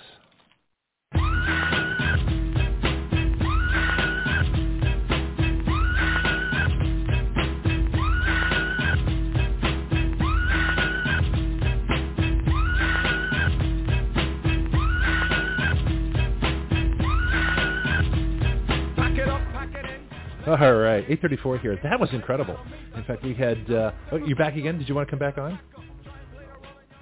All 20.51 20.73
right, 20.73 21.05
834 21.05 21.59
here. 21.59 21.79
That 21.81 21.97
was 21.97 22.09
incredible. 22.11 22.57
In 22.97 23.05
fact, 23.05 23.23
we 23.23 23.33
had, 23.33 23.71
uh, 23.71 23.91
oh, 24.11 24.17
you're 24.17 24.35
back 24.35 24.57
again? 24.57 24.77
Did 24.77 24.89
you 24.89 24.93
want 24.93 25.07
to 25.07 25.09
come 25.09 25.17
back 25.17 25.37
on? 25.37 25.57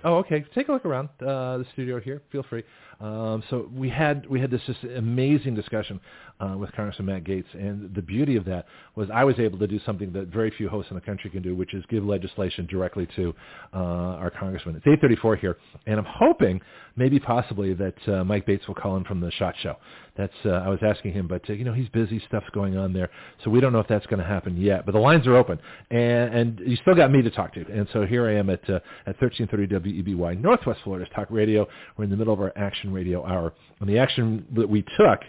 Oh, 0.04 0.18
okay. 0.18 0.46
Take 0.54 0.68
a 0.68 0.72
look 0.72 0.86
around 0.86 1.10
uh, 1.20 1.58
the 1.58 1.66
studio 1.74 2.00
here. 2.00 2.22
Feel 2.32 2.44
free. 2.44 2.64
Um, 3.02 3.42
so 3.50 3.68
we 3.74 3.90
had 3.90 4.28
we 4.28 4.40
had 4.40 4.52
this 4.52 4.62
just 4.68 4.84
amazing 4.84 5.56
discussion 5.56 6.00
uh, 6.40 6.56
with 6.58 6.72
Congressman 6.72 7.08
Matt 7.08 7.24
Gaetz, 7.26 7.46
and 7.54 7.94
the 7.94 8.02
beauty 8.02 8.38
of 8.38 8.46
that 8.46 8.66
was 8.96 9.10
I 9.14 9.24
was 9.24 9.38
able 9.40 9.60
to 9.60 9.68
do 9.68 9.80
something 9.86 10.12
that 10.14 10.28
very 10.28 10.52
few 10.52 10.70
hosts 10.70 10.90
in 10.90 10.96
the 10.96 11.02
country 11.02 11.30
can 11.30 11.42
do, 11.42 11.56
which 11.56 11.74
is 11.74 11.84
give 11.90 12.06
legislation 12.06 12.66
directly 12.66 13.08
to 13.18 13.34
uh, 13.74 13.78
our 13.78 14.32
congressman. 14.32 14.76
It's 14.76 14.86
8:34 14.86 15.40
here, 15.40 15.58
and 15.86 16.00
I'm 16.00 16.08
hoping, 16.08 16.62
maybe 16.96 17.20
possibly, 17.20 17.74
that 17.74 18.08
uh, 18.08 18.24
Mike 18.24 18.46
Bates 18.46 18.68
will 18.68 18.76
call 18.76 18.96
in 18.96 19.04
from 19.04 19.20
the 19.20 19.32
Shot 19.32 19.54
Show. 19.62 19.76
That's 20.16 20.34
uh, 20.46 20.50
I 20.50 20.70
was 20.70 20.80
asking 20.82 21.14
him, 21.14 21.28
but 21.28 21.50
uh, 21.50 21.54
you 21.54 21.66
know 21.66 21.74
he's 21.74 21.90
busy, 21.90 22.22
stuff's 22.28 22.50
going 22.54 22.78
on 22.78 22.94
there, 22.94 23.10
so 23.44 23.50
we 23.50 23.60
don't 23.60 23.74
know 23.74 23.80
if 23.80 23.88
that's 23.88 24.06
going 24.06 24.20
to 24.20 24.28
happen 24.28 24.56
yet. 24.56 24.86
But 24.86 24.94
the 24.94 25.00
lines 25.00 25.28
are 25.28 25.36
open, 25.36 25.60
and, 25.92 26.34
and 26.34 26.60
you 26.66 26.78
still 26.78 26.96
got 26.96 27.12
me 27.12 27.22
to 27.22 27.32
talk 27.32 27.54
to, 27.56 27.66
and 27.70 27.88
so 27.92 28.06
here 28.06 28.28
I 28.30 28.36
am 28.36 28.50
at 28.50 28.62
uh, 28.70 28.80
at 29.06 29.20
1330 29.22 29.68
WEBY, 30.04 30.40
Northwest 30.40 30.80
Florida's 30.86 31.10
Talk 31.14 31.28
Radio. 31.30 31.68
We're 31.98 32.06
in 32.06 32.10
the 32.10 32.18
middle 32.18 32.34
of 32.34 32.40
our 32.40 32.54
Action 32.56 32.94
Radio 32.94 33.26
Hour, 33.26 33.54
and 33.82 33.90
the 33.90 33.98
action 33.98 34.46
that 34.56 34.70
we 34.70 34.84
took 34.98 35.20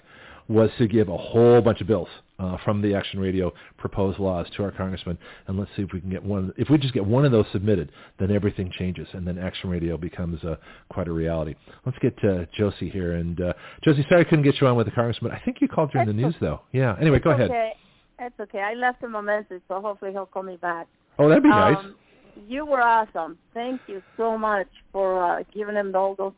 was 0.51 0.69
to 0.79 0.89
give 0.89 1.09
a 1.09 1.17
whole 1.17 1.61
bunch 1.61 1.81
of 1.81 1.87
bills 1.87 2.09
uh, 2.41 2.57
from 2.65 2.83
the 2.83 2.93
Action 2.93 3.21
Radio 3.21 3.53
proposed 3.79 4.19
laws 4.19 4.47
to 4.57 4.65
our 4.65 4.73
congressman, 4.73 5.17
and 5.47 5.57
let's 5.57 5.71
see 5.77 5.83
if 5.83 5.93
we 5.93 6.01
can 6.01 6.11
get 6.11 6.23
one. 6.23 6.53
If 6.59 6.69
we 6.69 6.77
just 6.77 6.93
get 6.93 7.07
one 7.07 7.25
of 7.25 7.31
those 7.31 7.47
submitted, 7.53 7.93
then 8.19 8.33
everything 8.33 8.71
changes, 8.77 9.07
and 9.13 9.27
then 9.27 9.39
Action 9.39 9.71
Radio 9.71 9.97
becomes 9.97 10.43
uh, 10.43 10.57
quite 10.91 11.07
a 11.07 11.13
reality. 11.13 11.55
Let's 11.87 11.99
get 11.99 12.17
uh, 12.25 12.47
Josie 12.53 12.91
here, 12.91 13.15
and 13.15 13.41
uh, 13.41 13.53
Josie, 13.85 14.05
sorry 14.09 14.23
I 14.23 14.25
couldn't 14.25 14.45
get 14.45 14.61
you 14.61 14.67
on 14.67 14.75
with 14.75 14.87
the 14.87 14.93
congressman. 14.93 15.31
I 15.31 15.41
think 15.45 15.59
you 15.61 15.69
called 15.69 15.93
during 15.93 16.09
the 16.09 16.13
That's 16.15 16.35
news, 16.35 16.41
though. 16.41 16.63
Yeah. 16.73 16.97
Anyway, 17.01 17.19
It's 17.19 17.25
go 17.25 17.31
ahead. 17.31 17.51
Okay. 17.51 17.73
That's 18.19 18.41
okay. 18.41 18.61
I 18.61 18.75
left 18.75 19.03
him 19.03 19.15
a 19.15 19.23
message, 19.23 19.63
so 19.69 19.81
hopefully 19.81 20.11
he'll 20.11 20.27
call 20.27 20.43
me 20.43 20.57
back. 20.57 20.89
Oh, 21.19 21.29
that'd 21.29 21.45
be 21.45 21.49
nice. 21.49 21.77
Um, 21.79 21.95
you 22.49 22.67
were 22.67 22.83
awesome. 22.83 23.39
Thank 23.55 23.81
you 23.87 24.03
so 24.17 24.37
much 24.37 24.69
for 24.93 25.25
uh, 25.25 25.43
giving 25.55 25.77
him 25.77 25.95
all 25.95 26.17
those 26.17 26.33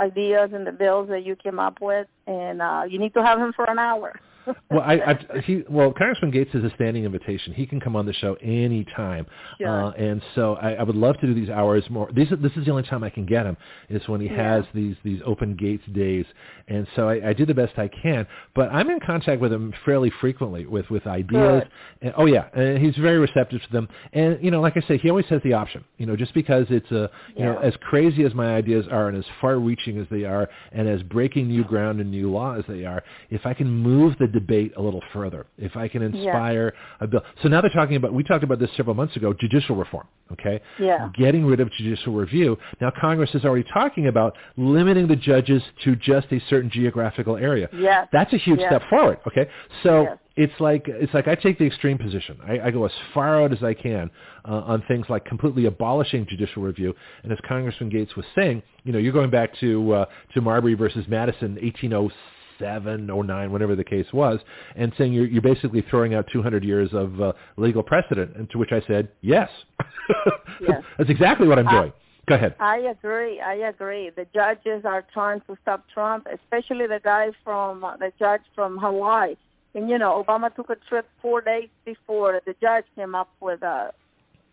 ideas 0.00 0.50
and 0.54 0.66
the 0.66 0.72
bills 0.72 1.08
that 1.10 1.24
you 1.24 1.36
came 1.36 1.58
up 1.58 1.78
with. 1.80 2.06
And 2.28 2.62
uh, 2.62 2.82
you 2.88 2.98
need 2.98 3.14
to 3.14 3.22
have 3.22 3.38
him 3.38 3.52
for 3.56 3.68
an 3.70 3.78
hour. 3.78 4.12
well, 4.70 4.80
I, 4.80 4.94
I 4.94 5.40
he 5.44 5.62
well, 5.68 5.92
Congressman 5.92 6.32
Gaetz 6.32 6.54
is 6.54 6.64
a 6.64 6.70
standing 6.74 7.04
invitation. 7.04 7.52
He 7.52 7.66
can 7.66 7.80
come 7.80 7.94
on 7.96 8.06
the 8.06 8.14
show 8.14 8.34
anytime, 8.40 9.26
Sure. 9.58 9.84
uh, 9.86 9.90
and 9.90 10.22
so 10.34 10.54
I, 10.54 10.72
I 10.74 10.82
would 10.84 10.96
love 10.96 11.18
to 11.20 11.26
do 11.26 11.34
these 11.34 11.50
hours 11.50 11.84
more. 11.90 12.08
These 12.14 12.28
this 12.40 12.52
is 12.56 12.64
the 12.64 12.70
only 12.70 12.84
time 12.84 13.04
I 13.04 13.10
can 13.10 13.26
get 13.26 13.44
him 13.44 13.56
is 13.90 14.06
when 14.08 14.20
he 14.22 14.28
Yeah. 14.28 14.54
has 14.54 14.64
these 14.74 14.96
these 15.04 15.20
open 15.26 15.54
gates 15.54 15.84
days, 15.92 16.24
and 16.68 16.86
so 16.96 17.08
I, 17.10 17.28
I 17.28 17.32
do 17.34 17.44
the 17.44 17.52
best 17.54 17.78
I 17.78 17.88
can. 17.88 18.26
But 18.54 18.70
I'm 18.72 18.88
in 18.90 19.00
contact 19.00 19.40
with 19.40 19.52
him 19.52 19.74
fairly 19.84 20.10
frequently 20.20 20.64
with 20.64 20.88
with 20.88 21.06
ideas. 21.06 21.64
Good. 21.64 21.68
And, 22.02 22.14
oh 22.16 22.26
yeah, 22.26 22.46
and 22.54 22.78
he's 22.82 22.96
very 22.96 23.18
receptive 23.18 23.60
to 23.62 23.72
them. 23.72 23.86
And 24.14 24.42
you 24.42 24.50
know, 24.50 24.62
like 24.62 24.78
I 24.78 24.80
say, 24.88 24.96
he 24.96 25.10
always 25.10 25.26
has 25.26 25.42
the 25.42 25.52
option. 25.52 25.84
You 25.98 26.06
know, 26.06 26.16
just 26.16 26.32
because 26.32 26.66
it's 26.70 26.90
a 26.90 27.10
you 27.36 27.44
know 27.44 27.58
as 27.58 27.74
crazy 27.82 28.24
as 28.24 28.32
my 28.34 28.54
ideas 28.54 28.86
are 28.90 29.08
and 29.08 29.16
as 29.18 29.24
far-reaching 29.42 29.98
as 29.98 30.06
they 30.10 30.24
are, 30.24 30.48
and 30.72 30.88
as 30.88 31.02
breaking 31.02 31.48
new 31.48 31.64
ground 31.64 32.00
and 32.00 32.10
new 32.18 32.30
law 32.30 32.54
as 32.58 32.64
they 32.68 32.84
are, 32.84 33.02
if 33.30 33.46
I 33.46 33.54
can 33.54 33.68
move 33.68 34.16
the 34.18 34.26
debate 34.26 34.72
a 34.76 34.82
little 34.82 35.02
further, 35.12 35.46
if 35.56 35.76
I 35.76 35.88
can 35.88 36.02
inspire 36.02 36.74
a 37.00 37.06
bill. 37.06 37.22
So 37.42 37.48
now 37.48 37.60
they're 37.60 37.70
talking 37.70 37.96
about. 37.96 38.12
We 38.12 38.22
talked 38.24 38.44
about 38.44 38.58
this 38.58 38.70
several 38.76 38.94
months 38.94 39.16
ago. 39.16 39.32
Judicial 39.32 39.76
reform. 39.76 40.06
Okay. 40.32 40.60
Yeah. 40.78 41.08
Getting 41.16 41.44
rid 41.46 41.60
of 41.60 41.70
judicial 41.72 42.12
review. 42.12 42.58
Now 42.80 42.90
Congress 43.00 43.30
is 43.34 43.44
already 43.44 43.66
talking 43.72 44.08
about 44.08 44.36
limiting 44.56 45.06
the 45.08 45.16
judges 45.16 45.62
to 45.84 45.96
just 45.96 46.26
a 46.32 46.40
certain 46.50 46.70
geographical 46.70 47.36
area. 47.36 47.68
Yes. 47.72 48.08
That's 48.12 48.32
a 48.32 48.36
huge 48.36 48.60
Yes. 48.60 48.68
step 48.70 48.82
forward. 48.90 49.18
Okay. 49.26 49.48
So 49.82 50.02
Yes. 50.02 50.18
It's 50.38 50.52
like 50.60 50.84
it's 50.86 51.12
like 51.12 51.26
I 51.26 51.34
take 51.34 51.58
the 51.58 51.66
extreme 51.66 51.98
position. 51.98 52.38
I, 52.46 52.60
I 52.60 52.70
go 52.70 52.84
as 52.86 52.92
far 53.12 53.42
out 53.42 53.52
as 53.52 53.60
I 53.64 53.74
can 53.74 54.08
uh, 54.44 54.52
on 54.66 54.84
things 54.86 55.04
like 55.08 55.24
completely 55.24 55.64
abolishing 55.66 56.26
judicial 56.30 56.62
review. 56.62 56.94
And 57.24 57.32
as 57.32 57.38
Congressman 57.48 57.90
Gaetz 57.90 58.14
was 58.14 58.24
saying, 58.36 58.62
you 58.84 58.92
know, 58.92 59.00
you're 59.00 59.12
going 59.12 59.30
back 59.30 59.50
to 59.58 59.92
uh, 59.92 60.04
to 60.34 60.40
Marbury 60.40 60.74
versus 60.74 61.04
Madison, 61.08 61.56
1807 61.60 63.10
or 63.10 63.24
9, 63.24 63.50
whatever 63.50 63.74
the 63.74 63.82
case 63.82 64.06
was, 64.12 64.38
and 64.76 64.92
saying 64.96 65.12
you're, 65.12 65.26
you're 65.26 65.42
basically 65.42 65.84
throwing 65.90 66.14
out 66.14 66.24
200 66.32 66.62
years 66.62 66.90
of 66.92 67.20
uh, 67.20 67.32
legal 67.56 67.82
precedent. 67.82 68.36
And 68.36 68.48
to 68.50 68.58
which 68.58 68.70
I 68.70 68.80
said, 68.86 69.08
yes, 69.22 69.50
Yes. 70.60 70.84
that's 70.98 71.10
exactly 71.10 71.48
what 71.48 71.58
I'm 71.58 71.66
doing. 71.66 71.92
Go 72.28 72.36
ahead. 72.36 72.54
I 72.60 72.78
agree. 72.78 73.40
I 73.40 73.54
agree. 73.54 74.10
The 74.14 74.26
judges 74.32 74.84
are 74.84 75.04
trying 75.12 75.40
to 75.48 75.56
stop 75.62 75.84
Trump, 75.92 76.28
especially 76.32 76.86
the 76.86 77.00
guy 77.02 77.30
from 77.42 77.80
the 77.98 78.12
judge 78.20 78.42
from 78.54 78.78
Hawaii. 78.78 79.34
And 79.78 79.88
you 79.88 79.96
know, 79.96 80.24
Obama 80.26 80.52
took 80.54 80.70
a 80.70 80.76
trip 80.88 81.06
four 81.22 81.40
days 81.40 81.68
before 81.84 82.40
the 82.44 82.54
judge 82.60 82.84
came 82.96 83.14
up 83.14 83.30
with 83.40 83.62
uh 83.62 83.92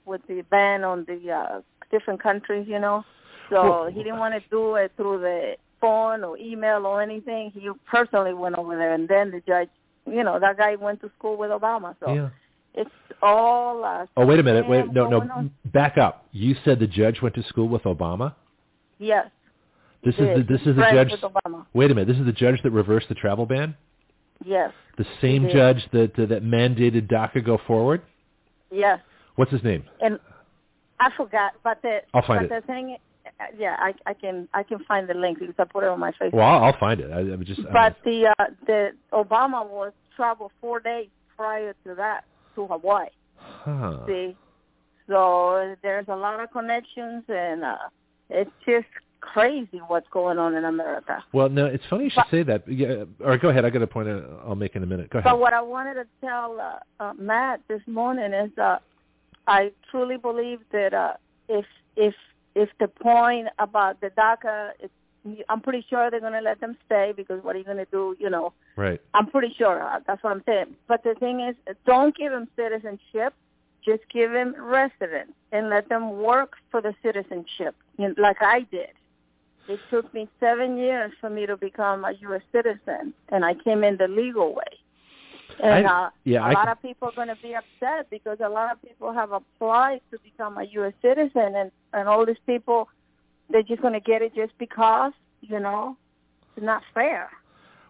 with 0.05 0.21
the 0.27 0.43
ban 0.51 0.83
on 0.83 1.03
the 1.07 1.31
uh 1.31 1.61
different 1.89 2.21
countries. 2.21 2.67
You 2.69 2.79
know, 2.79 3.03
so 3.49 3.63
Well- 3.63 3.85
he 3.87 4.03
didn't 4.03 4.19
want 4.19 4.35
to 4.35 4.49
do 4.51 4.75
it 4.75 4.91
through 4.95 5.21
the 5.21 5.55
phone 5.81 6.23
or 6.23 6.37
email 6.37 6.85
or 6.85 7.01
anything. 7.01 7.51
He 7.55 7.67
personally 7.87 8.35
went 8.35 8.55
over 8.55 8.77
there, 8.77 8.93
and 8.93 9.07
then 9.07 9.31
the 9.31 9.41
judge, 9.47 9.69
you 10.05 10.23
know, 10.23 10.39
that 10.39 10.57
guy 10.59 10.75
went 10.75 11.01
to 11.01 11.11
school 11.17 11.37
with 11.37 11.49
Obama. 11.49 11.95
So 11.99 12.13
yeah. 12.13 12.29
it's 12.75 12.91
all. 13.23 13.83
Uh, 13.83 14.05
Oh, 14.15 14.27
wait 14.27 14.37
a 14.39 14.43
minute. 14.43 14.69
Wait, 14.69 14.93
no, 14.93 15.09
no. 15.09 15.21
on. 15.21 15.51
Back 15.73 15.97
up. 15.97 16.25
You 16.33 16.55
said 16.63 16.79
the 16.79 16.87
judge 16.87 17.23
went 17.23 17.33
to 17.33 17.43
school 17.43 17.67
with 17.67 17.81
Obama. 17.83 18.35
Yes. 18.99 19.31
This 20.03 20.13
is 20.15 20.19
the, 20.37 20.45
this 20.47 20.61
is 20.61 20.75
the 20.75 20.87
judge. 20.93 21.09
with 21.11 21.21
Obama. 21.21 21.65
Wait 21.73 21.89
a 21.89 21.95
minute. 21.95 22.07
This 22.07 22.19
is 22.19 22.27
the 22.27 22.31
judge 22.31 22.61
that 22.61 22.69
reversed 22.69 23.09
the 23.09 23.15
travel 23.15 23.47
ban. 23.47 23.75
Yes. 24.43 24.71
The 24.97 25.05
same 25.21 25.49
judge 25.51 25.85
that 25.91 26.17
uh, 26.17 26.25
that 26.27 26.43
mandated 26.43 27.07
DACA 27.07 27.45
go 27.45 27.59
forward. 27.67 28.01
Yes. 28.71 28.99
What's 29.35 29.51
his 29.51 29.63
name? 29.63 29.83
and 30.01 30.19
I 30.99 31.09
forgot, 31.15 31.53
but 31.63 31.81
the 31.81 31.99
I'll 32.13 32.25
find 32.25 32.47
but 32.47 32.55
it. 32.55 32.61
the 32.61 32.67
thing, 32.67 32.97
yeah, 33.57 33.75
I 33.79 33.93
I 34.05 34.13
can 34.13 34.47
I 34.53 34.63
can 34.63 34.79
find 34.85 35.09
the 35.09 35.13
link 35.13 35.39
because 35.39 35.55
I 35.59 35.65
put 35.65 35.83
it 35.83 35.89
on 35.89 35.99
my 35.99 36.11
Facebook. 36.11 36.33
Well, 36.33 36.63
I'll, 36.63 36.77
find 36.79 36.99
it. 37.01 37.11
I, 37.11 37.33
I 37.33 37.35
just. 37.37 37.59
I 37.69 37.73
but 37.73 37.97
the 38.05 38.33
uh, 38.39 38.45
the 38.65 38.91
Obama 39.11 39.67
was 39.69 39.91
traveled 40.15 40.51
four 40.61 40.79
days 40.79 41.09
prior 41.35 41.73
to 41.85 41.95
that 41.95 42.23
to 42.55 42.67
Hawaii. 42.67 43.09
huh. 43.37 44.05
See, 44.07 44.37
so 45.07 45.75
there's 45.83 46.05
a 46.07 46.15
lot 46.15 46.39
of 46.39 46.51
connections, 46.51 47.23
and 47.27 47.63
uh, 47.63 47.77
it's 48.29 48.51
just 48.65 48.87
crazy 49.33 49.79
what's 49.87 50.07
going 50.09 50.37
on 50.37 50.55
in 50.55 50.65
America. 50.65 51.23
Well, 51.33 51.49
no, 51.49 51.65
it's 51.65 51.83
funny 51.89 52.05
you 52.05 52.09
should 52.09 52.23
But- 52.23 52.31
say 52.31 52.43
that. 52.43 52.67
Yeah, 52.67 53.05
or 53.19 53.37
go 53.37 53.49
ahead. 53.49 53.65
I 53.65 53.69
got 53.69 53.81
a 53.81 53.87
point. 53.87 54.07
uh, 54.07 54.21
I'll 54.47 54.55
make 54.55 54.75
in 54.75 54.83
a 54.83 54.85
minute. 54.85 55.09
Go 55.09 55.19
ahead. 55.19 55.29
But 55.31 55.39
what 55.39 55.53
I 55.53 55.61
wanted 55.61 55.95
to 55.95 56.05
tell 56.21 56.59
uh, 56.59 57.03
uh, 57.03 57.13
Matt 57.17 57.61
this 57.67 57.81
morning 57.87 58.31
is 58.33 58.51
uh, 58.57 58.77
I 59.47 59.71
truly 59.91 60.17
believe 60.17 60.59
that 60.71 60.93
uh, 60.93 61.13
if 61.49 61.65
if 61.95 62.15
if 62.55 62.69
the 62.79 62.87
point 62.87 63.47
about 63.59 63.99
the 64.01 64.09
DACA, 64.11 64.71
I'm 65.49 65.61
pretty 65.61 65.85
sure 65.89 66.09
they're 66.11 66.19
going 66.19 66.33
to 66.33 66.39
let 66.41 66.61
them 66.61 66.77
stay 66.85 67.13
because 67.15 67.43
what 67.43 67.55
are 67.55 67.59
you 67.59 67.65
going 67.65 67.77
to 67.77 67.91
do? 67.91 68.15
You 68.19 68.29
know, 68.29 68.53
right. 68.75 69.01
I'm 69.13 69.27
pretty 69.27 69.53
sure 69.57 69.81
uh, 69.83 69.99
that's 70.07 70.23
what 70.23 70.31
I'm 70.31 70.43
saying. 70.45 70.75
But 70.87 71.03
the 71.03 71.15
thing 71.15 71.41
is, 71.41 71.55
don't 71.85 72.15
give 72.15 72.31
them 72.31 72.47
citizenship. 72.55 73.33
Just 73.83 74.01
give 74.11 74.31
them 74.31 74.55
residence 74.57 75.33
and 75.51 75.69
let 75.69 75.89
them 75.89 76.17
work 76.17 76.53
for 76.71 76.81
the 76.81 76.95
citizenship, 77.03 77.75
you 77.99 78.07
know, 78.07 78.15
like 78.17 78.37
I 78.41 78.61
did. 78.71 78.89
It 79.67 79.79
took 79.89 80.13
me 80.13 80.27
seven 80.39 80.77
years 80.77 81.11
for 81.19 81.29
me 81.29 81.45
to 81.45 81.57
become 81.57 82.05
a 82.05 82.11
U.S. 82.21 82.41
citizen, 82.51 83.13
and 83.29 83.43
I 83.43 83.53
came 83.55 83.83
in 83.83 83.97
the 83.97 84.07
legal 84.07 84.53
way. 84.53 84.73
And 85.63 85.87
I- 85.87 86.05
uh, 86.05 86.09
yeah, 86.23 86.39
a 86.41 86.43
I 86.49 86.53
lot 86.53 86.67
of 86.67 86.81
people 86.81 87.07
are 87.09 87.15
going 87.15 87.29
to 87.29 87.37
be 87.41 87.55
upset 87.55 88.09
because 88.09 88.37
a 88.43 88.49
lot 88.49 88.71
of 88.71 88.81
people 88.81 89.11
have 89.13 89.31
applied 89.31 90.01
to 90.11 90.19
become 90.23 90.57
a 90.57 90.63
U.S. 90.79 90.93
citizen, 91.01 91.55
and 91.55 91.71
and 91.93 92.07
all 92.07 92.25
these 92.25 92.35
people, 92.45 92.89
they're 93.49 93.63
just 93.63 93.81
going 93.81 93.93
to 93.93 93.99
get 93.99 94.21
it 94.21 94.35
just 94.35 94.53
because, 94.59 95.13
you 95.41 95.59
know, 95.59 95.95
it's 96.55 96.65
not 96.65 96.81
fair. 96.93 97.29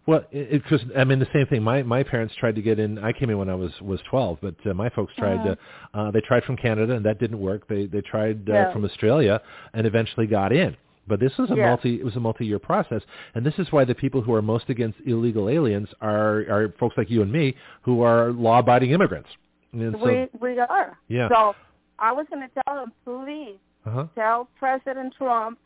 Well, 0.08 0.24
it, 0.32 0.62
it 0.62 0.72
was. 0.72 0.82
I 0.96 1.04
mean, 1.04 1.18
the 1.20 1.28
same 1.34 1.48
thing. 1.48 1.64
My 1.64 1.82
my 1.84 2.04
parents 2.04 2.36
tried 2.40 2.56
to 2.56 2.62
get 2.62 2.78
in. 2.80 3.00
I 3.00 3.12
came 3.12 3.30
in 3.32 3.38
when 3.38 3.50
I 3.50 3.56
was 3.56 3.72
was 3.82 4.00
twelve, 4.10 4.38
but 4.42 4.56
uh, 4.66 4.74
my 4.74 4.90
folks 4.90 5.14
tried 5.18 5.40
Uh-huh. 5.40 5.56
to. 5.94 6.00
Uh, 6.00 6.12
they 6.12 6.22
tried 6.22 6.44
from 6.44 6.56
Canada, 6.58 6.94
and 6.94 7.04
that 7.06 7.20
didn't 7.20 7.40
work. 7.40 7.68
They 7.68 7.88
they 7.88 8.02
tried 8.02 8.48
uh, 8.50 8.54
Yeah. 8.54 8.74
from 8.74 8.86
Australia, 8.86 9.42
and 9.74 9.86
eventually 9.88 10.28
got 10.28 10.54
in. 10.54 10.78
But 11.08 11.20
this 11.20 11.38
was 11.38 11.52
a 11.52 11.56
Yeah. 11.56 11.70
multi. 11.70 12.00
It 12.00 12.06
was 12.06 12.16
a 12.16 12.20
multi-year 12.20 12.60
process, 12.60 13.02
and 13.36 13.46
this 13.46 13.58
is 13.60 13.72
why 13.72 13.86
the 13.86 13.96
people 13.96 14.22
who 14.22 14.34
are 14.34 14.42
most 14.42 14.70
against 14.70 15.00
illegal 15.06 15.50
aliens 15.50 15.90
are 16.02 16.46
are 16.50 16.74
folks 16.80 16.98
like 16.98 17.10
you 17.10 17.22
and 17.22 17.32
me, 17.32 17.56
who 17.82 18.02
are 18.02 18.32
law-abiding 18.32 18.92
immigrants. 18.92 19.30
And 19.72 19.96
so, 20.00 20.06
we 20.06 20.28
we 20.40 20.60
are. 20.60 20.98
Yeah. 21.08 21.30
So 21.30 21.56
I 22.00 22.12
was 22.12 22.26
going 22.30 22.48
to 22.48 22.64
tell 22.64 22.76
them, 22.76 22.92
please 23.04 23.60
uh-huh. 23.86 24.08
tell 24.16 24.48
President 24.58 25.14
Trump 25.18 25.60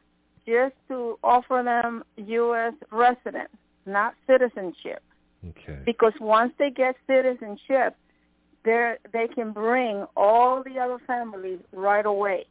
just 0.45 0.75
to 0.87 1.17
offer 1.23 1.61
them 1.63 2.03
U.S. 2.17 2.73
residence, 2.91 3.49
not 3.85 4.15
citizenship. 4.27 5.01
Okay. 5.49 5.79
Because 5.85 6.13
once 6.19 6.53
they 6.59 6.69
get 6.69 6.95
citizenship, 7.07 7.95
they 8.65 8.95
they 9.13 9.27
can 9.27 9.51
bring 9.51 10.05
all 10.17 10.63
the 10.63 10.79
other 10.79 10.97
families 11.07 11.59
right 11.71 12.05
away, 12.05 12.45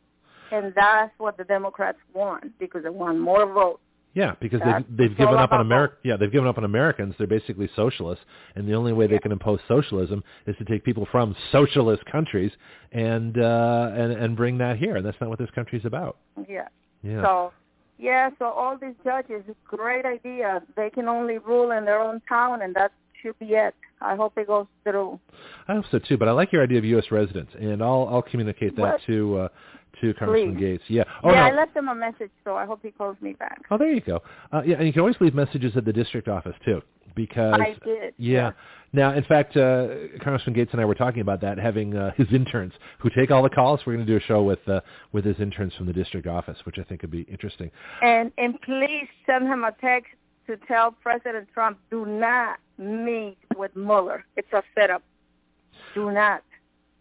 and 0.53 0.73
that's 0.75 1.13
what 1.19 1.37
the 1.37 1.45
Democrats 1.45 1.99
want 2.15 2.59
because 2.59 2.83
they 2.83 2.91
want 2.91 3.19
more 3.19 3.47
votes. 3.53 3.81
Yeah, 4.15 4.35
because 4.41 4.61
That's- 4.61 4.83
they've 4.89 5.11
they've 5.11 5.17
given 5.19 5.37
up 5.37 5.53
on 5.53 5.61
America. 5.61 5.95
Yeah, 6.03 6.17
they've 6.17 6.33
given 6.33 6.49
up 6.49 6.59
on 6.59 6.65
Americans. 6.65 7.15
They're 7.19 7.27
basically 7.27 7.69
socialists, 7.77 8.25
and 8.57 8.67
the 8.67 8.75
only 8.75 8.93
way 8.93 9.07
they 9.07 9.19
can 9.19 9.31
impose 9.33 9.61
socialism 9.69 10.25
is 10.47 10.57
to 10.57 10.65
take 10.65 10.83
people 10.83 11.07
from 11.13 11.37
socialist 11.53 12.05
countries 12.07 12.51
and 12.93 13.39
uh, 13.39 13.91
and 13.95 14.13
and 14.13 14.35
bring 14.37 14.59
that 14.59 14.79
here. 14.79 14.97
And 14.97 15.05
that's 15.07 15.21
not 15.21 15.29
what 15.31 15.39
this 15.39 15.51
country's 15.55 15.85
about. 15.85 16.17
Yeah. 16.49 16.69
Yeah. 17.03 17.23
So, 17.23 17.53
yeah, 17.99 18.31
so 18.41 18.47
all 18.47 18.77
these 18.77 18.95
judges, 19.05 19.43
great 19.65 20.05
idea. 20.05 20.63
They 20.75 20.91
can 20.91 21.07
only 21.07 21.39
rule 21.39 21.71
in 21.73 21.85
their 21.85 22.01
own 22.01 22.21
town, 22.29 22.63
and 22.63 22.75
that 22.75 22.91
should 23.23 23.39
be 23.39 23.55
it. 23.55 23.75
I 24.01 24.17
hope 24.17 24.37
it 24.39 24.47
goes 24.47 24.67
through. 24.85 25.21
I 25.69 25.75
hope 25.75 25.85
so 25.91 25.99
too. 25.99 26.17
But 26.17 26.29
I 26.29 26.33
like 26.33 26.51
your 26.53 26.63
idea 26.63 26.79
of 26.79 26.85
U.S. 26.87 27.05
residents, 27.13 27.53
and 27.61 27.83
I'll 27.83 28.09
I'll 28.11 28.23
communicate 28.23 28.75
that 28.77 28.83
What? 28.83 29.01
to 29.07 29.39
uh, 29.39 29.49
to 30.01 30.15
Congressman 30.15 30.57
Please. 30.57 30.79
Gaetz. 30.79 30.81
Yeah. 30.89 31.05
Oh 31.23 31.31
yeah, 31.31 31.49
no. 31.49 31.55
I 31.55 31.55
left 31.55 31.77
him 31.77 31.89
a 31.89 31.95
message, 31.95 32.31
so 32.45 32.57
I 32.57 32.67
hope 32.67 32.81
he 32.83 32.91
calls 32.91 33.17
me 33.21 33.33
back. 33.33 33.63
Oh, 33.71 33.79
there 33.79 33.93
you 33.93 34.01
go. 34.01 34.21
Uh, 34.53 34.63
yeah, 34.65 34.77
and 34.77 34.87
you 34.87 34.93
can 34.93 35.01
always 35.01 35.17
leave 35.21 35.35
messages 35.35 35.77
at 35.77 35.85
the 35.85 35.93
district 35.93 36.29
office 36.29 36.55
too, 36.65 36.81
because 37.15 37.55
I 37.55 37.77
did. 37.85 38.15
Yeah. 38.17 38.53
Now, 38.93 39.13
in 39.13 39.25
fact, 39.25 39.55
uh, 39.57 39.89
Congressman 40.23 40.55
Gaetz 40.57 40.73
and 40.73 40.81
I 40.81 40.87
were 40.87 40.95
talking 40.95 41.21
about 41.21 41.43
that, 41.43 41.59
having 41.59 41.95
uh, 41.95 42.13
his 42.17 42.27
interns 42.33 42.73
who 43.01 43.11
take 43.11 43.31
all 43.31 43.43
the 43.43 43.51
calls. 43.51 43.81
We're 43.87 43.95
going 43.95 44.07
to 44.07 44.13
do 44.13 44.17
a 44.17 44.27
show 44.27 44.43
with 44.43 44.67
uh, 44.67 44.81
with 45.13 45.25
his 45.25 45.39
interns 45.41 45.75
from 45.75 45.87
the 45.87 45.93
district 45.93 46.27
office, 46.27 46.57
which 46.65 46.77
I 46.79 46.85
think 46.85 47.03
would 47.03 47.11
be 47.11 47.23
interesting. 47.23 47.71
And 48.03 48.33
and 48.39 48.61
please 48.63 49.09
send 49.27 49.47
him 49.47 49.65
a 49.65 49.73
text 49.81 50.13
to 50.47 50.57
tell 50.67 50.93
President 50.93 51.47
Trump, 51.53 51.79
do 51.91 52.07
not 52.07 52.59
meet 52.79 53.37
with 53.57 53.75
Mueller. 53.77 54.25
It's 54.37 54.53
a 54.55 54.63
setup. 54.75 55.03
Do 55.95 56.11
not. 56.11 56.43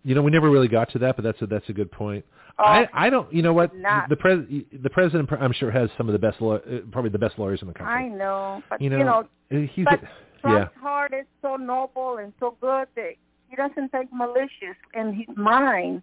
You 0.07 0.15
know, 0.15 0.21
we 0.21 0.31
never 0.31 0.49
really 0.49 0.69
got 0.69 0.89
to 0.93 0.99
that, 0.99 1.17
but 1.17 1.23
that's 1.23 1.41
a 1.41 1.47
that's 1.47 1.67
a 1.67 1.73
good 1.73 1.91
point. 1.91 2.23
Oh, 2.57 2.63
I 2.63 2.87
I 2.93 3.09
don't. 3.09 3.31
You 3.33 3.41
know 3.41 3.51
what? 3.51 3.75
not. 3.75 4.07
The 4.07 4.15
pres 4.15 4.39
the 4.81 4.89
president, 4.89 5.29
I'm 5.37 5.51
sure, 5.51 5.69
has 5.69 5.89
some 5.97 6.07
of 6.07 6.13
the 6.13 6.19
best, 6.19 6.39
law, 6.39 6.55
uh, 6.55 6.79
probably 6.93 7.09
the 7.09 7.19
best 7.19 7.37
lawyers 7.37 7.61
in 7.61 7.67
the 7.67 7.73
country. 7.73 7.93
I 7.93 8.07
know, 8.07 8.63
but 8.69 8.81
you 8.81 8.89
know, 8.89 8.99
you 8.99 9.03
know 9.03 9.27
uh, 9.51 9.67
he's 9.73 9.83
but 9.83 9.99
yeah. 10.01 10.49
Trump's 10.49 10.75
heart 10.79 11.13
is 11.13 11.25
so 11.41 11.57
noble 11.57 12.19
and 12.19 12.31
so 12.39 12.55
good 12.61 12.87
that 12.95 13.15
he 13.49 13.55
doesn't 13.57 13.89
think 13.89 14.09
malicious 14.13 14.77
in 14.93 15.13
his 15.13 15.35
mind. 15.35 16.01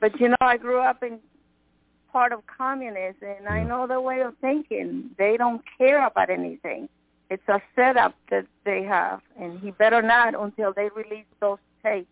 But 0.00 0.18
you 0.18 0.30
know, 0.30 0.36
I 0.40 0.56
grew 0.56 0.80
up 0.80 1.02
in 1.02 1.18
part 2.10 2.32
of 2.32 2.40
communism, 2.46 3.28
and 3.38 3.48
I 3.48 3.64
know 3.64 3.86
their 3.86 4.00
way 4.00 4.20
of 4.20 4.32
thinking. 4.40 5.10
They 5.18 5.36
don't 5.36 5.60
care 5.76 6.06
about 6.06 6.30
anything. 6.30 6.88
It's 7.28 7.46
a 7.48 7.60
setup 7.74 8.14
that 8.30 8.46
they 8.64 8.82
have, 8.84 9.20
and 9.38 9.60
he 9.60 9.72
better 9.72 10.00
not 10.00 10.34
until 10.34 10.72
they 10.72 10.88
release 10.96 11.26
those 11.38 11.58
tapes. 11.84 12.08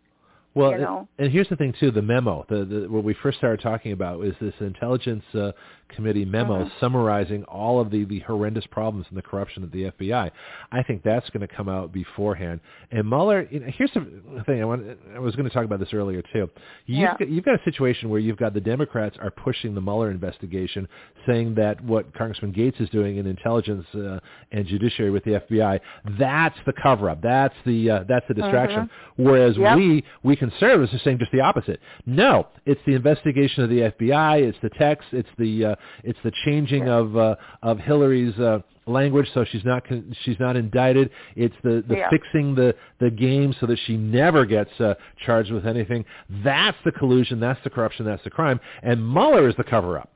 Well, 0.54 0.72
you 0.72 0.78
know? 0.78 1.08
and, 1.18 1.26
and 1.26 1.32
here's 1.32 1.48
the 1.48 1.56
thing 1.56 1.74
too: 1.78 1.90
the 1.90 2.02
memo, 2.02 2.44
the, 2.48 2.64
the 2.64 2.88
what 2.90 3.04
we 3.04 3.14
first 3.22 3.38
started 3.38 3.60
talking 3.60 3.92
about 3.92 4.24
is 4.24 4.34
this 4.40 4.54
intelligence 4.60 5.24
uh, 5.34 5.52
committee 5.88 6.24
memo 6.24 6.64
Mhm. 6.64 6.70
summarizing 6.80 7.44
all 7.44 7.80
of 7.80 7.90
the 7.90 8.04
the 8.04 8.20
horrendous 8.20 8.66
problems 8.66 9.06
and 9.08 9.18
the 9.18 9.22
corruption 9.22 9.62
at 9.62 9.72
the 9.72 9.84
FBI. 9.90 10.30
I 10.72 10.82
think 10.84 11.02
that's 11.02 11.28
going 11.30 11.46
to 11.46 11.52
come 11.54 11.68
out 11.68 11.92
beforehand. 11.92 12.60
And 12.90 13.08
Mueller, 13.08 13.46
you 13.50 13.60
know, 13.60 13.66
here's 13.76 13.92
the 13.94 14.42
thing: 14.46 14.62
I 14.62 14.64
want, 14.64 14.84
I 15.14 15.18
was 15.18 15.34
going 15.36 15.48
to 15.48 15.54
talk 15.54 15.64
about 15.64 15.80
this 15.80 15.92
earlier 15.92 16.22
too. 16.32 16.48
You've 16.86 17.00
Yeah. 17.00 17.16
got, 17.18 17.28
you've 17.28 17.44
got 17.44 17.54
a 17.60 17.64
situation 17.64 18.08
where 18.08 18.20
you've 18.20 18.36
got 18.36 18.54
the 18.54 18.60
Democrats 18.60 19.16
are 19.20 19.30
pushing 19.30 19.74
the 19.74 19.80
Mueller 19.80 20.10
investigation, 20.10 20.88
saying 21.26 21.54
that 21.56 21.80
what 21.84 22.12
Congressman 22.14 22.52
Gaetz 22.52 22.80
is 22.80 22.88
doing 22.90 23.16
in 23.16 23.26
intelligence 23.26 23.86
uh, 23.94 24.20
and 24.52 24.66
judiciary 24.66 25.10
with 25.10 25.24
the 25.24 25.32
FBI, 25.40 25.80
that's 26.18 26.56
the 26.66 26.72
cover 26.82 27.10
up. 27.10 27.20
That's 27.22 27.54
the 27.66 27.90
uh, 27.90 28.04
that's 28.08 28.26
the 28.28 28.34
distraction. 28.34 28.88
Whereas 29.16 29.56
Yep. 29.56 29.76
we 29.76 30.04
we 30.22 30.36
conservatives 30.50 30.92
are 30.94 30.98
saying 31.04 31.18
just 31.18 31.32
the 31.32 31.40
opposite. 31.40 31.80
No, 32.06 32.48
it's 32.66 32.80
the 32.86 32.94
investigation 32.94 33.62
of 33.64 33.70
the 33.70 33.80
FBI. 33.92 34.42
It's 34.42 34.58
the 34.62 34.70
text. 34.70 35.08
It's 35.12 35.28
the 35.38 35.64
uh, 35.66 35.74
it's 36.02 36.18
the 36.24 36.32
changing 36.44 36.88
of 36.88 37.16
uh, 37.16 37.36
of 37.62 37.78
Hillary's 37.78 38.38
uh, 38.38 38.58
language 38.86 39.26
so 39.32 39.44
she's 39.50 39.64
not 39.64 39.86
con- 39.88 40.14
she's 40.24 40.38
not 40.38 40.56
indicted. 40.56 41.10
It's 41.36 41.54
the 41.62 41.82
the 41.88 41.96
Yeah. 41.96 42.10
fixing 42.10 42.54
the 42.54 42.74
the 43.00 43.10
game 43.10 43.54
so 43.60 43.66
that 43.66 43.78
she 43.86 43.96
never 43.96 44.44
gets 44.44 44.70
uh, 44.80 44.94
charged 45.24 45.52
with 45.52 45.66
anything. 45.66 46.04
That's 46.42 46.76
the 46.84 46.92
collusion. 46.92 47.40
That's 47.40 47.62
the 47.64 47.70
corruption. 47.70 48.04
That's 48.06 48.24
the 48.24 48.30
crime. 48.30 48.60
And 48.82 48.96
Mueller 49.06 49.48
is 49.48 49.56
the 49.56 49.64
cover 49.64 49.98
up. 49.98 50.10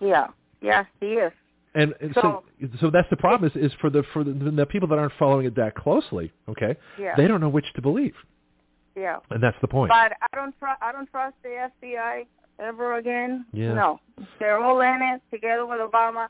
Yeah, 0.00 0.28
yes, 0.62 0.86
he 1.00 1.06
is. 1.08 1.32
And 1.74 1.94
and 2.00 2.12
so, 2.14 2.42
so 2.80 2.90
that's 2.90 3.08
the 3.10 3.16
problem 3.16 3.50
is, 3.50 3.56
is 3.66 3.72
for 3.80 3.90
the 3.90 4.02
for 4.12 4.24
the, 4.24 4.32
the 4.32 4.66
people 4.66 4.88
that 4.88 4.98
aren't 4.98 5.12
following 5.18 5.46
it 5.46 5.54
that 5.56 5.74
closely. 5.74 6.32
Okay, 6.48 6.76
Yeah, 6.98 7.14
they 7.16 7.28
don't 7.28 7.40
know 7.40 7.48
which 7.48 7.66
to 7.74 7.82
believe, 7.82 8.14
yeah. 9.00 9.18
and 9.30 9.42
that's 9.42 9.56
the 9.60 9.68
point. 9.68 9.90
But 9.90 10.12
I 10.20 10.36
don't 10.36 10.54
tr- 10.58 10.80
I 10.80 10.92
don't 10.92 11.10
trust 11.10 11.36
the 11.42 11.68
FBI 11.82 12.26
ever 12.58 12.96
again. 12.96 13.46
Yeah. 13.52 13.74
No, 13.74 14.00
they're 14.38 14.62
all 14.62 14.80
in 14.80 15.00
it 15.02 15.22
together 15.30 15.66
with 15.66 15.80
Obama, 15.80 16.28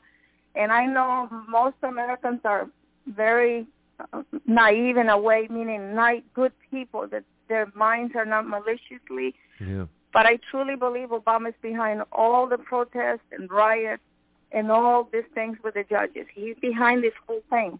and 0.55 0.71
I 0.71 0.85
know 0.85 1.29
most 1.47 1.75
Americans 1.83 2.41
are 2.45 2.69
very 3.07 3.67
uh, 4.13 4.23
naive 4.45 4.97
in 4.97 5.09
a 5.09 5.17
way, 5.17 5.47
meaning 5.49 5.95
not 5.95 6.15
good 6.33 6.53
people 6.69 7.07
that 7.07 7.23
their 7.49 7.71
minds 7.75 8.13
are 8.15 8.25
not 8.25 8.47
maliciously. 8.47 9.35
yeah. 9.59 9.85
But 10.13 10.25
I 10.25 10.39
truly 10.49 10.75
believe 10.75 11.09
Obama 11.09 11.49
is 11.49 11.55
behind 11.61 12.03
all 12.11 12.45
the 12.45 12.57
protests 12.57 13.27
and 13.31 13.49
riots 13.49 14.03
and 14.51 14.69
all 14.69 15.07
these 15.11 15.23
things 15.33 15.57
with 15.63 15.75
the 15.75 15.85
judges. 15.89 16.27
He's 16.33 16.57
behind 16.61 17.03
this 17.03 17.13
whole 17.25 17.41
thing. 17.49 17.79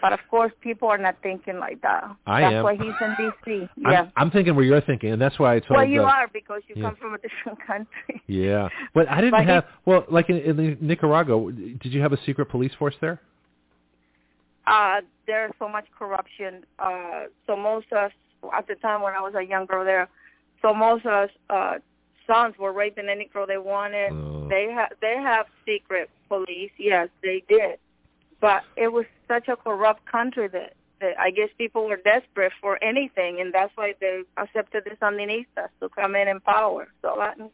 But 0.00 0.12
of 0.12 0.20
course, 0.30 0.52
people 0.60 0.88
are 0.88 0.98
not 0.98 1.16
thinking 1.22 1.58
like 1.58 1.80
that. 1.82 2.04
I 2.26 2.40
That's 2.40 2.54
am. 2.54 2.64
why 2.64 2.74
he's 2.74 2.94
in 3.00 3.14
D.C. 3.18 3.68
Yeah. 3.76 3.88
I'm, 3.88 4.12
I'm 4.16 4.30
thinking 4.30 4.54
where 4.54 4.64
you're 4.64 4.80
thinking, 4.80 5.12
and 5.12 5.20
that's 5.20 5.38
why 5.38 5.54
I 5.54 5.60
told. 5.60 5.70
You. 5.70 5.76
Well, 5.76 5.86
you 5.86 6.02
uh, 6.02 6.06
are 6.06 6.28
because 6.32 6.62
you 6.68 6.74
yeah. 6.76 6.84
come 6.84 6.96
from 6.96 7.14
a 7.14 7.18
different 7.26 7.66
country. 7.66 8.22
Yeah, 8.26 8.68
but 8.94 9.08
I 9.08 9.16
didn't 9.16 9.32
But 9.32 9.46
have. 9.46 9.64
Well, 9.86 10.04
like 10.10 10.28
in, 10.30 10.38
in 10.38 10.78
Nicaragua, 10.80 11.52
did 11.52 11.92
you 11.92 12.00
have 12.00 12.12
a 12.12 12.18
secret 12.24 12.46
police 12.46 12.72
force 12.78 12.94
there? 13.00 13.20
Uh, 14.66 15.00
there's 15.26 15.52
so 15.58 15.68
much 15.68 15.86
corruption. 15.98 16.64
Uh, 16.78 17.24
Somoza's, 17.46 18.12
at 18.56 18.66
the 18.66 18.74
time 18.76 19.02
when 19.02 19.14
I 19.14 19.20
was 19.20 19.34
a 19.36 19.42
young 19.42 19.66
girl 19.66 19.84
there, 19.84 20.08
Somoza's 20.62 21.30
uh, 21.50 21.74
sons 22.26 22.54
were 22.58 22.72
raping 22.72 23.08
any 23.08 23.26
girl 23.26 23.46
they 23.46 23.58
wanted. 23.58 24.12
Oh. 24.12 24.46
They 24.48 24.70
have 24.74 24.92
they 25.00 25.16
have 25.16 25.46
secret 25.66 26.10
police. 26.28 26.70
Yes, 26.78 27.08
they 27.22 27.42
did. 27.48 27.78
But 28.44 28.62
it 28.76 28.92
was 28.92 29.06
such 29.26 29.48
a 29.48 29.56
corrupt 29.56 30.04
country 30.04 30.48
that, 30.48 30.74
that 31.00 31.18
I 31.18 31.30
guess 31.30 31.48
people 31.56 31.86
were 31.86 31.96
desperate 31.96 32.52
for 32.60 32.78
anything, 32.84 33.40
and 33.40 33.54
that's 33.54 33.72
why 33.74 33.94
they 34.02 34.20
accepted 34.36 34.84
the 34.84 34.90
Sandinistas 35.02 35.70
to 35.80 35.88
come 35.88 36.14
in 36.14 36.28
and 36.28 36.44
power. 36.44 36.88
So 37.00 37.14
Latin 37.18 37.48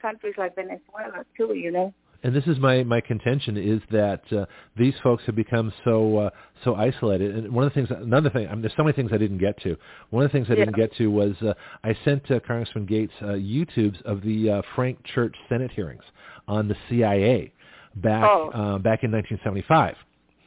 countries 0.00 0.34
like 0.36 0.56
Venezuela 0.56 1.24
too, 1.36 1.54
you 1.54 1.70
know. 1.70 1.94
And 2.24 2.34
this 2.34 2.42
is 2.48 2.58
my 2.58 2.82
my 2.82 3.00
contention 3.00 3.56
is 3.56 3.80
that 3.92 4.22
uh, 4.32 4.46
these 4.76 4.94
folks 5.00 5.22
have 5.26 5.36
become 5.36 5.72
so 5.84 6.18
uh, 6.18 6.30
so 6.64 6.74
isolated. 6.74 7.36
And 7.36 7.52
one 7.52 7.64
of 7.64 7.70
the 7.72 7.74
things, 7.74 7.88
another 7.96 8.30
thing, 8.30 8.48
I 8.48 8.52
mean, 8.52 8.62
there's 8.62 8.74
so 8.76 8.82
many 8.82 8.96
things 8.96 9.10
I 9.12 9.18
didn't 9.18 9.38
get 9.38 9.56
to. 9.62 9.76
One 10.10 10.24
of 10.24 10.32
the 10.32 10.36
things 10.36 10.48
I 10.50 10.56
didn't 10.56 10.74
get 10.74 10.92
to 10.96 11.06
was 11.06 11.34
uh, 11.42 11.54
I 11.84 11.96
sent 12.04 12.28
uh, 12.32 12.40
Congressman 12.40 12.88
Gaetz 12.88 13.10
uh, 13.22 13.26
YouTubes 13.34 14.02
of 14.02 14.22
the 14.22 14.50
uh, 14.50 14.62
Frank 14.74 15.04
Church 15.04 15.36
Senate 15.48 15.70
hearings 15.70 16.02
on 16.48 16.66
the 16.66 16.76
CIA 16.88 17.52
back 17.94 18.24
Oh. 18.28 18.50
uh, 18.50 18.78
back 18.78 19.04
in 19.04 19.12
1975. 19.12 19.94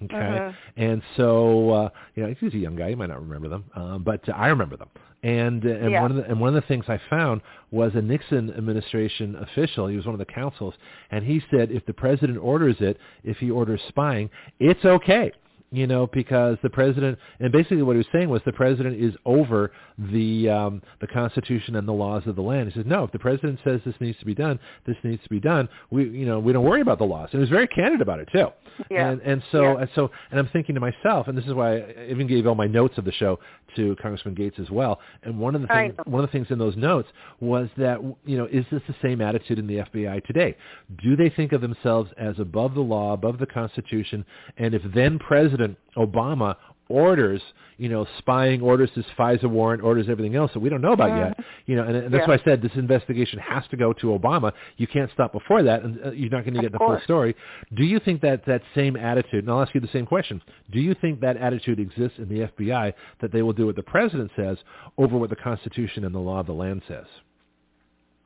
Okay, 0.03 0.15
Mhm. 0.17 0.55
and 0.77 1.01
so 1.15 1.69
uh, 1.71 1.89
you 2.15 2.23
know 2.23 2.35
he's 2.39 2.53
a 2.53 2.57
young 2.57 2.75
guy; 2.75 2.89
you 2.89 2.97
might 2.97 3.09
not 3.09 3.21
remember 3.21 3.47
them, 3.47 3.63
um, 3.75 4.03
but 4.03 4.27
uh, 4.27 4.33
I 4.33 4.47
remember 4.47 4.75
them. 4.77 4.89
And 5.23 5.65
uh, 5.65 5.69
and 5.69 5.91
Yeah. 5.91 6.01
one 6.01 6.11
of 6.11 6.17
the 6.17 6.25
and 6.29 6.39
one 6.39 6.49
of 6.49 6.55
the 6.55 6.67
things 6.67 6.85
I 6.87 6.99
found 7.09 7.41
was 7.71 7.95
a 7.95 8.01
Nixon 8.01 8.53
administration 8.55 9.35
official. 9.37 9.87
He 9.87 9.95
was 9.95 10.05
one 10.05 10.13
of 10.13 10.19
the 10.19 10.25
counsels, 10.25 10.73
and 11.11 11.23
he 11.25 11.41
said 11.49 11.71
if 11.71 11.85
the 11.85 11.93
president 11.93 12.37
orders 12.39 12.75
it, 12.81 12.99
if 13.23 13.37
he 13.37 13.49
orders 13.49 13.81
spying, 13.87 14.29
it's 14.59 14.83
okay. 14.85 15.31
You 15.75 15.87
know, 15.87 16.07
because 16.07 16.57
the 16.63 16.69
president, 16.69 17.19
and 17.39 17.51
basically 17.51 17.81
what 17.81 17.93
he 17.93 17.97
was 17.97 18.07
saying 18.13 18.29
was 18.29 18.41
the 18.45 18.53
president 18.53 19.01
is 19.01 19.13
over 19.25 19.71
the 19.97 20.49
um, 20.49 20.81
the 21.01 21.07
Constitution 21.07 21.75
and 21.75 21.85
the 21.87 21.91
laws 21.91 22.23
of 22.27 22.35
the 22.35 22.41
land. 22.41 22.71
He 22.71 22.79
says, 22.79 22.85
no, 22.87 23.03
if 23.03 23.11
the 23.11 23.19
president 23.19 23.59
says 23.63 23.81
this 23.85 23.95
needs 23.99 24.17
to 24.19 24.25
be 24.25 24.33
done, 24.35 24.57
this 24.87 24.95
needs 25.03 25.21
to 25.23 25.29
be 25.29 25.39
done. 25.39 25.67
We, 25.91 26.07
you 26.09 26.25
know, 26.25 26.39
we 26.39 26.53
don't 26.53 26.63
worry 26.63 26.81
about 26.81 26.97
the 26.99 27.05
laws. 27.05 27.29
And 27.31 27.39
he 27.39 27.41
was 27.41 27.49
very 27.49 27.67
candid 27.67 28.01
about 28.01 28.19
it 28.19 28.29
too. 28.31 28.47
Yeah. 28.89 29.09
And 29.09 29.21
and 29.21 29.43
so 29.51 29.63
Yeah. 29.63 29.81
and 29.81 29.89
so 29.95 30.11
and 30.31 30.39
I'm 30.39 30.47
thinking 30.49 30.75
to 30.75 30.81
myself, 30.81 31.27
and 31.27 31.37
this 31.37 31.45
is 31.45 31.53
why 31.53 31.77
I 31.79 32.07
even 32.09 32.27
gave 32.27 32.45
all 32.47 32.55
my 32.55 32.67
notes 32.67 32.97
of 32.97 33.05
the 33.05 33.11
show 33.13 33.39
to 33.75 33.95
Congressman 34.01 34.35
Gaetz 34.35 34.59
as 34.59 34.69
well. 34.69 34.99
And 35.23 35.39
one 35.39 35.55
of 35.55 35.61
the 35.61 35.67
things 35.67 35.93
one 36.05 36.23
of 36.23 36.29
the 36.29 36.31
things 36.31 36.47
in 36.51 36.59
those 36.59 36.75
notes 36.77 37.09
was 37.39 37.69
that 37.77 37.99
you 38.25 38.37
know 38.37 38.45
is 38.45 38.65
this 38.71 38.81
the 38.87 38.95
same 39.01 39.21
attitude 39.21 39.59
in 39.59 39.67
the 39.67 39.77
FBI 39.77 40.23
today? 40.25 40.55
Do 41.01 41.15
they 41.15 41.29
think 41.29 41.51
of 41.53 41.61
themselves 41.61 42.11
as 42.17 42.35
above 42.39 42.73
the 42.75 42.81
law, 42.81 43.13
above 43.13 43.39
the 43.39 43.45
Constitution? 43.45 44.25
And 44.57 44.73
if 44.73 44.81
then 44.93 45.19
President 45.19 45.64
Obama 45.97 46.55
orders, 46.87 47.41
you 47.77 47.89
know, 47.89 48.05
spying 48.19 48.61
orders 48.61 48.89
his 48.93 49.05
FISA 49.17 49.45
warrant, 49.49 49.81
orders 49.81 50.07
everything 50.07 50.35
else 50.35 50.51
that 50.53 50.59
we 50.59 50.69
don't 50.69 50.81
know 50.81 50.93
about 50.93 51.17
yet. 51.17 51.45
You 51.65 51.75
know, 51.75 51.83
and, 51.83 51.95
and 51.95 52.13
that's 52.13 52.21
Yeah. 52.21 52.27
why 52.27 52.35
I 52.35 52.43
said 52.43 52.61
this 52.61 52.75
investigation 52.75 53.39
has 53.39 53.63
to 53.71 53.77
go 53.77 53.91
to 53.93 54.07
Obama. 54.07 54.53
You 54.77 54.85
can't 54.85 55.11
stop 55.11 55.31
before 55.31 55.63
that, 55.63 55.81
and 55.83 55.99
uh, 56.05 56.11
you're 56.11 56.29
not 56.29 56.43
going 56.43 56.53
to 56.53 56.59
Of 56.59 56.65
get 56.65 56.71
the 56.73 56.77
full 56.77 56.99
story. 57.03 57.35
Do 57.73 57.83
you 57.83 57.99
think 57.99 58.21
that 58.21 58.45
that 58.45 58.61
same 58.75 58.95
attitude? 58.95 59.45
And 59.45 59.49
I'll 59.51 59.61
ask 59.63 59.73
you 59.73 59.81
the 59.81 59.87
same 59.91 60.05
question. 60.05 60.41
Do 60.71 60.79
you 60.79 60.93
think 61.01 61.19
that 61.21 61.37
attitude 61.37 61.79
exists 61.79 62.19
in 62.19 62.29
the 62.29 62.47
FBI 62.47 62.93
that 63.21 63.31
they 63.31 63.41
will 63.41 63.53
do 63.53 63.65
what 63.65 63.75
the 63.75 63.83
president 63.83 64.31
says 64.35 64.57
over 64.97 65.17
what 65.17 65.31
the 65.31 65.35
Constitution 65.35 66.05
and 66.05 66.13
the 66.13 66.19
law 66.19 66.39
of 66.39 66.45
the 66.45 66.53
land 66.53 66.83
says? 66.87 67.05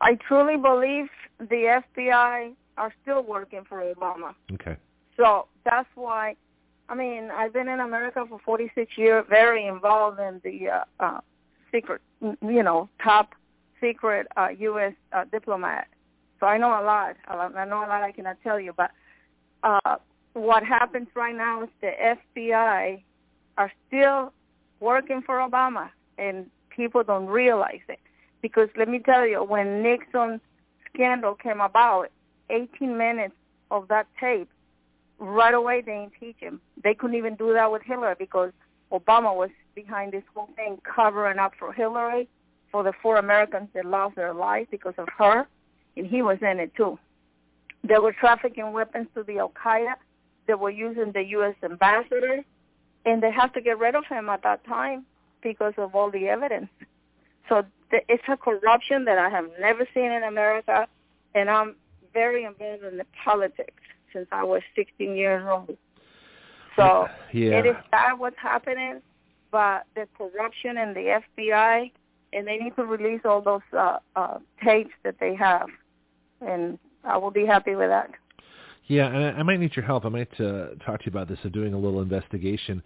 I 0.01 0.17
truly 0.27 0.57
believe 0.57 1.07
the 1.39 1.81
FBI 1.97 2.53
are 2.77 2.93
still 3.01 3.23
working 3.23 3.63
for 3.67 3.81
Obama. 3.93 4.33
Okay. 4.53 4.77
So 5.17 5.47
that's 5.65 5.89
why, 5.95 6.35
I 6.89 6.95
mean, 6.95 7.29
I've 7.31 7.53
been 7.53 7.69
in 7.69 7.79
America 7.79 8.25
for 8.27 8.39
46 8.43 8.97
years, 8.97 9.23
very 9.29 9.67
involved 9.67 10.19
in 10.19 10.41
the 10.43 10.69
uh, 10.69 10.83
uh, 10.99 11.19
secret, 11.71 12.01
you 12.21 12.63
know, 12.63 12.89
top 13.01 13.35
secret 13.79 14.25
uh, 14.35 14.47
U.S. 14.57 14.93
Uh, 15.13 15.25
diplomat. 15.31 15.87
So 16.39 16.47
I 16.47 16.57
know 16.57 16.69
a 16.69 16.83
lot. 16.83 17.15
I 17.27 17.65
know 17.65 17.79
a 17.79 17.87
lot 17.87 18.01
I 18.01 18.11
cannot 18.11 18.37
tell 18.43 18.59
you, 18.59 18.73
but 18.75 18.91
uh, 19.61 19.97
what 20.33 20.63
happens 20.63 21.07
right 21.15 21.35
now 21.35 21.63
is 21.63 21.69
the 21.81 21.91
FBI 22.31 23.03
are 23.57 23.71
still 23.87 24.33
working 24.79 25.21
for 25.21 25.35
Obama, 25.35 25.89
and 26.17 26.49
people 26.69 27.03
don't 27.03 27.27
realize 27.27 27.81
it. 27.87 27.99
Because 28.41 28.69
let 28.77 28.87
me 28.87 28.99
tell 28.99 29.27
you, 29.27 29.43
when 29.43 29.83
Nixon 29.83 30.41
scandal 30.91 31.35
came 31.35 31.59
about, 31.59 32.09
18 32.49 32.97
minutes 32.97 33.35
of 33.69 33.89
that 33.89 34.07
tape, 34.19 34.49
right 35.19 35.53
away 35.53 35.81
they 35.81 36.03
impeached 36.03 36.39
him. 36.39 36.61
They 36.83 36.93
couldn't 36.93 37.17
even 37.17 37.35
do 37.35 37.53
that 37.53 37.71
with 37.71 37.83
Hillary 37.83 38.15
because 38.17 38.51
Obama 38.91 39.35
was 39.35 39.49
behind 39.75 40.13
this 40.13 40.23
whole 40.33 40.49
thing 40.55 40.79
covering 40.83 41.37
up 41.37 41.53
for 41.59 41.71
Hillary, 41.73 42.27
for 42.71 42.83
the 42.83 42.93
four 43.01 43.17
Americans 43.17 43.69
that 43.73 43.85
lost 43.85 44.15
their 44.15 44.33
lives 44.33 44.67
because 44.71 44.95
of 44.97 45.07
her, 45.17 45.47
and 45.95 46.07
he 46.07 46.21
was 46.21 46.37
in 46.41 46.59
it 46.59 46.73
too. 46.75 46.97
They 47.83 47.97
were 47.97 48.13
trafficking 48.13 48.71
weapons 48.71 49.07
to 49.15 49.23
the 49.23 49.39
Al 49.39 49.49
Qaeda. 49.49 49.93
They 50.47 50.53
were 50.53 50.69
using 50.69 51.11
the 51.11 51.23
U.S. 51.37 51.55
ambassador, 51.63 52.43
and 53.05 53.21
they 53.21 53.31
have 53.31 53.53
to 53.53 53.61
get 53.61 53.79
rid 53.79 53.95
of 53.95 54.05
him 54.05 54.29
at 54.29 54.43
that 54.43 54.65
time 54.65 55.05
because 55.41 55.73
of 55.77 55.95
all 55.95 56.11
the 56.11 56.27
evidence. 56.27 56.69
So 57.47 57.63
th- 57.91 58.03
it's 58.09 58.23
a 58.27 58.37
corruption 58.37 59.05
that 59.05 59.17
I 59.17 59.29
have 59.29 59.45
never 59.59 59.87
seen 59.93 60.11
in 60.11 60.23
America, 60.23 60.87
and 61.35 61.49
I'm 61.49 61.75
very 62.13 62.43
involved 62.43 62.83
in 62.83 62.97
the 62.97 63.05
politics 63.23 63.83
since 64.13 64.27
I 64.31 64.43
was 64.43 64.61
16 64.75 65.15
years 65.15 65.43
old. 65.47 65.77
So 66.75 67.09
Yeah. 67.31 67.59
it 67.59 67.65
is 67.65 67.75
that 67.91 68.17
what's 68.17 68.37
happening, 68.37 69.01
but 69.51 69.85
the 69.95 70.07
corruption 70.17 70.77
in 70.77 70.93
the 70.93 71.21
FBI, 71.37 71.91
and 72.33 72.47
they 72.47 72.57
need 72.57 72.75
to 72.75 72.85
release 72.85 73.21
all 73.25 73.41
those 73.41 73.61
uh, 73.73 73.97
uh, 74.15 74.39
tapes 74.63 74.93
that 75.03 75.15
they 75.19 75.35
have, 75.35 75.67
and 76.41 76.77
I 77.03 77.17
will 77.17 77.31
be 77.31 77.45
happy 77.45 77.75
with 77.75 77.89
that. 77.89 78.11
Yeah, 78.85 79.07
and 79.07 79.17
I, 79.17 79.29
I 79.39 79.43
might 79.43 79.59
need 79.59 79.75
your 79.75 79.85
help. 79.85 80.05
I 80.05 80.09
might 80.09 80.39
uh, 80.39 80.69
talk 80.83 80.99
to 81.01 81.05
you 81.05 81.09
about 81.11 81.27
this 81.27 81.37
and 81.43 81.51
doing 81.51 81.73
a 81.73 81.77
little 81.77 82.01
investigation 82.01 82.81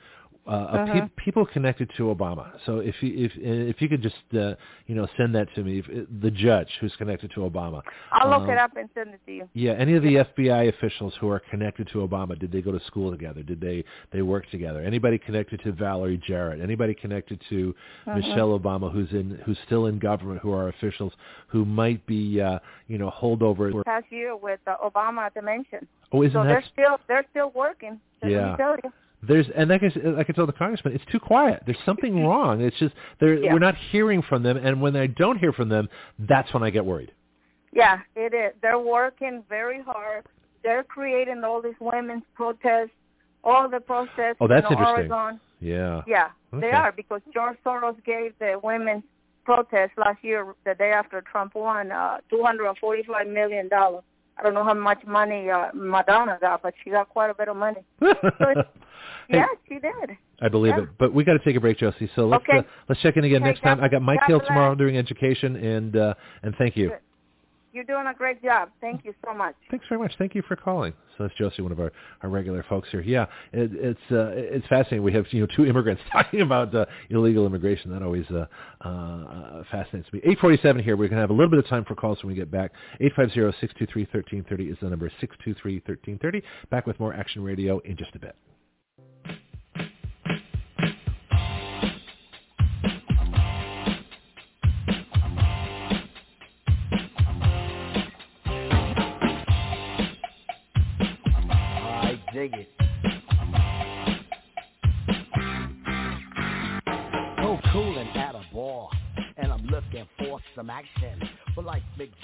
uh, 0.45 0.49
Uh-huh. 0.51 0.93
pe- 0.93 1.09
people 1.23 1.45
connected 1.45 1.89
to 1.95 2.03
Obama. 2.13 2.51
So 2.65 2.79
if 2.79 2.95
you 3.01 3.13
if 3.25 3.31
if 3.37 3.81
you 3.81 3.87
could 3.87 4.01
just 4.01 4.15
uh, 4.33 4.55
you 4.87 4.95
know 4.95 5.07
send 5.15 5.33
that 5.35 5.47
to 5.55 5.63
me, 5.63 5.79
if, 5.79 5.85
the 6.21 6.31
judge 6.31 6.67
who's 6.81 6.93
connected 6.97 7.31
to 7.31 7.41
Obama. 7.41 7.81
I'll 8.11 8.29
look 8.29 8.41
Um, 8.43 8.49
it 8.49 8.57
up 8.57 8.75
and 8.75 8.89
send 8.93 9.13
it 9.13 9.21
to 9.25 9.31
you. 9.31 9.49
Yeah, 9.53 9.71
any 9.73 9.93
of 9.95 10.03
the 10.03 10.15
FBI 10.17 10.67
officials 10.67 11.13
who 11.21 11.29
are 11.29 11.39
connected 11.39 11.87
to 11.93 11.99
Obama, 12.05 12.37
did 12.37 12.51
they 12.51 12.61
go 12.61 12.71
to 12.73 12.79
school 12.81 13.09
together? 13.11 13.41
Did 13.41 13.61
they 13.61 13.85
they 14.11 14.21
work 14.21 14.49
together? 14.51 14.81
Anybody 14.81 15.17
connected 15.17 15.61
to 15.63 15.71
Valerie 15.71 16.17
Jarrett? 16.27 16.59
Anybody 16.61 16.93
connected 16.93 17.39
to 17.49 17.73
Mhm. 18.05 18.15
Michelle 18.17 18.59
Obama, 18.59 18.91
who's 18.91 19.11
in 19.13 19.39
who's 19.45 19.59
still 19.65 19.85
in 19.85 19.97
government, 19.97 20.41
who 20.41 20.51
are 20.51 20.67
officials 20.67 21.13
who 21.47 21.63
might 21.63 22.05
be 22.05 22.41
uh, 22.41 22.59
you 22.87 22.97
know 22.97 23.09
holdovers? 23.11 23.81
Past 23.85 24.11
year 24.11 24.35
with 24.35 24.59
uh, 24.67 24.75
Obama 24.83 25.31
the. 25.33 25.87
Oh, 26.11 26.21
isn't 26.21 26.33
so 26.33 26.43
that 26.43 26.49
they're 26.49 26.63
still 26.73 26.99
they're 27.07 27.25
still 27.31 27.51
working. 27.55 27.99
Yeah. 28.23 28.57
Me 29.23 29.27
tell 29.27 29.37
you. 29.37 29.43
There's 29.43 29.55
and 29.55 29.69
like 29.69 29.81
I, 29.83 30.09
like 30.09 30.29
I 30.29 30.33
told 30.33 30.49
the 30.49 30.53
congressman, 30.53 30.93
it's 30.95 31.05
too 31.11 31.19
quiet. 31.19 31.63
There's 31.65 31.77
something 31.85 32.25
wrong. 32.25 32.61
It's 32.61 32.77
just 32.79 32.93
they're, 33.19 33.35
Yeah. 33.43 33.53
we're 33.53 33.59
not 33.59 33.75
hearing 33.91 34.21
from 34.21 34.43
them, 34.43 34.57
and 34.57 34.81
when 34.81 34.95
I 34.95 35.07
don't 35.07 35.37
hear 35.37 35.53
from 35.53 35.69
them, 35.69 35.89
that's 36.19 36.53
when 36.53 36.63
I 36.63 36.69
get 36.69 36.85
worried. 36.85 37.11
Yeah, 37.71 37.99
it 38.15 38.33
is. 38.33 38.53
They're 38.61 38.77
working 38.79 39.43
very 39.49 39.81
hard. 39.81 40.25
They're 40.63 40.83
creating 40.83 41.43
all 41.43 41.61
these 41.61 41.73
women's 41.79 42.23
protests, 42.35 42.91
all 43.43 43.67
the 43.69 43.79
protests 43.79 44.37
Oh, 44.39 44.47
that's 44.47 44.65
in 44.67 44.73
interesting. 44.77 45.11
Oregon. 45.11 45.39
Yeah. 45.59 46.01
Yeah, 46.07 46.29
they 46.51 46.71
are 46.71 46.91
because 46.91 47.21
George 47.33 47.57
Soros 47.65 47.95
gave 48.05 48.33
the 48.39 48.59
women's 48.63 49.03
protest 49.45 49.91
last 49.97 50.23
year, 50.23 50.53
the 50.65 50.73
day 50.75 50.91
after 50.91 51.21
Trump 51.21 51.55
won, 51.55 51.91
uh, 51.91 52.17
two 52.29 52.43
hundred 52.43 52.67
and 52.67 52.77
forty-five 52.77 53.27
million 53.27 53.67
dollars. 53.69 54.03
I 54.37 54.43
don't 54.43 54.53
know 54.53 54.63
how 54.63 54.73
much 54.73 55.03
money 55.05 55.49
uh, 55.49 55.67
Madonna 55.73 56.37
got, 56.41 56.61
but 56.63 56.73
she 56.83 56.89
got 56.91 57.09
quite 57.09 57.29
a 57.29 57.33
bit 57.33 57.47
of 57.49 57.55
money. 57.57 57.83
Hey, 59.29 59.37
yeah, 59.37 59.45
she 59.67 59.75
did. 59.79 60.17
I 60.41 60.49
believe 60.49 60.75
Yeah. 60.75 60.83
it. 60.83 60.89
But 60.97 61.13
we 61.13 61.23
got 61.23 61.33
to 61.33 61.39
take 61.39 61.55
a 61.55 61.59
break, 61.59 61.77
Josie. 61.77 62.09
So 62.15 62.27
let's 62.27 62.43
Okay. 62.43 62.59
uh, 62.59 62.63
let's 62.89 63.01
check 63.01 63.17
in 63.17 63.23
again 63.23 63.41
Okay, 63.41 63.49
next 63.51 63.61
time. 63.61 63.79
I 63.81 63.87
got 63.87 64.01
Mike 64.01 64.19
God 64.21 64.27
Hill 64.27 64.39
bless. 64.39 64.47
tomorrow 64.49 64.75
doing 64.75 64.97
education, 64.97 65.55
and 65.55 65.95
uh, 65.95 66.13
and 66.43 66.55
thank 66.57 66.75
you. 66.75 66.91
You're 67.71 67.83
doing 67.85 68.05
a 68.05 68.13
great 68.13 68.39
job. 68.43 68.69
Thank 68.81 69.03
you 69.03 69.15
so 69.25 69.33
much. 69.33 69.55
Thanks 69.71 69.87
very 69.89 69.99
much. 69.99 70.13
Thank 70.19 70.35
you 70.35 70.43
for 70.43 70.55
calling. 70.55 70.93
So 71.17 71.23
that's 71.23 71.33
Josie, 71.35 71.63
one 71.63 71.71
of 71.71 71.79
our, 71.79 71.91
our 72.21 72.29
regular 72.29 72.63
folks 72.69 72.87
here. 72.91 73.01
Yeah, 73.01 73.25
it, 73.51 73.71
it's 73.73 74.11
uh, 74.11 74.29
it's 74.35 74.67
fascinating. 74.67 75.01
We 75.01 75.11
have 75.13 75.25
you 75.31 75.41
know 75.41 75.47
two 75.55 75.65
immigrants 75.65 76.03
talking 76.11 76.41
about 76.41 76.75
uh, 76.75 76.85
illegal 77.09 77.47
immigration. 77.47 77.89
That 77.89 78.03
always 78.03 78.29
uh, 78.29 78.45
uh, 78.87 79.63
fascinates 79.71 80.11
me. 80.13 80.19
847 80.19 80.83
here. 80.83 80.95
We're 80.95 81.07
going 81.07 81.17
to 81.17 81.21
have 81.21 81.31
a 81.31 81.33
little 81.33 81.49
bit 81.49 81.57
of 81.59 81.67
time 81.67 81.83
for 81.83 81.95
calls 81.95 82.21
when 82.21 82.27
we 82.31 82.35
get 82.35 82.51
back. 82.51 82.73
850-623-1330 83.01 84.71
is 84.71 84.77
the 84.79 84.89
number. 84.89 85.11
623-1330. 85.21 86.43
Back 86.69 86.85
with 86.85 86.99
more 86.99 87.13
Action 87.15 87.43
Radio 87.43 87.79
in 87.79 87.97
just 87.97 88.13
a 88.13 88.19
bit. 88.19 88.35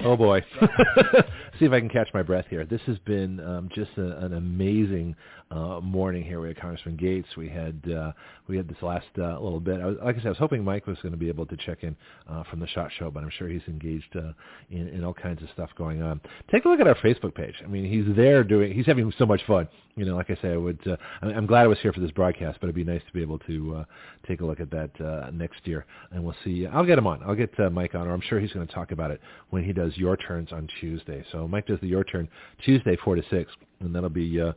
Oh 0.02 0.16
boy. 0.16 0.42
See 1.60 1.66
if 1.66 1.74
I 1.74 1.80
can 1.82 1.90
catch 1.90 2.08
my 2.14 2.24
breath 2.24 2.46
here. 2.50 2.66
This 2.66 2.80
has 2.86 2.98
been 3.00 3.42
um, 3.42 3.70
just 3.76 3.92
a, 3.98 4.18
an 4.24 4.34
amazing 4.34 5.14
uh, 5.52 5.82
morning 5.82 6.24
here. 6.24 6.40
We 6.40 6.48
had 6.48 6.60
Congressman 6.60 6.96
Gaetz. 6.96 7.36
We 7.36 7.50
had 7.50 7.82
uh, 7.92 8.14
we 8.48 8.56
had 8.56 8.70
this 8.70 8.78
last 8.82 9.08
uh, 9.18 9.38
little 9.40 9.60
bit. 9.60 9.82
I 9.82 9.88
was, 9.88 9.98
like 10.02 10.16
I 10.16 10.20
said, 10.20 10.28
I 10.28 10.30
was 10.30 10.38
hoping 10.38 10.64
Mike 10.64 10.88
was 10.88 10.98
going 11.02 11.12
to 11.12 11.18
be 11.18 11.28
able 11.28 11.46
to 11.48 11.58
check 11.58 11.84
in 11.84 11.98
uh, 12.30 12.44
from 12.44 12.62
the 12.62 12.68
Shot 12.68 12.92
Show, 12.98 13.12
but 13.12 13.24
I'm 13.24 13.30
sure 13.30 13.50
he's 13.50 13.62
engaged 13.68 14.16
uh, 14.16 14.32
in, 14.70 14.88
in 14.88 15.04
all 15.04 15.14
kinds 15.14 15.44
of 15.44 15.50
stuff 15.54 15.70
going 15.78 16.02
on. 16.02 16.22
Take 16.50 16.64
a 16.64 16.70
look 16.70 16.80
at 16.80 16.88
our 16.88 16.96
Facebook 16.96 17.36
page. 17.36 17.56
I 17.62 17.68
mean, 17.68 17.92
he's 17.92 18.16
there 18.16 18.46
doing. 18.46 18.74
He's 18.74 18.86
having 18.86 19.12
so 19.18 19.26
much 19.26 19.42
fun. 19.46 19.68
You 19.96 20.06
know, 20.06 20.16
like 20.16 20.30
I 20.30 20.38
say, 20.42 20.54
I 20.54 20.58
would. 20.58 20.80
Uh, 20.88 20.96
I'm 21.22 21.46
glad 21.46 21.64
I 21.64 21.68
was 21.68 21.80
here 21.80 21.92
for 21.92 22.00
this 22.00 22.12
broadcast, 22.12 22.60
but 22.62 22.68
it'd 22.68 22.76
be 22.76 22.86
nice 22.86 23.02
to 23.06 23.12
be 23.14 23.22
able 23.22 23.40
to 23.40 23.76
uh, 23.80 23.84
take 24.30 24.42
a 24.42 24.46
look 24.46 24.60
at 24.60 24.72
that 24.72 24.92
uh, 25.02 25.30
next 25.32 25.66
year, 25.66 25.86
and 26.12 26.24
we'll 26.24 26.36
see. 26.44 26.66
I'll 26.68 26.86
get 26.86 26.98
him 26.98 27.08
on. 27.08 27.22
I'll 27.26 27.36
get 27.36 27.58
uh, 27.60 27.70
Mike 27.70 27.96
on, 27.96 28.08
or 28.08 28.14
I'm 28.14 28.22
sure 28.22 28.40
he's 28.40 28.52
going 28.52 28.66
to 28.66 28.74
talk 28.74 28.92
about 28.92 29.12
it 29.12 29.20
when 29.50 29.64
he 29.64 29.74
does 29.74 29.98
your 29.98 30.16
turns 30.16 30.52
on 30.52 30.68
Tuesday. 30.80 31.26
So 31.32 31.48
Mike 31.48 31.66
does 31.68 31.80
the 31.82 31.88
your 31.88 32.04
turn 32.04 32.30
Tuesday, 32.64 32.96
four 33.04 33.16
to 33.16 33.24
six, 33.30 33.52
and 33.80 33.94
that'll 33.94 34.10
be 34.10 34.40
uh, 34.40 34.54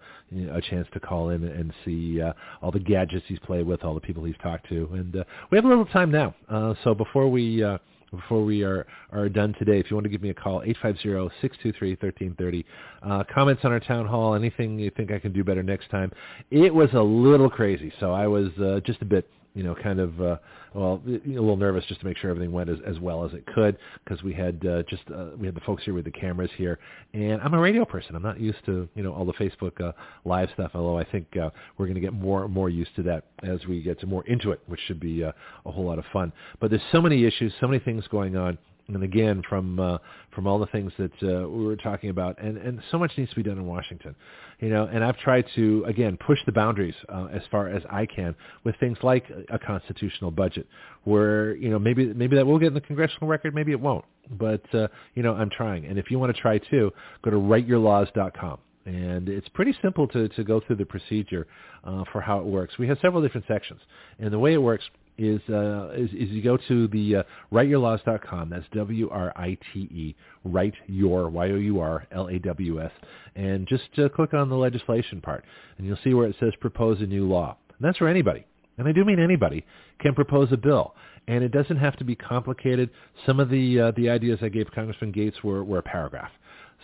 a 0.52 0.60
chance 0.60 0.86
to 0.92 1.00
call 1.00 1.30
in 1.30 1.42
and 1.44 1.72
see 1.84 2.20
uh, 2.20 2.32
all 2.60 2.70
the 2.70 2.78
gadgets 2.78 3.24
he's 3.28 3.38
played 3.40 3.66
with, 3.66 3.82
all 3.82 3.94
the 3.94 4.00
people 4.00 4.24
he's 4.24 4.36
talked 4.42 4.68
to, 4.68 4.88
and 4.92 5.16
uh, 5.16 5.24
we 5.50 5.56
have 5.56 5.64
a 5.64 5.68
little 5.68 5.86
time 5.86 6.10
now. 6.10 6.34
Uh, 6.48 6.74
so 6.84 6.94
before 6.94 7.28
we 7.28 7.62
uh, 7.62 7.78
before 8.12 8.44
we 8.44 8.62
are, 8.62 8.86
are 9.10 9.28
done 9.28 9.54
today, 9.58 9.80
if 9.80 9.90
you 9.90 9.96
want 9.96 10.04
to 10.04 10.10
give 10.10 10.22
me 10.22 10.30
a 10.30 10.34
call, 10.34 10.62
850-623-1330. 10.84 12.64
Uh, 13.02 13.24
comments 13.32 13.62
on 13.64 13.72
our 13.72 13.80
town 13.80 14.06
hall, 14.06 14.34
anything 14.34 14.78
you 14.78 14.90
think 14.90 15.10
I 15.10 15.18
can 15.18 15.32
do 15.32 15.42
better 15.42 15.62
next 15.62 15.90
time. 15.90 16.12
It 16.50 16.72
was 16.74 16.90
a 16.92 17.00
little 17.00 17.48
crazy, 17.48 17.92
so 17.98 18.12
I 18.12 18.26
was 18.26 18.50
uh, 18.62 18.80
just 18.84 19.00
a 19.00 19.06
bit, 19.06 19.28
you 19.54 19.62
know, 19.62 19.74
kind 19.74 20.00
of, 20.00 20.20
uh, 20.20 20.36
well, 20.74 21.02
a 21.06 21.28
little 21.28 21.56
nervous 21.56 21.84
just 21.86 22.00
to 22.00 22.06
make 22.06 22.16
sure 22.16 22.30
everything 22.30 22.52
went 22.52 22.70
as, 22.70 22.78
as 22.86 22.98
well 22.98 23.24
as 23.24 23.32
it 23.34 23.44
could 23.46 23.76
because 24.04 24.22
we 24.22 24.32
had 24.32 24.64
uh, 24.66 24.82
just, 24.88 25.02
uh, 25.14 25.30
we 25.36 25.46
had 25.46 25.54
the 25.54 25.60
folks 25.60 25.84
here 25.84 25.94
with 25.94 26.04
the 26.04 26.10
cameras 26.10 26.50
here. 26.56 26.78
And 27.12 27.40
I'm 27.42 27.52
a 27.52 27.60
radio 27.60 27.84
person. 27.84 28.16
I'm 28.16 28.22
not 28.22 28.40
used 28.40 28.64
to, 28.66 28.88
you 28.94 29.02
know, 29.02 29.12
all 29.12 29.24
the 29.24 29.34
Facebook 29.34 29.80
uh, 29.80 29.92
live 30.24 30.48
stuff, 30.54 30.70
although 30.74 30.98
I 30.98 31.04
think 31.04 31.26
uh, 31.36 31.50
we're 31.76 31.86
going 31.86 31.96
to 31.96 32.00
get 32.00 32.12
more 32.12 32.48
more 32.48 32.70
used 32.70 32.94
to 32.96 33.02
that 33.04 33.24
as 33.42 33.66
we 33.66 33.82
get 33.82 34.00
to 34.00 34.06
more 34.06 34.24
into 34.26 34.52
it, 34.52 34.60
which 34.66 34.80
should 34.86 35.00
be 35.00 35.24
uh, 35.24 35.32
a 35.66 35.70
whole 35.70 35.84
lot 35.84 35.98
of 35.98 36.04
fun. 36.12 36.32
But 36.60 36.70
there's 36.70 36.82
so 36.90 37.00
many 37.00 37.24
issues, 37.24 37.52
so 37.60 37.66
many 37.66 37.78
things 37.78 38.04
going 38.08 38.36
on 38.36 38.58
and 38.88 39.02
again 39.02 39.42
from 39.48 39.78
uh, 39.78 39.98
from 40.34 40.46
all 40.46 40.58
the 40.58 40.66
things 40.66 40.92
that 40.98 41.12
uh, 41.22 41.48
we 41.48 41.64
were 41.64 41.76
talking 41.76 42.10
about, 42.10 42.40
and 42.42 42.56
and 42.56 42.80
so 42.90 42.98
much 42.98 43.12
needs 43.16 43.30
to 43.30 43.36
be 43.36 43.42
done 43.42 43.58
in 43.58 43.66
Washington, 43.66 44.14
you 44.60 44.68
know. 44.68 44.84
And 44.84 45.04
I've 45.04 45.18
tried 45.18 45.46
to 45.54 45.84
again 45.86 46.18
push 46.24 46.38
the 46.46 46.52
boundaries 46.52 46.94
uh, 47.08 47.26
as 47.32 47.42
far 47.50 47.68
as 47.68 47.82
I 47.90 48.06
can 48.06 48.34
with 48.64 48.74
things 48.80 48.98
like 49.02 49.24
a 49.50 49.58
constitutional 49.58 50.30
budget, 50.30 50.66
where 51.04 51.54
you 51.56 51.70
know 51.70 51.78
maybe 51.78 52.12
maybe 52.12 52.36
that 52.36 52.46
will 52.46 52.58
get 52.58 52.68
in 52.68 52.74
the 52.74 52.80
congressional 52.80 53.28
record, 53.28 53.54
maybe 53.54 53.72
it 53.72 53.80
won't, 53.80 54.04
but 54.32 54.62
uh, 54.74 54.88
you 55.14 55.22
know 55.22 55.34
I'm 55.34 55.50
trying. 55.50 55.86
And 55.86 55.98
if 55.98 56.10
you 56.10 56.18
want 56.18 56.34
to 56.34 56.40
try 56.40 56.58
too, 56.58 56.92
go 57.22 57.30
to 57.30 57.36
writeyourlaws.com 57.36 58.58
and 58.84 59.28
it's 59.28 59.48
pretty 59.50 59.74
simple 59.80 60.08
to, 60.08 60.28
to 60.30 60.42
go 60.42 60.60
through 60.66 60.76
the 60.76 60.84
procedure 60.84 61.46
uh, 61.84 62.04
for 62.10 62.20
how 62.20 62.40
it 62.40 62.44
works. 62.44 62.78
We 62.78 62.88
have 62.88 62.98
several 63.00 63.22
different 63.22 63.46
sections, 63.46 63.80
and 64.18 64.32
the 64.32 64.38
way 64.38 64.54
it 64.54 64.58
works 64.58 64.84
is 65.18 65.40
uh, 65.48 65.90
is, 65.90 66.10
is 66.10 66.30
you 66.30 66.42
go 66.42 66.56
to 66.68 66.88
the 66.88 67.16
uh, 67.16 67.22
writeyourlaws.com. 67.52 68.50
That's 68.50 68.64
W 68.72 69.08
R 69.10 69.32
I 69.36 69.56
T 69.72 69.80
E. 69.80 70.16
Write 70.44 70.74
your 70.86 71.28
Y 71.28 71.50
O 71.50 71.56
U 71.56 71.80
R 71.80 72.06
L 72.12 72.28
A 72.28 72.38
W 72.38 72.82
S, 72.82 72.90
and 73.36 73.66
just 73.66 73.84
uh, 73.98 74.08
click 74.08 74.34
on 74.34 74.48
the 74.48 74.56
legislation 74.56 75.20
part, 75.20 75.44
and 75.78 75.86
you'll 75.86 75.98
see 76.02 76.14
where 76.14 76.28
it 76.28 76.36
says 76.40 76.52
propose 76.60 77.00
a 77.00 77.06
new 77.06 77.28
law. 77.28 77.56
And 77.68 77.86
that's 77.86 77.98
for 77.98 78.08
anybody, 78.08 78.44
and 78.78 78.88
I 78.88 78.92
do 78.92 79.04
mean 79.04 79.20
anybody 79.20 79.64
can 80.00 80.14
propose 80.14 80.50
a 80.52 80.56
bill. 80.56 80.94
And 81.28 81.44
it 81.44 81.52
doesn't 81.52 81.76
have 81.76 81.96
to 81.98 82.04
be 82.04 82.16
complicated. 82.16 82.90
Some 83.26 83.38
of 83.38 83.48
the 83.48 83.80
uh, 83.80 83.92
the 83.96 84.10
ideas 84.10 84.40
I 84.42 84.48
gave 84.48 84.70
Congressman 84.74 85.12
Gaetz 85.12 85.42
were, 85.44 85.62
were 85.62 85.78
a 85.78 85.82
paragraph. 85.82 86.32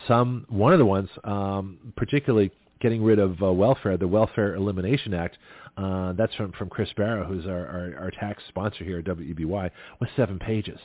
Some 0.06 0.46
one 0.48 0.72
of 0.72 0.78
the 0.78 0.84
ones, 0.84 1.08
um, 1.24 1.78
particularly 1.96 2.52
getting 2.80 3.02
rid 3.02 3.18
of 3.18 3.42
uh, 3.42 3.52
welfare, 3.52 3.96
the 3.96 4.08
Welfare 4.08 4.54
Elimination 4.54 5.14
Act. 5.14 5.38
Uh, 5.78 6.12
that's 6.14 6.34
from 6.34 6.52
from 6.52 6.68
Chris 6.68 6.88
Barrow, 6.96 7.24
who's 7.24 7.46
our, 7.46 7.66
our, 7.66 7.94
our 8.00 8.10
tax 8.10 8.42
sponsor 8.48 8.82
here 8.82 8.98
at 8.98 9.04
WEBY, 9.04 9.70
was 10.00 10.10
seven 10.16 10.38
pages. 10.38 10.80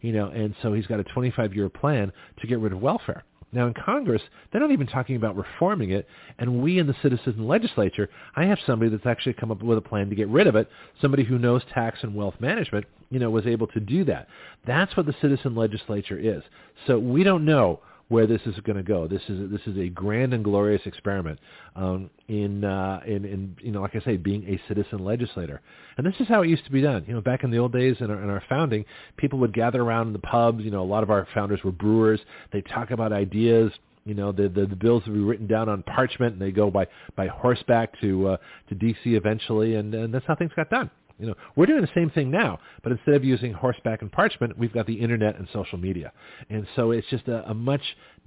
You 0.00 0.12
know, 0.12 0.28
and 0.28 0.54
so 0.62 0.72
he's 0.72 0.86
got 0.86 1.00
a 1.00 1.04
25 1.04 1.54
year 1.54 1.68
plan 1.68 2.12
to 2.40 2.46
get 2.46 2.58
rid 2.58 2.72
of 2.72 2.80
welfare. 2.80 3.24
Now 3.52 3.66
in 3.66 3.74
Congress, 3.74 4.22
they're 4.50 4.60
not 4.60 4.70
even 4.70 4.86
talking 4.86 5.16
about 5.16 5.36
reforming 5.36 5.90
it, 5.90 6.06
and 6.38 6.62
we 6.62 6.78
in 6.78 6.86
the 6.86 6.94
citizen 7.02 7.46
legislature, 7.46 8.08
I 8.36 8.44
have 8.44 8.58
somebody 8.66 8.90
that's 8.90 9.06
actually 9.06 9.32
come 9.34 9.50
up 9.50 9.62
with 9.62 9.78
a 9.78 9.82
plan 9.82 10.08
to 10.10 10.14
get 10.14 10.28
rid 10.28 10.46
of 10.46 10.54
it. 10.54 10.68
Somebody 11.00 11.24
who 11.24 11.38
knows 11.38 11.62
tax 11.74 11.98
and 12.02 12.14
wealth 12.14 12.34
management, 12.40 12.86
you 13.10 13.18
know, 13.18 13.30
was 13.30 13.46
able 13.46 13.66
to 13.68 13.80
do 13.80 14.04
that. 14.04 14.28
That's 14.66 14.96
what 14.96 15.06
the 15.06 15.14
citizen 15.20 15.54
legislature 15.54 16.18
is. 16.18 16.42
So 16.86 16.98
we 16.98 17.24
don't 17.24 17.44
know 17.44 17.80
where 18.08 18.26
this 18.26 18.40
is 18.46 18.54
going 18.60 18.76
to 18.76 18.82
go. 18.82 19.06
This 19.06 19.22
is 19.28 19.50
this 19.50 19.60
is 19.66 19.76
a 19.78 19.88
grand 19.88 20.32
and 20.32 20.42
glorious 20.42 20.82
experiment 20.86 21.38
um, 21.76 22.10
in, 22.28 22.64
uh, 22.64 23.00
in 23.06 23.24
in 23.24 23.56
you 23.60 23.70
know 23.70 23.82
like 23.82 23.94
I 23.94 24.00
say 24.00 24.16
being 24.16 24.44
a 24.44 24.60
citizen 24.66 25.04
legislator. 25.04 25.60
And 25.96 26.06
this 26.06 26.14
is 26.18 26.28
how 26.28 26.42
it 26.42 26.48
used 26.48 26.64
to 26.64 26.72
be 26.72 26.80
done. 26.80 27.04
You 27.06 27.14
know, 27.14 27.20
back 27.20 27.44
in 27.44 27.50
the 27.50 27.58
old 27.58 27.72
days 27.72 27.96
in 28.00 28.10
our, 28.10 28.22
in 28.22 28.30
our 28.30 28.42
founding, 28.48 28.84
people 29.16 29.38
would 29.40 29.52
gather 29.52 29.82
around 29.82 30.08
in 30.08 30.12
the 30.14 30.18
pubs. 30.20 30.64
You 30.64 30.70
know, 30.70 30.82
a 30.82 30.84
lot 30.84 31.02
of 31.02 31.10
our 31.10 31.26
founders 31.34 31.60
were 31.62 31.72
brewers. 31.72 32.20
They 32.52 32.62
talk 32.62 32.90
about 32.90 33.12
ideas. 33.12 33.72
You 34.04 34.14
know, 34.14 34.32
the, 34.32 34.48
the 34.48 34.66
the 34.66 34.76
bills 34.76 35.02
would 35.06 35.14
be 35.14 35.20
written 35.20 35.46
down 35.46 35.68
on 35.68 35.82
parchment, 35.82 36.32
and 36.32 36.40
they 36.40 36.50
go 36.50 36.70
by 36.70 36.86
by 37.14 37.26
horseback 37.26 38.00
to 38.00 38.28
uh, 38.28 38.36
to 38.70 38.74
D.C. 38.74 39.14
eventually, 39.14 39.74
and, 39.74 39.94
and 39.94 40.14
that's 40.14 40.24
how 40.26 40.34
things 40.34 40.52
got 40.56 40.70
done. 40.70 40.90
You 41.18 41.26
know, 41.26 41.34
we're 41.56 41.66
doing 41.66 41.80
the 41.80 41.90
same 41.94 42.10
thing 42.10 42.30
now, 42.30 42.60
but 42.82 42.92
instead 42.92 43.14
of 43.14 43.24
using 43.24 43.52
horseback 43.52 44.02
and 44.02 44.10
parchment, 44.10 44.56
we've 44.56 44.72
got 44.72 44.86
the 44.86 44.94
internet 44.94 45.36
and 45.36 45.48
social 45.52 45.78
media. 45.78 46.12
And 46.48 46.66
so 46.76 46.92
it's 46.92 47.06
just 47.08 47.26
a, 47.28 47.48
a 47.50 47.54
much 47.54 47.82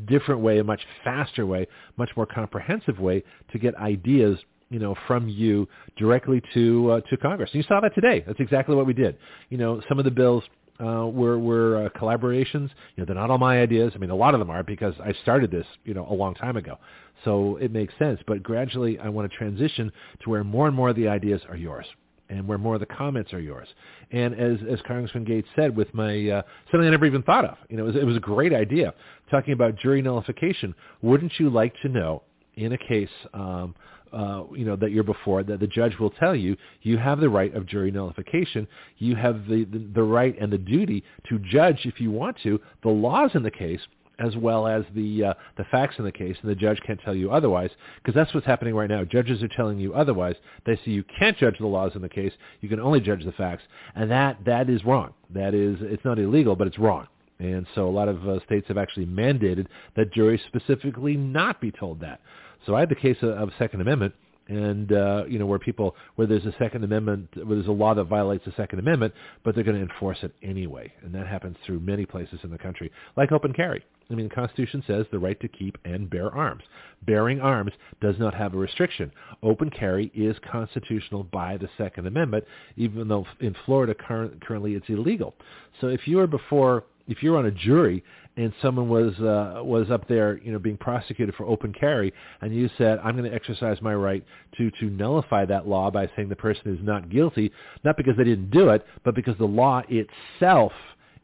different 0.06 0.42
way, 0.42 0.60
a 0.60 0.64
much 0.64 0.82
faster 1.04 1.46
way, 1.46 1.68
much 1.98 2.10
more 2.18 2.26
comprehensive 2.26 3.00
way 3.00 3.24
to 3.52 3.60
get 3.60 3.76
ideas 3.76 4.38
you 4.70 4.80
know, 4.80 4.96
from 5.06 5.28
you 5.28 5.68
directly 5.98 6.42
to 6.54 6.92
uh, 6.92 7.02
to 7.02 7.18
Congress. 7.18 7.50
And 7.54 7.62
you 7.62 7.68
saw 7.68 7.82
that 7.82 7.94
today. 7.94 8.24
That's 8.26 8.40
exactly 8.40 8.74
what 8.74 8.86
we 8.86 8.94
did. 8.94 9.18
You 9.50 9.58
know, 9.58 9.82
some 9.90 10.00
of 10.00 10.06
the 10.06 10.12
bills 10.12 10.46
uh, 10.80 11.08
were 11.08 11.38
were 11.38 11.86
uh, 11.86 12.00
collaborations. 12.00 12.70
You 12.96 12.98
know, 12.98 13.06
they're 13.06 13.16
not 13.16 13.30
all 13.30 13.38
my 13.38 13.62
ideas. 13.62 13.92
I 13.94 13.98
mean, 14.00 14.10
a 14.10 14.16
lot 14.16 14.34
of 14.34 14.40
them 14.40 14.50
are 14.50 14.64
because 14.64 14.96
I 15.04 15.14
started 15.22 15.52
this, 15.52 15.66
you 15.84 15.94
know, 15.94 16.08
a 16.10 16.14
long 16.14 16.34
time 16.36 16.58
ago. 16.58 16.78
So 17.26 17.58
it 17.58 17.72
makes 17.72 17.94
sense. 18.00 18.20
But 18.26 18.42
gradually, 18.42 18.98
I 18.98 19.10
want 19.10 19.30
to 19.30 19.38
transition 19.38 19.92
to 20.24 20.30
where 20.30 20.44
more 20.44 20.68
and 20.68 20.76
more 20.76 20.90
of 20.90 20.96
the 20.96 21.08
ideas 21.08 21.42
are 21.50 21.58
yours, 21.58 21.86
and 22.32 22.48
where 22.48 22.58
more 22.58 22.76
of 22.76 22.80
the 22.80 22.86
comments 22.86 23.34
are 23.34 23.40
yours. 23.40 23.68
And 24.12 24.34
as 24.34 24.58
as 24.70 24.80
Congressman 24.88 25.26
Gaetz 25.26 25.46
said, 25.56 25.76
with 25.76 25.94
my 25.94 26.30
uh, 26.30 26.42
something 26.72 26.88
I 26.88 26.92
never 26.92 27.06
even 27.06 27.24
thought 27.24 27.46
of. 27.46 27.58
You 27.70 27.78
know, 27.78 27.84
it 27.84 27.88
was, 27.88 27.96
it 27.98 28.06
was 28.06 28.16
a 28.16 28.22
great 28.22 28.54
idea 28.54 28.94
talking 29.30 29.54
about 29.54 29.78
jury 29.78 30.02
nullification. 30.02 30.74
Wouldn't 31.02 31.34
you 31.40 31.50
like 31.50 31.76
to 31.82 31.90
know 31.90 32.24
in 32.56 32.72
a 32.74 32.78
case? 32.78 33.10
Um, 33.34 33.76
uh, 34.14 34.44
you 34.54 34.66
know 34.66 34.76
that 34.76 34.92
you're 34.92 35.06
before 35.06 35.42
that 35.42 35.62
the 35.62 35.68
judge 35.68 35.98
will 35.98 36.10
tell 36.10 36.36
you 36.36 36.58
you 36.82 36.98
have 36.98 37.22
the 37.22 37.30
right 37.30 37.56
of 37.56 37.66
jury 37.66 37.92
nullification 37.92 38.68
you 38.98 39.16
have 39.16 39.48
the, 39.48 39.64
the, 39.72 39.90
the 39.96 40.04
right 40.04 40.36
and 40.42 40.52
the 40.52 40.58
duty 40.58 41.02
to 41.30 41.40
judge 41.40 41.80
if 41.86 42.02
you 42.02 42.12
want 42.12 42.36
to 42.44 42.60
the 42.84 42.90
laws 42.90 43.32
in 43.36 43.42
the 43.42 43.50
case 43.50 43.80
as 44.20 44.36
well 44.36 44.68
as 44.68 44.84
the 44.96 45.26
uh, 45.26 45.34
the 45.58 45.64
facts 45.66 45.96
in 45.98 46.06
the 46.06 46.12
case 46.12 46.36
and 46.42 46.52
the 46.52 46.56
judge 46.56 46.80
can't 46.86 47.00
tell 47.02 47.16
you 47.16 47.32
otherwise 47.32 47.70
because 47.98 48.16
that's 48.16 48.34
what's 48.34 48.46
happening 48.46 48.76
right 48.76 48.90
now. 48.90 49.04
Judges 49.04 49.42
are 49.42 49.48
telling 49.50 49.80
you 49.80 49.94
otherwise. 49.94 50.36
They 50.66 50.76
say 50.78 50.92
you 50.92 51.04
can't 51.20 51.38
judge 51.38 51.58
the 51.60 51.68
laws 51.68 51.94
in 51.96 52.02
the 52.02 52.10
case. 52.10 52.34
You 52.62 52.70
can 52.70 52.80
only 52.80 53.00
judge 53.00 53.24
the 53.26 53.32
facts. 53.32 53.64
And 53.96 54.12
that 54.12 54.38
that 54.46 54.70
is 54.70 54.84
wrong. 54.86 55.14
That 55.34 55.54
is 55.54 55.78
it's 55.82 56.06
not 56.06 56.20
illegal 56.20 56.56
but 56.56 56.68
it's 56.68 56.80
wrong. 56.80 57.08
And 57.40 57.66
so 57.74 57.88
a 57.88 57.90
lot 57.90 58.08
of 58.08 58.28
uh, 58.28 58.40
states 58.46 58.68
have 58.68 58.78
actually 58.78 59.08
mandated 59.08 59.66
that 59.96 60.14
juries 60.14 60.42
specifically 60.48 61.18
not 61.18 61.60
be 61.60 61.72
told 61.72 62.00
that. 62.02 62.22
So 62.68 62.76
I 62.76 62.82
had 62.82 62.90
the 62.90 62.96
case 62.96 63.18
of, 63.24 63.30
of 63.30 63.50
Second 63.58 63.82
Amendment, 63.82 64.14
and 64.48 64.92
uh, 64.92 65.24
you 65.28 65.40
know 65.40 65.46
where 65.46 65.58
people 65.58 65.96
where 66.16 66.28
there's 66.28 66.46
a 66.46 66.54
Second 66.60 66.84
Amendment, 66.84 67.30
where 67.36 67.56
there's 67.56 67.68
a 67.68 67.72
law 67.72 67.96
that 67.96 68.04
violates 68.04 68.46
the 68.46 68.54
Second 68.58 68.80
Amendment, 68.80 69.14
but 69.44 69.56
they're 69.56 69.64
going 69.64 69.78
to 69.78 69.92
enforce 69.92 70.20
it 70.22 70.34
anyway, 70.44 70.92
and 71.02 71.14
that 71.16 71.26
happens 71.26 71.58
through 71.66 71.80
many 71.80 72.06
places 72.06 72.40
in 72.44 72.52
the 72.52 72.58
country, 72.58 72.92
like 73.18 73.32
open 73.32 73.54
carry. 73.54 73.84
I 74.12 74.16
mean, 74.16 74.28
the 74.28 74.36
Constitution 74.36 74.84
says 74.86 75.06
the 75.12 75.20
right 75.20 75.40
to 75.40 75.48
keep 75.48 75.78
and 75.86 76.10
bear 76.10 76.30
arms. 76.32 76.64
Bearing 77.06 77.40
arms 77.40 77.72
does 78.02 78.16
not 78.20 78.34
have 78.34 78.54
a 78.54 78.58
restriction. 78.58 79.12
Open 79.42 79.70
carry 79.70 80.12
is 80.14 80.36
constitutional 80.52 81.24
by 81.24 81.58
the 81.58 81.70
Second 81.78 82.08
Amendment, 82.08 82.46
even 82.76 83.08
though 83.08 83.26
in 83.40 83.56
Florida 83.66 83.96
currently 83.96 84.76
it's 84.76 84.90
illegal. 84.90 85.36
So 85.80 85.88
if 85.88 86.08
you 86.08 86.18
were 86.18 86.28
before 86.28 86.84
if 87.08 87.22
you're 87.22 87.38
on 87.38 87.46
a 87.46 87.52
jury 87.52 88.04
and 88.38 88.54
someone 88.62 88.88
was 88.88 89.14
uh, 89.20 89.62
was 89.64 89.92
up 89.92 90.08
there, 90.08 90.40
you 90.40 90.52
know, 90.52 90.60
being 90.60 90.78
prosecuted 90.78 91.36
for 91.36 91.46
open 91.46 91.74
carry, 91.74 92.14
and 92.42 92.56
you 92.56 92.70
said, 92.78 93.00
"I'm 93.04 93.18
going 93.18 93.30
to 93.30 93.36
exercise 93.36 93.82
my 93.82 93.94
right 93.94 94.24
to 94.58 94.72
to 94.72 94.86
nullify 94.86 95.46
that 95.46 95.68
law 95.68 95.92
by 95.92 96.10
saying 96.16 96.30
the 96.30 96.36
person 96.36 96.74
is 96.74 96.80
not 96.82 97.10
guilty, 97.10 97.52
not 97.84 97.98
because 97.98 98.16
they 98.18 98.24
didn't 98.24 98.52
do 98.52 98.70
it, 98.70 98.86
but 99.04 99.16
because 99.16 99.38
the 99.38 99.46
law 99.46 99.82
itself 99.90 100.72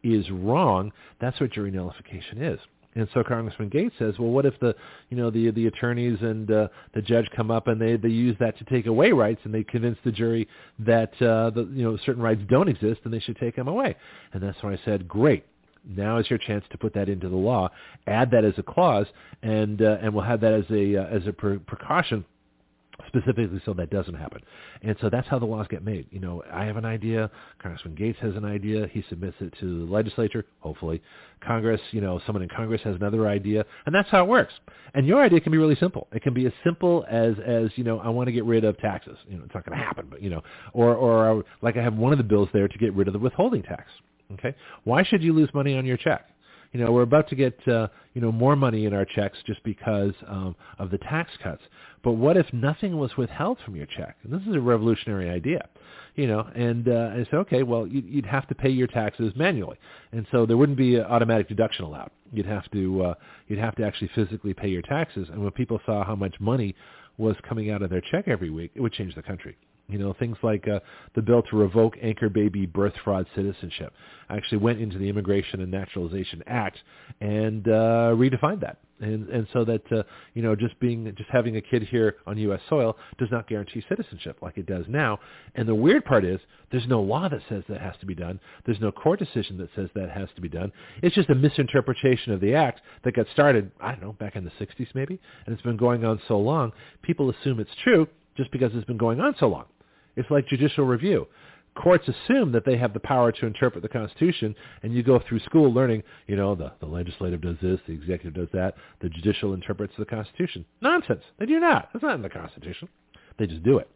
is 0.04 0.30
wrong." 0.30 0.92
That's 1.22 1.40
what 1.40 1.52
jury 1.54 1.72
nullification 1.72 2.42
is. 2.42 2.60
And 2.96 3.08
so 3.14 3.24
Congressman 3.24 3.70
Gaetz 3.70 3.92
says, 4.00 4.16
well, 4.18 4.30
what 4.30 4.46
if 4.46 4.60
the, 4.60 4.76
you 5.10 5.18
know, 5.18 5.30
the 5.30 5.52
the 5.52 5.68
attorneys 5.68 6.18
and 6.22 6.50
uh, 6.50 6.68
the 6.96 7.02
judge 7.02 7.30
come 7.36 7.52
up 7.52 7.68
and 7.68 7.80
they 7.80 7.96
they 7.96 8.10
use 8.10 8.36
that 8.40 8.58
to 8.58 8.66
take 8.66 8.88
away 8.88 9.12
rights 9.12 9.42
and 9.44 9.54
they 9.54 9.64
convince 9.64 9.98
the 10.04 10.12
jury 10.12 10.48
that 10.80 11.14
uh, 11.22 11.52
the 11.52 11.70
you 11.74 11.84
know 11.84 11.98
certain 12.06 12.24
rights 12.24 12.42
don't 12.50 12.68
exist 12.68 13.02
and 13.04 13.14
they 13.14 13.20
should 13.20 13.38
take 13.38 13.56
them 13.56 13.68
away. 13.68 13.96
And 14.34 14.42
that's 14.42 14.62
when 14.64 14.74
I 14.74 14.80
said, 14.84 15.08
great, 15.08 15.46
now 15.86 16.18
is 16.18 16.30
your 16.30 16.40
chance 16.40 16.66
to 16.72 16.78
put 16.78 16.94
that 16.96 17.08
into 17.08 17.30
the 17.30 17.36
law. 17.36 17.70
Add 18.08 18.32
that 18.32 18.44
as 18.44 18.54
a 18.58 18.64
clause, 18.64 19.08
and 19.44 19.82
uh, 19.82 19.98
and 20.02 20.14
we'll 20.14 20.24
have 20.24 20.42
that 20.42 20.54
as 20.54 20.66
a 20.72 20.98
uh, 20.98 21.06
as 21.06 21.28
a 21.28 21.34
pre- 21.34 21.60
precaution 21.60 22.26
specifically 23.08 23.62
so 23.66 23.74
that 23.74 23.90
doesn't 23.90 24.14
happen. 24.14 24.42
And 24.82 24.96
so 25.02 25.10
that's 25.10 25.28
how 25.28 25.40
the 25.40 25.46
laws 25.46 25.68
get 25.70 25.84
made. 25.84 26.08
You 26.12 26.20
know, 26.20 26.44
I 26.52 26.66
have 26.66 26.78
an 26.78 26.86
idea, 26.86 27.30
Congressman 27.62 27.96
Gaetz 27.96 28.18
has 28.18 28.36
an 28.36 28.46
idea, 28.46 28.88
he 28.92 29.04
submits 29.10 29.38
it 29.40 29.54
to 29.60 29.86
the 29.86 29.92
legislature, 29.92 30.46
hopefully. 30.60 31.02
Congress, 31.42 31.82
you 31.92 32.02
know, 32.02 32.20
someone 32.26 32.44
in 32.44 32.50
Congress 32.50 32.82
has 32.84 32.96
another 32.96 33.28
idea, 33.28 33.66
and 33.86 33.94
that's 33.94 34.10
how 34.10 34.24
it 34.24 34.28
works. 34.28 34.54
And 34.94 35.06
your 35.06 35.22
idea 35.22 35.40
can 35.40 35.52
be 35.52 35.58
really 35.58 35.76
simple. 35.76 36.08
It 36.12 36.22
can 36.22 36.34
be 36.34 36.46
as 36.46 36.54
simple 36.64 37.06
as 37.10 37.36
as, 37.46 37.70
you 37.76 37.84
know, 37.84 38.00
I 38.00 38.10
want 38.10 38.28
to 38.28 38.32
get 38.32 38.46
rid 38.46 38.64
of 38.64 38.78
taxes. 38.80 39.18
You 39.28 39.38
know, 39.38 39.44
it's 39.46 39.54
not 39.54 39.66
going 39.66 39.78
to 39.78 39.84
happen, 39.84 40.08
but 40.10 40.22
you 40.22 40.30
know, 40.30 40.42
or 40.74 40.96
or 40.96 41.44
like 41.62 41.78
I 41.78 41.84
have 41.84 41.96
one 41.96 42.12
of 42.12 42.18
the 42.18 42.24
bills 42.24 42.50
there 42.54 42.68
to 42.68 42.78
get 42.78 42.94
rid 42.94 43.08
of 43.08 43.14
the 43.14 43.20
withholding 43.20 43.64
tax. 43.64 43.84
Okay, 44.34 44.56
why 44.84 45.04
should 45.04 45.24
you 45.24 45.34
lose 45.34 45.50
money 45.54 45.78
on 45.78 45.86
your 45.86 45.98
check? 45.98 46.28
You 46.74 46.80
know, 46.82 46.92
we're 46.92 47.04
about 47.04 47.30
to 47.30 47.36
get 47.36 47.68
uh, 47.68 47.88
you 48.14 48.22
know 48.22 48.32
more 48.32 48.56
money 48.56 48.86
in 48.86 48.94
our 48.94 49.06
checks 49.06 49.38
just 49.46 49.64
because 49.64 50.14
um, 50.28 50.56
of 50.80 50.92
the 50.92 50.98
tax 50.98 51.32
cuts. 51.42 51.62
But 52.04 52.14
what 52.14 52.38
if 52.38 52.52
nothing 52.54 52.98
was 52.98 53.16
withheld 53.18 53.58
from 53.64 53.76
your 53.76 53.86
check? 53.86 54.18
And 54.24 54.34
this 54.34 54.48
is 54.48 54.56
a 54.56 54.60
revolutionary 54.60 55.30
idea, 55.30 55.68
you 56.16 56.28
know. 56.28 56.48
And 56.56 56.88
uh, 56.88 57.12
I 57.14 57.26
said, 57.30 57.36
okay, 57.40 57.64
well, 57.64 57.88
you'd 57.88 58.26
have 58.26 58.48
to 58.48 58.56
pay 58.56 58.70
your 58.70 58.88
taxes 58.88 59.34
manually, 59.36 59.78
and 60.12 60.26
so 60.32 60.46
there 60.46 60.58
wouldn't 60.58 60.78
be 60.78 60.96
an 60.96 61.06
automatic 61.06 61.48
deduction 61.48 61.86
allowed. 61.86 62.12
You'd 62.32 62.46
have 62.46 62.70
to 62.72 63.04
uh, 63.04 63.14
you'd 63.48 63.60
have 63.60 63.76
to 63.76 63.86
actually 63.86 64.10
physically 64.16 64.54
pay 64.54 64.68
your 64.68 64.84
taxes. 64.84 65.28
And 65.32 65.42
when 65.42 65.52
people 65.52 65.80
saw 65.86 66.04
how 66.04 66.16
much 66.16 66.36
money 66.40 66.76
was 67.18 67.36
coming 67.48 67.72
out 67.72 67.82
of 67.82 67.90
their 67.90 68.02
check 68.02 68.28
every 68.28 68.50
week, 68.50 68.72
it 68.76 68.82
would 68.82 68.94
change 68.94 69.16
the 69.16 69.24
country. 69.24 69.58
You 69.90 69.98
know, 69.98 70.14
things 70.20 70.36
like 70.44 70.68
uh, 70.68 70.80
the 71.16 71.22
bill 71.22 71.44
to 71.44 71.56
revoke 71.56 71.96
anchor 72.02 72.28
baby 72.28 72.66
birth 72.66 72.94
fraud 73.06 73.26
citizenship 73.36 73.94
actually 74.30 74.58
went 74.58 74.82
into 74.82 74.98
the 74.98 75.08
Immigration 75.08 75.62
and 75.62 75.72
Naturalization 75.72 76.44
Act 76.46 76.78
and 77.22 77.66
uh, 77.68 78.12
redefined 78.14 78.60
that. 78.62 78.80
And, 79.00 79.30
and 79.30 79.48
so 79.54 79.64
that, 79.64 79.90
uh, 79.92 80.04
you 80.34 80.42
know, 80.42 80.56
just 80.56 80.78
being, 80.80 81.14
just 81.16 81.30
having 81.30 81.56
a 81.56 81.62
kid 81.62 81.84
here 81.84 82.16
on 82.26 82.38
U.S. 82.40 82.60
soil 82.68 82.98
does 83.18 83.30
not 83.32 83.48
guarantee 83.48 83.84
citizenship 83.88 84.40
like 84.42 84.58
it 84.58 84.66
does 84.66 84.86
now. 84.90 85.20
And 85.56 85.68
the 85.68 85.76
weird 85.76 86.04
part 86.04 86.26
is 86.26 86.40
there's 86.72 86.88
no 86.88 87.02
law 87.02 87.30
that 87.30 87.42
says 87.48 87.64
that 87.70 87.80
has 87.80 87.94
to 88.00 88.06
be 88.06 88.16
done. 88.16 88.40
There's 88.66 88.82
no 88.82 88.92
court 88.92 89.20
decision 89.20 89.58
that 89.60 89.70
says 89.76 89.90
that 89.96 90.10
has 90.10 90.30
to 90.36 90.42
be 90.42 90.50
done. 90.50 90.72
It's 91.04 91.16
just 91.16 91.30
a 91.30 91.36
misinterpretation 91.36 92.34
of 92.34 92.42
the 92.42 92.56
act 92.56 92.82
that 93.04 93.16
got 93.16 93.28
started, 93.32 93.72
I 93.80 93.92
don't 93.92 94.02
know, 94.02 94.14
back 94.14 94.36
in 94.36 94.44
the 94.44 94.52
60s 94.60 94.88
maybe, 94.96 95.20
and 95.46 95.54
it's 95.54 95.64
been 95.64 95.78
going 95.78 96.04
on 96.04 96.20
so 96.28 96.40
long, 96.40 96.74
people 97.04 97.30
assume 97.30 97.60
it's 97.60 97.70
true 97.84 98.08
just 98.36 98.52
because 98.52 98.72
it's 98.74 98.86
been 98.86 98.98
going 98.98 99.20
on 99.20 99.36
so 99.40 99.48
long. 99.48 99.66
It's 100.18 100.30
like 100.30 100.48
judicial 100.48 100.86
review. 100.86 101.28
Courts 101.76 102.08
assume 102.08 102.52
that 102.54 102.66
they 102.66 102.76
have 102.76 102.94
the 102.94 103.00
power 103.00 103.32
to 103.32 103.46
interpret 103.46 103.84
the 103.84 103.88
Constitution, 103.88 104.56
and 104.82 104.94
you 104.94 105.04
go 105.04 105.20
through 105.20 105.40
school 105.42 105.72
learning, 105.72 106.02
you 106.26 106.36
know, 106.36 106.56
the, 106.56 106.74
the 106.80 106.88
legislative 106.88 107.42
does 107.42 107.58
this, 107.62 107.80
the 107.88 107.94
executive 107.94 108.34
does 108.34 108.50
that, 108.52 108.74
the 109.00 109.10
judicial 109.10 109.54
interprets 109.54 109.94
the 109.98 110.06
Constitution. 110.06 110.66
Nonsense. 110.82 111.22
They 111.40 111.46
do 111.46 111.60
not. 111.60 111.90
It's 111.94 112.04
not 112.04 112.16
in 112.16 112.24
the 112.24 112.30
Constitution. 112.30 112.90
They 113.38 113.46
just 113.46 113.64
do 113.64 113.78
it. 113.78 113.90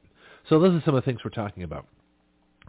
So 0.48 0.60
those 0.60 0.80
are 0.80 0.84
some 0.86 0.96
of 0.96 1.04
the 1.04 1.06
things 1.10 1.22
we're 1.26 1.32
talking 1.32 1.64
about 1.64 1.88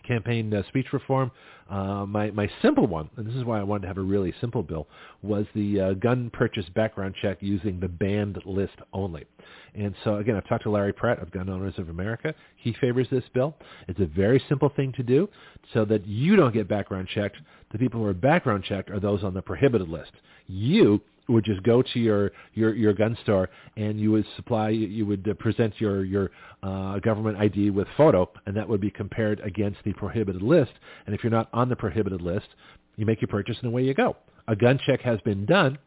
campaign 0.03 0.53
uh, 0.53 0.63
speech 0.69 0.87
reform. 0.93 1.31
Uh, 1.71 2.05
my 2.07 2.31
my 2.33 2.51
simple 2.61 2.87
one, 2.87 3.09
and 3.17 3.27
this 3.27 3.35
is 3.35 3.45
why 3.45 3.59
I 3.59 3.63
wanted 3.63 3.83
to 3.83 3.89
have 3.89 3.99
a 3.99 4.03
really 4.03 4.35
simple 4.41 4.63
bill, 4.63 4.87
was 5.23 5.47
the 5.55 5.81
uh, 5.81 5.93
gun 5.95 6.31
purchase 6.31 6.67
background 6.75 7.15
check 7.23 7.39
using 7.41 7.81
the 7.81 7.89
banned 7.89 8.39
list 8.45 8.75
only. 8.93 9.25
And 9.75 9.95
so 10.05 10.17
again, 10.17 10.37
I've 10.37 10.47
talked 10.47 10.65
to 10.65 10.71
Larry 10.71 10.93
Pratt 10.93 11.21
of 11.21 11.31
Gun 11.31 11.49
Owners 11.49 11.75
of 11.79 11.89
America. 11.89 12.35
He 12.57 12.75
favors 12.81 13.07
this 13.11 13.25
bill. 13.33 13.55
It's 13.89 14.01
a 14.01 14.07
very 14.07 14.43
simple 14.49 14.69
thing 14.69 14.93
to 14.97 15.03
do, 15.03 15.29
so 15.73 15.85
that 15.87 16.07
you 16.07 16.37
don't 16.37 16.53
get 16.53 16.69
background 16.69 17.09
checked. 17.09 17.39
The 17.71 17.79
people 17.79 18.01
who 18.01 18.07
are 18.07 18.15
background 18.15 18.65
checked 18.65 18.91
are 18.91 19.01
those 19.01 19.25
on 19.25 19.33
the 19.33 19.43
prohibited 19.43 19.89
list. 19.89 20.13
You 20.47 21.01
would 21.33 21.45
just 21.45 21.63
go 21.63 21.83
to 21.83 21.99
your, 21.99 22.33
your, 22.55 22.75
your 22.75 22.93
gun 22.93 23.17
store 23.23 23.51
and 23.77 24.01
you 24.01 24.13
would 24.13 24.27
supply, 24.37 24.69
you 24.71 25.07
would 25.07 25.39
present 25.39 25.75
your, 25.79 26.05
your 26.05 26.31
uh, 26.63 26.99
government 27.01 27.39
ID 27.39 27.71
with 27.71 27.89
photo, 27.97 28.31
and 28.47 28.57
that 28.57 28.69
would 28.69 28.81
be 28.81 28.91
compared 28.91 29.41
against 29.41 29.79
the 29.85 29.93
prohibited 29.95 30.43
list. 30.43 30.73
And 31.07 31.15
if 31.15 31.23
you're 31.23 31.33
not 31.33 31.49
on 31.53 31.69
the 31.69 31.77
prohibited 31.77 32.23
list, 32.23 32.47
you 32.97 33.07
make 33.07 33.21
your 33.21 33.29
purchase 33.29 33.57
and 33.63 33.69
away 33.69 33.83
you 33.83 33.95
go. 33.95 34.17
A 34.49 34.57
gun 34.57 34.79
check 34.85 35.01
has 35.03 35.21
been 35.21 35.47
done, 35.47 35.79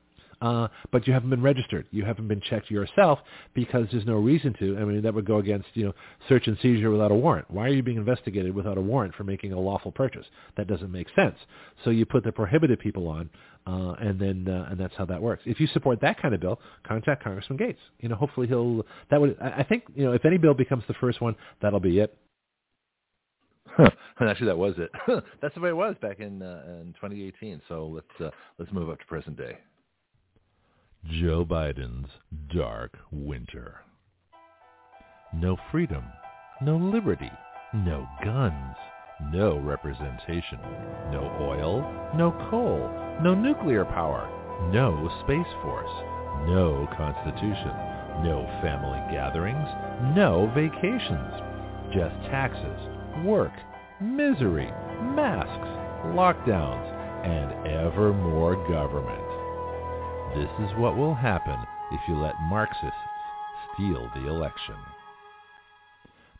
uh, 0.41 0.67
but 0.91 1.07
you 1.07 1.13
haven't 1.13 1.29
been 1.29 1.41
registered. 1.41 1.85
You 1.91 2.05
haven't 2.05 2.27
been 2.27 2.41
checked 2.41 2.69
yourself 2.69 3.19
because 3.53 3.87
there's 3.91 4.05
no 4.05 4.15
reason 4.15 4.53
to. 4.59 4.77
I 4.77 4.85
mean, 4.85 5.01
that 5.01 5.13
would 5.13 5.25
go 5.25 5.37
against, 5.37 5.67
you 5.73 5.85
know, 5.85 5.93
search 6.27 6.47
and 6.47 6.57
seizure 6.61 6.91
without 6.91 7.11
a 7.11 7.15
warrant. 7.15 7.49
Why 7.49 7.65
are 7.65 7.73
you 7.73 7.83
being 7.83 7.97
investigated 7.97 8.53
without 8.53 8.77
a 8.77 8.81
warrant 8.81 9.15
for 9.15 9.23
making 9.23 9.53
a 9.53 9.59
lawful 9.59 9.91
purchase? 9.91 10.25
That 10.57 10.67
doesn't 10.67 10.91
make 10.91 11.07
sense. 11.15 11.35
So 11.83 11.89
you 11.89 12.05
put 12.05 12.23
the 12.23 12.31
prohibited 12.31 12.79
people 12.79 13.07
on, 13.07 13.29
uh, 13.67 13.93
and 13.99 14.19
then 14.19 14.47
uh, 14.47 14.67
and 14.69 14.79
that's 14.79 14.93
how 14.97 15.05
that 15.05 15.21
works. 15.21 15.43
If 15.45 15.59
you 15.59 15.67
support 15.67 16.01
that 16.01 16.21
kind 16.21 16.33
of 16.33 16.41
bill, 16.41 16.59
contact 16.87 17.23
Congressman 17.23 17.57
Gaetz. 17.57 17.77
You 17.99 18.09
know, 18.09 18.15
hopefully 18.15 18.47
he'll. 18.47 18.85
That 19.09 19.21
would. 19.21 19.37
I 19.41 19.63
think 19.63 19.83
you 19.95 20.05
know, 20.05 20.13
if 20.13 20.25
any 20.25 20.37
bill 20.37 20.53
becomes 20.53 20.83
the 20.87 20.95
first 20.95 21.21
one, 21.21 21.35
that'll 21.61 21.79
be 21.79 21.99
it. 21.99 22.17
Huh. 23.67 23.89
Actually, 24.21 24.47
that 24.47 24.57
was 24.57 24.75
it. 24.77 24.91
That's 25.41 25.53
the 25.55 25.61
way 25.61 25.69
it 25.69 25.75
was 25.75 25.95
back 26.01 26.19
in 26.19 26.41
uh, 26.41 26.63
in 26.81 26.93
2018. 26.93 27.61
So 27.67 27.87
let's 27.87 28.21
uh, 28.21 28.29
let's 28.57 28.71
move 28.71 28.89
up 28.89 28.99
to 28.99 29.05
present 29.05 29.37
day. 29.37 29.57
Joe 31.09 31.45
Biden's 31.45 32.09
dark 32.53 32.97
winter. 33.11 33.81
No 35.33 35.57
freedom, 35.71 36.03
no 36.61 36.77
liberty, 36.77 37.31
no 37.73 38.07
guns 38.23 38.75
no 39.31 39.59
representation, 39.59 40.59
no 41.11 41.31
oil, 41.39 41.81
no 42.15 42.31
coal, 42.49 42.89
no 43.21 43.33
nuclear 43.33 43.85
power, 43.85 44.29
no 44.71 45.09
space 45.23 45.53
force, 45.61 45.89
no 46.49 46.87
constitution, 46.97 47.71
no 48.23 48.45
family 48.61 48.99
gatherings, 49.11 49.67
no 50.15 50.51
vacations, 50.53 51.33
just 51.93 52.15
taxes, 52.29 53.25
work, 53.25 53.53
misery, 54.01 54.71
masks, 55.15 55.69
lockdowns, 56.11 56.91
and 57.25 57.67
ever 57.67 58.13
more 58.13 58.55
government. 58.69 59.24
This 60.35 60.67
is 60.67 60.77
what 60.77 60.97
will 60.97 61.15
happen 61.15 61.57
if 61.93 62.01
you 62.09 62.17
let 62.17 62.35
Marxists 62.41 62.91
steal 63.73 64.11
the 64.13 64.27
election. 64.27 64.75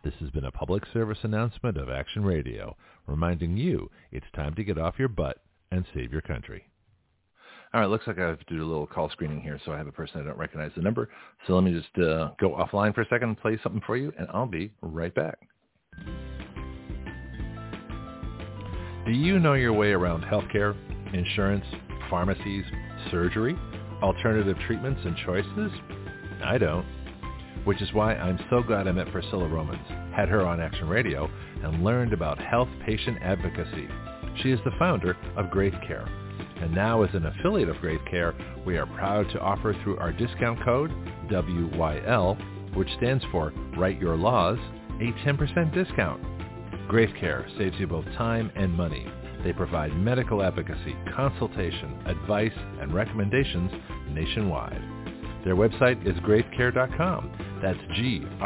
This 0.03 0.13
has 0.19 0.29
been 0.31 0.43
a 0.43 0.51
public 0.51 0.83
service 0.91 1.19
announcement 1.23 1.77
of 1.77 1.89
Action 1.89 2.25
Radio, 2.25 2.75
reminding 3.07 3.55
you 3.55 3.89
it's 4.11 4.25
time 4.35 4.53
to 4.55 4.65
get 4.65 4.77
off 4.77 4.99
your 4.99 5.07
butt 5.07 5.37
and 5.71 5.85
save 5.93 6.11
your 6.11 6.21
country. 6.21 6.67
All 7.73 7.79
right, 7.79 7.89
looks 7.89 8.05
like 8.05 8.19
I 8.19 8.27
have 8.27 8.39
to 8.39 8.53
do 8.53 8.61
a 8.61 8.67
little 8.67 8.85
call 8.85 9.09
screening 9.11 9.39
here, 9.39 9.61
so 9.63 9.71
I 9.71 9.77
have 9.77 9.87
a 9.87 9.93
person 9.93 10.19
I 10.19 10.25
don't 10.25 10.37
recognize 10.37 10.71
the 10.75 10.81
number. 10.81 11.07
So 11.47 11.53
let 11.53 11.63
me 11.63 11.71
just 11.71 11.97
uh, 11.97 12.31
go 12.37 12.49
offline 12.49 12.93
for 12.93 13.01
a 13.01 13.07
second 13.07 13.29
and 13.29 13.39
play 13.39 13.57
something 13.63 13.81
for 13.85 13.95
you, 13.95 14.11
and 14.19 14.27
I'll 14.33 14.45
be 14.45 14.73
right 14.81 15.15
back. 15.15 15.39
Do 19.05 19.11
you 19.13 19.39
know 19.39 19.53
your 19.53 19.71
way 19.71 19.91
around 19.91 20.23
healthcare, 20.23 20.75
insurance, 21.13 21.65
pharmacies, 22.09 22.65
surgery, 23.09 23.57
alternative 24.01 24.57
treatments 24.67 25.01
and 25.05 25.15
choices? 25.25 25.71
I 26.43 26.57
don't. 26.57 26.85
Which 27.63 27.81
is 27.81 27.91
why 27.93 28.15
I'm 28.15 28.39
so 28.49 28.61
glad 28.61 28.87
I 28.87 28.91
met 28.91 29.11
Priscilla 29.11 29.47
Romans, 29.47 29.87
had 30.15 30.29
her 30.29 30.45
on 30.45 30.59
Action 30.59 30.87
Radio, 30.87 31.29
and 31.63 31.83
learned 31.83 32.13
about 32.13 32.37
health 32.39 32.69
patient 32.85 33.17
advocacy. 33.21 33.87
She 34.43 34.51
is 34.51 34.59
the 34.65 34.75
founder 34.77 35.17
of 35.35 35.49
Graith 35.49 35.73
Care. 35.87 36.07
And 36.57 36.73
now 36.73 37.03
as 37.03 37.13
an 37.13 37.25
affiliate 37.25 37.69
of 37.69 37.77
Graith 37.77 38.01
Care, 38.09 38.33
we 38.65 38.77
are 38.77 38.85
proud 38.85 39.29
to 39.31 39.39
offer 39.39 39.75
through 39.83 39.97
our 39.97 40.11
discount 40.11 40.63
code, 40.63 40.91
WYL, 41.29 42.75
which 42.75 42.89
stands 42.97 43.23
for 43.31 43.51
Write 43.77 43.99
Your 43.99 44.15
Laws, 44.15 44.59
a 44.99 45.11
10% 45.27 45.73
discount. 45.73 46.21
Graith 46.87 47.13
Care 47.19 47.47
saves 47.57 47.75
you 47.79 47.87
both 47.87 48.05
time 48.17 48.51
and 48.55 48.71
money. 48.71 49.07
They 49.45 49.53
provide 49.53 49.95
medical 49.95 50.41
advocacy, 50.41 50.97
consultation, 51.15 52.01
advice, 52.07 52.51
and 52.81 52.91
recommendations 52.91 53.71
nationwide. 54.09 54.81
Their 55.45 55.55
website 55.55 56.03
is 56.07 56.15
graithcare.com. 56.21 57.59
That's 57.61 57.77
G-R-A-I-T-H 57.93 58.41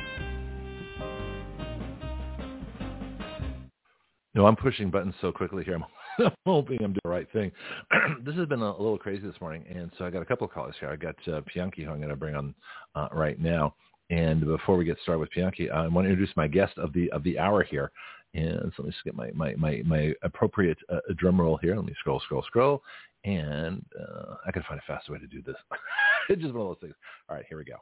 No, 4.35 4.47
I'm 4.47 4.57
pushing 4.57 4.91
buttons 4.91 5.15
so 5.20 5.33
quickly 5.33 5.65
here. 5.65 5.74
I'm, 5.74 5.85
I'm 6.27 6.33
hoping 6.47 6.78
I'm 6.83 6.93
doing 6.93 7.01
the 7.05 7.11
right 7.11 7.31
thing. 7.31 7.53
this 8.24 8.35
has 8.37 8.47
been 8.49 8.62
a, 8.62 8.70
little 8.70 8.97
crazy 8.97 9.27
this 9.27 9.39
morning, 9.41 9.65
and 9.69 9.91
so 9.99 10.07
I 10.07 10.11
got 10.11 10.23
a 10.23 10.27
couple 10.27 10.47
of 10.47 10.53
callers 10.53 10.77
here. 10.81 10.89
I 10.89 10.97
got 10.97 11.16
uh, 11.28 11.43
Pianki, 11.55 11.85
who 11.85 11.91
I'm 11.91 11.99
going 11.99 12.09
to 12.09 12.16
bring 12.16 12.35
on 12.35 12.55
uh, 12.95 13.09
right 13.12 13.39
now. 13.39 13.74
And 14.09 14.47
before 14.47 14.77
we 14.77 14.85
get 14.87 14.97
started 15.03 15.19
with 15.19 15.31
Pianki, 15.37 15.70
I 15.70 15.89
want 15.89 16.07
to 16.07 16.11
introduce 16.11 16.35
my 16.37 16.47
guest 16.47 16.78
of 16.78 16.93
the 16.93 17.11
of 17.12 17.23
the 17.24 17.39
hour 17.39 17.62
here. 17.62 17.91
And 18.37 18.71
so 18.77 18.83
let 18.83 18.87
me 18.87 18.91
just 18.93 19.05
get 19.05 19.15
my 19.15 19.31
my 19.35 19.55
my, 19.55 19.83
my 19.87 20.13
appropriate 20.23 20.77
uh, 20.93 20.99
drum 21.17 21.41
roll 21.41 21.57
here. 21.57 21.75
Let 21.75 21.87
me 21.87 21.95
scroll, 21.99 22.21
scroll, 22.21 22.43
scroll, 22.43 22.83
and 23.25 23.83
uh, 23.99 24.35
I 24.47 24.53
can 24.53 24.63
find 24.69 24.79
a 24.79 24.83
faster 24.87 25.13
way 25.13 25.19
to 25.19 25.27
do 25.27 25.41
this. 25.43 25.57
it's 26.29 26.43
just 26.43 26.53
one 26.53 26.63
of 26.63 26.69
those 26.69 26.81
things. 26.83 26.95
All 27.31 27.37
right, 27.37 27.47
here 27.49 27.57
we 27.57 27.65
go. 27.65 27.77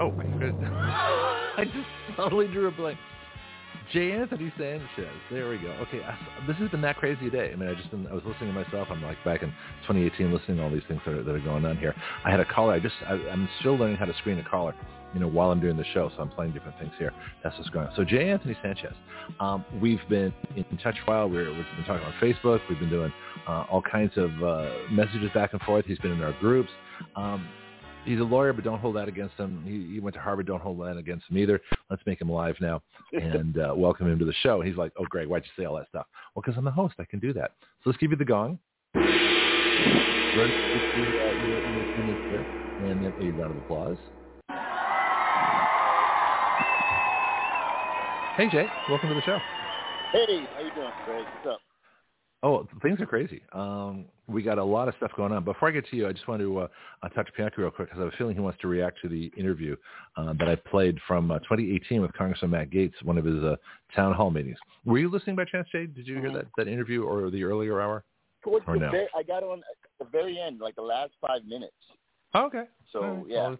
Oh 0.00 0.10
my 0.10 0.24
goodness! 0.38 0.70
I 0.72 1.64
just 1.64 2.16
totally 2.16 2.48
drew 2.48 2.66
a 2.66 2.72
blank. 2.72 2.98
J. 3.92 4.12
Anthony 4.12 4.52
Sanchez. 4.56 5.06
There 5.30 5.48
we 5.48 5.58
go. 5.58 5.70
Okay, 5.82 6.00
I, 6.02 6.16
this 6.46 6.56
has 6.56 6.70
been 6.70 6.80
that 6.82 6.96
crazy 6.96 7.30
day. 7.30 7.50
I 7.52 7.56
mean, 7.56 7.68
I 7.68 7.74
just 7.74 7.90
been, 7.90 8.06
I 8.06 8.14
was 8.14 8.22
listening 8.24 8.52
to 8.54 8.64
myself. 8.64 8.88
I'm 8.90 9.02
like 9.02 9.22
back 9.24 9.42
in 9.42 9.50
2018, 9.88 10.32
listening 10.32 10.56
to 10.58 10.62
all 10.62 10.70
these 10.70 10.82
things 10.86 11.00
that 11.06 11.14
are, 11.14 11.22
that 11.22 11.34
are 11.34 11.40
going 11.40 11.64
on 11.64 11.76
here. 11.76 11.94
I 12.24 12.30
had 12.30 12.38
a 12.38 12.44
caller. 12.44 12.72
I 12.72 12.78
just, 12.78 12.94
I, 13.06 13.14
I'm 13.14 13.48
still 13.58 13.76
learning 13.76 13.96
how 13.96 14.04
to 14.04 14.14
screen 14.18 14.38
a 14.38 14.48
caller 14.48 14.74
you 15.14 15.20
know, 15.20 15.28
while 15.28 15.50
I'm 15.50 15.60
doing 15.60 15.76
the 15.76 15.84
show. 15.92 16.10
So 16.16 16.22
I'm 16.22 16.30
playing 16.30 16.52
different 16.52 16.78
things 16.78 16.92
here. 16.98 17.12
That's 17.42 17.56
what's 17.56 17.70
going 17.70 17.88
on. 17.88 17.94
So 17.96 18.04
Jay 18.04 18.30
Anthony 18.30 18.56
Sanchez, 18.62 18.94
um, 19.38 19.64
we've 19.80 20.00
been 20.08 20.32
in 20.56 20.78
touch 20.82 20.96
for 21.04 21.14
a 21.14 21.18
while. 21.18 21.30
We're, 21.30 21.48
we've 21.48 21.66
been 21.76 21.84
talking 21.86 22.06
on 22.06 22.12
Facebook. 22.20 22.60
We've 22.68 22.78
been 22.78 22.90
doing 22.90 23.12
uh, 23.46 23.64
all 23.70 23.82
kinds 23.82 24.12
of 24.16 24.30
uh, 24.42 24.70
messages 24.90 25.30
back 25.34 25.52
and 25.52 25.62
forth. 25.62 25.84
He's 25.86 25.98
been 25.98 26.12
in 26.12 26.22
our 26.22 26.32
groups. 26.40 26.70
Um, 27.16 27.48
he's 28.04 28.20
a 28.20 28.24
lawyer, 28.24 28.52
but 28.52 28.64
don't 28.64 28.78
hold 28.78 28.96
that 28.96 29.08
against 29.08 29.36
him. 29.36 29.62
He, 29.66 29.94
he, 29.94 30.00
went 30.00 30.14
to 30.14 30.20
Harvard. 30.20 30.46
Don't 30.46 30.62
hold 30.62 30.80
that 30.80 30.96
against 30.96 31.28
him 31.28 31.38
either. 31.38 31.60
Let's 31.88 32.02
make 32.06 32.20
him 32.20 32.30
live 32.30 32.56
now 32.60 32.82
and 33.12 33.58
uh, 33.58 33.72
welcome 33.76 34.10
him 34.10 34.18
to 34.18 34.24
the 34.24 34.34
show. 34.42 34.60
He's 34.60 34.76
like, 34.76 34.92
oh, 34.98 35.04
Greg, 35.08 35.28
why'd 35.28 35.44
you 35.44 35.62
say 35.62 35.66
all 35.66 35.76
that 35.76 35.88
stuff? 35.88 36.06
Well, 36.34 36.42
because 36.44 36.56
I'm 36.58 36.64
the 36.64 36.70
host. 36.70 36.94
I 36.98 37.04
can 37.04 37.18
do 37.18 37.32
that. 37.34 37.52
So 37.82 37.90
let's 37.90 37.98
give 37.98 38.10
you 38.10 38.16
the 38.16 38.24
gong. 38.24 38.58
And 42.82 43.04
then 43.04 43.12
a 43.20 43.30
round 43.32 43.56
of 43.56 43.62
applause. 43.62 43.98
Hey 48.40 48.48
Jay, 48.48 48.66
welcome 48.88 49.10
to 49.10 49.14
the 49.14 49.20
show. 49.20 49.38
Hey, 50.12 50.46
how 50.54 50.62
you 50.62 50.70
doing, 50.74 50.90
Greg? 51.04 51.26
What's 51.26 51.46
up? 51.46 51.60
Oh, 52.42 52.66
things 52.80 52.98
are 52.98 53.04
crazy. 53.04 53.42
Um, 53.52 54.06
we 54.28 54.42
got 54.42 54.56
a 54.56 54.64
lot 54.64 54.88
of 54.88 54.94
stuff 54.96 55.10
going 55.14 55.30
on. 55.30 55.44
Before 55.44 55.68
I 55.68 55.72
get 55.72 55.86
to 55.90 55.96
you, 55.96 56.08
I 56.08 56.12
just 56.12 56.26
want 56.26 56.40
to 56.40 56.60
uh, 56.60 56.68
uh, 57.02 57.08
talk 57.10 57.26
to 57.26 57.32
Pianki 57.32 57.58
real 57.58 57.70
quick 57.70 57.88
because 57.88 58.00
I 58.00 58.04
have 58.04 58.14
a 58.14 58.16
feeling 58.16 58.34
he 58.34 58.40
wants 58.40 58.58
to 58.62 58.66
react 58.66 58.96
to 59.02 59.10
the 59.10 59.30
interview 59.36 59.76
uh, 60.16 60.32
that 60.38 60.48
I 60.48 60.56
played 60.56 60.96
from 61.06 61.30
uh, 61.30 61.40
2018 61.40 62.00
with 62.00 62.14
Congressman 62.14 62.52
Matt 62.52 62.70
Gaetz, 62.70 62.94
one 63.04 63.18
of 63.18 63.26
his 63.26 63.44
uh, 63.44 63.56
town 63.94 64.14
hall 64.14 64.30
meetings. 64.30 64.56
Were 64.86 64.98
you 64.98 65.10
listening 65.10 65.36
by 65.36 65.44
chance, 65.44 65.68
Jay? 65.70 65.84
Did 65.84 66.06
you 66.06 66.18
hear 66.18 66.32
that, 66.32 66.46
that 66.56 66.66
interview 66.66 67.02
or 67.02 67.30
the 67.30 67.44
earlier 67.44 67.82
hour? 67.82 68.04
Towards 68.42 68.64
or 68.66 68.78
the 68.78 68.86
no? 68.86 68.90
very, 68.90 69.08
I 69.14 69.22
got 69.22 69.42
on 69.42 69.58
at 69.58 69.76
the 69.98 70.06
very 70.10 70.40
end, 70.40 70.60
like 70.62 70.76
the 70.76 70.80
last 70.80 71.12
five 71.20 71.44
minutes. 71.44 71.74
Oh, 72.32 72.46
okay. 72.46 72.64
So 72.90 73.02
right. 73.02 73.24
yeah. 73.28 73.48
Well, 73.48 73.58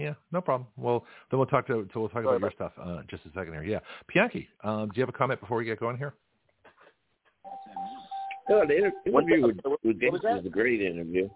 yeah, 0.00 0.14
no 0.32 0.40
problem. 0.40 0.68
Well, 0.76 1.04
then 1.30 1.38
we'll 1.38 1.46
talk 1.46 1.66
to 1.68 1.88
so 1.92 2.00
we'll 2.00 2.08
talk 2.08 2.24
Sorry 2.24 2.36
about, 2.36 2.40
your 2.40 2.52
stuff 2.52 2.72
uh, 2.82 3.02
just 3.08 3.24
a 3.26 3.28
second 3.28 3.52
here. 3.52 3.62
Yeah, 3.62 3.78
Pianki, 4.14 4.46
um, 4.64 4.88
do 4.88 4.92
you 4.96 5.02
have 5.02 5.08
a 5.08 5.16
comment 5.16 5.40
before 5.40 5.58
we 5.58 5.64
get 5.64 5.78
going 5.80 5.96
here? 5.96 6.14
No, 8.48 8.66
the 8.66 8.76
inter- 8.76 8.92
interview 9.06 9.46
with, 9.46 9.56
with 9.84 9.96
was, 10.12 10.20
was 10.22 10.44
a 10.44 10.48
great 10.48 10.80
interview. 10.80 11.28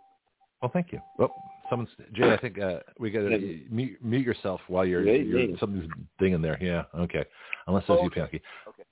Well, 0.60 0.70
thank 0.72 0.92
you. 0.92 1.00
Well, 1.18 1.32
someone's 1.68 1.90
Jay. 2.12 2.32
I 2.32 2.38
think 2.38 2.58
uh, 2.58 2.80
we 2.98 3.10
got 3.10 3.20
to 3.20 3.60
mute, 3.70 3.98
mute 4.02 4.26
yourself 4.26 4.60
while 4.66 4.84
you're, 4.84 5.06
you're 5.06 5.56
something's 5.58 5.88
dinging 6.18 6.42
there. 6.42 6.58
Yeah. 6.60 6.84
Okay. 6.98 7.24
Unless 7.66 7.82
it's 7.82 7.90
oh, 7.90 8.02
you, 8.02 8.10
Pianki. 8.10 8.40
Okay. 8.68 8.82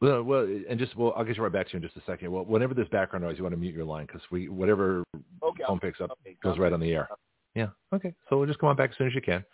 Well, 0.00 0.22
well, 0.22 0.46
and 0.68 0.78
just 0.78 0.94
well, 0.94 1.14
I'll 1.16 1.24
get 1.24 1.36
you 1.36 1.42
right 1.42 1.52
back 1.52 1.68
to 1.68 1.72
you 1.72 1.78
in 1.78 1.82
just 1.82 1.96
a 1.96 2.02
second. 2.10 2.30
Well, 2.30 2.44
whenever 2.44 2.74
there's 2.74 2.88
background 2.88 3.24
noise, 3.24 3.38
you 3.38 3.44
want 3.44 3.54
to 3.54 3.60
mute 3.60 3.74
your 3.74 3.86
line 3.86 4.06
because 4.06 4.20
we 4.30 4.48
whatever 4.48 5.04
okay, 5.42 5.62
phone 5.66 5.80
picks 5.80 6.00
up 6.00 6.10
okay, 6.10 6.36
goes 6.42 6.58
right 6.58 6.72
on 6.72 6.80
the 6.80 6.92
air. 6.92 7.08
Yeah. 7.56 7.68
Okay. 7.92 8.14
So 8.28 8.36
we'll 8.36 8.46
just 8.46 8.60
come 8.60 8.68
on 8.68 8.76
back 8.76 8.90
as 8.90 8.98
soon 8.98 9.08
as 9.08 9.14
you 9.14 9.22
can. 9.22 9.44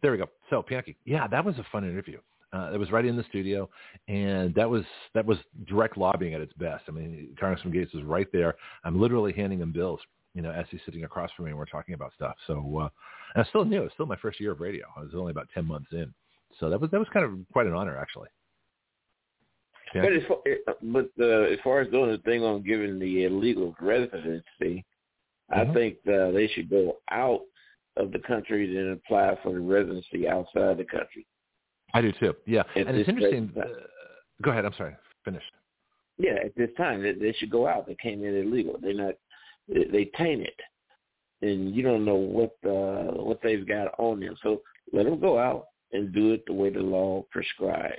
There 0.00 0.12
we 0.12 0.18
go. 0.18 0.28
So 0.48 0.62
Pianki, 0.62 0.94
yeah, 1.04 1.26
that 1.26 1.44
was 1.44 1.58
a 1.58 1.66
fun 1.72 1.84
interview. 1.84 2.20
Uh, 2.52 2.70
it 2.72 2.78
was 2.78 2.90
right 2.90 3.04
in 3.04 3.16
the 3.16 3.24
studio, 3.24 3.68
and 4.06 4.54
that 4.54 4.70
was 4.70 4.84
that 5.14 5.26
was 5.26 5.36
direct 5.66 5.98
lobbying 5.98 6.32
at 6.32 6.40
its 6.40 6.52
best. 6.54 6.84
I 6.88 6.92
mean, 6.92 7.36
Congressman 7.38 7.74
Gaetz 7.74 7.94
was 7.94 8.04
right 8.04 8.28
there. 8.32 8.54
I'm 8.84 8.98
literally 8.98 9.34
handing 9.34 9.60
him 9.60 9.70
bills, 9.70 10.00
you 10.34 10.40
know, 10.40 10.50
as 10.50 10.64
he's 10.70 10.80
sitting 10.86 11.04
across 11.04 11.30
from 11.32 11.44
me, 11.44 11.50
and 11.50 11.58
we're 11.58 11.66
talking 11.66 11.94
about 11.94 12.14
stuff. 12.14 12.36
So, 12.46 12.54
uh, 12.78 12.88
and 13.34 13.44
I 13.44 13.48
still 13.50 13.66
new. 13.66 13.82
It's 13.82 13.92
still 13.94 14.06
my 14.06 14.16
first 14.16 14.40
year 14.40 14.52
of 14.52 14.60
radio. 14.60 14.86
I 14.96 15.00
was 15.00 15.10
only 15.14 15.32
about 15.32 15.48
ten 15.52 15.66
months 15.66 15.88
in, 15.92 16.14
so 16.58 16.70
that 16.70 16.80
was 16.80 16.90
that 16.90 16.98
was 16.98 17.08
kind 17.12 17.26
of 17.26 17.32
quite 17.52 17.66
an 17.66 17.74
honor, 17.74 17.98
actually. 17.98 18.28
Yeah. 19.94 20.02
But 20.02 20.12
as 20.14 20.22
far, 20.26 20.38
uh, 20.68 20.72
but 20.84 21.10
uh, 21.20 21.52
as 21.52 21.58
far 21.62 21.80
as 21.80 21.90
doing 21.90 22.12
the 22.12 22.18
thing 22.18 22.42
on 22.44 22.62
giving 22.62 22.98
the 22.98 23.24
illegal 23.24 23.74
residency, 23.78 24.42
mm-hmm. 25.52 25.70
I 25.70 25.74
think 25.74 25.96
uh, 26.06 26.30
they 26.30 26.48
should 26.54 26.70
go 26.70 26.96
out 27.10 27.42
of 27.98 28.12
the 28.12 28.18
country 28.20 28.76
and 28.76 28.92
apply 28.92 29.36
for 29.42 29.52
the 29.52 29.60
residency 29.60 30.28
outside 30.28 30.78
the 30.78 30.84
country. 30.84 31.26
I 31.94 32.00
do 32.00 32.12
too. 32.12 32.34
Yeah, 32.46 32.62
at 32.76 32.86
and 32.86 32.96
it's 32.96 33.08
interesting. 33.08 33.52
Uh, 33.58 33.64
go 34.42 34.50
ahead. 34.50 34.64
I'm 34.64 34.74
sorry. 34.74 34.96
Finish. 35.24 35.42
Yeah, 36.18 36.36
at 36.44 36.54
this 36.56 36.70
time 36.76 37.02
they, 37.02 37.12
they 37.12 37.32
should 37.32 37.50
go 37.50 37.66
out. 37.66 37.86
They 37.86 37.96
came 38.02 38.24
in 38.24 38.34
illegal. 38.34 38.76
They're 38.80 38.94
not. 38.94 39.14
They, 39.68 39.84
they 39.84 40.04
taint 40.16 40.42
it, 40.42 40.60
and 41.42 41.74
you 41.74 41.82
don't 41.82 42.04
know 42.04 42.14
what 42.16 42.56
uh, 42.64 43.22
what 43.22 43.40
they've 43.42 43.66
got 43.66 43.94
on 43.98 44.20
them. 44.20 44.36
So 44.42 44.62
let 44.92 45.04
them 45.04 45.20
go 45.20 45.38
out 45.38 45.66
and 45.92 46.12
do 46.12 46.32
it 46.32 46.44
the 46.46 46.52
way 46.52 46.70
the 46.70 46.80
law 46.80 47.24
prescribes. 47.30 47.94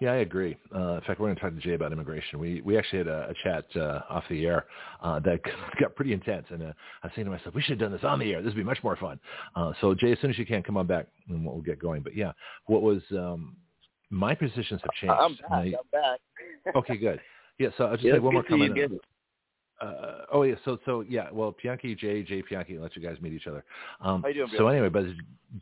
Yeah, 0.00 0.12
I 0.12 0.16
agree. 0.16 0.56
Uh, 0.74 0.94
in 0.94 1.00
fact, 1.02 1.18
we're 1.18 1.28
going 1.28 1.36
to 1.36 1.40
talk 1.40 1.54
to 1.54 1.60
Jay 1.60 1.74
about 1.74 1.92
immigration. 1.92 2.38
We 2.38 2.60
we 2.60 2.76
actually 2.76 2.98
had 2.98 3.08
a, 3.08 3.30
a 3.30 3.34
chat 3.42 3.64
uh, 3.74 4.00
off 4.10 4.24
the 4.28 4.44
air 4.44 4.66
uh, 5.02 5.18
that 5.20 5.40
got 5.80 5.94
pretty 5.94 6.12
intense, 6.12 6.46
and 6.50 6.62
uh, 6.62 6.72
I 7.02 7.06
was 7.06 7.12
saying 7.14 7.24
to 7.24 7.30
myself, 7.30 7.54
we 7.54 7.62
should 7.62 7.80
have 7.80 7.90
done 7.90 7.92
this 7.92 8.04
on 8.04 8.18
the 8.18 8.32
air. 8.32 8.42
This 8.42 8.50
would 8.50 8.56
be 8.56 8.64
much 8.64 8.82
more 8.82 8.96
fun. 8.96 9.18
Uh, 9.56 9.72
so, 9.80 9.94
Jay, 9.94 10.12
as 10.12 10.18
soon 10.20 10.30
as 10.30 10.38
you 10.38 10.44
can, 10.44 10.62
come 10.62 10.76
on 10.76 10.86
back, 10.86 11.06
and 11.28 11.46
we'll 11.46 11.62
get 11.62 11.78
going. 11.78 12.02
But 12.02 12.14
yeah, 12.14 12.32
what 12.66 12.82
was 12.82 13.02
um, 13.12 13.56
my 14.10 14.34
positions 14.34 14.80
have 14.82 14.92
changed. 15.00 15.14
I'm 15.18 15.34
back. 15.34 15.50
I, 15.50 15.58
I'm 15.58 15.72
back. 15.90 16.76
okay, 16.76 16.96
good. 16.96 17.20
Yeah, 17.58 17.68
so 17.76 17.84
I'll 17.84 17.92
just 17.92 18.04
yeah, 18.04 18.14
say 18.14 18.18
one 18.18 18.32
more 18.32 18.42
comment 18.42 18.74
uh, 19.82 20.24
oh 20.32 20.42
yeah, 20.42 20.54
so 20.64 20.78
so 20.84 21.04
yeah, 21.08 21.28
well, 21.32 21.54
Pianki, 21.62 21.98
Jay, 21.98 22.22
Jay 22.22 22.42
Pianki, 22.42 22.80
let 22.80 22.94
you 22.94 23.02
guys 23.02 23.16
meet 23.20 23.32
each 23.32 23.46
other. 23.46 23.64
Um, 24.00 24.22
How 24.22 24.28
you 24.28 24.34
doing, 24.34 24.50
so 24.56 24.68
anyway, 24.68 24.88
but 24.88 25.04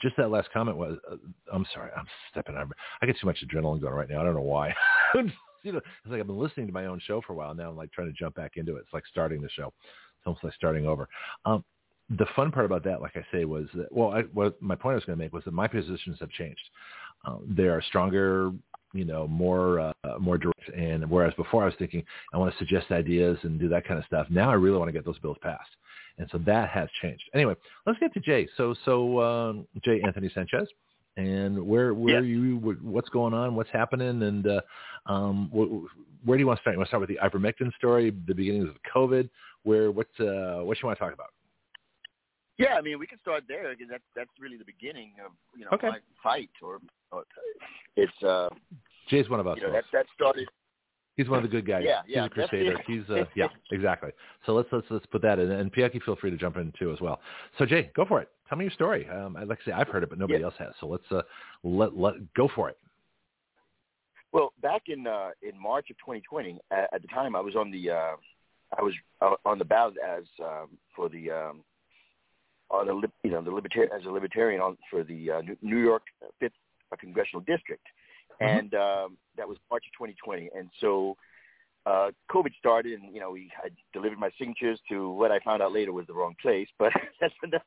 just 0.01 0.17
that 0.19 0.31
last 0.31 0.51
comment 0.53 0.77
was, 0.77 0.99
uh, 1.11 1.17
I'm 1.53 1.67
sorry, 1.73 1.91
I'm 1.97 2.07
stepping 2.31 2.57
on. 2.57 2.71
I 3.01 3.07
get 3.07 3.17
too 3.19 3.27
much 3.27 3.43
adrenaline 3.45 3.81
going 3.81 3.95
right 3.95 4.09
now. 4.09 4.21
I 4.21 4.25
don't 4.25 4.35
know 4.35 4.43
why. 4.43 4.75
you 5.15 5.73
know, 5.73 5.79
it's 5.79 6.11
like 6.11 6.21
I've 6.21 6.27
been 6.27 6.39
listening 6.39 6.67
to 6.67 6.73
my 6.73 6.87
own 6.87 7.01
show 7.07 7.23
for 7.27 7.33
a 7.33 7.37
while 7.37 7.55
now. 7.55 7.71
I'm 7.71 7.77
like 7.77 7.93
trying 7.93 8.09
to 8.09 8.13
jump 8.13 8.35
back 8.35 8.53
into 8.57 8.77
it. 8.77 8.81
It's 8.81 8.93
like 8.93 9.05
starting 9.11 9.41
the 9.41 9.49
show. 9.51 9.73
It's 10.19 10.27
almost 10.27 10.45
like 10.45 10.55
starting 10.55 10.87
over. 10.87 11.09
Um, 11.47 11.65
the 12.19 12.27
fun 12.37 12.51
part 12.51 12.67
about 12.67 12.85
that, 12.85 13.01
like 13.01 13.17
I 13.17 13.25
say, 13.33 13.45
was 13.45 13.67
that 13.75 13.91
well, 13.91 14.11
I, 14.11 14.23
what 14.35 14.61
my 14.61 14.75
point 14.75 14.93
I 14.93 14.97
was 14.97 15.05
going 15.05 15.19
to 15.19 15.25
make 15.25 15.33
was 15.33 15.45
that 15.45 15.55
my 15.55 15.67
positions 15.67 16.19
have 16.21 16.31
changed. 16.31 16.61
Um, 17.25 17.55
they 17.57 17.65
are 17.65 17.81
stronger 17.83 18.53
you 18.93 19.05
know, 19.05 19.27
more 19.27 19.81
uh, 19.81 19.93
more 20.19 20.39
direct. 20.39 20.69
And 20.77 21.09
whereas 21.11 21.35
before 21.35 21.63
I 21.63 21.67
was 21.67 21.75
thinking 21.79 22.05
I 22.33 22.39
want 22.39 22.53
to 22.53 22.59
suggest 22.59 22.91
ideas 22.91 23.39
and 23.43 23.59
do 23.59 23.69
that 23.69 23.87
kind 23.87 23.99
of 23.99 24.07
stuff, 24.07 24.27
now 24.31 24.51
I 24.51 24.55
really 24.55 24.79
want 24.79 24.89
to 24.89 24.93
get 24.93 25.05
those 25.05 25.19
bills 25.19 25.39
passed. 25.43 25.71
And 26.19 26.29
so 26.31 26.39
that 26.39 26.69
has 26.69 26.89
changed. 27.01 27.23
Anyway, 27.35 27.55
let's 27.87 27.99
get 27.99 28.13
to 28.15 28.21
Jay. 28.21 28.49
So 28.57 28.75
so 28.85 29.21
um, 29.21 29.67
Jay 29.85 30.03
Anthony 30.05 30.31
Sanchez, 30.35 30.69
and 31.17 31.67
where 31.67 31.95
where 31.95 32.23
yeah. 32.23 32.37
you 32.37 32.79
what's 32.83 33.09
going 33.09 33.35
on, 33.35 33.55
what's 33.55 33.71
happening, 33.71 34.23
and 34.23 34.47
uh, 34.47 34.61
um, 35.07 35.49
wh- 35.53 36.27
where 36.27 36.37
do 36.37 36.43
you 36.43 36.47
want 36.47 36.59
to 36.59 36.63
start? 36.63 36.75
You 36.75 36.79
want 36.79 36.89
to 36.89 36.91
start 36.91 37.01
with 37.01 37.11
the 37.11 37.19
ivermectin 37.23 37.73
story, 37.77 38.13
the 38.27 38.35
beginnings 38.35 38.69
of 38.69 38.77
COVID. 38.95 39.29
Where 39.63 39.91
what 39.91 40.09
uh, 40.19 40.65
what 40.65 40.81
you 40.81 40.87
want 40.87 40.99
to 40.99 41.05
talk 41.05 41.15
about? 41.15 41.31
Yeah, 42.59 42.75
I 42.75 42.83
mean, 42.83 42.99
we 42.99 43.07
can 43.07 43.19
start 43.21 43.45
there 43.49 43.71
because 43.71 43.89
that's 43.91 44.05
that's 44.15 44.31
really 44.39 44.59
the 44.59 44.65
beginning 44.65 45.13
of 45.25 45.33
you 45.57 45.65
know 45.65 45.71
okay. 45.73 45.89
my 45.89 45.99
fight, 46.23 46.51
or 46.63 46.81
it's 47.97 48.23
uh, 48.23 48.49
Jay's 49.09 49.29
one 49.29 49.41
of 49.41 49.47
us. 49.47 49.59
You 49.61 49.67
know, 49.67 49.73
that 49.73 49.85
that 49.93 50.07
started. 50.15 50.49
He's 51.17 51.29
one 51.29 51.39
of 51.39 51.43
the 51.43 51.51
good 51.51 51.67
guys. 51.67 51.83
Yeah, 51.85 52.01
yeah. 52.07 52.23
He's 52.23 52.27
a 52.27 52.49
crusader. 52.49 52.77
He's 52.87 53.03
uh, 53.11 53.25
yeah, 53.37 53.49
exactly. 53.73 54.11
So 54.47 54.55
let's 54.55 54.69
let's 54.73 54.87
let's 54.91 55.07
put 55.07 55.23
that 55.23 55.39
in, 55.39 55.51
and 55.51 55.73
Pianki, 55.73 56.03
feel 56.03 56.17
free 56.17 56.31
to 56.31 56.37
jump 56.37 56.57
in 56.57 56.73
too 56.79 56.93
as 56.93 57.01
well. 57.01 57.21
So 57.59 57.67
Jay, 57.67 57.91
go 57.95 58.05
for 58.07 58.21
it. 58.23 58.29
Tell 58.49 58.57
me 58.57 58.65
your 58.65 58.73
story. 58.73 59.09
Um, 59.09 59.37
I'd 59.37 59.49
like 59.49 59.59
to 59.59 59.65
say 59.67 59.73
I've 59.73 59.89
heard 59.89 60.03
it, 60.03 60.09
but 60.09 60.19
nobody 60.19 60.41
yeah. 60.41 60.47
else 60.47 60.55
has. 60.59 60.73
So 60.81 60.87
let's 60.87 61.05
uh, 61.11 61.23
let 61.63 61.97
let 61.97 62.15
go 62.35 62.49
for 62.55 62.69
it. 62.71 62.79
Well, 64.33 64.53
back 64.63 64.83
in 64.87 65.07
uh, 65.07 65.31
in 65.43 65.61
March 65.61 65.91
of 65.91 65.97
2020, 65.99 66.59
at, 66.71 66.89
at 66.93 67.03
the 67.03 67.09
time 67.09 67.35
I 67.35 67.41
was 67.41 67.57
on 67.57 67.71
the 67.71 67.91
uh, 67.91 68.17
I 68.79 68.83
was 68.83 68.95
uh, 69.21 69.35
on 69.45 69.59
the 69.59 69.65
ballot 69.65 69.97
as 69.99 70.25
um, 70.43 70.69
for 70.95 71.09
the 71.09 71.31
um, 71.31 71.65
on 72.71 72.87
the 72.87 73.09
you 73.25 73.31
know 73.31 73.43
the 73.43 73.51
libertarian 73.51 73.93
as 73.93 74.07
a 74.07 74.11
libertarian 74.11 74.61
on 74.61 74.79
for 74.91 75.03
the 75.03 75.31
uh, 75.31 75.43
New 75.61 75.79
York 75.79 76.05
Fifth 76.39 76.53
Congressional 76.97 77.43
District, 77.47 77.85
mm-hmm. 78.41 78.59
and 78.59 78.75
um, 78.75 79.17
that 79.37 79.49
was 79.49 79.59
March 79.71 79.85
of 79.87 79.93
2020. 79.93 80.51
And 80.57 80.69
so 80.81 81.17
uh, 81.87 82.11
COVID 82.31 82.55
started, 82.59 83.01
and 83.01 83.15
you 83.15 83.21
know 83.21 83.31
we 83.31 83.51
I 83.63 83.69
delivered 83.93 84.19
my 84.19 84.31
signatures 84.39 84.81
to 84.89 85.11
what 85.11 85.31
I 85.31 85.39
found 85.41 85.63
out 85.63 85.73
later 85.73 85.93
was 85.93 86.07
the 86.07 86.15
wrong 86.15 86.35
place, 86.41 86.69
but 86.79 86.93
that's 87.21 87.35
enough. 87.43 87.63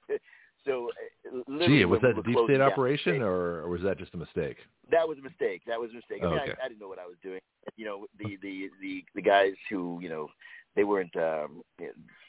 So, 0.65 0.89
uh, 1.27 1.67
gee, 1.67 1.83
was 1.83 1.99
that 2.01 2.17
a 2.17 2.23
deep 2.23 2.37
state 2.45 2.61
operation, 2.61 3.21
or, 3.21 3.63
or 3.63 3.69
was 3.69 3.81
that 3.81 3.97
just 3.97 4.13
a 4.13 4.17
mistake? 4.17 4.57
That 4.91 5.05
was 5.07 5.17
a 5.17 5.21
mistake. 5.21 5.61
That 5.67 5.77
was 5.79 5.91
a 5.91 5.95
mistake. 5.95 6.21
I, 6.23 6.25
mean, 6.25 6.39
okay. 6.39 6.53
I, 6.61 6.65
I 6.65 6.67
didn't 6.69 6.79
know 6.79 6.87
what 6.87 6.99
I 6.99 7.05
was 7.05 7.17
doing. 7.21 7.41
You 7.75 7.85
know, 7.85 8.05
the 8.17 8.37
the 8.41 8.69
the 8.81 9.03
the 9.15 9.21
guys 9.21 9.53
who 9.69 9.99
you 10.01 10.07
know 10.07 10.29
they 10.75 10.83
weren't 10.83 11.15
um, 11.17 11.61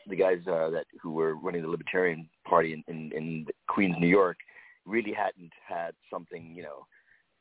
the 0.09 0.17
guys 0.17 0.39
uh, 0.47 0.71
that 0.71 0.87
who 1.01 1.13
were 1.13 1.35
running 1.37 1.63
the 1.63 1.69
Libertarian 1.69 2.29
Party 2.45 2.73
in, 2.73 2.85
in, 2.89 3.13
in 3.17 3.47
Queens, 3.69 3.97
New 3.99 4.09
York, 4.09 4.37
really 4.87 5.13
hadn't 5.13 5.53
had 5.67 5.95
something 6.11 6.55
you 6.55 6.63
know 6.63 6.87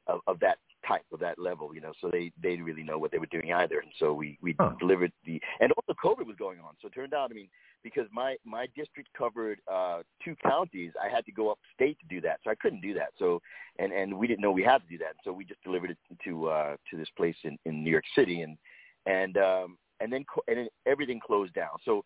of, 0.08 0.20
of 0.28 0.40
that 0.40 0.58
type 0.88 1.06
of 1.14 1.20
that 1.20 1.40
level, 1.40 1.74
you 1.74 1.82
know. 1.82 1.94
So 2.02 2.10
they 2.12 2.32
they 2.42 2.52
didn't 2.52 2.66
really 2.66 2.84
know 2.84 2.98
what 2.98 3.12
they 3.12 3.20
were 3.20 3.26
doing 3.28 3.54
either, 3.54 3.80
and 3.80 3.92
so 4.00 4.14
we 4.14 4.38
we 4.42 4.56
huh. 4.60 4.72
delivered 4.80 5.12
the 5.26 5.42
and 5.60 5.72
also 5.74 5.94
COVID 6.04 6.26
was 6.26 6.36
going 6.38 6.60
on. 6.60 6.74
So 6.82 6.88
it 6.88 6.94
turned 6.94 7.14
out, 7.14 7.32
I 7.32 7.34
mean, 7.34 7.50
because 7.84 8.08
my 8.12 8.36
my 8.46 8.68
district 8.76 9.10
covered 9.18 9.60
uh, 9.72 10.02
two 10.24 10.36
counties, 10.44 10.92
I 11.02 11.14
had 11.14 11.26
to 11.26 11.32
go 11.32 11.52
upstate 11.52 12.00
to 12.00 12.06
do 12.08 12.22
that, 12.22 12.40
so 12.44 12.52
I 12.52 12.56
couldn't 12.56 12.82
do 12.82 12.94
that. 12.96 13.10
So 13.18 13.42
and 13.80 13.92
and 13.92 14.18
we 14.18 14.28
didn't 14.28 14.42
know 14.42 14.52
we 14.52 14.64
had 14.64 14.80
to 14.80 14.88
do 14.90 14.98
that, 15.00 15.16
so 15.24 15.32
we 15.32 15.46
just 15.46 15.64
delivered 15.64 15.92
it 15.92 15.98
to 16.26 16.48
uh, 16.50 16.76
to 16.92 16.98
this 16.98 17.10
place 17.16 17.38
in 17.44 17.58
in 17.66 17.84
New 17.84 17.92
York 17.92 18.06
City, 18.16 18.42
and 18.42 18.58
and 19.06 19.38
um, 19.38 19.78
and 20.00 20.12
then 20.12 20.26
co- 20.34 20.44
and 20.48 20.58
then 20.58 20.68
everything 20.86 21.20
closed 21.26 21.54
down. 21.54 21.78
So 21.86 22.04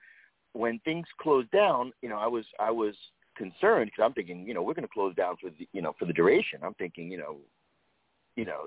when 0.54 0.80
things 0.80 1.08
closed 1.22 1.52
down, 1.52 1.92
you 2.02 2.10
know, 2.10 2.18
I 2.18 2.28
was 2.28 2.46
I 2.60 2.72
was 2.72 2.96
concerned 3.38 3.92
because 3.92 4.04
I'm 4.04 4.14
thinking, 4.14 4.48
you 4.48 4.54
know, 4.54 4.62
we're 4.62 4.74
going 4.74 4.88
to 4.88 4.94
close 4.94 5.16
down 5.16 5.36
for 5.42 5.50
the 5.50 5.68
you 5.74 5.82
know 5.82 5.94
for 5.98 6.06
the 6.06 6.14
duration. 6.14 6.60
I'm 6.64 6.74
thinking, 6.76 7.12
you 7.12 7.18
know, 7.18 7.38
you 8.36 8.46
know, 8.46 8.66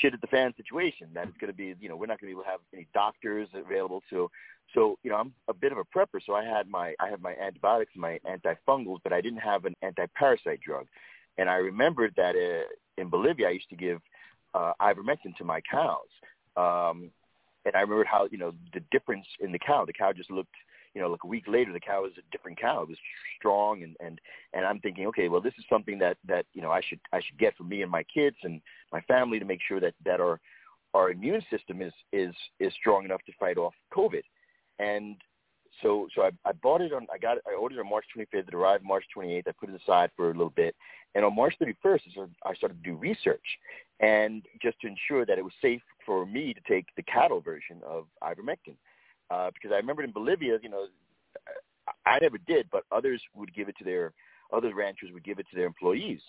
shit 0.00 0.14
at 0.14 0.20
the 0.20 0.26
fan 0.26 0.52
situation 0.56 1.08
that 1.14 1.28
it's 1.28 1.36
going 1.38 1.52
to 1.52 1.56
be, 1.56 1.74
you 1.80 1.88
know, 1.88 1.96
we're 1.96 2.06
not 2.06 2.20
going 2.20 2.32
to 2.32 2.34
be 2.36 2.40
able 2.40 2.44
to 2.44 2.50
have 2.50 2.60
any 2.72 2.86
doctors 2.94 3.48
available. 3.54 4.02
So, 4.10 4.30
so 4.74 4.98
you 5.02 5.10
know, 5.10 5.16
I'm 5.16 5.32
a 5.48 5.54
bit 5.54 5.72
of 5.72 5.78
a 5.78 5.84
prepper, 5.84 6.20
so 6.24 6.34
I 6.34 6.44
had 6.44 6.68
my 6.68 6.94
I 7.00 7.08
have 7.08 7.20
my 7.20 7.34
antibiotics, 7.34 7.92
my 7.96 8.18
antifungals, 8.26 8.98
but 9.04 9.12
I 9.12 9.20
didn't 9.20 9.40
have 9.40 9.64
an 9.64 9.74
anti-parasite 9.82 10.60
drug. 10.60 10.86
And 11.36 11.50
I 11.50 11.56
remembered 11.56 12.14
that 12.16 12.34
uh, 12.36 12.64
in 13.00 13.08
Bolivia, 13.08 13.48
I 13.48 13.52
used 13.52 13.68
to 13.70 13.76
give 13.76 14.00
uh, 14.54 14.72
ivermectin 14.80 15.36
to 15.38 15.44
my 15.44 15.60
cows. 15.60 15.98
Um, 16.56 17.10
and 17.64 17.74
I 17.74 17.80
remember 17.80 18.04
how 18.04 18.28
you 18.30 18.38
know 18.38 18.52
the 18.72 18.80
difference 18.90 19.26
in 19.40 19.52
the 19.52 19.58
cow. 19.58 19.84
The 19.84 19.92
cow 19.92 20.12
just 20.12 20.30
looked, 20.30 20.54
you 20.94 21.00
know, 21.00 21.08
like 21.08 21.24
a 21.24 21.28
week 21.28 21.44
later, 21.48 21.72
the 21.72 21.80
cow 21.80 22.02
was 22.02 22.12
a 22.18 22.22
different 22.30 22.60
cow. 22.60 22.82
It 22.82 22.88
was 22.88 22.98
strong, 23.38 23.82
and 23.82 23.96
and 24.00 24.20
and 24.52 24.64
I'm 24.64 24.78
thinking, 24.80 25.06
okay, 25.08 25.28
well, 25.28 25.40
this 25.40 25.54
is 25.58 25.64
something 25.68 25.98
that 25.98 26.16
that 26.26 26.46
you 26.54 26.62
know 26.62 26.70
I 26.70 26.80
should 26.80 27.00
I 27.12 27.20
should 27.20 27.38
get 27.38 27.56
for 27.56 27.64
me 27.64 27.82
and 27.82 27.90
my 27.90 28.04
kids 28.04 28.36
and 28.42 28.60
my 28.92 29.00
family 29.02 29.38
to 29.38 29.44
make 29.44 29.60
sure 29.66 29.80
that 29.80 29.94
that 30.04 30.20
our 30.20 30.40
our 30.94 31.10
immune 31.10 31.42
system 31.50 31.82
is 31.82 31.92
is 32.12 32.34
is 32.60 32.72
strong 32.74 33.04
enough 33.04 33.22
to 33.26 33.32
fight 33.38 33.58
off 33.58 33.74
COVID. 33.92 34.22
And 34.78 35.16
so 35.82 36.08
so 36.14 36.22
I, 36.22 36.30
I 36.44 36.52
bought 36.52 36.80
it 36.80 36.92
on 36.92 37.06
I 37.12 37.18
got 37.18 37.38
I 37.48 37.54
ordered 37.54 37.78
it 37.78 37.80
on 37.80 37.90
March 37.90 38.06
25th. 38.16 38.48
It 38.48 38.54
arrived 38.54 38.84
March 38.84 39.04
28th. 39.16 39.48
I 39.48 39.52
put 39.58 39.70
it 39.70 39.80
aside 39.82 40.10
for 40.16 40.30
a 40.30 40.32
little 40.32 40.50
bit, 40.50 40.76
and 41.14 41.24
on 41.24 41.34
March 41.34 41.54
31st, 41.60 42.28
I 42.46 42.54
started 42.54 42.82
to 42.82 42.90
do 42.90 42.96
research, 42.96 43.58
and 44.00 44.44
just 44.62 44.80
to 44.80 44.86
ensure 44.86 45.26
that 45.26 45.38
it 45.38 45.44
was 45.44 45.52
safe 45.60 45.82
for 46.06 46.24
me 46.24 46.54
to 46.54 46.60
take 46.68 46.86
the 46.96 47.02
cattle 47.02 47.40
version 47.40 47.80
of 47.86 48.06
ivermectin, 48.22 48.76
uh, 49.30 49.50
because 49.52 49.72
I 49.72 49.76
remember 49.76 50.02
in 50.02 50.12
Bolivia, 50.12 50.58
you 50.62 50.68
know, 50.68 50.86
I 52.06 52.18
never 52.18 52.38
did, 52.38 52.68
but 52.70 52.84
others 52.90 53.20
would 53.34 53.54
give 53.54 53.68
it 53.68 53.76
to 53.78 53.84
their 53.84 54.12
other 54.52 54.74
ranchers 54.74 55.10
would 55.12 55.24
give 55.24 55.38
it 55.38 55.46
to 55.50 55.56
their 55.56 55.66
employees, 55.66 56.20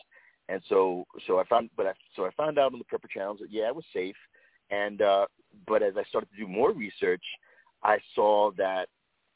and 0.49 0.61
so 0.67 1.05
so 1.27 1.39
I 1.39 1.43
found 1.45 1.69
but 1.77 1.85
I 1.85 1.93
so 2.15 2.25
I 2.25 2.31
found 2.31 2.57
out 2.57 2.73
on 2.73 2.79
the 2.79 2.85
prepper 2.85 3.09
channels 3.09 3.39
that 3.41 3.51
yeah 3.51 3.67
it 3.67 3.75
was 3.75 3.85
safe, 3.93 4.15
and 4.69 5.01
uh, 5.01 5.25
but 5.67 5.83
as 5.83 5.93
I 5.97 6.03
started 6.05 6.29
to 6.31 6.37
do 6.37 6.47
more 6.47 6.71
research, 6.71 7.23
I 7.83 7.99
saw 8.15 8.51
that 8.57 8.89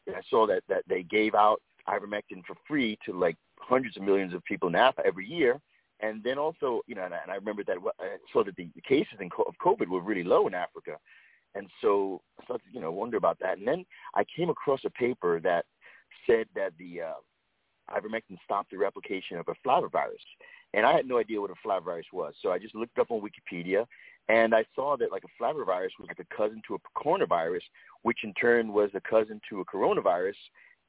I 0.08 0.22
saw 0.30 0.48
that 0.48 0.64
that 0.70 0.84
they 0.88 1.04
gave 1.04 1.36
out 1.36 1.62
ivermectin 1.88 2.46
for 2.46 2.56
free 2.68 2.98
to 3.06 3.14
like 3.14 3.38
hundreds 3.60 3.98
of 3.98 4.04
millions 4.04 4.34
of 4.34 4.44
people 4.44 4.70
in 4.70 4.76
Africa 4.76 5.08
every 5.08 5.28
year. 5.28 5.60
And 6.02 6.24
then 6.24 6.38
also, 6.38 6.82
you 6.88 6.96
know, 6.96 7.04
and 7.04 7.14
I, 7.14 7.18
and 7.24 7.32
I 7.32 7.36
remember 7.36 7.64
that 7.66 7.78
I 8.00 8.16
saw 8.32 8.44
that 8.46 8.56
the, 8.56 8.70
the 8.74 8.82
cases 8.82 9.18
in, 9.20 9.30
of 9.46 9.54
COVID 9.64 9.88
were 9.88 10.00
really 10.00 10.24
low 10.24 10.48
in 10.48 10.54
Africa. 10.54 10.98
And 11.56 11.68
so 11.82 12.22
I 12.40 12.44
started 12.46 12.64
to, 12.66 12.74
you 12.74 12.82
know, 12.82 12.92
wonder 12.92 13.18
about 13.18 13.40
that. 13.40 13.58
And 13.58 13.68
then 13.68 13.86
I 14.16 14.24
came 14.36 14.50
across 14.50 14.82
a 14.86 14.90
paper 14.90 15.40
that 15.42 15.66
said 16.28 16.46
that 16.56 16.74
the 16.78 17.02
uh, 17.02 17.96
ivermectin 17.96 18.38
stopped 18.44 18.72
the 18.72 18.78
replication 18.78 19.38
of 19.38 19.48
a 19.48 19.68
flavivirus. 19.68 20.24
And 20.74 20.86
I 20.86 20.94
had 20.94 21.08
no 21.08 21.18
idea 21.18 21.42
what 21.42 21.50
a 21.50 21.68
flavivirus 21.68 22.04
was. 22.14 22.34
So 22.42 22.52
I 22.52 22.60
just 22.60 22.76
looked 22.76 23.00
up 23.00 23.10
on 23.10 23.22
Wikipedia 23.22 23.86
and 24.28 24.54
I 24.54 24.64
saw 24.76 24.96
that 24.98 25.12
like 25.12 25.24
a 25.24 25.44
flavivirus 25.44 25.90
was 26.00 26.08
like 26.08 26.20
a 26.20 26.36
cousin 26.36 26.62
to 26.68 26.76
a 26.76 27.00
coronavirus, 27.00 27.62
which 28.04 28.20
in 28.24 28.34
turn 28.36 28.72
was 28.72 28.92
a 28.94 29.02
cousin 29.02 29.42
to 29.50 29.62
a 29.62 29.66
coronavirus. 29.66 30.36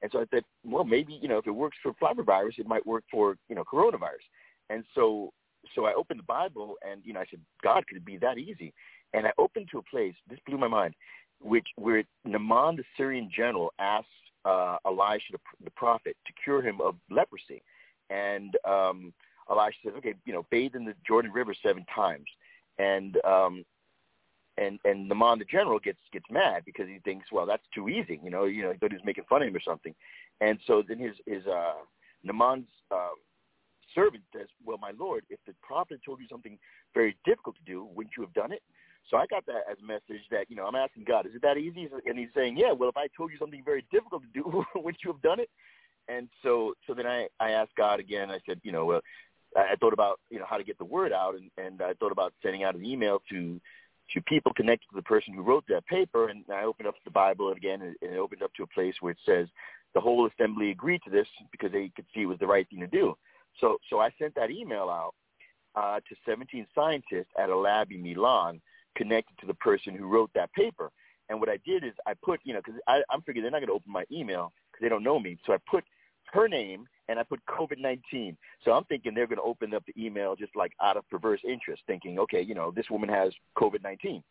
And 0.02 0.12
so 0.12 0.20
I 0.20 0.24
thought, 0.26 0.44
well, 0.64 0.84
maybe, 0.84 1.18
you 1.20 1.28
know, 1.28 1.38
if 1.38 1.46
it 1.46 1.50
works 1.50 1.78
for 1.82 1.92
flavivirus, 1.94 2.58
it 2.58 2.66
might 2.66 2.86
work 2.86 3.04
for, 3.10 3.36
you 3.48 3.56
know, 3.56 3.64
coronavirus. 3.64 4.26
And 4.68 4.84
so 4.94 5.32
so 5.74 5.84
I 5.84 5.94
opened 5.94 6.20
the 6.20 6.24
Bible 6.24 6.76
and, 6.88 7.02
you 7.04 7.12
know, 7.12 7.20
I 7.20 7.26
said, 7.30 7.40
God, 7.62 7.86
could 7.86 7.98
it 7.98 8.04
be 8.04 8.16
that 8.18 8.38
easy? 8.38 8.72
And 9.12 9.26
I 9.26 9.32
opened 9.38 9.68
to 9.72 9.78
a 9.78 9.82
place, 9.82 10.14
this 10.28 10.38
blew 10.46 10.58
my 10.58 10.68
mind, 10.68 10.94
which 11.40 11.66
where 11.76 12.04
Naaman 12.24 12.76
the 12.76 12.84
Syrian 12.96 13.30
general 13.34 13.72
asked 13.78 14.06
uh, 14.44 14.76
Elisha 14.86 15.32
the, 15.32 15.38
the 15.64 15.70
prophet 15.70 16.16
to 16.26 16.32
cure 16.42 16.62
him 16.62 16.80
of 16.80 16.96
leprosy. 17.10 17.62
And 18.08 18.56
um, 18.68 19.12
Elisha 19.50 19.78
says, 19.84 19.94
okay, 19.98 20.14
you 20.24 20.32
know, 20.32 20.46
bathe 20.50 20.74
in 20.74 20.84
the 20.84 20.94
Jordan 21.06 21.32
River 21.32 21.54
seven 21.62 21.84
times. 21.94 22.26
And 22.78 23.18
um, 23.24 23.64
and 24.58 24.78
and 24.84 25.08
Naaman 25.08 25.38
the 25.38 25.44
general 25.44 25.78
gets 25.78 25.98
gets 26.12 26.24
mad 26.30 26.62
because 26.64 26.86
he 26.88 26.98
thinks, 27.04 27.26
well, 27.32 27.46
that's 27.46 27.66
too 27.74 27.88
easy. 27.88 28.20
You 28.22 28.30
know, 28.30 28.44
you 28.44 28.62
know, 28.62 28.72
he 28.72 28.78
thought 28.78 28.90
he 28.90 28.96
was 28.96 29.04
making 29.04 29.24
fun 29.28 29.42
of 29.42 29.48
him 29.48 29.56
or 29.56 29.60
something. 29.60 29.94
And 30.40 30.58
so 30.66 30.82
then 30.86 30.98
his 30.98 31.14
his 31.26 31.46
uh, 31.46 31.74
Naaman's 32.22 32.68
uh, 32.90 33.16
servant 33.94 34.22
says, 34.34 34.46
well, 34.64 34.78
my 34.78 34.92
lord, 34.98 35.24
if 35.30 35.40
the 35.46 35.54
prophet 35.62 36.00
told 36.04 36.20
you 36.20 36.26
something 36.30 36.58
very 36.94 37.16
difficult 37.24 37.56
to 37.56 37.64
do, 37.64 37.84
wouldn't 37.94 38.14
you 38.16 38.22
have 38.22 38.32
done 38.34 38.52
it? 38.52 38.62
So 39.08 39.16
I 39.16 39.26
got 39.26 39.46
that 39.46 39.62
as 39.70 39.78
a 39.82 39.86
message 39.86 40.24
that, 40.30 40.50
you 40.50 40.56
know, 40.56 40.66
I'm 40.66 40.74
asking 40.74 41.04
God, 41.04 41.26
is 41.26 41.34
it 41.34 41.42
that 41.42 41.56
easy? 41.56 41.88
And 42.06 42.18
he's 42.18 42.28
saying, 42.34 42.56
yeah, 42.56 42.72
well, 42.72 42.88
if 42.88 42.96
I 42.96 43.08
told 43.16 43.32
you 43.32 43.38
something 43.38 43.62
very 43.64 43.84
difficult 43.90 44.22
to 44.22 44.28
do, 44.32 44.64
wouldn't 44.74 45.02
you 45.04 45.12
have 45.12 45.22
done 45.22 45.40
it? 45.40 45.50
And 46.08 46.28
so, 46.42 46.74
so 46.86 46.94
then 46.94 47.06
I, 47.06 47.28
I 47.38 47.50
asked 47.50 47.74
God 47.76 48.00
again, 48.00 48.30
I 48.30 48.38
said, 48.46 48.60
you 48.62 48.72
know, 48.72 48.90
uh, 48.92 49.00
I 49.56 49.74
thought 49.80 49.92
about, 49.92 50.20
you 50.30 50.38
know, 50.38 50.46
how 50.48 50.56
to 50.56 50.64
get 50.64 50.78
the 50.78 50.84
word 50.84 51.12
out 51.12 51.34
and, 51.34 51.50
and 51.56 51.82
I 51.82 51.94
thought 51.94 52.12
about 52.12 52.34
sending 52.42 52.62
out 52.62 52.74
an 52.74 52.84
email 52.84 53.22
to, 53.30 53.60
to 54.14 54.20
people 54.22 54.52
connected 54.52 54.88
to 54.90 54.96
the 54.96 55.02
person 55.02 55.34
who 55.34 55.42
wrote 55.42 55.64
that 55.68 55.86
paper. 55.86 56.28
And 56.28 56.44
I 56.52 56.64
opened 56.64 56.88
up 56.88 56.94
the 57.04 57.10
Bible 57.10 57.50
again 57.50 57.82
and 57.82 57.96
it 58.00 58.16
opened 58.16 58.42
up 58.42 58.52
to 58.54 58.62
a 58.62 58.68
place 58.68 58.94
where 59.00 59.12
it 59.12 59.18
says 59.26 59.48
the 59.94 60.00
whole 60.00 60.28
assembly 60.28 60.70
agreed 60.70 61.02
to 61.04 61.10
this 61.10 61.26
because 61.50 61.72
they 61.72 61.90
could 61.94 62.06
see 62.14 62.22
it 62.22 62.26
was 62.26 62.38
the 62.38 62.46
right 62.46 62.68
thing 62.68 62.80
to 62.80 62.86
do. 62.86 63.16
So, 63.60 63.78
so 63.88 63.98
I 63.98 64.10
sent 64.18 64.34
that 64.36 64.50
email 64.50 64.88
out 64.88 65.14
uh, 65.74 66.00
to 66.08 66.16
17 66.26 66.66
scientists 66.74 67.30
at 67.38 67.50
a 67.50 67.56
lab 67.56 67.90
in 67.92 68.02
Milan 68.02 68.60
connected 68.96 69.38
to 69.38 69.46
the 69.46 69.54
person 69.54 69.94
who 69.94 70.06
wrote 70.06 70.30
that 70.34 70.52
paper. 70.52 70.90
And 71.28 71.38
what 71.38 71.48
I 71.48 71.58
did 71.64 71.84
is 71.84 71.92
I 72.06 72.14
put, 72.22 72.40
you 72.44 72.54
know, 72.54 72.60
because 72.64 72.80
I'm 72.88 73.22
figuring 73.22 73.42
they're 73.42 73.52
not 73.52 73.60
going 73.60 73.68
to 73.68 73.74
open 73.74 73.92
my 73.92 74.04
email 74.10 74.52
because 74.70 74.82
they 74.82 74.88
don't 74.88 75.04
know 75.04 75.20
me. 75.20 75.38
So 75.46 75.52
I 75.52 75.58
put 75.70 75.84
her 76.32 76.48
name 76.48 76.86
and 77.08 77.18
I 77.18 77.22
put 77.22 77.40
COVID-19. 77.46 78.36
So 78.64 78.72
I'm 78.72 78.84
thinking 78.84 79.14
they're 79.14 79.26
going 79.26 79.38
to 79.38 79.42
open 79.42 79.74
up 79.74 79.84
the 79.86 80.04
email 80.04 80.34
just 80.36 80.54
like 80.56 80.72
out 80.82 80.96
of 80.96 81.08
perverse 81.08 81.40
interest, 81.48 81.82
thinking, 81.86 82.18
okay, 82.18 82.40
you 82.40 82.54
know, 82.54 82.72
this 82.74 82.90
woman 82.90 83.08
has 83.08 83.32
COVID-19. 83.56 84.22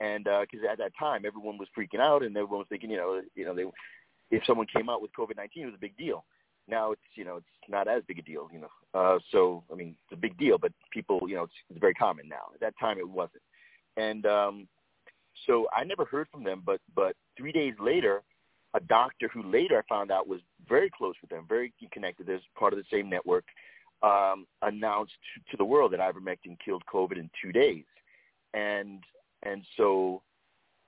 And 0.00 0.24
because 0.24 0.64
uh, 0.66 0.72
at 0.72 0.78
that 0.78 0.92
time 0.98 1.24
everyone 1.26 1.58
was 1.58 1.68
freaking 1.76 2.00
out 2.00 2.22
and 2.22 2.36
everyone 2.36 2.58
was 2.60 2.68
thinking, 2.68 2.90
you 2.90 2.96
know, 2.96 3.20
you 3.34 3.44
know, 3.44 3.54
they, 3.54 3.64
if 4.30 4.42
someone 4.46 4.66
came 4.66 4.88
out 4.88 5.02
with 5.02 5.10
COVID-19, 5.18 5.48
it 5.56 5.66
was 5.66 5.74
a 5.74 5.80
big 5.80 5.96
deal. 5.96 6.24
Now 6.68 6.92
it's, 6.92 7.02
you 7.14 7.24
know, 7.24 7.36
it's 7.36 7.46
not 7.68 7.88
as 7.88 8.02
big 8.06 8.18
a 8.18 8.22
deal, 8.22 8.48
you 8.52 8.60
know. 8.60 8.68
Uh, 8.94 9.18
so 9.32 9.64
I 9.72 9.74
mean, 9.74 9.96
it's 10.04 10.12
a 10.16 10.20
big 10.20 10.36
deal, 10.38 10.58
but 10.58 10.72
people, 10.90 11.20
you 11.26 11.34
know, 11.34 11.44
it's, 11.44 11.52
it's 11.70 11.80
very 11.80 11.94
common 11.94 12.28
now. 12.28 12.52
At 12.54 12.60
that 12.60 12.74
time, 12.78 12.98
it 12.98 13.08
wasn't. 13.08 13.42
And 13.98 14.24
um, 14.26 14.68
so 15.46 15.66
I 15.76 15.84
never 15.84 16.04
heard 16.04 16.28
from 16.30 16.44
them, 16.44 16.62
but 16.64 16.80
but 16.94 17.16
three 17.36 17.52
days 17.52 17.74
later, 17.80 18.22
a 18.74 18.80
doctor 18.80 19.28
who 19.28 19.42
later 19.42 19.78
I 19.78 19.94
found 19.94 20.10
out 20.10 20.28
was 20.28 20.40
very 20.68 20.90
close 20.96 21.14
with 21.20 21.30
them, 21.30 21.46
very 21.48 21.72
connected, 21.92 22.28
as 22.30 22.40
part 22.56 22.72
of 22.72 22.78
the 22.78 22.84
same 22.90 23.10
network, 23.10 23.44
um, 24.02 24.46
announced 24.62 25.14
to, 25.34 25.50
to 25.50 25.56
the 25.56 25.64
world 25.64 25.92
that 25.92 26.00
ivermectin 26.00 26.56
killed 26.64 26.82
COVID 26.92 27.18
in 27.18 27.28
two 27.42 27.52
days, 27.52 27.84
and 28.54 29.02
and 29.42 29.64
so 29.76 30.22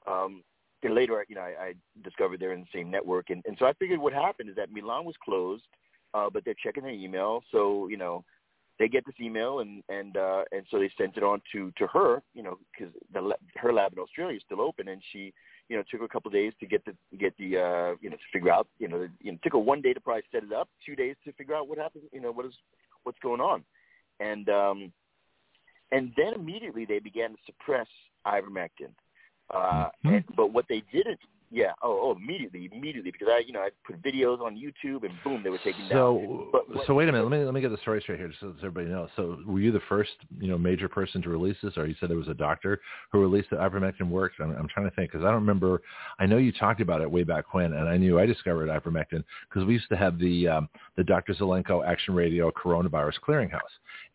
um, 0.07 0.45
and 0.83 0.95
later, 0.95 1.25
you 1.29 1.35
know, 1.35 1.43
I, 1.43 1.65
I 1.65 1.75
discovered 2.03 2.41
they're 2.41 2.55
in 2.55 2.61
the 2.61 2.79
same 2.79 2.91
network, 2.91 3.31
and, 3.31 3.43
and 3.47 3.57
so 3.59 3.67
I 3.67 3.73
figured 3.75 4.01
what 4.01 4.13
happened 4.13 4.49
is 4.49 4.57
that 4.57 4.73
Milan 4.73 5.05
was 5.05 5.15
closed, 5.23 5.65
uh, 6.15 6.31
but 6.33 6.45
they're 6.45 6.55
checking 6.63 6.85
their 6.85 6.93
email, 6.93 7.43
so 7.51 7.89
you 7.89 7.97
know, 7.97 8.25
they 8.81 8.89
get 8.89 9.05
this 9.05 9.15
email 9.21 9.61
and 9.61 9.85
and 9.91 10.17
uh, 10.17 10.43
and 10.51 10.65
so 10.71 10.79
they 10.79 10.91
sent 10.97 11.17
it 11.19 11.23
on 11.23 11.41
to 11.53 11.71
to 11.77 11.87
her, 11.87 12.23
you 12.35 12.43
know, 12.43 12.59
because 12.73 12.93
the 13.13 13.37
her 13.57 13.73
lab 13.73 13.93
in 13.93 13.99
Australia 13.99 14.39
is 14.39 14.43
still 14.45 14.63
open, 14.63 14.89
and 14.89 15.03
she, 15.13 15.35
you 15.69 15.77
know, 15.77 15.85
took 15.91 16.01
her 16.01 16.07
a 16.07 16.09
couple 16.09 16.31
of 16.31 16.33
days 16.33 16.55
to 16.61 16.67
get 16.67 16.83
the 16.87 16.95
get 17.19 17.37
the 17.39 17.59
uh, 17.59 17.95
you 18.01 18.09
know 18.09 18.17
to 18.17 18.23
figure 18.33 18.51
out, 18.51 18.67
you 18.79 18.89
know, 18.89 19.07
you 19.21 19.33
know, 19.33 19.39
took 19.45 19.53
her 19.53 19.59
one 19.59 19.83
day 19.83 19.93
to 19.93 20.01
probably 20.01 20.23
set 20.33 20.43
it 20.43 20.53
up, 20.53 20.69
two 20.85 20.97
days 20.97 21.15
to 21.25 21.33
figure 21.35 21.55
out 21.55 21.69
what 21.69 21.77
happened, 21.77 22.05
you 22.11 22.23
know, 22.23 22.33
what 22.33 22.47
is 22.47 22.55
what's 23.03 23.19
going 23.19 23.41
on, 23.41 23.63
and 24.19 24.49
um, 24.49 24.91
and 25.93 26.13
then 26.17 26.33
immediately 26.35 26.87
they 26.87 27.01
began 27.01 27.33
to 27.33 27.37
suppress 27.45 27.87
ivermectin, 28.27 28.93
uh, 29.55 29.59
mm-hmm. 29.59 30.09
and, 30.15 30.25
but 30.35 30.55
what 30.55 30.65
they 30.71 30.83
didn't 30.91 31.21
yeah. 31.53 31.73
Oh, 31.83 31.99
oh, 32.03 32.17
immediately, 32.17 32.71
immediately, 32.73 33.11
because 33.11 33.29
I, 33.29 33.43
you 33.45 33.53
know, 33.53 33.61
I 33.61 33.71
put 33.85 34.01
videos 34.03 34.41
on 34.41 34.55
YouTube, 34.55 35.03
and 35.05 35.13
boom, 35.25 35.43
they 35.43 35.51
were 35.51 35.59
taken 35.59 35.85
so, 35.89 36.19
down. 36.19 36.49
But, 36.53 36.87
so 36.87 36.95
wait 36.95 37.09
a 37.09 37.13
minute. 37.13 37.29
Let 37.29 37.39
me 37.39 37.45
let 37.45 37.55
me 37.55 37.61
get 37.61 37.71
the 37.71 37.79
story 37.79 38.01
straight 38.01 38.19
here, 38.21 38.29
just 38.29 38.41
so 38.41 38.55
everybody 38.59 38.87
knows. 38.87 39.09
So, 39.17 39.39
were 39.45 39.59
you 39.59 39.73
the 39.73 39.81
first, 39.89 40.13
you 40.39 40.49
know, 40.49 40.57
major 40.57 40.89
person 40.89 41.21
to 41.23 41.29
release 41.29 41.57
this, 41.61 41.77
or 41.77 41.87
you 41.87 41.97
said 41.99 42.09
there 42.09 42.17
was 42.17 42.29
a 42.29 42.35
doctor 42.35 42.81
who 43.11 43.21
released 43.21 43.51
that 43.51 43.59
ivermectin 43.59 44.09
worked? 44.09 44.41
I'm, 44.41 44.53
I'm 44.53 44.69
trying 44.69 44.89
to 44.89 44.95
think 44.95 45.11
because 45.11 45.25
I 45.25 45.29
don't 45.29 45.41
remember. 45.41 45.83
I 46.21 46.27
know 46.27 46.37
you 46.37 46.53
talked 46.53 46.81
about 46.81 47.01
it 47.01 47.11
way 47.11 47.25
back 47.25 47.53
when, 47.53 47.73
and 47.73 47.89
I 47.89 47.97
knew 47.97 48.21
I 48.21 48.27
discovered 48.27 48.69
ivermectin 48.69 49.25
because 49.49 49.67
we 49.67 49.75
used 49.75 49.89
to 49.89 49.97
have 49.97 50.19
the 50.21 50.47
um, 50.47 50.69
the 50.97 51.03
Dr. 51.03 51.35
Zelenko 51.35 51.85
Action 51.85 52.15
Radio 52.15 52.53
Coronavirus 52.53 53.15
Clearinghouse, 53.27 53.59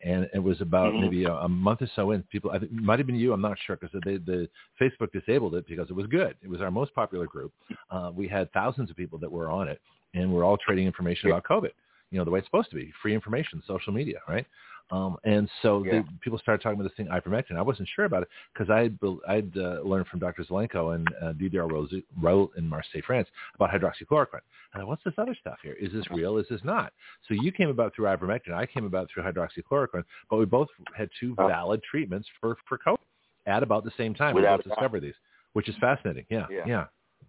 and 0.02 0.26
it 0.32 0.42
was 0.42 0.60
about 0.62 0.92
mm-hmm. 0.94 1.02
maybe 1.02 1.24
a, 1.24 1.32
a 1.32 1.48
month 1.48 1.82
or 1.82 1.90
so 1.94 2.12
in. 2.12 2.22
People, 2.24 2.50
I 2.50 2.58
think, 2.60 2.72
it 2.72 2.82
might 2.82 2.98
have 2.98 3.06
been 3.06 3.16
you. 3.16 3.34
I'm 3.34 3.42
not 3.42 3.58
sure 3.66 3.76
because 3.76 3.92
the, 4.04 4.22
the 4.24 4.48
Facebook 4.80 5.12
disabled 5.12 5.54
it 5.54 5.66
because 5.66 5.90
it 5.90 5.94
was 5.94 6.06
good. 6.06 6.34
It 6.42 6.48
was 6.48 6.62
our 6.62 6.70
most 6.70 6.94
popular 6.94 7.25
group. 7.26 7.52
Uh, 7.90 8.10
we 8.14 8.28
had 8.28 8.52
thousands 8.52 8.90
of 8.90 8.96
people 8.96 9.18
that 9.18 9.30
were 9.30 9.50
on 9.50 9.68
it, 9.68 9.80
and 10.14 10.32
we're 10.32 10.44
all 10.44 10.56
trading 10.56 10.86
information 10.86 11.30
about 11.30 11.44
COVID. 11.44 11.70
You 12.10 12.18
know, 12.18 12.24
the 12.24 12.30
way 12.30 12.38
it's 12.38 12.46
supposed 12.48 12.70
to 12.70 12.76
be, 12.76 12.92
free 13.02 13.14
information, 13.14 13.62
social 13.66 13.92
media, 13.92 14.20
right? 14.28 14.46
Um, 14.90 15.16
and 15.24 15.48
so 15.62 15.84
yeah. 15.84 16.02
the, 16.02 16.04
people 16.20 16.38
started 16.38 16.62
talking 16.62 16.78
about 16.78 16.88
this 16.88 16.96
thing, 16.96 17.08
ivermectin. 17.08 17.56
I 17.56 17.62
wasn't 17.62 17.88
sure 17.96 18.04
about 18.04 18.22
it 18.22 18.28
because 18.52 18.70
I'd, 18.70 18.96
I'd 19.28 19.56
uh, 19.56 19.80
learned 19.82 20.06
from 20.06 20.20
Dr. 20.20 20.44
Zelenko 20.44 20.94
and 20.94 21.08
uh, 21.20 21.32
Didier 21.32 21.66
Raoult 21.66 22.50
in 22.56 22.68
Marseille, 22.68 23.02
France, 23.04 23.28
about 23.56 23.70
hydroxychloroquine. 23.70 24.40
And 24.74 24.82
I, 24.82 24.84
what's 24.84 25.02
this 25.04 25.14
other 25.18 25.36
stuff 25.40 25.58
here? 25.62 25.76
Is 25.80 25.92
this 25.92 26.04
real? 26.10 26.38
Is 26.38 26.46
this 26.48 26.60
not? 26.62 26.92
So 27.26 27.34
you 27.34 27.50
came 27.50 27.68
about 27.68 27.96
through 27.96 28.06
ivermectin. 28.06 28.52
I 28.52 28.66
came 28.66 28.84
about 28.84 29.08
through 29.12 29.24
hydroxychloroquine, 29.24 30.04
but 30.30 30.36
we 30.36 30.44
both 30.44 30.68
had 30.96 31.08
two 31.18 31.34
valid 31.34 31.82
treatments 31.82 32.28
for, 32.40 32.56
for 32.68 32.78
COVID 32.78 32.98
at 33.46 33.62
about 33.62 33.84
the 33.84 33.92
same 33.96 34.14
time. 34.14 34.34
Without 34.34 34.58
we 34.58 34.68
both 34.68 34.76
discovered 34.76 35.00
these, 35.00 35.14
which 35.54 35.68
is 35.68 35.74
fascinating. 35.80 36.26
Yeah, 36.28 36.46
yeah. 36.48 36.64
yeah. 36.66 36.84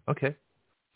Okay. 0.08 0.34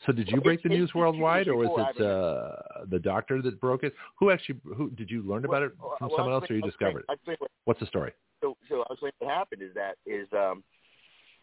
So 0.07 0.13
did 0.13 0.29
you 0.29 0.41
break 0.41 0.63
the 0.63 0.69
news 0.69 0.93
worldwide, 0.95 1.47
or 1.47 1.55
was 1.57 1.95
it 1.97 2.05
uh, 2.05 2.85
the 2.91 2.99
doctor 2.99 3.41
that 3.43 3.61
broke 3.61 3.85
it? 3.85 3.95
Who 4.19 4.31
actually? 4.31 4.57
Who 4.77 4.91
did 4.91 5.11
you 5.11 5.23
learn 5.23 5.45
about 5.45 5.63
it 5.63 5.73
from 5.99 6.09
well, 6.09 6.19
someone 6.19 6.35
else, 6.35 6.45
or 6.51 6.57
you 6.57 6.63
discovered 6.63 7.05
it? 7.09 7.39
What's 7.67 7.79
the 7.79 7.87
story? 7.87 8.13
So, 8.43 8.57
so 8.69 8.81
I 8.81 8.87
was 8.91 8.99
saying 9.01 9.13
what 9.21 9.33
happened 9.33 9.63
is 9.63 9.71
that 9.75 9.95
is, 10.05 10.27
um, 10.33 10.65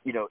you 0.04 0.12
know, 0.12 0.28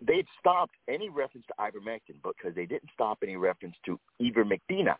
they 0.00 0.24
stopped 0.38 0.74
any 0.88 1.10
reference 1.10 1.46
to 1.48 1.54
ivermectin 1.60 2.16
because 2.22 2.54
they 2.54 2.64
didn't 2.64 2.88
stop 2.94 3.18
any 3.22 3.36
reference 3.36 3.76
to 3.84 4.00
ivermectina, 4.22 4.94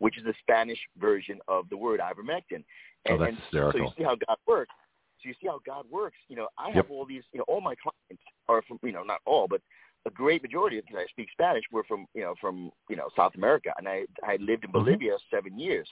which 0.00 0.18
is 0.18 0.24
the 0.24 0.34
Spanish 0.40 0.78
version 0.98 1.38
of 1.46 1.68
the 1.70 1.76
word 1.76 2.00
ivermectin. 2.00 2.64
And, 3.06 3.14
oh, 3.14 3.18
that's 3.18 3.28
and 3.28 3.38
hysterical. 3.38 3.80
So 3.80 3.84
you 3.84 3.92
see 3.96 4.02
how 4.02 4.16
God 4.26 4.36
works. 4.48 4.74
So 5.22 5.28
you 5.28 5.34
see 5.40 5.46
how 5.46 5.60
God 5.64 5.84
works. 5.88 6.16
You 6.28 6.36
know, 6.36 6.48
I 6.58 6.68
have 6.68 6.76
yep. 6.76 6.90
all 6.90 7.06
these. 7.06 7.22
You 7.32 7.38
know, 7.38 7.44
all 7.46 7.60
my 7.60 7.74
clients 7.76 8.24
are 8.48 8.62
from. 8.62 8.80
You 8.82 8.92
know, 8.92 9.04
not 9.04 9.20
all, 9.26 9.46
but 9.46 9.60
a 10.06 10.10
great 10.10 10.42
majority 10.42 10.78
of 10.78 10.86
because 10.86 11.04
I 11.06 11.10
speak 11.10 11.28
Spanish 11.32 11.64
were 11.70 11.84
from 11.84 12.06
you 12.14 12.22
know 12.22 12.34
from 12.40 12.70
you 12.88 12.96
know 12.96 13.08
South 13.16 13.34
America, 13.34 13.72
and 13.78 13.88
I 13.88 14.04
I 14.24 14.36
lived 14.36 14.64
in 14.64 14.70
mm-hmm. 14.70 14.78
Bolivia 14.78 15.12
mm-hmm. 15.12 15.36
seven 15.36 15.58
years, 15.58 15.88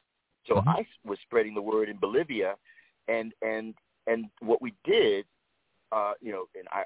so 0.47 0.55
mm-hmm. 0.55 0.69
I 0.69 0.87
was 1.05 1.19
spreading 1.23 1.55
the 1.55 1.63
word 1.63 1.89
in 1.89 1.97
Bolivia, 1.99 2.55
and 3.09 3.33
and 3.43 3.75
and 4.07 4.27
what 4.41 4.63
we 4.63 4.73
did, 4.85 5.27
uh, 5.93 6.13
you 6.21 6.33
know, 6.33 6.45
and 6.59 6.67
I 6.71 6.85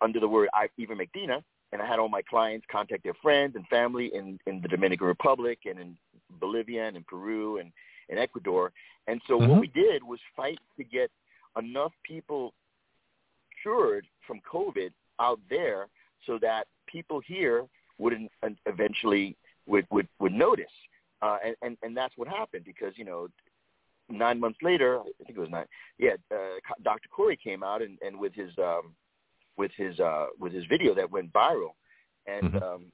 under 0.00 0.20
the 0.20 0.28
word 0.28 0.48
I 0.52 0.68
ivermectina, 0.80 1.42
and 1.72 1.80
I 1.80 1.86
had 1.86 1.98
all 1.98 2.08
my 2.08 2.22
clients 2.22 2.66
contact 2.70 3.04
their 3.04 3.14
friends 3.22 3.54
and 3.54 3.66
family 3.68 4.10
in 4.14 4.38
in 4.46 4.60
the 4.60 4.68
Dominican 4.68 5.06
Republic 5.06 5.60
and 5.66 5.78
in 5.78 5.96
Bolivia 6.40 6.88
and 6.88 6.96
in 6.96 7.04
Peru 7.04 7.58
and 7.58 7.70
in 8.08 8.18
Ecuador, 8.18 8.72
and 9.06 9.20
so 9.28 9.38
mm-hmm. 9.38 9.50
what 9.50 9.60
we 9.60 9.68
did 9.68 10.02
was 10.02 10.18
fight 10.36 10.58
to 10.76 10.84
get 10.84 11.10
enough 11.56 11.92
people 12.02 12.52
cured 13.62 14.06
from 14.26 14.40
COVID 14.52 14.90
out 15.20 15.38
there 15.48 15.88
so 16.26 16.38
that 16.40 16.66
people 16.86 17.20
here 17.24 17.64
would 17.98 18.14
eventually 18.66 19.36
would 19.66 19.86
would, 19.90 20.08
would 20.18 20.32
notice. 20.32 20.66
Uh, 21.22 21.38
and, 21.44 21.56
and 21.62 21.76
and 21.82 21.96
that's 21.96 22.16
what 22.16 22.28
happened 22.28 22.64
because 22.64 22.92
you 22.96 23.04
know 23.04 23.28
nine 24.10 24.38
months 24.38 24.58
later, 24.62 25.00
I 25.00 25.24
think 25.24 25.38
it 25.38 25.40
was 25.40 25.50
nine. 25.50 25.66
Yeah, 25.98 26.14
uh, 26.30 26.58
Dr. 26.82 27.08
Kory 27.08 27.36
came 27.36 27.62
out 27.62 27.82
and, 27.82 27.98
and 28.04 28.18
with 28.18 28.34
his 28.34 28.50
um, 28.58 28.94
with 29.56 29.70
his 29.76 29.98
uh, 30.00 30.26
with 30.38 30.52
his 30.52 30.64
video 30.66 30.94
that 30.94 31.10
went 31.10 31.32
viral, 31.32 31.74
and 32.26 32.52
mm-hmm. 32.52 32.62
um, 32.62 32.84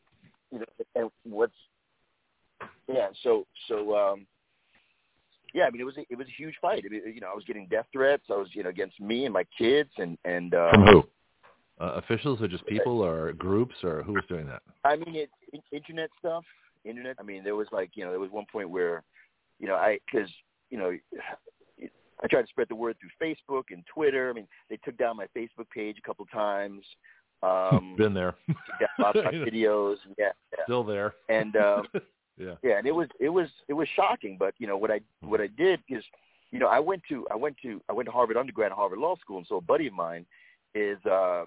you 0.53 0.59
know, 0.61 0.65
and 0.95 1.11
what's 1.25 1.53
yeah. 2.89 3.09
So 3.23 3.47
so 3.69 3.97
um, 3.97 4.27
yeah. 5.55 5.65
I 5.65 5.71
mean, 5.71 5.81
it 5.81 5.85
was 5.85 5.97
a, 5.97 6.05
it 6.11 6.17
was 6.17 6.27
a 6.27 6.43
huge 6.43 6.55
fight. 6.61 6.85
I 6.87 6.89
mean, 6.89 7.03
you 7.15 7.21
know, 7.21 7.29
I 7.33 7.35
was 7.35 7.45
getting 7.45 7.67
death 7.67 7.87
threats. 7.93 8.25
I 8.31 8.35
was 8.35 8.49
you 8.53 8.63
know 8.63 8.71
against 8.71 9.01
me 9.01 9.25
and 9.25 9.35
my 9.35 9.45
kids 9.57 9.91
and 9.99 10.17
and 10.25 10.55
uh, 10.55 10.71
from 10.73 10.87
who? 10.87 11.05
Uh, 11.81 11.95
officials 11.95 12.43
or 12.43 12.47
just 12.49 12.67
people 12.67 13.01
or 13.01 13.33
groups 13.33 13.75
or 13.83 14.03
who 14.03 14.13
was 14.13 14.25
doing 14.29 14.47
that? 14.47 14.61
I 14.85 14.97
mean, 14.97 15.15
it's 15.17 15.33
it 15.51 15.63
internet 15.73 16.11
stuff. 16.19 16.45
Internet. 16.85 17.17
I 17.19 17.23
mean, 17.23 17.43
there 17.43 17.57
was 17.57 17.69
like 17.73 17.93
you 17.95 18.05
know 18.05 18.11
there 18.11 18.21
was 18.21 18.31
one 18.31 18.45
point 18.53 18.69
where, 18.69 19.03
you 19.59 19.67
know, 19.67 19.77
I 19.77 19.99
because 20.05 20.29
you 20.69 20.77
know 20.77 20.93
I 22.23 22.27
tried 22.27 22.43
to 22.43 22.49
spread 22.49 22.69
the 22.69 22.75
word 22.75 22.97
through 23.01 23.11
Facebook 23.19 23.65
and 23.71 23.83
Twitter. 23.93 24.29
I 24.29 24.33
mean, 24.35 24.47
they 24.69 24.77
took 24.85 24.99
down 24.99 25.17
my 25.17 25.27
Facebook 25.35 25.71
page 25.75 25.97
a 25.99 26.07
couple 26.07 26.27
times. 26.27 26.85
Um, 27.43 27.95
Been 27.99 28.13
there. 28.13 28.35
a 28.99 29.03
lot 29.03 29.17
of 29.17 29.25
videos. 29.33 29.97
Yeah, 30.19 30.33
yeah. 30.53 30.65
Still 30.65 30.85
there. 30.85 31.15
And 31.29 31.57
um, 31.57 31.87
yeah, 32.37 32.57
yeah, 32.63 32.79
and 32.79 32.87
it 32.87 32.95
was 32.95 33.09
it 33.19 33.31
was 33.31 33.49
it 33.69 33.73
was 33.73 33.89
shocking. 33.97 34.37
But 34.39 34.55
you 34.59 34.67
know 34.67 34.77
what 34.77 34.91
I 34.91 35.01
what 35.23 35.41
I 35.41 35.47
did 35.47 35.81
is, 35.89 36.05
you 36.51 36.59
know, 36.59 36.69
I 36.69 36.79
went 36.79 37.03
to 37.09 37.27
I 37.31 37.37
went 37.37 37.57
to 37.63 37.81
I 37.89 37.95
went 37.95 38.07
to 38.07 38.13
Harvard 38.13 38.37
undergrad 38.37 38.73
Harvard 38.73 38.99
Law 38.99 39.17
School, 39.17 39.39
and 39.39 39.47
so 39.49 39.57
a 39.57 39.63
buddy 39.63 39.87
of 39.87 39.95
mine 39.95 40.27
is 40.75 40.99
uh 41.07 41.47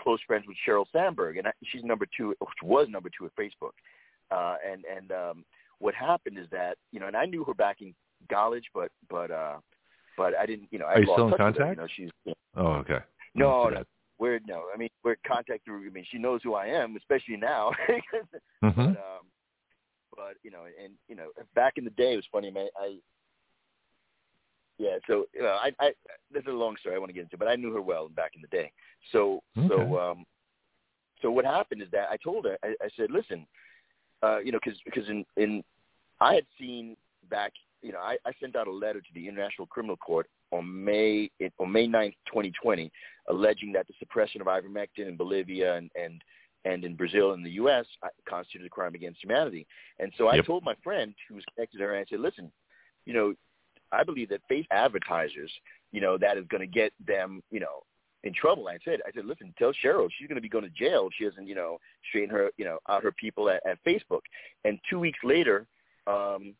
close 0.00 0.20
friends 0.26 0.44
with 0.46 0.56
Sheryl 0.66 0.86
Sandberg, 0.92 1.36
and 1.38 1.48
I, 1.48 1.52
she's 1.70 1.84
number 1.84 2.06
two, 2.16 2.28
which 2.40 2.62
was 2.62 2.86
number 2.88 3.10
two 3.16 3.26
at 3.26 3.34
Facebook. 3.36 3.72
Uh, 4.30 4.56
and 4.70 4.84
and 4.84 5.12
um, 5.12 5.44
what 5.78 5.94
happened 5.94 6.38
is 6.38 6.46
that 6.50 6.76
you 6.92 7.00
know, 7.00 7.06
and 7.06 7.16
I 7.16 7.24
knew 7.24 7.44
her 7.44 7.54
back 7.54 7.80
in 7.80 7.94
college, 8.30 8.64
but 8.74 8.90
but 9.08 9.30
uh, 9.30 9.56
but 10.16 10.34
I 10.36 10.46
didn't, 10.46 10.68
you 10.70 10.78
know. 10.78 10.86
I 10.86 10.94
Are 10.94 11.00
you 11.00 11.06
still 11.12 11.24
in 11.26 11.30
with 11.30 11.40
her, 11.40 11.44
contact? 11.52 11.70
You 11.70 11.82
know, 11.82 11.88
she's 11.96 12.10
you 12.24 12.34
know, 12.54 12.62
Oh, 12.62 12.72
okay. 12.80 12.98
no, 13.34 13.68
no, 13.68 13.82
we're 14.18 14.40
no. 14.46 14.64
I 14.74 14.76
mean, 14.76 14.88
we're 15.04 15.12
in 15.12 15.18
contact 15.26 15.64
through. 15.64 15.86
I 15.86 15.90
mean, 15.90 16.04
she 16.10 16.18
knows 16.18 16.40
who 16.42 16.54
I 16.54 16.66
am, 16.66 16.96
especially 16.96 17.36
now. 17.36 17.70
Mhm. 18.64 18.74
But 18.74 18.82
um, 18.82 19.24
but 20.16 20.34
you 20.42 20.50
know, 20.50 20.64
and 20.82 20.94
you 21.08 21.14
know, 21.14 21.28
back 21.54 21.74
in 21.76 21.84
the 21.84 21.90
day, 21.90 22.14
it 22.14 22.16
was 22.16 22.24
funny, 22.32 22.50
man. 22.50 22.66
I 22.76 22.98
yeah, 24.78 24.98
so 25.06 25.26
you 25.34 25.42
know, 25.42 25.58
I 25.60 25.72
I 25.80 25.92
this 26.32 26.42
is 26.42 26.48
a 26.48 26.52
long 26.52 26.76
story 26.80 26.94
I 26.94 26.98
want 26.98 27.10
to 27.10 27.14
get 27.14 27.24
into, 27.24 27.36
but 27.36 27.48
I 27.48 27.56
knew 27.56 27.72
her 27.74 27.82
well 27.82 28.08
back 28.08 28.32
in 28.34 28.42
the 28.42 28.48
day. 28.48 28.72
So 29.12 29.42
Okay. 29.58 29.68
so 29.68 29.98
um, 29.98 30.24
so 31.20 31.30
what 31.30 31.44
happened 31.44 31.82
is 31.82 31.88
that 31.92 32.08
I 32.10 32.16
told 32.16 32.44
her, 32.44 32.56
I, 32.62 32.68
I 32.82 32.88
said, 32.96 33.10
listen, 33.10 33.46
uh, 34.22 34.38
you 34.38 34.52
know, 34.52 34.58
because 34.64 34.78
because 34.84 35.08
in 35.08 35.24
in 35.36 35.62
I 36.20 36.34
had 36.34 36.46
seen 36.58 36.96
back, 37.30 37.52
you 37.82 37.92
know, 37.92 37.98
I, 37.98 38.16
I 38.24 38.32
sent 38.40 38.56
out 38.56 38.66
a 38.68 38.72
letter 38.72 39.00
to 39.00 39.06
the 39.14 39.26
International 39.28 39.66
Criminal 39.66 39.96
Court 39.96 40.26
on 40.52 40.84
May 40.84 41.30
on 41.58 41.72
May 41.72 41.86
9th, 41.86 42.14
2020, 42.26 42.90
alleging 43.28 43.72
that 43.72 43.86
the 43.86 43.94
suppression 43.98 44.40
of 44.40 44.46
ivermectin 44.46 45.08
in 45.08 45.16
Bolivia 45.16 45.76
and 45.76 45.90
and 46.00 46.22
and 46.64 46.84
in 46.84 46.94
Brazil 46.96 47.32
and 47.32 47.44
the 47.44 47.52
U.S. 47.52 47.86
uh, 48.02 48.08
constituted 48.28 48.66
a 48.66 48.70
crime 48.70 48.94
against 48.94 49.22
humanity. 49.22 49.66
And 49.98 50.12
so 50.18 50.28
I 50.28 50.36
Yep. 50.36 50.46
told 50.46 50.64
my 50.64 50.74
friend 50.82 51.14
who 51.28 51.36
was 51.36 51.44
connected 51.54 51.78
to 51.78 51.84
her, 51.84 51.94
and 51.94 52.04
I 52.04 52.10
said, 52.10 52.20
listen, 52.20 52.50
you 53.06 53.14
know, 53.14 53.32
I 53.92 54.04
believe 54.04 54.28
that 54.30 54.40
face 54.48 54.66
advertisers, 54.70 55.50
you 55.92 56.00
know, 56.00 56.18
that 56.18 56.36
is 56.36 56.44
going 56.48 56.60
to 56.60 56.66
get 56.66 56.92
them, 57.06 57.42
you 57.50 57.60
know, 57.60 57.82
in 58.24 58.32
trouble. 58.34 58.68
I 58.68 58.78
said, 58.84 59.00
I 59.06 59.12
said, 59.14 59.24
listen, 59.24 59.54
tell 59.58 59.72
Sheryl 59.72 60.08
she's 60.16 60.28
going 60.28 60.36
to 60.36 60.42
be 60.42 60.48
going 60.48 60.64
to 60.64 60.70
jail 60.70 61.06
if 61.06 61.12
she 61.16 61.24
doesn't, 61.24 61.46
you 61.46 61.54
know, 61.54 61.78
straighten 62.08 62.30
her, 62.30 62.50
you 62.56 62.64
know, 62.64 62.78
out 62.88 63.02
her 63.02 63.12
people 63.12 63.48
at, 63.48 63.64
at 63.66 63.78
Facebook. 63.86 64.20
And 64.64 64.78
two 64.90 64.98
weeks 64.98 65.18
later, 65.22 65.66
um, 66.06 66.54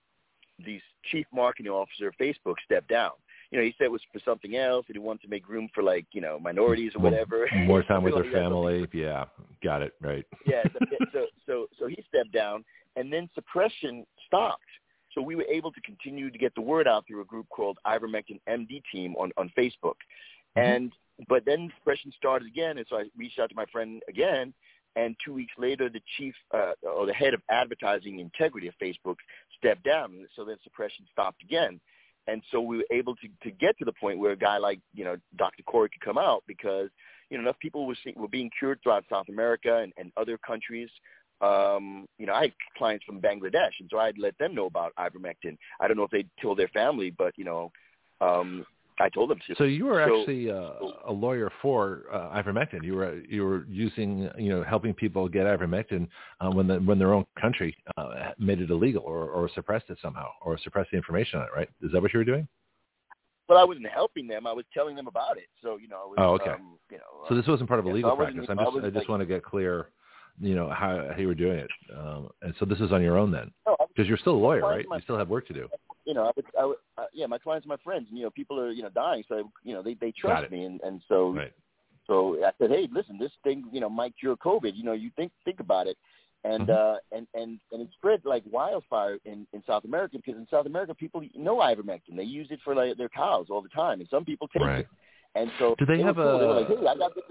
the 0.64 0.80
chief 1.10 1.26
marketing 1.32 1.70
officer 1.70 2.08
of 2.08 2.14
Facebook 2.20 2.54
stepped 2.64 2.88
down. 2.88 3.12
You 3.50 3.58
know, 3.58 3.64
he 3.64 3.74
said 3.78 3.84
it 3.84 3.92
was 3.92 4.02
for 4.12 4.20
something 4.24 4.56
else, 4.56 4.84
and 4.88 4.94
he 4.94 4.98
wanted 4.98 5.22
to 5.22 5.28
make 5.28 5.48
room 5.48 5.70
for 5.74 5.82
like, 5.82 6.06
you 6.12 6.20
know, 6.20 6.38
minorities 6.38 6.92
or 6.94 7.00
whatever. 7.00 7.48
More 7.64 7.82
time 7.82 8.02
with 8.02 8.14
their 8.14 8.24
know, 8.24 8.28
he 8.28 8.34
had 8.34 8.42
family. 8.42 8.86
Yeah, 8.92 9.24
got 9.64 9.80
it. 9.80 9.94
Right. 10.02 10.26
yeah, 10.46 10.64
so 11.12 11.26
so 11.46 11.66
so 11.78 11.86
he 11.86 12.04
stepped 12.08 12.32
down, 12.32 12.62
and 12.96 13.10
then 13.10 13.30
suppression 13.34 14.04
stopped. 14.26 14.62
So 15.14 15.22
we 15.22 15.36
were 15.36 15.46
able 15.50 15.72
to 15.72 15.80
continue 15.80 16.30
to 16.30 16.38
get 16.38 16.54
the 16.54 16.60
word 16.60 16.86
out 16.86 17.06
through 17.06 17.22
a 17.22 17.24
group 17.24 17.48
called 17.48 17.78
Ivermectin 17.86 18.40
MD 18.48 18.82
Team 18.92 19.14
on 19.16 19.32
on 19.36 19.50
Facebook, 19.56 19.96
and 20.56 20.92
but 21.28 21.44
then 21.44 21.72
suppression 21.78 22.12
started 22.16 22.46
again, 22.46 22.78
and 22.78 22.86
so 22.88 22.96
I 22.96 23.04
reached 23.16 23.38
out 23.38 23.48
to 23.50 23.56
my 23.56 23.66
friend 23.66 24.02
again, 24.08 24.54
and 24.96 25.16
two 25.24 25.32
weeks 25.32 25.52
later, 25.58 25.88
the 25.88 26.00
chief 26.16 26.34
uh, 26.54 26.72
or 26.82 27.06
the 27.06 27.12
head 27.12 27.34
of 27.34 27.40
advertising 27.50 28.18
integrity 28.18 28.68
of 28.68 28.74
Facebook 28.82 29.16
stepped 29.56 29.84
down, 29.84 30.26
so 30.34 30.44
then 30.44 30.56
suppression 30.64 31.06
stopped 31.12 31.42
again. 31.42 31.80
And 32.26 32.42
so 32.50 32.60
we 32.60 32.76
were 32.78 32.86
able 32.90 33.16
to, 33.16 33.28
to 33.44 33.50
get 33.50 33.78
to 33.78 33.84
the 33.86 33.92
point 33.92 34.18
where 34.18 34.32
a 34.32 34.36
guy 34.36 34.58
like, 34.58 34.80
you 34.92 35.04
know, 35.04 35.16
Dr. 35.36 35.62
Kory 35.62 35.88
could 35.88 36.04
come 36.04 36.18
out 36.18 36.44
because, 36.46 36.90
you 37.30 37.38
know, 37.38 37.42
enough 37.44 37.58
people 37.58 37.86
were, 37.86 37.96
see, 38.04 38.12
were 38.16 38.28
being 38.28 38.50
cured 38.58 38.80
throughout 38.82 39.04
South 39.10 39.28
America 39.30 39.78
and, 39.78 39.92
and 39.96 40.12
other 40.16 40.36
countries. 40.36 40.90
Um, 41.40 42.06
you 42.18 42.26
know, 42.26 42.34
I 42.34 42.42
had 42.42 42.52
clients 42.76 43.04
from 43.04 43.20
Bangladesh, 43.20 43.70
and 43.80 43.88
so 43.90 43.98
I'd 43.98 44.18
let 44.18 44.36
them 44.38 44.54
know 44.54 44.66
about 44.66 44.92
ivermectin. 44.98 45.56
I 45.80 45.86
don't 45.86 45.96
know 45.96 46.02
if 46.02 46.10
they 46.10 46.24
told 46.42 46.58
their 46.58 46.68
family, 46.68 47.10
but, 47.16 47.32
you 47.36 47.44
know, 47.44 47.70
um, 48.20 48.66
I 49.00 49.08
told 49.08 49.30
them 49.30 49.38
to. 49.46 49.54
So 49.54 49.62
you 49.62 49.84
were 49.84 50.04
So- 50.08 50.18
actually 50.20 50.50
uh, 50.50 50.72
a 51.06 51.12
lawyer 51.12 51.52
for 51.62 52.02
uh, 52.12 52.36
ivermectin. 52.42 52.82
You 52.82 52.96
were 52.96 53.20
you 53.28 53.44
were 53.44 53.64
using 53.68 54.28
you 54.36 54.48
know 54.50 54.64
helping 54.64 54.92
people 54.92 55.28
get 55.28 55.46
ivermectin 55.46 56.08
uh, 56.40 56.50
when 56.50 56.66
the, 56.66 56.78
when 56.80 56.98
their 56.98 57.14
own 57.14 57.24
country 57.40 57.76
uh, 57.96 58.32
made 58.40 58.60
it 58.60 58.70
illegal 58.70 59.04
or, 59.06 59.28
or 59.28 59.48
suppressed 59.54 59.88
it 59.90 59.98
somehow 60.02 60.26
or 60.42 60.58
suppressed 60.58 60.90
the 60.90 60.96
information 60.96 61.38
on 61.38 61.46
it. 61.46 61.50
Right? 61.54 61.68
Is 61.80 61.92
that 61.92 62.02
what 62.02 62.12
you 62.12 62.18
were 62.18 62.24
doing? 62.24 62.48
Well, 63.48 63.58
I 63.58 63.62
wasn't 63.64 63.86
helping 63.88 64.26
them. 64.26 64.48
I 64.48 64.52
was 64.52 64.64
telling 64.74 64.96
them 64.96 65.06
about 65.06 65.38
it. 65.38 65.46
So, 65.62 65.76
you 65.78 65.86
know, 65.88 66.08
was, 66.08 66.16
Oh, 66.18 66.34
okay. 66.34 66.50
um, 66.50 66.76
you 66.90 66.98
know, 66.98 67.24
So 67.28 67.36
this 67.36 67.46
wasn't 67.46 67.68
part 67.68 67.78
of 67.80 67.86
a 67.86 67.90
legal 67.90 68.10
I 68.12 68.16
practice. 68.16 68.46
I'm 68.48 68.58
just 68.58 68.72
was 68.74 68.82
I 68.84 68.88
just 68.88 68.96
like- 68.96 69.08
want 69.08 69.20
to 69.20 69.26
get 69.26 69.44
clear, 69.44 69.90
you 70.40 70.54
know 70.54 70.68
how, 70.68 71.08
how 71.12 71.16
you 71.18 71.28
were 71.28 71.34
doing 71.34 71.58
it. 71.58 71.70
Um, 71.96 72.28
and 72.42 72.54
so 72.58 72.64
this 72.64 72.78
is 72.80 72.92
on 72.92 73.02
your 73.02 73.16
own 73.18 73.30
then, 73.30 73.50
because 73.88 74.08
you're 74.08 74.18
still 74.18 74.34
a 74.34 74.44
lawyer, 74.46 74.62
right? 74.62 74.84
You 74.90 75.00
still 75.02 75.18
have 75.18 75.28
work 75.28 75.46
to 75.48 75.52
do. 75.54 75.68
you 76.04 76.14
know, 76.14 76.24
I 76.24 76.30
would, 76.36 76.44
I 76.60 76.64
would, 76.64 76.76
uh, 76.96 77.04
yeah, 77.12 77.26
my 77.26 77.38
clients 77.38 77.66
are 77.66 77.68
my 77.68 77.76
friends, 77.84 78.06
and 78.08 78.16
you 78.18 78.24
know, 78.24 78.30
people 78.30 78.58
are, 78.58 78.70
you 78.70 78.82
know, 78.82 78.88
dying, 78.90 79.24
so 79.28 79.50
you 79.62 79.74
know, 79.74 79.82
they 79.82 79.94
they 79.94 80.12
trust 80.12 80.50
me, 80.50 80.64
and 80.64 80.80
and 80.82 81.02
so 81.08 81.32
Right. 81.32 81.52
so 82.06 82.36
I 82.44 82.52
said, 82.58 82.70
hey, 82.70 82.88
listen, 82.90 83.18
this 83.18 83.32
thing, 83.44 83.64
you 83.70 83.80
know, 83.80 83.90
might 83.90 84.14
cure 84.18 84.36
COVID. 84.36 84.74
You 84.74 84.84
know, 84.84 84.92
you 84.94 85.10
think 85.16 85.30
think 85.44 85.60
about 85.60 85.86
it, 85.86 85.98
and 86.44 86.66
Mhm. 86.68 86.74
uh, 86.74 86.98
and 87.12 87.26
and 87.34 87.60
and 87.72 87.82
it 87.82 87.88
spread 87.92 88.24
like 88.24 88.42
wildfire 88.50 89.18
in 89.26 89.46
in 89.52 89.62
South 89.66 89.84
America 89.84 90.16
because 90.16 90.38
in 90.40 90.46
South 90.50 90.66
America 90.66 90.94
people 90.94 91.22
know 91.34 91.56
ivermectin. 91.58 92.16
They 92.16 92.22
use 92.24 92.48
it 92.50 92.60
for 92.64 92.74
like 92.74 92.96
their 92.96 93.10
cows 93.10 93.48
all 93.50 93.60
the 93.60 93.68
time, 93.68 94.00
and 94.00 94.08
some 94.08 94.24
people 94.24 94.48
take 94.48 94.62
Right. 94.62 94.80
it. 94.80 94.88
And 95.34 95.52
so 95.58 95.74
Do 95.78 95.84
they 95.84 96.00
have 96.00 96.16
cool. 96.16 96.38
They 96.38 96.46
were 96.46 96.52
a- 96.54 96.60
like, 96.60 96.68
hey, 96.68 96.86
I 96.86 96.96
got 96.96 97.14
this. 97.14 97.24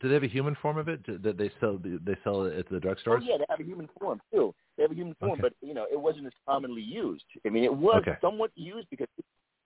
Do 0.00 0.08
they 0.08 0.14
have 0.14 0.22
a 0.24 0.28
human 0.28 0.54
form 0.60 0.76
of 0.76 0.88
it 0.88 1.00
that 1.22 1.38
they 1.38 1.50
sell? 1.58 1.78
They 1.82 2.16
sell 2.22 2.44
it 2.44 2.58
at 2.58 2.68
the 2.68 2.78
drugstores. 2.78 3.22
Oh 3.22 3.24
yeah, 3.24 3.38
they 3.38 3.46
have 3.48 3.60
a 3.60 3.64
human 3.64 3.88
form 3.98 4.20
too. 4.32 4.54
They 4.76 4.82
have 4.82 4.92
a 4.92 4.94
human 4.94 5.14
form, 5.20 5.32
Okay. 5.32 5.42
but 5.42 5.52
you 5.62 5.72
know, 5.74 5.86
it 5.90 5.98
wasn't 5.98 6.26
as 6.26 6.32
commonly 6.46 6.82
used. 6.82 7.24
I 7.46 7.48
mean, 7.48 7.64
it 7.64 7.74
was 7.74 8.02
Okay. 8.02 8.16
somewhat 8.20 8.50
used 8.56 8.88
because 8.90 9.08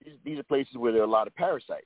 these, 0.03 0.13
these 0.23 0.39
are 0.39 0.43
places 0.43 0.75
where 0.77 0.93
there 0.93 1.01
are 1.01 1.05
a 1.05 1.09
lot 1.09 1.27
of 1.27 1.35
parasites, 1.35 1.85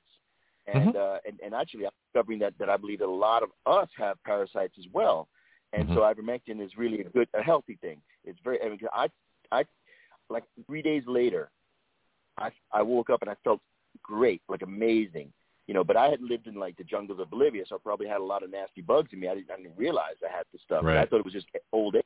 and 0.66 0.94
Mhm. 0.94 0.96
uh, 0.96 1.18
and 1.26 1.40
and 1.44 1.54
actually, 1.54 1.86
I'm 1.86 1.92
discovering 2.12 2.38
that 2.38 2.54
that 2.58 2.68
I 2.70 2.76
believe 2.76 3.00
that 3.00 3.06
a 3.06 3.10
lot 3.10 3.42
of 3.42 3.50
us 3.66 3.88
have 3.96 4.22
parasites 4.22 4.74
as 4.78 4.86
well, 4.92 5.28
and 5.72 5.88
so 5.88 6.00
Mm-hmm. 6.00 6.20
ivermectin 6.20 6.64
is 6.64 6.76
really 6.76 7.00
a 7.00 7.04
good, 7.10 7.28
a 7.34 7.42
healthy 7.42 7.78
thing. 7.80 8.00
It's 8.24 8.38
very. 8.44 8.62
I 8.62 8.68
mean, 8.68 8.78
I 8.92 9.08
I 9.50 9.64
like 10.30 10.44
three 10.66 10.82
days 10.82 11.02
later, 11.08 11.50
I 12.38 12.50
I 12.72 12.82
woke 12.82 13.10
up 13.10 13.22
and 13.22 13.30
I 13.30 13.34
felt 13.42 13.60
great, 14.02 14.42
like 14.48 14.62
amazing. 14.62 15.32
You 15.66 15.74
know, 15.74 15.82
but 15.82 15.96
I 15.96 16.08
had 16.08 16.22
lived 16.22 16.46
in 16.46 16.54
like 16.54 16.76
the 16.76 16.84
jungles 16.84 17.18
of 17.20 17.28
Bolivia, 17.30 17.64
so 17.68 17.74
I 17.74 17.78
probably 17.82 18.06
had 18.06 18.20
a 18.20 18.24
lot 18.24 18.42
of 18.44 18.50
nasty 18.50 18.82
bugs 18.82 19.10
in 19.12 19.18
me. 19.20 19.28
I 19.28 19.34
didn't, 19.34 19.50
I 19.50 19.56
didn't 19.56 19.76
realize 19.76 20.14
I 20.24 20.30
had 20.34 20.44
this 20.52 20.62
stuff. 20.64 20.84
Right. 20.84 20.98
I 20.98 21.06
thought 21.06 21.18
it 21.18 21.24
was 21.24 21.34
just 21.34 21.46
old 21.72 21.96
age. 21.96 22.02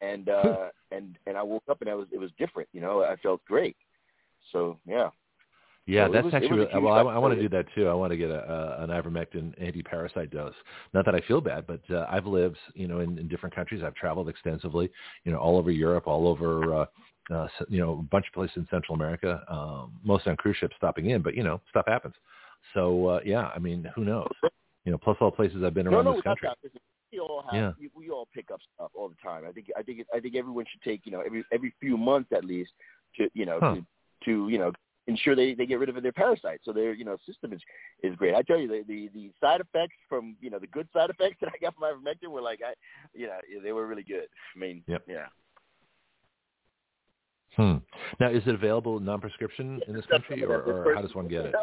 And 0.00 0.28
uh 0.40 0.68
and 0.90 1.18
and 1.26 1.36
I 1.36 1.42
woke 1.42 1.64
up 1.68 1.80
and 1.82 1.90
I 1.90 1.94
was 1.94 2.06
it 2.12 2.18
was 2.18 2.30
different, 2.38 2.68
you 2.72 2.80
know. 2.80 3.02
I 3.02 3.16
felt 3.16 3.44
great. 3.44 3.76
So 4.52 4.78
yeah. 4.86 5.10
Yeah, 5.86 6.06
So 6.06 6.12
that's 6.12 6.24
was- 6.26 6.34
actually. 6.34 6.66
well, 6.80 6.92
I. 6.92 7.00
I 7.00 7.18
want 7.18 7.34
to 7.34 7.40
do 7.40 7.48
that 7.48 7.64
too. 7.74 7.88
I 7.88 7.94
want 7.94 8.10
to 8.10 8.16
get 8.18 8.30
a, 8.30 8.40
a 8.78 8.84
an 8.84 8.90
ivermectin 8.90 9.54
anti-parasite 9.58 10.30
dose. 10.30 10.54
Not 10.92 11.06
that 11.06 11.14
I 11.14 11.20
feel 11.22 11.40
bad, 11.40 11.66
but 11.66 11.80
uh, 11.90 12.06
I've 12.10 12.26
lived, 12.26 12.58
you 12.74 12.86
know, 12.86 13.00
in, 13.00 13.18
in 13.18 13.26
different 13.26 13.54
countries. 13.54 13.82
I've 13.82 13.94
traveled 13.94 14.28
extensively, 14.28 14.90
you 15.24 15.32
know, 15.32 15.38
all 15.38 15.56
over 15.56 15.70
Europe, 15.70 16.06
all 16.06 16.28
over, 16.28 16.74
uh, 16.82 16.86
uh, 17.34 17.48
you 17.70 17.80
know, 17.80 17.92
a 18.00 18.02
bunch 18.02 18.26
of 18.28 18.34
places 18.34 18.58
in 18.58 18.68
Central 18.70 18.96
America. 18.96 19.42
Um, 19.48 19.92
mostly 20.04 20.30
on 20.30 20.36
cruise 20.36 20.56
ships 20.58 20.76
stopping 20.76 21.08
in, 21.08 21.22
but 21.22 21.34
you 21.34 21.42
know, 21.42 21.58
stuff 21.70 21.86
happens. 21.86 22.14
So 22.74 23.06
uh, 23.06 23.20
yeah, 23.24 23.50
I 23.54 23.58
mean, 23.58 23.90
who 23.94 24.04
knows? 24.04 24.28
You 24.84 24.92
know, 24.92 24.98
plus 24.98 25.16
all 25.20 25.30
places 25.30 25.62
I've 25.64 25.74
been 25.74 25.86
around 25.86 26.04
no, 26.04 26.14
this 26.14 26.22
country. 26.22 26.48
We 27.12 27.20
all 27.20 27.42
have 27.50 27.54
Yeah. 27.54 27.72
we, 27.78 27.90
we 27.94 28.10
all 28.10 28.28
pick 28.34 28.50
up 28.50 28.60
stuff 28.74 28.90
all 28.94 29.08
the 29.08 29.16
time. 29.22 29.44
I 29.46 29.52
think 29.52 29.68
I 29.76 29.82
think 29.82 30.06
I 30.14 30.20
think 30.20 30.36
everyone 30.36 30.66
should 30.70 30.82
take, 30.82 31.02
you 31.04 31.12
know, 31.12 31.20
every 31.20 31.44
every 31.52 31.74
few 31.80 31.96
months 31.96 32.30
at 32.32 32.44
least 32.44 32.72
to, 33.16 33.28
you 33.34 33.46
know, 33.46 33.58
Huh. 33.60 33.74
to 33.76 33.86
to, 34.24 34.48
you 34.48 34.58
know, 34.58 34.72
ensure 35.06 35.34
they, 35.34 35.54
they 35.54 35.64
get 35.64 35.78
rid 35.78 35.88
of 35.88 36.02
their 36.02 36.12
parasites 36.12 36.64
so 36.64 36.72
their, 36.72 36.92
you 36.92 37.04
know, 37.04 37.16
system 37.26 37.52
is 37.52 37.60
is 38.02 38.14
great. 38.16 38.34
I 38.34 38.42
tell 38.42 38.58
you 38.58 38.68
the, 38.68 38.84
the 38.86 39.10
the 39.14 39.32
side 39.40 39.60
effects 39.60 39.96
from, 40.08 40.36
you 40.40 40.50
know, 40.50 40.58
the 40.58 40.66
good 40.66 40.88
side 40.92 41.10
effects 41.10 41.36
that 41.40 41.50
I 41.54 41.58
got 41.58 41.74
from 41.74 41.84
ivermectin 41.84 42.28
were 42.30 42.42
like 42.42 42.60
I 42.64 42.74
you 43.14 43.26
know, 43.26 43.38
they 43.62 43.72
were 43.72 43.86
really 43.86 44.04
good. 44.04 44.28
I 44.54 44.58
mean, 44.58 44.82
Yep. 44.86 45.02
yeah. 45.08 45.26
Hmm. 47.56 47.78
Now, 48.20 48.30
is 48.30 48.42
it 48.46 48.54
available 48.54 49.00
non-prescription 49.00 49.80
in 49.88 49.92
this 49.92 50.06
country, 50.06 50.44
or, 50.44 50.60
or 50.62 50.94
how 50.94 51.02
does 51.02 51.12
one 51.16 51.26
get 51.26 51.46
it? 51.46 51.54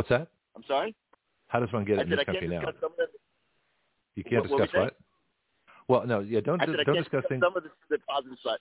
What's 0.00 0.08
that? 0.08 0.28
I'm 0.56 0.64
sorry? 0.66 0.94
How 1.48 1.60
does 1.60 1.70
one 1.74 1.84
get 1.84 1.98
I 1.98 2.02
in 2.04 2.08
this 2.08 2.20
I 2.20 2.24
country 2.24 2.48
now? 2.48 2.60
discuss 2.60 2.74
some 2.80 2.92
of 2.92 2.96
them. 2.96 3.08
You 4.16 4.24
can't 4.24 4.48
What- 4.48 4.60
discuss 4.62 4.80
what? 4.80 4.96
Well, 5.88 6.06
no, 6.06 6.20
yeah, 6.20 6.40
don't 6.40 6.58
I 6.62 6.64
don't 6.64 6.84
can't 6.86 6.96
discuss 6.96 7.22
things. 7.28 7.42
Some 7.44 7.54
of 7.54 7.64
the, 7.64 7.70
the 7.90 7.98
positive 8.08 8.38
side. 8.42 8.56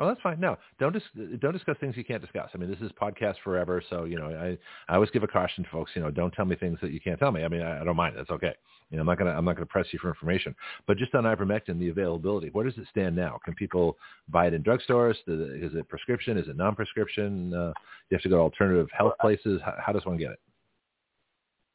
Oh, 0.00 0.06
that's 0.06 0.20
fine. 0.20 0.38
No, 0.38 0.56
don't 0.78 0.92
dis- 0.92 1.38
don't 1.40 1.52
discuss 1.52 1.76
things 1.80 1.96
you 1.96 2.04
can't 2.04 2.22
discuss. 2.22 2.50
I 2.54 2.58
mean, 2.58 2.70
this 2.70 2.78
is 2.80 2.92
podcast 3.00 3.34
forever, 3.42 3.82
so 3.90 4.04
you 4.04 4.16
know, 4.16 4.26
I 4.26 4.56
I 4.90 4.94
always 4.94 5.10
give 5.10 5.24
a 5.24 5.28
caution 5.28 5.64
to 5.64 5.70
folks. 5.70 5.90
You 5.94 6.02
know, 6.02 6.10
don't 6.10 6.30
tell 6.30 6.44
me 6.44 6.54
things 6.54 6.78
that 6.82 6.92
you 6.92 7.00
can't 7.00 7.18
tell 7.18 7.32
me. 7.32 7.42
I 7.42 7.48
mean, 7.48 7.62
I, 7.62 7.80
I 7.80 7.84
don't 7.84 7.96
mind. 7.96 8.14
That's 8.16 8.30
okay. 8.30 8.54
You 8.90 8.96
know, 8.96 9.00
I'm 9.00 9.06
not 9.06 9.18
gonna 9.18 9.32
I'm 9.32 9.44
not 9.44 9.56
gonna 9.56 9.66
press 9.66 9.86
you 9.90 9.98
for 9.98 10.08
information. 10.08 10.54
But 10.86 10.98
just 10.98 11.14
on 11.16 11.24
ivermectin, 11.24 11.80
the 11.80 11.88
availability. 11.88 12.48
Where 12.50 12.64
does 12.64 12.78
it 12.78 12.86
stand 12.90 13.16
now? 13.16 13.40
Can 13.44 13.54
people 13.54 13.98
buy 14.28 14.46
it 14.46 14.54
in 14.54 14.62
drugstores? 14.62 15.16
Is 15.26 15.74
it 15.74 15.88
prescription? 15.88 16.38
Is 16.38 16.46
it 16.46 16.56
non-prescription? 16.56 17.52
Uh, 17.52 17.72
you 18.08 18.14
have 18.14 18.22
to 18.22 18.28
go 18.28 18.36
to 18.36 18.42
alternative 18.42 18.88
health 18.96 19.14
places. 19.20 19.60
How, 19.64 19.74
how 19.84 19.92
does 19.92 20.06
one 20.06 20.16
get 20.16 20.30
it? 20.30 20.38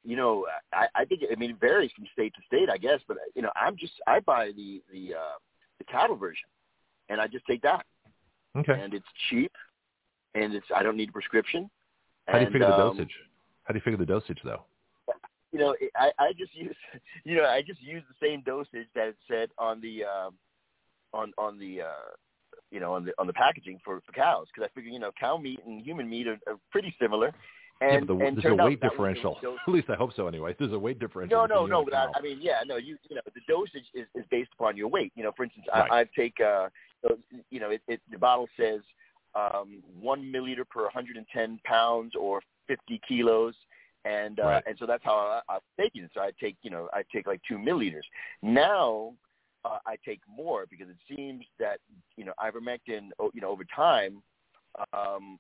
You 0.06 0.16
know, 0.16 0.46
I, 0.74 0.88
I 0.96 1.06
think 1.06 1.22
I 1.30 1.36
mean 1.36 1.52
it 1.52 1.60
varies 1.60 1.92
from 1.94 2.06
state 2.14 2.34
to 2.36 2.42
state, 2.48 2.70
I 2.70 2.78
guess. 2.78 3.00
But 3.06 3.18
you 3.36 3.42
know, 3.42 3.52
I'm 3.60 3.76
just 3.76 3.94
I 4.08 4.22
buy 4.22 4.52
the 4.56 4.82
the 4.92 5.16
uh, 5.16 5.38
the 5.78 5.84
cattle 5.84 6.16
version, 6.16 6.48
and 7.10 7.20
I 7.20 7.28
just 7.28 7.46
take 7.46 7.62
that. 7.64 7.86
Okay. 8.56 8.80
And 8.80 8.94
it's 8.94 9.06
cheap, 9.30 9.52
and 10.36 10.54
it's 10.54 10.66
I 10.76 10.84
don't 10.84 10.98
need 10.98 11.10
a 11.10 11.12
prescription. 11.12 11.70
How 12.28 12.34
do 12.34 12.40
you 12.40 12.46
And, 12.46 12.54
figure 12.54 12.68
the 12.68 12.74
um, 12.74 12.96
dosage? 12.96 13.14
How 13.64 13.74
do 13.74 13.78
you 13.78 13.82
figure 13.82 13.98
the 13.98 14.06
dosage 14.06 14.40
though? 14.44 14.64
You 15.52 15.60
know, 15.60 15.76
I 15.96 16.12
I 16.20 16.34
just 16.38 16.56
use 16.56 16.76
you 17.24 17.36
know 17.36 17.46
I 17.46 17.62
just 17.62 17.82
use 17.82 18.04
the 18.08 18.26
same 18.26 18.42
dosage 18.42 18.88
that 18.96 19.08
it 19.08 19.18
said 19.30 19.50
on 19.58 19.82
the 19.82 20.04
um, 20.04 20.34
on 21.14 21.32
on 21.38 21.58
the 21.58 21.82
uh, 21.82 22.12
you 22.72 22.80
know 22.80 22.94
on 22.94 23.06
the 23.06 23.14
on 23.18 23.28
the 23.28 23.34
packaging 23.34 23.80
for, 23.84 24.02
for 24.06 24.12
cows 24.12 24.48
because 24.54 24.70
I 24.70 24.74
figure 24.74 24.92
you 24.92 25.00
know 25.00 25.12
cow 25.20 25.38
meat 25.38 25.60
and 25.66 25.82
human 25.82 26.10
meat 26.10 26.28
are, 26.28 26.40
are 26.48 26.58
pretty 26.72 26.94
similar. 27.02 27.34
And, 27.84 27.94
yeah, 27.94 28.00
but 28.00 28.08
the, 28.08 28.42
there's 28.42 28.60
a 28.60 28.64
weight 28.64 28.80
that 28.82 28.98
was 28.98 28.98
the 28.98 29.14
differential. 29.14 29.38
At 29.68 29.74
least 29.74 29.90
I 29.90 29.96
hope 29.96 30.12
so. 30.16 30.28
Anyway, 30.28 30.56
there's 30.58 30.72
a 30.72 30.80
weight 30.80 31.00
differential. 31.00 31.38
No, 31.40 31.46
no, 31.46 31.66
no. 31.66 31.84
But 31.84 31.96
I. 31.96 32.08
I 32.16 32.22
mean, 32.22 32.40
yeah, 32.42 32.62
no. 32.66 32.78
You, 32.78 32.98
you 33.10 33.16
know, 33.16 33.22
the 33.34 33.42
dosage 33.48 33.88
is, 33.94 34.08
is 34.16 34.24
based 34.32 34.52
upon 34.54 34.78
your 34.78 34.88
weight. 34.88 35.12
You 35.16 35.24
know, 35.24 35.34
for 35.36 35.44
instance, 35.44 35.66
Right. 35.74 35.92
I, 35.92 36.00
I 36.02 36.06
take, 36.16 36.40
uh, 36.40 36.70
you 37.50 37.60
know, 37.60 37.72
it, 37.72 37.82
it, 37.88 38.02
the 38.10 38.18
bottle 38.18 38.48
says 38.58 38.80
um, 39.36 39.84
one 40.00 40.24
milliliter 40.24 40.68
per 40.68 40.84
110 40.84 41.60
pounds 41.66 42.14
or 42.18 42.42
50 42.68 43.02
kilos, 43.08 43.56
and 44.06 44.40
uh, 44.40 44.46
Right. 44.46 44.64
and 44.66 44.78
so 44.80 44.86
that's 44.86 45.04
how 45.04 45.42
I, 45.50 45.54
I'm 45.54 45.60
taking 45.78 46.04
it. 46.04 46.12
So 46.14 46.22
I 46.22 46.32
take, 46.40 46.56
you 46.62 46.70
know, 46.70 46.88
I 46.94 47.04
take 47.12 47.28
like 47.28 47.42
two 47.48 47.58
milliliters. 47.58 48.04
Now 48.42 49.14
uh, 49.66 49.80
I 49.86 49.98
take 50.06 50.22
more 50.28 50.66
because 50.70 50.88
it 50.90 51.16
seems 51.16 51.44
that 51.60 51.80
you 52.16 52.24
know 52.24 52.34
ivermectin, 52.40 53.10
o- 53.20 53.32
you 53.34 53.42
know, 53.42 53.50
over 53.50 53.66
time. 53.76 54.22
Um, 54.94 55.40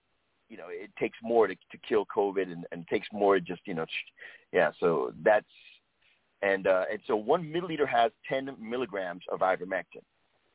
you 0.53 0.59
know, 0.59 0.67
it 0.69 0.91
takes 0.99 1.17
more 1.23 1.47
to, 1.47 1.55
to 1.55 1.77
kill 1.89 2.05
COVID 2.15 2.43
and, 2.43 2.63
and 2.71 2.87
takes 2.87 3.07
more 3.11 3.39
just, 3.39 3.61
you 3.65 3.73
know, 3.73 3.85
sh- 3.85 4.11
yeah, 4.51 4.69
so 4.79 5.11
that's, 5.23 5.47
and, 6.43 6.67
uh, 6.67 6.83
and 6.91 6.99
so 7.07 7.15
one 7.15 7.43
milliliter 7.43 7.87
has 7.87 8.11
10 8.29 8.55
milligrams 8.61 9.23
of 9.31 9.39
ivermectin. 9.39 10.03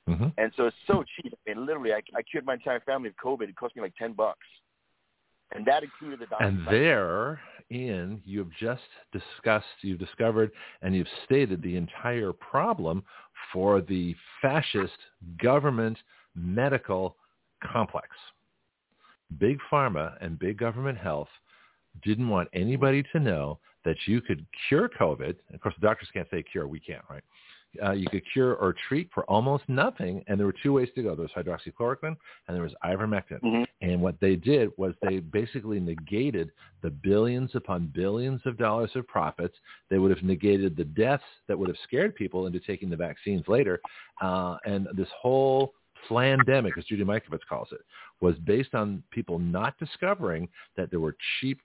Mhm. 0.09 0.33
And 0.39 0.53
so 0.57 0.67
it's 0.67 0.77
so 0.87 1.03
cheap. 1.17 1.35
I 1.35 1.53
mean, 1.53 1.67
literally, 1.67 1.93
I, 1.93 2.01
I 2.15 2.23
cured 2.23 2.47
my 2.47 2.55
entire 2.55 2.79
family 2.81 3.09
of 3.09 3.17
COVID. 3.17 3.49
It 3.49 3.57
cost 3.57 3.75
me 3.75 3.83
like 3.83 3.97
10 3.97 4.13
bucks. 4.13 4.47
And 5.53 5.67
that 5.67 5.83
included 5.83 6.21
the 6.21 6.27
doctor. 6.27 6.45
And 6.45 6.65
there, 6.69 7.41
Ian, 7.73 8.23
you've 8.25 8.55
just 8.61 8.83
discussed, 9.13 9.67
you've 9.81 9.99
discovered, 9.99 10.53
and 10.83 10.95
you've 10.95 11.09
stated 11.25 11.61
the 11.61 11.77
entire 11.77 12.33
problem 12.33 13.03
for 13.53 13.81
the 13.81 14.15
fascist 14.41 14.99
government 15.43 15.99
medical 16.37 17.17
complex. 17.73 18.09
Big 19.37 19.59
pharma 19.71 20.17
and 20.21 20.39
big 20.39 20.59
government 20.59 20.99
health 20.99 21.29
didn't 22.03 22.29
want 22.29 22.49
anybody 22.53 23.03
to 23.13 23.21
know 23.21 23.59
that 23.85 23.97
you 24.07 24.21
could 24.21 24.45
cure 24.69 24.89
COVID. 24.89 25.37
Of 25.53 25.61
course, 25.61 25.75
the 25.81 25.87
doctors 25.87 26.09
can't 26.13 26.29
say 26.31 26.43
cure. 26.43 26.67
We 26.67 26.81
can't, 26.81 27.05
right? 27.11 27.23
Uh, 27.83 27.93
you 27.93 28.07
could 28.09 28.23
cure 28.33 28.55
or 28.55 28.75
treat 28.89 29.11
for 29.13 29.25
almost 29.25 29.63
nothing. 29.69 30.25
And 30.27 30.39
there 30.39 30.47
were 30.47 30.55
two 30.63 30.73
ways 30.73 30.89
to 30.95 31.03
go. 31.03 31.15
There 31.15 31.27
was 31.27 31.45
hydroxychloroquine 31.45 32.17
and 32.47 32.57
there 32.57 32.63
was 32.63 32.75
ivermectin. 32.83 33.41
Mhm. 33.43 33.67
And 33.83 34.01
what 34.01 34.19
they 34.21 34.37
did 34.37 34.71
was 34.79 34.95
they 35.03 35.21
basically 35.21 35.79
negated 35.79 36.51
the 36.81 36.91
billions 36.91 37.55
upon 37.55 37.89
billions 37.89 38.41
of 38.47 38.57
dollars 38.57 38.91
of 38.97 39.07
profits. 39.07 39.57
They 39.91 39.99
would 39.99 40.11
have 40.11 40.23
negated 40.23 40.77
the 40.77 40.85
deaths 40.85 41.25
that 41.47 41.59
would 41.59 41.69
have 41.69 41.79
scared 41.85 42.15
people 42.15 42.47
into 42.47 42.59
taking 42.59 42.89
the 42.89 42.97
vaccines 42.97 43.47
later. 43.49 43.81
Uh, 44.21 44.57
and 44.65 44.89
this 44.95 45.11
whole 45.11 45.75
plandemic, 46.09 46.77
as 46.79 46.85
Judy 46.85 47.05
Mikovits 47.05 47.47
calls 47.49 47.69
it, 47.73 47.81
was 48.21 48.37
based 48.45 48.75
on 48.75 49.03
people 49.11 49.39
not 49.39 49.79
discovering 49.79 50.49
that 50.77 50.91
there 50.91 51.01
were 51.01 51.17
cheap, 51.41 51.61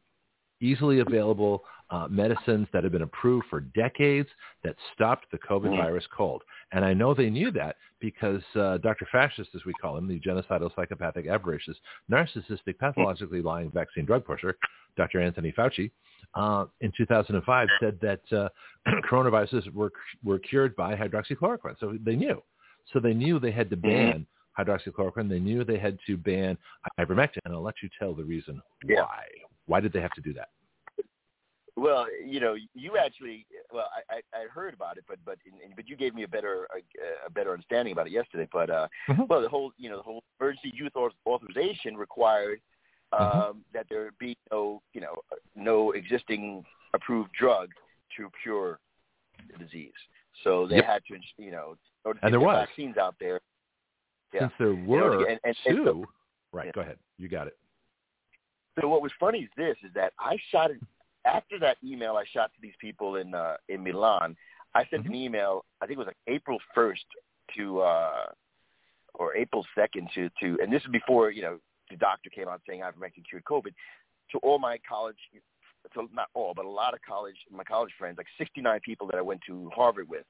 easily 0.61 0.99
available 0.99 1.63
uh, 1.89 2.07
medicines 2.09 2.67
that 2.73 2.83
had 2.83 2.91
been 2.91 3.01
approved 3.03 3.45
for 3.49 3.59
decades 3.59 4.29
that 4.63 4.75
stopped 4.93 5.29
the 5.31 5.37
COVID 5.39 5.69
Mhm. 5.69 5.77
virus 5.77 6.07
cold. 6.07 6.41
And 6.71 6.83
I 6.83 6.93
know 6.93 7.13
they 7.13 7.29
knew 7.29 7.51
that 7.51 7.75
because 7.99 8.41
uh, 8.55 8.77
Dr. 8.77 9.05
Fascist, 9.11 9.53
as 9.53 9.63
we 9.65 9.73
call 9.73 9.97
him, 9.97 10.07
the 10.07 10.19
genocidal, 10.19 10.73
psychopathic, 10.75 11.27
avaricious, 11.27 11.77
narcissistic, 12.09 12.79
pathologically 12.79 13.41
lying 13.41 13.69
vaccine 13.71 14.05
drug 14.05 14.25
pusher, 14.25 14.57
Dr. 14.95 15.19
Anthony 15.21 15.51
Fauci, 15.51 15.91
uh, 16.35 16.65
in 16.81 16.91
2005 16.97 17.67
said 17.79 17.99
that 18.01 18.21
uh, 18.31 18.49
coronaviruses 19.09 19.71
were 19.71 19.91
were 20.23 20.39
cured 20.39 20.75
by 20.75 20.95
hydroxychloroquine. 20.95 21.79
So 21.79 21.97
they 22.03 22.15
knew. 22.15 22.41
So 22.91 22.99
they 22.99 23.13
knew 23.13 23.39
they 23.39 23.51
had 23.51 23.69
to 23.69 23.77
ban 23.77 24.25
hydroxychloroquine. 24.57 25.29
They 25.29 25.39
knew 25.39 25.63
they 25.63 25.79
had 25.79 25.97
to 26.07 26.17
ban 26.17 26.57
ivermectin. 26.99 27.39
And 27.45 27.53
I'll 27.53 27.61
let 27.61 27.81
you 27.81 27.89
tell 27.97 28.13
the 28.13 28.23
reason 28.23 28.61
Yeah. 28.87 29.01
why. 29.01 29.25
Why 29.65 29.79
did 29.79 29.93
they 29.93 30.01
have 30.01 30.13
to 30.13 30.21
do 30.21 30.33
that? 30.33 30.49
Well, 31.75 32.05
you 32.23 32.39
know, 32.39 32.55
you 32.75 32.97
actually, 32.97 33.47
well, 33.71 33.89
I, 34.09 34.17
I, 34.17 34.41
I 34.43 34.47
heard 34.47 34.75
about 34.75 34.97
it, 34.97 35.05
but 35.07 35.17
but 35.25 35.39
but 35.75 35.89
you 35.89 35.95
gave 35.95 36.13
me 36.13 36.21
a 36.21 36.27
better 36.27 36.67
a, 36.75 37.25
a 37.25 37.31
better 37.31 37.51
understanding 37.51 37.93
about 37.93 38.05
it 38.05 38.13
yesterday. 38.13 38.47
But 38.53 38.69
uh, 38.69 38.87
Mhm. 39.09 39.27
well, 39.27 39.41
the 39.41 39.49
whole 39.49 39.71
you 39.77 39.89
know 39.89 39.97
the 39.97 40.03
whole 40.03 40.23
emergency 40.39 40.71
use 40.75 40.91
authorization 41.25 41.97
required 41.97 42.61
um, 43.11 43.19
Mhm. 43.19 43.55
that 43.73 43.87
there 43.89 44.11
be 44.19 44.37
no 44.51 44.83
you 44.93 45.01
know 45.01 45.15
no 45.55 45.91
existing 45.93 46.63
approved 46.93 47.31
drug 47.33 47.71
to 48.17 48.29
cure 48.43 48.79
the 49.51 49.57
disease. 49.57 49.93
So 50.43 50.67
they 50.67 50.77
Yep. 50.77 50.85
had 50.85 51.05
to 51.05 51.19
you 51.37 51.51
know 51.51 51.71
in 51.71 51.77
order 52.05 52.19
to 52.19 52.25
And 52.25 52.33
there 52.33 52.39
was. 52.41 52.67
vaccines 52.67 52.97
out 52.97 53.15
there. 53.19 53.39
Yeah. 54.33 54.41
Since 54.41 54.53
there 54.57 54.67
In 54.71 54.87
order 54.89 55.11
to 55.11 55.17
were 55.17 55.25
and- 55.29 55.39
and- 55.43 55.57
and 55.65 55.77
two. 55.77 55.85
so- 55.85 56.05
right, 56.51 56.65
Yeah. 56.67 56.71
go 56.71 56.81
ahead. 56.81 56.99
You 57.17 57.27
got 57.27 57.47
it. 57.47 57.57
So 58.79 58.87
what 58.87 59.01
was 59.03 59.11
funny 59.19 59.43
is 59.43 59.49
this: 59.55 59.77
is 59.83 59.93
that 59.93 60.13
I 60.17 60.37
shot 60.49 60.71
it 60.71 60.81
after 61.25 61.59
that 61.59 61.77
email 61.83 62.17
I 62.17 62.25
shot 62.25 62.51
to 62.55 62.61
these 62.61 62.75
people 62.77 63.17
in 63.17 63.33
uh, 63.35 63.57
in 63.69 63.83
Milan. 63.83 64.35
I 64.73 64.85
sent 64.85 65.05
an 65.05 65.13
email. 65.13 65.63
I 65.81 65.85
think 65.85 65.97
it 65.97 65.99
was 65.99 66.07
like 66.07 66.17
April 66.25 66.59
first 66.73 67.05
to 67.55 67.81
uh, 67.81 68.31
or 69.13 69.35
April 69.35 69.63
second 69.75 70.09
to 70.15 70.29
to, 70.41 70.59
and 70.61 70.73
this 70.73 70.81
is 70.83 70.89
before 70.89 71.29
you 71.29 71.43
know 71.43 71.59
the 71.91 71.97
doctor 71.97 72.31
came 72.31 72.47
out 72.47 72.61
saying 72.67 72.81
ivermectin 72.81 73.23
cured 73.29 73.43
COVID. 73.45 73.73
To 74.31 74.39
all 74.39 74.57
my 74.57 74.79
college, 74.79 75.19
to 75.93 76.07
not 76.13 76.27
all, 76.33 76.53
but 76.53 76.65
a 76.65 76.69
lot 76.69 76.93
of 76.93 76.99
college 77.07 77.35
my 77.51 77.63
college 77.63 77.91
friends, 77.97 78.17
like 78.17 78.27
69 78.37 78.79
people 78.83 79.07
that 79.07 79.17
I 79.17 79.21
went 79.21 79.41
to 79.47 79.69
Harvard 79.75 80.07
with, 80.09 80.25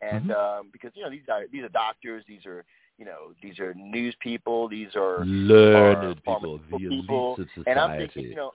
and 0.00 0.30
um, 0.32 0.68
because 0.72 0.90
you 0.94 1.02
know 1.02 1.10
these 1.10 1.22
are 1.30 1.42
these 1.52 1.62
are 1.64 1.68
doctors, 1.68 2.24
these 2.26 2.44
are 2.46 2.64
you 2.98 3.04
know 3.04 3.32
these 3.42 3.58
are 3.58 3.74
news 3.74 4.14
people, 4.20 4.68
these 4.68 4.88
are 4.96 5.24
Learned 5.24 6.04
are 6.04 6.14
people, 6.14 6.60
the 6.70 6.78
people, 6.88 7.34
of 7.34 7.48
society. 7.54 7.70
and 7.70 7.78
I'm 7.78 7.98
thinking, 7.98 8.24
you 8.24 8.34
know, 8.36 8.52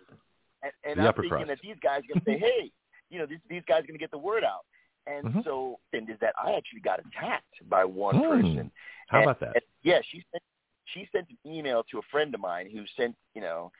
and, 0.63 0.71
and 0.83 0.99
I'm 1.01 1.13
thinking 1.13 1.29
crust. 1.29 1.47
that 1.47 1.59
these 1.61 1.75
guys 1.81 2.01
are 2.01 2.13
going 2.13 2.25
to 2.25 2.31
say, 2.31 2.37
hey, 2.59 2.71
you 3.09 3.19
know, 3.19 3.25
these, 3.25 3.39
these 3.49 3.63
guys 3.67 3.79
are 3.83 3.87
going 3.87 3.93
to 3.93 3.99
get 3.99 4.11
the 4.11 4.17
word 4.17 4.43
out. 4.43 4.65
And 5.07 5.33
Mhm. 5.33 5.43
so, 5.43 5.79
and 5.93 6.07
is 6.09 6.17
that 6.21 6.33
I 6.41 6.53
actually 6.53 6.81
got 6.81 6.99
attacked 6.99 7.67
by 7.69 7.83
one 7.85 8.15
Hmm. 8.17 8.29
person. 8.29 8.71
How 9.07 9.19
And- 9.19 9.23
about 9.29 9.39
that? 9.39 9.55
and, 9.55 9.63
yeah, 9.83 9.99
she 10.11 10.23
sent 10.31 10.43
she 10.85 11.07
sent 11.11 11.27
an 11.29 11.37
email 11.45 11.83
to 11.91 11.99
a 11.99 12.01
friend 12.11 12.33
of 12.33 12.41
mine 12.41 12.67
who 12.71 12.83
sent, 12.97 13.15
you 13.35 13.41
know, 13.41 13.71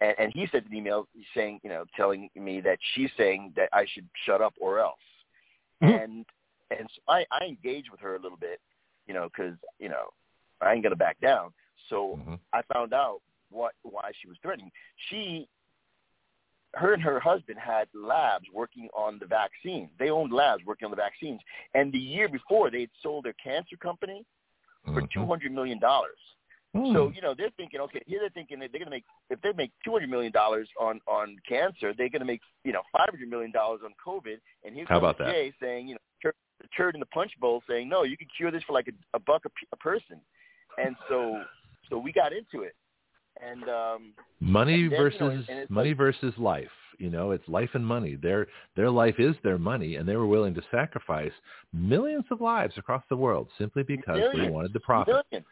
and, 0.00 0.14
and 0.18 0.32
he 0.32 0.46
sent 0.52 0.66
an 0.66 0.74
email 0.74 1.08
saying, 1.34 1.60
you 1.62 1.70
know, 1.70 1.84
telling 1.96 2.28
me 2.34 2.60
that 2.60 2.78
she's 2.94 3.10
saying 3.16 3.52
that 3.56 3.68
I 3.72 3.86
should 3.86 4.08
shut 4.24 4.40
up 4.40 4.54
or 4.60 4.78
else. 4.78 5.00
Mhm. 5.82 6.02
And 6.02 6.26
and 6.70 6.90
so 6.94 7.00
I 7.08 7.24
I 7.30 7.44
engaged 7.44 7.90
with 7.90 8.00
her 8.00 8.16
a 8.16 8.20
little 8.20 8.38
bit, 8.38 8.60
you 9.06 9.14
know, 9.14 9.28
because 9.28 9.56
you 9.78 9.88
know 9.88 10.10
I 10.60 10.72
ain't 10.72 10.82
gonna 10.82 10.96
back 10.96 11.18
down. 11.20 11.52
So 11.88 12.16
Mhm. 12.16 12.40
I 12.52 12.62
found 12.72 12.92
out 12.92 13.20
what 13.50 13.74
why 13.82 14.12
she 14.20 14.28
was 14.28 14.38
threatening. 14.38 14.72
She 15.08 15.48
her 16.74 16.92
and 16.92 17.02
her 17.02 17.18
husband 17.18 17.58
had 17.58 17.88
labs 17.94 18.44
working 18.52 18.90
on 18.92 19.18
the 19.18 19.26
vaccine. 19.26 19.88
They 19.98 20.10
owned 20.10 20.32
labs 20.32 20.62
working 20.64 20.84
on 20.84 20.90
the 20.90 20.96
vaccines. 20.96 21.40
And 21.72 21.90
the 21.90 21.98
year 21.98 22.28
before 22.28 22.70
they 22.70 22.80
had 22.80 22.90
sold 23.02 23.24
their 23.24 23.32
cancer 23.34 23.76
company 23.76 24.26
for 24.84 25.00
Mhm. 25.00 25.10
two 25.10 25.26
hundred 25.26 25.52
million 25.52 25.78
dollars. 25.78 26.18
So 26.92 27.08
Hmm. 27.08 27.14
you 27.14 27.22
know 27.22 27.34
they're 27.36 27.50
thinking, 27.56 27.80
okay, 27.80 28.02
here 28.06 28.20
they're 28.20 28.30
thinking 28.30 28.58
that 28.60 28.70
they're 28.72 28.78
going 28.80 28.90
to 28.90 28.96
make 28.96 29.04
if 29.30 29.40
they 29.40 29.52
make 29.52 29.72
two 29.84 29.92
hundred 29.92 30.10
million 30.10 30.32
dollars 30.32 30.68
on 30.80 31.00
on 31.06 31.36
cancer, 31.48 31.92
they're 31.96 32.08
going 32.08 32.20
to 32.20 32.26
make 32.26 32.40
you 32.64 32.72
know 32.72 32.82
five 32.92 33.08
hundred 33.10 33.28
million 33.28 33.50
dollars 33.52 33.80
on 33.84 33.92
COVID. 34.04 34.36
And 34.64 34.74
here's 34.74 34.88
How 34.88 34.98
about 34.98 35.18
that? 35.18 35.28
Jay 35.32 35.52
saying, 35.60 35.88
you 35.88 35.94
know, 35.94 36.00
tur- 36.22 36.34
the 36.60 36.68
turd 36.76 36.94
in 36.94 37.00
the 37.00 37.06
punch 37.06 37.32
bowl, 37.40 37.62
saying, 37.68 37.88
no, 37.88 38.02
you 38.04 38.16
can 38.16 38.28
cure 38.36 38.50
this 38.50 38.62
for 38.64 38.72
like 38.72 38.88
a, 38.88 39.16
a 39.16 39.20
buck 39.20 39.42
a, 39.44 39.50
p- 39.50 39.66
a 39.72 39.76
person. 39.76 40.20
And 40.78 40.96
so 41.08 41.42
so 41.88 41.98
we 41.98 42.12
got 42.12 42.32
into 42.32 42.62
it, 42.62 42.74
and 43.42 43.62
um, 43.68 44.12
Money 44.40 44.74
and 44.74 44.82
then, 44.84 44.90
you 44.90 44.96
versus 45.04 45.20
know, 45.20 45.44
and 45.48 45.70
money 45.70 45.90
like- 45.90 45.98
versus 45.98 46.34
life 46.36 46.70
You 46.98 47.10
know, 47.10 47.30
it's 47.32 47.46
life 47.48 47.70
and 47.74 47.86
money. 47.86 48.16
Their 48.16 48.46
their 48.74 48.90
life 48.90 49.16
is 49.18 49.36
their 49.42 49.58
money, 49.58 49.96
and 49.96 50.08
they 50.08 50.16
were 50.16 50.26
willing 50.26 50.54
to 50.54 50.62
sacrifice 50.70 51.32
millions 51.72 52.24
of 52.30 52.40
lives 52.40 52.74
across 52.78 53.04
the 53.10 53.16
world 53.16 53.48
simply 53.58 53.82
because 53.82 54.18
millions. 54.18 54.46
they 54.46 54.50
wanted 54.50 54.72
the 54.72 54.80
profit. 54.80 55.14
Millions. 55.32 55.46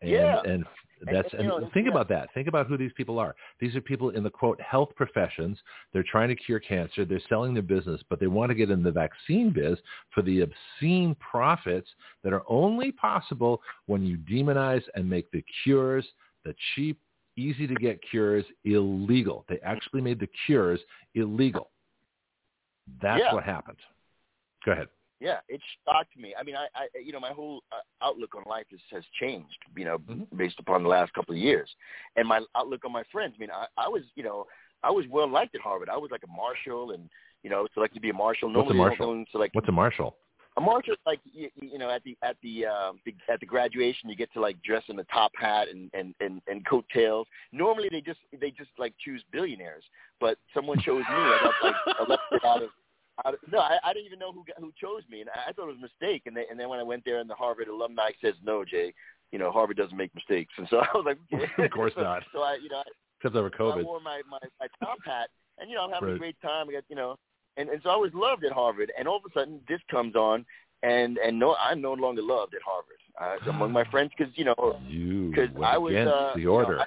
And, 0.00 0.10
Yeah. 0.10 0.40
and 0.44 0.64
that's 1.06 1.32
And, 1.34 1.50
and, 1.50 1.72
think 1.72 1.88
about 1.88 2.08
that. 2.08 2.32
Think 2.34 2.48
about 2.48 2.66
who 2.66 2.76
these 2.76 2.92
people 2.94 3.18
are. 3.18 3.34
These 3.60 3.76
are 3.76 3.80
people 3.80 4.10
in 4.10 4.22
the 4.22 4.30
quote 4.30 4.60
health 4.60 4.90
professions. 4.96 5.58
They're 5.92 6.04
trying 6.04 6.28
to 6.28 6.34
cure 6.36 6.60
cancer. 6.60 7.04
They're 7.04 7.20
selling 7.28 7.54
their 7.54 7.62
business, 7.62 8.02
but 8.08 8.18
they 8.20 8.26
want 8.26 8.50
to 8.50 8.54
get 8.54 8.70
in 8.70 8.82
the 8.82 8.90
vaccine 8.90 9.50
biz 9.50 9.78
for 10.10 10.22
the 10.22 10.40
obscene 10.40 11.14
profits 11.16 11.88
that 12.24 12.32
are 12.32 12.42
only 12.48 12.92
possible 12.92 13.62
when 13.86 14.02
you 14.04 14.16
demonize 14.18 14.82
and 14.94 15.08
make 15.08 15.30
the 15.30 15.44
cures, 15.62 16.06
the 16.44 16.54
cheap, 16.74 17.00
easy 17.36 17.66
to 17.68 17.74
get 17.74 18.00
cures 18.10 18.44
illegal. 18.64 19.44
They 19.48 19.60
actually 19.60 20.00
made 20.00 20.18
the 20.18 20.28
cures 20.46 20.80
illegal. 21.14 21.70
That's 23.00 23.20
Yeah. 23.22 23.34
what 23.34 23.44
happened. 23.44 23.78
Go 24.64 24.72
ahead. 24.72 24.88
Yeah, 25.20 25.38
it 25.48 25.60
shocked 25.84 26.16
me. 26.16 26.34
I 26.38 26.44
mean, 26.44 26.54
I, 26.54 26.66
I 26.74 26.86
you 27.04 27.12
know, 27.12 27.20
my 27.20 27.32
whole 27.32 27.62
uh, 27.72 28.04
outlook 28.04 28.34
on 28.36 28.44
life 28.46 28.66
is, 28.72 28.80
has 28.92 29.02
changed, 29.20 29.58
you 29.76 29.84
know, 29.84 29.98
Mm-hmm. 29.98 30.36
based 30.36 30.58
upon 30.60 30.82
the 30.82 30.88
last 30.88 31.12
couple 31.12 31.34
of 31.34 31.40
years, 31.40 31.68
and 32.16 32.26
my 32.26 32.40
outlook 32.56 32.84
on 32.84 32.92
my 32.92 33.02
friends. 33.10 33.34
I 33.36 33.40
mean, 33.40 33.50
I, 33.50 33.66
I 33.76 33.88
was, 33.88 34.02
you 34.14 34.22
know, 34.22 34.46
I 34.82 34.90
was 34.90 35.04
well 35.10 35.28
liked 35.28 35.54
at 35.54 35.60
Harvard. 35.60 35.88
I 35.88 35.96
was 35.96 36.10
like 36.10 36.22
a 36.22 36.32
marshal, 36.32 36.92
and 36.92 37.08
you 37.42 37.50
know, 37.50 37.66
selected 37.74 37.96
to 37.96 38.00
be 38.00 38.10
a 38.10 38.14
marshal. 38.14 38.52
What's 38.52 38.70
a 38.70 38.74
marshal? 38.74 39.06
Don't 39.06 39.28
select 39.32 39.54
What's 39.54 39.68
a 39.68 39.72
marshal? 39.72 40.16
a 40.56 40.60
marshal 40.60 40.92
is 40.94 40.98
like 41.06 41.20
you, 41.24 41.48
you 41.60 41.78
know 41.78 41.88
at 41.88 42.02
the 42.04 42.16
at 42.22 42.36
the, 42.42 42.66
um, 42.66 43.00
the 43.06 43.14
at 43.32 43.40
the 43.40 43.46
graduation 43.46 44.10
you 44.10 44.16
get 44.16 44.32
to 44.32 44.40
like 44.40 44.60
dress 44.62 44.82
in 44.88 44.98
a 44.98 45.04
top 45.04 45.32
hat 45.38 45.68
and 45.68 45.90
and 45.94 46.14
and, 46.20 46.42
and 46.48 46.66
coattails. 46.66 47.26
Normally 47.52 47.88
they 47.90 48.00
just 48.00 48.20
they 48.40 48.50
just 48.50 48.70
like 48.78 48.92
choose 49.04 49.22
billionaires, 49.32 49.84
but 50.20 50.36
someone 50.54 50.80
chose 50.80 50.98
me. 50.98 51.16
I 51.16 51.38
got 51.42 51.54
like 51.62 51.74
elected 52.06 52.44
out 52.44 52.62
of. 52.62 52.70
Of 53.24 53.34
no, 53.50 53.58
I, 53.58 53.78
I 53.84 53.92
didn't 53.92 54.06
even 54.06 54.18
know 54.18 54.32
who 54.32 54.44
got, 54.44 54.58
who 54.58 54.72
chose 54.80 55.02
me, 55.10 55.20
and 55.20 55.30
I, 55.30 55.50
I 55.50 55.52
thought 55.52 55.64
it 55.64 55.76
was 55.76 55.78
a 55.78 55.80
mistake. 55.80 56.22
And, 56.26 56.36
they, 56.36 56.44
and 56.50 56.58
then 56.58 56.68
when 56.68 56.78
I 56.78 56.84
went 56.84 57.04
there, 57.04 57.18
and 57.18 57.28
the 57.28 57.34
Harvard 57.34 57.68
alumni 57.68 58.10
says, 58.22 58.34
"No, 58.44 58.64
Jay, 58.64 58.94
you 59.32 59.38
know 59.38 59.50
Harvard 59.50 59.76
doesn't 59.76 59.96
make 59.96 60.14
mistakes," 60.14 60.52
and 60.56 60.66
so 60.70 60.78
I 60.82 60.88
was 60.94 61.04
like, 61.06 61.18
okay. 61.32 61.64
Of 61.64 61.70
course 61.70 61.92
so, 61.96 62.02
not. 62.10 62.22
So 62.32 62.40
I, 62.42 62.56
you 62.62 62.68
know, 62.68 62.78
I, 62.78 62.82
Except 63.20 63.34
over 63.34 63.50
so 63.56 63.70
I 63.70 63.76
COVID. 63.76 63.84
wore 63.84 64.00
my, 64.00 64.22
my 64.30 64.38
my 64.60 64.68
top 64.78 64.98
hat, 65.04 65.30
and 65.58 65.68
you 65.68 65.76
know 65.76 65.82
I'm 65.84 65.90
having 65.90 66.10
Right. 66.10 66.16
a 66.16 66.18
great 66.18 66.40
time. 66.40 66.68
I 66.68 66.72
got 66.72 66.84
you 66.88 66.96
know, 66.96 67.16
and 67.56 67.68
and 67.68 67.80
so 67.82 67.90
I 67.90 67.96
was 67.96 68.10
loved 68.14 68.44
at 68.44 68.52
Harvard, 68.52 68.92
and 68.96 69.08
all 69.08 69.16
of 69.16 69.22
a 69.28 69.32
sudden 69.32 69.60
this 69.68 69.80
comes 69.90 70.14
on, 70.14 70.46
and 70.82 71.18
and 71.18 71.38
no, 71.38 71.56
I'm 71.56 71.80
no 71.80 71.94
longer 71.94 72.22
loved 72.22 72.54
at 72.54 72.60
Harvard 72.64 73.00
uh, 73.20 73.50
among 73.50 73.72
my 73.72 73.84
friends 73.90 74.12
because 74.16 74.32
you 74.36 74.44
know 74.44 74.54
because 75.30 75.50
I 75.64 75.76
was, 75.76 75.92
against 75.92 76.12
uh, 76.14 76.34
the 76.34 76.40
you 76.40 76.46
know, 76.46 76.52
order. 76.52 76.80
I- 76.80 76.86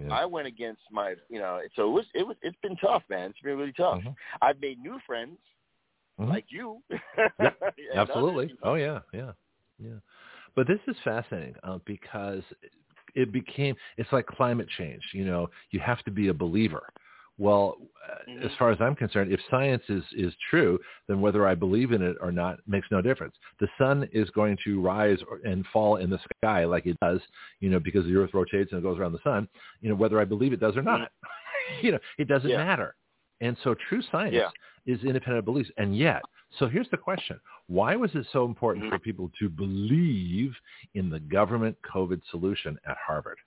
Yeah. 0.00 0.12
I 0.12 0.24
went 0.26 0.46
against 0.46 0.82
my 0.90 1.14
you 1.28 1.38
know, 1.38 1.60
so 1.74 1.88
it 1.88 1.92
was 1.92 2.04
it 2.14 2.26
was 2.26 2.36
it's 2.42 2.56
been 2.62 2.76
tough, 2.76 3.02
man. 3.08 3.30
It's 3.30 3.40
been 3.40 3.56
really 3.58 3.72
tough. 3.72 3.98
Mhm. 4.02 4.14
I've 4.40 4.60
made 4.60 4.78
new 4.80 4.98
friends 5.06 5.38
Mhm. 6.20 6.28
like 6.28 6.46
you. 6.48 6.82
Yep, 6.90 7.00
And 7.40 7.98
Absolutely. 7.98 8.54
Oh 8.62 8.74
yeah, 8.74 9.00
yeah, 9.12 9.32
yeah. 9.78 9.98
But 10.54 10.66
this 10.66 10.80
is 10.86 10.96
fascinating 11.04 11.54
uh, 11.62 11.78
because 11.84 12.42
it 13.14 13.32
became 13.32 13.74
it's 13.96 14.12
like 14.12 14.26
climate 14.26 14.68
change. 14.76 15.02
You 15.12 15.24
know, 15.24 15.50
you 15.70 15.80
have 15.80 16.02
to 16.04 16.10
be 16.10 16.28
a 16.28 16.34
believer. 16.34 16.82
Well, 17.38 17.76
uh, 18.08 18.16
Mhm. 18.28 18.44
as 18.44 18.54
far 18.56 18.70
as 18.70 18.80
I'm 18.80 18.96
concerned, 18.96 19.32
if 19.32 19.40
science 19.48 19.82
is 19.88 20.04
is 20.12 20.34
true, 20.50 20.78
then 21.06 21.20
whether 21.20 21.46
I 21.46 21.54
believe 21.54 21.92
in 21.92 22.02
it 22.02 22.16
or 22.20 22.32
not 22.32 22.58
makes 22.66 22.90
no 22.90 23.00
difference. 23.00 23.36
The 23.60 23.68
sun 23.78 24.08
is 24.12 24.28
going 24.30 24.56
to 24.64 24.80
rise 24.80 25.18
and 25.44 25.64
fall 25.68 25.96
in 25.96 26.10
the 26.10 26.18
sky 26.42 26.64
like 26.64 26.86
it 26.86 26.98
does, 27.00 27.20
you 27.60 27.70
know, 27.70 27.78
because 27.78 28.04
the 28.06 28.16
Earth 28.16 28.34
rotates 28.34 28.72
and 28.72 28.80
it 28.80 28.82
goes 28.82 28.98
around 28.98 29.12
the 29.12 29.20
sun. 29.20 29.48
You 29.80 29.88
know, 29.88 29.94
whether 29.94 30.18
I 30.20 30.24
believe 30.24 30.52
it 30.52 30.60
does 30.60 30.76
or 30.76 30.82
not, 30.82 31.12
you 31.82 31.92
know, 31.92 32.00
it 32.18 32.26
doesn't 32.28 32.50
Yeah. 32.50 32.56
matter. 32.64 32.96
And 33.40 33.56
so, 33.58 33.74
true 33.74 34.02
science 34.02 34.34
Yeah. 34.34 34.50
is 34.86 35.04
independent 35.04 35.38
of 35.38 35.44
beliefs. 35.44 35.70
And 35.76 35.96
yet, 35.96 36.22
so 36.58 36.66
here's 36.66 36.88
the 36.90 36.96
question: 36.96 37.38
Why 37.68 37.94
was 37.94 38.12
it 38.16 38.26
so 38.32 38.46
important 38.46 38.84
Mm-hmm. 38.86 38.96
for 38.96 38.98
people 38.98 39.30
to 39.38 39.48
believe 39.48 40.58
in 40.94 41.08
the 41.08 41.20
government 41.20 41.76
COVID 41.82 42.20
solution 42.30 42.78
at 42.84 42.96
Harvard? 42.96 43.38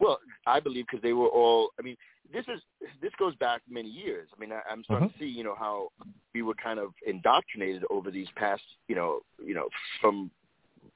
Well, 0.00 0.18
I 0.46 0.60
believe 0.60 0.86
because 0.86 1.02
they 1.02 1.12
were 1.12 1.28
all. 1.28 1.70
I 1.78 1.82
mean, 1.82 1.96
this 2.32 2.44
is 2.48 2.60
this 3.02 3.12
goes 3.18 3.34
back 3.36 3.62
many 3.68 3.88
years. 3.88 4.28
I 4.36 4.40
mean, 4.40 4.52
I, 4.52 4.60
I'm 4.70 4.84
starting 4.84 5.08
Mm-hmm. 5.08 5.18
to 5.18 5.24
see, 5.24 5.30
you 5.30 5.44
know, 5.44 5.56
how 5.58 5.88
we 6.34 6.42
were 6.42 6.54
kind 6.54 6.78
of 6.78 6.92
indoctrinated 7.06 7.84
over 7.90 8.10
these 8.10 8.28
past, 8.36 8.62
you 8.86 8.94
know, 8.94 9.20
you 9.44 9.54
know, 9.54 9.68
from 10.00 10.30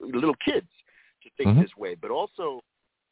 little 0.00 0.34
kids 0.44 0.68
to 1.22 1.30
think 1.36 1.50
Mhm. 1.50 1.62
this 1.62 1.76
way. 1.76 1.94
But 1.94 2.10
also, 2.10 2.62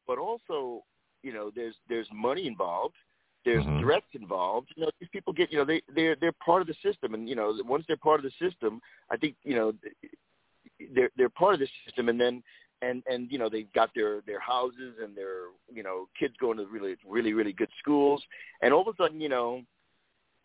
but 0.06 0.18
also, 0.18 0.84
you 1.22 1.32
know, 1.32 1.50
there's 1.54 1.76
there's 1.88 2.08
money 2.12 2.46
involved. 2.46 2.96
There's 3.44 3.64
Mhm. 3.64 3.80
threats 3.80 4.06
involved. 4.14 4.68
You 4.76 4.84
know, 4.84 4.90
these 5.00 5.08
people 5.08 5.32
get, 5.32 5.50
you 5.50 5.58
know, 5.58 5.64
they 5.64 5.82
they're 5.94 6.14
they're 6.16 6.32
part 6.44 6.60
of 6.62 6.68
the 6.68 6.74
system, 6.74 7.14
and 7.14 7.28
you 7.28 7.34
know, 7.34 7.58
once 7.64 7.84
they're 7.86 7.96
part 7.96 8.20
of 8.20 8.24
the 8.24 8.48
system, 8.50 8.80
I 9.10 9.16
think, 9.16 9.36
you 9.42 9.56
know, 9.56 9.72
they're 10.94 11.10
they're 11.16 11.28
part 11.30 11.54
of 11.54 11.60
the 11.60 11.68
system, 11.84 12.08
and 12.08 12.20
then 12.20 12.42
and 12.82 13.02
and 13.10 13.30
you 13.30 13.38
know 13.38 13.48
they've 13.48 13.72
got 13.72 13.90
their 13.94 14.20
their 14.22 14.40
houses 14.40 14.94
and 15.02 15.16
their 15.16 15.48
you 15.72 15.82
know 15.82 16.08
kids 16.18 16.34
going 16.40 16.58
to 16.58 16.66
really 16.66 16.96
really 17.06 17.32
really 17.32 17.52
good 17.52 17.70
schools, 17.78 18.22
and 18.62 18.72
all 18.72 18.82
of 18.82 18.88
a 18.88 19.02
sudden, 19.02 19.20
you 19.20 19.28
know, 19.28 19.62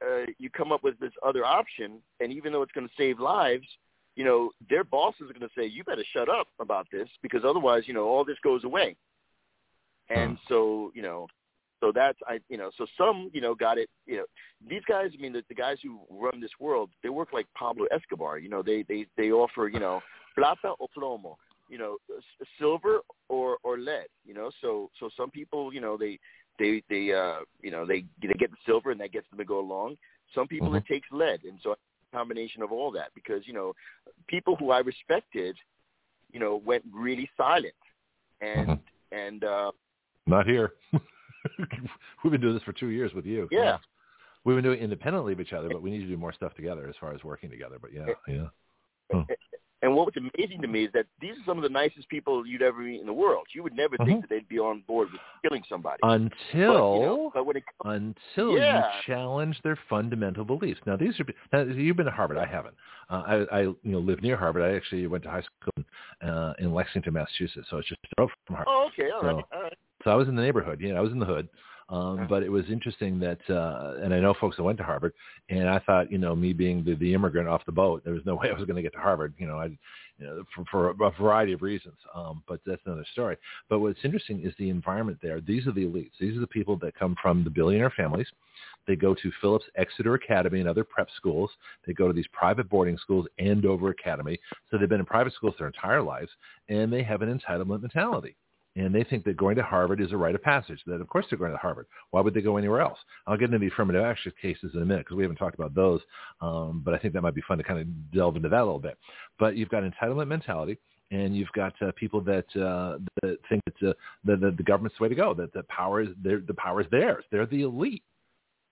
uh, 0.05 0.25
you 0.37 0.49
come 0.49 0.71
up 0.71 0.83
with 0.83 0.99
this 0.99 1.13
other 1.25 1.45
option, 1.45 1.99
and 2.19 2.31
even 2.31 2.51
though 2.51 2.61
it's 2.61 2.71
going 2.71 2.87
to 2.87 2.93
save 2.97 3.19
lives, 3.19 3.67
you 4.15 4.23
know, 4.23 4.51
their 4.69 4.83
bosses 4.83 5.29
are 5.29 5.33
going 5.33 5.41
to 5.41 5.49
say, 5.57 5.65
you 5.65 5.83
better 5.83 6.05
shut 6.13 6.29
up 6.29 6.47
about 6.59 6.87
this 6.91 7.07
because 7.21 7.43
otherwise, 7.45 7.83
you 7.85 7.93
know, 7.93 8.05
all 8.05 8.23
this 8.23 8.37
goes 8.43 8.63
away. 8.63 8.95
And 10.09 10.37
so, 10.47 10.91
you 10.93 11.01
know, 11.01 11.27
so 11.81 11.91
that's 11.93 12.17
I, 12.27 12.39
you 12.49 12.57
know, 12.57 12.69
so 12.77 12.85
some, 12.97 13.29
you 13.33 13.41
know, 13.41 13.53
got 13.55 13.77
it. 13.77 13.89
You 14.05 14.17
know, 14.17 14.25
these 14.67 14.83
guys. 14.87 15.11
I 15.17 15.21
mean, 15.21 15.33
the, 15.33 15.43
the 15.49 15.55
guys 15.55 15.77
who 15.83 15.99
run 16.09 16.39
this 16.39 16.51
world, 16.59 16.89
they 17.03 17.09
work 17.09 17.29
like 17.33 17.47
Pablo 17.57 17.85
Escobar. 17.91 18.37
You 18.37 18.49
know, 18.49 18.61
they 18.61 18.83
they 18.87 19.07
they 19.17 19.31
offer, 19.31 19.67
you 19.67 19.79
know, 19.79 20.01
plata 20.35 20.73
o 20.79 20.87
plomo. 20.95 21.35
You 21.69 21.77
know, 21.77 21.97
silver 22.59 22.99
or 23.29 23.57
or 23.63 23.77
lead. 23.77 24.07
You 24.25 24.33
know, 24.33 24.51
so 24.61 24.89
so 24.99 25.09
some 25.17 25.31
people, 25.31 25.73
you 25.73 25.81
know, 25.81 25.97
they 25.97 26.19
they 26.59 26.83
they 26.89 27.11
uh 27.11 27.39
you 27.61 27.71
know 27.71 27.85
they 27.85 28.05
they 28.21 28.33
get 28.37 28.51
the 28.51 28.57
silver 28.65 28.91
and 28.91 28.99
that 29.01 29.11
gets 29.11 29.29
them 29.29 29.39
to 29.39 29.45
go 29.45 29.59
along. 29.59 29.97
Some 30.33 30.47
people 30.47 30.69
Mhm. 30.69 30.77
it 30.77 30.85
takes 30.85 31.07
lead, 31.11 31.43
and 31.43 31.59
so 31.61 31.71
a 31.71 31.75
combination 32.15 32.61
of 32.61 32.71
all 32.71 32.91
that 32.91 33.13
because 33.15 33.47
you 33.47 33.53
know 33.53 33.73
people 34.27 34.55
who 34.55 34.71
I 34.71 34.79
respected, 34.79 35.57
you 36.31 36.39
know, 36.39 36.57
went 36.57 36.83
really 36.91 37.29
silent, 37.37 37.73
and 38.41 38.67
Mhm. 38.69 38.79
and 39.11 39.43
uh 39.43 39.71
Not 40.27 40.47
here. 40.47 40.73
We've 42.23 42.31
been 42.31 42.41
doing 42.41 42.55
this 42.55 42.63
for 42.63 42.73
two 42.73 42.87
years 42.89 43.13
with 43.13 43.25
you. 43.25 43.47
yeah. 43.51 43.77
We've 44.43 44.55
been 44.55 44.63
doing 44.63 44.79
it 44.79 44.83
independently 44.83 45.33
of 45.33 45.39
each 45.39 45.53
other, 45.53 45.69
but 45.69 45.81
we 45.81 45.89
need 45.89 46.01
to 46.01 46.07
do 46.07 46.17
more 46.17 46.31
stuff 46.33 46.53
together 46.53 46.87
as 46.87 46.95
far 46.99 47.13
as 47.13 47.23
working 47.23 47.49
together. 47.49 47.77
But 47.79 47.91
yeah, 47.93 48.13
yeah. 48.27 48.47
And 49.81 49.93
what 49.95 50.05
was 50.07 50.15
amazing 50.35 50.61
to 50.61 50.67
me 50.67 50.85
is 50.85 50.91
that 50.93 51.05
these 51.21 51.33
are 51.33 51.43
some 51.45 51.57
of 51.57 51.63
the 51.63 51.69
nicest 51.69 52.07
people 52.09 52.45
you'd 52.47 52.61
ever 52.63 52.79
meet 52.79 53.01
in 53.01 53.05
the 53.05 53.13
world. 53.13 53.45
You 53.53 53.61
would 53.61 53.75
never 53.75 53.97
think 53.97 54.09
Mhm. 54.09 54.21
that 54.21 54.29
they'd 54.29 54.47
be 54.47 54.57
on 54.57 54.81
board 54.87 55.11
with 55.11 55.21
killing 55.43 55.63
somebody. 55.69 55.99
Until 56.01 56.31
but, 56.41 56.99
you 56.99 57.05
know, 57.05 57.31
but 57.33 57.45
when 57.45 57.57
it 57.57 57.63
comes, 57.83 58.15
until 58.35 58.57
Yeah. 58.57 58.77
you 58.95 59.01
challenge 59.05 59.61
their 59.63 59.75
fundamental 59.89 60.45
beliefs. 60.45 60.79
Now, 60.85 60.95
these 60.95 61.19
are 61.19 61.25
now, 61.53 61.61
you've 61.71 61.97
been 61.97 62.05
to 62.05 62.11
Harvard. 62.11 62.37
I 62.37 62.45
haven't. 62.45 62.75
Uh, 63.09 63.45
I, 63.51 63.57
I 63.59 63.61
you 63.61 63.77
know 63.83 63.99
live 63.99 64.21
near 64.23 64.37
Harvard. 64.37 64.63
I 64.63 64.75
actually 64.75 65.05
went 65.07 65.23
to 65.25 65.29
high 65.29 65.41
school 65.41 65.85
in, 66.21 66.27
uh, 66.29 66.53
in 66.57 66.73
Lexington, 66.73 67.13
Massachusetts, 67.13 67.67
so 67.69 67.77
it's 67.77 67.87
just 67.89 67.99
a 68.17 68.27
from 68.47 68.55
Harvard. 68.55 68.65
oh, 68.67 68.87
okay, 68.87 69.11
all 69.11 69.21
right, 69.21 69.45
So- 69.51 69.57
all 69.57 69.63
right. 69.63 69.77
So 70.03 70.11
I 70.11 70.15
was 70.15 70.27
in 70.27 70.35
the 70.35 70.41
neighborhood. 70.41 70.79
You 70.81 70.89
know, 70.93 70.97
I 70.97 71.01
was 71.01 71.11
in 71.11 71.19
the 71.19 71.25
hood. 71.25 71.47
Um, 71.87 72.25
but 72.27 72.41
it 72.41 72.49
was 72.49 72.65
interesting 72.71 73.19
that, 73.19 73.39
uh, 73.47 74.01
and 74.03 74.11
I 74.13 74.19
know 74.19 74.33
folks 74.33 74.57
that 74.57 74.63
went 74.63 74.79
to 74.79 74.83
Harvard, 74.83 75.13
and 75.49 75.69
I 75.69 75.79
thought, 75.79 76.11
you 76.11 76.17
know, 76.17 76.35
me 76.35 76.51
being 76.51 76.83
the, 76.83 76.95
the 76.95 77.13
immigrant 77.13 77.47
off 77.47 77.65
the 77.65 77.71
boat, 77.71 78.03
there 78.03 78.13
was 78.13 78.25
no 78.25 78.35
way 78.41 78.49
I 78.49 78.53
was 78.53 78.65
going 78.65 78.75
to 78.75 78.81
get 78.81 78.93
to 78.93 78.99
Harvard, 78.99 79.33
you 79.37 79.45
know, 79.45 79.59
I, 79.59 79.65
you 80.17 80.25
know, 80.25 80.43
for, 80.71 80.93
for 80.95 81.05
a 81.05 81.11
variety 81.11 81.53
of 81.53 81.61
reasons. 81.61 81.97
Um, 82.15 82.41
but 82.47 82.59
that's 82.65 82.81
another 82.85 83.05
story. 83.11 83.37
But 83.69 83.79
what's 83.79 83.99
interesting 84.03 84.41
is 84.43 84.53
the 84.57 84.69
environment 84.69 85.19
there. 85.21 85.41
These 85.41 85.67
are 85.67 85.73
the 85.73 85.85
elites. 85.85 86.11
These 86.19 86.35
are 86.35 86.41
the 86.41 86.47
people 86.47 86.77
that 86.77 86.95
come 86.95 87.15
from 87.21 87.43
the 87.43 87.49
billionaire 87.51 87.93
families. 87.95 88.27
They 88.87 88.95
go 88.95 89.13
to 89.13 89.31
Phillips 89.41 89.65
Exeter 89.75 90.15
Academy 90.15 90.61
and 90.61 90.69
other 90.69 90.83
prep 90.83 91.09
schools. 91.15 91.51
They 91.85 91.93
go 91.93 92.07
to 92.07 92.13
these 92.13 92.27
private 92.31 92.69
boarding 92.69 92.97
schools, 92.97 93.27
Andover 93.37 93.89
Academy. 93.89 94.39
So 94.71 94.77
they've 94.77 94.89
been 94.89 94.99
in 94.99 95.05
private 95.05 95.33
schools 95.33 95.55
their 95.57 95.67
entire 95.67 96.01
lives, 96.01 96.29
and 96.69 96.91
they 96.91 97.03
have 97.03 97.21
an 97.21 97.39
entitlement 97.39 97.81
mentality 97.81 98.35
and 98.75 98.93
they 98.93 99.03
think 99.03 99.23
that 99.23 99.37
going 99.37 99.55
to 99.55 99.63
Harvard 99.63 100.01
is 100.01 100.11
a 100.11 100.17
rite 100.17 100.35
of 100.35 100.43
passage. 100.43 100.81
That 100.85 101.01
of 101.01 101.07
course 101.07 101.25
they're 101.29 101.39
going 101.39 101.51
to 101.51 101.57
Harvard. 101.57 101.87
Why 102.11 102.21
would 102.21 102.33
they 102.33 102.41
go 102.41 102.57
anywhere 102.57 102.81
else? 102.81 102.99
I'll 103.25 103.37
get 103.37 103.45
into 103.45 103.59
the 103.59 103.67
affirmative 103.67 104.03
action 104.03 104.33
cases 104.41 104.71
in 104.73 104.81
a 104.81 104.85
minute 104.85 105.05
because 105.05 105.17
we 105.17 105.23
haven't 105.23 105.37
talked 105.37 105.55
about 105.55 105.73
those. 105.73 106.01
Um, 106.41 106.81
but 106.83 106.93
I 106.93 106.97
think 106.97 107.13
that 107.13 107.21
might 107.21 107.35
be 107.35 107.43
fun 107.47 107.57
to 107.57 107.63
kind 107.63 107.79
of 107.79 108.11
delve 108.11 108.35
into 108.35 108.49
that 108.49 108.61
a 108.61 108.65
little 108.65 108.79
bit. 108.79 108.97
But 109.39 109.55
you've 109.55 109.69
got 109.69 109.83
entitlement 109.83 110.27
mentality, 110.27 110.77
and 111.11 111.35
you've 111.35 111.51
got 111.53 111.73
uh, 111.81 111.91
people 111.95 112.21
that 112.21 112.45
uh, 112.55 112.97
that 113.21 113.37
think 113.49 113.61
that 113.65 113.89
uh, 113.89 113.93
the, 114.25 114.63
government's 114.65 114.97
the 114.97 115.03
way 115.03 115.09
to 115.09 115.15
go. 115.15 115.33
That 115.33 115.53
the 115.53 115.63
power 115.63 116.01
is 116.01 116.09
the 116.23 116.55
power 116.57 116.81
is 116.81 116.87
theirs. 116.91 117.23
They're 117.31 117.45
the 117.45 117.61
elite. 117.61 118.03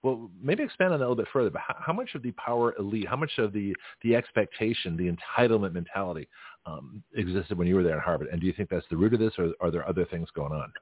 Well, 0.01 0.29
maybe 0.41 0.63
expand 0.63 0.91
on 0.91 0.99
that 0.99 1.05
a 1.05 1.07
little 1.07 1.23
bit 1.23 1.31
further. 1.31 1.49
But 1.49 1.61
how, 1.65 1.75
how 1.79 1.93
much 1.93 2.13
of 2.13 2.23
the 2.23 2.31
power 2.31 2.75
elite, 2.77 3.07
how 3.07 3.15
much 3.15 3.31
of 3.37 3.53
the 3.53 3.73
the 4.01 4.15
expectation, 4.15 4.97
the 4.97 5.09
entitlement 5.09 5.73
mentality 5.73 6.27
um, 6.65 7.03
existed 7.15 7.57
when 7.57 7.67
you 7.67 7.75
were 7.75 7.83
there 7.83 7.97
at 7.97 8.03
Harvard? 8.03 8.29
And 8.31 8.39
do 8.39 8.47
you 8.47 8.53
think 8.53 8.69
that's 8.69 8.85
the 8.89 8.97
root 8.97 9.13
of 9.13 9.19
this, 9.19 9.33
or 9.37 9.53
are 9.61 9.71
there 9.71 9.87
other 9.87 10.05
things 10.05 10.29
going 10.33 10.53
on? 10.53 10.73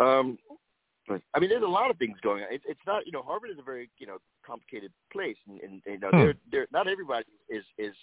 Um, 0.00 0.38
I 1.34 1.38
mean, 1.38 1.48
there's 1.48 1.62
a 1.62 1.66
lot 1.66 1.90
of 1.90 1.96
things 1.96 2.18
going 2.22 2.42
on. 2.42 2.52
It, 2.52 2.62
it's 2.66 2.80
not, 2.86 3.06
you 3.06 3.12
know, 3.12 3.22
Harvard 3.22 3.50
is 3.50 3.58
a 3.58 3.62
very, 3.62 3.90
you 3.98 4.06
know, 4.06 4.18
complicated 4.46 4.92
place, 5.12 5.36
and, 5.48 5.60
and 5.60 5.82
you 5.86 5.98
know, 5.98 6.10
Hmm. 6.10 6.18
they're, 6.18 6.34
they're 6.50 6.66
not 6.72 6.88
everybody 6.88 7.24
is 7.48 7.64
is 7.78 7.94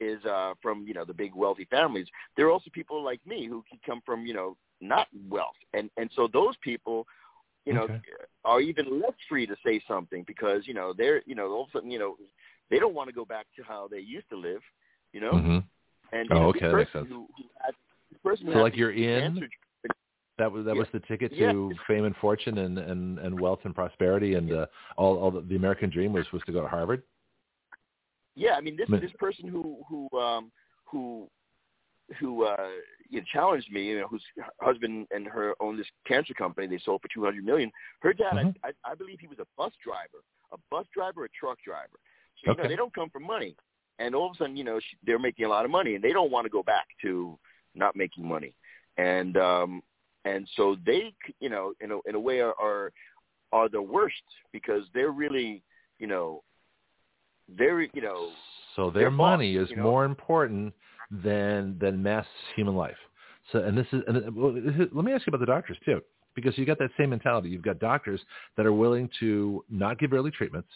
is 0.00 0.24
uh, 0.24 0.54
from 0.62 0.86
you 0.86 0.94
know 0.94 1.04
the 1.04 1.14
big 1.14 1.34
wealthy 1.34 1.66
families. 1.70 2.06
There 2.36 2.46
are 2.46 2.50
also 2.50 2.70
people 2.72 3.02
like 3.02 3.20
me 3.26 3.46
who 3.46 3.64
come 3.84 4.00
from 4.04 4.26
you 4.26 4.34
know 4.34 4.56
not 4.80 5.08
wealth, 5.28 5.56
and 5.72 5.90
and 5.96 6.10
so 6.14 6.28
those 6.32 6.54
people, 6.62 7.06
you 7.64 7.74
know, 7.74 7.84
Okay. 7.84 7.98
are 8.44 8.60
even 8.60 9.00
less 9.00 9.14
free 9.28 9.46
to 9.46 9.56
say 9.64 9.80
something 9.86 10.24
because 10.26 10.66
you 10.66 10.74
know 10.74 10.92
they're 10.96 11.22
you 11.26 11.34
know 11.34 11.50
all 11.50 11.62
of 11.64 11.68
a 11.70 11.72
sudden 11.72 11.90
you 11.90 11.98
know 11.98 12.16
they 12.70 12.78
don't 12.78 12.94
want 12.94 13.08
to 13.08 13.14
go 13.14 13.24
back 13.24 13.46
to 13.56 13.62
how 13.62 13.88
they 13.88 14.00
used 14.00 14.28
to 14.30 14.36
live, 14.36 14.60
you 15.12 15.20
know. 15.20 15.32
hmm 15.38 15.58
And 16.12 16.30
Oh, 16.30 16.34
know, 16.34 16.48
okay, 16.50 16.60
that 16.60 16.76
makes 16.76 16.92
sense. 16.92 17.06
Who, 17.08 17.26
who 17.36 17.44
had, 17.60 17.74
this 18.10 18.20
person 18.22 18.46
who 18.46 18.52
So 18.52 18.58
like 18.60 18.76
you're 18.76 18.92
in 18.92 19.48
that 20.38 20.50
was 20.50 20.64
that 20.64 20.74
Yeah. 20.74 20.80
was 20.80 20.88
the 20.92 21.00
ticket 21.00 21.32
Yeah. 21.32 21.52
to 21.52 21.74
fame 21.86 22.04
and 22.04 22.16
fortune 22.16 22.58
and, 22.58 22.78
and, 22.78 23.18
and 23.20 23.38
wealth 23.38 23.60
and 23.64 23.74
prosperity 23.74 24.34
and 24.34 24.52
uh, 24.52 24.66
all 24.96 25.16
all 25.18 25.30
the, 25.30 25.42
the 25.42 25.56
American 25.56 25.90
dream 25.90 26.12
was 26.12 26.30
was 26.32 26.42
to 26.46 26.52
go 26.52 26.60
to 26.60 26.68
Harvard. 26.68 27.02
Yeah, 28.34 28.54
I 28.54 28.60
mean 28.60 28.76
this 28.76 28.88
But- 28.88 29.00
this 29.00 29.12
person 29.18 29.48
who 29.48 29.84
who 29.88 30.18
um 30.18 30.50
who 30.84 31.28
who 32.18 32.44
uh 32.44 32.68
you 33.08 33.20
know, 33.20 33.26
challenged 33.32 33.70
me, 33.72 33.84
you 33.90 34.00
know, 34.00 34.08
whose 34.08 34.24
husband 34.60 35.06
and 35.10 35.26
her 35.26 35.54
own 35.60 35.76
this 35.76 35.86
cancer 36.06 36.34
company 36.34 36.66
they 36.66 36.78
sold 36.84 37.00
for 37.00 37.08
two 37.14 37.24
hundred 37.24 37.44
million. 37.44 37.70
Her 38.00 38.12
dad, 38.12 38.34
Mhm. 38.34 38.54
I, 38.64 38.68
I 38.68 38.92
I 38.92 38.94
believe 38.94 39.20
he 39.20 39.28
was 39.28 39.38
a 39.38 39.46
bus 39.56 39.72
driver, 39.82 40.20
a 40.52 40.58
bus 40.70 40.86
driver, 40.92 41.24
a 41.24 41.28
truck 41.30 41.58
driver. 41.64 41.98
You 42.44 42.52
Okay. 42.52 42.62
know 42.62 42.68
they 42.68 42.76
don't 42.76 42.94
come 42.94 43.10
from 43.10 43.24
money, 43.24 43.56
and 43.98 44.14
all 44.14 44.26
of 44.26 44.34
a 44.34 44.38
sudden 44.38 44.56
you 44.56 44.64
know 44.64 44.78
she, 44.80 44.96
they're 45.04 45.18
making 45.18 45.44
a 45.46 45.48
lot 45.48 45.64
of 45.64 45.70
money, 45.70 45.94
and 45.94 46.04
they 46.04 46.12
don't 46.12 46.30
want 46.30 46.44
to 46.44 46.50
go 46.50 46.62
back 46.62 46.86
to 47.02 47.38
not 47.74 47.96
making 47.96 48.26
money, 48.26 48.54
and 48.96 49.36
um 49.36 49.82
and 50.24 50.48
so 50.56 50.76
they 50.86 51.12
you 51.40 51.48
know 51.48 51.72
in 51.80 51.90
a 51.92 51.98
in 52.08 52.14
a 52.14 52.20
way 52.20 52.40
are 52.40 52.54
are, 52.60 52.92
are 53.52 53.68
the 53.68 53.80
worst 53.82 54.22
because 54.52 54.82
they're 54.94 55.10
really 55.12 55.62
you 55.98 56.06
know 56.06 56.42
they're 57.58 57.82
you 57.82 58.02
know 58.02 58.28
So 58.76 58.90
their 58.90 59.02
Their 59.02 59.10
boss, 59.10 59.18
money 59.18 59.56
is 59.56 59.70
you 59.70 59.76
know? 59.76 59.82
more 59.82 60.04
important 60.04 60.74
than 61.10 61.76
than 61.78 62.02
mass 62.02 62.26
human 62.56 62.76
life. 62.76 62.96
So 63.52 63.60
and 63.60 63.76
this 63.76 63.86
is 63.92 64.02
and 64.08 64.16
uh, 64.18 64.30
well, 64.34 64.52
this 64.52 64.74
is- 64.74 64.88
let 64.92 65.04
me 65.04 65.12
ask 65.12 65.26
you 65.26 65.30
about 65.30 65.40
the 65.40 65.46
doctors 65.46 65.76
too, 65.84 66.00
because 66.34 66.56
you 66.58 66.64
got 66.64 66.78
that 66.78 66.90
same 66.98 67.10
mentality. 67.10 67.48
You've 67.48 67.62
got 67.62 67.78
doctors 67.78 68.20
that 68.56 68.66
are 68.66 68.72
willing 68.72 69.08
to 69.20 69.64
not 69.68 69.98
give 69.98 70.12
early 70.12 70.30
treatments, 70.30 70.68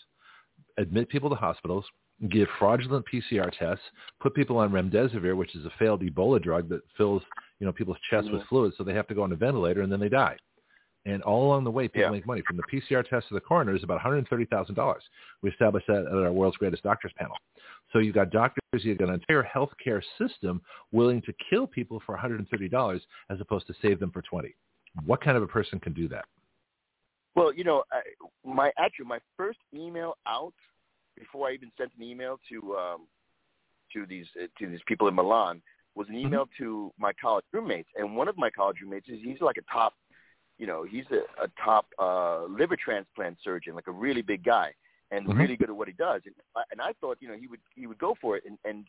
admit 0.78 1.08
people 1.08 1.28
to 1.28 1.36
hospitals, 1.36 1.84
give 2.30 2.48
fraudulent 2.58 3.04
PCR 3.12 3.50
tests, 3.56 3.84
put 4.20 4.34
people 4.34 4.56
on 4.58 4.70
remdesivir, 4.70 5.36
which 5.36 5.54
is 5.54 5.64
a 5.66 5.70
failed 5.78 6.02
Ebola 6.02 6.42
drug 6.42 6.68
that 6.70 6.80
fills 6.96 7.22
you 7.60 7.66
know 7.66 7.72
people's 7.72 7.98
chests 8.10 8.30
with 8.30 8.42
Mhm. 8.42 8.48
fluid, 8.48 8.74
so 8.74 8.84
they 8.84 8.94
have 8.94 9.06
to 9.08 9.14
go 9.14 9.22
on 9.22 9.32
a 9.32 9.36
ventilator 9.36 9.82
and 9.82 9.92
then 9.92 10.00
they 10.00 10.08
die. 10.08 10.36
And 11.06 11.22
all 11.22 11.46
along 11.46 11.64
the 11.64 11.70
way, 11.70 11.88
people 11.88 12.02
Yeah. 12.02 12.10
make 12.10 12.26
money. 12.26 12.42
From 12.42 12.56
the 12.56 12.64
PCR 12.64 13.02
test 13.02 13.28
to 13.28 13.34
the 13.34 13.40
coroner 13.40 13.74
is 13.74 13.82
about 13.82 13.98
$130,000. 13.98 15.08
We 15.42 15.50
established 15.50 15.86
that 15.86 16.06
at 16.06 16.12
our 16.12 16.32
world's 16.32 16.56
greatest 16.56 16.82
doctors 16.82 17.12
panel. 17.14 17.36
So 17.92 17.98
you've 18.00 18.14
got 18.14 18.30
doctors, 18.30 18.84
you've 18.84 18.98
got 18.98 19.08
an 19.08 19.14
entire 19.14 19.42
healthcare 19.42 20.02
system 20.18 20.60
willing 20.92 21.22
to 21.22 21.32
kill 21.48 21.66
people 21.66 22.00
for 22.00 22.14
$130 22.14 23.06
as 23.30 23.40
opposed 23.40 23.66
to 23.68 23.74
save 23.74 24.00
them 24.00 24.10
for 24.10 24.22
20. 24.22 24.54
What 25.06 25.20
kind 25.20 25.36
of 25.36 25.42
a 25.42 25.46
person 25.46 25.80
can 25.80 25.92
do 25.94 26.08
that? 26.08 26.26
Well, 27.38 27.54
you 27.54 27.64
know, 27.64 27.84
I, 27.92 28.00
my 28.44 28.72
actually 28.78 29.06
my 29.06 29.20
first 29.36 29.60
email 29.72 30.16
out 30.26 30.54
before 31.16 31.48
I 31.48 31.52
even 31.52 31.70
sent 31.78 31.92
an 31.96 32.02
email 32.02 32.40
to 32.50 32.76
um, 32.76 33.06
to 33.92 34.06
these 34.06 34.26
uh, 34.42 34.46
to 34.58 34.68
these 34.68 34.80
people 34.86 35.06
in 35.08 35.14
Milan 35.14 35.62
was 35.94 36.08
an 36.08 36.16
email 36.16 36.48
to 36.58 36.92
my 36.98 37.12
college 37.20 37.44
roommates, 37.52 37.88
and 37.96 38.16
one 38.16 38.28
of 38.28 38.36
my 38.36 38.50
college 38.50 38.78
roommates 38.82 39.08
is 39.08 39.18
he's 39.22 39.40
like 39.40 39.56
a 39.56 39.72
top, 39.72 39.94
you 40.58 40.66
know, 40.66 40.84
he's 40.84 41.06
a, 41.10 41.22
a 41.42 41.48
top 41.64 41.86
uh, 41.98 42.44
liver 42.44 42.76
transplant 42.76 43.36
surgeon, 43.42 43.74
like 43.74 43.88
a 43.88 43.92
really 43.92 44.22
big 44.22 44.44
guy, 44.44 44.72
and 45.10 45.26
Mhm. 45.26 45.38
really 45.38 45.56
good 45.56 45.70
at 45.70 45.76
what 45.76 45.88
he 45.88 45.94
does. 45.94 46.22
And 46.26 46.34
I, 46.54 46.62
and 46.70 46.80
I 46.80 46.92
thought, 47.00 47.18
you 47.20 47.28
know, 47.28 47.36
he 47.36 47.46
would 47.46 47.60
he 47.74 47.86
would 47.86 47.98
go 47.98 48.16
for 48.20 48.36
it, 48.36 48.44
and 48.46 48.58
and 48.64 48.86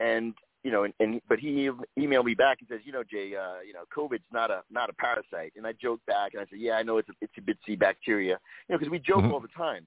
and 0.00 0.34
you 0.64 0.70
know, 0.70 0.84
and, 0.84 0.94
and 1.00 1.20
but 1.28 1.38
he 1.38 1.70
emailed 1.98 2.24
me 2.24 2.34
back 2.34 2.58
and 2.60 2.68
says, 2.68 2.80
you 2.84 2.92
know, 2.92 3.02
Jay, 3.02 3.34
uh, 3.34 3.60
you 3.66 3.72
know, 3.72 3.84
COVID's 3.94 4.22
not 4.32 4.50
a 4.50 4.62
not 4.70 4.90
a 4.90 4.92
parasite, 4.92 5.52
and 5.56 5.66
I 5.66 5.72
joked 5.72 6.06
back 6.06 6.34
and 6.34 6.40
I 6.40 6.46
said, 6.48 6.60
yeah, 6.60 6.74
I 6.74 6.82
know 6.82 6.98
it's 6.98 7.08
a 7.08 7.12
it's 7.20 7.32
a 7.38 7.40
bitsy 7.40 7.78
bacteria, 7.78 8.38
you 8.68 8.72
know, 8.72 8.78
because 8.78 8.90
we 8.90 8.98
joke 8.98 9.24
Mhm. 9.24 9.32
all 9.32 9.40
the 9.40 9.48
time. 9.48 9.86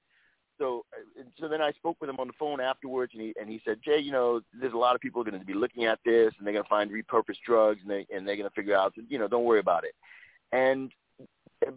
So 0.58 0.86
uh, 0.94 1.22
and 1.22 1.32
so 1.40 1.48
then 1.48 1.62
I 1.62 1.72
spoke 1.74 1.98
with 2.02 2.10
him 2.10 2.20
on 2.20 2.28
the 2.28 2.34
phone 2.34 2.60
afterwards, 2.60 3.14
and 3.14 3.22
he 3.22 3.34
and 3.40 3.50
he 3.50 3.62
said, 3.64 3.80
Jay, 3.84 4.00
you 4.00 4.12
know, 4.12 4.42
there's 4.54 4.74
a 4.74 4.78
lot 4.78 4.96
of 4.96 5.02
people 5.02 5.24
going 5.24 5.40
to 5.40 5.46
be 5.46 5.54
looking 5.54 5.86
at 5.86 6.00
this, 6.06 6.34
and 6.38 6.46
they're 6.46 6.54
going 6.54 6.64
to 6.64 6.70
find 6.70 6.92
repurposed 6.92 7.42
drugs, 7.46 7.80
and 7.82 7.90
they 7.90 8.06
and 8.14 8.28
they're 8.28 8.38
going 8.38 8.50
to 8.50 8.56
figure 8.56 8.76
out, 8.76 8.94
you 9.08 9.18
know, 9.18 9.28
don't 9.28 9.46
worry 9.46 9.60
about 9.60 9.86
it. 9.86 9.96
And 10.52 10.92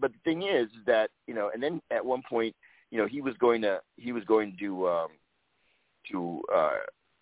but 0.00 0.12
the 0.12 0.18
thing 0.24 0.42
is 0.42 0.68
that 0.86 1.10
you 1.26 1.34
know, 1.34 1.50
and 1.54 1.62
then 1.62 1.80
at 1.90 2.04
one 2.04 2.22
point, 2.28 2.54
you 2.90 2.98
know, 2.98 3.06
he 3.06 3.20
was 3.20 3.34
going 3.36 3.62
to 3.62 3.80
he 3.96 4.12
was 4.12 4.24
going 4.24 4.56
to 4.58 4.88
um, 4.88 5.08
to 6.10 6.42
uh, 6.54 6.78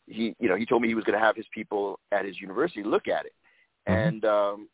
he 0.06 0.34
you 0.38 0.48
know 0.48 0.56
he 0.56 0.64
told 0.66 0.82
me 0.82 0.88
he 0.88 0.94
was 0.94 1.04
going 1.04 1.18
to 1.18 1.24
have 1.24 1.36
his 1.36 1.46
people 1.52 1.98
at 2.12 2.24
his 2.24 2.40
university 2.40 2.82
look 2.82 3.08
at 3.08 3.26
it, 3.26 3.32
Mhm. 3.88 4.08
and 4.08 4.24
um, 4.24 4.68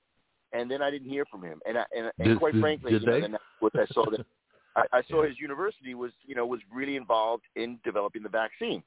and 0.52 0.70
then 0.70 0.82
I 0.82 0.90
didn't 0.90 1.08
hear 1.08 1.24
from 1.26 1.42
him, 1.42 1.60
and 1.66 1.78
I, 1.78 1.84
and, 1.96 2.12
and 2.18 2.28
Did- 2.28 2.38
quite 2.38 2.52
did- 2.54 2.60
frankly, 2.60 2.92
did 2.92 3.02
you 3.02 3.08
know, 3.08 3.20
then 3.20 3.36
what 3.60 3.72
I 3.74 3.86
saw 3.86 4.04
that 4.10 4.24
I, 4.76 4.84
I 4.98 5.02
saw 5.10 5.22
his 5.24 5.38
university 5.40 5.94
was 5.94 6.12
you 6.26 6.34
know 6.34 6.46
was 6.46 6.60
really 6.72 6.96
involved 6.96 7.44
in 7.56 7.78
developing 7.84 8.22
the 8.22 8.28
vaccine, 8.28 8.82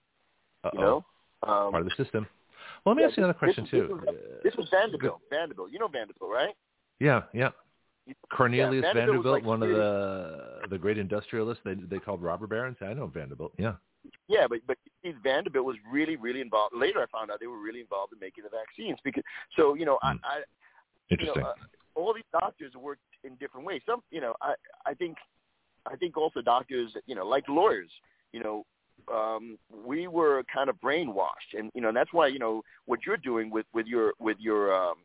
Uh-oh. 0.64 0.72
you 0.74 0.80
know. 0.80 1.06
Um, 1.44 1.72
Part 1.72 1.82
of 1.82 1.90
the 1.90 2.04
system. 2.04 2.28
Well, 2.84 2.94
let 2.94 2.98
me 2.98 3.04
yeah, 3.04 3.08
ask 3.10 3.18
you 3.18 3.24
another 3.24 3.38
question 3.38 3.64
this, 3.66 3.72
too. 3.72 4.02
was, 4.06 4.16
this 4.44 4.56
was 4.56 4.68
Vanderbilt. 4.72 5.22
Vanderbilt, 5.30 5.72
you 5.72 5.80
know 5.80 5.88
Vanderbilt, 5.88 6.32
right? 6.32 6.56
Yeah, 7.00 7.24
yeah. 7.34 7.50
Cornelius 8.36 8.84
Yeah, 8.84 8.94
Vanderbilt 8.94 9.24
Vanderbilt, 9.26 9.34
like 9.34 9.46
one 9.46 9.64
of 9.64 9.70
the 9.70 10.62
the 10.70 10.78
great 10.78 10.98
industrialists 10.98 11.62
they 11.66 11.74
they 11.76 11.98
called 12.00 12.22
robber 12.22 12.48
barons. 12.48 12.78
I 12.82 12.94
know 12.94 13.08
Vanderbilt. 13.08 13.54
Yeah. 13.58 13.74
Yeah, 14.28 14.48
but 14.50 14.60
but 14.68 14.78
Vanderbilt 15.24 15.66
was 15.66 15.78
really 15.92 16.16
really 16.16 16.42
involved. 16.42 16.76
Later, 16.76 17.02
I 17.02 17.06
found 17.18 17.32
out 17.32 17.40
they 17.40 17.48
were 17.48 17.62
really 17.62 17.82
involved 17.82 18.14
in 18.14 18.20
making 18.20 18.44
the 18.44 18.50
vaccines 18.50 19.00
because 19.04 19.24
so 19.56 19.76
you 19.76 19.86
know 19.86 20.00
Hmm. 20.02 20.18
I, 20.24 20.38
I 20.38 20.44
Interesting. 21.10 21.36
You 21.36 21.42
know, 21.42 21.48
uh, 21.48 22.00
all 22.00 22.14
these 22.14 22.24
doctors 22.32 22.74
work 22.76 22.98
in 23.24 23.36
different 23.36 23.66
ways. 23.66 23.82
Some, 23.86 24.02
you 24.12 24.22
know, 24.22 24.34
I 24.42 24.56
I 24.86 24.94
think 24.94 25.18
I 25.86 25.96
think 25.96 26.18
also 26.18 26.42
doctors, 26.42 26.92
you 27.06 27.16
know, 27.16 27.26
like 27.26 27.48
lawyers, 27.48 27.90
you 28.34 28.42
know, 28.42 28.66
um, 29.14 29.58
we 29.86 30.08
were 30.08 30.44
kind 30.52 30.70
of 30.70 30.80
brainwashed, 30.82 31.58
and 31.58 31.70
you 31.76 31.82
know, 31.82 31.90
and 31.90 31.98
that's 31.98 32.12
why 32.12 32.28
you 32.28 32.40
know 32.40 32.64
what 32.86 33.06
you're 33.06 33.18
doing 33.18 33.50
with 33.52 33.66
with 33.74 33.86
your 33.86 34.14
with 34.20 34.38
your 34.40 34.74
um, 34.76 34.96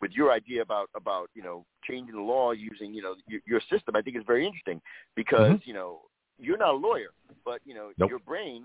with 0.00 0.12
your 0.12 0.30
idea 0.30 0.62
about 0.62 0.88
about 0.94 1.28
you 1.34 1.42
know 1.42 1.64
changing 1.84 2.14
the 2.14 2.22
law 2.22 2.52
using 2.52 2.94
you 2.94 3.02
know 3.02 3.16
your, 3.26 3.40
your 3.46 3.60
system. 3.68 3.96
I 3.96 4.02
think 4.02 4.16
is 4.16 4.22
very 4.26 4.46
interesting 4.46 4.80
because 5.16 5.52
Mhm. 5.52 5.66
you 5.66 5.74
know 5.74 6.02
you're 6.38 6.56
not 6.56 6.70
a 6.74 6.76
lawyer, 6.76 7.10
but 7.44 7.60
you 7.64 7.74
know 7.74 7.90
Nope. 7.98 8.10
your 8.10 8.18
brain 8.20 8.64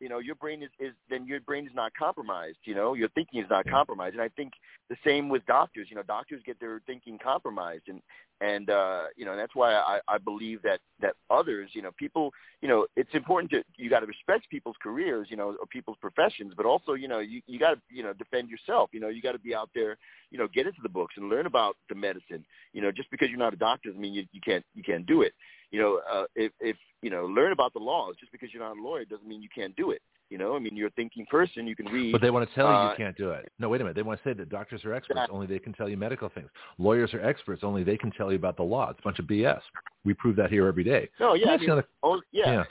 you 0.00 0.08
know 0.08 0.18
your 0.18 0.34
brain 0.34 0.62
is, 0.62 0.70
is 0.78 0.92
then 1.10 1.26
your 1.26 1.40
brain 1.40 1.66
is 1.66 1.72
not 1.74 1.92
compromised 1.94 2.58
you 2.64 2.74
know 2.74 2.94
your 2.94 3.08
thinking 3.10 3.40
is 3.40 3.46
not 3.50 3.64
Yeah. 3.66 3.72
compromised 3.72 4.14
and 4.14 4.22
i 4.22 4.28
think 4.28 4.54
the 4.88 4.96
same 5.04 5.28
with 5.28 5.44
doctors 5.46 5.88
you 5.90 5.96
know 5.96 6.02
doctors 6.02 6.40
get 6.44 6.58
their 6.58 6.80
thinking 6.86 7.18
compromised 7.18 7.88
and 7.88 8.00
and 8.40 8.70
uh 8.70 9.04
you 9.16 9.24
know 9.24 9.36
that's 9.36 9.54
why 9.54 9.74
i 9.74 10.00
i 10.08 10.18
believe 10.18 10.62
that 10.62 10.80
that 11.00 11.14
others 11.30 11.70
you 11.72 11.82
know 11.82 11.90
people 11.98 12.32
you 12.62 12.68
know 12.68 12.86
it's 12.96 13.14
important 13.14 13.50
to 13.50 13.62
you 13.76 13.90
got 13.90 14.00
to 14.00 14.06
respect 14.06 14.48
people's 14.50 14.76
careers 14.82 15.26
you 15.30 15.36
know 15.36 15.56
or 15.60 15.66
people's 15.66 15.96
professions 16.00 16.52
but 16.56 16.66
also 16.66 16.94
you 16.94 17.08
know 17.08 17.18
you 17.18 17.40
you 17.46 17.58
got 17.58 17.74
to 17.74 17.80
you 17.90 18.02
know 18.02 18.12
defend 18.12 18.48
yourself. 18.48 18.90
You 18.92 19.00
know 19.00 19.08
you 19.08 19.22
got 19.22 19.32
to 19.32 19.38
be 19.38 19.54
out 19.54 19.70
there 19.74 19.96
you 20.30 20.38
know 20.38 20.48
get 20.48 20.66
into 20.66 20.80
the 20.82 20.88
books 20.88 21.14
and 21.16 21.28
learn 21.28 21.46
about 21.46 21.76
the 21.88 21.94
medicine. 21.94 22.44
You 22.72 22.82
know 22.82 22.92
just 22.92 23.10
because 23.10 23.28
you're 23.28 23.38
not 23.38 23.54
a 23.54 23.56
doctor 23.56 23.88
doesn't 23.88 24.00
mean 24.00 24.14
you 24.14 24.24
you 24.32 24.40
can't 24.40 24.64
you 24.74 24.82
can't 24.82 25.06
do 25.06 25.22
it. 25.22 25.32
You 25.70 25.80
know 25.80 26.00
uh 26.12 26.24
if 26.34 26.52
if 26.60 26.76
you 27.02 27.10
know 27.10 27.26
learn 27.26 27.52
about 27.52 27.72
the 27.72 27.78
laws. 27.78 28.16
Just 28.18 28.32
because 28.32 28.50
you're 28.52 28.62
not 28.62 28.76
a 28.76 28.82
lawyer 28.82 29.04
doesn't 29.04 29.26
mean 29.26 29.42
you 29.42 29.48
can't 29.54 29.74
do 29.76 29.90
it 29.90 30.02
you 30.30 30.38
know 30.38 30.56
i 30.56 30.58
mean 30.58 30.74
you're 30.76 30.88
a 30.88 30.92
thinking 30.92 31.26
person 31.26 31.66
you 31.66 31.76
can 31.76 31.86
read 31.86 32.12
But 32.12 32.22
they 32.22 32.30
want 32.30 32.48
to 32.48 32.54
tell 32.54 32.66
you 32.68 32.72
uh, 32.72 32.90
you 32.90 32.96
can't 32.96 33.16
do 33.16 33.30
it. 33.30 33.50
No, 33.58 33.68
wait 33.68 33.80
a 33.80 33.84
minute. 33.84 33.96
They 33.96 34.02
want 34.02 34.22
to 34.22 34.28
say 34.28 34.32
that 34.32 34.48
doctors 34.48 34.84
are 34.84 34.94
experts. 34.94 35.18
Exactly. 35.18 35.34
Only 35.34 35.46
they 35.46 35.58
can 35.58 35.72
tell 35.72 35.88
you 35.88 35.96
medical 35.96 36.28
things. 36.28 36.48
Lawyers 36.78 37.12
are 37.14 37.20
experts. 37.22 37.62
Only 37.64 37.82
they 37.84 37.96
can 37.96 38.10
tell 38.12 38.30
you 38.30 38.36
about 38.38 38.56
the 38.56 38.62
law. 38.62 38.90
It's 38.90 39.00
a 39.00 39.02
bunch 39.02 39.18
of 39.18 39.26
BS. 39.26 39.60
We 40.04 40.14
prove 40.14 40.36
that 40.36 40.50
here 40.50 40.66
every 40.66 40.84
day. 40.84 41.08
no 41.18 41.34
yeah 41.34 41.50
I 41.50 41.56
mean, 41.56 41.64
another- 41.64 41.88
oh, 42.02 42.20
yeah. 42.32 42.52
yeah. 42.52 42.64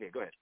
yeah 0.00 0.08
go 0.08 0.20
ahead 0.20 0.32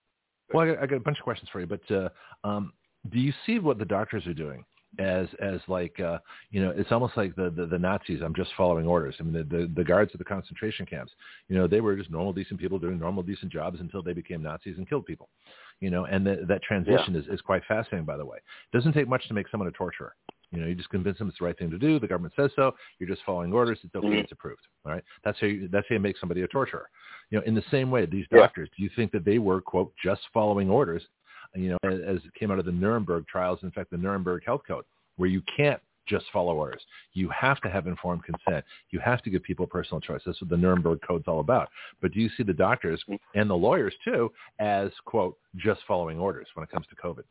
Well, 0.52 0.64
I 0.64 0.74
got, 0.74 0.82
I 0.82 0.86
got 0.86 0.96
a 0.96 1.00
bunch 1.00 1.18
of 1.18 1.24
questions 1.24 1.48
for 1.52 1.60
you, 1.60 1.66
but 1.66 1.90
uh, 1.90 2.08
um, 2.44 2.72
do 3.12 3.18
you 3.18 3.32
see 3.44 3.58
what 3.58 3.78
the 3.78 3.84
doctors 3.84 4.26
are 4.26 4.34
doing 4.34 4.64
as 4.98 5.26
as 5.40 5.60
like 5.66 5.98
uh, 5.98 6.18
you 6.50 6.62
know? 6.62 6.70
It's 6.70 6.92
almost 6.92 7.16
like 7.16 7.34
the, 7.34 7.50
the 7.50 7.66
the 7.66 7.78
Nazis. 7.78 8.20
I'm 8.22 8.34
just 8.34 8.50
following 8.56 8.86
orders. 8.86 9.16
I 9.18 9.24
mean, 9.24 9.32
the, 9.32 9.42
the 9.56 9.70
the 9.74 9.84
guards 9.84 10.12
at 10.14 10.18
the 10.18 10.24
concentration 10.24 10.86
camps. 10.86 11.12
You 11.48 11.56
know, 11.56 11.66
they 11.66 11.80
were 11.80 11.96
just 11.96 12.10
normal, 12.10 12.32
decent 12.32 12.60
people 12.60 12.78
doing 12.78 12.98
normal, 12.98 13.22
decent 13.22 13.50
jobs 13.52 13.80
until 13.80 14.02
they 14.02 14.12
became 14.12 14.42
Nazis 14.42 14.76
and 14.78 14.88
killed 14.88 15.04
people. 15.06 15.28
You 15.80 15.90
know, 15.90 16.04
and 16.06 16.26
the, 16.26 16.44
that 16.48 16.62
transition 16.62 17.14
is 17.16 17.26
is 17.26 17.40
quite 17.40 17.62
fascinating. 17.66 18.04
By 18.06 18.16
the 18.16 18.24
way, 18.24 18.38
it 18.38 18.76
doesn't 18.76 18.92
take 18.92 19.08
much 19.08 19.26
to 19.28 19.34
make 19.34 19.48
someone 19.48 19.68
a 19.68 19.72
torturer. 19.72 20.14
You 20.50 20.60
know, 20.60 20.66
you 20.68 20.74
just 20.76 20.88
convince 20.90 21.18
them 21.18 21.28
it's 21.28 21.38
the 21.40 21.44
right 21.44 21.58
thing 21.58 21.70
to 21.70 21.78
do. 21.78 21.98
The 21.98 22.06
government 22.06 22.32
says 22.36 22.50
so. 22.54 22.72
You're 22.98 23.08
just 23.08 23.22
following 23.26 23.52
orders. 23.52 23.78
It's 23.82 23.94
okay. 23.94 24.06
Mhm. 24.06 24.22
It's 24.22 24.30
approved. 24.32 24.62
All 24.86 24.92
right. 24.92 25.02
That's 25.24 25.38
how 25.40 25.48
you, 25.48 25.68
that's 25.68 25.84
how 25.88 25.94
you 25.94 26.00
make 26.00 26.16
somebody 26.18 26.42
a 26.42 26.46
torturer. 26.48 26.88
You 27.30 27.38
know, 27.38 27.44
in 27.44 27.54
the 27.56 27.64
same 27.72 27.90
way, 27.90 28.06
these 28.06 28.26
Yeah. 28.30 28.38
doctors. 28.38 28.70
Do 28.76 28.82
you 28.84 28.90
think 28.94 29.10
that 29.12 29.24
they 29.24 29.38
were 29.40 29.60
quote 29.60 29.92
just 30.02 30.22
following 30.32 30.70
orders? 30.70 31.02
You 31.56 31.70
know, 31.70 31.78
as, 31.90 32.00
as 32.06 32.16
it 32.24 32.34
came 32.38 32.50
out 32.52 32.60
of 32.60 32.66
the 32.66 32.72
Nuremberg 32.72 33.26
trials. 33.26 33.58
In 33.64 33.70
fact, 33.72 33.90
the 33.90 33.96
Nuremberg 33.96 34.44
Health 34.44 34.62
Code, 34.66 34.84
where 35.16 35.28
you 35.28 35.42
can't 35.56 35.80
just 36.06 36.26
follow 36.32 36.54
orders. 36.54 36.82
You 37.12 37.28
have 37.30 37.60
to 37.62 37.70
have 37.70 37.86
informed 37.86 38.22
consent. 38.24 38.64
You 38.90 39.00
have 39.00 39.22
to 39.22 39.30
give 39.30 39.42
people 39.42 39.66
personal 39.66 40.00
choice. 40.00 40.20
That's 40.24 40.40
what 40.40 40.50
the 40.50 40.56
Nuremberg 40.56 41.00
Code's 41.06 41.24
all 41.26 41.40
about. 41.40 41.68
But 42.00 42.12
do 42.12 42.20
you 42.20 42.28
see 42.36 42.42
the 42.42 42.52
doctors 42.52 43.02
and 43.34 43.48
the 43.48 43.54
lawyers 43.54 43.94
too 44.04 44.32
as 44.58 44.90
quote 45.04 45.38
just 45.56 45.80
following 45.86 46.18
orders 46.18 46.46
when 46.54 46.64
it 46.64 46.70
comes 46.70 46.86
to 46.88 46.96
COVID? 46.96 47.24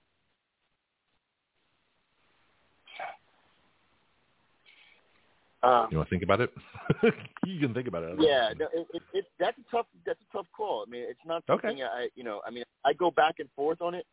Um, 5.63 5.87
you 5.91 5.97
want 5.97 6.09
to 6.09 6.13
think 6.13 6.23
about 6.23 6.41
it? 6.41 6.53
you 7.45 7.57
can 7.59 7.73
think 7.73 7.87
about 7.87 8.03
it. 8.03 8.17
Yeah, 8.19 8.49
no, 8.59 8.67
it, 8.73 8.85
it, 8.93 9.03
it, 9.13 9.25
that's 9.39 9.57
a 9.57 9.71
tough. 9.71 9.85
That's 10.05 10.19
a 10.29 10.37
tough 10.37 10.47
call. 10.55 10.83
I 10.85 10.91
mean, 10.91 11.05
it's 11.07 11.19
not 11.25 11.41
something 11.47 11.69
Okay. 11.69 11.83
I, 11.83 12.09
you 12.15 12.23
know. 12.25 12.41
I 12.45 12.51
mean, 12.51 12.65
I 12.83 12.91
go 12.91 13.09
back 13.09 13.35
and 13.39 13.47
forth 13.55 13.81
on 13.81 13.95
it, 13.95 14.05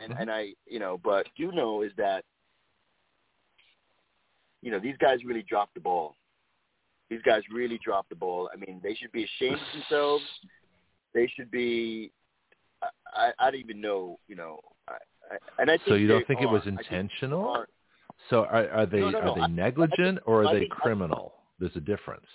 and 0.00 0.12
Mhm. 0.12 0.22
and 0.22 0.30
I, 0.30 0.54
you 0.66 0.80
know, 0.80 0.98
but 0.98 1.28
do 1.36 1.52
know 1.52 1.82
is 1.82 1.92
that, 1.96 2.24
you 4.62 4.70
know, 4.70 4.78
these 4.78 4.96
guys 4.98 5.18
really 5.24 5.42
dropped 5.42 5.74
the 5.74 5.80
ball. 5.80 6.14
These 7.10 7.22
guys 7.24 7.42
really 7.52 7.78
dropped 7.82 8.10
the 8.10 8.16
ball. 8.16 8.50
I 8.52 8.56
mean, 8.56 8.80
they 8.82 8.94
should 8.94 9.12
be 9.12 9.24
ashamed 9.24 9.54
of 9.56 9.80
themselves. 9.80 10.24
They 11.14 11.30
should 11.34 11.50
be. 11.50 12.12
I, 12.82 12.88
I, 13.14 13.32
I 13.38 13.50
don't 13.50 13.60
even 13.60 13.80
know, 13.80 14.18
you 14.28 14.36
know. 14.36 14.60
I, 14.88 14.94
I, 15.32 15.62
and 15.62 15.70
I 15.70 15.76
think 15.78 15.88
So 15.88 15.94
you 15.94 16.06
don't 16.08 16.26
think 16.26 16.42
it 16.42 16.46
was 16.46 16.64
think 16.64 16.78
intentional? 16.80 17.48
are. 17.48 17.68
So 18.30 18.44
are, 18.44 18.68
are 18.70 18.86
they 18.86 19.00
No, 19.00 19.10
no, 19.10 19.20
no. 19.20 19.32
are 19.32 19.48
they 19.48 19.54
negligent 19.54 20.18
or 20.26 20.44
I 20.44 20.50
are 20.50 20.54
they 20.54 20.60
think- 20.60 20.72
criminal? 20.72 21.34
There's 21.58 21.74
a 21.74 21.80
difference. 21.80 22.26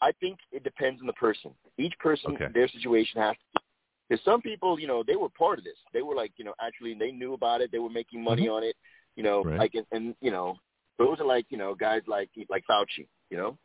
I 0.00 0.12
think 0.20 0.38
it 0.52 0.62
depends 0.62 1.00
on 1.00 1.06
the 1.06 1.12
person. 1.14 1.50
Each 1.78 1.94
person, 1.98 2.34
Okay. 2.34 2.48
their 2.52 2.68
situation 2.68 3.20
has 3.20 3.34
to. 3.54 3.60
Because 4.08 4.22
some 4.24 4.42
people, 4.42 4.78
you 4.78 4.86
know, 4.86 5.02
they 5.04 5.16
were 5.16 5.30
part 5.30 5.58
of 5.58 5.64
this. 5.64 5.78
They 5.94 6.02
were 6.02 6.14
like, 6.14 6.32
you 6.36 6.44
know, 6.44 6.52
actually 6.60 6.94
they 6.94 7.10
knew 7.10 7.32
about 7.32 7.62
it. 7.62 7.72
They 7.72 7.78
were 7.78 7.88
making 7.88 8.22
money 8.22 8.42
mm-hmm. 8.42 8.52
on 8.52 8.62
it. 8.64 8.76
You 9.16 9.22
know, 9.22 9.40
Mm-hmm. 9.40 9.48
Right. 9.50 9.58
like 9.60 9.74
and, 9.74 9.86
and 9.92 10.14
you 10.20 10.30
know, 10.30 10.56
those 10.98 11.18
are 11.20 11.26
like 11.26 11.46
you 11.50 11.58
know 11.58 11.74
guys 11.74 12.02
like 12.06 12.30
like 12.48 12.64
Fauci. 12.70 13.06
You 13.30 13.36
know, 13.38 13.58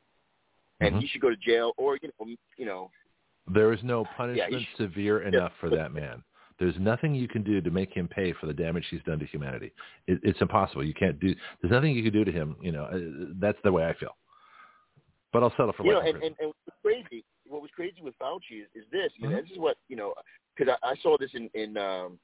and 0.80 0.96
Mhm. 0.96 1.02
he 1.02 1.08
should 1.08 1.22
go 1.22 1.30
to 1.30 1.36
jail 1.38 1.74
or 1.78 1.98
you 2.02 2.10
know 2.20 2.26
you 2.58 2.66
know 2.66 2.92
There 3.48 3.74
is 3.74 3.84
no 3.84 4.06
punishment 4.18 4.64
sh- 4.64 4.78
severe 4.78 5.22
enough 5.24 5.52
for 5.60 5.70
that 5.70 5.92
man. 5.94 6.24
There's 6.60 6.78
nothing 6.78 7.16
you 7.16 7.28
can 7.28 7.42
do 7.44 7.62
to 7.62 7.72
make 7.72 7.92
him 7.94 8.08
pay 8.08 8.34
for 8.34 8.46
the 8.46 8.54
damage 8.54 8.86
he's 8.92 9.02
done 9.04 9.18
to 9.20 9.26
humanity. 9.26 9.72
It, 10.08 10.20
it's 10.24 10.42
impossible. 10.42 10.84
You 10.84 10.94
can't 10.94 11.18
do. 11.20 11.34
There's 11.62 11.72
nothing 11.72 11.94
you 11.96 12.04
can 12.04 12.12
do 12.12 12.26
to 12.26 12.32
him. 12.32 12.58
You 12.62 12.74
know, 12.74 12.84
uh, 12.84 13.34
that's 13.40 13.58
the 13.64 13.72
way 13.72 13.86
I 13.86 13.94
feel. 13.94 14.16
But 15.32 15.44
I'll 15.44 15.52
settle 15.52 15.74
for 15.74 15.86
you 15.86 15.94
know, 15.94 16.00
and, 16.02 16.18
and, 16.18 16.36
and 16.40 16.52
what's 16.66 16.78
crazy, 16.82 17.24
what 17.48 17.62
was 17.62 17.72
crazy 17.76 18.02
with 18.02 18.18
Fauci 18.20 18.62
is, 18.64 18.68
is 18.76 18.86
this. 18.92 19.12
I 19.18 19.22
mean, 19.28 19.32
Mhm. 19.32 19.42
this 19.44 19.52
is 19.52 19.58
what 19.58 19.78
you 19.88 19.96
know, 19.96 20.14
because 20.58 20.76
I, 20.84 20.90
I 20.92 20.96
saw 20.98 21.18
this 21.18 21.32
in 21.34 21.50
in 21.54 21.78
um, 21.78 22.20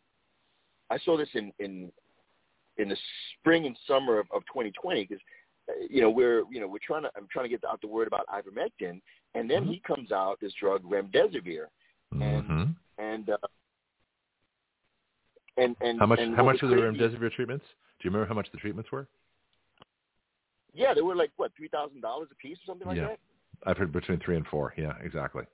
I 0.89 0.97
saw 0.99 1.15
this 1.17 1.29
in 1.33 1.53
in 1.59 1.91
in 2.77 2.89
the 2.89 2.97
spring 3.39 3.65
and 3.65 3.77
summer 3.87 4.19
of, 4.19 4.27
of 4.33 4.41
2020 4.47 5.05
because 5.05 5.23
you 5.89 6.01
know 6.01 6.09
we're 6.09 6.43
you 6.51 6.59
know 6.59 6.67
we're 6.67 6.77
trying 6.85 7.03
to 7.03 7.11
I'm 7.15 7.27
trying 7.31 7.45
to 7.45 7.49
get 7.49 7.63
out 7.63 7.81
the 7.81 7.87
word 7.87 8.07
about 8.07 8.25
ivermectin, 8.27 9.01
and 9.33 9.49
then 9.49 9.63
Mhm. 9.65 9.69
he 9.69 9.79
comes 9.79 10.11
out 10.11 10.39
this 10.39 10.53
drug 10.53 10.83
remdesivir, 10.83 11.67
and 12.11 12.21
Mhm. 12.21 12.75
and 12.97 13.29
uh, 13.29 13.37
and 15.57 15.75
and 15.81 15.99
How 15.99 16.05
much? 16.05 16.19
and 16.19 16.35
How 16.35 16.43
much 16.43 16.61
were 16.61 16.67
the 16.69 16.75
remdesivir 16.75 17.31
treatments? 17.33 17.65
Do 17.99 18.07
you 18.07 18.11
remember 18.11 18.27
how 18.27 18.35
much 18.35 18.51
the 18.51 18.57
treatments 18.57 18.91
were? 18.91 19.07
Yeah, 20.73 20.93
they 20.93 21.01
were 21.01 21.15
like 21.15 21.31
what 21.37 21.51
three 21.55 21.69
thousand 21.69 22.01
dollars 22.01 22.27
a 22.31 22.35
piece 22.35 22.57
or 22.59 22.65
something 22.65 22.87
like 22.87 22.97
Yeah. 22.97 23.07
that. 23.07 23.19
I've 23.65 23.77
heard 23.77 23.91
between 23.91 24.19
three 24.19 24.35
and 24.35 24.45
four. 24.47 24.73
Yeah, 24.77 24.97
exactly. 25.01 25.45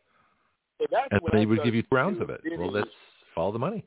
So 0.79 0.87
that's 0.89 1.07
And 1.11 1.21
they 1.31 1.43
I 1.43 1.45
would 1.45 1.63
give 1.63 1.75
you 1.75 1.83
two 1.83 1.95
rounds 1.95 2.19
of 2.19 2.31
it. 2.31 2.41
Well, 2.57 2.71
let's 2.71 2.89
follow 3.35 3.51
the 3.51 3.59
money. 3.59 3.85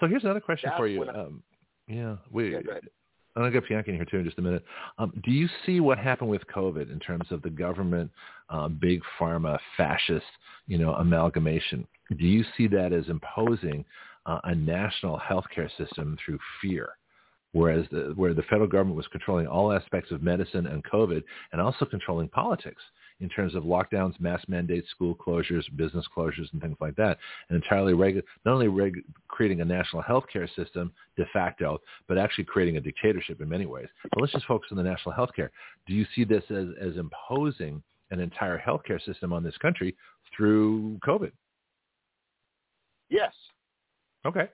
So 0.00 0.08
here's 0.08 0.24
another 0.24 0.40
question 0.40 0.70
for 0.76 0.88
you. 0.88 1.04
I- 1.04 1.14
Um, 1.14 1.42
yeah, 1.90 2.16
we. 2.30 2.52
Yeah. 2.52 2.60
I'm 3.36 3.42
gonna 3.42 3.52
get 3.52 3.68
Bianca 3.68 3.90
in 3.90 3.96
here 3.96 4.04
too 4.04 4.18
in 4.18 4.24
just 4.24 4.38
a 4.38 4.42
minute. 4.42 4.64
Um, 4.98 5.12
do 5.24 5.30
you 5.30 5.48
see 5.64 5.80
what 5.80 5.98
happened 5.98 6.30
with 6.30 6.42
COVID 6.54 6.92
in 6.92 6.98
terms 6.98 7.28
of 7.30 7.42
the 7.42 7.50
government, 7.50 8.10
uh, 8.48 8.68
big 8.68 9.00
pharma, 9.18 9.58
fascist, 9.76 10.26
you 10.66 10.78
know, 10.78 10.94
amalgamation? 10.94 11.86
Do 12.18 12.26
you 12.26 12.44
see 12.56 12.66
that 12.68 12.92
as 12.92 13.08
imposing 13.08 13.84
uh, 14.26 14.40
a 14.44 14.54
national 14.54 15.18
healthcare 15.18 15.70
system 15.78 16.18
through 16.24 16.40
fear, 16.60 16.90
whereas 17.52 17.86
the, 17.92 18.12
where 18.16 18.34
the 18.34 18.42
federal 18.42 18.68
government 18.68 18.96
was 18.96 19.06
controlling 19.08 19.46
all 19.46 19.72
aspects 19.72 20.10
of 20.10 20.22
medicine 20.22 20.66
and 20.66 20.84
COVID, 20.84 21.22
and 21.52 21.60
also 21.60 21.84
controlling 21.84 22.28
politics 22.28 22.82
in 23.20 23.28
terms 23.28 23.54
of 23.54 23.64
lockdowns, 23.64 24.18
mass 24.20 24.42
mandates, 24.48 24.88
school 24.90 25.14
closures, 25.14 25.64
business 25.76 26.06
closures, 26.16 26.50
and 26.52 26.60
things 26.60 26.76
like 26.80 26.96
that, 26.96 27.18
and 27.48 27.62
entirely 27.62 27.92
regu- 27.92 28.22
not 28.44 28.54
only 28.54 28.68
reg- 28.68 29.04
creating 29.28 29.60
a 29.60 29.64
national 29.64 30.02
healthcare 30.02 30.48
system 30.56 30.92
de 31.16 31.24
facto, 31.32 31.78
but 32.08 32.18
actually 32.18 32.44
creating 32.44 32.76
a 32.76 32.80
dictatorship 32.80 33.40
in 33.40 33.48
many 33.48 33.66
ways. 33.66 33.88
But 34.10 34.20
let's 34.20 34.32
just 34.32 34.46
focus 34.46 34.68
on 34.70 34.76
the 34.76 34.82
national 34.82 35.14
healthcare. 35.14 35.50
Do 35.86 35.94
you 35.94 36.06
see 36.14 36.24
this 36.24 36.44
as, 36.50 36.68
as 36.80 36.96
imposing 36.96 37.82
an 38.10 38.20
entire 38.20 38.58
healthcare 38.58 39.02
system 39.04 39.32
on 39.32 39.42
this 39.44 39.56
country 39.58 39.96
through 40.36 40.98
COVID? 41.06 41.32
Yes. 43.08 43.32
Okay. 44.24 44.48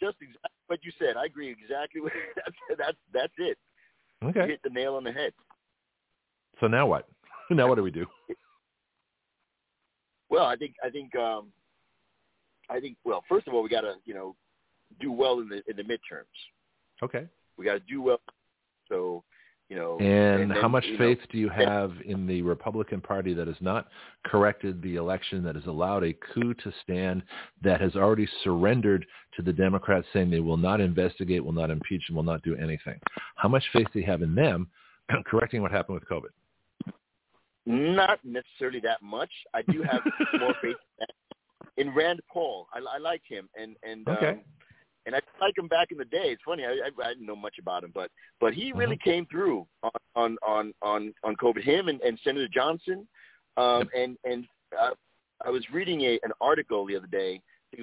just 0.00 0.16
exactly 0.20 0.50
what 0.68 0.78
you 0.82 0.92
said. 0.98 1.16
I 1.16 1.26
agree 1.26 1.50
exactly. 1.50 2.00
With, 2.00 2.12
that's 2.36 2.78
that's 2.78 2.98
that's 3.12 3.32
it. 3.38 3.58
You 4.22 4.28
Okay. 4.28 4.48
hit 4.48 4.60
the 4.62 4.70
nail 4.70 4.94
on 4.94 5.04
the 5.04 5.12
head. 5.12 5.32
So 6.60 6.66
now 6.66 6.86
what? 6.86 7.08
Now 7.54 7.68
what 7.68 7.76
do 7.76 7.82
we 7.82 7.90
do? 7.90 8.06
Well, 10.28 10.44
I 10.44 10.56
think 10.56 10.74
I 10.84 10.90
think 10.90 11.16
um, 11.16 11.50
I 12.68 12.80
think 12.80 12.96
well, 13.04 13.24
first 13.28 13.48
of 13.48 13.54
all, 13.54 13.62
we 13.62 13.68
got 13.68 13.80
to 13.82 13.94
you 14.04 14.14
know 14.14 14.36
do 15.00 15.12
well 15.12 15.40
in 15.40 15.48
the 15.48 15.62
in 15.66 15.76
the 15.76 15.82
midterms. 15.82 16.24
Okay. 17.02 17.26
We 17.56 17.64
got 17.64 17.74
to 17.74 17.80
do 17.80 18.02
well. 18.02 18.20
So 18.88 19.24
you 19.68 19.76
know. 19.76 19.98
And, 19.98 20.50
then, 20.50 20.60
how 20.60 20.68
much 20.68 20.84
you 20.84 20.92
know, 20.92 20.98
faith 20.98 21.18
do 21.30 21.38
you 21.38 21.48
have 21.48 21.92
in 22.04 22.26
the 22.26 22.42
Republican 22.42 23.00
Party 23.00 23.34
that 23.34 23.46
has 23.46 23.56
not 23.60 23.88
corrected 24.24 24.82
the 24.82 24.96
election, 24.96 25.42
that 25.44 25.54
has 25.54 25.66
allowed 25.66 26.04
a 26.04 26.14
coup 26.34 26.54
to 26.54 26.72
stand, 26.82 27.22
that 27.62 27.80
has 27.80 27.94
already 27.96 28.28
surrendered 28.44 29.06
to 29.36 29.42
the 29.42 29.52
Democrats 29.52 30.06
saying 30.12 30.30
they 30.30 30.40
will 30.40 30.56
not 30.56 30.80
investigate, 30.80 31.44
will 31.44 31.52
not 31.52 31.70
impeach, 31.70 32.02
and 32.08 32.16
will 32.16 32.22
not 32.22 32.42
do 32.42 32.56
anything? 32.56 32.98
How 33.36 33.48
much 33.48 33.64
faith 33.72 33.86
do 33.92 34.00
you 34.00 34.06
have 34.06 34.22
in 34.22 34.34
them 34.34 34.68
correcting 35.26 35.62
what 35.62 35.70
happened 35.70 35.94
with 35.94 36.08
COVID? 36.08 36.30
Not 37.68 38.18
necessarily 38.24 38.80
that 38.80 39.02
much. 39.02 39.30
I 39.54 39.62
do 39.62 39.82
have 39.82 40.02
more 40.40 40.54
faith 40.62 40.76
in 41.76 41.94
Rand 41.94 42.20
Paul. 42.32 42.66
I, 42.72 42.78
I 42.78 42.98
like 42.98 43.22
him, 43.28 43.48
and 43.60 43.76
and 43.82 44.08
Okay. 44.08 44.28
um, 44.28 44.40
and 45.06 45.16
I 45.16 45.20
like 45.40 45.56
him 45.56 45.68
back 45.68 45.90
in 45.90 45.96
the 45.96 46.04
day. 46.04 46.32
It's 46.32 46.42
funny. 46.44 46.64
I, 46.66 46.70
I, 46.70 47.02
I 47.02 47.08
didn't 47.08 47.26
know 47.26 47.36
much 47.36 47.58
about 47.58 47.84
him, 47.84 47.92
but 47.94 48.10
but 48.40 48.52
he 48.52 48.72
really 48.72 48.98
came 49.02 49.26
through 49.26 49.66
on 49.82 49.90
on 50.14 50.36
on 50.42 50.74
on, 50.82 51.14
on 51.24 51.36
COVID. 51.36 51.62
Him 51.62 51.88
and, 51.88 52.00
and 52.02 52.18
Senator 52.22 52.48
Johnson, 52.52 53.06
um, 53.56 53.88
and 53.96 54.18
and 54.24 54.46
uh, 54.78 54.90
I 55.44 55.50
was 55.50 55.64
reading 55.72 56.02
a 56.02 56.18
an 56.22 56.32
article 56.40 56.86
the 56.86 56.96
other 56.96 57.06
day. 57.06 57.40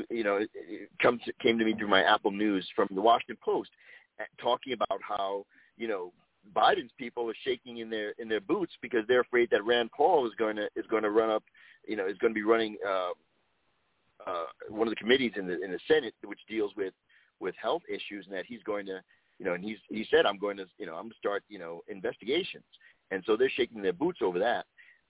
You 0.10 0.24
know, 0.24 0.38
it, 0.38 0.50
it 0.56 0.90
comes 1.02 1.22
came 1.42 1.58
to 1.58 1.66
me 1.66 1.74
through 1.74 1.90
my 1.90 2.04
Apple 2.04 2.32
News 2.32 2.68
from 2.76 2.88
the 2.94 3.02
Washington 3.02 3.38
Post, 3.44 3.70
talking 4.42 4.74
about 4.74 5.00
how 5.02 5.46
you 5.78 5.88
know 5.88 6.12
Biden's 6.54 6.92
people 6.98 7.30
are 7.30 7.36
shaking 7.44 7.78
in 7.78 7.90
their 7.90 8.12
in 8.20 8.28
their 8.28 8.42
boots 8.42 8.74
because 8.82 9.02
they're 9.08 9.22
afraid 9.22 9.50
that 9.52 9.64
Rand 9.64 9.92
Paul 9.96 10.28
is 10.28 10.34
going 10.38 10.56
to 10.58 10.68
is 10.76 10.86
going 10.90 11.04
to 11.04 11.12
run 11.12 11.30
up, 11.30 11.44
you 11.88 11.96
know, 11.96 12.08
is 12.08 12.18
going 12.18 12.34
to 12.34 12.36
be 12.36 12.44
running 12.44 12.78
uh, 12.88 13.12
uh, 14.26 14.46
one 14.70 14.88
of 14.88 14.92
the 14.92 14.96
committees 14.96 15.34
in 15.36 15.48
the 15.48 15.62
in 15.64 15.72
the 15.72 15.80
Senate 15.88 16.14
which 16.24 16.40
deals 16.48 16.72
with 16.76 16.94
with 17.40 17.56
health 17.62 17.82
issues, 17.90 18.26
and 18.26 18.36
that 18.36 18.46
he's 18.46 18.64
going 18.64 18.86
to, 18.86 19.02
you 19.40 19.46
know, 19.46 19.54
and 19.54 19.64
he's 19.64 19.78
he 19.90 20.06
said 20.10 20.26
I'm 20.26 20.38
going 20.38 20.58
to, 20.58 20.66
you 20.78 20.86
know, 20.86 20.94
I'm 20.94 21.04
going 21.04 21.12
to 21.12 21.18
start, 21.18 21.44
you 21.50 21.60
know, 21.60 21.82
investigations, 21.88 22.64
and 23.12 23.24
so 23.26 23.36
they're 23.36 23.50
shaking 23.50 23.82
their 23.82 23.94
boots 23.94 24.20
over 24.22 24.40
that, 24.40 24.66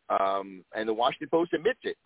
um, 0.10 0.64
and 0.76 0.88
the 0.88 0.94
Washington 0.94 1.30
Post 1.30 1.54
admits 1.54 1.80
it. 1.84 1.98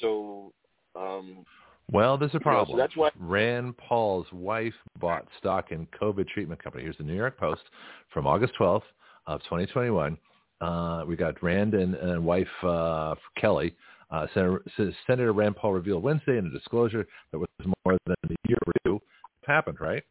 So. 0.00 0.52
Um, 0.94 1.46
Well, 1.92 2.16
there's 2.16 2.30
a 2.30 2.34
You 2.34 2.38
know, 2.40 2.44
so 2.44 2.50
problem. 2.50 2.78
that's 2.78 2.96
why- 2.96 3.10
Rand 3.18 3.76
Paul's 3.76 4.30
wife 4.32 4.74
bought 4.98 5.26
stock 5.38 5.72
in 5.72 5.86
COVID 5.88 6.26
treatment 6.28 6.62
company. 6.62 6.84
Here's 6.84 6.96
the 6.96 7.04
New 7.04 7.14
York 7.14 7.36
Post 7.36 7.62
from 8.08 8.26
August 8.26 8.54
12th 8.54 8.84
of 9.26 9.42
2021. 9.44 10.16
Uh, 10.60 11.04
we 11.06 11.16
got 11.16 11.42
Rand 11.42 11.74
and, 11.74 11.94
and 11.94 12.24
wife 12.24 12.48
uh, 12.64 13.14
Kelly. 13.36 13.76
Uh, 14.10 14.26
Senator, 14.34 14.62
Senator 15.06 15.32
Rand 15.32 15.56
Paul 15.56 15.72
revealed 15.72 16.02
Wednesday 16.02 16.38
in 16.38 16.46
a 16.46 16.50
disclosure 16.50 17.06
that 17.30 17.38
was 17.38 17.48
more 17.84 17.96
than 18.06 18.16
a 18.24 18.48
year 18.48 18.58
due. 18.84 19.00
Happened, 19.46 19.80
right? 19.80 20.02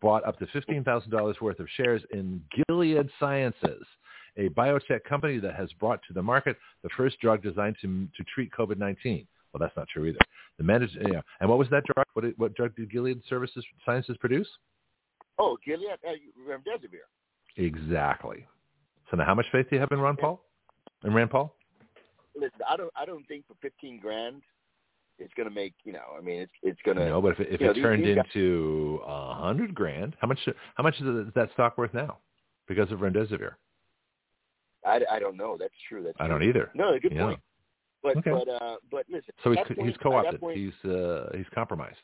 Bought 0.00 0.24
up 0.26 0.38
to 0.38 0.46
$15,000 0.46 1.40
worth 1.40 1.58
of 1.58 1.68
shares 1.76 2.02
in 2.12 2.42
Gilead 2.68 3.10
Sciences, 3.18 3.84
a 4.36 4.48
biotech 4.50 5.04
company 5.04 5.38
that 5.38 5.54
has 5.56 5.70
brought 5.74 6.00
to 6.06 6.12
the 6.14 6.22
market 6.22 6.56
the 6.82 6.88
first 6.96 7.18
drug 7.20 7.42
designed 7.42 7.76
to, 7.82 8.08
to 8.16 8.24
treat 8.34 8.50
COVID-19. 8.52 9.26
Well, 9.52 9.58
that's 9.60 9.76
not 9.76 9.88
true 9.88 10.06
either. 10.06 10.18
The 10.58 10.64
manager, 10.64 11.00
yeah. 11.10 11.20
And 11.40 11.48
what 11.48 11.58
was 11.58 11.68
that 11.70 11.84
drug? 11.84 12.06
What, 12.14 12.22
did, 12.22 12.34
what 12.38 12.54
drug 12.54 12.76
did 12.76 12.90
Gilead 12.90 13.20
Services 13.28 13.64
Sciences 13.84 14.16
produce? 14.18 14.48
oh, 15.38 15.56
Gilead, 15.64 15.92
uh, 16.06 16.12
remdesivir. 16.48 17.06
Exactly. 17.56 18.46
So 19.10 19.16
now, 19.16 19.24
how 19.24 19.34
much 19.34 19.46
faith 19.50 19.66
do 19.70 19.76
you 19.76 19.80
have 19.80 19.90
in 19.90 19.98
Ron 19.98 20.16
Paul? 20.16 20.44
In 21.04 21.14
Rand 21.14 21.30
Paul? 21.30 21.56
Listen, 22.36 22.60
I 22.68 22.76
don't 22.76 22.92
I 22.94 23.04
don't 23.04 23.26
think 23.26 23.46
for 23.48 23.54
fifteen 23.60 23.98
grand, 23.98 24.42
it's 25.18 25.32
going 25.34 25.48
to 25.48 25.54
make 25.54 25.74
you 25.84 25.92
know. 25.92 26.14
I 26.16 26.20
mean, 26.20 26.40
it's 26.42 26.52
it's 26.62 26.78
going 26.84 26.96
to. 26.98 27.08
No, 27.08 27.20
but 27.20 27.32
if 27.32 27.40
it, 27.40 27.48
if 27.52 27.60
know, 27.60 27.70
it 27.70 27.74
these- 27.74 27.82
turned 27.82 28.04
these 28.04 28.16
into 28.16 29.00
a 29.04 29.34
hundred 29.34 29.74
grand, 29.74 30.14
how 30.20 30.28
much 30.28 30.38
how 30.76 30.82
much 30.84 30.94
is 31.00 31.32
that 31.34 31.50
stock 31.54 31.76
worth 31.76 31.92
now 31.92 32.18
because 32.68 32.92
of 32.92 33.00
remdesivir? 33.00 33.52
I, 34.86 35.00
I 35.10 35.18
don't 35.18 35.36
know. 35.36 35.56
That's 35.58 35.74
true. 35.88 36.02
That's 36.02 36.16
I 36.20 36.26
true. 36.26 36.38
don't 36.38 36.48
either. 36.48 36.70
No, 36.74 36.96
good 37.00 37.16
point. 37.16 37.40
But 38.02 38.16
Okay. 38.18 38.30
but 38.30 38.48
uh 38.48 38.76
but 38.90 39.04
listen. 39.10 39.34
So 39.44 39.50
he's 39.50 39.58
point- 39.66 39.88
he's 39.88 39.96
co-opted. 39.98 40.40
point, 40.40 40.56
He's 40.56 40.90
uh, 40.90 41.30
he's 41.36 41.48
compromised. 41.54 42.00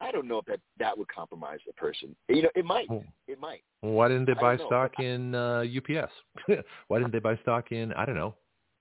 I 0.00 0.12
don't 0.12 0.28
know 0.28 0.38
if 0.38 0.44
that 0.46 0.60
that 0.78 0.96
would 0.96 1.08
compromise 1.08 1.58
a 1.68 1.72
person. 1.72 2.14
You 2.28 2.42
know, 2.42 2.50
it 2.54 2.64
might. 2.64 2.88
Well, 2.88 3.04
It 3.26 3.40
might. 3.40 3.62
Why 3.80 4.08
didn't 4.08 4.26
they 4.26 4.34
buy 4.34 4.56
know, 4.56 4.66
stock 4.66 4.92
in 5.00 5.34
uh, 5.34 5.64
UPS? 5.76 6.12
Why 6.88 6.98
didn't 6.98 7.12
they 7.12 7.18
buy 7.18 7.36
stock 7.38 7.72
in 7.72 7.92
I 7.94 8.04
don't 8.04 8.14
know 8.14 8.34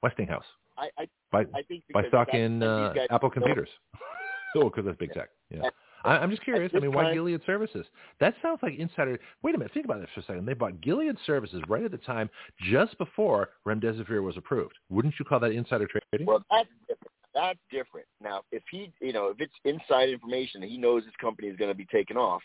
Westinghouse? 0.03 0.45
I 0.77 0.90
I, 0.98 1.07
Buy 1.32 1.45
I 1.56 1.61
think 1.64 1.83
buy 1.93 2.07
stock 2.07 2.27
that- 2.32 2.38
in 2.40 2.61
uh, 2.64 2.93
Apple 3.09 3.30
computers. 3.30 3.69
oh, 4.56 4.66
because 4.66 4.85
that's 4.85 4.98
big 4.98 5.11
tech. 5.14 5.30
Yeah. 5.49 5.69
I, 6.03 6.17
I'm 6.17 6.30
just 6.30 6.43
curious. 6.43 6.72
I 6.76 6.80
mean, 6.80 6.92
why 6.92 7.03
time- 7.03 7.14
Gilead 7.14 7.42
Services? 7.45 7.85
That 8.19 8.35
sounds 8.42 8.59
like 8.61 8.77
insider. 8.77 9.19
Wait 9.43 9.56
a 9.56 9.58
minute. 9.58 9.74
Think 9.74 9.85
about 9.85 10.00
this 10.01 10.09
for 10.14 10.22
a 10.22 10.24
second. 10.24 10.45
They 10.45 10.53
bought 10.53 10.80
Gilead 10.82 11.16
Services 11.26 11.61
right 11.67 11.84
at 11.84 11.92
the 11.92 11.98
time, 11.98 12.30
just 12.69 12.98
before 12.98 13.50
remdesivir 13.67 14.22
was 14.24 14.38
approved. 14.38 14.76
Wouldn't 14.90 15.16
you 15.19 15.26
call 15.26 15.40
that 15.40 15.51
insider 15.51 15.88
trading? 15.88 16.26
Well, 16.27 16.43
that's 16.51 16.69
different. 16.88 17.11
That's 17.34 17.59
different. 17.72 18.08
Now, 18.22 18.42
if 18.51 18.64
he, 18.72 18.92
you 19.00 19.14
know, 19.14 19.27
if 19.27 19.40
it's 19.40 19.53
inside 19.64 20.09
information 20.09 20.64
and 20.64 20.72
he 20.72 20.77
knows 20.77 21.03
his 21.03 21.14
company 21.22 21.48
is 21.50 21.58
going 21.58 21.69
to 21.69 21.76
be 21.76 21.85
taken 21.85 22.17
off, 22.17 22.42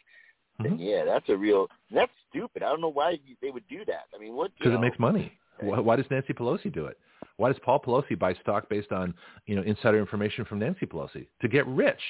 then 0.63 0.73
Mhm. 0.73 0.77
yeah, 0.81 1.05
that's 1.05 1.29
a 1.31 1.37
real. 1.37 1.69
That's 1.91 2.13
stupid. 2.29 2.63
I 2.63 2.69
don't 2.69 2.81
know 2.83 2.91
why 2.91 3.19
they 3.41 3.51
would 3.51 3.67
do 3.69 3.85
that. 3.87 4.05
I 4.15 4.19
mean, 4.19 4.35
what? 4.35 4.51
Because 4.59 4.75
it 4.75 4.81
makes 4.81 4.99
money. 4.99 5.33
Why, 5.61 5.79
why 5.79 5.97
does 5.97 6.07
Nancy 6.11 6.33
Pelosi 6.33 6.73
do 6.73 6.87
it? 6.87 6.99
Why 7.37 7.51
does 7.51 7.59
Paul 7.65 7.81
Pelosi 7.81 8.19
buy 8.19 8.35
stock 8.35 8.69
based 8.69 8.93
on 8.93 9.15
you 9.47 9.57
know 9.57 9.63
insider 9.63 9.99
information 9.99 10.45
from 10.45 10.59
Nancy 10.59 10.85
Pelosi 10.87 11.27
to 11.41 11.49
get 11.49 11.67
rich? 11.67 12.01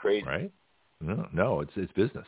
Crazy. 0.00 0.26
Right? 0.26 0.52
No, 1.00 1.26
no, 1.32 1.60
it's 1.60 1.72
it's 1.76 1.92
business. 1.92 2.26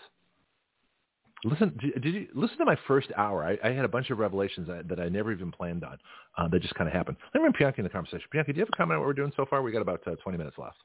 Listen, 1.44 1.76
did 1.80 2.02
did 2.02 2.14
you 2.14 2.28
listen 2.34 2.58
to 2.58 2.64
my 2.64 2.76
first 2.86 3.08
hour? 3.16 3.44
I, 3.44 3.58
I 3.68 3.72
had 3.72 3.84
a 3.84 3.88
bunch 3.88 4.10
of 4.10 4.18
revelations 4.18 4.68
that, 4.68 4.88
that 4.88 5.00
I 5.00 5.08
never 5.08 5.32
even 5.32 5.50
planned 5.50 5.84
on. 5.84 5.98
Uh, 6.38 6.48
that 6.48 6.62
just 6.62 6.74
kind 6.74 6.88
of 6.88 6.94
happened. 6.94 7.16
Let 7.34 7.42
me 7.42 7.48
bring 7.48 7.54
Bianca 7.58 7.80
in 7.80 7.84
the 7.84 7.90
conversation. 7.90 8.26
Bianca, 8.30 8.52
do 8.52 8.58
you 8.58 8.62
have 8.62 8.70
a 8.72 8.76
comment 8.76 8.96
on 8.96 9.00
what 9.00 9.08
we're 9.08 9.14
doing 9.14 9.32
so 9.36 9.44
far? 9.48 9.62
We 9.62 9.72
got 9.72 9.82
about 9.82 10.06
uh, 10.06 10.14
20 10.22 10.38
minutes 10.38 10.56
left. 10.58 10.76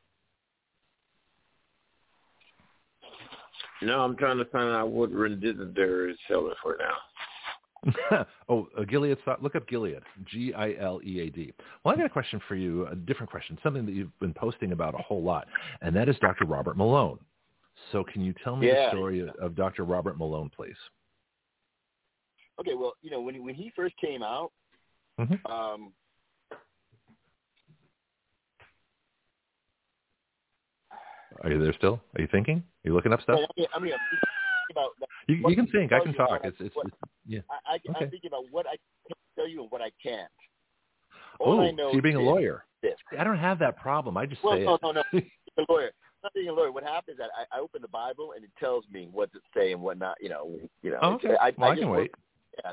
No, 3.82 3.99
I'm 4.01 4.17
trying 4.17 4.40
to 4.40 4.45
find 4.45 4.69
out 4.69 4.90
what 4.90 5.11
remdesivir 5.11 6.09
is 6.09 6.17
selling 6.27 6.53
for 6.64 6.75
now. 6.80 6.95
oh, 8.49 8.67
uh, 8.77 8.83
Gilead. 8.83 9.17
Look 9.41 9.56
up 9.56 9.67
Gilead. 9.67 10.01
G 10.25 10.53
I 10.53 10.73
L 10.80 10.99
E 11.03 11.22
A 11.22 11.30
D. 11.30 11.53
Well, 11.83 11.93
I 11.93 11.97
got 11.97 12.06
a 12.06 12.09
question 12.09 12.41
for 12.47 12.56
you. 12.56 12.88
A 12.88 12.95
different 12.95 13.30
question. 13.30 13.57
Something 13.64 13.85
that 13.85 13.93
you've 13.93 14.17
been 14.19 14.33
posting 14.33 14.72
about 14.72 14.95
a 14.95 15.03
whole 15.03 15.23
lot, 15.23 15.47
and 15.81 15.95
that 15.95 16.09
is 16.09 16.15
Dr. 16.19 16.45
Robert 16.45 16.77
Malone. 16.77 17.19
So, 17.91 18.03
can 18.03 18.23
you 18.23 18.33
tell 18.43 18.56
me 18.56 18.67
Yeah. 18.67 18.85
the 18.85 18.89
story 18.89 19.27
of, 19.39 19.56
Dr. 19.56 19.83
Robert 19.83 20.17
Malone, 20.17 20.49
please? 20.49 20.77
Okay, 22.59 22.73
well, 22.73 22.93
you 23.03 23.11
know, 23.11 23.22
when 23.22 23.35
he, 23.35 23.39
when 23.39 23.53
he 23.53 23.72
first 23.75 23.95
came 23.97 24.23
out, 24.23 24.51
Mhm. 25.19 25.49
um, 25.49 25.93
Are 31.43 31.51
you 31.51 31.61
there 31.61 31.73
still? 31.73 32.01
Are 32.15 32.22
you 32.22 32.27
thinking? 32.31 32.57
Are 32.57 32.88
you 32.89 32.93
looking 32.95 33.14
up 33.14 33.22
stuff? 33.22 33.39
I 33.39 33.59
mean, 33.59 33.67
I 33.73 33.80
mean, 33.80 33.93
About 34.71 34.91
You, 35.27 35.35
you 35.47 35.55
can 35.55 35.67
think. 35.67 35.91
I 35.93 35.99
can 35.99 36.13
talk. 36.13 36.41
I- 36.43 36.47
It's 36.47 36.57
it's, 36.59 36.75
what- 36.75 36.87
it's 36.87 36.95
yeah. 37.25 37.39
I, 37.49 37.73
I, 37.73 37.75
Okay. 37.75 38.05
I'm 38.05 38.09
thinking 38.09 38.29
about 38.29 38.43
what 38.51 38.65
I 38.67 38.75
can 39.07 39.15
tell 39.35 39.47
you 39.47 39.61
and 39.63 39.71
what 39.71 39.81
I 39.81 39.91
can't. 40.01 40.31
All 41.39 41.59
Oh, 41.59 41.61
I 41.61 41.71
so 41.75 41.91
you're 41.93 42.01
being 42.01 42.15
a 42.15 42.21
lawyer. 42.21 42.65
This. 42.81 42.93
I 43.17 43.23
don't 43.23 43.37
have 43.37 43.59
that 43.59 43.77
problem. 43.77 44.17
I 44.17 44.25
just 44.25 44.43
Well, 44.43 44.55
say 44.55 44.63
no, 44.65 44.75
it. 44.75 44.81
no, 44.83 44.91
no. 44.91 45.03
no. 45.13 45.21
a 45.57 45.71
lawyer. 45.71 45.91
Not 46.23 46.33
being 46.33 46.49
a 46.49 46.53
lawyer. 46.53 46.71
What 46.71 46.83
happens 46.83 47.15
is 47.15 47.17
that 47.19 47.29
I, 47.37 47.57
I 47.57 47.59
open 47.59 47.81
the 47.81 47.87
Bible 47.87 48.33
and 48.35 48.43
it 48.43 48.49
tells 48.59 48.85
me 48.91 49.07
what 49.11 49.31
to 49.33 49.39
say 49.55 49.71
and 49.71 49.81
what 49.81 49.97
not. 49.97 50.17
You 50.19 50.29
know, 50.29 50.59
you 50.81 50.91
know. 50.91 50.99
Oh, 51.01 51.13
okay. 51.13 51.35
I, 51.39 51.51
well, 51.57 51.71
I, 51.71 51.73
just 51.75 51.81
can 51.81 51.89
wait. 51.91 52.11
Yeah. 52.63 52.71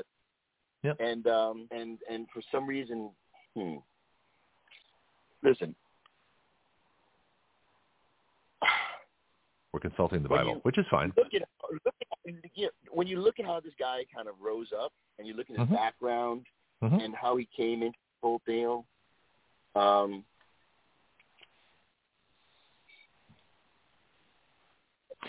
Yep. 0.83 0.97
And 0.99 1.27
um 1.27 1.67
and 1.71 1.99
and 2.09 2.27
for 2.33 2.41
some 2.51 2.67
reason, 2.67 3.09
hmm. 3.55 3.75
Listen. 5.43 5.75
We're 9.75 9.81
consulting 9.81 10.23
the 10.23 10.29
Bible, 10.29 10.51
you- 10.51 10.59
which 10.59 10.77
is 10.77 10.85
fine. 10.89 11.11
Look 11.17 11.33
at, 11.33 11.41
look 11.69 11.93
at 12.01 12.71
when 12.91 13.07
you 13.07 13.19
look 13.19 13.41
at 13.41 13.45
how 13.45 13.59
this 13.59 13.73
guy 13.77 14.05
kind 14.15 14.29
of 14.29 14.39
rose 14.39 14.71
up, 14.71 14.93
and 15.19 15.27
you 15.27 15.33
look 15.33 15.49
at 15.49 15.57
his 15.57 15.67
Mhm. 15.67 15.73
background 15.73 16.47
Mhm. 16.81 17.03
and 17.03 17.13
how 17.13 17.35
he 17.35 17.43
came 17.43 17.83
into 17.83 17.99
the 17.99 18.25
whole 18.25 18.41
deal. 18.45 18.87
Um, 19.75 20.23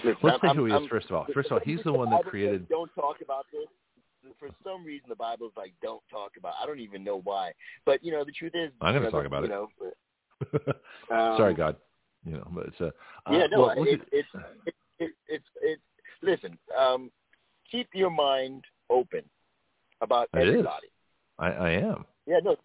listen, 0.04 0.16
Let's 0.22 0.40
say 0.40 0.46
I'm- 0.46 0.56
who 0.56 0.66
he 0.66 0.72
I'm- 0.72 0.84
is 0.84 0.88
first 0.88 1.06
of 1.10 1.16
all. 1.16 1.24
First 1.34 1.46
of 1.50 1.54
all, 1.54 1.60
he's 1.64 1.82
the 1.82 1.92
one 1.92 2.08
that 2.10 2.24
created. 2.26 2.68
Don't 2.68 2.94
talk 2.94 3.20
about 3.22 3.46
this. 3.50 3.66
For 4.38 4.50
some 4.62 4.84
reason, 4.84 5.08
the 5.08 5.16
Bible's 5.16 5.56
like, 5.56 5.72
don't 5.82 6.06
talk 6.08 6.36
about. 6.36 6.54
I 6.60 6.66
don't 6.66 6.78
even 6.78 7.02
know 7.02 7.16
why. 7.22 7.52
But 7.84 8.04
you 8.04 8.12
know, 8.12 8.22
the 8.22 8.30
truth 8.30 8.54
is, 8.54 8.72
I'm 8.80 8.94
gonna 8.94 9.10
talk 9.10 9.24
about 9.24 9.42
you 9.42 9.46
it. 9.46 9.48
Know, 9.48 9.68
um, 11.10 11.36
Sorry, 11.36 11.54
God. 11.54 11.76
You 12.26 12.32
know, 12.32 12.48
but 12.50 12.66
it's 12.66 12.80
a. 12.80 12.86
Uh, 12.86 12.90
yeah, 13.30 13.46
no, 13.50 13.60
well, 13.60 13.70
it, 13.84 14.00
at- 14.00 14.08
it's 14.10 14.28
it's 14.66 14.76
it, 14.98 15.10
it's 15.28 15.44
it's 15.62 15.82
listen. 16.22 16.58
Um, 16.78 17.10
keep 17.70 17.88
your 17.94 18.10
mind 18.10 18.64
open 18.90 19.22
about 20.00 20.28
It 20.34 20.42
is. 20.42 20.48
everybody. 20.48 20.88
I, 21.38 21.46
I 21.50 21.70
am. 21.70 22.04
Yeah, 22.26 22.38
no, 22.42 22.56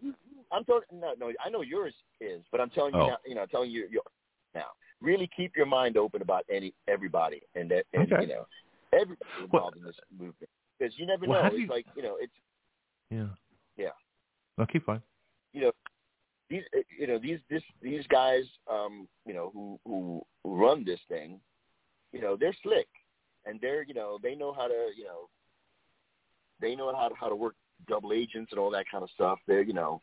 I'm 0.51 0.64
talking. 0.65 0.99
No, 0.99 1.14
no, 1.19 1.31
I 1.45 1.49
know 1.49 1.61
yours 1.61 1.93
is, 2.19 2.41
but 2.51 2.59
I'm 2.59 2.72
telling 2.72 2.95
you 2.95 3.01
Oh. 3.01 3.07
now. 3.07 3.17
You 3.25 3.35
know, 3.35 3.45
telling 3.45 3.69
you 3.69 3.88
your 3.91 4.01
now. 4.56 4.65
Really 4.99 5.30
keep 5.35 5.56
your 5.56 5.65
mind 5.67 5.95
open 5.98 6.22
about 6.23 6.43
any 6.51 6.73
everybody 6.88 7.41
and 7.56 7.69
that, 7.72 7.85
and 7.93 8.11
Okay. 8.11 8.23
you 8.23 8.30
know, 8.30 8.48
everybody 8.93 9.30
Well- 9.38 9.43
involved 9.69 9.77
in 9.77 9.83
this 9.83 9.95
movement 10.11 10.49
because 10.80 10.93
you 10.98 11.06
never 11.06 11.25
Well, 11.27 11.41
know. 11.43 11.48
It's 11.49 11.57
you- 11.57 11.67
like 11.67 11.85
you 11.95 12.01
know, 12.01 12.17
it's 12.19 12.33
Yeah. 13.11 13.27
Yeah. 13.77 13.90
No, 14.57 14.65
keep 14.65 14.85
going. 14.88 15.01
you 15.53 15.61
know 15.61 15.72
these 16.51 16.63
uh, 16.77 16.81
you 16.99 17.07
know 17.07 17.17
these 17.17 17.39
this 17.49 17.63
these 17.81 18.05
guys 18.07 18.43
um 18.69 19.07
you 19.25 19.33
know 19.33 19.49
who 19.53 19.80
who 19.85 20.21
who 20.43 20.61
run 20.61 20.83
this 20.85 20.99
thing 21.07 21.39
you 22.11 22.21
know 22.21 22.35
they're 22.39 22.55
slick 22.61 22.88
and 23.45 23.59
they're 23.61 23.83
you 23.83 23.93
know 23.93 24.19
they 24.21 24.35
know 24.35 24.51
how 24.53 24.67
to 24.67 24.89
you 24.95 25.05
know 25.05 25.30
they 26.59 26.75
know 26.75 26.93
how 26.95 27.07
to 27.07 27.15
how 27.15 27.30
to 27.30 27.35
work 27.35 27.55
double 27.88 28.11
agents 28.13 28.51
and 28.51 28.59
all 28.59 28.69
that 28.69 28.85
kind 28.91 29.03
of 29.03 29.09
stuff 29.11 29.39
they're 29.47 29.63
you 29.63 29.73
know 29.73 30.01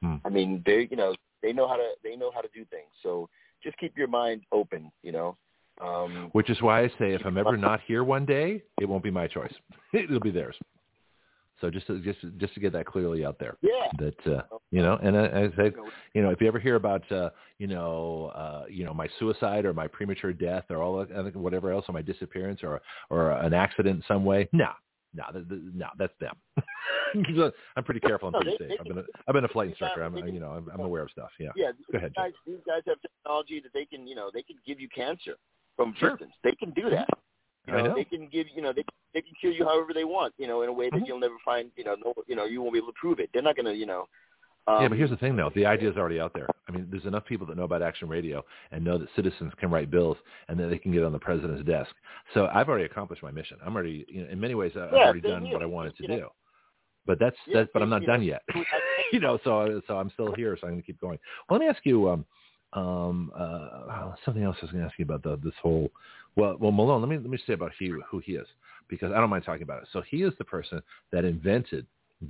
Hmm. 0.00 0.16
i 0.24 0.28
mean 0.28 0.62
they 0.64 0.86
you 0.88 0.96
know 0.96 1.12
they 1.42 1.52
know 1.52 1.66
how 1.66 1.74
to 1.74 1.88
they 2.04 2.14
know 2.14 2.30
how 2.32 2.40
to 2.40 2.48
do 2.54 2.64
things 2.66 2.92
so 3.02 3.28
just 3.64 3.76
keep 3.78 3.98
your 3.98 4.06
mind 4.06 4.42
open 4.52 4.92
you 5.02 5.10
know 5.10 5.36
um 5.80 6.28
Which 6.32 6.50
is 6.50 6.62
why 6.62 6.84
I 6.84 6.88
say 7.00 7.14
if 7.14 7.22
I'm 7.24 7.36
ever 7.36 7.56
not 7.56 7.80
here 7.86 8.04
one 8.04 8.24
day, 8.24 8.62
it 8.80 8.86
won't 8.88 9.02
be 9.02 9.10
my 9.10 9.26
choice. 9.26 9.52
It'll 9.92 10.20
be 10.20 10.30
theirs. 10.30 10.56
So 11.60 11.70
just 11.70 11.86
to, 11.88 11.98
just 12.00 12.18
just 12.38 12.54
to 12.54 12.60
get 12.60 12.72
that 12.72 12.86
clearly 12.86 13.24
out 13.24 13.38
there. 13.38 13.56
yeah 13.62 13.88
That 13.98 14.26
uh, 14.26 14.42
you 14.70 14.80
know, 14.82 14.98
and 15.02 15.16
I, 15.16 15.24
I 15.26 15.48
say, 15.56 15.72
you 16.14 16.22
know, 16.22 16.30
if 16.30 16.40
you 16.40 16.46
ever 16.48 16.58
hear 16.58 16.76
about 16.76 17.10
uh, 17.10 17.30
you 17.58 17.66
know, 17.66 18.32
uh, 18.34 18.64
you 18.68 18.84
know, 18.84 18.94
my 18.94 19.08
suicide 19.18 19.64
or 19.64 19.72
my 19.74 19.86
premature 19.88 20.32
death 20.32 20.64
or 20.70 20.82
all 20.82 21.04
that, 21.04 21.36
whatever 21.36 21.72
else, 21.72 21.84
or 21.88 21.92
my 21.92 22.02
disappearance 22.02 22.60
or 22.62 22.80
or 23.10 23.32
an 23.32 23.54
accident 23.54 23.96
in 23.96 24.04
some 24.06 24.24
way, 24.24 24.48
no, 24.52 24.68
no, 25.14 25.24
th- 25.32 25.48
th- 25.48 25.60
no, 25.74 25.86
that's 25.98 26.12
them. 26.20 26.36
I'm 27.76 27.84
pretty 27.84 28.00
careful 28.00 28.30
No, 28.30 28.40
pretty 28.40 28.56
they- 28.60 28.68
safe. 28.68 28.78
they 28.78 28.78
I've 28.80 28.86
been 28.86 28.98
a, 28.98 29.04
I've 29.26 29.32
been 29.34 29.44
a 29.44 29.48
flight 29.48 29.68
instructor. 29.68 30.02
I'm 30.02 30.16
you 30.28 30.40
know 30.40 30.50
I'm, 30.50 30.68
I'm 30.72 30.80
aware 30.80 31.02
of 31.02 31.10
stuff. 31.10 31.30
Yeah. 31.40 31.48
yeah 31.56 31.70
Go 31.90 31.98
ahead, 31.98 32.10
these 32.10 32.22
guys, 32.22 32.32
these 32.46 32.60
guys 32.66 32.82
have 32.86 32.98
technology 33.00 33.60
that 33.60 33.72
they 33.72 33.84
can 33.84 34.06
you 34.06 34.14
know 34.14 34.30
they 34.32 34.42
can 34.42 34.56
give 34.66 34.80
you 34.80 34.88
cancer 34.88 35.36
from 35.76 35.94
Sure. 35.98 36.10
distance 36.10 36.32
they 36.44 36.52
can 36.52 36.70
do 36.72 36.90
that 36.90 37.08
You 37.68 37.82
know, 37.82 37.88
know. 37.88 37.94
they 37.94 38.04
can 38.04 38.28
give 38.28 38.46
you 38.54 38.62
know 38.62 38.72
they 38.72 38.84
they 39.14 39.20
can 39.20 39.32
kill 39.40 39.52
you 39.52 39.64
however 39.64 39.92
they 39.94 40.04
want. 40.04 40.34
You 40.38 40.46
know, 40.46 40.62
in 40.62 40.68
a 40.68 40.72
way 40.72 40.90
that 40.90 41.00
Mhm. 41.00 41.06
you'll 41.06 41.20
never 41.20 41.36
find. 41.44 41.70
You 41.76 41.84
know, 41.84 41.96
no, 42.04 42.14
you 42.26 42.36
know, 42.36 42.44
you 42.44 42.60
won't 42.62 42.72
be 42.72 42.78
able 42.78 42.88
to 42.88 42.98
prove 43.00 43.20
it. 43.20 43.30
They're 43.32 43.42
not 43.42 43.56
going 43.56 43.66
to, 43.66 43.74
you 43.74 43.86
know. 43.86 44.06
Um, 44.66 44.82
yeah, 44.82 44.88
but 44.88 44.98
here's 44.98 45.10
the 45.10 45.16
thing, 45.16 45.34
though. 45.34 45.50
The 45.54 45.64
idea 45.64 45.90
is 45.90 45.96
already 45.96 46.20
out 46.20 46.34
there. 46.34 46.46
I 46.68 46.72
mean, 46.72 46.88
there's 46.90 47.06
enough 47.06 47.24
people 47.24 47.46
that 47.46 47.56
know 47.56 47.62
about 47.64 47.80
Action 47.80 48.06
Radio 48.06 48.44
and 48.70 48.84
know 48.84 48.98
that 48.98 49.08
citizens 49.16 49.52
can 49.58 49.70
write 49.70 49.90
bills 49.90 50.18
and 50.48 50.60
that 50.60 50.66
they 50.66 50.78
can 50.78 50.92
get 50.92 51.04
on 51.04 51.12
the 51.12 51.18
president's 51.18 51.64
desk. 51.64 51.90
So 52.34 52.48
I've 52.52 52.68
already 52.68 52.84
accomplished 52.84 53.22
my 53.22 53.30
mission. 53.30 53.56
I'm 53.64 53.74
already, 53.74 54.04
you 54.08 54.24
know, 54.24 54.30
in 54.30 54.38
many 54.38 54.54
ways, 54.54 54.72
I've 54.76 54.92
Yeah, 54.92 55.04
already 55.04 55.22
done 55.22 55.50
what 55.50 55.62
I 55.62 55.66
wanted 55.66 55.96
to 55.96 56.02
You 56.02 56.08
know. 56.10 56.16
do. 56.16 56.28
But 57.06 57.18
that's 57.18 57.36
Yeah, 57.46 57.60
that. 57.60 57.72
But 57.72 57.82
I'm 57.82 57.88
not 57.88 58.04
done 58.04 58.20
know, 58.20 58.26
yet. 58.26 58.42
You 59.12 59.20
know, 59.20 59.38
so 59.42 59.80
so 59.86 59.96
I'm 59.96 60.10
still 60.10 60.34
here. 60.34 60.54
So 60.60 60.66
I'm 60.66 60.74
going 60.74 60.82
to 60.82 60.86
keep 60.86 61.00
going. 61.00 61.18
Well, 61.48 61.58
let 61.58 61.64
me 61.64 61.70
ask 61.70 61.80
you 61.86 62.10
um, 62.10 62.26
um, 62.72 63.32
uh, 63.36 64.12
something 64.24 64.42
else. 64.42 64.56
I 64.60 64.66
was 64.66 64.72
going 64.72 64.82
to 64.82 64.88
ask 64.88 64.98
you 64.98 65.04
about 65.04 65.22
the, 65.22 65.38
this 65.42 65.54
whole. 65.62 65.90
Well, 66.36 66.56
well, 66.60 66.72
Malone. 66.72 67.00
Let 67.00 67.10
me 67.10 67.16
let 67.16 67.30
me 67.30 67.38
say 67.46 67.54
about 67.54 67.72
he, 67.78 67.92
who 68.10 68.18
he 68.20 68.32
is 68.32 68.46
because 68.88 69.12
I 69.12 69.20
don't 69.20 69.30
mind 69.30 69.44
talking 69.44 69.62
about 69.62 69.82
it. 69.82 69.88
So 69.92 70.02
he 70.08 70.18
is 70.18 70.32
the 70.38 70.44
person 70.44 70.82
that 71.12 71.24
invented 71.24 71.86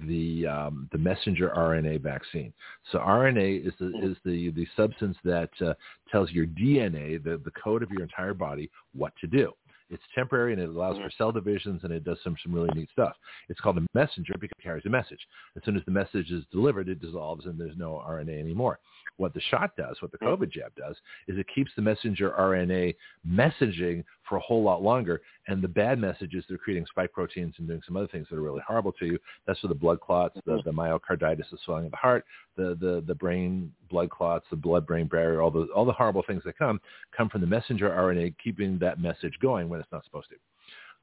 the 0.07 0.47
um, 0.47 0.89
the 0.92 0.99
messenger 0.99 1.52
RNA 1.57 2.02
vaccine. 2.02 2.52
So 2.92 2.99
RNA 2.99 3.67
is 3.67 3.73
the 3.78 3.89
is 4.02 4.17
the 4.25 4.50
the 4.50 4.67
substance 4.76 5.17
that 5.25 5.50
uh, 5.65 5.75
tells 6.10 6.31
your 6.31 6.47
DNA, 6.47 7.23
the 7.23 7.41
the 7.44 7.52
code 7.52 7.83
of 7.83 7.91
your 7.91 8.02
entire 8.02 8.34
body, 8.34 8.70
what 8.94 9.12
to 9.20 9.26
do. 9.26 9.52
It's 9.91 10.02
temporary 10.15 10.52
and 10.52 10.60
it 10.60 10.68
allows 10.68 10.97
mm-hmm. 10.97 11.05
for 11.05 11.10
cell 11.17 11.33
divisions 11.33 11.81
and 11.84 11.92
it 11.92 12.05
does 12.05 12.18
some 12.23 12.36
some 12.42 12.55
really 12.55 12.70
neat 12.75 12.89
stuff. 12.92 13.15
It's 13.49 13.60
called 13.60 13.78
a 13.78 13.86
messenger 13.94 14.34
because 14.39 14.57
it 14.58 14.62
carries 14.62 14.86
a 14.86 14.91
message. 14.91 15.20
As 15.57 15.65
soon 15.65 15.76
as 15.76 15.84
the 15.84 15.91
message 15.91 16.31
is 16.31 16.44
delivered, 16.52 16.89
it 16.89 17.00
dissolves 17.00 17.47
and 17.47 17.58
there's 17.58 17.76
no 17.76 18.02
RNA 18.07 18.39
anymore. 18.39 18.78
What 19.17 19.34
the 19.34 19.41
shot 19.50 19.76
does, 19.76 19.97
what 20.00 20.12
the 20.12 20.18
mm-hmm. 20.18 20.42
COVID 20.42 20.50
jab 20.52 20.75
does, 20.76 20.97
is 21.26 21.39
it 21.39 21.47
keeps 21.55 21.70
the 21.76 21.83
messenger 21.83 22.34
RNA 22.39 22.94
messaging 23.28 24.05
for 24.28 24.36
a 24.36 24.40
whole 24.40 24.62
lot 24.62 24.82
longer. 24.82 25.20
And 25.47 25.62
the 25.62 25.68
bad 25.68 25.98
message 25.98 26.34
is 26.34 26.44
they're 26.48 26.58
creating 26.58 26.86
spike 26.86 27.12
proteins 27.12 27.55
and 27.58 27.66
doing 27.66 27.82
some 27.86 27.97
other 27.97 28.08
things 28.08 28.26
that 28.31 28.36
are 28.36 28.42
really 28.42 28.62
horrible 28.66 28.92
to 28.92 29.07
you. 29.07 29.18
That's 29.47 29.60
for 29.60 29.68
the 29.68 29.74
blood 29.74 30.00
clots, 30.00 30.39
the, 30.47 30.62
the 30.65 30.73
myocarditis, 30.73 31.50
the 31.50 31.58
swelling 31.65 31.86
of 31.86 31.90
the 31.90 31.97
heart, 31.97 32.24
the, 32.57 32.76
the, 32.81 33.02
the 33.07 33.15
brain 33.15 33.73
blood 33.90 34.10
clots, 34.10 34.47
the 34.50 34.57
blood-brain 34.57 35.07
barrier, 35.07 35.40
all 35.40 35.50
the, 35.50 35.68
all 35.74 35.84
the 35.84 35.92
horrible 35.92 36.23
things 36.26 36.42
that 36.44 36.58
come, 36.58 36.81
come 37.16 37.28
from 37.28 37.40
the 37.40 37.47
messenger 37.47 37.89
RNA 37.90 38.34
keeping 38.42 38.78
that 38.78 39.00
message 39.00 39.34
going 39.40 39.68
when 39.68 39.81
it's 39.81 39.92
not 39.92 40.05
supposed 40.05 40.28
to. 40.31 40.36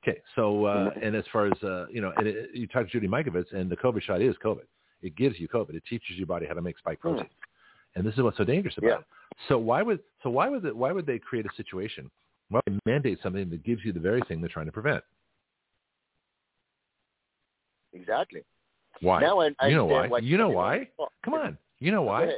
Okay, 0.08 0.22
so 0.36 0.66
uh, 0.66 0.92
and 1.02 1.16
as 1.16 1.24
far 1.34 1.48
as 1.48 1.64
uh, 1.64 1.88
you 1.90 2.00
know, 2.00 2.14
and 2.18 2.28
it, 2.28 2.52
you 2.54 2.68
talk 2.68 2.86
to 2.86 2.92
Judy 2.92 3.08
Mikovits, 3.08 3.52
and 3.54 3.72
the 3.72 3.76
COVID 3.76 4.04
shot 4.04 4.22
is 4.22 4.36
COVID. 4.44 4.66
It 5.02 5.16
gives 5.16 5.40
you 5.40 5.48
COVID. 5.48 5.74
It 5.74 5.82
teaches 5.90 6.16
your 6.16 6.28
body 6.28 6.46
how 6.46 6.54
to 6.54 6.62
make 6.62 6.78
spike 6.78 7.00
proteins 7.00 7.32
and 7.96 8.06
this 8.06 8.14
is 8.16 8.22
what's 8.22 8.38
so 8.38 8.44
dangerous 8.44 8.78
about 8.78 8.88
Yeah. 8.88 8.98
it. 9.00 9.06
So 9.48 9.58
why 9.58 9.82
would 9.82 10.02
so 10.24 10.30
why 10.30 10.50
would 10.50 10.64
it, 10.66 10.76
why 10.76 10.92
would 10.92 11.06
they 11.06 11.20
create 11.20 11.46
a 11.46 11.54
situation? 11.56 12.10
Why 12.50 12.62
would 12.66 12.80
they 12.86 12.92
mandate 12.92 13.20
something 13.24 13.50
that 13.50 13.64
gives 13.64 13.84
you 13.84 13.92
the 13.92 14.00
very 14.00 14.22
thing 14.28 14.40
they're 14.40 14.50
trying 14.50 14.68
to 14.68 14.72
prevent? 14.72 15.04
Exactly. 17.94 18.42
Why? 19.02 19.22
Now 19.22 19.40
I, 19.40 19.50
I 19.60 19.68
you 19.68 19.76
know 19.76 19.86
why? 19.86 20.08
why 20.08 20.20
You 20.20 20.38
know 20.38 20.50
why? 20.50 20.90
Oh, 21.00 21.08
Come 21.24 21.34
on. 21.34 21.58
You 21.80 21.92
know 21.92 22.04
why? 22.04 22.30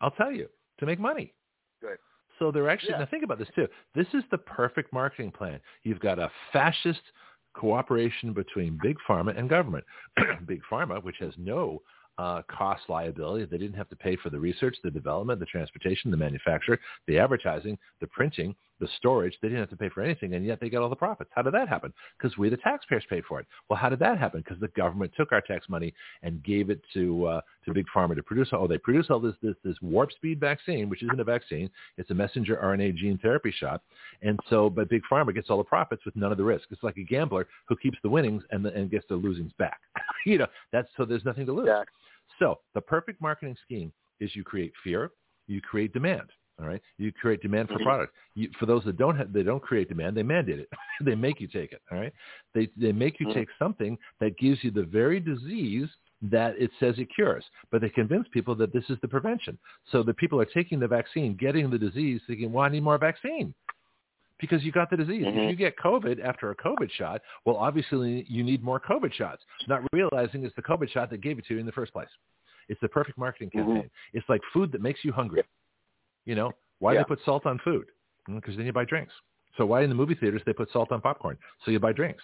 I'll 0.00 0.10
tell 0.12 0.32
you. 0.32 0.48
To 0.80 0.86
make 0.86 1.00
money. 1.00 1.32
Good. 1.80 1.96
So 2.38 2.50
they're 2.50 2.68
actually 2.68 2.90
Yeah. 2.90 2.98
now 2.98 3.06
think 3.06 3.24
about 3.24 3.38
this 3.38 3.48
too. 3.54 3.66
This 3.94 4.06
is 4.12 4.22
the 4.30 4.38
perfect 4.38 4.92
marketing 4.92 5.32
plan. 5.32 5.58
You've 5.84 6.00
got 6.00 6.18
a 6.18 6.30
fascist 6.52 7.00
cooperation 7.54 8.34
between 8.34 8.78
big 8.82 8.98
pharma 9.08 9.36
and 9.38 9.48
government. 9.48 9.84
big 10.46 10.60
pharma, 10.70 11.02
which 11.02 11.16
has 11.20 11.32
no 11.38 11.80
uh, 12.18 12.42
cost 12.48 12.82
liability, 12.88 13.44
they 13.44 13.58
didn't 13.58 13.76
have 13.76 13.88
to 13.90 13.96
pay 13.96 14.16
for 14.16 14.30
the 14.30 14.38
research, 14.38 14.76
the 14.82 14.90
development, 14.90 15.38
the 15.38 15.46
transportation, 15.46 16.10
the 16.10 16.16
manufacture, 16.16 16.78
the 17.06 17.18
advertising, 17.18 17.78
the 18.00 18.06
printing, 18.06 18.54
the 18.80 18.88
storage. 18.98 19.36
They 19.40 19.48
didn't 19.48 19.60
have 19.60 19.70
to 19.70 19.76
pay 19.76 19.88
for 19.88 20.02
anything, 20.02 20.34
and 20.34 20.44
yet 20.44 20.60
they 20.60 20.68
got 20.68 20.82
all 20.82 20.88
the 20.88 20.96
profits. 20.96 21.30
How 21.34 21.42
did 21.42 21.54
that 21.54 21.68
happen? 21.68 21.92
Because 22.18 22.36
we, 22.36 22.48
the 22.48 22.56
taxpayers, 22.56 23.04
paid 23.08 23.24
for 23.24 23.40
it. 23.40 23.46
Well, 23.68 23.78
how 23.78 23.88
did 23.88 23.98
that 24.00 24.18
happen? 24.18 24.42
Because 24.42 24.60
the 24.60 24.68
government 24.68 25.12
took 25.16 25.32
our 25.32 25.40
tax 25.40 25.68
money 25.68 25.94
and 26.22 26.42
gave 26.42 26.70
it 26.70 26.80
to 26.94 27.26
uh, 27.26 27.40
to 27.64 27.74
big 27.74 27.86
pharma 27.94 28.14
to 28.16 28.22
produce. 28.22 28.48
Oh, 28.52 28.66
they 28.66 28.78
produce 28.78 29.06
all 29.10 29.20
this 29.20 29.34
this 29.42 29.54
this 29.64 29.76
warp 29.82 30.12
speed 30.12 30.40
vaccine, 30.40 30.88
which 30.88 31.02
isn't 31.02 31.20
a 31.20 31.24
vaccine. 31.24 31.70
It's 31.98 32.10
a 32.10 32.14
messenger 32.14 32.58
RNA 32.62 32.96
gene 32.96 33.18
therapy 33.18 33.54
shot. 33.56 33.82
And 34.22 34.38
so, 34.48 34.70
but 34.70 34.88
big 34.88 35.02
pharma 35.10 35.34
gets 35.34 35.50
all 35.50 35.58
the 35.58 35.64
profits 35.64 36.04
with 36.04 36.16
none 36.16 36.32
of 36.32 36.38
the 36.38 36.44
risk. 36.44 36.66
It's 36.70 36.82
like 36.82 36.96
a 36.96 37.04
gambler 37.04 37.46
who 37.66 37.76
keeps 37.76 37.98
the 38.02 38.10
winnings 38.10 38.42
and 38.50 38.64
the, 38.64 38.72
and 38.74 38.90
gets 38.90 39.04
the 39.08 39.16
losings 39.16 39.56
back. 39.58 39.80
you 40.26 40.38
know, 40.38 40.46
that's 40.72 40.88
so 40.96 41.04
there's 41.04 41.24
nothing 41.24 41.46
to 41.46 41.52
lose. 41.52 41.66
Yeah. 41.68 41.82
So 42.38 42.58
the 42.74 42.80
perfect 42.80 43.20
marketing 43.20 43.56
scheme 43.64 43.92
is 44.20 44.34
you 44.34 44.44
create 44.44 44.72
fear, 44.82 45.10
you 45.46 45.60
create 45.60 45.92
demand. 45.92 46.28
All 46.58 46.66
right, 46.66 46.80
you 46.96 47.12
create 47.12 47.42
demand 47.42 47.68
for 47.68 47.78
Mhm. 47.78 47.82
product. 47.84 48.14
You, 48.34 48.50
for 48.58 48.64
those 48.64 48.82
that 48.84 48.96
don't 48.96 49.14
have, 49.16 49.30
they 49.32 49.42
don't 49.42 49.62
create 49.62 49.88
demand. 49.88 50.16
They 50.16 50.22
mandate 50.22 50.58
it. 50.58 50.68
they 51.02 51.14
make 51.14 51.38
you 51.40 51.48
take 51.48 51.72
it. 51.72 51.82
All 51.90 51.98
right, 51.98 52.12
they 52.54 52.66
they 52.76 52.92
make 52.92 53.20
you 53.20 53.26
Mhm. 53.26 53.34
take 53.34 53.48
something 53.58 53.98
that 54.20 54.38
gives 54.38 54.64
you 54.64 54.70
the 54.70 54.82
very 54.84 55.20
disease 55.20 55.88
that 56.22 56.56
it 56.58 56.70
says 56.80 56.98
it 56.98 57.10
cures, 57.14 57.44
but 57.70 57.82
they 57.82 57.90
convince 57.90 58.26
people 58.28 58.54
that 58.54 58.72
this 58.72 58.88
is 58.88 58.98
the 59.00 59.08
prevention. 59.08 59.58
So 59.84 60.02
the 60.02 60.14
people 60.14 60.40
are 60.40 60.46
taking 60.46 60.78
the 60.78 60.88
vaccine, 60.88 61.34
getting 61.34 61.68
the 61.68 61.78
disease, 61.78 62.22
thinking, 62.26 62.52
"Well, 62.52 62.64
I 62.64 62.70
need 62.70 62.82
more 62.82 62.96
vaccine." 62.96 63.54
Because 64.38 64.64
you 64.64 64.72
got 64.72 64.88
the 64.90 64.96
disease. 64.96 65.24
Mhm. 65.26 65.44
If 65.44 65.50
you 65.50 65.56
get 65.56 65.76
COVID 65.76 66.20
after 66.22 66.50
a 66.50 66.56
COVID 66.56 66.90
shot, 66.90 67.22
well, 67.44 67.56
obviously 67.56 68.22
you 68.28 68.42
need 68.42 68.62
more 68.62 68.78
COVID 68.80 69.12
shots. 69.12 69.44
Not 69.66 69.82
realizing 69.92 70.44
it's 70.44 70.54
the 70.56 70.62
COVID 70.62 70.88
shot 70.90 71.10
that 71.10 71.22
gave 71.22 71.38
it 71.38 71.44
to 71.46 71.54
you 71.54 71.60
in 71.60 71.66
the 71.66 71.72
first 71.72 71.92
place. 71.92 72.08
It's 72.68 72.80
the 72.80 72.88
perfect 72.88 73.16
marketing 73.18 73.50
Mhm. 73.50 73.52
campaign. 73.66 73.90
It's 74.12 74.28
like 74.28 74.42
food 74.52 74.72
that 74.72 74.80
makes 74.82 75.04
you 75.04 75.12
hungry. 75.12 75.42
You 76.26 76.34
know 76.34 76.52
why 76.80 76.92
Yeah. 76.92 77.00
they 77.00 77.04
put 77.04 77.24
salt 77.24 77.46
on 77.46 77.58
food? 77.60 77.86
Because 78.26 78.56
then 78.56 78.66
you 78.66 78.72
buy 78.72 78.84
drinks. 78.84 79.14
So 79.56 79.64
why 79.64 79.82
in 79.82 79.88
the 79.88 79.94
movie 79.94 80.14
theaters 80.14 80.42
they 80.44 80.52
put 80.52 80.70
salt 80.70 80.92
on 80.92 81.00
popcorn? 81.00 81.38
So 81.64 81.70
you 81.70 81.78
buy 81.80 81.92
drinks. 81.92 82.22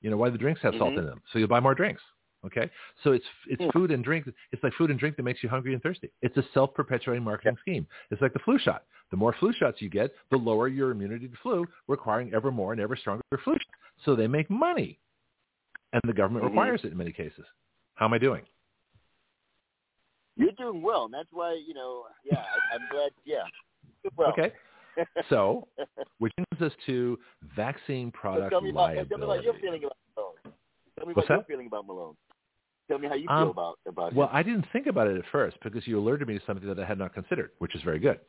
You 0.00 0.10
know 0.10 0.16
why 0.16 0.30
the 0.30 0.38
drinks 0.38 0.60
have 0.62 0.74
salt 0.76 0.94
Mhm. 0.94 0.98
in 0.98 1.06
them? 1.06 1.22
So 1.32 1.38
you 1.38 1.46
buy 1.46 1.60
more 1.60 1.74
drinks. 1.74 2.02
Okay, 2.44 2.70
so 3.02 3.12
it's 3.12 3.24
it's 3.46 3.64
food 3.72 3.90
and 3.90 4.04
drink. 4.04 4.28
It's 4.52 4.62
like 4.62 4.72
food 4.74 4.90
and 4.90 4.98
drink 4.98 5.16
that 5.16 5.22
makes 5.24 5.42
you 5.42 5.48
hungry 5.48 5.72
and 5.72 5.82
thirsty. 5.82 6.10
It's 6.22 6.36
a 6.36 6.42
self-perpetuating 6.54 7.24
marketing 7.24 7.56
scheme. 7.60 7.86
It's 8.10 8.22
like 8.22 8.32
the 8.32 8.38
flu 8.40 8.58
shot. 8.58 8.84
The 9.10 9.16
more 9.16 9.32
flu 9.32 9.52
shots 9.52 9.80
you 9.82 9.88
get, 9.88 10.14
the 10.30 10.36
lower 10.36 10.68
your 10.68 10.90
immunity 10.92 11.28
to 11.28 11.36
flu, 11.38 11.66
requiring 11.88 12.32
ever 12.34 12.52
more 12.52 12.72
and 12.72 12.80
ever 12.80 12.94
stronger 12.94 13.22
flu 13.42 13.54
shots. 13.54 13.64
So 14.04 14.14
they 14.14 14.28
make 14.28 14.48
money, 14.48 14.98
and 15.92 16.02
the 16.04 16.12
government 16.12 16.44
Mhm. 16.44 16.48
requires 16.50 16.84
it 16.84 16.92
in 16.92 16.98
many 16.98 17.12
cases. 17.12 17.46
How 17.94 18.06
am 18.06 18.12
I 18.12 18.18
doing? 18.18 18.46
You're 20.36 20.52
doing 20.52 20.82
well, 20.82 21.04
and 21.06 21.14
that's 21.14 21.28
why 21.32 21.54
you 21.66 21.74
know. 21.74 22.04
Yeah, 22.24 22.38
I, 22.38 22.74
I'm 22.76 22.82
glad. 22.90 23.10
Yeah. 23.24 23.42
Well. 24.16 24.30
Okay. 24.30 24.52
So, 25.28 25.68
which 26.20 26.32
brings 26.36 26.72
us 26.72 26.74
to 26.86 27.18
vaccine 27.54 28.10
So 28.22 28.48
tell 28.48 28.62
me 28.62 28.70
about 28.70 28.94
liability. 28.94 29.08
tell 29.10 29.18
me 29.18 29.24
about 29.24 29.44
your 29.44 29.52
feeling 29.60 29.84
about 29.84 29.96
Malone. 30.16 30.54
Tell 30.98 31.06
me 31.06 31.12
What's 31.12 31.26
about 31.26 31.34
your 31.36 31.44
feeling 31.44 31.66
about 31.66 31.86
Malone. 31.86 32.14
Tell 32.88 32.98
me 32.98 33.06
how 33.06 33.14
you 33.14 33.28
Um, 33.28 33.42
feel 33.42 33.50
about 33.50 33.78
about 33.86 34.14
Well, 34.14 34.28
him. 34.28 34.36
I 34.36 34.42
didn't 34.42 34.64
think 34.72 34.86
about 34.86 35.08
it 35.08 35.18
at 35.18 35.24
first 35.30 35.58
because 35.62 35.86
you 35.86 35.98
alerted 35.98 36.28
me 36.28 36.38
to 36.38 36.44
something 36.46 36.66
that 36.66 36.78
I 36.78 36.86
had 36.86 36.98
not 36.98 37.12
considered, 37.12 37.50
which 37.58 37.74
is 37.74 37.82
very 37.82 37.98
good. 37.98 38.20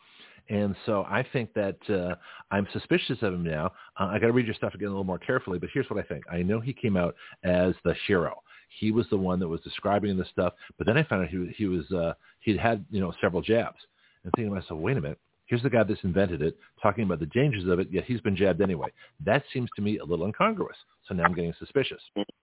And 0.50 0.76
so 0.86 1.06
I 1.10 1.24
think 1.32 1.54
that 1.54 1.78
uh, 1.90 2.16
I'm 2.52 2.68
suspicious 2.74 3.18
of 3.22 3.34
him 3.34 3.44
now. 3.46 3.68
Uh, 3.98 4.08
I 4.08 4.20
got 4.20 4.28
to 4.28 4.34
read 4.34 4.46
your 4.46 4.56
stuff 4.56 4.74
again 4.74 4.88
a 4.88 4.92
little 4.92 5.06
more 5.06 5.20
carefully, 5.20 5.60
but 5.60 5.70
here's 5.74 5.90
what 5.90 6.00
I 6.04 6.04
think. 6.06 6.26
I 6.30 6.42
know 6.42 6.60
he 6.60 6.74
came 6.74 6.98
out 6.98 7.16
as 7.46 7.76
the 7.86 7.94
hero. 8.08 8.42
He 8.68 8.92
was 8.92 9.06
the 9.10 9.18
one 9.18 9.40
that 9.40 9.48
was 9.48 9.62
describing 9.62 10.18
this 10.18 10.30
stuff, 10.30 10.54
but 10.78 10.86
then 10.86 10.98
I 10.98 11.04
found 11.04 11.24
out 11.24 11.30
he 11.30 11.54
he 11.58 11.66
was 11.66 11.90
uh, 11.92 12.14
he'd 12.42 12.58
had 12.58 12.86
you 12.92 13.00
know 13.00 13.14
several 13.22 13.42
jabs, 13.42 13.80
and 14.24 14.32
thinking 14.36 14.54
to 14.54 14.60
myself, 14.60 14.80
wait 14.80 14.98
a 14.98 15.02
minute. 15.02 15.20
Here's 15.48 15.64
the 15.64 15.70
guy 15.70 15.84
that's 15.84 16.04
invented 16.04 16.42
it, 16.42 16.58
talking 16.82 17.06
about 17.06 17.22
the 17.22 17.26
dangers 17.28 17.66
of 17.70 17.80
it, 17.80 17.88
yet 17.90 18.04
he's 18.04 18.20
been 18.20 18.36
jabbed 18.36 18.62
anyway. 18.62 18.90
That 19.26 19.44
seems 19.54 19.70
to 19.78 19.82
me 19.82 19.98
a 19.98 20.04
little 20.04 20.26
incongruous. 20.26 20.76
So 21.08 21.14
now 21.14 21.24
I'm 21.24 21.34
getting 21.34 21.54
suspicious. 21.58 22.02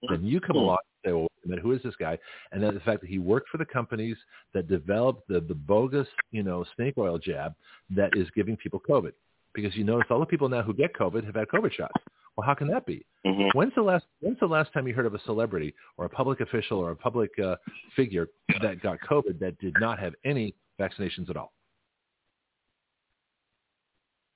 Then 0.08 0.24
you 0.24 0.40
come 0.40 0.56
along 0.56 0.78
and 1.04 1.10
say, 1.10 1.12
well, 1.12 1.22
wait 1.22 1.44
a 1.44 1.48
minute, 1.48 1.62
who 1.62 1.72
is 1.72 1.82
this 1.82 1.94
guy? 1.96 2.18
And 2.50 2.62
then 2.62 2.72
the 2.72 2.80
fact 2.80 3.02
that 3.02 3.10
he 3.10 3.18
worked 3.18 3.50
for 3.50 3.58
the 3.58 3.66
companies 3.66 4.16
that 4.54 4.68
developed 4.68 5.28
the, 5.28 5.40
the 5.40 5.54
bogus, 5.54 6.08
you 6.30 6.42
know, 6.42 6.64
snake 6.76 6.94
oil 6.96 7.18
jab 7.18 7.54
that 7.90 8.16
is 8.16 8.26
giving 8.34 8.56
people 8.56 8.80
COVID. 8.80 9.12
Because 9.54 9.74
you 9.76 9.84
notice 9.84 10.06
all 10.10 10.20
the 10.20 10.26
people 10.26 10.48
now 10.48 10.62
who 10.62 10.74
get 10.74 10.92
COVID 10.94 11.24
have 11.24 11.36
had 11.36 11.48
COVID 11.48 11.72
shots. 11.72 11.94
Well, 12.36 12.44
how 12.44 12.54
can 12.54 12.66
that 12.68 12.84
be? 12.84 13.06
Mhm. 13.24 13.54
When's 13.54 13.74
the 13.76 13.82
last 13.82 14.06
When's 14.20 14.38
the 14.40 14.46
last 14.46 14.72
time 14.72 14.88
you 14.88 14.94
heard 14.94 15.06
of 15.06 15.14
a 15.14 15.20
celebrity 15.20 15.72
or 15.96 16.04
a 16.06 16.08
public 16.08 16.40
official 16.40 16.78
or 16.78 16.90
a 16.90 16.96
public 16.96 17.30
uh, 17.38 17.56
figure 17.94 18.28
that 18.60 18.80
got 18.82 18.98
COVID 19.08 19.38
that 19.38 19.56
did 19.60 19.74
not 19.78 19.98
have 20.00 20.14
any 20.24 20.54
vaccinations 20.80 21.30
at 21.30 21.36
all? 21.36 21.52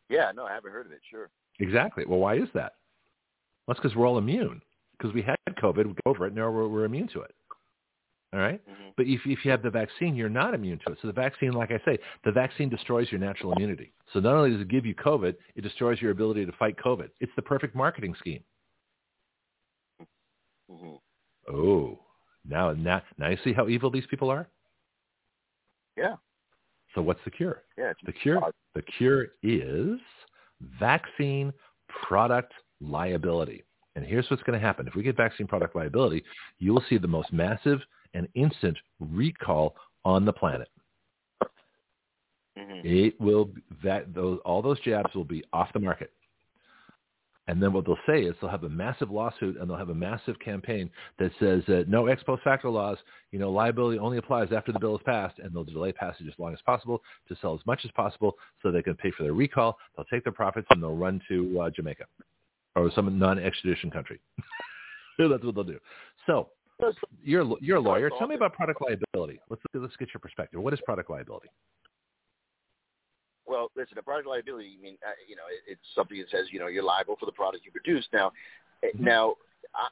Yeah, 0.08 0.30
no, 0.34 0.44
I 0.44 0.54
haven't 0.54 0.70
heard 0.72 0.86
of 0.86 0.92
it. 0.92 1.00
Sure. 1.10 1.28
Exactly. 1.58 2.04
Well, 2.06 2.20
why 2.20 2.36
is 2.36 2.48
that? 2.54 2.74
Well, 3.66 3.74
that's 3.74 3.80
because 3.80 3.96
we're 3.96 4.06
all 4.06 4.18
immune. 4.18 4.62
Because 4.96 5.12
we 5.14 5.22
had 5.22 5.36
COVID, 5.62 5.86
we 5.86 5.92
got 5.92 6.06
over 6.06 6.26
it, 6.26 6.34
now 6.34 6.50
we're, 6.50 6.66
we're 6.66 6.84
immune 6.84 7.08
to 7.08 7.20
it. 7.20 7.34
All 8.32 8.40
right? 8.40 8.60
Mhm. 8.68 8.92
But 8.96 9.06
if, 9.06 9.20
if 9.24 9.44
you 9.44 9.50
have 9.50 9.62
the 9.62 9.70
vaccine, 9.70 10.14
you're 10.14 10.28
not 10.28 10.52
immune 10.52 10.78
to 10.86 10.92
it. 10.92 10.98
So 11.00 11.06
the 11.08 11.14
vaccine, 11.14 11.52
like 11.52 11.70
I 11.70 11.80
say, 11.84 11.98
the 12.24 12.32
vaccine 12.32 12.68
destroys 12.68 13.10
your 13.10 13.20
natural 13.20 13.52
immunity. 13.54 13.92
So 14.12 14.20
not 14.20 14.34
only 14.34 14.50
does 14.50 14.60
it 14.60 14.68
give 14.68 14.84
you 14.84 14.94
COVID, 14.94 15.34
it 15.54 15.62
destroys 15.62 16.00
your 16.02 16.10
ability 16.10 16.44
to 16.44 16.52
fight 16.52 16.76
COVID. 16.76 17.08
It's 17.20 17.32
the 17.36 17.42
perfect 17.42 17.74
marketing 17.74 18.14
scheme. 18.18 18.44
Mhm. 20.70 21.00
Oh, 21.48 21.98
now, 22.44 22.72
now, 22.72 23.02
now 23.16 23.30
you 23.30 23.38
see 23.38 23.52
how 23.54 23.68
evil 23.68 23.90
these 23.90 24.06
people 24.06 24.30
are? 24.30 24.46
Yeah. 25.96 26.16
So 26.94 27.02
what's 27.02 27.20
the 27.24 27.30
cure? 27.30 27.64
Yeah. 27.76 27.90
It's 27.90 28.00
The 28.04 28.12
cure, 28.12 28.52
the 28.74 28.82
cure 28.82 29.28
is 29.42 29.98
vaccine 30.78 31.52
product 31.88 32.52
liability. 32.80 33.64
And 33.96 34.04
here's 34.04 34.28
what's 34.30 34.42
going 34.42 34.58
to 34.58 34.64
happen. 34.64 34.86
If 34.86 34.94
we 34.94 35.02
get 35.02 35.16
vaccine 35.16 35.46
product 35.46 35.74
liability, 35.74 36.22
you 36.58 36.72
will 36.72 36.84
see 36.88 36.98
the 36.98 37.08
most 37.08 37.32
massive 37.32 37.80
and 38.14 38.28
instant 38.34 38.76
recall 39.00 39.76
on 40.04 40.24
the 40.24 40.32
planet. 40.32 40.68
Mhm. 42.56 42.84
It 42.84 43.20
will 43.20 43.50
that 43.82 44.12
those 44.14 44.40
all 44.44 44.62
those 44.62 44.80
jabs 44.80 45.14
will 45.14 45.24
be 45.24 45.44
off 45.52 45.72
the 45.72 45.78
market. 45.80 46.12
And 47.46 47.62
then 47.62 47.72
what 47.72 47.86
they'll 47.86 47.96
say 48.06 48.24
is 48.24 48.34
they'll 48.40 48.50
have 48.50 48.64
a 48.64 48.68
massive 48.68 49.10
lawsuit 49.10 49.56
and 49.56 49.70
they'll 49.70 49.76
have 49.78 49.88
a 49.88 49.94
massive 49.94 50.38
campaign 50.38 50.90
that 51.18 51.32
says 51.40 51.64
that 51.66 51.88
no 51.88 52.06
ex 52.06 52.22
post 52.22 52.42
facto 52.42 52.70
laws, 52.70 52.98
you 53.32 53.38
know, 53.38 53.50
liability 53.50 53.98
only 53.98 54.18
applies 54.18 54.52
after 54.52 54.70
the 54.70 54.78
bill 54.78 54.96
is 54.96 55.02
passed, 55.06 55.38
and 55.38 55.54
they'll 55.54 55.64
delay 55.64 55.90
passage 55.92 56.26
as 56.28 56.38
long 56.38 56.52
as 56.52 56.60
possible 56.66 57.02
to 57.26 57.34
sell 57.36 57.54
as 57.54 57.64
much 57.64 57.86
as 57.86 57.90
possible 57.92 58.36
so 58.62 58.70
they 58.70 58.82
can 58.82 58.96
pay 58.96 59.10
for 59.12 59.22
their 59.22 59.32
recall. 59.32 59.78
They'll 59.96 60.04
take 60.06 60.24
their 60.24 60.32
profits 60.32 60.66
and 60.70 60.82
they'll 60.82 60.94
run 60.94 61.22
to 61.28 61.58
uh, 61.62 61.70
Jamaica 61.70 62.04
or 62.76 62.90
some 62.94 63.18
non-extradition 63.18 63.90
country. 63.90 64.20
That's 65.18 65.42
what 65.42 65.54
they'll 65.54 65.64
do. 65.64 65.80
So- 66.26 66.50
you're 67.22 67.42
a- 67.42 67.60
you're 67.60 67.76
a 67.78 67.80
lawyer. 67.80 68.10
Tell 68.10 68.28
me 68.28 68.34
about 68.34 68.52
product 68.52 68.80
liability. 68.80 69.40
Let's 69.48 69.62
let's 69.74 69.96
get 69.96 70.08
your 70.14 70.20
perspective. 70.20 70.60
What 70.60 70.72
is 70.72 70.80
product 70.84 71.10
liability? 71.10 71.48
Well, 73.46 73.70
listen, 73.76 73.96
a 73.98 74.02
product 74.02 74.28
liability. 74.28 74.76
I 74.78 74.82
mean, 74.82 74.98
uh, 75.06 75.10
you 75.26 75.34
know, 75.34 75.42
it, 75.50 75.72
it's 75.72 75.80
something 75.94 76.18
that 76.18 76.30
says 76.30 76.46
you 76.50 76.60
know 76.60 76.66
you're 76.66 76.82
liable 76.82 77.16
for 77.18 77.26
the 77.26 77.32
product 77.32 77.64
you 77.64 77.72
produce. 77.72 78.06
Now, 78.12 78.32
mm-hmm. 78.84 79.02
now, 79.02 79.34
uh, 79.74 79.88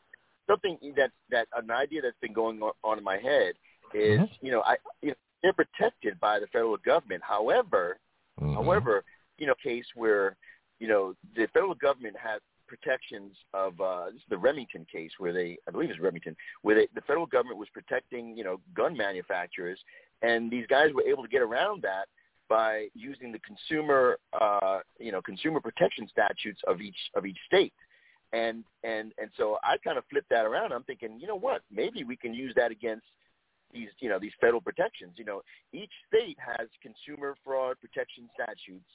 something 0.46 0.78
that 0.96 1.10
that 1.30 1.48
an 1.56 1.70
idea 1.70 2.02
that's 2.02 2.18
been 2.20 2.34
going 2.34 2.60
on, 2.62 2.72
on 2.84 2.98
in 2.98 3.04
my 3.04 3.16
head 3.16 3.54
is 3.94 4.20
mm-hmm. 4.20 4.46
you 4.46 4.52
know 4.52 4.62
I 4.62 4.76
you 5.02 5.08
know, 5.08 5.14
they're 5.42 5.52
protected 5.54 6.20
by 6.20 6.38
the 6.38 6.46
federal 6.48 6.76
government. 6.76 7.22
However, 7.22 7.98
mm-hmm. 8.40 8.54
however, 8.54 9.04
you 9.38 9.46
know, 9.46 9.54
case 9.62 9.86
where 9.94 10.36
you 10.78 10.88
know 10.88 11.14
the 11.34 11.48
federal 11.52 11.74
government 11.74 12.16
has 12.22 12.40
protections 12.66 13.36
of 13.54 13.80
uh, 13.80 14.06
the 14.28 14.36
Remington 14.36 14.86
case 14.90 15.10
where 15.18 15.32
they 15.32 15.58
I 15.66 15.70
believe 15.70 15.90
it's 15.90 16.00
Remington 16.00 16.36
where 16.62 16.74
they, 16.74 16.88
the 16.94 17.00
federal 17.02 17.26
government 17.26 17.58
was 17.58 17.68
protecting 17.72 18.36
you 18.36 18.44
know 18.44 18.60
gun 18.74 18.96
manufacturers 18.96 19.78
and 20.22 20.50
these 20.50 20.66
guys 20.66 20.90
were 20.94 21.02
able 21.02 21.22
to 21.22 21.28
get 21.28 21.42
around 21.42 21.82
that 21.82 22.06
by 22.48 22.86
using 22.94 23.32
the 23.32 23.40
consumer 23.40 24.18
uh, 24.40 24.80
you 24.98 25.12
know 25.12 25.22
consumer 25.22 25.60
protection 25.60 26.08
statutes 26.08 26.60
of 26.66 26.80
each 26.80 26.98
of 27.14 27.26
each 27.26 27.38
state 27.46 27.74
and 28.32 28.64
and 28.84 29.12
and 29.18 29.30
so 29.36 29.58
I 29.62 29.76
kind 29.84 29.98
of 29.98 30.04
flipped 30.10 30.30
that 30.30 30.44
around 30.44 30.72
I'm 30.72 30.84
thinking 30.84 31.18
you 31.20 31.26
know 31.26 31.36
what 31.36 31.62
maybe 31.70 32.04
we 32.04 32.16
can 32.16 32.34
use 32.34 32.52
that 32.56 32.70
against 32.70 33.06
these 33.72 33.88
you 34.00 34.08
know 34.08 34.18
these 34.18 34.32
federal 34.40 34.60
protections. 34.60 35.12
You 35.16 35.24
know, 35.24 35.42
each 35.72 35.92
state 36.08 36.38
has 36.38 36.68
consumer 36.82 37.36
fraud 37.44 37.76
protection 37.80 38.28
statutes. 38.34 38.90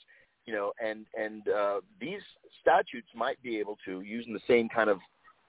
You 0.45 0.53
know, 0.53 0.71
and 0.83 1.05
and 1.17 1.47
uh, 1.47 1.81
these 1.99 2.21
statutes 2.61 3.07
might 3.15 3.41
be 3.43 3.59
able 3.59 3.77
to, 3.85 4.01
using 4.01 4.33
the 4.33 4.39
same 4.47 4.69
kind 4.69 4.89
of 4.89 4.99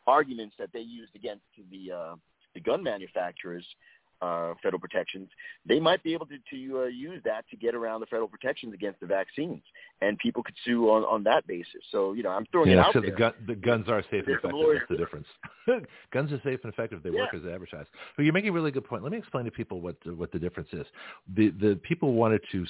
arguments 0.07 0.55
that 0.59 0.71
they 0.73 0.81
used 0.81 1.15
against 1.15 1.45
the 1.71 1.93
uh, 1.93 2.15
the 2.55 2.61
gun 2.61 2.83
manufacturers, 2.83 3.67
uh, 4.23 4.55
federal 4.63 4.81
protections, 4.81 5.29
they 5.67 5.81
might 5.81 6.03
be 6.03 6.13
able 6.13 6.27
to, 6.27 6.37
to 6.51 6.83
uh, 6.83 6.85
use 6.87 7.21
that 7.25 7.45
to 7.51 7.57
get 7.57 7.75
around 7.75 8.01
the 8.01 8.07
federal 8.07 8.29
protections 8.29 8.73
against 8.73 9.01
the 9.01 9.07
vaccines, 9.07 9.63
and 10.01 10.17
people 10.19 10.43
could 10.43 10.55
sue 10.65 10.89
on, 10.89 11.03
on 11.03 11.25
that 11.25 11.47
basis. 11.47 11.83
So 11.91 12.13
you 12.13 12.23
know, 12.23 12.31
I'm 12.31 12.47
throwing 12.53 12.71
yeah, 12.71 12.77
it 12.77 12.79
out 12.79 12.93
so 12.93 13.01
there. 13.01 13.11
The, 13.11 13.17
gun, 13.17 13.33
the 13.47 13.55
guns 13.57 13.89
are 13.89 14.03
safe 14.11 14.25
and 14.27 14.37
effective. 14.37 14.53
That's 14.73 14.89
the 14.89 14.97
difference. 14.97 15.27
guns 16.13 16.33
are 16.33 16.41
safe 16.45 16.61
and 16.63 16.73
effective. 16.73 17.03
They 17.03 17.11
yeah. 17.11 17.23
work 17.23 17.35
as 17.35 17.43
advertised. 17.45 17.89
But 18.17 18.23
you're 18.25 18.33
making 18.33 18.51
a 18.51 18.53
really 18.53 18.71
good 18.71 18.85
point. 18.85 19.03
Let 19.03 19.13
me 19.13 19.19
explain 19.19 19.45
to 19.45 19.51
people 19.51 19.81
what 19.81 19.97
what 20.17 20.31
the 20.31 20.39
difference 20.39 20.69
is. 20.73 20.87
The 21.35 21.51
the 21.61 21.81
people 21.83 22.15
wanted 22.15 22.43
to 22.53 22.65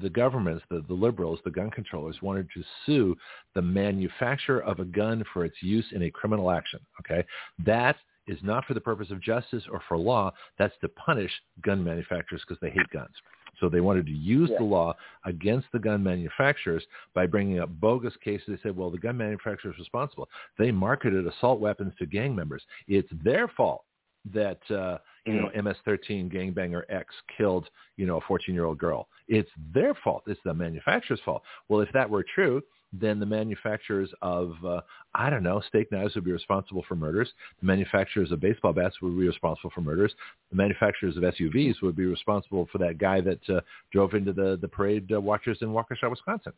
the 0.00 0.10
governments, 0.10 0.64
the 0.70 0.84
the 0.88 0.94
liberals, 0.94 1.38
the 1.44 1.50
gun 1.50 1.70
controllers 1.70 2.16
wanted 2.22 2.48
to 2.54 2.62
sue 2.86 3.16
the 3.54 3.62
manufacturer 3.62 4.62
of 4.62 4.80
a 4.80 4.84
gun 4.84 5.22
for 5.32 5.44
its 5.44 5.56
use 5.60 5.86
in 5.92 6.04
a 6.04 6.10
criminal 6.10 6.50
action. 6.50 6.80
Okay, 7.00 7.24
that 7.66 7.96
is 8.26 8.38
not 8.42 8.64
for 8.64 8.74
the 8.74 8.80
purpose 8.80 9.10
of 9.10 9.20
justice 9.20 9.64
or 9.70 9.82
for 9.88 9.98
law. 9.98 10.32
That's 10.58 10.74
to 10.80 10.88
punish 10.88 11.30
gun 11.62 11.82
manufacturers 11.82 12.42
because 12.46 12.60
they 12.60 12.70
hate 12.70 12.88
guns. 12.92 13.14
So 13.60 13.68
they 13.68 13.80
wanted 13.80 14.06
to 14.06 14.12
use 14.12 14.50
yeah. 14.50 14.58
the 14.58 14.64
law 14.64 14.96
against 15.24 15.68
the 15.72 15.78
gun 15.78 16.02
manufacturers 16.02 16.84
by 17.14 17.26
bringing 17.26 17.60
up 17.60 17.68
bogus 17.80 18.14
cases. 18.22 18.46
They 18.48 18.58
said, 18.62 18.76
well, 18.76 18.90
the 18.90 18.98
gun 18.98 19.16
manufacturer 19.16 19.72
is 19.72 19.78
responsible. 19.78 20.28
They 20.58 20.72
marketed 20.72 21.26
assault 21.26 21.60
weapons 21.60 21.92
to 21.98 22.06
gang 22.06 22.34
members. 22.34 22.62
It's 22.88 23.08
their 23.22 23.48
fault 23.48 23.84
that 24.32 24.58
uh, 24.70 24.98
you 25.26 25.34
know 25.34 25.50
Mm. 25.54 25.64
MS-13 25.64 26.32
gangbanger 26.32 26.82
X 26.88 27.14
killed 27.36 27.68
you 27.96 28.06
know 28.06 28.18
a 28.18 28.20
14-year-old 28.22 28.78
girl. 28.78 29.08
It's 29.28 29.50
their 29.72 29.94
fault. 30.02 30.22
It's 30.26 30.40
the 30.44 30.54
manufacturer's 30.54 31.20
fault. 31.24 31.42
Well, 31.68 31.80
if 31.80 31.92
that 31.92 32.08
were 32.08 32.24
true, 32.34 32.62
then 33.00 33.18
the 33.18 33.26
manufacturers 33.26 34.10
of 34.22 34.52
uh, 34.64 34.80
I 35.14 35.30
don't 35.30 35.42
know 35.42 35.62
steak 35.68 35.90
knives 35.90 36.14
would 36.14 36.24
be 36.24 36.32
responsible 36.32 36.84
for 36.86 36.94
murders. 36.94 37.30
The 37.60 37.66
manufacturers 37.66 38.30
of 38.32 38.40
baseball 38.40 38.72
bats 38.72 39.00
would 39.02 39.18
be 39.18 39.26
responsible 39.26 39.70
for 39.74 39.80
murders. 39.80 40.12
The 40.50 40.56
manufacturers 40.56 41.16
of 41.16 41.22
SUVs 41.22 41.82
would 41.82 41.96
be 41.96 42.06
responsible 42.06 42.68
for 42.70 42.78
that 42.78 42.98
guy 42.98 43.20
that 43.22 43.40
uh, 43.48 43.60
drove 43.92 44.14
into 44.14 44.32
the 44.32 44.58
the 44.60 44.68
parade 44.68 45.10
uh, 45.12 45.20
watchers 45.20 45.58
in 45.60 45.68
Waukesha, 45.68 46.08
Wisconsin. 46.08 46.52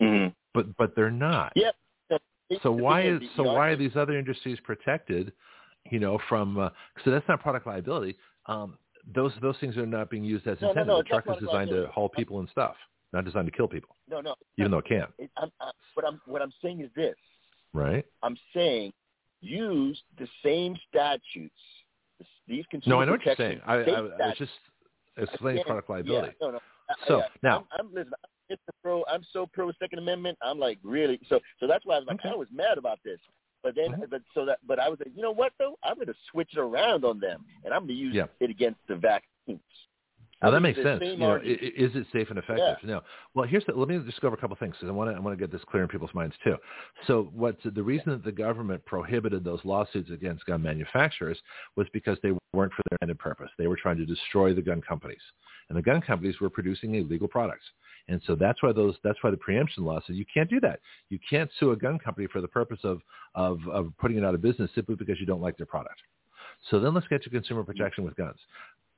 Mm-hmm. 0.00 0.28
But 0.54 0.76
but 0.76 0.94
they're 0.96 1.10
not. 1.10 1.52
Yep. 1.56 1.74
So 2.62 2.72
why 2.72 3.02
is 3.02 3.20
so 3.36 3.44
why 3.44 3.68
are 3.68 3.76
these 3.76 3.96
other 3.96 4.18
industries 4.18 4.58
protected? 4.64 5.32
You 5.90 6.00
know, 6.00 6.18
from 6.28 6.58
uh, 6.58 6.70
so 7.04 7.10
that's 7.10 7.26
not 7.28 7.40
product 7.40 7.66
liability. 7.66 8.16
Um, 8.46 8.76
those 9.14 9.32
those 9.40 9.56
things 9.60 9.76
are 9.76 9.86
not 9.86 10.10
being 10.10 10.24
used 10.24 10.46
as 10.46 10.60
No, 10.60 10.68
no, 10.68 10.70
intended. 10.70 10.92
no, 10.92 10.98
the 10.98 11.04
truck 11.04 11.24
is 11.28 11.46
designed 11.46 11.70
to 11.70 11.86
haul 11.88 12.08
people 12.08 12.40
and 12.40 12.48
stuff, 12.50 12.74
not 13.12 13.24
designed 13.24 13.46
to 13.46 13.52
kill 13.52 13.68
people, 13.68 13.96
No, 14.08 14.20
no. 14.20 14.34
even 14.58 14.70
though 14.70 14.78
it 14.78 14.86
can. 14.86 15.06
It, 15.18 15.30
I'm, 15.36 15.50
I, 15.60 15.70
what 15.94 16.06
I'm 16.06 16.20
what 16.26 16.42
I'm 16.42 16.52
saying 16.62 16.80
is 16.80 16.90
this. 16.94 17.14
Right? 17.72 18.04
I'm 18.22 18.36
saying 18.54 18.92
use 19.40 20.00
the 20.18 20.28
same 20.44 20.76
statutes. 20.88 21.54
These 22.46 22.64
consumer 22.70 22.96
No, 22.96 23.00
I 23.02 23.04
know 23.06 23.12
what 23.12 23.24
you're 23.24 23.34
saying. 23.36 23.60
I, 23.66 23.74
I, 23.76 23.80
I 23.96 24.00
was 24.02 24.34
just 24.38 24.52
explaining 25.16 25.64
product 25.64 25.88
liability. 25.88 26.34
Yeah, 26.40 26.46
no, 26.46 26.52
no. 26.52 26.58
So, 27.06 27.18
yeah, 27.18 27.24
now- 27.42 27.66
I'm, 27.78 27.86
I'm 27.88 27.94
listen. 27.94 28.12
I'm 28.50 28.56
pro. 28.82 29.04
I'm 29.08 29.22
so 29.32 29.46
pro 29.46 29.70
Second 29.78 30.00
Amendment. 30.00 30.36
I'm 30.42 30.58
like 30.58 30.78
really. 30.82 31.20
So 31.28 31.38
so 31.60 31.66
that's 31.68 31.86
why 31.86 31.94
I 31.96 31.98
was 32.00 32.06
like 32.08 32.18
Okay. 32.20 32.30
I 32.30 32.34
was 32.34 32.48
mad 32.52 32.78
about 32.78 32.98
this. 33.04 33.18
But 33.62 33.74
then, 33.76 33.92
Mhm. 33.92 34.10
but 34.10 34.22
so 34.34 34.44
that, 34.46 34.58
but 34.66 34.78
I 34.80 34.88
was 34.88 34.98
like, 34.98 35.14
you 35.14 35.22
know 35.22 35.30
what 35.32 35.52
though? 35.58 35.76
I'm 35.84 35.94
going 35.96 36.06
to 36.08 36.14
switch 36.32 36.48
it 36.54 36.58
around 36.58 37.04
on 37.04 37.20
them, 37.20 37.44
and 37.64 37.72
I'm 37.74 37.80
going 37.82 37.88
to 37.88 37.94
use 37.94 38.14
Yeah. 38.14 38.26
it 38.40 38.50
against 38.50 38.80
the 38.88 38.96
vaccines. 38.96 39.60
Now 40.42 40.50
that 40.50 40.60
makes 40.60 40.78
sense. 40.82 41.00
You 41.02 41.16
know, 41.18 41.26
i- 41.26 41.30
argument. 41.32 41.60
i- 41.62 41.82
is 41.82 41.94
it 41.96 42.06
safe 42.12 42.30
and 42.30 42.38
effective? 42.38 42.58
No. 42.84 43.02
Well, 43.34 43.46
here's 43.46 43.64
the, 43.66 43.72
let 43.74 43.88
me 43.88 43.98
just 44.06 44.20
go 44.20 44.28
over 44.28 44.36
a 44.36 44.40
couple 44.40 44.56
things 44.56 44.74
because 44.74 44.88
I 44.88 44.92
want 44.92 45.10
to 45.10 45.16
I 45.16 45.20
want 45.20 45.38
to 45.38 45.42
get 45.42 45.52
this 45.52 45.62
clear 45.70 45.82
in 45.82 45.88
people's 45.88 46.14
minds 46.14 46.34
too. 46.42 46.56
So, 47.06 47.24
what 47.34 47.56
the 47.64 47.82
reason 47.82 48.10
that 48.12 48.24
the 48.24 48.32
government 48.32 48.84
prohibited 48.86 49.44
those 49.44 49.60
lawsuits 49.64 50.10
against 50.10 50.46
gun 50.46 50.62
manufacturers 50.62 51.38
was 51.76 51.86
because 51.92 52.18
they 52.22 52.32
weren't 52.54 52.72
for 52.72 52.82
their 52.90 52.96
intended 53.02 53.18
purpose. 53.18 53.50
They 53.58 53.66
were 53.66 53.76
trying 53.76 53.98
to 53.98 54.06
destroy 54.06 54.54
the 54.54 54.62
gun 54.62 54.80
companies, 54.80 55.22
and 55.68 55.76
the 55.76 55.82
gun 55.82 56.00
companies 56.00 56.40
were 56.40 56.50
producing 56.50 56.94
illegal 56.94 57.28
products. 57.28 57.64
And 58.08 58.20
so 58.26 58.34
that's 58.34 58.62
why 58.62 58.72
those 58.72 58.96
that's 59.04 59.22
why 59.22 59.30
the 59.30 59.36
preemption 59.36 59.84
law 59.84 60.00
said 60.06 60.16
you 60.16 60.24
can't 60.32 60.48
do 60.50 60.58
that. 60.60 60.80
You 61.10 61.18
can't 61.28 61.50
sue 61.60 61.72
a 61.72 61.76
gun 61.76 61.98
company 61.98 62.26
for 62.26 62.40
the 62.40 62.48
purpose 62.48 62.80
of 62.82 63.02
of 63.34 63.60
of 63.68 63.92
putting 63.98 64.16
it 64.16 64.24
out 64.24 64.34
of 64.34 64.40
business 64.40 64.70
simply 64.74 64.94
because 64.96 65.20
you 65.20 65.26
don't 65.26 65.42
like 65.42 65.56
their 65.58 65.66
product. 65.66 66.00
So 66.70 66.80
then 66.80 66.92
let's 66.94 67.06
get 67.08 67.22
to 67.24 67.30
consumer 67.30 67.62
protection 67.62 68.04
with 68.04 68.16
guns. 68.16 68.38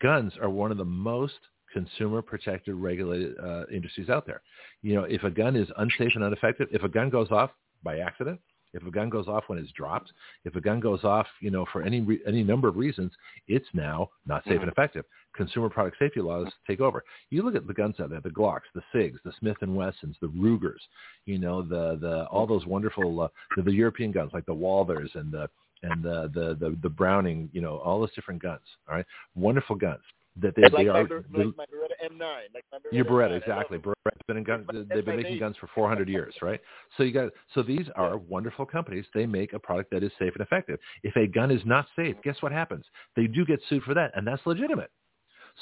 Guns 0.02 0.32
are 0.40 0.50
one 0.50 0.72
of 0.72 0.78
the 0.78 0.84
most 0.84 1.38
consumer 1.72 2.20
protected 2.20 2.74
regulated 2.74 3.38
uh, 3.38 3.64
industries 3.72 4.10
out 4.10 4.26
there. 4.26 4.42
You 4.82 4.94
know, 4.94 5.04
if 5.04 5.22
a 5.22 5.30
gun 5.30 5.56
is 5.56 5.68
unsafe 5.78 6.12
and 6.14 6.24
ineffective, 6.24 6.68
if 6.72 6.82
a 6.82 6.88
gun 6.88 7.08
goes 7.08 7.30
off 7.30 7.50
by 7.82 8.00
accident, 8.00 8.40
if 8.74 8.82
a 8.84 8.90
gun 8.90 9.10
goes 9.10 9.28
off 9.28 9.44
when 9.48 9.58
it's 9.58 9.70
dropped, 9.72 10.12
if 10.44 10.56
a 10.56 10.60
gun 10.60 10.80
goes 10.80 11.04
off, 11.04 11.26
you 11.40 11.50
know, 11.50 11.66
for 11.72 11.82
any 11.82 12.00
re- 12.00 12.20
any 12.26 12.42
number 12.42 12.68
of 12.68 12.76
reasons, 12.76 13.12
it's 13.46 13.66
now 13.74 14.08
not 14.26 14.42
safe 14.44 14.60
and 14.60 14.70
effective. 14.70 15.04
Consumer 15.36 15.68
product 15.68 15.98
safety 15.98 16.20
laws 16.20 16.48
take 16.66 16.80
over. 16.80 17.04
You 17.30 17.42
look 17.42 17.54
at 17.54 17.66
the 17.66 17.74
guns 17.74 17.96
out 18.00 18.10
there, 18.10 18.20
the 18.20 18.30
Glocks, 18.30 18.60
the 18.74 18.82
Sigs, 18.94 19.18
the 19.24 19.32
Smith 19.38 19.58
and 19.60 19.76
Wessons, 19.76 20.16
the 20.20 20.28
Rugers, 20.28 20.80
you 21.26 21.38
know, 21.38 21.62
the 21.62 21.98
the 22.00 22.24
all 22.26 22.46
those 22.46 22.66
wonderful 22.66 23.20
uh, 23.20 23.28
the, 23.56 23.62
the 23.62 23.72
European 23.72 24.10
guns 24.10 24.30
like 24.32 24.46
the 24.46 24.54
Walthers 24.54 25.14
and 25.16 25.30
the 25.30 25.48
and 25.82 26.02
the, 26.02 26.30
the 26.34 26.56
the 26.58 26.76
the 26.82 26.88
Browning, 26.88 27.48
you 27.52 27.60
know, 27.60 27.78
all 27.78 28.00
those 28.00 28.14
different 28.14 28.42
guns. 28.42 28.62
All 28.88 28.96
right, 28.96 29.06
wonderful 29.34 29.76
guns 29.76 30.02
that 30.40 30.54
they, 30.56 30.62
like, 30.62 30.72
they 30.72 30.84
my, 30.84 31.00
are. 31.00 31.06
They- 31.06 31.44
like 31.44 31.56
my 31.56 31.64
Beretta 31.66 32.10
M9. 32.10 32.20
Like 32.54 32.64
my 32.72 32.78
Beretta 32.78 32.92
your 32.92 33.04
M9. 33.04 33.08
Beretta, 33.08 33.36
exactly. 33.36 33.78
Beretta's 33.78 34.22
been 34.26 34.36
in 34.38 34.44
guns. 34.44 34.66
They've 34.88 35.04
been 35.04 35.16
making 35.16 35.38
guns 35.38 35.56
for 35.60 35.68
400 35.74 36.08
years, 36.08 36.34
right? 36.40 36.60
So 36.96 37.02
you 37.02 37.12
got. 37.12 37.30
So 37.54 37.62
these 37.62 37.86
are 37.96 38.16
wonderful 38.16 38.64
companies. 38.64 39.04
They 39.14 39.26
make 39.26 39.52
a 39.52 39.58
product 39.58 39.90
that 39.90 40.02
is 40.02 40.10
safe 40.18 40.32
and 40.34 40.42
effective. 40.42 40.78
If 41.02 41.16
a 41.16 41.26
gun 41.26 41.50
is 41.50 41.60
not 41.64 41.86
safe, 41.96 42.16
guess 42.24 42.36
what 42.40 42.52
happens? 42.52 42.84
They 43.16 43.26
do 43.26 43.44
get 43.44 43.60
sued 43.68 43.82
for 43.82 43.94
that, 43.94 44.12
and 44.14 44.26
that's 44.26 44.42
legitimate. 44.46 44.90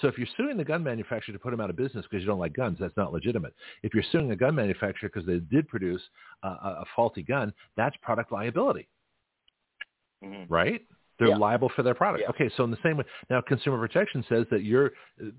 So 0.00 0.06
if 0.06 0.16
you're 0.18 0.28
suing 0.36 0.56
the 0.56 0.64
gun 0.64 0.84
manufacturer 0.84 1.32
to 1.32 1.38
put 1.38 1.50
them 1.50 1.60
out 1.60 1.68
of 1.68 1.74
business 1.74 2.06
because 2.08 2.22
you 2.22 2.28
don't 2.28 2.38
like 2.38 2.52
guns, 2.52 2.78
that's 2.78 2.96
not 2.96 3.12
legitimate. 3.12 3.54
If 3.82 3.92
you're 3.92 4.04
suing 4.12 4.30
a 4.30 4.36
gun 4.36 4.54
manufacturer 4.54 5.10
because 5.12 5.26
they 5.26 5.40
did 5.54 5.66
produce 5.66 6.02
a, 6.44 6.48
a 6.48 6.76
a 6.82 6.84
faulty 6.94 7.24
gun, 7.24 7.52
that's 7.76 7.96
product 8.02 8.30
liability, 8.30 8.88
Mhm. 10.22 10.46
right? 10.48 10.82
They're 11.18 11.28
Yeah. 11.28 11.36
liable 11.36 11.68
for 11.68 11.82
their 11.82 11.92
product. 11.94 12.22
Yeah. 12.22 12.30
Okay, 12.30 12.48
so 12.56 12.64
in 12.64 12.70
the 12.70 12.78
same 12.78 12.96
way, 12.96 13.04
now 13.28 13.42
consumer 13.42 13.76
protection 13.78 14.22
says 14.22 14.46
that 14.48 14.62
you're 14.62 14.92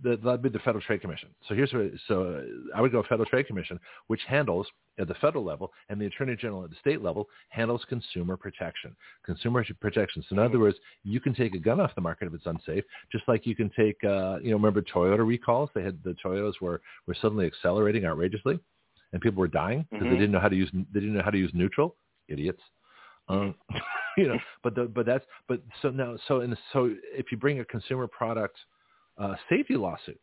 that 0.04 0.22
that'd 0.22 0.44
be 0.44 0.50
the 0.50 0.60
Federal 0.60 0.80
Trade 0.84 1.02
Commission. 1.02 1.34
So 1.48 1.56
here's 1.56 1.74
what. 1.74 1.92
So 2.08 2.36
uh, 2.36 2.78
I 2.78 2.82
would 2.82 2.92
go 2.92 3.02
Federal 3.02 3.26
Trade 3.26 3.48
Commission, 3.48 3.80
which 4.06 4.24
handles 4.26 4.72
at 5.00 5.08
the 5.08 5.16
federal 5.16 5.44
level, 5.44 5.74
and 5.90 6.00
the 6.00 6.06
Attorney 6.06 6.36
General 6.36 6.64
at 6.66 6.70
the 6.70 6.76
state 6.76 7.02
level 7.02 7.28
handles 7.50 7.84
consumer 7.86 8.38
protection. 8.38 8.96
Consumer 9.24 9.66
protection. 9.80 10.22
So 10.30 10.34
in 10.34 10.40
other 10.40 10.60
words, 10.60 10.78
you 11.04 11.20
can 11.20 11.34
take 11.34 11.56
a 11.56 11.60
gun 11.60 11.80
off 11.80 11.96
the 11.96 12.02
market 12.02 12.28
if 12.28 12.36
it's 12.36 12.46
unsafe, 12.46 12.84
just 13.12 13.28
like 13.28 13.48
you 13.48 13.56
can 13.56 13.72
take. 13.72 14.04
Uh, 14.04 14.38
you 14.44 14.52
know, 14.52 14.58
remember 14.58 14.84
Toyota 14.84 15.26
recalls? 15.26 15.72
They 15.74 15.82
had 15.82 15.98
the 16.04 16.14
Toyotas 16.24 16.62
were 16.62 16.80
were 17.08 17.16
suddenly 17.16 17.48
accelerating 17.48 18.06
outrageously, 18.06 18.60
and 19.14 19.20
people 19.22 19.40
were 19.40 19.48
dying 19.48 19.88
because 19.90 20.06
Mhm. 20.06 20.12
they 20.12 20.18
didn't 20.18 20.32
know 20.32 20.40
how 20.40 20.50
to 20.50 20.56
use 20.56 20.70
they 20.72 21.00
didn't 21.00 21.16
know 21.16 21.24
how 21.24 21.32
to 21.32 21.40
use 21.40 21.56
neutral. 21.56 21.98
Idiots. 22.28 22.62
Um, 23.32 23.56
you 24.18 24.28
know, 24.28 24.38
but 24.64 24.76
the, 24.76 24.86
but 24.86 25.06
that's 25.06 25.26
but 25.48 25.62
so 25.82 25.90
now 25.90 26.18
so 26.28 26.42
in 26.42 26.50
the, 26.50 26.58
so 26.74 26.94
if 27.14 27.32
you 27.32 27.38
bring 27.38 27.60
a 27.60 27.66
consumer 27.66 28.08
product 28.08 28.58
uh, 29.18 29.36
safety 29.50 29.76
lawsuit, 29.76 30.20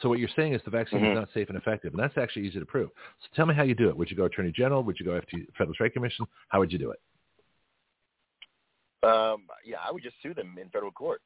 so 0.00 0.08
what 0.08 0.18
you're 0.18 0.28
saying 0.36 0.54
is 0.54 0.60
the 0.64 0.70
vaccine 0.70 1.00
Mhm. 1.00 1.12
is 1.12 1.14
not 1.14 1.28
safe 1.32 1.48
and 1.48 1.58
effective, 1.58 1.92
and 1.92 2.02
that's 2.02 2.16
actually 2.18 2.46
easy 2.46 2.58
to 2.58 2.66
prove. 2.66 2.90
So 3.20 3.28
tell 3.34 3.46
me 3.46 3.54
how 3.54 3.62
you 3.62 3.74
do 3.74 3.88
it. 3.88 3.96
Would 3.96 4.10
you 4.10 4.16
go 4.16 4.24
Attorney 4.24 4.52
General? 4.52 4.82
Would 4.84 4.98
you 4.98 5.06
go 5.06 5.12
FT, 5.12 5.46
Federal 5.56 5.74
Trade 5.74 5.92
Commission? 5.92 6.26
How 6.48 6.58
would 6.58 6.72
you 6.72 6.78
do 6.78 6.90
it? 6.92 7.00
Um, 9.06 9.46
yeah, 9.64 9.78
I 9.86 9.92
would 9.92 10.02
just 10.02 10.16
sue 10.22 10.34
them 10.34 10.56
in 10.60 10.68
federal 10.70 10.92
court. 10.92 11.20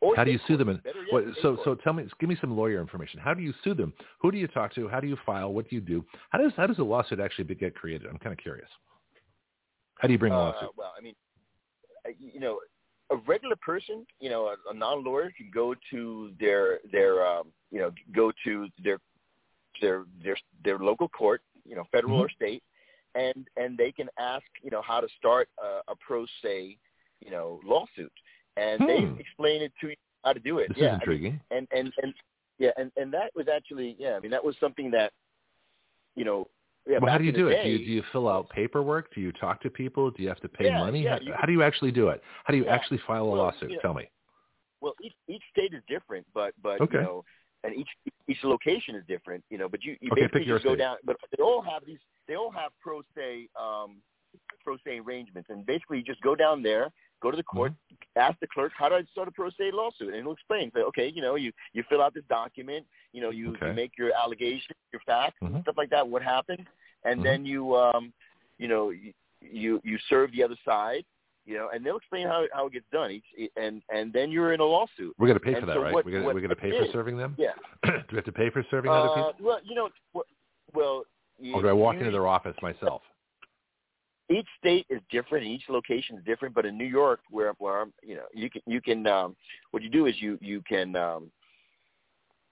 Or 0.00 0.16
How 0.16 0.24
do 0.24 0.30
you 0.30 0.38
sue 0.46 0.56
them? 0.56 0.70
And 0.70 0.80
yet, 0.84 0.94
what, 1.10 1.24
so 1.42 1.58
so 1.62 1.74
tell 1.74 1.92
me, 1.92 2.08
give 2.18 2.28
me 2.28 2.36
some 2.40 2.56
lawyer 2.56 2.80
information. 2.80 3.20
How 3.20 3.34
do 3.34 3.42
you 3.42 3.52
sue 3.62 3.74
them? 3.74 3.92
Who 4.20 4.32
do 4.32 4.38
you 4.38 4.48
talk 4.48 4.74
to? 4.74 4.88
How 4.88 4.98
do 4.98 5.06
you 5.06 5.16
file? 5.26 5.52
What 5.52 5.68
do 5.68 5.74
you 5.74 5.82
do? 5.82 6.04
How 6.30 6.38
does 6.38 6.52
how 6.56 6.66
does 6.66 6.78
a 6.78 6.82
lawsuit 6.82 7.20
actually 7.20 7.54
get 7.54 7.74
created? 7.74 8.08
I'm 8.08 8.16
kind 8.16 8.32
of 8.32 8.38
curious. 8.38 8.68
How 10.00 10.06
do 10.08 10.12
you 10.12 10.18
bring 10.18 10.32
a 10.32 10.36
Uh, 10.36 10.40
lawsuit? 10.52 10.70
well, 10.76 10.94
I 10.96 11.02
mean, 11.02 11.14
uh, 12.06 12.10
you 12.18 12.40
know, 12.40 12.60
a 13.10 13.16
regular 13.16 13.56
person, 13.56 14.06
you 14.18 14.30
know, 14.30 14.46
a, 14.46 14.56
a 14.70 14.74
non-lawyer 14.74 15.30
can 15.36 15.50
go 15.52 15.74
to 15.90 16.32
their 16.40 16.78
their 16.90 17.26
um, 17.26 17.48
you 17.70 17.78
know 17.80 17.90
go 18.14 18.32
to 18.44 18.68
their 18.82 18.98
their 19.80 20.04
their 20.24 20.36
their 20.64 20.78
local 20.78 21.08
court, 21.08 21.42
you 21.64 21.76
know, 21.76 21.84
federal 21.92 22.16
Mhm. 22.16 22.20
or 22.24 22.30
state, 22.30 22.62
and 23.14 23.46
and 23.56 23.76
they 23.76 23.92
can 23.92 24.08
ask, 24.18 24.44
you 24.62 24.70
know, 24.70 24.80
how 24.80 25.00
to 25.00 25.08
start 25.18 25.48
a, 25.62 25.80
a 25.88 25.96
pro 25.96 26.24
se, 26.42 26.78
you 27.20 27.30
know, 27.30 27.60
lawsuit, 27.64 28.12
and 28.56 28.80
they 28.88 29.00
Hmm. 29.00 29.18
explain 29.18 29.60
it 29.62 29.72
to 29.80 29.88
you 29.90 29.96
how 30.24 30.32
to 30.32 30.40
do 30.40 30.58
it. 30.58 30.68
This 30.68 30.78
yeah, 30.78 30.84
is 30.84 30.88
I 30.88 30.90
mean, 30.92 31.00
intriguing. 31.00 31.40
and 31.50 31.68
and 31.72 31.92
and 32.02 32.14
yeah, 32.58 32.70
and 32.78 32.90
and 32.96 33.12
that 33.12 33.34
was 33.34 33.48
actually 33.48 33.96
yeah, 33.98 34.14
I 34.16 34.20
mean 34.20 34.30
that 34.30 34.44
was 34.44 34.56
something 34.60 34.90
that, 34.92 35.12
you 36.14 36.24
know, 36.24 36.48
yeah. 36.88 36.98
well, 37.00 37.10
how 37.10 37.18
do 37.18 37.24
you 37.24 37.32
do 37.32 37.48
it? 37.48 37.62
Do 37.62 37.68
you 37.68 37.78
do 37.78 37.90
you 37.90 38.02
fill 38.12 38.28
out 38.28 38.48
paperwork? 38.50 39.14
Do 39.14 39.20
you 39.20 39.32
talk 39.32 39.60
to 39.62 39.70
people? 39.70 40.10
Do 40.10 40.22
you 40.22 40.28
have 40.28 40.40
to 40.40 40.48
pay 40.48 40.66
Yeah, 40.66 40.78
money? 40.78 41.02
yeah, 41.04 41.10
how, 41.10 41.20
you 41.20 41.34
how 41.40 41.46
do 41.46 41.52
you 41.52 41.62
actually 41.62 41.92
do 41.92 42.08
it? 42.08 42.22
How 42.44 42.52
do 42.52 42.58
you 42.58 42.66
actually 42.66 43.00
file 43.06 43.24
a 43.24 43.28
Well, 43.28 43.42
lawsuit? 43.42 43.72
Tell 43.82 43.94
me. 43.94 44.10
Well, 44.80 44.94
each 45.02 45.14
each 45.28 45.42
state 45.52 45.74
is 45.74 45.82
different, 45.88 46.26
but 46.34 46.54
but 46.62 46.80
Okay. 46.80 46.98
you 46.98 47.02
know, 47.02 47.24
and 47.64 47.74
each 47.74 47.88
each 48.28 48.42
location 48.44 48.94
is 48.94 49.04
different, 49.06 49.44
you 49.50 49.58
know. 49.58 49.68
But 49.68 49.84
you 49.84 49.96
you 50.00 50.10
Okay, 50.12 50.22
basically 50.22 50.44
just 50.46 50.64
go 50.64 50.74
state. 50.74 50.78
down. 50.78 50.96
But 51.04 51.16
they 51.36 51.42
all 51.42 51.62
have 51.62 51.84
these. 51.86 51.98
They 52.28 52.36
all 52.36 52.50
have 52.50 52.72
pro 52.80 53.02
se 53.14 53.48
um, 53.60 54.00
pro 54.64 54.76
se 54.84 55.00
arrangements, 55.00 55.50
and 55.50 55.66
basically 55.66 55.98
you 55.98 56.04
just 56.04 56.22
go 56.22 56.34
down 56.34 56.62
there, 56.62 56.90
go 57.20 57.30
to 57.30 57.36
the 57.36 57.42
court, 57.42 57.72
Mm-hmm. 57.72 58.18
ask 58.18 58.38
the 58.40 58.46
clerk, 58.48 58.72
how 58.76 58.88
do 58.88 58.96
I 58.96 59.02
start 59.12 59.28
a 59.28 59.30
pro 59.30 59.50
se 59.50 59.70
lawsuit, 59.72 60.12
and 60.14 60.22
he'll 60.22 60.32
explain. 60.32 60.70
Say, 60.74 60.80
okay, 60.80 61.08
you 61.14 61.22
know, 61.22 61.36
you 61.36 61.52
you 61.72 61.84
fill 61.88 62.02
out 62.02 62.12
this 62.14 62.24
document, 62.28 62.86
you 63.12 63.20
know, 63.22 63.30
you, 63.30 63.52
Okay. 63.52 63.68
you 63.68 63.72
make 63.74 63.92
your 63.98 64.12
allegation, 64.14 64.74
your 64.92 65.00
facts, 65.06 65.36
Mhm. 65.42 65.54
and 65.54 65.62
stuff 65.62 65.76
like 65.78 65.90
that. 65.90 66.06
What 66.08 66.22
happened, 66.22 66.66
and 67.04 67.20
Mhm. 67.20 67.24
then 67.24 67.46
you 67.46 67.76
um, 67.76 68.12
you 68.58 68.68
know, 68.68 68.90
you 68.90 69.12
you, 69.42 69.80
you 69.84 69.96
serve 70.08 70.32
the 70.32 70.42
other 70.42 70.56
side. 70.64 71.04
You 71.46 71.56
know, 71.56 71.70
and 71.72 71.84
they'll 71.84 71.96
explain 71.96 72.26
how 72.26 72.46
how 72.52 72.66
it 72.66 72.72
gets 72.74 72.84
done. 72.92 73.10
Each 73.10 73.50
and 73.56 73.82
and 73.92 74.12
then 74.12 74.30
you're 74.30 74.52
in 74.52 74.60
a 74.60 74.64
lawsuit. 74.64 75.14
We're 75.18 75.26
going 75.26 75.38
to 75.38 75.44
pay 75.44 75.54
And 75.54 75.60
for 75.60 75.66
that, 75.66 75.74
so 75.76 75.82
right? 75.82 75.92
what- 75.94 76.04
we're 76.04 76.12
going 76.12 76.24
what 76.24 76.34
we're 76.34 76.40
going 76.42 76.50
to 76.50 76.56
pay 76.56 76.70
for 76.70 76.84
did- 76.84 76.92
serving 76.92 77.16
them. 77.16 77.34
Yeah. 77.38 77.54
do 77.84 77.92
we 78.10 78.16
have 78.16 78.24
to 78.26 78.32
pay 78.32 78.50
for 78.50 78.62
serving 78.70 78.90
other 78.90 79.08
Uh, 79.08 79.32
people, 79.32 79.46
well, 79.46 79.60
you 79.64 79.74
know, 79.74 79.88
well, 80.74 81.04
you, 81.38 81.54
or 81.54 81.62
do 81.62 81.68
I 81.68 81.72
walk 81.72 81.96
into 81.96 82.10
their 82.10 82.26
office 82.26 82.54
myself? 82.62 83.02
Each 84.30 84.46
state 84.58 84.86
is 84.88 85.00
different, 85.10 85.44
and 85.44 85.52
each 85.52 85.64
location 85.68 86.16
is 86.16 86.24
different. 86.24 86.54
But 86.54 86.66
in 86.66 86.78
New 86.78 86.86
York, 86.86 87.20
where 87.30 87.52
where 87.58 87.82
I'm, 87.82 87.92
you 88.02 88.14
know, 88.14 88.26
you 88.32 88.48
can 88.50 88.62
you 88.66 88.80
can 88.80 89.06
um, 89.06 89.36
what 89.72 89.82
you 89.82 89.90
do 89.90 90.06
is 90.06 90.14
you 90.20 90.38
you 90.40 90.62
can 90.62 90.94
um, 90.96 91.30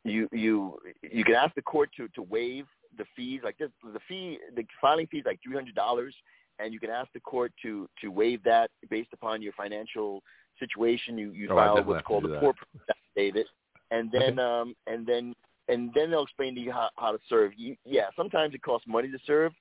you 0.04 0.28
you 0.32 0.78
you 1.02 1.24
can 1.24 1.34
ask 1.34 1.54
the 1.54 1.62
court 1.62 1.90
to 1.96 2.08
to 2.08 2.22
waive 2.22 2.66
the 2.96 3.04
fees. 3.14 3.40
Like 3.44 3.58
this, 3.58 3.70
the 3.82 4.00
fee, 4.08 4.38
the 4.54 4.64
filing 4.80 5.06
fee 5.06 5.18
is 5.18 5.26
like 5.26 5.40
three 5.42 5.54
hundred 5.54 5.74
dollars, 5.74 6.14
and 6.58 6.72
you 6.72 6.80
can 6.80 6.90
ask 6.90 7.12
the 7.12 7.20
court 7.20 7.52
to 7.62 7.88
to 8.00 8.08
waive 8.08 8.42
that 8.44 8.70
based 8.90 9.12
upon 9.12 9.40
your 9.40 9.52
financial 9.52 10.22
situation. 10.58 11.16
You 11.16 11.32
you 11.32 11.48
Oh, 11.50 11.54
file 11.54 11.84
what's 11.84 12.06
called 12.06 12.24
a 12.24 12.40
poor 12.40 12.54
affidavit, 13.16 13.46
and 13.90 14.10
then 14.10 14.38
um 14.38 14.74
and 14.86 15.06
then 15.06 15.34
and 15.68 15.90
then 15.94 16.10
they'll 16.10 16.22
explain 16.22 16.54
to 16.54 16.60
you 16.60 16.72
how, 16.72 16.88
how 16.96 17.12
to 17.12 17.18
serve. 17.28 17.52
You, 17.56 17.76
yeah, 17.84 18.06
sometimes 18.16 18.54
it 18.54 18.62
costs 18.62 18.86
money 18.88 19.10
to 19.10 19.18
serve, 19.26 19.52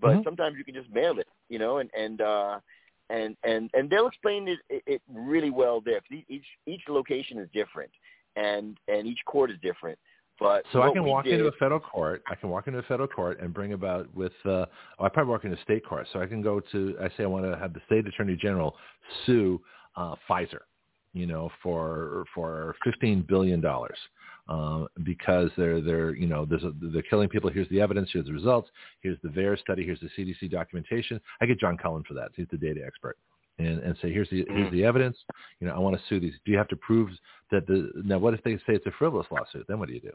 but 0.00 0.16
Mhm. 0.16 0.24
sometimes 0.24 0.56
you 0.56 0.64
can 0.64 0.74
just 0.74 0.90
mail 0.90 1.18
it, 1.18 1.28
you 1.48 1.58
know, 1.58 1.78
and 1.78 1.90
and 1.94 2.20
uh, 2.20 2.60
and 3.08 3.36
and 3.42 3.70
and 3.74 3.90
they'll 3.90 4.06
explain 4.06 4.48
it, 4.48 4.60
it, 4.86 5.02
really 5.08 5.50
well 5.50 5.80
there. 5.80 6.00
'cause 6.00 6.18
each 6.28 6.46
each 6.66 6.88
location 6.88 7.38
is 7.38 7.48
different, 7.52 7.90
and 8.36 8.78
and 8.88 9.06
each 9.06 9.24
court 9.24 9.50
is 9.50 9.58
different. 9.60 9.98
But 10.38 10.64
So 10.72 10.80
I 10.80 10.90
can 10.90 11.04
walk 11.04 11.24
did, 11.24 11.34
into 11.34 11.48
a 11.48 11.52
federal 11.52 11.80
court. 11.80 12.22
I 12.26 12.34
can 12.34 12.48
walk 12.48 12.66
into 12.66 12.78
a 12.78 12.82
federal 12.84 13.08
court 13.08 13.40
and 13.40 13.52
bring 13.52 13.74
about 13.74 14.12
with. 14.14 14.32
Uh, 14.44 14.64
oh, 14.98 15.04
I 15.04 15.08
probably 15.10 15.32
walk 15.32 15.44
into 15.44 15.58
a 15.58 15.62
state 15.62 15.84
court. 15.84 16.06
So 16.12 16.20
I 16.20 16.26
can 16.26 16.40
go 16.40 16.60
to. 16.60 16.96
I 17.00 17.08
say 17.10 17.24
I 17.24 17.26
want 17.26 17.44
to 17.44 17.58
have 17.58 17.74
the 17.74 17.80
state 17.86 18.06
attorney 18.06 18.36
general 18.36 18.76
sue 19.26 19.60
uh, 19.96 20.14
Pfizer, 20.28 20.60
you 21.12 21.26
know, 21.26 21.50
for 21.62 22.24
for 22.34 22.74
fifteen 22.84 23.20
billion 23.22 23.60
dollars. 23.60 23.98
Um, 24.50 24.88
because 25.04 25.48
they're 25.56 25.80
they're 25.80 26.12
you 26.16 26.26
know 26.26 26.44
there's 26.44 26.64
a, 26.64 26.72
they're 26.80 27.02
killing 27.02 27.28
people. 27.28 27.48
Here's 27.50 27.68
the 27.68 27.80
evidence. 27.80 28.10
Here's 28.12 28.26
the 28.26 28.32
results. 28.32 28.68
Here's 29.00 29.16
the 29.22 29.28
VAERS 29.28 29.60
study. 29.60 29.84
Here's 29.84 30.00
the 30.00 30.08
CDC 30.18 30.50
documentation. 30.50 31.20
I 31.40 31.46
get 31.46 31.60
John 31.60 31.76
Cullen 31.76 32.02
for 32.02 32.14
that. 32.14 32.30
He's 32.34 32.48
the 32.50 32.56
data 32.56 32.80
expert, 32.84 33.16
and 33.60 33.78
and 33.78 33.96
say 34.02 34.12
here's 34.12 34.28
the 34.28 34.44
here's 34.48 34.72
the 34.72 34.84
evidence. 34.84 35.16
You 35.60 35.68
know 35.68 35.74
I 35.74 35.78
want 35.78 35.96
to 35.96 36.02
sue 36.08 36.18
these. 36.18 36.34
Do 36.44 36.50
you 36.50 36.58
have 36.58 36.66
to 36.68 36.76
prove 36.76 37.10
that 37.52 37.64
the 37.68 37.92
now? 38.04 38.18
What 38.18 38.34
if 38.34 38.42
they 38.42 38.56
say 38.56 38.74
it's 38.74 38.86
a 38.86 38.92
frivolous 38.98 39.28
lawsuit? 39.30 39.66
Then 39.68 39.78
what 39.78 39.86
do 39.86 39.94
you 39.94 40.00
do? 40.00 40.12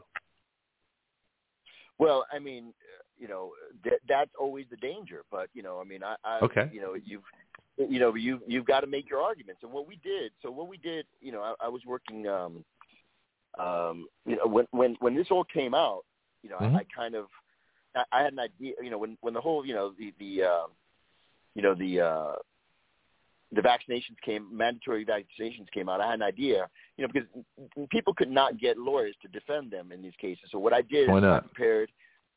Well, 1.98 2.26
I 2.30 2.38
mean, 2.38 2.66
uh, 2.66 3.04
you 3.18 3.28
know, 3.28 3.52
th- 3.84 4.02
that's 4.06 4.32
always 4.38 4.66
the 4.70 4.76
danger. 4.76 5.22
But 5.30 5.48
you 5.54 5.62
know, 5.62 5.80
I 5.80 5.84
mean, 5.84 6.02
I, 6.02 6.16
I 6.24 6.40
Okay. 6.40 6.68
you 6.70 6.82
know, 6.82 6.92
you've 6.92 7.22
you 7.78 7.98
know, 7.98 8.14
you 8.14 8.40
you've 8.46 8.66
got 8.66 8.80
to 8.80 8.86
make 8.86 9.08
your 9.08 9.20
arguments. 9.20 9.62
And 9.62 9.72
what 9.72 9.86
we 9.86 9.96
did, 10.02 10.32
so 10.42 10.50
what 10.50 10.68
we 10.68 10.76
did, 10.78 11.06
you 11.20 11.32
know, 11.32 11.42
I, 11.42 11.54
I 11.66 11.68
was 11.68 11.82
working, 11.86 12.26
um, 12.26 12.64
um, 13.58 14.06
you 14.26 14.36
know, 14.36 14.46
when 14.46 14.66
when 14.70 14.96
when 15.00 15.14
this 15.14 15.28
all 15.30 15.44
came 15.44 15.74
out, 15.74 16.04
you 16.42 16.50
know, 16.50 16.56
Mhm. 16.56 16.74
I, 16.74 16.80
I 16.80 16.84
kind 16.84 17.14
of, 17.14 17.26
I, 17.94 18.04
I 18.12 18.22
had 18.22 18.32
an 18.32 18.38
idea, 18.38 18.74
you 18.82 18.90
know, 18.90 18.98
when 18.98 19.16
when 19.20 19.34
the 19.34 19.40
whole, 19.40 19.64
you 19.64 19.74
know, 19.74 19.92
the 19.98 20.12
the, 20.18 20.42
uh, 20.44 20.66
you 21.54 21.62
know, 21.62 21.74
the 21.74 22.00
uh, 22.00 22.32
the 23.52 23.62
vaccinations 23.62 24.20
came, 24.24 24.48
mandatory 24.54 25.04
vaccinations 25.04 25.70
came 25.72 25.88
out. 25.88 26.00
I 26.00 26.06
had 26.10 26.14
an 26.14 26.22
idea, 26.22 26.68
you 26.96 27.06
know, 27.06 27.12
because 27.12 27.88
people 27.90 28.12
could 28.12 28.30
not 28.30 28.58
get 28.58 28.76
lawyers 28.76 29.14
to 29.22 29.28
defend 29.28 29.70
them 29.70 29.92
in 29.92 30.02
these 30.02 30.16
cases. 30.20 30.50
So 30.50 30.58
what 30.58 30.72
I 30.72 30.82
did 30.82 31.08
Why 31.08 31.18
is 31.18 31.24
I 31.24 31.40
prepared, 31.40 31.90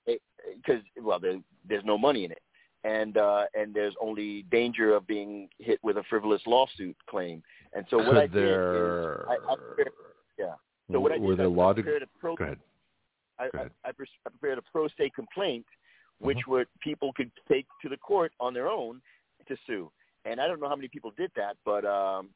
because 0.05 0.83
well, 1.01 1.19
there, 1.19 1.39
there's 1.67 1.83
no 1.83 1.97
money 1.97 2.25
in 2.25 2.31
it, 2.31 2.41
and 2.83 3.17
uh, 3.17 3.45
and 3.55 3.73
there's 3.73 3.95
only 4.01 4.43
danger 4.43 4.95
of 4.95 5.07
being 5.07 5.49
hit 5.57 5.79
with 5.83 5.97
a 5.97 6.03
frivolous 6.03 6.41
lawsuit 6.45 6.95
claim. 7.09 7.43
And 7.73 7.85
so 7.89 7.97
what 7.97 8.17
I 8.17 8.27
did 8.27 8.59
is 8.73 8.93
I, 9.27 9.33
I 9.51 9.55
prepared, 9.55 9.93
yeah. 10.37 10.53
So 10.91 10.99
what 10.99 11.11
I 11.11 11.17
did 11.17 11.23
were 11.39 11.69
I, 11.69 11.73
prepared 11.73 12.03
a 12.03 12.07
pro, 12.19 12.35
Go 12.35 12.43
ahead. 12.43 12.57
I, 13.39 13.49
Go 13.51 13.57
ahead. 13.59 13.71
I, 13.85 13.89
I, 13.89 14.29
prepared 14.29 14.57
a 14.57 14.61
pro 14.71 14.87
se 14.87 15.11
complaint, 15.15 15.65
which 16.19 16.37
Mm-hmm. 16.37 16.51
would 16.51 16.67
people 16.81 17.13
could 17.13 17.31
take 17.47 17.65
to 17.81 17.89
the 17.89 17.97
court 17.97 18.31
on 18.39 18.53
their 18.53 18.67
own 18.67 19.01
to 19.47 19.55
sue. 19.65 19.91
And 20.25 20.41
I 20.41 20.47
don't 20.47 20.59
know 20.59 20.67
how 20.67 20.75
many 20.75 20.87
people 20.89 21.11
did 21.17 21.31
that, 21.35 21.55
but 21.65 21.85
um, 21.85 22.29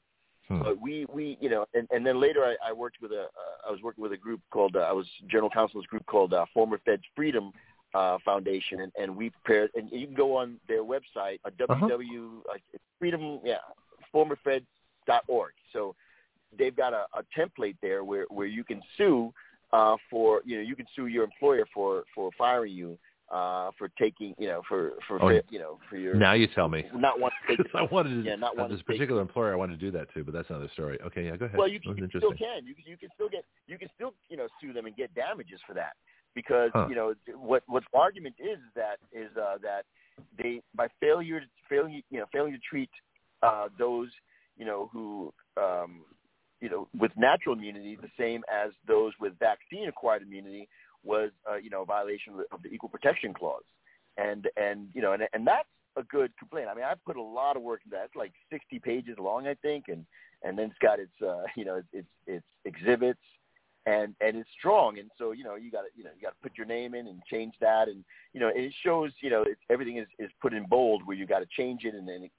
Hmm. 0.49 0.59
but 0.61 0.81
we 0.81 1.05
we 1.05 1.37
you 1.39 1.49
know, 1.49 1.65
and, 1.73 1.87
and 1.91 2.05
then 2.05 2.19
later 2.19 2.43
I, 2.43 2.55
I 2.69 2.73
worked 2.73 2.97
with 3.01 3.11
a 3.13 3.23
uh, 3.23 3.67
I 3.69 3.71
was 3.71 3.81
working 3.81 4.01
with 4.01 4.11
a 4.11 4.17
group 4.17 4.41
called 4.51 4.75
uh, 4.75 4.79
I 4.79 4.91
was 4.91 5.07
general 5.31 5.49
counsel's 5.49 5.85
group 5.85 6.05
called 6.05 6.33
uh, 6.33 6.45
Former 6.53 6.79
Feds 6.83 7.03
Freedom 7.15 7.53
uh, 7.93 8.17
Foundation, 8.25 8.81
and, 8.81 8.91
and 8.99 9.15
we 9.15 9.29
prepared 9.29 9.71
and 9.75 9.89
you 9.89 10.05
can 10.05 10.15
go 10.15 10.35
on 10.35 10.59
their 10.67 10.83
website 10.83 11.39
uh, 11.45 11.49
Uh-huh. 11.69 11.87
www 11.87 12.39
uh, 12.51 12.57
freedom 12.99 13.39
yeah 13.45 13.57
formerfeds.org. 14.13 15.53
So 15.71 15.95
they've 16.57 16.75
got 16.75 16.93
a, 16.93 17.05
a 17.17 17.23
template 17.37 17.75
there 17.81 18.03
where 18.03 18.25
where 18.29 18.47
you 18.47 18.63
can 18.63 18.81
sue 18.97 19.33
uh, 19.71 19.95
for 20.09 20.41
you 20.45 20.57
know 20.57 20.61
you 20.63 20.75
can 20.75 20.85
sue 20.95 21.07
your 21.07 21.23
employer 21.23 21.65
for 21.73 22.03
for 22.13 22.29
firing 22.37 22.73
you 22.73 22.97
uh, 23.31 23.71
for 23.77 23.89
taking 23.99 24.35
you 24.37 24.47
know 24.47 24.61
for 24.67 24.93
for 25.07 25.21
Oh, 25.23 25.29
you 25.49 25.59
know 25.59 25.79
for 25.89 25.97
your 25.97 26.15
Now 26.15 26.33
you 26.33 26.47
tell 26.47 26.67
me. 26.69 26.85
not 26.93 27.19
want 27.19 27.33
to 27.47 27.57
take 27.57 27.65
I 27.75 27.83
wanted 27.83 28.23
to. 28.23 28.29
yeah 28.29 28.35
not 28.35 28.57
want 28.57 28.69
this 28.69 28.79
to 28.79 28.83
take 28.83 28.97
particular 28.97 29.21
employer, 29.21 29.53
I 29.53 29.55
wanted 29.55 29.79
to 29.79 29.85
do 29.85 29.91
that 29.97 30.13
too, 30.13 30.23
but 30.23 30.33
that's 30.33 30.49
another 30.49 30.69
story. 30.73 30.99
Okay, 31.05 31.25
yeah, 31.25 31.35
go 31.35 31.45
ahead. 31.45 31.57
well, 31.57 31.67
you, 31.67 31.79
was 31.85 31.97
you 31.97 32.07
still 32.09 32.33
can. 32.33 32.65
You, 32.65 32.75
you 32.85 32.97
can 32.97 33.09
still 33.15 33.29
get. 33.29 33.45
You 33.67 33.77
can 33.77 33.89
still, 33.95 34.13
you 34.29 34.37
know, 34.37 34.47
sue 34.61 34.73
them 34.73 34.85
and 34.85 34.95
get 34.95 35.13
damages 35.15 35.59
for 35.65 35.73
that 35.73 35.93
because 36.35 36.71
Huh. 36.73 36.87
you 36.89 36.95
know 36.95 37.13
what 37.35 37.63
what 37.67 37.83
argument 37.93 38.35
is 38.39 38.59
that 38.75 38.97
is 39.11 39.29
uh, 39.37 39.57
that 39.61 39.83
they 40.37 40.61
by 40.75 40.87
failure 40.99 41.41
failing 41.69 42.01
you 42.09 42.19
know 42.19 42.25
failing 42.31 42.53
to 42.53 42.59
treat 42.59 42.89
uh, 43.41 43.67
those 43.77 44.09
you 44.57 44.65
know 44.65 44.89
who 44.91 45.33
um, 45.57 46.01
you 46.63 46.69
know 46.69 46.87
with 46.97 47.11
natural 47.17 47.55
immunity 47.55 47.97
the 48.01 48.15
same 48.17 48.41
as 48.51 48.71
those 48.87 49.11
with 49.19 49.33
vaccine 49.39 49.87
acquired 49.87 50.21
immunity 50.21 50.67
was 51.03 51.29
uh, 51.49 51.57
you 51.57 51.69
know 51.69 51.81
a 51.81 51.85
violation 51.85 52.33
of 52.51 52.63
the, 52.63 52.69
equal 52.69 52.89
protection 52.89 53.33
clause 53.33 53.67
and 54.17 54.49
and 54.55 54.87
you 54.93 55.01
know 55.01 55.11
and 55.11 55.23
and 55.33 55.45
that's 55.45 55.67
a 55.95 56.03
good 56.03 56.31
complaint. 56.37 56.67
I 56.71 56.73
mean, 56.73 56.85
I 56.85 56.93
put 57.05 57.17
a 57.17 57.21
lot 57.21 57.55
of 57.55 57.61
work 57.61 57.81
into 57.85 57.95
that. 57.95 58.05
It's 58.05 58.15
like 58.15 58.33
60 58.51 58.79
pages 58.79 59.15
long, 59.19 59.47
I 59.47 59.53
think, 59.55 59.85
and 59.89 60.05
and 60.41 60.57
then 60.57 60.71
it's 60.71 60.79
got 60.79 60.99
its 60.99 61.11
uh, 61.21 61.43
you 61.55 61.65
know 61.65 61.81
its 61.91 62.07
its 62.25 62.45
exhibits 62.65 63.19
and 63.85 64.15
and 64.21 64.37
it's 64.37 64.49
strong. 64.57 64.99
And 64.99 65.09
so 65.17 65.31
you 65.31 65.43
know 65.43 65.55
you 65.55 65.71
got 65.71 65.81
to 65.81 65.87
you 65.95 66.03
know 66.03 66.11
you 66.15 66.21
got 66.21 66.29
to 66.29 66.41
put 66.41 66.57
your 66.57 66.67
name 66.67 66.95
in 66.95 67.07
and 67.07 67.21
change 67.29 67.53
that, 67.61 67.87
and 67.87 68.03
you 68.33 68.39
know 68.39 68.51
it 68.53 68.73
shows 68.83 69.11
you 69.21 69.29
know 69.29 69.43
it's, 69.43 69.61
everything 69.69 69.97
is 69.97 70.07
is 70.19 70.31
put 70.41 70.53
in 70.53 70.65
bold 70.65 71.01
where 71.05 71.17
you 71.17 71.25
got 71.25 71.39
to 71.39 71.47
change 71.57 71.83
it, 71.83 71.93
and 71.93 72.07
then 72.07 72.29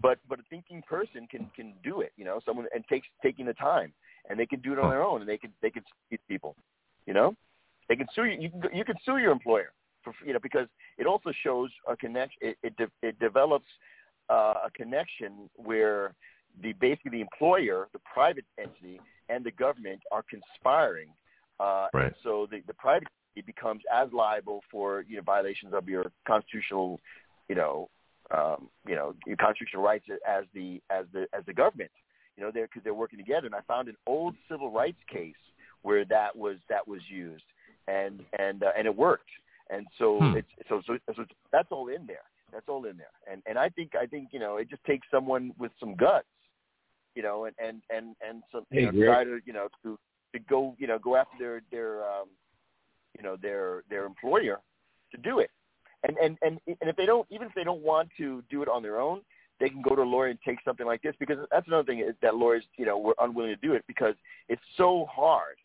but 0.00 0.18
but 0.28 0.40
a 0.40 0.42
thinking 0.50 0.82
person 0.82 1.26
can 1.30 1.50
can 1.54 1.74
do 1.82 2.00
it. 2.00 2.12
You 2.16 2.24
know, 2.24 2.40
someone 2.44 2.66
and 2.74 2.84
takes 2.86 3.06
taking 3.22 3.46
the 3.46 3.54
time, 3.54 3.92
and 4.28 4.38
they 4.38 4.46
can 4.46 4.60
do 4.60 4.72
it 4.72 4.78
on 4.78 4.90
their 4.90 5.02
own, 5.02 5.20
and 5.20 5.28
they 5.28 5.38
can 5.38 5.52
they 5.62 5.70
can 5.70 5.82
sue 6.10 6.18
people. 6.28 6.56
You 7.06 7.14
know, 7.14 7.34
they 7.88 7.96
can 7.96 8.06
sue 8.14 8.24
you. 8.24 8.40
You 8.40 8.50
can 8.50 8.62
you 8.76 8.84
can 8.84 8.96
sue 9.04 9.18
your 9.18 9.32
employer 9.32 9.72
for 10.02 10.14
you 10.24 10.32
know 10.32 10.40
because 10.42 10.68
it 10.98 11.06
also 11.06 11.32
shows 11.42 11.70
a 11.88 11.96
connection. 11.96 12.38
It 12.40 12.58
it, 12.62 12.76
de- 12.76 13.08
it 13.08 13.18
develops 13.18 13.68
uh, 14.28 14.54
a 14.66 14.70
connection 14.74 15.48
where 15.56 16.14
the 16.62 16.72
basically 16.74 17.10
the 17.12 17.20
employer, 17.20 17.88
the 17.92 18.00
private 18.12 18.44
entity, 18.58 19.00
and 19.28 19.44
the 19.44 19.50
government 19.52 20.00
are 20.12 20.24
conspiring. 20.28 21.08
Uh, 21.60 21.86
right. 21.92 22.06
And 22.06 22.14
so 22.22 22.48
the, 22.50 22.62
the 22.66 22.74
private 22.74 23.08
it 23.36 23.46
becomes 23.46 23.82
as 23.92 24.08
liable 24.12 24.60
for 24.70 25.04
you 25.08 25.16
know 25.16 25.22
violations 25.22 25.72
of 25.74 25.88
your 25.88 26.06
constitutional, 26.26 27.00
you 27.48 27.54
know, 27.54 27.88
um, 28.30 28.68
you 28.86 28.94
know, 28.94 29.14
constitutional 29.40 29.82
rights 29.82 30.04
as 30.26 30.44
the 30.54 30.80
as 30.90 31.04
the 31.12 31.26
as 31.36 31.44
the 31.46 31.52
government. 31.54 31.90
You 32.36 32.42
know, 32.42 32.50
they're 32.52 32.66
because 32.66 32.82
they're 32.82 32.94
working 32.94 33.18
together. 33.18 33.46
And 33.46 33.54
I 33.54 33.60
found 33.68 33.88
an 33.88 33.96
old 34.06 34.34
civil 34.50 34.70
rights 34.70 34.98
case 35.12 35.34
where 35.82 36.04
that 36.06 36.34
was 36.34 36.56
that 36.68 36.86
was 36.86 37.00
used, 37.08 37.44
and 37.88 38.20
and 38.38 38.62
uh, 38.62 38.70
and 38.76 38.86
it 38.86 38.96
worked. 38.96 39.30
And 39.70 39.86
so 39.98 40.20
Hmm. 40.22 40.38
it's 40.38 40.48
so, 40.68 40.82
so 40.86 40.98
so 41.14 41.24
that's 41.52 41.68
all 41.70 41.88
in 41.88 42.06
there. 42.06 42.24
That's 42.52 42.68
all 42.68 42.84
in 42.86 42.96
there. 42.96 43.06
And 43.30 43.42
and 43.46 43.58
I 43.58 43.68
think 43.68 43.92
I 44.00 44.06
think 44.06 44.28
you 44.32 44.38
know 44.38 44.56
it 44.56 44.68
just 44.68 44.84
takes 44.84 45.06
someone 45.10 45.52
with 45.58 45.72
some 45.78 45.94
guts, 45.94 46.26
you 47.14 47.22
know, 47.22 47.44
and 47.44 47.54
and 47.58 47.82
and 47.90 48.16
and 48.26 48.42
some 48.50 48.64
you 48.70 48.82
Hey, 48.82 48.98
know 48.98 49.04
try 49.04 49.24
to 49.24 49.40
you 49.44 49.52
know 49.52 49.68
to 49.82 49.98
to 50.32 50.38
go 50.48 50.74
you 50.78 50.86
know 50.86 50.98
go 50.98 51.16
after 51.16 51.36
their 51.38 51.62
their 51.70 52.02
um, 52.04 52.28
you 53.16 53.22
know 53.22 53.36
their 53.40 53.82
their 53.90 54.04
employer 54.06 54.60
to 55.12 55.20
do 55.20 55.38
it. 55.38 55.50
And 56.06 56.16
and 56.18 56.36
and 56.42 56.60
and 56.66 56.76
if 56.90 56.96
they 56.96 57.06
don't 57.06 57.26
even 57.30 57.48
if 57.48 57.54
they 57.54 57.64
don't 57.64 57.82
want 57.82 58.08
to 58.18 58.42
do 58.50 58.62
it 58.62 58.68
on 58.68 58.82
their 58.82 59.00
own, 59.00 59.20
they 59.60 59.68
can 59.68 59.82
go 59.82 59.94
to 59.96 60.02
a 60.02 60.04
lawyer 60.04 60.28
and 60.28 60.38
take 60.44 60.58
something 60.64 60.86
like 60.86 61.02
this 61.02 61.14
because 61.18 61.38
that's 61.50 61.66
another 61.66 61.84
thing 61.84 62.00
is 62.00 62.14
that 62.22 62.34
lawyers 62.36 62.64
you 62.76 62.84
know 62.84 62.98
were 62.98 63.14
unwilling 63.20 63.54
to 63.54 63.66
do 63.66 63.72
it 63.72 63.84
because 63.86 64.14
it's 64.48 64.62
so 64.76 65.06
hard. 65.10 65.56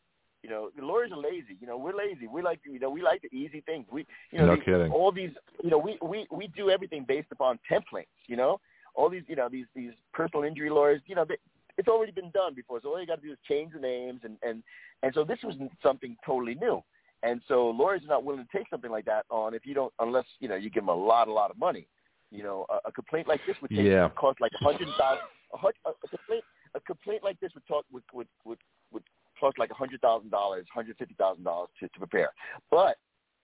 You 0.41 0.49
know, 0.49 0.69
the 0.77 0.85
lawyers 0.85 1.11
are 1.11 1.17
lazy. 1.17 1.57
You 1.59 1.67
know, 1.67 1.77
we're 1.77 1.93
lazy. 1.97 2.27
We 2.27 2.41
like 2.41 2.59
you 2.63 2.79
know 2.79 2.89
we 2.89 3.01
like 3.01 3.21
the 3.21 3.35
easy 3.35 3.59
things. 3.61 3.85
We 3.91 4.05
you 4.31 4.39
know 4.39 4.45
No 4.45 4.55
these- 4.55 4.63
kidding. 4.63 4.91
all 4.91 5.11
these 5.11 5.31
you 5.61 5.69
know 5.69 5.77
we 5.77 5.97
we 6.01 6.25
we 6.31 6.47
do 6.47 6.69
everything 6.69 7.03
based 7.05 7.27
upon 7.31 7.59
templates. 7.69 8.07
You 8.27 8.37
know, 8.37 8.61
all 8.95 9.09
these 9.09 9.23
you 9.27 9.35
know 9.35 9.49
these 9.49 9.65
these 9.75 9.91
personal 10.13 10.45
injury 10.45 10.69
lawyers. 10.69 11.01
You 11.07 11.15
know, 11.15 11.25
they, 11.25 11.35
it's 11.77 11.89
already 11.89 12.13
been 12.13 12.31
done 12.31 12.53
before. 12.53 12.79
So 12.81 12.89
all 12.89 13.01
you 13.01 13.07
got 13.07 13.21
to 13.21 13.27
do 13.27 13.33
is 13.33 13.37
change 13.45 13.73
the 13.73 13.79
names 13.81 14.21
and 14.23 14.37
and 14.41 14.63
and 15.03 15.13
so 15.13 15.25
this 15.25 15.39
was 15.43 15.55
something 15.83 16.15
totally 16.25 16.55
new. 16.55 16.81
And 17.23 17.41
so 17.47 17.69
lawyers 17.69 18.01
are 18.03 18.07
not 18.07 18.23
willing 18.23 18.45
to 18.45 18.57
take 18.57 18.69
something 18.69 18.91
like 18.91 19.05
that 19.05 19.25
on 19.29 19.53
if 19.53 19.65
you 19.65 19.73
don't 19.73 19.93
unless 19.99 20.25
you 20.39 20.47
know 20.47 20.55
you 20.55 20.69
give 20.69 20.83
them 20.83 20.89
a 20.89 20.95
lot 20.95 21.27
a 21.27 21.33
lot 21.33 21.51
of 21.51 21.57
money. 21.57 21.87
You 22.31 22.43
know, 22.43 22.65
a, 22.69 22.87
a 22.89 22.91
complaint 22.91 23.27
like 23.27 23.45
this 23.45 23.55
would 23.61 23.71
take 23.71 23.85
Yeah. 23.85 24.09
cost 24.15 24.39
like 24.39 24.51
a 24.59 24.63
hundred 24.63 24.87
thousand. 24.97 25.23
A, 25.53 25.89
a 25.89 26.07
complaint 26.07 26.43
a 26.75 26.79
complaint 26.81 27.23
like 27.23 27.39
this 27.39 27.51
would 27.55 27.65
talk 27.67 27.85
would 27.91 28.03
would 28.13 28.27
would, 28.45 28.59
would 28.93 29.03
cost 29.39 29.57
like 29.57 29.71
a 29.71 29.73
hundred 29.73 29.99
thousand 30.01 30.29
dollars, 30.29 30.65
hundred 30.73 30.95
fifty 30.97 31.15
thousand 31.15 31.43
dollars 31.43 31.69
to 31.79 31.87
to 31.89 31.99
prepare. 31.99 32.29
But 32.71 32.97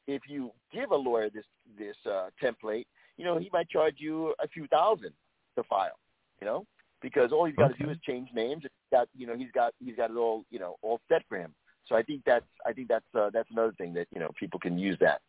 if 0.07 0.21
you 0.27 0.51
give 0.71 0.91
a 0.91 0.95
lawyer 0.95 1.29
this 1.29 1.45
this 1.77 1.95
uh, 2.05 2.29
template, 2.41 2.85
you 3.17 3.25
know 3.25 3.37
he 3.37 3.49
might 3.51 3.69
charge 3.69 3.95
you 3.97 4.33
a 4.41 4.47
few 4.47 4.67
thousand 4.67 5.11
to 5.57 5.63
file. 5.63 5.97
You 6.39 6.47
know, 6.47 6.65
because 7.01 7.31
all 7.31 7.45
he's 7.45 7.55
got 7.55 7.69
to 7.69 7.73
Okay. 7.73 7.85
do 7.85 7.89
is 7.89 7.97
change 8.05 8.29
names. 8.33 8.61
He's 8.63 8.69
got 8.91 9.07
you 9.17 9.25
know 9.25 9.35
he's 9.35 9.51
got 9.53 9.73
he's 9.83 9.95
got 9.95 10.11
it 10.11 10.17
all 10.17 10.45
you 10.51 10.59
know 10.59 10.75
all 10.81 10.99
set 11.09 11.23
for 11.27 11.37
him. 11.37 11.53
So 11.87 11.95
I 11.95 12.01
think 12.03 12.21
that's 12.25 12.45
I 12.65 12.73
think 12.73 12.87
that's 12.87 13.05
uh, 13.17 13.29
that's 13.33 13.49
another 13.51 13.73
thing 13.77 13.93
that 13.93 14.07
you 14.13 14.19
know 14.19 14.31
people 14.39 14.59
can 14.59 14.77
use 14.77 14.97
that. 15.01 15.21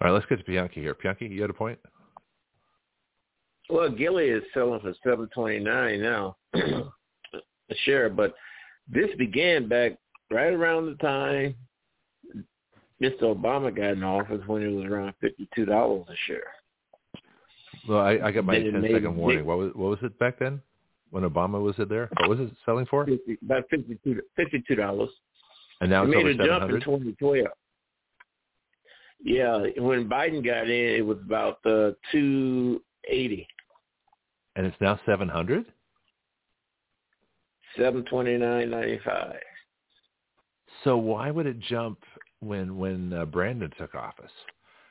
All 0.00 0.06
right, 0.08 0.12
let's 0.12 0.26
get 0.26 0.38
to 0.38 0.44
Bianca 0.44 0.74
here. 0.74 0.94
Bianca, 1.02 1.24
you 1.24 1.40
had 1.40 1.50
a 1.50 1.54
point? 1.54 1.78
Well, 3.68 3.90
Gilly 3.90 4.26
is 4.28 4.42
selling 4.54 4.80
for 4.80 4.94
seven 5.04 5.28
twenty 5.34 5.58
nine 5.58 6.00
now 6.00 6.36
a 6.54 7.74
share, 7.84 8.08
but 8.08 8.34
this 8.88 9.08
began 9.18 9.68
back 9.68 9.92
right 10.30 10.52
around 10.52 10.86
the 10.86 10.94
time 10.96 11.54
Mr. 13.02 13.22
Obama 13.22 13.74
got 13.74 13.90
in 13.92 14.04
office 14.04 14.40
when 14.46 14.62
it 14.62 14.68
was 14.68 14.84
around 14.86 15.14
fifty 15.20 15.48
two 15.54 15.64
dollars 15.64 16.04
a 16.08 16.14
share. 16.26 16.44
Well, 17.88 18.00
I, 18.00 18.18
I 18.22 18.30
got 18.32 18.44
my 18.44 18.54
Then 18.58 18.72
10 18.72 18.80
made 18.82 18.92
second 18.92 19.16
warning. 19.16 19.38
big- 19.40 19.46
What 19.46 19.58
was 19.58 19.72
what 19.74 19.90
was 19.90 19.98
it 20.02 20.18
back 20.18 20.38
then 20.38 20.60
when 21.10 21.24
Obama 21.24 21.60
was 21.60 21.74
it 21.78 21.88
there? 21.88 22.08
What 22.20 22.28
was 22.30 22.40
it 22.40 22.50
selling 22.64 22.86
for? 22.86 23.04
50, 23.06 23.38
about 23.44 23.64
fifty 23.70 23.98
two 24.04 24.20
fifty 24.36 24.62
two 24.68 24.76
dollars. 24.76 25.10
And 25.80 25.90
now 25.90 26.04
it 26.04 26.08
it's 26.08 26.38
made 26.38 26.40
a 26.40 26.46
jump 26.46 26.70
in 26.70 26.80
twenty 26.80 27.12
twelve. 27.12 27.46
Yeah, 29.22 29.58
when 29.78 30.08
Biden 30.08 30.44
got 30.44 30.68
in, 30.68 30.94
it 30.94 31.04
was 31.04 31.18
about 31.24 31.58
uh, 31.66 31.92
two 32.12 32.82
eighty. 33.08 33.46
And 34.56 34.66
it's 34.66 34.76
now 34.80 34.98
700? 35.04 35.66
Seven 37.78 38.04
twenty 38.04 38.38
nine 38.38 38.70
ninety 38.70 38.98
five. 39.04 39.36
So 40.84 40.96
why 40.96 41.30
would 41.30 41.46
it 41.46 41.58
jump 41.60 41.98
when 42.40 42.78
when 42.78 43.12
uh, 43.12 43.26
Brandon 43.26 43.70
took 43.78 43.94
office? 43.94 44.30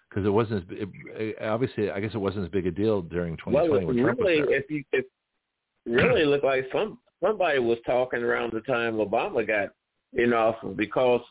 Because 0.09 0.25
it 0.25 0.29
wasn't 0.29 0.71
as 0.71 0.77
it, 0.79 1.35
obviously. 1.41 1.89
I 1.89 1.99
guess 1.99 2.13
it 2.13 2.19
wasn't 2.19 2.45
as 2.45 2.51
big 2.51 2.67
a 2.67 2.71
deal 2.71 3.01
during 3.01 3.37
2020 3.37 3.85
Well, 4.03 4.15
really, 4.15 4.55
if 4.55 4.69
you 4.69 4.83
if 4.91 5.05
really 5.85 6.25
looked 6.25 6.45
like 6.45 6.65
some 6.71 6.99
somebody 7.23 7.59
was 7.59 7.79
talking 7.85 8.21
around 8.21 8.53
the 8.53 8.61
time 8.61 8.95
Obama 8.95 9.45
got 9.47 9.69
in 10.13 10.33
office 10.33 10.73
because 10.75 11.21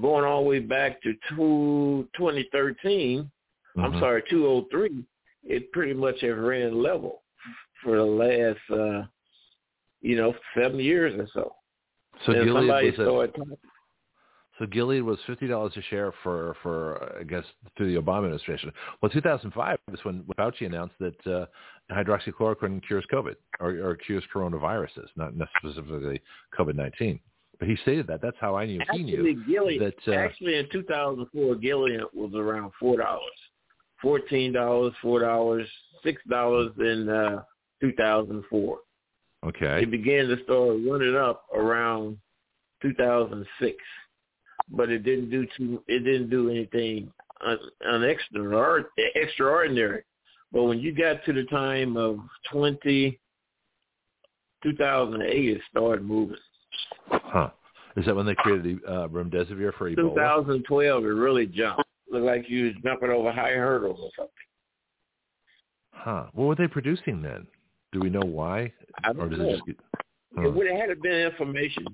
going 0.00 0.24
all 0.24 0.42
the 0.42 0.48
way 0.48 0.58
back 0.58 1.02
to 1.02 1.14
two, 1.28 2.08
2013, 2.16 3.30
I'm 3.76 3.92
Mhm. 3.92 4.00
sorry, 4.00 4.22
203, 4.28 5.04
it 5.44 5.72
pretty 5.72 5.94
much 5.94 6.20
has 6.20 6.36
ran 6.36 6.80
level 6.82 7.22
for 7.82 7.96
the 7.96 8.04
last, 8.04 8.70
uh, 8.70 9.06
you 10.00 10.16
know, 10.16 10.34
seven 10.54 10.78
years 10.78 11.18
or 11.18 11.26
so. 11.28 11.56
So 12.24 12.32
and 12.32 12.44
Gilead 12.44 12.54
somebody 12.54 12.86
was 12.86 12.94
started 12.94 13.34
talking. 13.34 13.58
So 14.58 14.66
Gilead 14.66 15.02
was 15.02 15.18
fifty 15.26 15.46
dollars 15.48 15.76
a 15.76 15.82
share 15.82 16.12
for 16.22 16.54
for 16.62 17.02
uh, 17.02 17.20
I 17.20 17.22
guess 17.24 17.44
through 17.76 17.92
the 17.92 18.00
Obama 18.00 18.24
administration. 18.24 18.72
Well, 19.00 19.10
2005 19.10 19.78
was 19.90 20.04
when 20.04 20.22
Fauci 20.38 20.66
announced 20.66 20.94
that 21.00 21.26
uh, 21.26 21.46
hydroxychloroquine 21.90 22.86
cures 22.86 23.06
COVID 23.10 23.34
or, 23.60 23.70
or 23.80 23.96
cures 23.96 24.22
coronaviruses, 24.32 25.08
not 25.16 25.32
specifically 25.58 26.20
COVID 26.56 26.74
19. 26.76 27.18
But 27.62 27.68
he 27.68 27.76
stated 27.82 28.08
that. 28.08 28.20
That's 28.20 28.36
how 28.40 28.56
I 28.56 28.66
knew 28.66 28.80
he 28.90 29.02
Actually, 29.04 29.34
knew 29.34 29.44
Gilead, 29.46 29.80
that. 29.80 29.94
Uh, 30.08 30.16
actually 30.18 30.56
in 30.58 30.68
2004, 30.72 31.54
Gilead 31.54 32.00
was 32.12 32.32
around 32.34 32.72
four 32.80 32.96
dollars, 32.96 33.22
fourteen 34.02 34.52
dollars, 34.52 34.92
four 35.00 35.20
dollars, 35.20 35.68
six 36.02 36.20
dollars 36.28 36.72
in 36.80 37.08
uh, 37.08 37.42
2004. 37.80 38.78
okay. 39.46 39.80
It 39.80 39.92
began 39.92 40.26
to 40.26 40.42
start 40.42 40.76
running 40.84 41.14
up 41.14 41.44
around 41.54 42.18
2006, 42.82 43.76
but 44.68 44.90
it 44.90 45.04
didn't 45.04 45.30
do 45.30 45.46
too. 45.56 45.84
It 45.86 46.00
didn't 46.00 46.30
do 46.30 46.50
anything 46.50 47.12
un, 47.46 47.58
un 47.88 48.02
extra, 48.02 48.82
extraordinary. 49.14 50.02
But 50.50 50.64
when 50.64 50.80
you 50.80 50.92
got 50.92 51.24
to 51.26 51.32
the 51.32 51.44
time 51.44 51.96
of 51.96 52.18
20, 52.50 53.20
2008, 54.64 55.48
it 55.48 55.60
started 55.70 56.04
moving. 56.04 56.36
Huh. 57.32 57.48
Is 57.96 58.04
that 58.06 58.14
when 58.14 58.26
they 58.26 58.34
created 58.34 58.64
the 58.84 58.86
uh, 58.90 59.08
remdesivir 59.08 59.72
for 59.74 59.90
Ebola? 59.90 59.96
2012, 59.96 61.04
it 61.04 61.08
really 61.08 61.46
jumped. 61.46 61.82
Looked 62.10 62.24
like 62.26 62.44
you 62.48 62.66
was 62.66 62.74
jumping 62.84 63.08
over 63.10 63.32
high 63.32 63.52
hurdles 63.52 63.98
or 64.02 64.10
something. 64.16 64.32
Huh. 65.92 66.26
What 66.34 66.44
were 66.46 66.54
they 66.54 66.68
producing 66.68 67.22
then? 67.22 67.46
Do 67.92 68.00
we 68.00 68.10
know 68.10 68.20
why? 68.24 68.72
I 69.04 69.12
don't 69.12 69.20
or 69.20 69.28
does 69.28 69.38
know. 69.38 69.46
it 69.48 69.52
just 69.52 69.66
get? 69.66 69.76
Huh. 70.36 70.42
It 70.48 70.54
would 70.54 70.66
have 70.66 70.76
had 70.78 70.86
to 70.88 70.96
been 70.96 71.12
information. 71.30 71.86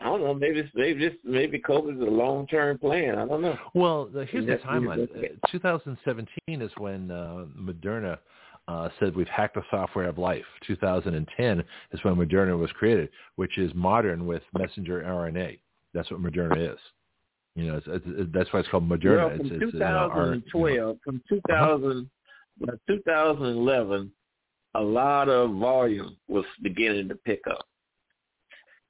I 0.00 0.04
don't 0.04 0.20
know. 0.22 0.34
Maybe 0.34 0.60
it's, 0.60 0.70
maybe 0.74 1.00
this 1.08 1.16
maybe 1.24 1.58
COVID's 1.58 2.00
a 2.00 2.04
long 2.04 2.46
term 2.46 2.78
plan. 2.78 3.18
I 3.18 3.26
don't 3.26 3.40
know. 3.40 3.56
Well, 3.74 4.06
the, 4.06 4.26
here's 4.26 4.44
the 4.46 4.58
when 4.66 4.82
you 4.82 4.88
timeline. 4.88 4.96
look 4.98 5.24
at- 5.24 5.30
Uh, 5.44 5.50
2017 5.52 6.62
is 6.62 6.70
when 6.78 7.10
uh, 7.10 7.46
Moderna 7.58 8.18
uh, 8.68 8.88
said 8.98 9.14
we've 9.14 9.28
hacked 9.28 9.54
the 9.54 9.62
software 9.70 10.08
of 10.08 10.18
life. 10.18 10.44
2010 10.66 11.62
is 11.92 12.04
when 12.04 12.16
Moderna 12.16 12.58
was 12.58 12.70
created, 12.72 13.08
which 13.36 13.58
is 13.58 13.72
modern 13.74 14.26
with 14.26 14.42
messenger 14.58 15.02
RNA. 15.06 15.58
That's 15.94 16.10
what 16.10 16.20
Moderna 16.20 16.74
is. 16.74 16.78
You 17.54 17.68
know, 17.68 17.76
it's, 17.76 17.86
it's, 17.88 18.30
that's 18.34 18.52
why 18.52 18.60
it's 18.60 18.68
called 18.68 18.88
Moderna. 18.88 19.28
Well, 19.28 19.36
from 19.36 19.46
it's, 19.46 19.72
it's, 19.74 19.80
uh, 19.80 19.84
R- 19.84 20.34
2012, 20.34 20.98
from 21.02 21.22
Uh-huh. 21.28 22.76
2011, 22.88 24.12
a 24.74 24.80
lot 24.80 25.28
of 25.28 25.52
volume 25.54 26.16
was 26.28 26.44
beginning 26.62 27.08
to 27.08 27.14
pick 27.14 27.40
up. 27.50 27.66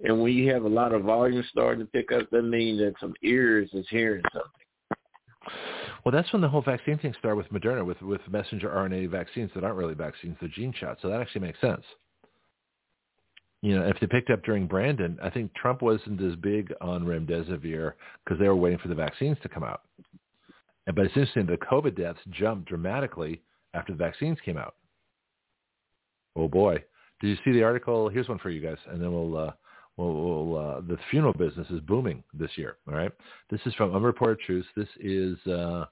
And 0.05 0.20
when 0.20 0.32
you 0.32 0.52
have 0.52 0.64
a 0.64 0.68
lot 0.68 0.92
of 0.92 1.02
volume 1.02 1.44
starting 1.50 1.84
to 1.84 1.90
pick 1.90 2.12
up, 2.12 2.28
that 2.30 2.42
means 2.42 2.80
that 2.80 2.94
some 3.00 3.14
ears 3.22 3.70
is 3.72 3.86
hearing 3.88 4.22
something. 4.32 4.50
Well, 6.06 6.12
that's 6.12 6.32
when 6.32 6.40
the 6.40 6.48
whole 6.48 6.62
vaccine 6.62 6.98
thing 6.98 7.12
started 7.18 7.34
with 7.34 7.48
Moderna, 7.48 7.84
with 7.84 8.00
with 8.00 8.20
messenger 8.30 8.68
RNA 8.68 9.10
vaccines 9.10 9.50
that 9.56 9.64
aren't 9.64 9.74
really 9.74 9.94
vaccines, 9.94 10.36
they're 10.38 10.48
gene 10.48 10.72
shots. 10.72 11.02
So 11.02 11.08
that 11.08 11.20
actually 11.20 11.40
makes 11.40 11.60
sense. 11.60 11.82
You 13.60 13.74
know, 13.74 13.88
if 13.88 13.98
they 13.98 14.06
picked 14.06 14.30
up 14.30 14.44
during 14.44 14.68
Brandon, 14.68 15.18
I 15.20 15.30
think 15.30 15.52
Trump 15.54 15.82
wasn't 15.82 16.22
as 16.22 16.36
big 16.36 16.72
on 16.80 17.02
remdesivir 17.02 17.94
because 18.24 18.38
they 18.38 18.46
were 18.46 18.54
waiting 18.54 18.78
for 18.78 18.86
the 18.86 18.94
vaccines 18.94 19.36
to 19.42 19.48
come 19.48 19.64
out. 19.64 19.80
But 20.86 21.06
it's 21.06 21.16
interesting, 21.16 21.46
the 21.46 21.56
COVID 21.56 21.96
deaths 21.96 22.20
jumped 22.30 22.68
dramatically 22.68 23.42
after 23.74 23.92
the 23.92 23.98
vaccines 23.98 24.38
came 24.44 24.58
out. 24.58 24.76
Oh 26.36 26.46
boy! 26.46 26.84
Did 27.20 27.30
you 27.30 27.36
see 27.44 27.50
the 27.50 27.64
article? 27.64 28.08
Here's 28.08 28.28
one 28.28 28.38
for 28.38 28.50
you 28.50 28.60
guys, 28.60 28.78
and 28.86 29.02
then 29.02 29.12
we'll. 29.12 29.36
Uh, 29.36 29.52
We'll, 29.96 30.12
we'll, 30.12 30.58
uh, 30.58 30.80
the 30.82 30.98
funeral 31.10 31.32
business 31.32 31.66
is 31.70 31.80
booming 31.80 32.22
this 32.34 32.50
year. 32.56 32.76
All 32.86 32.94
right. 32.94 33.10
This 33.50 33.60
is 33.64 33.72
from 33.74 33.94
Unreported 33.94 34.40
Truth. 34.44 34.66
This 34.76 34.88
is 35.00 35.38
uh, 35.46 35.86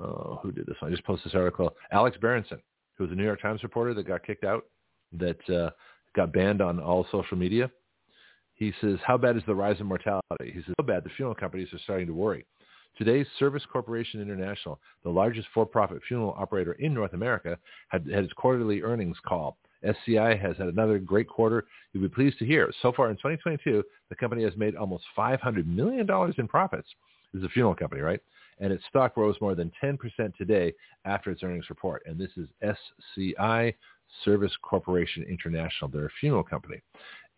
oh, 0.00 0.40
who 0.42 0.52
did 0.52 0.66
this? 0.66 0.76
one? 0.80 0.90
I 0.90 0.94
just 0.94 1.06
posted 1.06 1.32
this 1.32 1.36
article. 1.36 1.74
Alex 1.92 2.16
Berenson, 2.20 2.60
who 2.96 3.04
was 3.04 3.12
a 3.12 3.14
New 3.14 3.24
York 3.24 3.40
Times 3.40 3.62
reporter 3.62 3.94
that 3.94 4.06
got 4.06 4.26
kicked 4.26 4.44
out. 4.44 4.64
That 5.12 5.50
uh, 5.50 5.70
got 6.14 6.32
banned 6.32 6.60
on 6.60 6.78
all 6.78 7.06
social 7.10 7.36
media. 7.36 7.70
He 8.54 8.72
says, 8.80 8.98
how 9.04 9.16
bad 9.16 9.36
is 9.36 9.42
the 9.46 9.54
rise 9.54 9.80
in 9.80 9.86
mortality? 9.86 10.22
He 10.44 10.60
says, 10.66 10.74
so 10.78 10.84
bad 10.84 11.02
the 11.04 11.10
funeral 11.16 11.34
companies 11.34 11.68
are 11.72 11.78
starting 11.78 12.06
to 12.06 12.12
worry. 12.14 12.46
Today's 12.98 13.26
Service 13.38 13.62
Corporation 13.72 14.20
International, 14.20 14.78
the 15.02 15.10
largest 15.10 15.48
for-profit 15.54 16.02
funeral 16.06 16.34
operator 16.36 16.72
in 16.72 16.92
North 16.92 17.14
America, 17.14 17.56
had, 17.88 18.06
had 18.12 18.24
its 18.24 18.32
quarterly 18.34 18.82
earnings 18.82 19.16
call. 19.26 19.56
SCI 19.82 20.36
has 20.36 20.56
had 20.58 20.66
another 20.66 20.98
great 20.98 21.26
quarter. 21.26 21.64
You'll 21.92 22.02
be 22.02 22.08
pleased 22.10 22.38
to 22.40 22.46
hear. 22.46 22.70
So 22.82 22.92
far 22.92 23.08
in 23.08 23.16
2022, 23.16 23.82
the 24.10 24.14
company 24.16 24.44
has 24.44 24.54
made 24.56 24.76
almost 24.76 25.04
$500 25.16 25.66
million 25.66 26.06
in 26.36 26.48
profits. 26.48 26.88
This 27.32 27.40
is 27.40 27.46
a 27.46 27.48
funeral 27.48 27.74
company, 27.74 28.02
right? 28.02 28.20
And 28.60 28.72
its 28.72 28.84
stock 28.88 29.16
rose 29.16 29.36
more 29.40 29.54
than 29.54 29.72
10% 29.82 29.98
today 30.36 30.72
after 31.04 31.30
its 31.30 31.42
earnings 31.42 31.70
report. 31.70 32.02
And 32.06 32.18
this 32.18 32.30
is 32.36 32.48
SCI 32.62 33.74
Service 34.24 34.52
Corporation 34.62 35.22
International. 35.24 35.90
They're 35.90 36.06
a 36.06 36.10
funeral 36.20 36.42
company. 36.42 36.82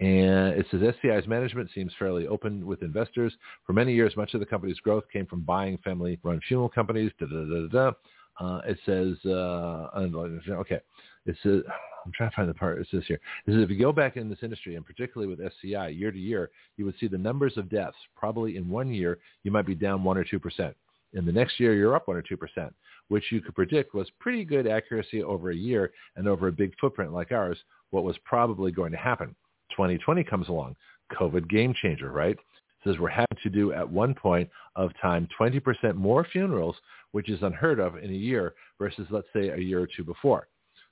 And 0.00 0.54
it 0.54 0.66
says 0.70 0.80
SCI's 0.80 1.28
management 1.28 1.70
seems 1.74 1.92
fairly 1.96 2.26
open 2.26 2.66
with 2.66 2.82
investors. 2.82 3.32
For 3.64 3.72
many 3.72 3.94
years, 3.94 4.16
much 4.16 4.34
of 4.34 4.40
the 4.40 4.46
company's 4.46 4.80
growth 4.80 5.04
came 5.12 5.26
from 5.26 5.42
buying 5.42 5.78
family-run 5.78 6.40
funeral 6.48 6.68
companies. 6.68 7.12
Da, 7.20 7.26
da, 7.26 7.44
da, 7.44 7.68
da. 7.68 7.92
Uh, 8.40 8.60
it 8.66 8.78
says, 8.84 9.16
uh, 9.30 9.90
okay, 9.94 10.80
it 11.26 11.36
says, 11.42 11.60
I'm 12.04 12.12
trying 12.12 12.30
to 12.30 12.36
find 12.36 12.48
the 12.48 12.54
part. 12.54 12.80
It 12.80 12.88
says 12.90 13.02
here, 13.06 13.20
it 13.46 13.52
says 13.52 13.62
if 13.62 13.70
you 13.70 13.78
go 13.78 13.92
back 13.92 14.16
in 14.16 14.28
this 14.28 14.38
industry, 14.42 14.74
and 14.74 14.84
particularly 14.84 15.32
with 15.32 15.46
SCI, 15.46 15.88
year 15.88 16.10
to 16.10 16.18
year, 16.18 16.50
you 16.76 16.84
would 16.84 16.98
see 16.98 17.06
the 17.06 17.18
numbers 17.18 17.56
of 17.56 17.68
deaths. 17.68 17.96
Probably 18.16 18.56
in 18.56 18.68
one 18.68 18.92
year, 18.92 19.18
you 19.44 19.52
might 19.52 19.66
be 19.66 19.74
down 19.74 20.02
one 20.02 20.18
or 20.18 20.24
two 20.24 20.40
percent. 20.40 20.74
In 21.14 21.26
the 21.26 21.32
next 21.32 21.60
year, 21.60 21.74
you're 21.74 21.94
up 21.94 22.08
one 22.08 22.16
or 22.16 22.22
two 22.22 22.36
percent, 22.36 22.74
which 23.08 23.30
you 23.30 23.40
could 23.40 23.54
predict 23.54 23.94
was 23.94 24.08
pretty 24.18 24.44
good 24.44 24.66
accuracy 24.66 25.22
over 25.22 25.50
a 25.50 25.56
year 25.56 25.92
and 26.16 26.26
over 26.26 26.48
a 26.48 26.52
big 26.52 26.72
footprint 26.80 27.12
like 27.12 27.32
ours. 27.32 27.58
What 27.90 28.04
was 28.04 28.16
probably 28.24 28.72
going 28.72 28.92
to 28.92 28.98
happen. 28.98 29.34
2020 29.72 30.24
comes 30.24 30.48
along, 30.48 30.76
COVID 31.18 31.48
game 31.48 31.74
changer, 31.80 32.10
right? 32.10 32.36
Says 32.84 32.98
we're 32.98 33.10
having 33.10 33.38
to 33.42 33.50
do 33.50 33.72
at 33.72 33.88
one 33.88 34.14
point 34.14 34.48
of 34.76 34.90
time 35.00 35.28
20% 35.38 35.94
more 35.94 36.26
funerals, 36.32 36.76
which 37.12 37.28
is 37.28 37.42
unheard 37.42 37.78
of 37.78 37.96
in 37.96 38.10
a 38.10 38.14
year 38.14 38.54
versus 38.78 39.06
let's 39.10 39.28
say 39.34 39.48
a 39.48 39.58
year 39.58 39.80
or 39.80 39.88
two 39.94 40.04
before. 40.04 40.48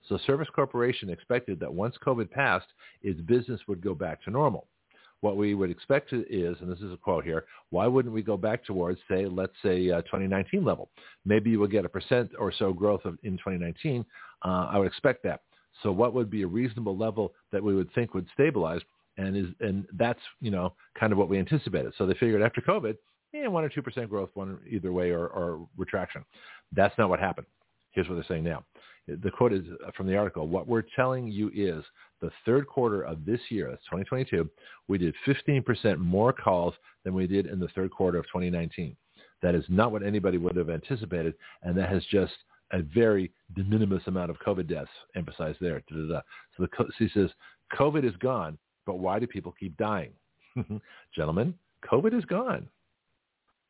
So 0.09 0.19
Service 0.27 0.49
Corporation 0.55 1.11
expected 1.11 1.61
that 1.61 1.73
once 1.73 1.97
COVID 2.05 2.31
passed, 2.31 2.69
its 3.03 3.21
business 3.23 3.61
would 3.69 3.83
go 3.83 3.95
back 3.95 4.23
to 4.25 4.31
normal. 4.31 4.67
What 5.21 5.37
we 5.37 5.55
would 5.55 5.71
expect 5.71 6.13
is, 6.13 6.57
and 6.61 6.71
this 6.71 6.81
is 6.81 6.93
a 6.93 6.97
quote 6.97 7.25
here, 7.25 7.45
why 7.69 7.87
wouldn't 7.87 8.15
we 8.15 8.23
go 8.23 8.37
back 8.37 8.65
towards, 8.65 8.99
say, 9.11 9.27
let's 9.27 9.53
say 9.63 9.91
uh, 9.91 10.01
2019 10.03 10.65
level? 10.65 10.89
Maybe 11.27 11.51
you 11.51 11.61
will 11.61 11.67
get 11.67 11.85
a 11.85 11.91
percent 11.91 12.31
or 12.39 12.53
so 12.53 12.73
growth 12.73 13.05
of, 13.05 13.19
in 13.23 13.33
2019. 13.33 14.05
Uh, 14.43 14.49
I 14.49 14.79
would 14.79 14.87
expect 14.87 15.23
that. 15.25 15.43
So 15.83 15.93
what 15.93 16.15
would 16.15 16.31
be 16.31 16.43
a 16.43 16.47
reasonable 16.47 16.97
level 16.97 17.35
that 17.53 17.63
we 17.63 17.75
would 17.75 17.93
think 17.95 18.15
would 18.15 18.27
stabilize? 18.33 18.81
And 19.17 19.37
is 19.37 19.47
and 19.61 19.87
that's 19.99 20.21
you 20.41 20.51
know 20.51 20.73
kind 20.99 21.13
of 21.13 21.19
what 21.19 21.29
we 21.29 21.39
anticipated. 21.39 21.93
So 21.99 22.07
they 22.07 22.15
figured 22.15 22.43
after 22.43 22.61
COVID, 22.63 22.97
yeah, 23.33 23.49
one 23.49 23.65
or 23.65 23.69
two 23.69 23.83
percent 23.83 24.09
growth, 24.09 24.31
one 24.35 24.59
either 24.69 24.93
way 24.93 25.11
or, 25.11 25.27
or 25.27 25.67
retraction. 25.77 26.25
That's 26.73 26.97
not 26.97 27.11
what 27.11 27.21
happened. 27.21 27.47
Here's 27.91 28.09
what 28.09 28.15
they're 28.15 28.25
saying 28.29 28.45
now. 28.45 28.65
The 29.23 29.31
quote 29.31 29.53
is 29.53 29.65
uh, 29.87 29.91
from 29.97 30.07
the 30.07 30.17
article. 30.17 30.47
What 30.47 30.69
we're 30.69 30.85
telling 30.95 31.29
you 31.29 31.51
is 31.55 31.85
the 32.21 32.31
third 32.45 32.67
quarter 32.67 33.03
of 33.03 33.25
this 33.25 33.41
year, 33.49 33.69
that's 33.71 33.85
2022, 33.85 34.49
we 34.89 34.99
did 34.99 35.15
15% 35.27 35.99
more 35.99 36.33
calls 36.33 36.75
than 37.05 37.15
we 37.15 37.27
did 37.27 37.47
in 37.47 37.59
the 37.59 37.69
third 37.69 37.91
quarter 37.91 38.19
of 38.19 38.27
2019. 38.27 38.97
That 39.43 39.55
is 39.55 39.65
not 39.69 39.91
what 39.91 40.03
anybody 40.03 40.39
would 40.39 40.57
have 40.57 40.71
anticipated, 40.71 41.35
and 41.63 41.77
that 41.77 41.89
has 41.89 42.05
just 42.11 42.33
a 42.73 42.83
very 42.83 43.33
de 43.57 43.65
minimis 43.65 44.03
amount 44.07 44.31
of 44.31 44.39
COVID 44.47 44.69
deaths 44.69 44.91
emphasized 45.17 45.59
there. 45.61 45.83
Da, 45.91 45.97
da, 45.97 46.13
da. 46.15 46.21
So 46.57 46.67
the, 46.67 46.87
he 46.99 47.09
says, 47.15 47.31
COVID 47.79 48.05
is 48.05 48.17
gone, 48.17 48.59
but 48.87 48.99
why 48.99 49.19
do 49.19 49.27
people 49.27 49.55
keep 49.59 49.77
dying? 49.77 50.13
Gentlemen, 51.15 51.55
COVID 51.91 52.17
is 52.17 52.25
gone. 52.27 52.69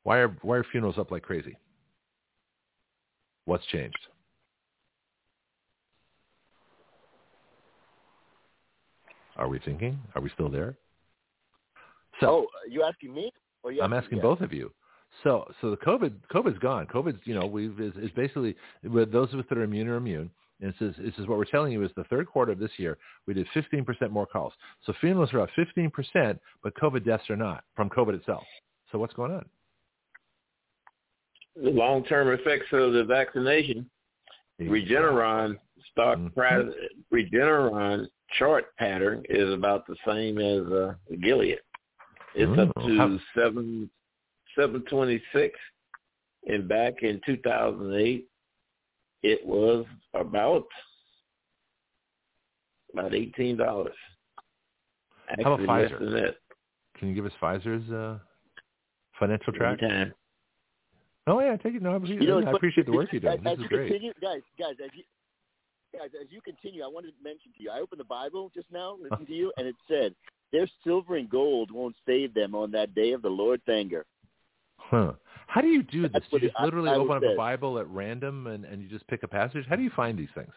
Why 0.03 0.19
are, 0.19 0.37
why 0.43 0.57
are 0.57 0.65
funerals 0.65 0.99
up 0.99 1.11
like 1.11 1.23
crazy? 1.23 1.57
What's 3.45 3.67
changed? 3.67 3.99
Are 9.41 9.49
we 9.49 9.59
thinking? 9.59 9.99
Are 10.15 10.21
we 10.21 10.31
still 10.31 10.51
there? 10.51 10.77
So, 12.21 12.27
oh, 12.29 12.47
you 12.69 12.83
asking 12.83 13.15
me? 13.15 13.33
You 13.65 13.83
I'm 13.83 13.95
asking 13.95 14.21
both 14.21 14.41
of 14.43 14.53
you. 14.53 14.71
So, 15.25 15.51
so 15.61 15.71
the 15.71 15.77
COVID, 15.79 16.13
COVID's 16.33 16.59
gone. 16.59 16.87
COVID's, 16.87 17.21
you 17.25 17.35
know, 17.35 17.47
we've 17.47 17.81
is, 17.81 17.95
is 17.97 18.11
basically 18.15 18.55
with 18.85 19.11
those 19.11 19.33
of 19.33 19.41
us 19.41 19.47
that 19.49 19.59
are 19.59 19.63
immune 19.63 19.89
are 19.89 19.97
immune. 19.97 20.31
And 20.61 20.73
this 20.73 20.91
is, 20.91 20.95
this 21.03 21.15
is 21.19 21.27
what 21.27 21.39
we're 21.39 21.47
telling 21.47 21.73
you 21.73 21.83
is 21.83 21.91
the 21.97 22.05
third 22.05 22.27
quarter 22.27 22.53
of 22.53 22.59
this 22.59 22.71
year, 22.77 22.99
we 23.27 23.33
did 23.33 23.47
15% 23.55 24.11
more 24.11 24.27
calls. 24.27 24.53
So 24.85 24.93
funerals 25.01 25.33
are 25.33 25.41
up 25.41 25.49
15%, 25.59 26.39
but 26.63 26.75
COVID 26.77 27.05
deaths 27.05 27.29
are 27.31 27.37
not 27.37 27.65
from 27.75 27.89
COVID 27.89 28.15
itself. 28.15 28.45
So 28.93 28.99
what's 28.99 29.15
going 29.15 29.33
on? 29.33 29.47
The 31.63 31.71
long-term 31.71 32.29
effects 32.29 32.67
of 32.73 32.93
the 32.93 33.05
vaccination. 33.05 33.89
Regeneron 34.61 35.57
stock 35.91 36.19
mm-hmm. 36.19 36.29
price, 36.29 36.67
Regeneron 37.13 38.07
chart 38.39 38.67
pattern 38.79 39.23
is 39.29 39.53
about 39.53 39.87
the 39.87 39.97
same 40.07 40.39
as 40.39 40.71
uh, 40.73 40.95
Gilead. 41.23 41.59
It's 42.35 42.59
up 42.59 42.73
to 42.85 42.97
How? 42.97 43.19
seven 43.35 43.91
726 44.57 45.59
and 46.47 46.69
back 46.69 47.03
in 47.03 47.21
2008 47.27 48.27
it 49.23 49.47
was 49.47 49.85
about 50.15 50.67
about 52.93 53.15
eighteen 53.15 53.57
dollars. 53.57 53.95
How 55.43 55.55
about 55.55 55.61
Pfizer? 55.61 56.35
Can 56.99 57.09
you 57.09 57.15
give 57.15 57.27
us 57.27 57.33
Pfizer's 57.41 57.91
uh, 57.91 58.19
financial 59.19 59.53
track? 59.53 59.83
Anytime. 59.83 60.15
Oh 61.27 61.41
yeah, 61.41 61.57
take 61.57 61.75
it. 61.75 61.83
No, 61.83 61.95
I, 61.95 62.07
you 62.07 62.27
know, 62.27 62.41
I 62.41 62.51
appreciate 62.51 62.87
the 62.87 62.93
work 62.93 63.11
you 63.13 63.21
do. 63.21 63.29
This 63.29 63.59
is 63.59 63.65
great. 63.67 63.89
Continue, 63.89 64.13
guys, 64.21 64.41
guys, 64.59 64.75
as 64.85 64.91
you, 64.95 65.05
guys, 65.97 66.09
as 66.21 66.29
you 66.31 66.41
continue, 66.41 66.83
I 66.83 66.89
wanted 66.89 67.09
to 67.09 67.23
mention 67.23 67.53
to 67.57 67.63
you. 67.63 67.71
I 67.71 67.81
opened 67.81 68.01
the 68.01 68.05
Bible 68.05 68.51
just 68.55 68.67
now, 68.73 68.97
oh. 68.99 68.99
listening 69.03 69.27
to 69.27 69.35
you, 69.35 69.53
and 69.57 69.67
it 69.67 69.77
said, 69.89 70.15
"Their 70.53 70.69
silver 70.85 71.17
and 71.17 71.29
gold 71.29 71.71
won't 71.71 71.97
save 72.07 72.35
them 72.35 72.55
on 72.55 72.71
that 72.73 72.95
day 72.95 73.13
of 73.13 73.23
the 73.23 73.29
Lord's 73.29 73.69
anger." 73.69 74.07
Huh. 74.79 75.13
How 75.47 75.61
do 75.61 75.69
you 75.69 75.83
do 75.83 76.03
this? 76.09 76.23
Do 76.31 76.39
you 76.39 76.49
just 76.49 76.61
literally 76.63 76.91
I, 76.91 76.95
I 76.95 76.97
open 76.97 77.17
up 77.17 77.23
say. 77.23 77.33
a 77.33 77.37
Bible 77.37 77.79
at 77.79 77.89
random 77.89 78.47
and, 78.47 78.65
and 78.65 78.83
you 78.83 78.89
just 78.89 79.07
pick 79.09 79.23
a 79.23 79.29
passage? 79.29 79.65
How 79.69 79.77
do 79.77 79.83
you 79.83 79.91
find 79.95 80.19
these 80.19 80.29
things? 80.35 80.53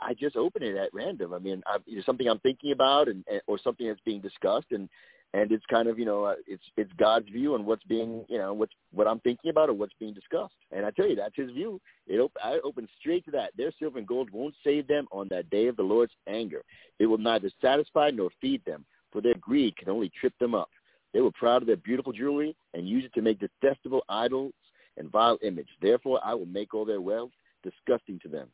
I 0.00 0.14
just 0.14 0.36
open 0.36 0.62
it 0.62 0.76
at 0.76 0.92
random. 0.92 1.32
I 1.32 1.38
mean, 1.38 1.62
I, 1.66 1.78
it's 1.86 2.04
something 2.04 2.28
I'm 2.28 2.40
thinking 2.40 2.72
about, 2.72 3.08
and, 3.08 3.24
and 3.30 3.40
or 3.46 3.58
something 3.58 3.86
that's 3.86 4.00
being 4.04 4.20
discussed, 4.20 4.66
and 4.70 4.88
and 5.34 5.52
it's 5.52 5.64
kind 5.66 5.88
of 5.88 5.98
you 5.98 6.04
know 6.04 6.24
uh, 6.24 6.34
it's 6.46 6.62
it's 6.76 6.92
God's 6.98 7.28
view 7.28 7.54
on 7.54 7.66
what's 7.66 7.84
being 7.84 8.24
you 8.28 8.38
know 8.38 8.54
what's 8.54 8.72
what 8.92 9.06
I'm 9.06 9.20
thinking 9.20 9.50
about 9.50 9.68
or 9.68 9.74
what's 9.74 9.92
being 10.00 10.14
discussed. 10.14 10.54
And 10.72 10.86
I 10.86 10.90
tell 10.90 11.06
you, 11.06 11.16
that's 11.16 11.36
His 11.36 11.50
view. 11.50 11.80
It 12.06 12.18
op- 12.18 12.36
I 12.42 12.58
open 12.64 12.88
straight 12.98 13.24
to 13.26 13.30
that. 13.32 13.52
Their 13.56 13.72
silver 13.78 13.98
and 13.98 14.06
gold 14.06 14.30
won't 14.30 14.54
save 14.64 14.86
them 14.86 15.06
on 15.12 15.28
that 15.28 15.50
day 15.50 15.66
of 15.66 15.76
the 15.76 15.82
Lord's 15.82 16.12
anger. 16.28 16.62
It 16.98 17.06
will 17.06 17.18
neither 17.18 17.50
satisfy 17.60 18.10
nor 18.10 18.30
feed 18.40 18.64
them, 18.64 18.84
for 19.12 19.20
their 19.20 19.34
greed 19.34 19.76
can 19.76 19.90
only 19.90 20.10
trip 20.18 20.32
them 20.40 20.54
up. 20.54 20.70
They 21.12 21.20
were 21.20 21.32
proud 21.32 21.62
of 21.62 21.66
their 21.66 21.76
beautiful 21.76 22.12
jewelry 22.12 22.54
and 22.74 22.88
used 22.88 23.06
it 23.06 23.14
to 23.14 23.22
make 23.22 23.40
detestable 23.40 24.04
idols 24.08 24.52
and 24.96 25.10
vile 25.10 25.38
image. 25.42 25.68
Therefore, 25.80 26.20
I 26.24 26.34
will 26.34 26.46
make 26.46 26.74
all 26.74 26.84
their 26.84 27.00
wealth 27.00 27.30
disgusting 27.62 28.18
to 28.20 28.28
them. 28.28 28.48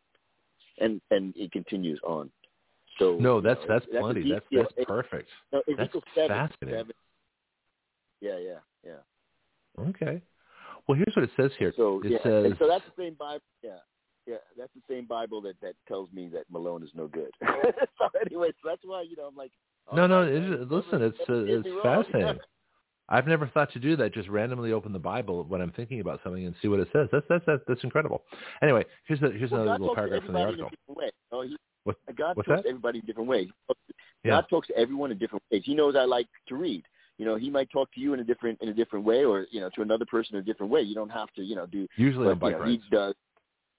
And 0.81 1.01
and 1.11 1.33
it 1.37 1.53
continues 1.53 2.01
on. 2.05 2.31
So 2.99 3.17
no, 3.21 3.41
that's 3.41 3.61
you 3.63 3.69
know, 3.69 3.75
that's, 3.75 3.87
that's 3.93 4.03
plenty. 4.03 4.33
That's 4.33 4.47
that's 4.53 4.87
perfect. 4.87 5.29
No, 5.53 5.63
that's 5.77 5.93
7, 6.15 6.29
fascinating. 6.29 6.81
7. 6.81 6.93
Yeah, 8.21 8.39
yeah, 8.39 8.59
yeah. 8.85 9.89
Okay. 9.89 10.23
Well, 10.87 10.97
here's 10.97 11.15
what 11.17 11.25
it 11.25 11.31
says 11.37 11.51
here. 11.59 11.73
So 11.77 12.01
it 12.05 12.13
yeah, 12.13 12.19
says. 12.23 12.53
so 12.59 12.69
that's 12.69 12.85
the 12.85 13.03
same 13.03 13.15
Bible. 13.15 13.43
Yeah, 13.63 13.77
yeah, 14.27 14.37
that's 14.57 14.73
the 14.75 14.83
same 14.89 15.07
Bible 15.07 15.41
that 15.43 15.61
that 15.61 15.75
tells 15.89 16.13
me 16.13 16.29
that 16.29 16.45
Malone 16.51 16.83
is 16.83 16.91
no 16.95 17.09
good. 17.09 17.31
so 17.43 18.09
anyway, 18.25 18.51
so 18.63 18.69
that's 18.69 18.83
why 18.85 19.03
you 19.03 19.17
know 19.17 19.25
I'm 19.25 19.37
like, 19.37 19.51
no, 19.93 20.07
no. 20.07 20.23
It, 20.23 20.71
listen, 20.71 21.03
it's 21.03 21.19
uh, 21.29 21.45
it's 21.45 21.69
fascinating. 21.83 22.39
I've 23.09 23.27
never 23.27 23.49
thought 23.49 23.71
to 23.75 23.79
do 23.79 23.97
that. 23.97 24.15
Just 24.15 24.31
randomly 24.31 24.73
open 24.73 24.93
the 24.93 24.99
Bible 24.99 25.45
when 25.45 25.61
I'm 25.61 25.73
thinking 25.73 26.01
about 26.01 26.21
something 26.25 26.47
and 26.47 26.55
see 26.63 26.69
what 26.69 26.81
it 26.81 26.89
says. 26.93 27.09
That's 27.13 27.27
that's 27.29 27.45
that's, 27.47 27.63
that's 27.69 27.85
incredible. 27.85 28.23
Anyway, 28.63 28.85
here's 29.07 29.21
the, 29.21 29.31
here's 29.31 29.51
well, 29.51 29.63
another 29.63 29.79
little 29.79 29.95
paragraph 29.95 30.25
from 30.25 30.35
the 30.35 30.41
article. 30.41 30.71
Oh, 31.31 31.43
he, 31.43 31.57
what, 31.85 31.97
God 32.17 32.35
talks 32.35 32.49
that? 32.49 32.63
to 32.63 32.69
everybody 32.69 32.99
in 32.99 33.07
different 33.07 33.29
ways. 33.29 33.49
God 33.69 33.77
yeah. 34.25 34.41
talks 34.49 34.69
to 34.69 34.77
everyone 34.77 35.13
in 35.13 35.19
different 35.19 35.43
ways. 35.51 35.63
He 35.65 35.75
knows 35.75 35.95
I 35.97 36.05
like 36.05 36.27
to 36.49 36.57
read. 36.57 36.85
You 37.19 37.25
know, 37.25 37.37
he 37.37 37.49
might 37.49 37.71
talk 37.71 37.93
to 37.95 38.01
you 38.01 38.13
in 38.15 38.21
a 38.21 38.25
different 38.25 38.61
in 38.61 38.69
a 38.71 38.75
different 38.75 39.05
way, 39.05 39.25
or 39.25 39.47
you 39.51 39.61
know, 39.61 39.71
to 39.77 39.83
another 39.83 40.05
person 40.05 40.35
in 40.35 40.43
a 40.43 40.45
different 40.45 40.73
way. 40.73 40.81
You 40.81 40.95
don't 40.95 41.11
have 41.11 41.33
to, 41.35 41.43
you 41.43 41.55
know, 41.55 41.67
do 41.67 41.87
usually 41.97 42.25
but, 42.25 42.33
on 42.33 42.39
bike 42.39 42.53
you 42.53 42.59
know, 42.59 42.65
rides. 42.65 42.83
He 42.91 42.97
does. 42.97 43.15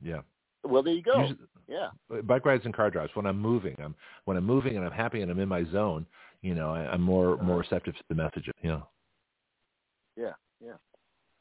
Yeah. 0.01 0.21
Well, 0.63 0.83
there 0.83 0.93
you 0.93 1.03
go. 1.03 1.19
Usually, 1.19 1.39
yeah. 1.67 1.87
Uh, 2.13 2.21
bike 2.21 2.45
rides 2.45 2.63
and 2.65 2.73
car 2.73 2.89
drives. 2.89 3.11
When 3.13 3.25
I'm 3.25 3.39
moving, 3.39 3.75
I'm 3.83 3.93
when 4.23 4.37
I'm 4.37 4.45
moving 4.45 4.77
and 4.77 4.85
I'm 4.85 4.91
happy 4.91 5.21
and 5.21 5.29
I'm 5.29 5.39
in 5.39 5.49
my 5.49 5.65
zone. 5.65 6.05
You 6.41 6.55
know, 6.55 6.69
I, 6.69 6.91
I'm 6.91 7.01
more 7.01 7.33
uh-huh. 7.33 7.43
more 7.43 7.57
receptive 7.57 7.95
to 7.95 8.03
the 8.07 8.15
messages. 8.15 8.53
You 8.61 8.69
know. 8.69 8.87
Yeah, 10.15 10.33
yeah. 10.63 10.73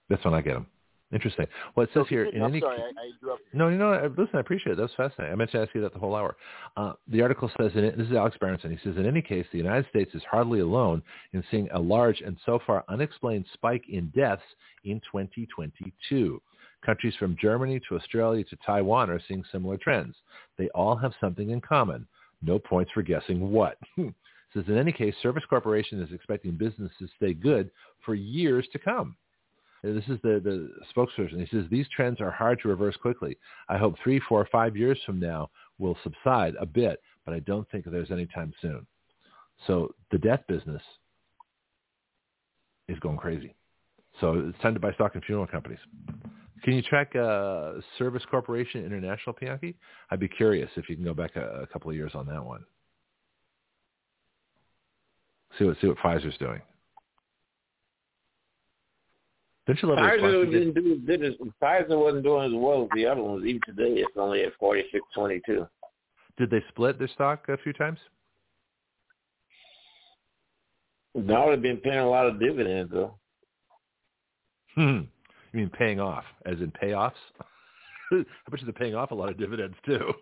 That's 0.09 0.25
when 0.25 0.35
I 0.35 0.41
get 0.41 0.55
them. 0.55 0.67
Interesting. 1.13 1.47
Well, 1.77 1.85
it 1.85 1.91
says 1.95 2.07
here 2.09 2.25
in 2.25 2.43
I'm 2.43 2.51
any 2.51 2.61
sorry, 2.61 2.81
I, 2.81 2.87
I 2.87 3.11
interrupted. 3.21 3.47
no, 3.53 3.69
you 3.69 3.77
know, 3.77 4.13
listen, 4.17 4.37
I 4.37 4.41
appreciate 4.41 4.73
it. 4.73 4.77
That 4.77 4.83
was 4.83 4.93
fascinating. 4.97 5.33
I 5.33 5.37
meant 5.37 5.51
to 5.53 5.61
ask 5.61 5.75
you 5.75 5.81
that 5.83 5.93
the 5.93 5.99
whole 5.99 6.17
hour. 6.17 6.37
Uh, 6.77 6.95
the 7.09 7.23
article 7.23 7.51
says, 7.61 7.73
in 7.75 7.85
it, 7.85 7.97
this 7.97 8.09
is 8.09 8.15
Alex 8.15 8.37
Berenson. 8.41 8.71
He 8.71 8.79
says, 8.83 8.97
in 8.97 9.07
any 9.07 9.23
case, 9.23 9.47
the 9.53 9.59
United 9.59 9.87
States 9.91 10.13
is 10.15 10.23
hardly 10.29 10.61
alone 10.61 11.03
in 11.33 11.45
seeing 11.51 11.69
a 11.73 11.79
large 11.79 12.21
and 12.21 12.37
so 12.45 12.59
far 12.67 12.85
unexplained 12.89 13.45
spike 13.53 13.85
in 13.89 14.11
deaths 14.15 14.43
in 14.85 15.01
2022. 15.13 16.43
Countries 16.85 17.15
from 17.19 17.37
Germany 17.41 17.81
to 17.89 17.97
Australia 17.97 18.45
to 18.45 18.57
Taiwan 18.67 19.09
are 19.09 19.21
seeing 19.29 19.45
similar 19.53 19.77
trends. 19.77 20.17
They 20.59 20.69
all 20.71 20.97
have 20.97 21.13
something 21.21 21.51
in 21.51 21.61
common. 21.61 22.07
No 22.43 22.59
points 22.59 22.91
for 22.93 23.03
guessing 23.03 23.53
what. 23.53 23.79
says, 23.97 24.65
in 24.69 24.79
any 24.79 24.93
case, 24.93 25.15
Service 25.23 25.45
Corporation 25.49 26.01
is 26.01 26.13
expecting 26.13 26.53
business 26.53 26.93
to 26.99 27.09
stay 27.17 27.35
good 27.35 27.71
for 28.05 28.15
years 28.15 28.67
to 28.73 28.79
come. 28.79 29.17
This 29.85 30.05
is 30.09 30.19
the, 30.23 30.41
the 30.43 30.71
spokesperson. 30.97 31.41
He 31.41 31.47
says, 31.55 31.67
these 31.71 31.87
trends 31.95 32.21
are 32.21 32.31
hard 32.31 32.59
to 32.63 32.69
reverse 32.69 32.97
quickly. 32.97 33.37
I 33.69 33.77
hope 33.77 33.97
three, 34.03 34.21
four, 34.29 34.49
five 34.51 34.77
years 34.77 34.99
from 35.05 35.21
now 35.21 35.51
will 35.79 35.97
subside 36.03 36.55
a 36.59 36.65
bit, 36.65 37.03
but 37.27 37.35
I 37.35 37.41
don't 37.41 37.71
think 37.71 37.85
there's 37.85 38.11
any 38.11 38.27
time 38.27 38.53
soon. 38.63 38.87
So 39.67 39.95
the 40.11 40.19
death 40.19 40.41
business 40.49 40.83
is 42.89 42.99
going 43.01 43.19
crazy. 43.19 43.55
So 44.21 44.45
it's 44.49 44.59
time 44.61 44.75
to 44.75 44.81
buy 44.81 44.93
stock 44.93 45.17
in 45.17 45.21
funeral 45.21 45.47
companies. 45.47 45.81
Can 46.63 46.73
you 46.73 46.83
track 46.83 47.15
uh, 47.15 47.75
Service 47.99 48.23
Corporation 48.31 48.87
International, 48.87 49.35
Pianki? 49.35 49.75
I'd 50.11 50.21
be 50.21 50.29
curious 50.29 50.71
if 50.77 50.89
you 50.89 50.97
can 50.97 51.05
go 51.05 51.13
back 51.13 51.37
a, 51.37 51.63
a 51.63 51.67
couple 51.67 51.91
of 51.91 51.97
years 51.97 52.13
on 52.15 52.27
that 52.29 52.43
one. 52.43 52.65
See 55.59 55.65
what 55.65 55.77
see 55.81 55.89
what 55.89 55.99
Pfizer's 55.99 56.39
doing. 56.39 56.63
Don't 59.67 59.81
you 59.83 59.89
love 59.89 59.99
Pfizer 59.99 60.21
Pfizer 60.21 60.51
did? 60.51 60.75
didn't 60.75 60.75
do 60.75 60.99
did 61.07 61.25
as, 61.25 61.35
Pfizer 61.63 61.99
wasn't 61.99 62.25
doing 62.25 62.45
as 62.47 62.53
well 62.55 62.83
as 62.83 62.89
the 62.95 63.07
other 63.07 63.23
ones. 63.23 63.45
Even 63.47 63.61
today, 63.65 64.01
it's 64.01 64.13
only 64.17 64.43
at 64.43 64.53
forty 64.59 64.85
six 64.93 65.05
twenty 65.15 65.41
two. 65.47 65.67
Did 66.37 66.51
they 66.51 66.63
split 66.69 66.99
their 66.99 67.09
stock 67.09 67.49
a 67.49 67.57
few 67.59 67.73
times? 67.73 67.99
Now 71.15 71.51
they've 71.51 71.63
been 71.63 71.79
paying 71.79 72.01
a 72.01 72.11
lot 72.11 72.27
of 72.27 72.41
dividends 72.41 72.91
though. 72.93 73.15
Hmm. 74.75 75.03
You 75.53 75.61
mean 75.61 75.71
paying 75.71 76.01
off, 76.01 76.25
as 76.45 76.59
in 76.59 76.73
payoffs? 76.83 77.13
I 78.13 78.25
bet 78.51 78.61
you 78.61 78.67
they're 78.67 78.73
paying 78.73 78.95
off 78.95 79.13
a 79.13 79.15
lot 79.15 79.29
of 79.29 79.39
dividends 79.39 79.77
too. 79.87 80.13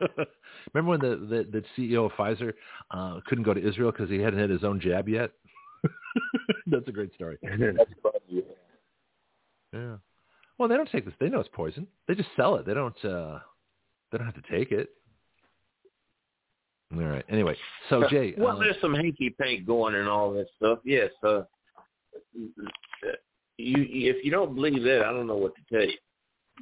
Remember 0.74 0.90
when 0.90 1.00
the, 1.00 1.26
the, 1.26 1.60
the 1.60 1.64
CEO 1.76 2.06
of 2.06 2.12
Pfizer 2.12 2.52
uh, 2.90 3.20
couldn't 3.26 3.44
go 3.44 3.54
to 3.54 3.66
Israel 3.66 3.92
because 3.92 4.10
he 4.10 4.18
hadn't 4.18 4.40
had 4.40 4.50
his 4.50 4.64
own 4.64 4.80
jab 4.80 5.08
yet? 5.08 5.30
That's 6.66 6.88
a 6.88 6.92
great 6.92 7.14
story. 7.14 7.38
That's 7.42 7.90
funny. 8.02 8.18
Yeah. 8.28 8.42
Yeah. 9.72 9.96
Well, 10.58 10.68
they 10.68 10.76
don't 10.76 10.90
take 10.90 11.04
this. 11.04 11.14
They 11.20 11.28
know 11.28 11.40
it's 11.40 11.48
poison. 11.52 11.86
They 12.06 12.14
just 12.14 12.30
sell 12.36 12.56
it. 12.56 12.66
They 12.66 12.74
don't. 12.74 13.04
uh 13.04 13.38
They 14.10 14.18
don't 14.18 14.26
have 14.26 14.42
to 14.42 14.50
take 14.50 14.72
it. 14.72 14.90
All 16.94 17.02
right. 17.02 17.24
Anyway, 17.28 17.56
so 17.90 18.04
Jay, 18.10 18.34
well, 18.36 18.56
uh, 18.56 18.60
there's 18.60 18.80
some 18.80 18.94
hanky 18.94 19.30
pank 19.30 19.66
going 19.66 19.94
and 19.94 20.08
all 20.08 20.32
that 20.32 20.46
stuff. 20.56 20.78
Yes. 20.84 21.10
Uh, 21.22 21.42
you 22.34 22.54
if 23.58 24.24
you 24.24 24.30
don't 24.30 24.54
believe 24.54 24.82
that, 24.84 25.02
I 25.04 25.12
don't 25.12 25.26
know 25.26 25.36
what 25.36 25.54
to 25.56 25.62
tell 25.70 25.86
you. 25.86 25.98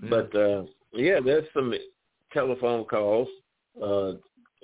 yeah. 0.02 0.08
But 0.10 0.34
uh, 0.36 0.64
yeah, 0.92 1.20
there's 1.24 1.46
some 1.54 1.72
telephone 2.32 2.84
calls 2.84 3.28
uh, 3.82 4.12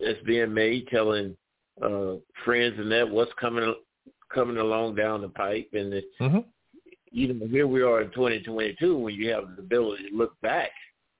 that's 0.04 0.22
being 0.26 0.52
made 0.52 0.88
telling 0.88 1.36
uh, 1.80 2.14
friends 2.44 2.74
and 2.78 2.90
that 2.90 3.08
what's 3.08 3.32
coming 3.40 3.74
coming 4.34 4.56
along 4.58 4.94
down 4.94 5.20
the 5.22 5.28
pipe, 5.28 5.68
and 5.72 5.92
it, 5.94 6.04
Mhm. 6.20 6.44
you 7.10 7.32
know 7.34 7.46
here 7.46 7.66
we 7.66 7.82
are 7.82 8.02
in 8.02 8.10
2022 8.10 8.96
when 8.96 9.14
you 9.14 9.30
have 9.30 9.56
the 9.56 9.62
ability 9.62 10.10
to 10.10 10.16
look 10.16 10.40
back, 10.40 10.70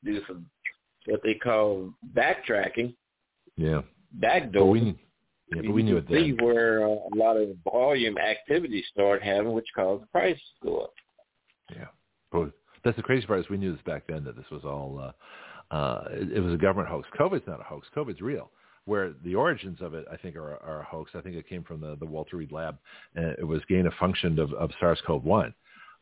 do 0.05 0.21
some 0.27 0.47
what 1.07 1.23
they 1.23 1.35
call 1.35 1.93
backtracking, 2.15 2.95
yeah. 3.57 3.83
backdoor. 4.13 4.63
But 4.65 4.71
we, 4.71 4.81
yeah, 5.55 5.63
but 5.63 5.71
we 5.73 5.83
knew 5.83 5.97
it 5.97 6.07
can 6.07 6.17
see 6.17 6.33
where 6.33 6.85
uh, 6.85 6.89
a 7.13 7.15
lot 7.17 7.37
of 7.37 7.57
volume 7.65 8.17
activity 8.19 8.83
start 8.93 9.23
having, 9.23 9.53
which 9.53 9.67
caused 9.75 10.05
the 10.05 10.07
prices 10.09 10.43
to 10.63 10.69
go 10.69 10.79
up. 10.79 10.95
Yeah. 11.75 11.89
But 12.31 12.53
that's 12.85 12.97
the 12.97 13.03
crazy 13.03 13.27
part 13.27 13.41
is 13.41 13.49
we 13.49 13.57
knew 13.57 13.73
this 13.73 13.83
back 13.83 14.07
then 14.07 14.25
that 14.25 14.37
this 14.37 14.49
was 14.51 14.65
all 14.65 14.99
uh 14.99 15.75
uh 15.75 16.05
it, 16.11 16.33
it 16.33 16.41
was 16.41 16.55
a 16.55 16.59
government 16.59 16.89
hoax. 16.89 17.09
COVID's 17.19 17.47
not 17.47 17.61
a 17.61 17.65
hoax. 17.65 17.89
COVID's 17.95 18.21
real. 18.21 18.51
Where 18.85 19.15
the 19.25 19.35
origins 19.35 19.81
of 19.81 19.95
it, 19.95 20.07
I 20.11 20.17
think, 20.17 20.37
are, 20.37 20.57
are 20.57 20.81
a 20.81 20.85
hoax. 20.85 21.13
I 21.15 21.21
think 21.21 21.37
it 21.37 21.49
came 21.49 21.63
from 21.63 21.81
the, 21.81 21.97
the 22.01 22.07
Walter 22.07 22.37
Reed 22.37 22.51
lab. 22.51 22.79
Uh, 23.17 23.31
it 23.39 23.47
was 23.47 23.61
gain 23.69 23.87
of 23.87 23.93
function 23.95 24.39
of, 24.39 24.53
of 24.55 24.71
SARS-CoV-1 24.81 25.55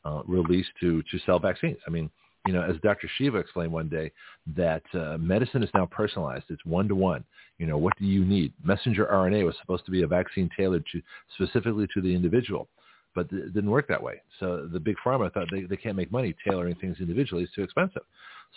uh, 0.04 0.22
released 0.26 0.70
to 0.80 1.02
to 1.02 1.18
sell 1.26 1.38
vaccines. 1.38 1.76
I 1.86 1.90
mean, 1.90 2.10
you 2.46 2.54
know, 2.54 2.62
as 2.62 2.76
Dr. 2.82 3.08
Shiva 3.18 3.36
explained 3.36 3.70
one 3.72 3.88
day, 3.88 4.10
that 4.56 4.82
uh, 4.94 5.18
medicine 5.18 5.62
is 5.62 5.68
now 5.74 5.86
personalized. 5.86 6.46
It's 6.48 6.64
one 6.64 6.88
to 6.88 6.94
one. 6.94 7.22
You 7.58 7.66
know, 7.66 7.76
what 7.76 7.92
do 7.98 8.06
you 8.06 8.24
need? 8.24 8.54
Messenger 8.64 9.06
RNA 9.12 9.44
was 9.44 9.54
supposed 9.60 9.84
to 9.84 9.90
be 9.90 10.02
a 10.02 10.06
vaccine 10.06 10.48
tailored 10.56 10.84
to 10.92 11.02
specifically 11.34 11.86
to 11.92 12.00
the 12.00 12.14
individual 12.14 12.68
but 13.14 13.26
it 13.32 13.52
didn't 13.52 13.70
work 13.70 13.88
that 13.88 14.02
way. 14.02 14.22
So 14.38 14.68
the 14.72 14.80
big 14.80 14.96
pharma 15.04 15.32
thought 15.32 15.48
they, 15.50 15.62
they 15.62 15.76
can't 15.76 15.96
make 15.96 16.12
money 16.12 16.34
tailoring 16.46 16.76
things 16.76 16.98
individually. 17.00 17.42
It's 17.42 17.54
too 17.54 17.62
expensive. 17.62 18.02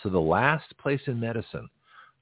So 0.02 0.10
the 0.10 0.20
last 0.20 0.66
place 0.78 1.02
in 1.08 1.20
medicine 1.20 1.70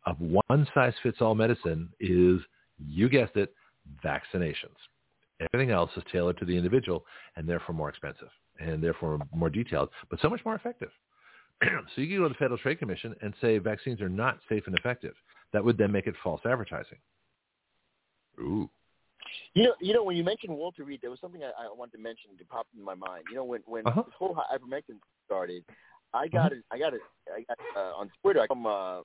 of 0.05 0.17
one 0.19 0.67
size 0.73 0.93
fits 1.03 1.17
all 1.21 1.35
medicine 1.35 1.89
is, 1.99 2.39
you 2.87 3.09
guessed 3.09 3.35
it, 3.35 3.53
vaccinations. 4.03 4.75
Everything 5.53 5.71
else 5.71 5.91
is 5.97 6.03
tailored 6.11 6.37
to 6.37 6.45
the 6.45 6.55
individual 6.55 7.05
and 7.35 7.47
therefore 7.47 7.73
more 7.75 7.89
expensive 7.89 8.29
and 8.59 8.83
therefore 8.83 9.19
more 9.33 9.49
detailed, 9.49 9.89
but 10.09 10.19
so 10.21 10.29
much 10.29 10.41
more 10.45 10.55
effective. 10.55 10.91
so 11.63 12.01
you 12.01 12.07
can 12.07 12.17
go 12.17 12.23
to 12.23 12.29
the 12.29 12.35
Federal 12.35 12.57
Trade 12.57 12.79
Commission 12.79 13.15
and 13.21 13.33
say 13.41 13.57
vaccines 13.57 14.01
are 14.01 14.09
not 14.09 14.39
safe 14.49 14.63
and 14.67 14.77
effective. 14.77 15.13
That 15.53 15.63
would 15.63 15.77
then 15.77 15.91
make 15.91 16.07
it 16.07 16.15
false 16.23 16.41
advertising. 16.45 16.97
Ooh. 18.39 18.69
You 19.53 19.63
know, 19.63 19.73
you 19.79 19.93
know, 19.93 20.03
when 20.03 20.15
you 20.15 20.23
mentioned 20.23 20.55
Walter 20.55 20.83
Reed, 20.83 20.99
there 21.01 21.11
was 21.11 21.19
something 21.19 21.43
I, 21.43 21.47
I 21.47 21.73
wanted 21.75 21.97
to 21.97 22.03
mention 22.03 22.31
that 22.37 22.49
popped 22.49 22.73
in 22.75 22.83
my 22.83 22.95
mind. 22.95 23.25
You 23.29 23.35
know, 23.35 23.43
when 23.43 23.61
when 23.65 23.85
Uh-huh. 23.85 24.03
this 24.03 24.13
whole 24.17 24.35
ivermectin 24.53 24.97
started, 25.25 25.63
I 26.13 26.27
got 26.27 26.51
it. 26.51 26.63
I 26.71 26.79
got 26.79 26.93
it. 26.93 27.01
I 27.33 27.43
got 27.47 27.57
uh, 27.75 27.95
on 27.95 28.11
Twitter. 28.21 28.43
From 28.47 28.65
uh, 28.65 29.01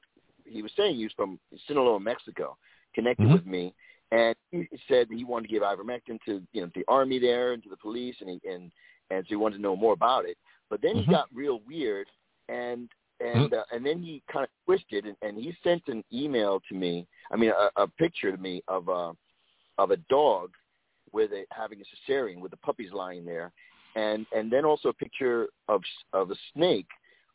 he 0.49 0.63
was 0.63 0.73
saying 0.77 0.97
he 0.97 1.05
was 1.05 1.13
from 1.15 1.39
Sinaloa, 1.67 2.01
Mexico, 2.01 2.57
connected 2.95 3.29
Mhm. 3.29 3.35
with 3.35 3.47
me, 3.47 3.75
and 4.11 4.35
he 4.51 4.69
said 4.89 5.09
he 5.11 5.25
wanted 5.25 5.49
to 5.49 5.53
give 5.55 5.63
ivermectin 5.63 6.19
to 6.25 6.47
you 6.53 6.63
know 6.63 6.71
the 6.75 6.85
army 6.89 7.19
there 7.19 7.53
and 7.53 7.63
to 7.63 7.69
the 7.69 7.77
police, 7.77 8.17
and 8.21 8.31
he 8.31 8.49
and 8.49 8.73
and 9.11 9.25
so 9.25 9.29
he 9.29 9.37
wanted 9.37 9.57
to 9.57 9.63
know 9.63 9.77
more 9.77 9.93
about 9.93 10.25
it. 10.25 10.39
But 10.71 10.83
then 10.83 10.97
Mhm. 10.97 11.01
he 11.01 11.07
got 11.07 11.29
real 11.33 11.61
weird, 11.67 12.09
and 12.49 12.89
and 13.21 13.53
uh, 13.53 13.65
and 13.73 13.85
then 13.85 14.03
he 14.03 14.23
kind 14.31 14.45
of 14.45 14.51
twisted, 14.65 15.07
and, 15.07 15.17
and 15.23 15.39
he 15.39 15.57
sent 15.63 15.83
an 15.89 16.05
email 16.13 16.61
to 16.69 16.75
me. 16.75 17.07
I 17.31 17.37
mean, 17.37 17.51
a, 17.51 17.83
a 17.83 17.89
picture 17.89 18.31
to 18.31 18.39
me 18.39 18.63
of 18.69 18.89
uh 18.89 19.13
of 19.79 19.91
a 19.91 19.97
dog 20.09 20.51
with 21.13 21.33
a 21.33 21.45
having 21.51 21.81
a 21.81 22.13
cesarean 22.13 22.41
with 22.41 22.51
the 22.51 22.57
puppies 22.59 22.93
lying 22.93 23.25
there, 23.25 23.53
and 23.95 24.27
and 24.33 24.51
then 24.51 24.65
also 24.65 24.89
a 24.91 24.95
picture 24.95 25.49
of 25.69 25.83
of 26.13 26.31
a 26.31 26.37
snake 26.53 26.89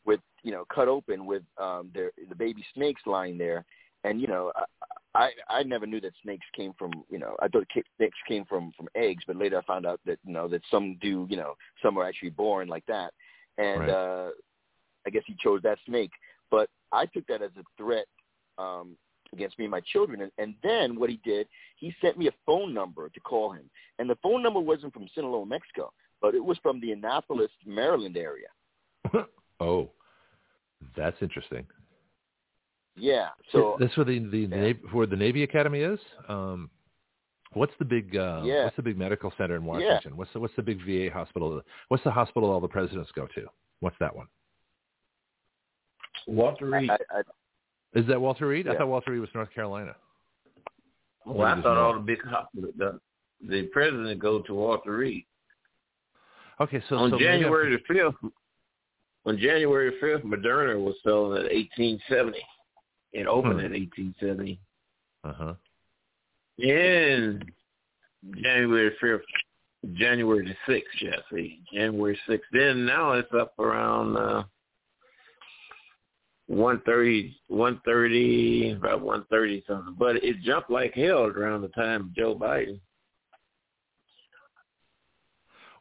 with 0.04 0.20
you 0.42 0.52
know 0.52 0.64
cut 0.74 0.88
open 0.88 1.26
with 1.26 1.42
um 1.60 1.90
their 1.94 2.12
the 2.28 2.34
baby 2.34 2.64
snakes 2.74 3.02
lying 3.06 3.38
there, 3.38 3.64
and 4.04 4.20
you 4.20 4.26
know 4.26 4.52
I 4.56 4.64
I, 5.14 5.30
I 5.58 5.62
never 5.62 5.86
knew 5.86 6.00
that 6.00 6.12
snakes 6.22 6.46
came 6.56 6.72
from 6.78 7.04
you 7.10 7.18
know 7.18 7.36
I 7.40 7.48
thought 7.48 7.66
snakes 7.96 8.18
came 8.26 8.44
from 8.44 8.72
from 8.76 8.88
eggs, 8.94 9.24
but 9.26 9.36
later 9.36 9.58
I 9.58 9.62
found 9.62 9.86
out 9.86 10.00
that 10.06 10.18
you 10.24 10.32
know 10.32 10.48
that 10.48 10.62
some 10.70 10.96
do 11.00 11.26
you 11.28 11.36
know 11.36 11.54
some 11.82 11.98
are 11.98 12.04
actually 12.04 12.30
born 12.30 12.68
like 12.68 12.86
that, 12.86 13.12
and 13.58 13.80
Right. 13.80 13.90
uh 13.90 14.30
I 15.06 15.10
guess 15.10 15.22
he 15.26 15.34
chose 15.42 15.60
that 15.62 15.78
snake, 15.86 16.12
but 16.50 16.70
I 16.92 17.06
took 17.06 17.26
that 17.26 17.42
as 17.42 17.50
a 17.58 17.64
threat. 17.76 18.06
um 18.58 18.96
against 19.32 19.58
me 19.58 19.64
and 19.64 19.70
my 19.70 19.80
children. 19.80 20.20
And, 20.22 20.32
and 20.38 20.54
then 20.62 20.98
what 20.98 21.10
he 21.10 21.18
did, 21.24 21.48
he 21.76 21.94
sent 22.02 22.18
me 22.18 22.28
a 22.28 22.32
phone 22.44 22.74
number 22.74 23.08
to 23.08 23.20
call 23.20 23.50
him. 23.50 23.70
And 23.98 24.08
the 24.08 24.18
phone 24.22 24.42
number 24.42 24.60
wasn't 24.60 24.92
from 24.92 25.08
Sinaloa, 25.14 25.46
Mexico, 25.46 25.92
but 26.20 26.34
it 26.34 26.44
was 26.44 26.58
from 26.62 26.80
the 26.80 26.92
Annapolis, 26.92 27.50
Maryland 27.66 28.16
area. 28.16 28.48
oh, 29.62 29.90
that's 30.96 31.16
interesting. 31.20 31.66
Yeah. 32.96 33.28
So 33.52 33.76
that's 33.80 33.96
where 33.96 34.04
the 34.04 34.18
the, 34.18 34.46
the 34.46 34.56
Navy, 34.56 34.80
where 34.92 35.06
the 35.06 35.16
Navy 35.16 35.42
Academy 35.42 35.80
is. 35.80 35.98
Um, 36.28 36.70
what's 37.54 37.72
the 37.78 37.84
big 37.84 38.16
uh, 38.16 38.42
Yeah. 38.44 38.64
What's 38.64 38.76
the 38.76 38.82
big 38.82 38.98
medical 38.98 39.32
center 39.38 39.56
in 39.56 39.64
Washington? 39.64 40.16
What's 40.16 40.32
the 40.32 40.40
what's 40.40 40.54
the 40.56 40.62
big 40.62 40.78
VA 40.84 41.12
hospital? 41.12 41.62
What's 41.88 42.04
the 42.04 42.10
hospital 42.10 42.50
all 42.50 42.60
the 42.60 42.68
presidents 42.68 43.10
go 43.14 43.26
to? 43.34 43.46
What's 43.80 43.96
that 44.00 44.14
one? 44.14 44.26
Walter 46.26 46.66
Reed. 46.66 46.90
I, 46.90 46.98
I, 47.10 47.20
Is 47.98 48.06
that 48.06 48.20
Walter 48.20 48.46
Reed? 48.46 48.68
I 48.68 48.76
thought 48.76 48.88
Walter 48.88 49.12
Reed 49.12 49.20
was 49.20 49.30
North 49.34 49.52
Carolina. 49.54 49.96
Well, 51.24 51.46
I 51.46 51.54
thought 51.54 51.58
it's 51.58 51.66
all 51.66 51.94
the 51.94 52.00
big 52.00 52.22
hospitals, 52.24 52.74
the, 52.76 53.00
the 53.48 53.62
president 53.72 54.20
go 54.20 54.40
to 54.42 54.54
Walter 54.54 54.96
Reed. 54.96 55.24
Okay, 56.60 56.82
so 56.88 56.96
on 56.96 57.10
so 57.10 57.16
maybe 57.16 57.28
I'm- 57.28 57.40
January 57.40 57.76
the 57.76 57.94
fifth, 57.94 58.32
on 59.24 59.38
January 59.38 59.92
fifth, 60.00 60.24
Moderna 60.24 60.82
was 60.82 60.94
selling 61.02 61.44
at 61.44 61.50
eighteen 61.50 62.00
seventy. 62.08 62.42
It 63.12 63.26
opened 63.26 63.60
Hmm. 63.60 63.66
at 63.66 63.72
eighteen 63.72 64.14
seventy. 64.18 64.58
Uh-huh. 65.24 65.54
In 66.58 67.42
January 68.42 68.94
fifth, 69.00 69.24
January 69.94 70.46
the 70.46 70.56
sixth, 70.66 70.92
Jesse. 70.98 71.60
January 71.72 72.18
sixth. 72.28 72.48
Then 72.52 72.84
now 72.84 73.12
it's 73.12 73.32
up 73.32 73.58
around 73.58 74.16
uh, 74.16 74.44
one 76.46 76.80
thirty, 76.84 77.36
one 77.48 77.80
thirty, 77.84 78.72
about 78.72 79.00
one 79.00 79.24
thirty 79.30 79.62
something. 79.66 79.94
But 79.98 80.16
it 80.22 80.40
jumped 80.42 80.70
like 80.70 80.94
hell 80.94 81.24
around 81.26 81.62
the 81.62 81.68
time 81.68 82.02
of 82.02 82.14
Joe 82.14 82.34
Biden. 82.34 82.80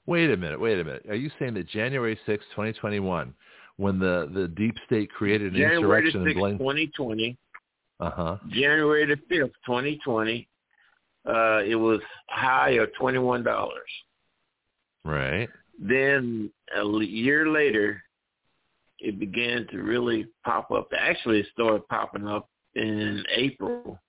Wait 0.07 0.31
a 0.31 0.37
minute, 0.37 0.59
wait 0.59 0.79
a 0.79 0.83
minute. 0.83 1.05
Are 1.09 1.15
you 1.15 1.29
saying 1.39 1.53
that 1.55 1.67
January 1.67 2.17
sixth, 2.25 2.47
2021, 2.51 3.33
when 3.77 3.99
the, 3.99 4.29
the 4.33 4.47
deep 4.47 4.75
state 4.85 5.11
created 5.11 5.53
an 5.53 5.59
January 5.59 5.77
insurrection 5.77 6.23
the 6.23 6.29
6th, 6.29 6.31
and 6.31 6.39
blamed... 6.39 6.59
2020. 6.59 7.37
Uh-huh. 7.99 8.37
January 8.49 9.05
the 9.05 9.35
5th, 9.35 9.51
2020, 9.65 10.47
uh, 11.27 11.61
it 11.63 11.75
was 11.75 11.99
high 12.29 12.71
of 12.71 12.89
$21. 12.99 13.45
Right. 15.03 15.49
Then 15.79 16.51
a 16.75 16.83
year 16.83 17.47
later, 17.47 18.01
it 18.99 19.19
began 19.19 19.67
to 19.71 19.77
really 19.77 20.27
pop 20.45 20.71
up. 20.71 20.89
Actually, 20.97 21.39
it 21.39 21.47
started 21.53 21.87
popping 21.87 22.27
up 22.27 22.49
in 22.75 23.23
April. 23.35 23.99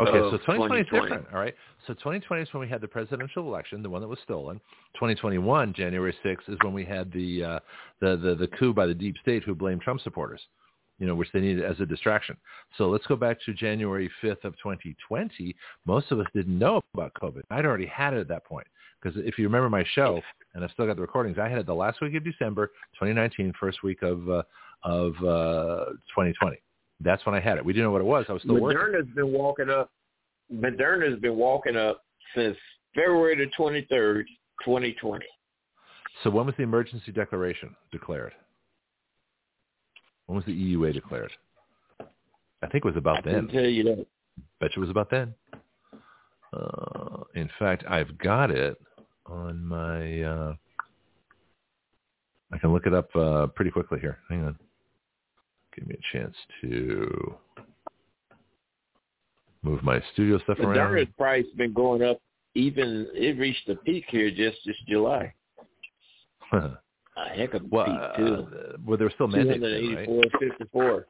Okay, 0.00 0.12
so 0.12 0.38
2020 0.38 0.80
is 0.80 0.86
different, 0.86 1.26
all 1.32 1.38
right? 1.38 1.54
So 1.86 1.94
2020 1.94 2.42
is 2.42 2.48
when 2.52 2.60
we 2.62 2.68
had 2.68 2.80
the 2.80 2.88
presidential 2.88 3.46
election, 3.46 3.82
the 3.82 3.90
one 3.90 4.00
that 4.00 4.08
was 4.08 4.18
stolen. 4.24 4.60
2021, 4.94 5.74
January 5.74 6.14
6th, 6.24 6.48
is 6.48 6.56
when 6.62 6.72
we 6.72 6.84
had 6.84 7.12
the, 7.12 7.44
uh, 7.44 7.58
the, 8.00 8.16
the, 8.16 8.34
the 8.34 8.48
coup 8.58 8.72
by 8.72 8.86
the 8.86 8.94
deep 8.94 9.16
state 9.20 9.42
who 9.42 9.54
blamed 9.54 9.82
Trump 9.82 10.00
supporters, 10.00 10.40
you 10.98 11.06
know, 11.06 11.14
which 11.14 11.28
they 11.32 11.40
needed 11.40 11.64
as 11.64 11.78
a 11.80 11.86
distraction. 11.86 12.36
So 12.78 12.88
let's 12.88 13.06
go 13.06 13.16
back 13.16 13.38
to 13.44 13.52
January 13.52 14.10
5th 14.22 14.44
of 14.44 14.54
2020. 14.62 15.54
Most 15.84 16.10
of 16.10 16.20
us 16.20 16.26
didn't 16.34 16.58
know 16.58 16.80
about 16.94 17.12
COVID. 17.14 17.42
I'd 17.50 17.66
already 17.66 17.86
had 17.86 18.14
it 18.14 18.20
at 18.20 18.28
that 18.28 18.44
point. 18.44 18.66
Because 19.02 19.20
if 19.24 19.36
you 19.36 19.44
remember 19.44 19.68
my 19.68 19.84
show, 19.94 20.20
and 20.54 20.64
I've 20.64 20.70
still 20.70 20.86
got 20.86 20.96
the 20.96 21.02
recordings, 21.02 21.36
I 21.36 21.48
had 21.48 21.58
it 21.58 21.66
the 21.66 21.74
last 21.74 22.00
week 22.00 22.14
of 22.14 22.24
December 22.24 22.68
2019, 22.94 23.52
first 23.58 23.82
week 23.82 24.02
of, 24.02 24.28
uh, 24.28 24.42
of 24.84 25.12
uh, 25.16 25.86
2020. 26.14 26.56
That's 27.02 27.24
when 27.26 27.34
I 27.34 27.40
had 27.40 27.58
it. 27.58 27.64
We 27.64 27.72
didn't 27.72 27.86
know 27.86 27.92
what 27.92 28.00
it 28.00 28.04
was. 28.04 28.26
I 28.28 28.32
was 28.32 28.42
still 28.42 28.60
working. 28.60 28.78
Moderna's 28.78 29.14
been 29.14 29.32
walking 29.32 29.70
up. 29.70 29.90
Moderna's 30.52 31.20
been 31.20 31.36
walking 31.36 31.76
up 31.76 32.04
since 32.34 32.56
February 32.94 33.36
the 33.36 33.50
23rd, 33.58 34.24
2020. 34.64 35.24
So 36.22 36.30
when 36.30 36.46
was 36.46 36.54
the 36.56 36.62
emergency 36.62 37.10
declaration 37.10 37.74
declared? 37.90 38.32
When 40.26 40.36
was 40.36 40.44
the 40.44 40.52
EUA 40.52 40.94
declared? 40.94 41.32
I 42.00 42.66
think 42.68 42.84
it 42.84 42.84
was 42.84 42.96
about 42.96 43.18
I 43.18 43.32
then. 43.32 43.46
can 43.46 43.48
tell 43.48 43.64
you 43.64 43.84
that. 43.84 44.06
Bet 44.60 44.70
you 44.76 44.82
it 44.82 44.86
was 44.86 44.90
about 44.90 45.10
then. 45.10 45.34
Uh, 46.52 47.24
in 47.34 47.48
fact, 47.58 47.84
I've 47.88 48.16
got 48.18 48.50
it 48.50 48.76
on 49.26 49.64
my. 49.64 50.22
Uh, 50.22 50.54
I 52.52 52.58
can 52.58 52.72
look 52.72 52.86
it 52.86 52.94
up 52.94 53.08
uh, 53.16 53.46
pretty 53.48 53.70
quickly 53.70 53.98
here. 53.98 54.18
Hang 54.28 54.44
on. 54.44 54.58
Give 55.74 55.86
me 55.86 55.94
a 55.94 56.16
chance 56.16 56.34
to 56.60 57.34
move 59.62 59.82
my 59.82 60.02
studio 60.12 60.38
stuff 60.40 60.58
around. 60.58 60.76
Moderna's 60.76 61.08
price 61.16 61.46
been 61.56 61.72
going 61.72 62.02
up. 62.02 62.20
Even 62.54 63.08
it 63.14 63.38
reached 63.38 63.68
a 63.68 63.76
peak 63.76 64.04
here 64.08 64.30
just 64.30 64.58
this 64.66 64.76
July. 64.88 65.32
A 67.14 67.28
heck 67.28 67.52
of 67.52 67.62
a 67.62 67.66
well, 67.70 67.84
peak 67.84 68.16
too. 68.16 68.34
uh, 68.34 68.76
well, 68.86 68.96
there 68.96 69.06
were 69.06 69.12
still 69.14 69.28
mandates 69.28 69.60
then, 69.60 69.94
right? 69.94 70.08
284.54. 70.08 71.04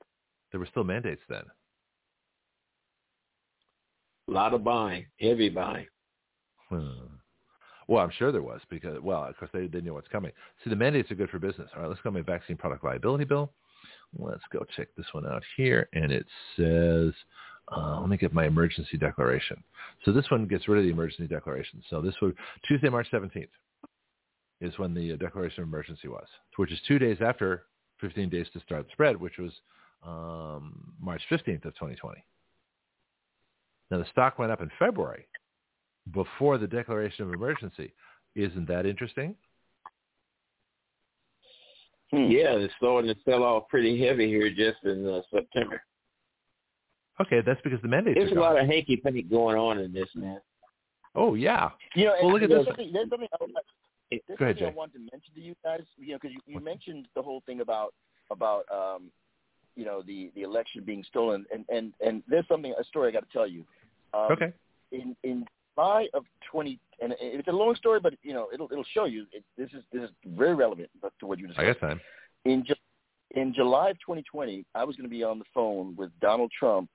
There 0.50 0.58
were 0.58 0.66
still 0.66 0.82
mandates 0.82 1.22
then. 1.28 1.44
A 4.28 4.32
lot 4.32 4.52
of 4.52 4.64
buying, 4.64 5.06
heavy 5.20 5.48
buying. 5.48 5.86
Hmm. 6.70 6.88
Well, 7.86 8.02
I'm 8.02 8.10
sure 8.18 8.32
there 8.32 8.42
was 8.42 8.60
because, 8.68 8.98
well, 9.00 9.24
of 9.24 9.36
course 9.36 9.50
they 9.52 9.62
didn't 9.62 9.84
know 9.84 9.94
what's 9.94 10.08
coming. 10.08 10.32
See, 10.64 10.70
the 10.70 10.76
mandates 10.76 11.10
are 11.10 11.14
good 11.14 11.30
for 11.30 11.38
business. 11.38 11.68
All 11.76 11.82
right, 11.82 11.88
let's 11.88 12.00
go 12.02 12.10
to 12.10 12.14
my 12.14 12.22
vaccine 12.22 12.56
product 12.56 12.84
liability 12.84 13.24
bill. 13.24 13.52
Let's 14.18 14.42
go 14.52 14.64
check 14.76 14.88
this 14.96 15.06
one 15.12 15.26
out 15.26 15.42
here, 15.56 15.88
and 15.92 16.12
it 16.12 16.26
says, 16.56 17.12
uh, 17.74 18.00
let 18.00 18.08
me 18.08 18.16
get 18.16 18.34
my 18.34 18.46
emergency 18.46 18.98
declaration. 18.98 19.62
So 20.04 20.12
this 20.12 20.30
one 20.30 20.46
gets 20.46 20.68
rid 20.68 20.78
of 20.78 20.84
the 20.84 20.90
emergency 20.90 21.26
declaration. 21.26 21.82
So 21.88 22.00
this 22.00 22.14
would 22.20 22.36
Tuesday, 22.66 22.88
March 22.88 23.08
17th, 23.12 23.48
is 24.60 24.78
when 24.78 24.94
the 24.94 25.12
uh, 25.12 25.16
declaration 25.16 25.62
of 25.62 25.68
emergency 25.68 26.08
was, 26.08 26.26
which 26.56 26.72
is 26.72 26.78
two 26.86 26.98
days 26.98 27.18
after 27.24 27.64
15 28.00 28.28
days 28.28 28.46
to 28.52 28.60
start 28.60 28.84
the 28.86 28.92
spread, 28.92 29.20
which 29.20 29.38
was 29.38 29.52
um, 30.04 30.92
March 31.00 31.22
15th 31.30 31.64
of 31.64 31.74
2020. 31.74 32.24
Now 33.90 33.98
the 33.98 34.06
stock 34.10 34.38
went 34.38 34.52
up 34.52 34.60
in 34.60 34.70
February 34.78 35.26
before 36.12 36.58
the 36.58 36.66
declaration 36.66 37.24
of 37.24 37.32
emergency. 37.32 37.92
Isn't 38.34 38.66
that 38.68 38.86
interesting? 38.86 39.36
Yeah, 42.12 42.56
it's 42.56 42.74
starting 42.76 43.12
to 43.12 43.20
sell 43.24 43.42
off 43.42 43.68
pretty 43.68 44.04
heavy 44.04 44.28
here 44.28 44.50
just 44.50 44.84
in 44.84 45.08
uh, 45.08 45.22
September. 45.32 45.82
Okay, 47.20 47.40
that's 47.44 47.60
because 47.62 47.80
the 47.82 47.88
mandates 47.88 48.18
There's 48.18 48.32
a 48.32 48.34
lot 48.34 48.58
of 48.58 48.66
hanky 48.66 48.96
panky 48.96 49.22
going 49.22 49.56
on 49.56 49.78
in 49.78 49.92
this, 49.92 50.08
man. 50.14 50.40
Oh 51.14 51.34
yeah. 51.34 51.70
You 51.94 52.06
know, 52.06 52.14
Well, 52.22 52.32
look 52.32 52.42
at 52.42 52.48
this. 52.48 52.66
Something, 52.66 52.90
there's 52.92 53.08
something, 53.08 53.28
I 53.32 53.46
there's 54.10 54.38
Go 54.38 54.44
ahead, 54.44 54.56
something 54.56 54.66
I 54.66 54.76
wanted 54.76 54.92
to 54.94 54.98
mention 54.98 55.34
to 55.34 55.40
you 55.40 55.54
guys. 55.64 55.80
You 55.96 56.12
know, 56.12 56.18
because 56.20 56.34
you, 56.34 56.54
you 56.54 56.60
mentioned 56.60 57.06
the 57.14 57.22
whole 57.22 57.42
thing 57.46 57.60
about 57.60 57.94
about 58.30 58.64
um, 58.72 59.10
you 59.76 59.84
know 59.84 60.02
the 60.02 60.30
the 60.34 60.42
election 60.42 60.82
being 60.84 61.04
stolen, 61.08 61.44
and 61.52 61.64
and 61.68 61.92
and 62.04 62.22
there's 62.28 62.46
something 62.48 62.74
a 62.78 62.84
story 62.84 63.08
I 63.08 63.12
got 63.12 63.26
to 63.26 63.32
tell 63.32 63.46
you. 63.46 63.64
Um, 64.14 64.32
Okay. 64.32 64.52
In 64.90 65.16
in 65.22 65.44
July 65.74 66.08
of 66.14 66.24
20, 66.50 66.78
and 67.00 67.14
it's 67.20 67.48
a 67.48 67.52
long 67.52 67.74
story, 67.76 68.00
but 68.00 68.14
you 68.22 68.32
know 68.32 68.48
it'll 68.52 68.68
it'll 68.70 68.84
show 68.94 69.04
you. 69.04 69.26
It, 69.32 69.44
this 69.56 69.70
is 69.72 69.82
this 69.92 70.02
is 70.02 70.10
very 70.26 70.54
relevant 70.54 70.90
to 71.20 71.26
what 71.26 71.38
you 71.38 71.46
just. 71.48 71.58
I 71.58 71.66
got 71.66 71.80
time. 71.80 72.00
in 72.44 72.64
Ju- 72.64 72.74
in 73.34 73.54
July 73.54 73.90
of 73.90 73.96
2020, 74.00 74.64
I 74.74 74.84
was 74.84 74.96
going 74.96 75.08
to 75.08 75.10
be 75.10 75.24
on 75.24 75.38
the 75.38 75.44
phone 75.54 75.96
with 75.96 76.10
Donald 76.20 76.52
Trump. 76.58 76.90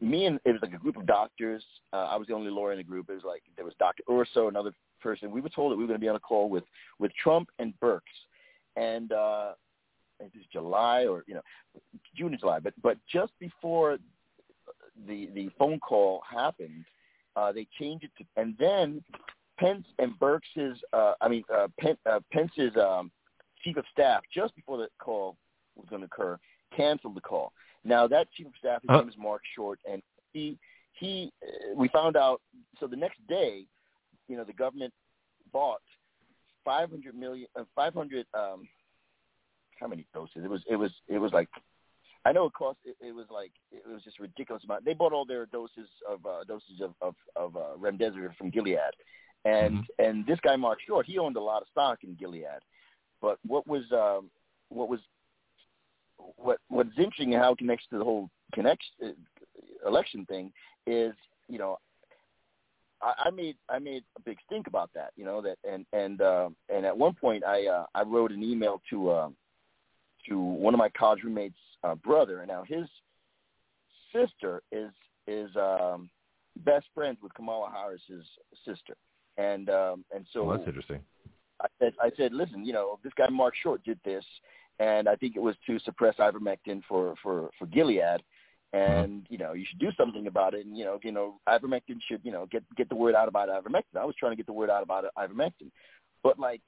Me 0.00 0.26
and 0.26 0.38
it 0.44 0.52
was 0.52 0.60
like 0.62 0.74
a 0.74 0.78
group 0.78 0.96
of 0.96 1.06
doctors. 1.06 1.64
Uh, 1.92 2.04
I 2.04 2.16
was 2.16 2.28
the 2.28 2.34
only 2.34 2.50
lawyer 2.50 2.72
in 2.72 2.78
the 2.78 2.84
group. 2.84 3.10
It 3.10 3.14
was 3.14 3.24
like 3.24 3.42
there 3.56 3.64
was 3.64 3.74
Dr. 3.78 4.02
Urso, 4.10 4.48
another 4.48 4.72
person. 5.00 5.30
We 5.30 5.40
were 5.40 5.48
told 5.48 5.72
that 5.72 5.76
we 5.76 5.82
were 5.82 5.88
going 5.88 5.98
to 5.98 6.04
be 6.04 6.08
on 6.08 6.16
a 6.16 6.20
call 6.20 6.48
with 6.48 6.64
with 6.98 7.10
Trump 7.20 7.48
and 7.58 7.72
Birx, 7.80 8.02
and 8.76 9.10
uh, 9.12 9.52
it 10.20 10.30
was 10.34 10.44
July 10.52 11.06
or 11.06 11.24
you 11.26 11.34
know 11.34 11.42
June 12.16 12.34
or 12.34 12.36
July. 12.36 12.60
But 12.60 12.74
but 12.82 12.96
just 13.12 13.32
before 13.40 13.98
the 15.06 15.30
the 15.34 15.48
phone 15.58 15.80
call 15.80 16.22
happened, 16.30 16.84
uh, 17.38 17.50
they 17.56 17.66
changed 17.80 18.04
it 18.04 18.12
to, 18.18 18.24
and 18.40 18.50
then 18.58 18.86
Pence 19.60 19.86
and 20.02 20.10
Birx's, 20.18 20.76
uh, 20.92 21.14
I 21.20 21.26
mean 21.32 21.44
uh, 21.56 21.68
Pen, 21.80 21.96
uh, 22.10 22.20
Pence's 22.32 22.74
um, 22.76 23.04
chief 23.62 23.76
of 23.76 23.84
staff, 23.92 24.20
just 24.38 24.52
before 24.56 24.78
the 24.82 24.88
call 25.06 25.36
was 25.76 25.86
going 25.90 26.02
to 26.02 26.06
occur, 26.12 26.38
canceled 26.76 27.16
the 27.16 27.20
call. 27.20 27.52
Now 27.84 28.02
that 28.08 28.24
chief 28.34 28.46
of 28.46 28.52
staff, 28.58 28.82
his 28.82 28.90
Huh? 28.90 28.98
name 29.00 29.08
is 29.08 29.18
Marc 29.18 29.42
Short, 29.56 29.78
and 29.90 30.02
he 30.32 30.44
he 31.00 31.32
uh, 31.42 31.74
we 31.80 31.86
found 31.88 32.16
out. 32.16 32.40
So 32.78 32.86
the 32.86 32.96
next 32.96 33.18
day, 33.28 33.52
you 34.28 34.36
know, 34.36 34.44
the 34.44 34.52
government 34.64 34.92
bought 35.52 35.82
500 36.64 37.14
million, 37.14 37.48
uh, 37.58 37.64
500. 37.74 38.26
Um, 38.34 38.68
how 39.80 39.86
many 39.86 40.04
doses? 40.12 40.42
It 40.44 40.50
was 40.50 40.62
it 40.68 40.76
was 40.76 40.92
it 41.08 41.18
was 41.18 41.32
like 41.32 41.48
I 42.28 42.32
know 42.32 42.44
it 42.44 42.52
cost. 42.52 42.78
It, 42.84 42.94
it 43.00 43.14
was 43.14 43.24
like 43.30 43.52
it 43.72 43.82
was 43.90 44.02
just 44.02 44.18
ridiculous 44.18 44.62
amount. 44.64 44.84
They 44.84 44.92
bought 44.92 45.14
all 45.14 45.24
their 45.24 45.46
doses 45.46 45.88
of 46.06 46.24
uh, 46.26 46.44
dosage 46.46 46.82
of 46.82 46.92
of, 47.00 47.14
of 47.36 47.56
uh, 47.56 47.76
remdesivir 47.80 48.36
from 48.36 48.50
Gilead, 48.50 48.78
and 49.46 49.84
and 49.98 50.26
this 50.26 50.38
guy 50.42 50.54
Marc 50.56 50.78
Short, 50.86 51.06
he 51.06 51.18
owned 51.18 51.36
a 51.36 51.40
lot 51.40 51.62
of 51.62 51.68
stock 51.70 52.00
in 52.04 52.14
Gilead. 52.16 52.60
But 53.22 53.38
what 53.46 53.66
was 53.66 53.84
um, 53.92 54.28
what 54.68 54.90
was 54.90 55.00
what 56.36 56.58
what's 56.68 56.90
interesting 56.98 57.32
and 57.32 57.42
how 57.42 57.52
it 57.52 57.58
connects 57.58 57.86
to 57.90 57.98
the 57.98 58.04
whole 58.04 58.28
connection 58.52 58.90
uh, 59.02 59.88
election 59.88 60.26
thing 60.26 60.52
is 60.86 61.14
you 61.48 61.58
know 61.58 61.78
I, 63.00 63.28
I 63.28 63.30
made 63.30 63.56
I 63.70 63.78
made 63.78 64.04
a 64.18 64.20
big 64.20 64.36
stink 64.44 64.66
about 64.66 64.90
that 64.94 65.12
you 65.16 65.24
know 65.24 65.40
that 65.40 65.56
and 65.66 65.86
and 65.94 66.20
uh, 66.20 66.50
and 66.68 66.84
at 66.84 66.96
one 66.96 67.14
point 67.14 67.42
I 67.44 67.66
uh, 67.66 67.86
I 67.94 68.02
wrote 68.02 68.32
an 68.32 68.42
email 68.42 68.82
to 68.90 69.10
uh, 69.10 69.28
to 70.28 70.38
one 70.38 70.74
of 70.74 70.78
my 70.78 70.90
college 70.90 71.22
roommates' 71.24 71.56
uh, 71.84 71.94
brother 71.96 72.40
and 72.40 72.48
now 72.48 72.64
his 72.66 72.86
sister 74.12 74.62
is 74.72 74.90
is 75.26 75.50
um, 75.56 76.08
best 76.64 76.86
friends 76.94 77.18
with 77.22 77.32
Kamala 77.34 77.70
Harris's 77.70 78.26
sister 78.64 78.96
and 79.38 79.70
um, 79.70 80.04
and 80.14 80.26
so 80.32 80.44
Well, 80.44 80.58
that's 80.58 80.68
interesting. 80.68 81.00
I 81.60 81.66
said, 81.80 81.92
I 82.00 82.10
said, 82.16 82.32
listen, 82.32 82.64
you 82.64 82.72
know, 82.72 82.98
this 83.02 83.12
guy 83.16 83.28
Marc 83.28 83.54
Short 83.62 83.82
did 83.84 83.98
this, 84.04 84.24
and 84.78 85.08
I 85.08 85.16
think 85.16 85.36
it 85.36 85.42
was 85.42 85.56
to 85.66 85.78
suppress 85.80 86.16
ivermectin 86.16 86.82
for 86.88 87.14
for 87.22 87.50
for 87.58 87.66
Gilead, 87.66 88.22
and 88.72 89.26
you 89.30 89.38
know, 89.38 89.54
you 89.54 89.64
should 89.68 89.78
do 89.78 89.90
something 89.96 90.26
about 90.26 90.54
it. 90.54 90.66
And 90.66 90.76
you 90.76 90.84
know, 90.84 90.98
you 91.02 91.12
know, 91.12 91.40
ivermectin 91.48 91.98
should, 92.08 92.20
you 92.22 92.32
know, 92.32 92.46
get 92.50 92.62
get 92.76 92.88
the 92.88 92.96
word 92.96 93.14
out 93.14 93.28
about 93.28 93.48
ivermectin. 93.48 93.98
I 93.98 94.04
was 94.04 94.16
trying 94.18 94.32
to 94.32 94.36
get 94.36 94.46
the 94.46 94.52
word 94.52 94.70
out 94.70 94.82
about 94.82 95.04
ivermectin, 95.16 95.70
but 96.22 96.38
like 96.38 96.60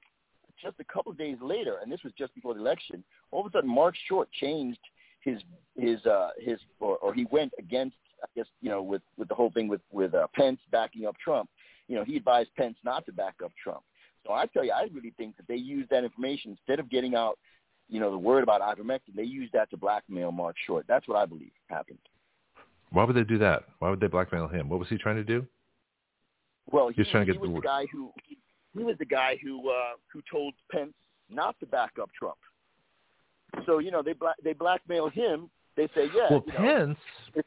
just 0.61 0.75
a 0.79 0.93
couple 0.93 1.11
of 1.11 1.17
days 1.17 1.37
later, 1.41 1.77
and 1.81 1.91
this 1.91 2.03
was 2.03 2.13
just 2.17 2.33
before 2.33 2.53
the 2.53 2.59
election, 2.59 3.03
all 3.31 3.41
of 3.41 3.47
a 3.47 3.51
sudden 3.51 3.69
Mark 3.69 3.95
Short 4.07 4.29
changed 4.31 4.79
his 5.21 5.41
his 5.77 6.05
uh 6.05 6.29
his 6.39 6.59
or, 6.79 6.97
or 6.97 7.13
he 7.13 7.25
went 7.31 7.53
against 7.57 7.95
I 8.23 8.27
guess 8.35 8.47
you 8.61 8.69
know 8.69 8.81
with 8.81 9.01
with 9.17 9.27
the 9.27 9.35
whole 9.35 9.51
thing 9.51 9.67
with 9.67 9.81
with 9.91 10.13
uh, 10.13 10.27
Pence 10.35 10.59
backing 10.71 11.05
up 11.05 11.15
Trump. 11.23 11.49
You 11.87 11.97
know, 11.97 12.03
he 12.05 12.15
advised 12.15 12.49
Pence 12.55 12.77
not 12.83 13.05
to 13.07 13.11
back 13.11 13.35
up 13.43 13.51
Trump. 13.61 13.81
So 14.25 14.33
I 14.33 14.45
tell 14.45 14.63
you, 14.63 14.71
I 14.71 14.87
really 14.93 15.13
think 15.17 15.35
that 15.37 15.47
they 15.47 15.55
used 15.55 15.89
that 15.89 16.03
information 16.03 16.51
instead 16.51 16.79
of 16.79 16.89
getting 16.89 17.15
out, 17.15 17.39
you 17.89 17.99
know, 17.99 18.11
the 18.11 18.17
word 18.17 18.43
about 18.43 18.61
ivermectin. 18.61 19.15
They 19.15 19.23
used 19.23 19.51
that 19.53 19.69
to 19.71 19.77
blackmail 19.77 20.31
Marc 20.31 20.55
Short. 20.65 20.85
That's 20.87 21.07
what 21.07 21.17
I 21.17 21.25
believe 21.25 21.51
happened. 21.67 21.97
Why 22.91 23.03
would 23.03 23.15
they 23.15 23.23
do 23.23 23.37
that? 23.39 23.63
Why 23.79 23.89
would 23.89 23.99
they 23.99 24.07
blackmail 24.07 24.47
him? 24.47 24.69
What 24.69 24.79
was 24.79 24.89
he 24.89 24.97
trying 24.97 25.15
to 25.15 25.23
do? 25.23 25.45
Well, 26.71 26.89
he, 26.89 27.01
was 27.01 27.07
trying 27.09 27.25
to 27.25 27.33
get 27.33 27.41
the, 27.41 27.47
the 27.47 27.61
guy 27.61 27.85
who 27.91 28.11
he 28.73 28.83
was 28.83 28.95
the 28.99 29.05
guy 29.05 29.37
who 29.43 29.69
uh, 29.69 29.93
who 30.13 30.21
told 30.31 30.53
Pence 30.71 30.93
not 31.29 31.59
to 31.59 31.65
back 31.65 31.91
up 32.01 32.09
Trump. 32.17 32.37
So 33.65 33.79
you 33.79 33.91
know 33.91 34.01
they 34.01 34.13
bla- 34.13 34.35
they 34.43 34.53
blackmail 34.53 35.09
him. 35.09 35.49
They 35.77 35.87
say, 35.95 36.09
yeah. 36.13 36.27
Well, 36.29 36.41
Pence 36.41 36.97
know, 37.35 37.41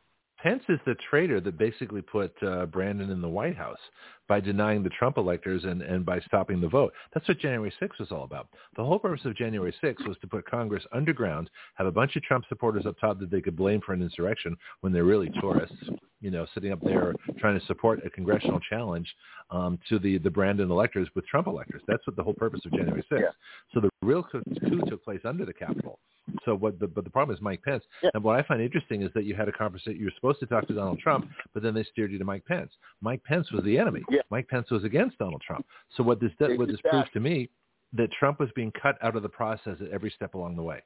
Pence 0.45 0.63
is 0.69 0.79
the 0.85 0.95
traitor 1.09 1.41
that 1.41 1.57
basically 1.57 2.03
put 2.03 2.35
uh, 2.43 2.67
Brandon 2.67 3.11
in 3.11 3.23
the 3.23 3.29
White 3.29 3.57
House 3.57 3.79
by 4.29 4.41
denying 4.41 4.83
the 4.83 4.91
Trump 4.91 5.19
electors 5.19 5.65
and, 5.65 5.83
and 5.83 6.05
by 6.05 6.21
stopping 6.21 6.61
the 6.61 6.69
vote. 6.69 6.93
That's 7.13 7.27
what 7.29 7.39
January 7.39 7.73
6th 7.81 7.99
was 8.01 8.11
all 8.11 8.25
about. 8.25 8.49
The 8.77 8.85
whole 8.85 8.99
purpose 8.99 9.25
of 9.25 9.37
January 9.37 9.75
6th 9.83 10.07
was 10.07 10.17
to 10.21 10.27
put 10.27 10.49
Congress 10.49 10.85
underground, 10.93 11.51
have 11.75 11.87
a 11.87 11.93
bunch 11.93 12.17
of 12.17 12.23
Trump 12.23 12.45
supporters 12.49 12.87
up 12.87 12.97
top 13.01 13.19
that 13.21 13.31
they 13.31 13.41
could 13.41 13.57
blame 13.57 13.81
for 13.85 13.93
an 13.93 14.03
insurrection 14.03 14.57
when 14.81 14.93
they're 14.93 15.05
really 15.05 15.31
tourists, 15.41 15.77
you 16.21 16.31
know, 16.31 16.47
sitting 16.55 16.73
up 16.73 16.81
there 16.83 17.15
trying 17.39 17.59
to 17.59 17.67
support 17.67 18.05
a 18.07 18.11
congressional 18.11 18.61
challenge 18.61 19.13
um, 19.51 19.79
to 19.89 19.99
the, 19.99 20.19
the 20.19 20.31
Brandon 20.31 20.71
electors 20.71 21.09
with 21.15 21.27
Trump 21.27 21.47
electors. 21.47 21.83
That's 21.87 22.07
what 22.07 22.17
the 22.17 22.23
whole 22.23 22.35
purpose 22.35 22.61
of 22.65 22.73
January 22.73 23.05
6th. 23.11 23.21
Yeah. 23.21 23.29
So 23.73 23.81
the 23.81 23.91
real 24.03 24.23
coup 24.23 24.43
took 24.89 25.05
place 25.05 25.21
under 25.25 25.45
the 25.45 25.53
Capitol. 25.53 25.99
So 26.45 26.55
what 26.55 26.79
the 26.81 26.87
but 26.87 27.05
the 27.05 27.11
problem 27.11 27.37
is 27.37 27.43
Mike 27.43 27.63
Pence. 27.63 27.85
Yeah. 28.03 28.11
And 28.15 28.25
what 28.25 28.39
I 28.39 28.43
find 28.43 28.61
interesting 28.61 29.03
is 29.03 29.11
that 29.15 29.25
you 29.25 29.35
had 29.35 29.49
a 29.49 29.53
conversation. 29.53 29.99
You 29.99 30.07
were 30.07 30.13
supposed 30.15 30.41
to 30.41 30.47
talk 30.47 30.67
to 30.69 30.75
Donald 30.75 30.99
Trump, 30.99 31.29
but 31.53 31.63
then 31.63 31.75
they 31.75 31.85
steered 31.85 32.13
you 32.13 32.19
to 32.19 32.25
Mike 32.25 32.45
Pence. 32.47 32.71
Mike 33.01 33.23
Pence 33.25 33.51
was 33.53 33.63
the 33.65 33.79
enemy. 33.79 34.03
Yeah. 34.15 34.23
Mike 34.31 34.49
Pence 34.49 34.71
was 34.71 34.85
against 34.85 35.19
Donald 35.19 35.43
Trump. 35.47 35.67
So 35.97 36.03
what 36.03 36.21
this 36.21 36.33
does, 36.39 36.57
what 36.59 36.69
this 36.69 36.79
Exactly. 36.79 36.91
proves 36.91 37.13
to 37.13 37.21
me 37.21 37.51
that 37.93 38.11
Trump 38.13 38.41
was 38.41 38.51
being 38.55 38.73
cut 38.81 38.97
out 39.03 39.15
of 39.17 39.23
the 39.23 39.29
process 39.29 39.77
at 39.81 39.89
every 39.91 40.11
step 40.11 40.35
along 40.35 40.57
the 40.57 40.63
way. 40.63 40.81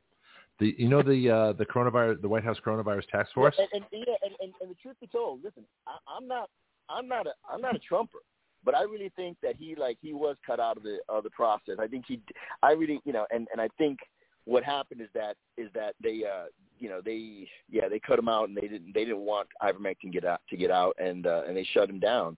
The 0.60 0.74
you 0.76 0.88
know 0.88 1.02
the 1.02 1.30
uh, 1.30 1.52
the 1.52 1.64
coronavirus 1.64 2.20
the 2.20 2.28
White 2.28 2.44
House 2.44 2.58
coronavirus 2.64 3.06
task 3.08 3.32
force. 3.32 3.54
And, 3.58 3.68
and, 3.72 3.84
and, 3.92 4.04
yeah, 4.06 4.14
and, 4.24 4.34
and, 4.40 4.52
and 4.60 4.70
the 4.70 4.74
truth 4.82 4.96
be 5.00 5.06
told, 5.06 5.42
listen, 5.44 5.64
I, 5.86 5.92
I'm 6.16 6.26
not, 6.26 6.50
I'm 6.90 7.06
not 7.06 7.26
a, 7.28 7.32
I'm 7.50 7.60
not 7.60 7.76
a 7.76 7.78
Trumper, 7.78 8.18
but 8.64 8.74
I 8.74 8.82
really 8.82 9.12
think 9.14 9.36
that 9.42 9.54
he, 9.56 9.76
like, 9.76 9.98
he 10.02 10.12
was 10.12 10.36
cut 10.44 10.58
out 10.58 10.76
of 10.76 10.82
the 10.82 10.98
of 11.08 11.22
the 11.22 11.30
process. 11.30 11.76
I 11.78 11.86
think 11.86 12.06
he, 12.08 12.20
I 12.62 12.72
really, 12.72 13.00
you 13.04 13.12
know, 13.12 13.24
and 13.30 13.46
and 13.52 13.60
I 13.60 13.68
think 13.78 14.00
what 14.48 14.64
happened 14.64 15.00
is 15.02 15.08
that 15.14 15.36
is 15.58 15.68
that 15.74 15.94
they, 16.02 16.22
uh, 16.24 16.46
you 16.78 16.88
know, 16.88 17.00
they, 17.04 17.46
yeah, 17.70 17.88
they 17.88 17.98
cut 18.00 18.18
him 18.18 18.28
out, 18.28 18.48
and 18.48 18.56
they 18.56 18.62
didn't, 18.62 18.94
they 18.94 19.04
didn't 19.04 19.20
want 19.20 19.46
ivermectin 19.62 20.10
get 20.10 20.24
out 20.24 20.40
to 20.48 20.56
get 20.56 20.70
out, 20.70 20.96
and 20.98 21.26
uh, 21.26 21.42
and 21.46 21.54
they 21.56 21.64
shut 21.74 21.88
him 21.90 22.00
down. 22.00 22.36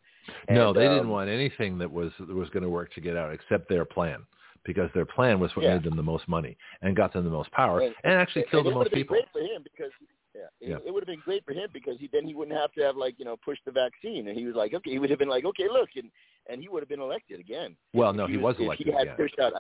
no, 0.51 0.73
they 0.73 0.87
um, 0.87 0.95
didn't 0.95 1.09
want 1.09 1.31
anything 1.31 1.79
that 1.79 1.91
was 1.91 2.11
that 2.19 2.35
was 2.35 2.49
going 2.51 2.65
to 2.65 2.69
work 2.69 2.93
to 2.95 3.01
get 3.01 3.17
out 3.17 3.33
except 3.33 3.69
their 3.69 3.85
plan. 3.85 4.23
Because 4.63 4.91
their 4.93 5.07
plan 5.07 5.41
was 5.41 5.51
what 5.57 5.65
Yeah. 5.65 5.75
made 5.77 5.85
them 5.85 5.97
the 5.97 6.03
most 6.03 6.29
money 6.29 6.55
and 6.83 6.95
got 6.95 7.15
them 7.15 7.25
the 7.25 7.31
most 7.31 7.51
power 7.53 7.81
and, 7.81 7.95
And- 8.05 8.13
actually 8.13 8.45
killed 8.51 8.67
and 8.67 8.77
the 8.77 8.81
it 8.81 8.83
most 8.85 8.93
people. 8.93 9.15
Great 9.17 9.25
for 9.33 9.41
him 9.41 9.63
because 9.63 9.91
yeah, 10.35 10.43
it, 10.61 10.69
Yeah. 10.69 10.77
it 10.85 10.93
would 10.93 11.03
have 11.03 11.07
been 11.09 11.23
great 11.25 11.43
for 11.47 11.53
him 11.53 11.71
because 11.73 11.97
he 11.99 12.11
then 12.13 12.27
he 12.27 12.35
wouldn't 12.35 12.59
have 12.59 12.71
to 12.73 12.83
have 12.83 12.95
like 12.95 13.15
you 13.19 13.25
know 13.25 13.37
push 13.43 13.57
the 13.65 13.73
vaccine, 13.73 14.29
and 14.29 14.37
he 14.37 14.45
was 14.45 14.55
like, 14.55 14.75
okay, 14.75 14.91
he 14.91 14.99
would 14.99 15.09
have 15.09 15.19
been 15.19 15.31
like, 15.31 15.47
okay, 15.47 15.67
look, 15.69 15.89
and 15.97 16.11
and 16.51 16.61
he 16.61 16.69
would 16.69 16.83
have 16.83 16.91
been 16.91 17.01
elected 17.01 17.41
again. 17.41 17.75
Well, 17.95 18.13
no, 18.13 18.27
he 18.27 18.37
was 18.37 18.57
if 18.57 18.63
elected 18.63 18.87
he 18.89 18.93
had 18.93 19.03
again. 19.03 19.17
pushed 19.17 19.39
out. 19.39 19.53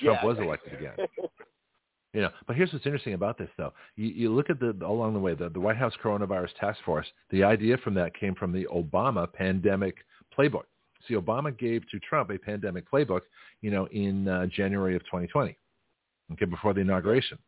Trump 0.00 0.18
Yeah. 0.22 0.26
was 0.26 0.38
elected 0.38 0.72
again. 0.74 0.94
You 2.14 2.22
know, 2.22 2.30
but 2.46 2.56
here's 2.56 2.72
what's 2.72 2.86
interesting 2.86 3.12
about 3.12 3.36
this, 3.36 3.50
though. 3.58 3.72
You, 3.96 4.06
you 4.06 4.34
look 4.34 4.48
at 4.48 4.58
the 4.58 4.74
along 4.84 5.12
the 5.12 5.20
way 5.20 5.34
the, 5.34 5.50
the 5.50 5.60
White 5.60 5.76
House 5.76 5.92
Coronavirus 6.02 6.54
Task 6.58 6.78
Force. 6.84 7.06
The 7.30 7.44
idea 7.44 7.76
from 7.78 7.94
that 7.94 8.18
came 8.18 8.34
from 8.34 8.50
the 8.52 8.66
Obama 8.72 9.30
pandemic 9.30 9.96
playbook. 10.36 10.64
See, 11.06 11.14
Obama 11.14 11.56
gave 11.56 11.88
to 11.90 11.98
Trump 12.00 12.30
a 12.30 12.38
pandemic 12.38 12.90
playbook, 12.90 13.20
you 13.60 13.70
know, 13.70 13.86
in 13.92 14.26
uh, 14.26 14.46
January 14.46 14.96
of 14.96 15.02
2020, 15.04 15.56
okay, 16.32 16.44
before 16.46 16.72
the 16.74 16.80
inauguration. 16.80 17.38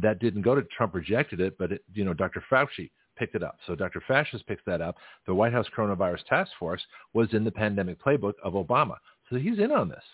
That 0.00 0.18
didn't 0.18 0.42
go 0.42 0.54
to 0.54 0.62
Trump, 0.76 0.94
rejected 0.94 1.40
it, 1.40 1.56
but 1.56 1.72
it, 1.72 1.84
you 1.94 2.04
know, 2.04 2.14
Dr. 2.14 2.42
Fauci 2.50 2.90
picked 3.16 3.34
it 3.34 3.42
up. 3.42 3.56
So 3.66 3.74
Dr. 3.74 4.02
Fauci 4.08 4.44
picked 4.46 4.66
that 4.66 4.80
up. 4.80 4.96
The 5.26 5.34
White 5.34 5.52
House 5.52 5.66
Coronavirus 5.76 6.24
Task 6.28 6.50
Force 6.58 6.82
was 7.14 7.32
in 7.32 7.44
the 7.44 7.50
pandemic 7.50 8.02
playbook 8.02 8.34
of 8.42 8.54
Obama, 8.54 8.96
so 9.30 9.36
he's 9.36 9.58
in 9.58 9.70
on 9.72 9.88
this. 9.88 10.04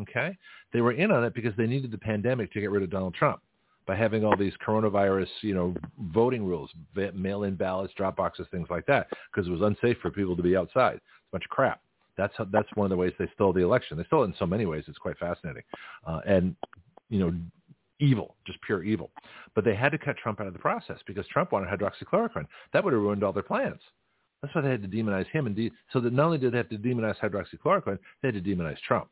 Okay, 0.00 0.36
they 0.72 0.80
were 0.80 0.92
in 0.92 1.12
on 1.12 1.22
it 1.24 1.34
because 1.34 1.54
they 1.56 1.68
needed 1.68 1.92
the 1.92 1.98
pandemic 1.98 2.52
to 2.52 2.60
get 2.60 2.70
rid 2.70 2.82
of 2.82 2.90
Donald 2.90 3.14
Trump 3.14 3.40
by 3.86 3.94
having 3.94 4.24
all 4.24 4.36
these 4.36 4.54
coronavirus, 4.66 5.28
you 5.42 5.54
know, 5.54 5.74
voting 6.12 6.44
rules, 6.44 6.70
mail-in 7.14 7.54
ballots, 7.54 7.92
drop 7.94 8.16
boxes, 8.16 8.46
things 8.50 8.68
like 8.70 8.86
that, 8.86 9.08
because 9.32 9.48
it 9.48 9.50
was 9.50 9.60
unsafe 9.62 9.98
for 10.00 10.10
people 10.10 10.36
to 10.36 10.42
be 10.42 10.56
outside. 10.56 10.94
It's 10.94 11.04
a 11.30 11.32
bunch 11.32 11.44
of 11.44 11.50
crap. 11.50 11.80
That's 12.16 12.32
how, 12.36 12.44
that's 12.44 12.68
one 12.74 12.86
of 12.86 12.90
the 12.90 12.96
ways 12.96 13.12
they 13.18 13.28
stole 13.34 13.52
the 13.52 13.62
election. 13.62 13.98
They 13.98 14.04
stole 14.04 14.22
it 14.22 14.28
in 14.28 14.34
so 14.38 14.46
many 14.46 14.66
ways. 14.66 14.84
It's 14.86 14.98
quite 14.98 15.18
fascinating, 15.18 15.62
uh, 16.06 16.20
and 16.26 16.54
you 17.10 17.18
know, 17.18 17.34
evil, 18.00 18.36
just 18.46 18.60
pure 18.62 18.82
evil. 18.84 19.10
But 19.54 19.64
they 19.64 19.74
had 19.74 19.92
to 19.92 19.98
cut 19.98 20.16
Trump 20.16 20.40
out 20.40 20.46
of 20.46 20.52
the 20.52 20.58
process 20.58 20.98
because 21.06 21.26
Trump 21.28 21.52
wanted 21.52 21.68
hydroxychloroquine. 21.68 22.46
That 22.72 22.84
would 22.84 22.92
have 22.92 23.02
ruined 23.02 23.24
all 23.24 23.32
their 23.32 23.42
plans. 23.42 23.80
That's 24.42 24.54
why 24.54 24.60
they 24.60 24.70
had 24.70 24.82
to 24.82 24.88
demonize 24.88 25.26
him, 25.28 25.46
and 25.46 25.56
de- 25.56 25.72
so 25.92 26.00
that 26.00 26.12
not 26.12 26.26
only 26.26 26.38
did 26.38 26.52
they 26.52 26.58
have 26.58 26.68
to 26.68 26.78
demonize 26.78 27.18
hydroxychloroquine, 27.18 27.98
they 28.22 28.28
had 28.28 28.44
to 28.44 28.48
demonize 28.50 28.78
Trump. 28.86 29.08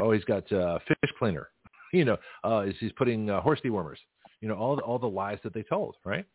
Oh, 0.00 0.12
he's 0.12 0.24
got 0.24 0.50
uh, 0.52 0.78
fish 0.86 1.12
cleaner. 1.18 1.48
You 1.98 2.04
know, 2.04 2.16
uh, 2.44 2.60
is 2.66 2.74
he's 2.80 2.92
putting 2.92 3.30
uh, 3.30 3.40
horse 3.40 3.60
dewormers. 3.64 3.98
You 4.40 4.48
know, 4.48 4.56
all 4.56 4.74
the, 4.74 4.82
all 4.82 4.98
the 4.98 5.06
lies 5.06 5.38
that 5.44 5.54
they 5.54 5.62
told, 5.62 5.94
right? 6.04 6.26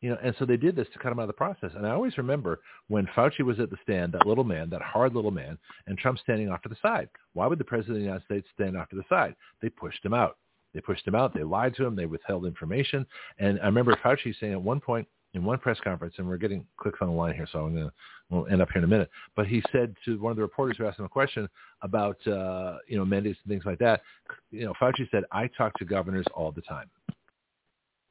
You 0.00 0.10
know, 0.10 0.18
and 0.22 0.34
so 0.38 0.44
they 0.44 0.56
did 0.56 0.74
this 0.74 0.88
to 0.92 0.98
cut 0.98 1.12
him 1.12 1.20
out 1.20 1.22
of 1.22 1.28
the 1.28 1.34
process. 1.34 1.70
And 1.76 1.86
I 1.86 1.92
always 1.92 2.18
remember 2.18 2.60
when 2.88 3.06
Fauci 3.14 3.42
was 3.42 3.60
at 3.60 3.70
the 3.70 3.76
stand, 3.84 4.12
that 4.12 4.26
little 4.26 4.42
man, 4.42 4.68
that 4.70 4.82
hard 4.82 5.14
little 5.14 5.30
man, 5.30 5.56
and 5.86 5.96
Trump 5.96 6.18
standing 6.18 6.50
off 6.50 6.62
to 6.62 6.68
the 6.68 6.76
side. 6.82 7.08
Why 7.34 7.46
would 7.46 7.60
the 7.60 7.64
president 7.64 7.98
of 7.98 8.00
the 8.00 8.06
United 8.06 8.24
States 8.24 8.48
stand 8.52 8.76
off 8.76 8.88
to 8.88 8.96
the 8.96 9.04
side? 9.08 9.36
They 9.62 9.68
pushed 9.68 10.04
him 10.04 10.14
out. 10.14 10.36
They 10.74 10.80
pushed 10.80 11.06
him 11.06 11.14
out. 11.14 11.32
They 11.32 11.44
lied 11.44 11.76
to 11.76 11.84
him. 11.86 11.94
They 11.94 12.06
withheld 12.06 12.44
information. 12.44 13.06
And 13.38 13.60
I 13.60 13.66
remember 13.66 13.96
Fauci 14.04 14.34
saying 14.40 14.52
at 14.52 14.60
one 14.60 14.80
point 14.80 15.06
in 15.34 15.44
one 15.44 15.58
press 15.58 15.78
conference, 15.82 16.14
and 16.18 16.28
we're 16.28 16.36
getting 16.36 16.66
clicks 16.76 16.98
on 17.00 17.08
the 17.08 17.14
line 17.14 17.34
here, 17.34 17.48
so 17.50 17.60
I'm 17.60 17.74
going 17.74 17.86
to 17.86 17.92
we'll 18.30 18.46
end 18.46 18.62
up 18.62 18.68
here 18.70 18.78
in 18.78 18.84
a 18.84 18.88
minute. 18.88 19.10
But 19.36 19.46
he 19.46 19.62
said 19.72 19.94
to 20.04 20.18
one 20.20 20.30
of 20.30 20.36
the 20.36 20.42
reporters 20.42 20.76
who 20.78 20.86
asked 20.86 20.98
him 20.98 21.04
a 21.04 21.08
question 21.08 21.48
about 21.82 22.16
uh, 22.26 22.78
you 22.88 22.96
know 22.96 23.04
mandates 23.04 23.38
and 23.44 23.50
things 23.50 23.64
like 23.64 23.78
that, 23.78 24.02
you 24.50 24.64
know, 24.64 24.74
Fauci 24.80 25.10
said, 25.10 25.24
"I 25.32 25.48
talk 25.48 25.74
to 25.78 25.84
governors 25.84 26.26
all 26.34 26.52
the 26.52 26.62
time," 26.62 26.90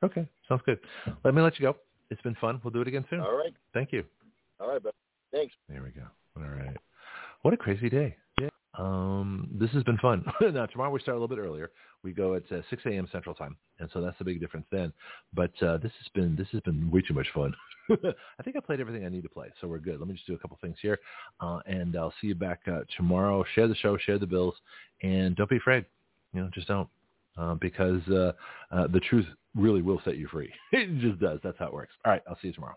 Okay, 0.03 0.29
sounds 0.49 0.63
good. 0.67 0.81
Let 1.25 1.35
me 1.35 1.43
let 1.43 1.59
you 1.61 1.67
go. 1.67 1.77
It's 2.11 2.21
been 2.23 2.35
fun. 2.41 2.61
We'll 2.65 2.73
do 2.73 2.81
it 2.81 2.89
again 2.89 3.05
soon. 3.09 3.21
All 3.21 3.37
right. 3.37 3.55
Thank 3.73 3.93
you. 3.93 4.05
All 4.59 4.69
right, 4.69 4.83
bro. 4.83 4.93
Thanks. 5.33 5.55
There 5.69 5.83
we 5.83 5.91
go. 5.91 6.07
All 6.37 6.51
right. 6.51 6.77
What 7.43 7.55
a 7.55 7.57
crazy 7.57 7.89
day. 7.89 8.17
Yeah. 8.41 8.49
Um, 8.79 9.49
this 9.53 9.71
has 9.71 9.83
been 9.83 9.99
fun. 9.99 10.25
now 10.41 10.67
tomorrow 10.67 10.91
we 10.91 11.01
start 11.01 11.17
a 11.17 11.21
little 11.21 11.35
bit 11.35 11.41
earlier. 11.41 11.71
We 12.03 12.13
go 12.13 12.35
at 12.35 12.51
uh, 12.51 12.63
6 12.71 12.83
a.m. 12.87 13.09
Central 13.13 13.35
Time, 13.35 13.57
and 13.79 13.89
so 13.93 14.01
that's 14.01 14.19
the 14.19 14.25
big 14.25 14.41
difference 14.41 14.67
then. 14.71 14.93
But 15.35 15.53
uh, 15.63 15.79
this 15.79 15.93
has 15.99 16.09
been 16.15 16.37
this 16.37 16.49
has 16.53 16.61
been 16.63 16.91
way 16.91 17.03
too 17.07 17.15
much 17.15 17.29
fun. 17.35 17.55
I 17.91 18.43
think 18.43 18.57
I 18.57 18.61
played 18.61 18.81
everything 18.81 19.05
I 19.05 19.09
need 19.09 19.23
to 19.23 19.29
play, 19.29 19.49
so 19.61 19.69
we're 19.69 19.79
good. 19.79 19.99
Let 19.99 20.09
me 20.09 20.15
just 20.15 20.27
do 20.27 20.35
a 20.35 20.39
couple 20.39 20.59
things 20.61 20.77
here, 20.81 20.99
uh, 21.41 21.61
and 21.67 21.97
I'll 21.97 22.15
see 22.21 22.29
you 22.29 22.35
back 22.35 22.61
uh, 22.67 22.81
tomorrow. 22.97 23.45
Share 23.55 23.69
the 23.69 23.75
show, 23.75 23.97
share 23.97 24.19
the 24.19 24.27
bills, 24.27 24.55
and 25.03 25.37
don't 25.37 25.51
be 25.51 25.57
afraid. 25.57 25.85
You 26.33 26.43
know, 26.43 26.51
just 26.55 26.69
don't, 26.69 26.89
uh, 27.37 27.55
because 27.55 28.01
uh, 28.09 28.33
uh, 28.71 28.87
the 28.87 29.01
truth 29.01 29.27
really 29.55 29.83
will 29.83 30.01
set 30.05 30.17
you 30.17 30.29
free. 30.29 30.53
it 30.73 31.01
just 31.01 31.21
does. 31.21 31.41
That's 31.45 31.59
how 31.59 31.67
it 31.67 31.75
works. 31.75 31.93
All 32.05 32.13
right, 32.13 32.23
I'll 32.29 32.39
see 32.41 32.49
you 32.49 32.55
tomorrow. 32.55 32.77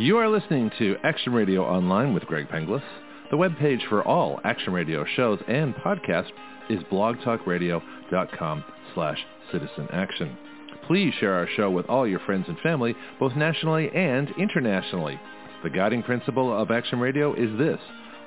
You 0.00 0.16
are 0.16 0.30
listening 0.30 0.70
to 0.78 0.96
Action 1.04 1.34
Radio 1.34 1.62
Online 1.62 2.14
with 2.14 2.24
Greg 2.24 2.48
Penglis. 2.48 2.82
The 3.30 3.36
webpage 3.36 3.86
for 3.90 4.02
all 4.02 4.40
Action 4.44 4.72
Radio 4.72 5.04
shows 5.04 5.38
and 5.46 5.74
podcasts 5.74 6.30
is 6.70 6.80
blogtalkradio.com 6.84 8.64
slash 8.94 9.18
citizen 9.52 9.88
action. 9.92 10.38
Please 10.86 11.12
share 11.20 11.34
our 11.34 11.46
show 11.54 11.70
with 11.70 11.84
all 11.90 12.08
your 12.08 12.20
friends 12.20 12.46
and 12.48 12.58
family, 12.60 12.94
both 13.18 13.36
nationally 13.36 13.90
and 13.94 14.30
internationally. 14.38 15.20
The 15.62 15.68
guiding 15.68 16.02
principle 16.02 16.50
of 16.50 16.70
Action 16.70 16.98
Radio 16.98 17.34
is 17.34 17.58
this. 17.58 17.78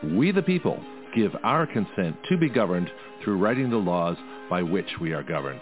We 0.04 0.32
the 0.32 0.44
people 0.44 0.80
give 1.16 1.36
our 1.44 1.66
consent 1.66 2.18
to 2.30 2.38
be 2.38 2.50
governed 2.50 2.92
through 3.24 3.40
writing 3.40 3.72
the 3.72 3.78
laws 3.78 4.18
by 4.48 4.62
which 4.62 5.00
we 5.02 5.12
are 5.14 5.24
governed. 5.24 5.62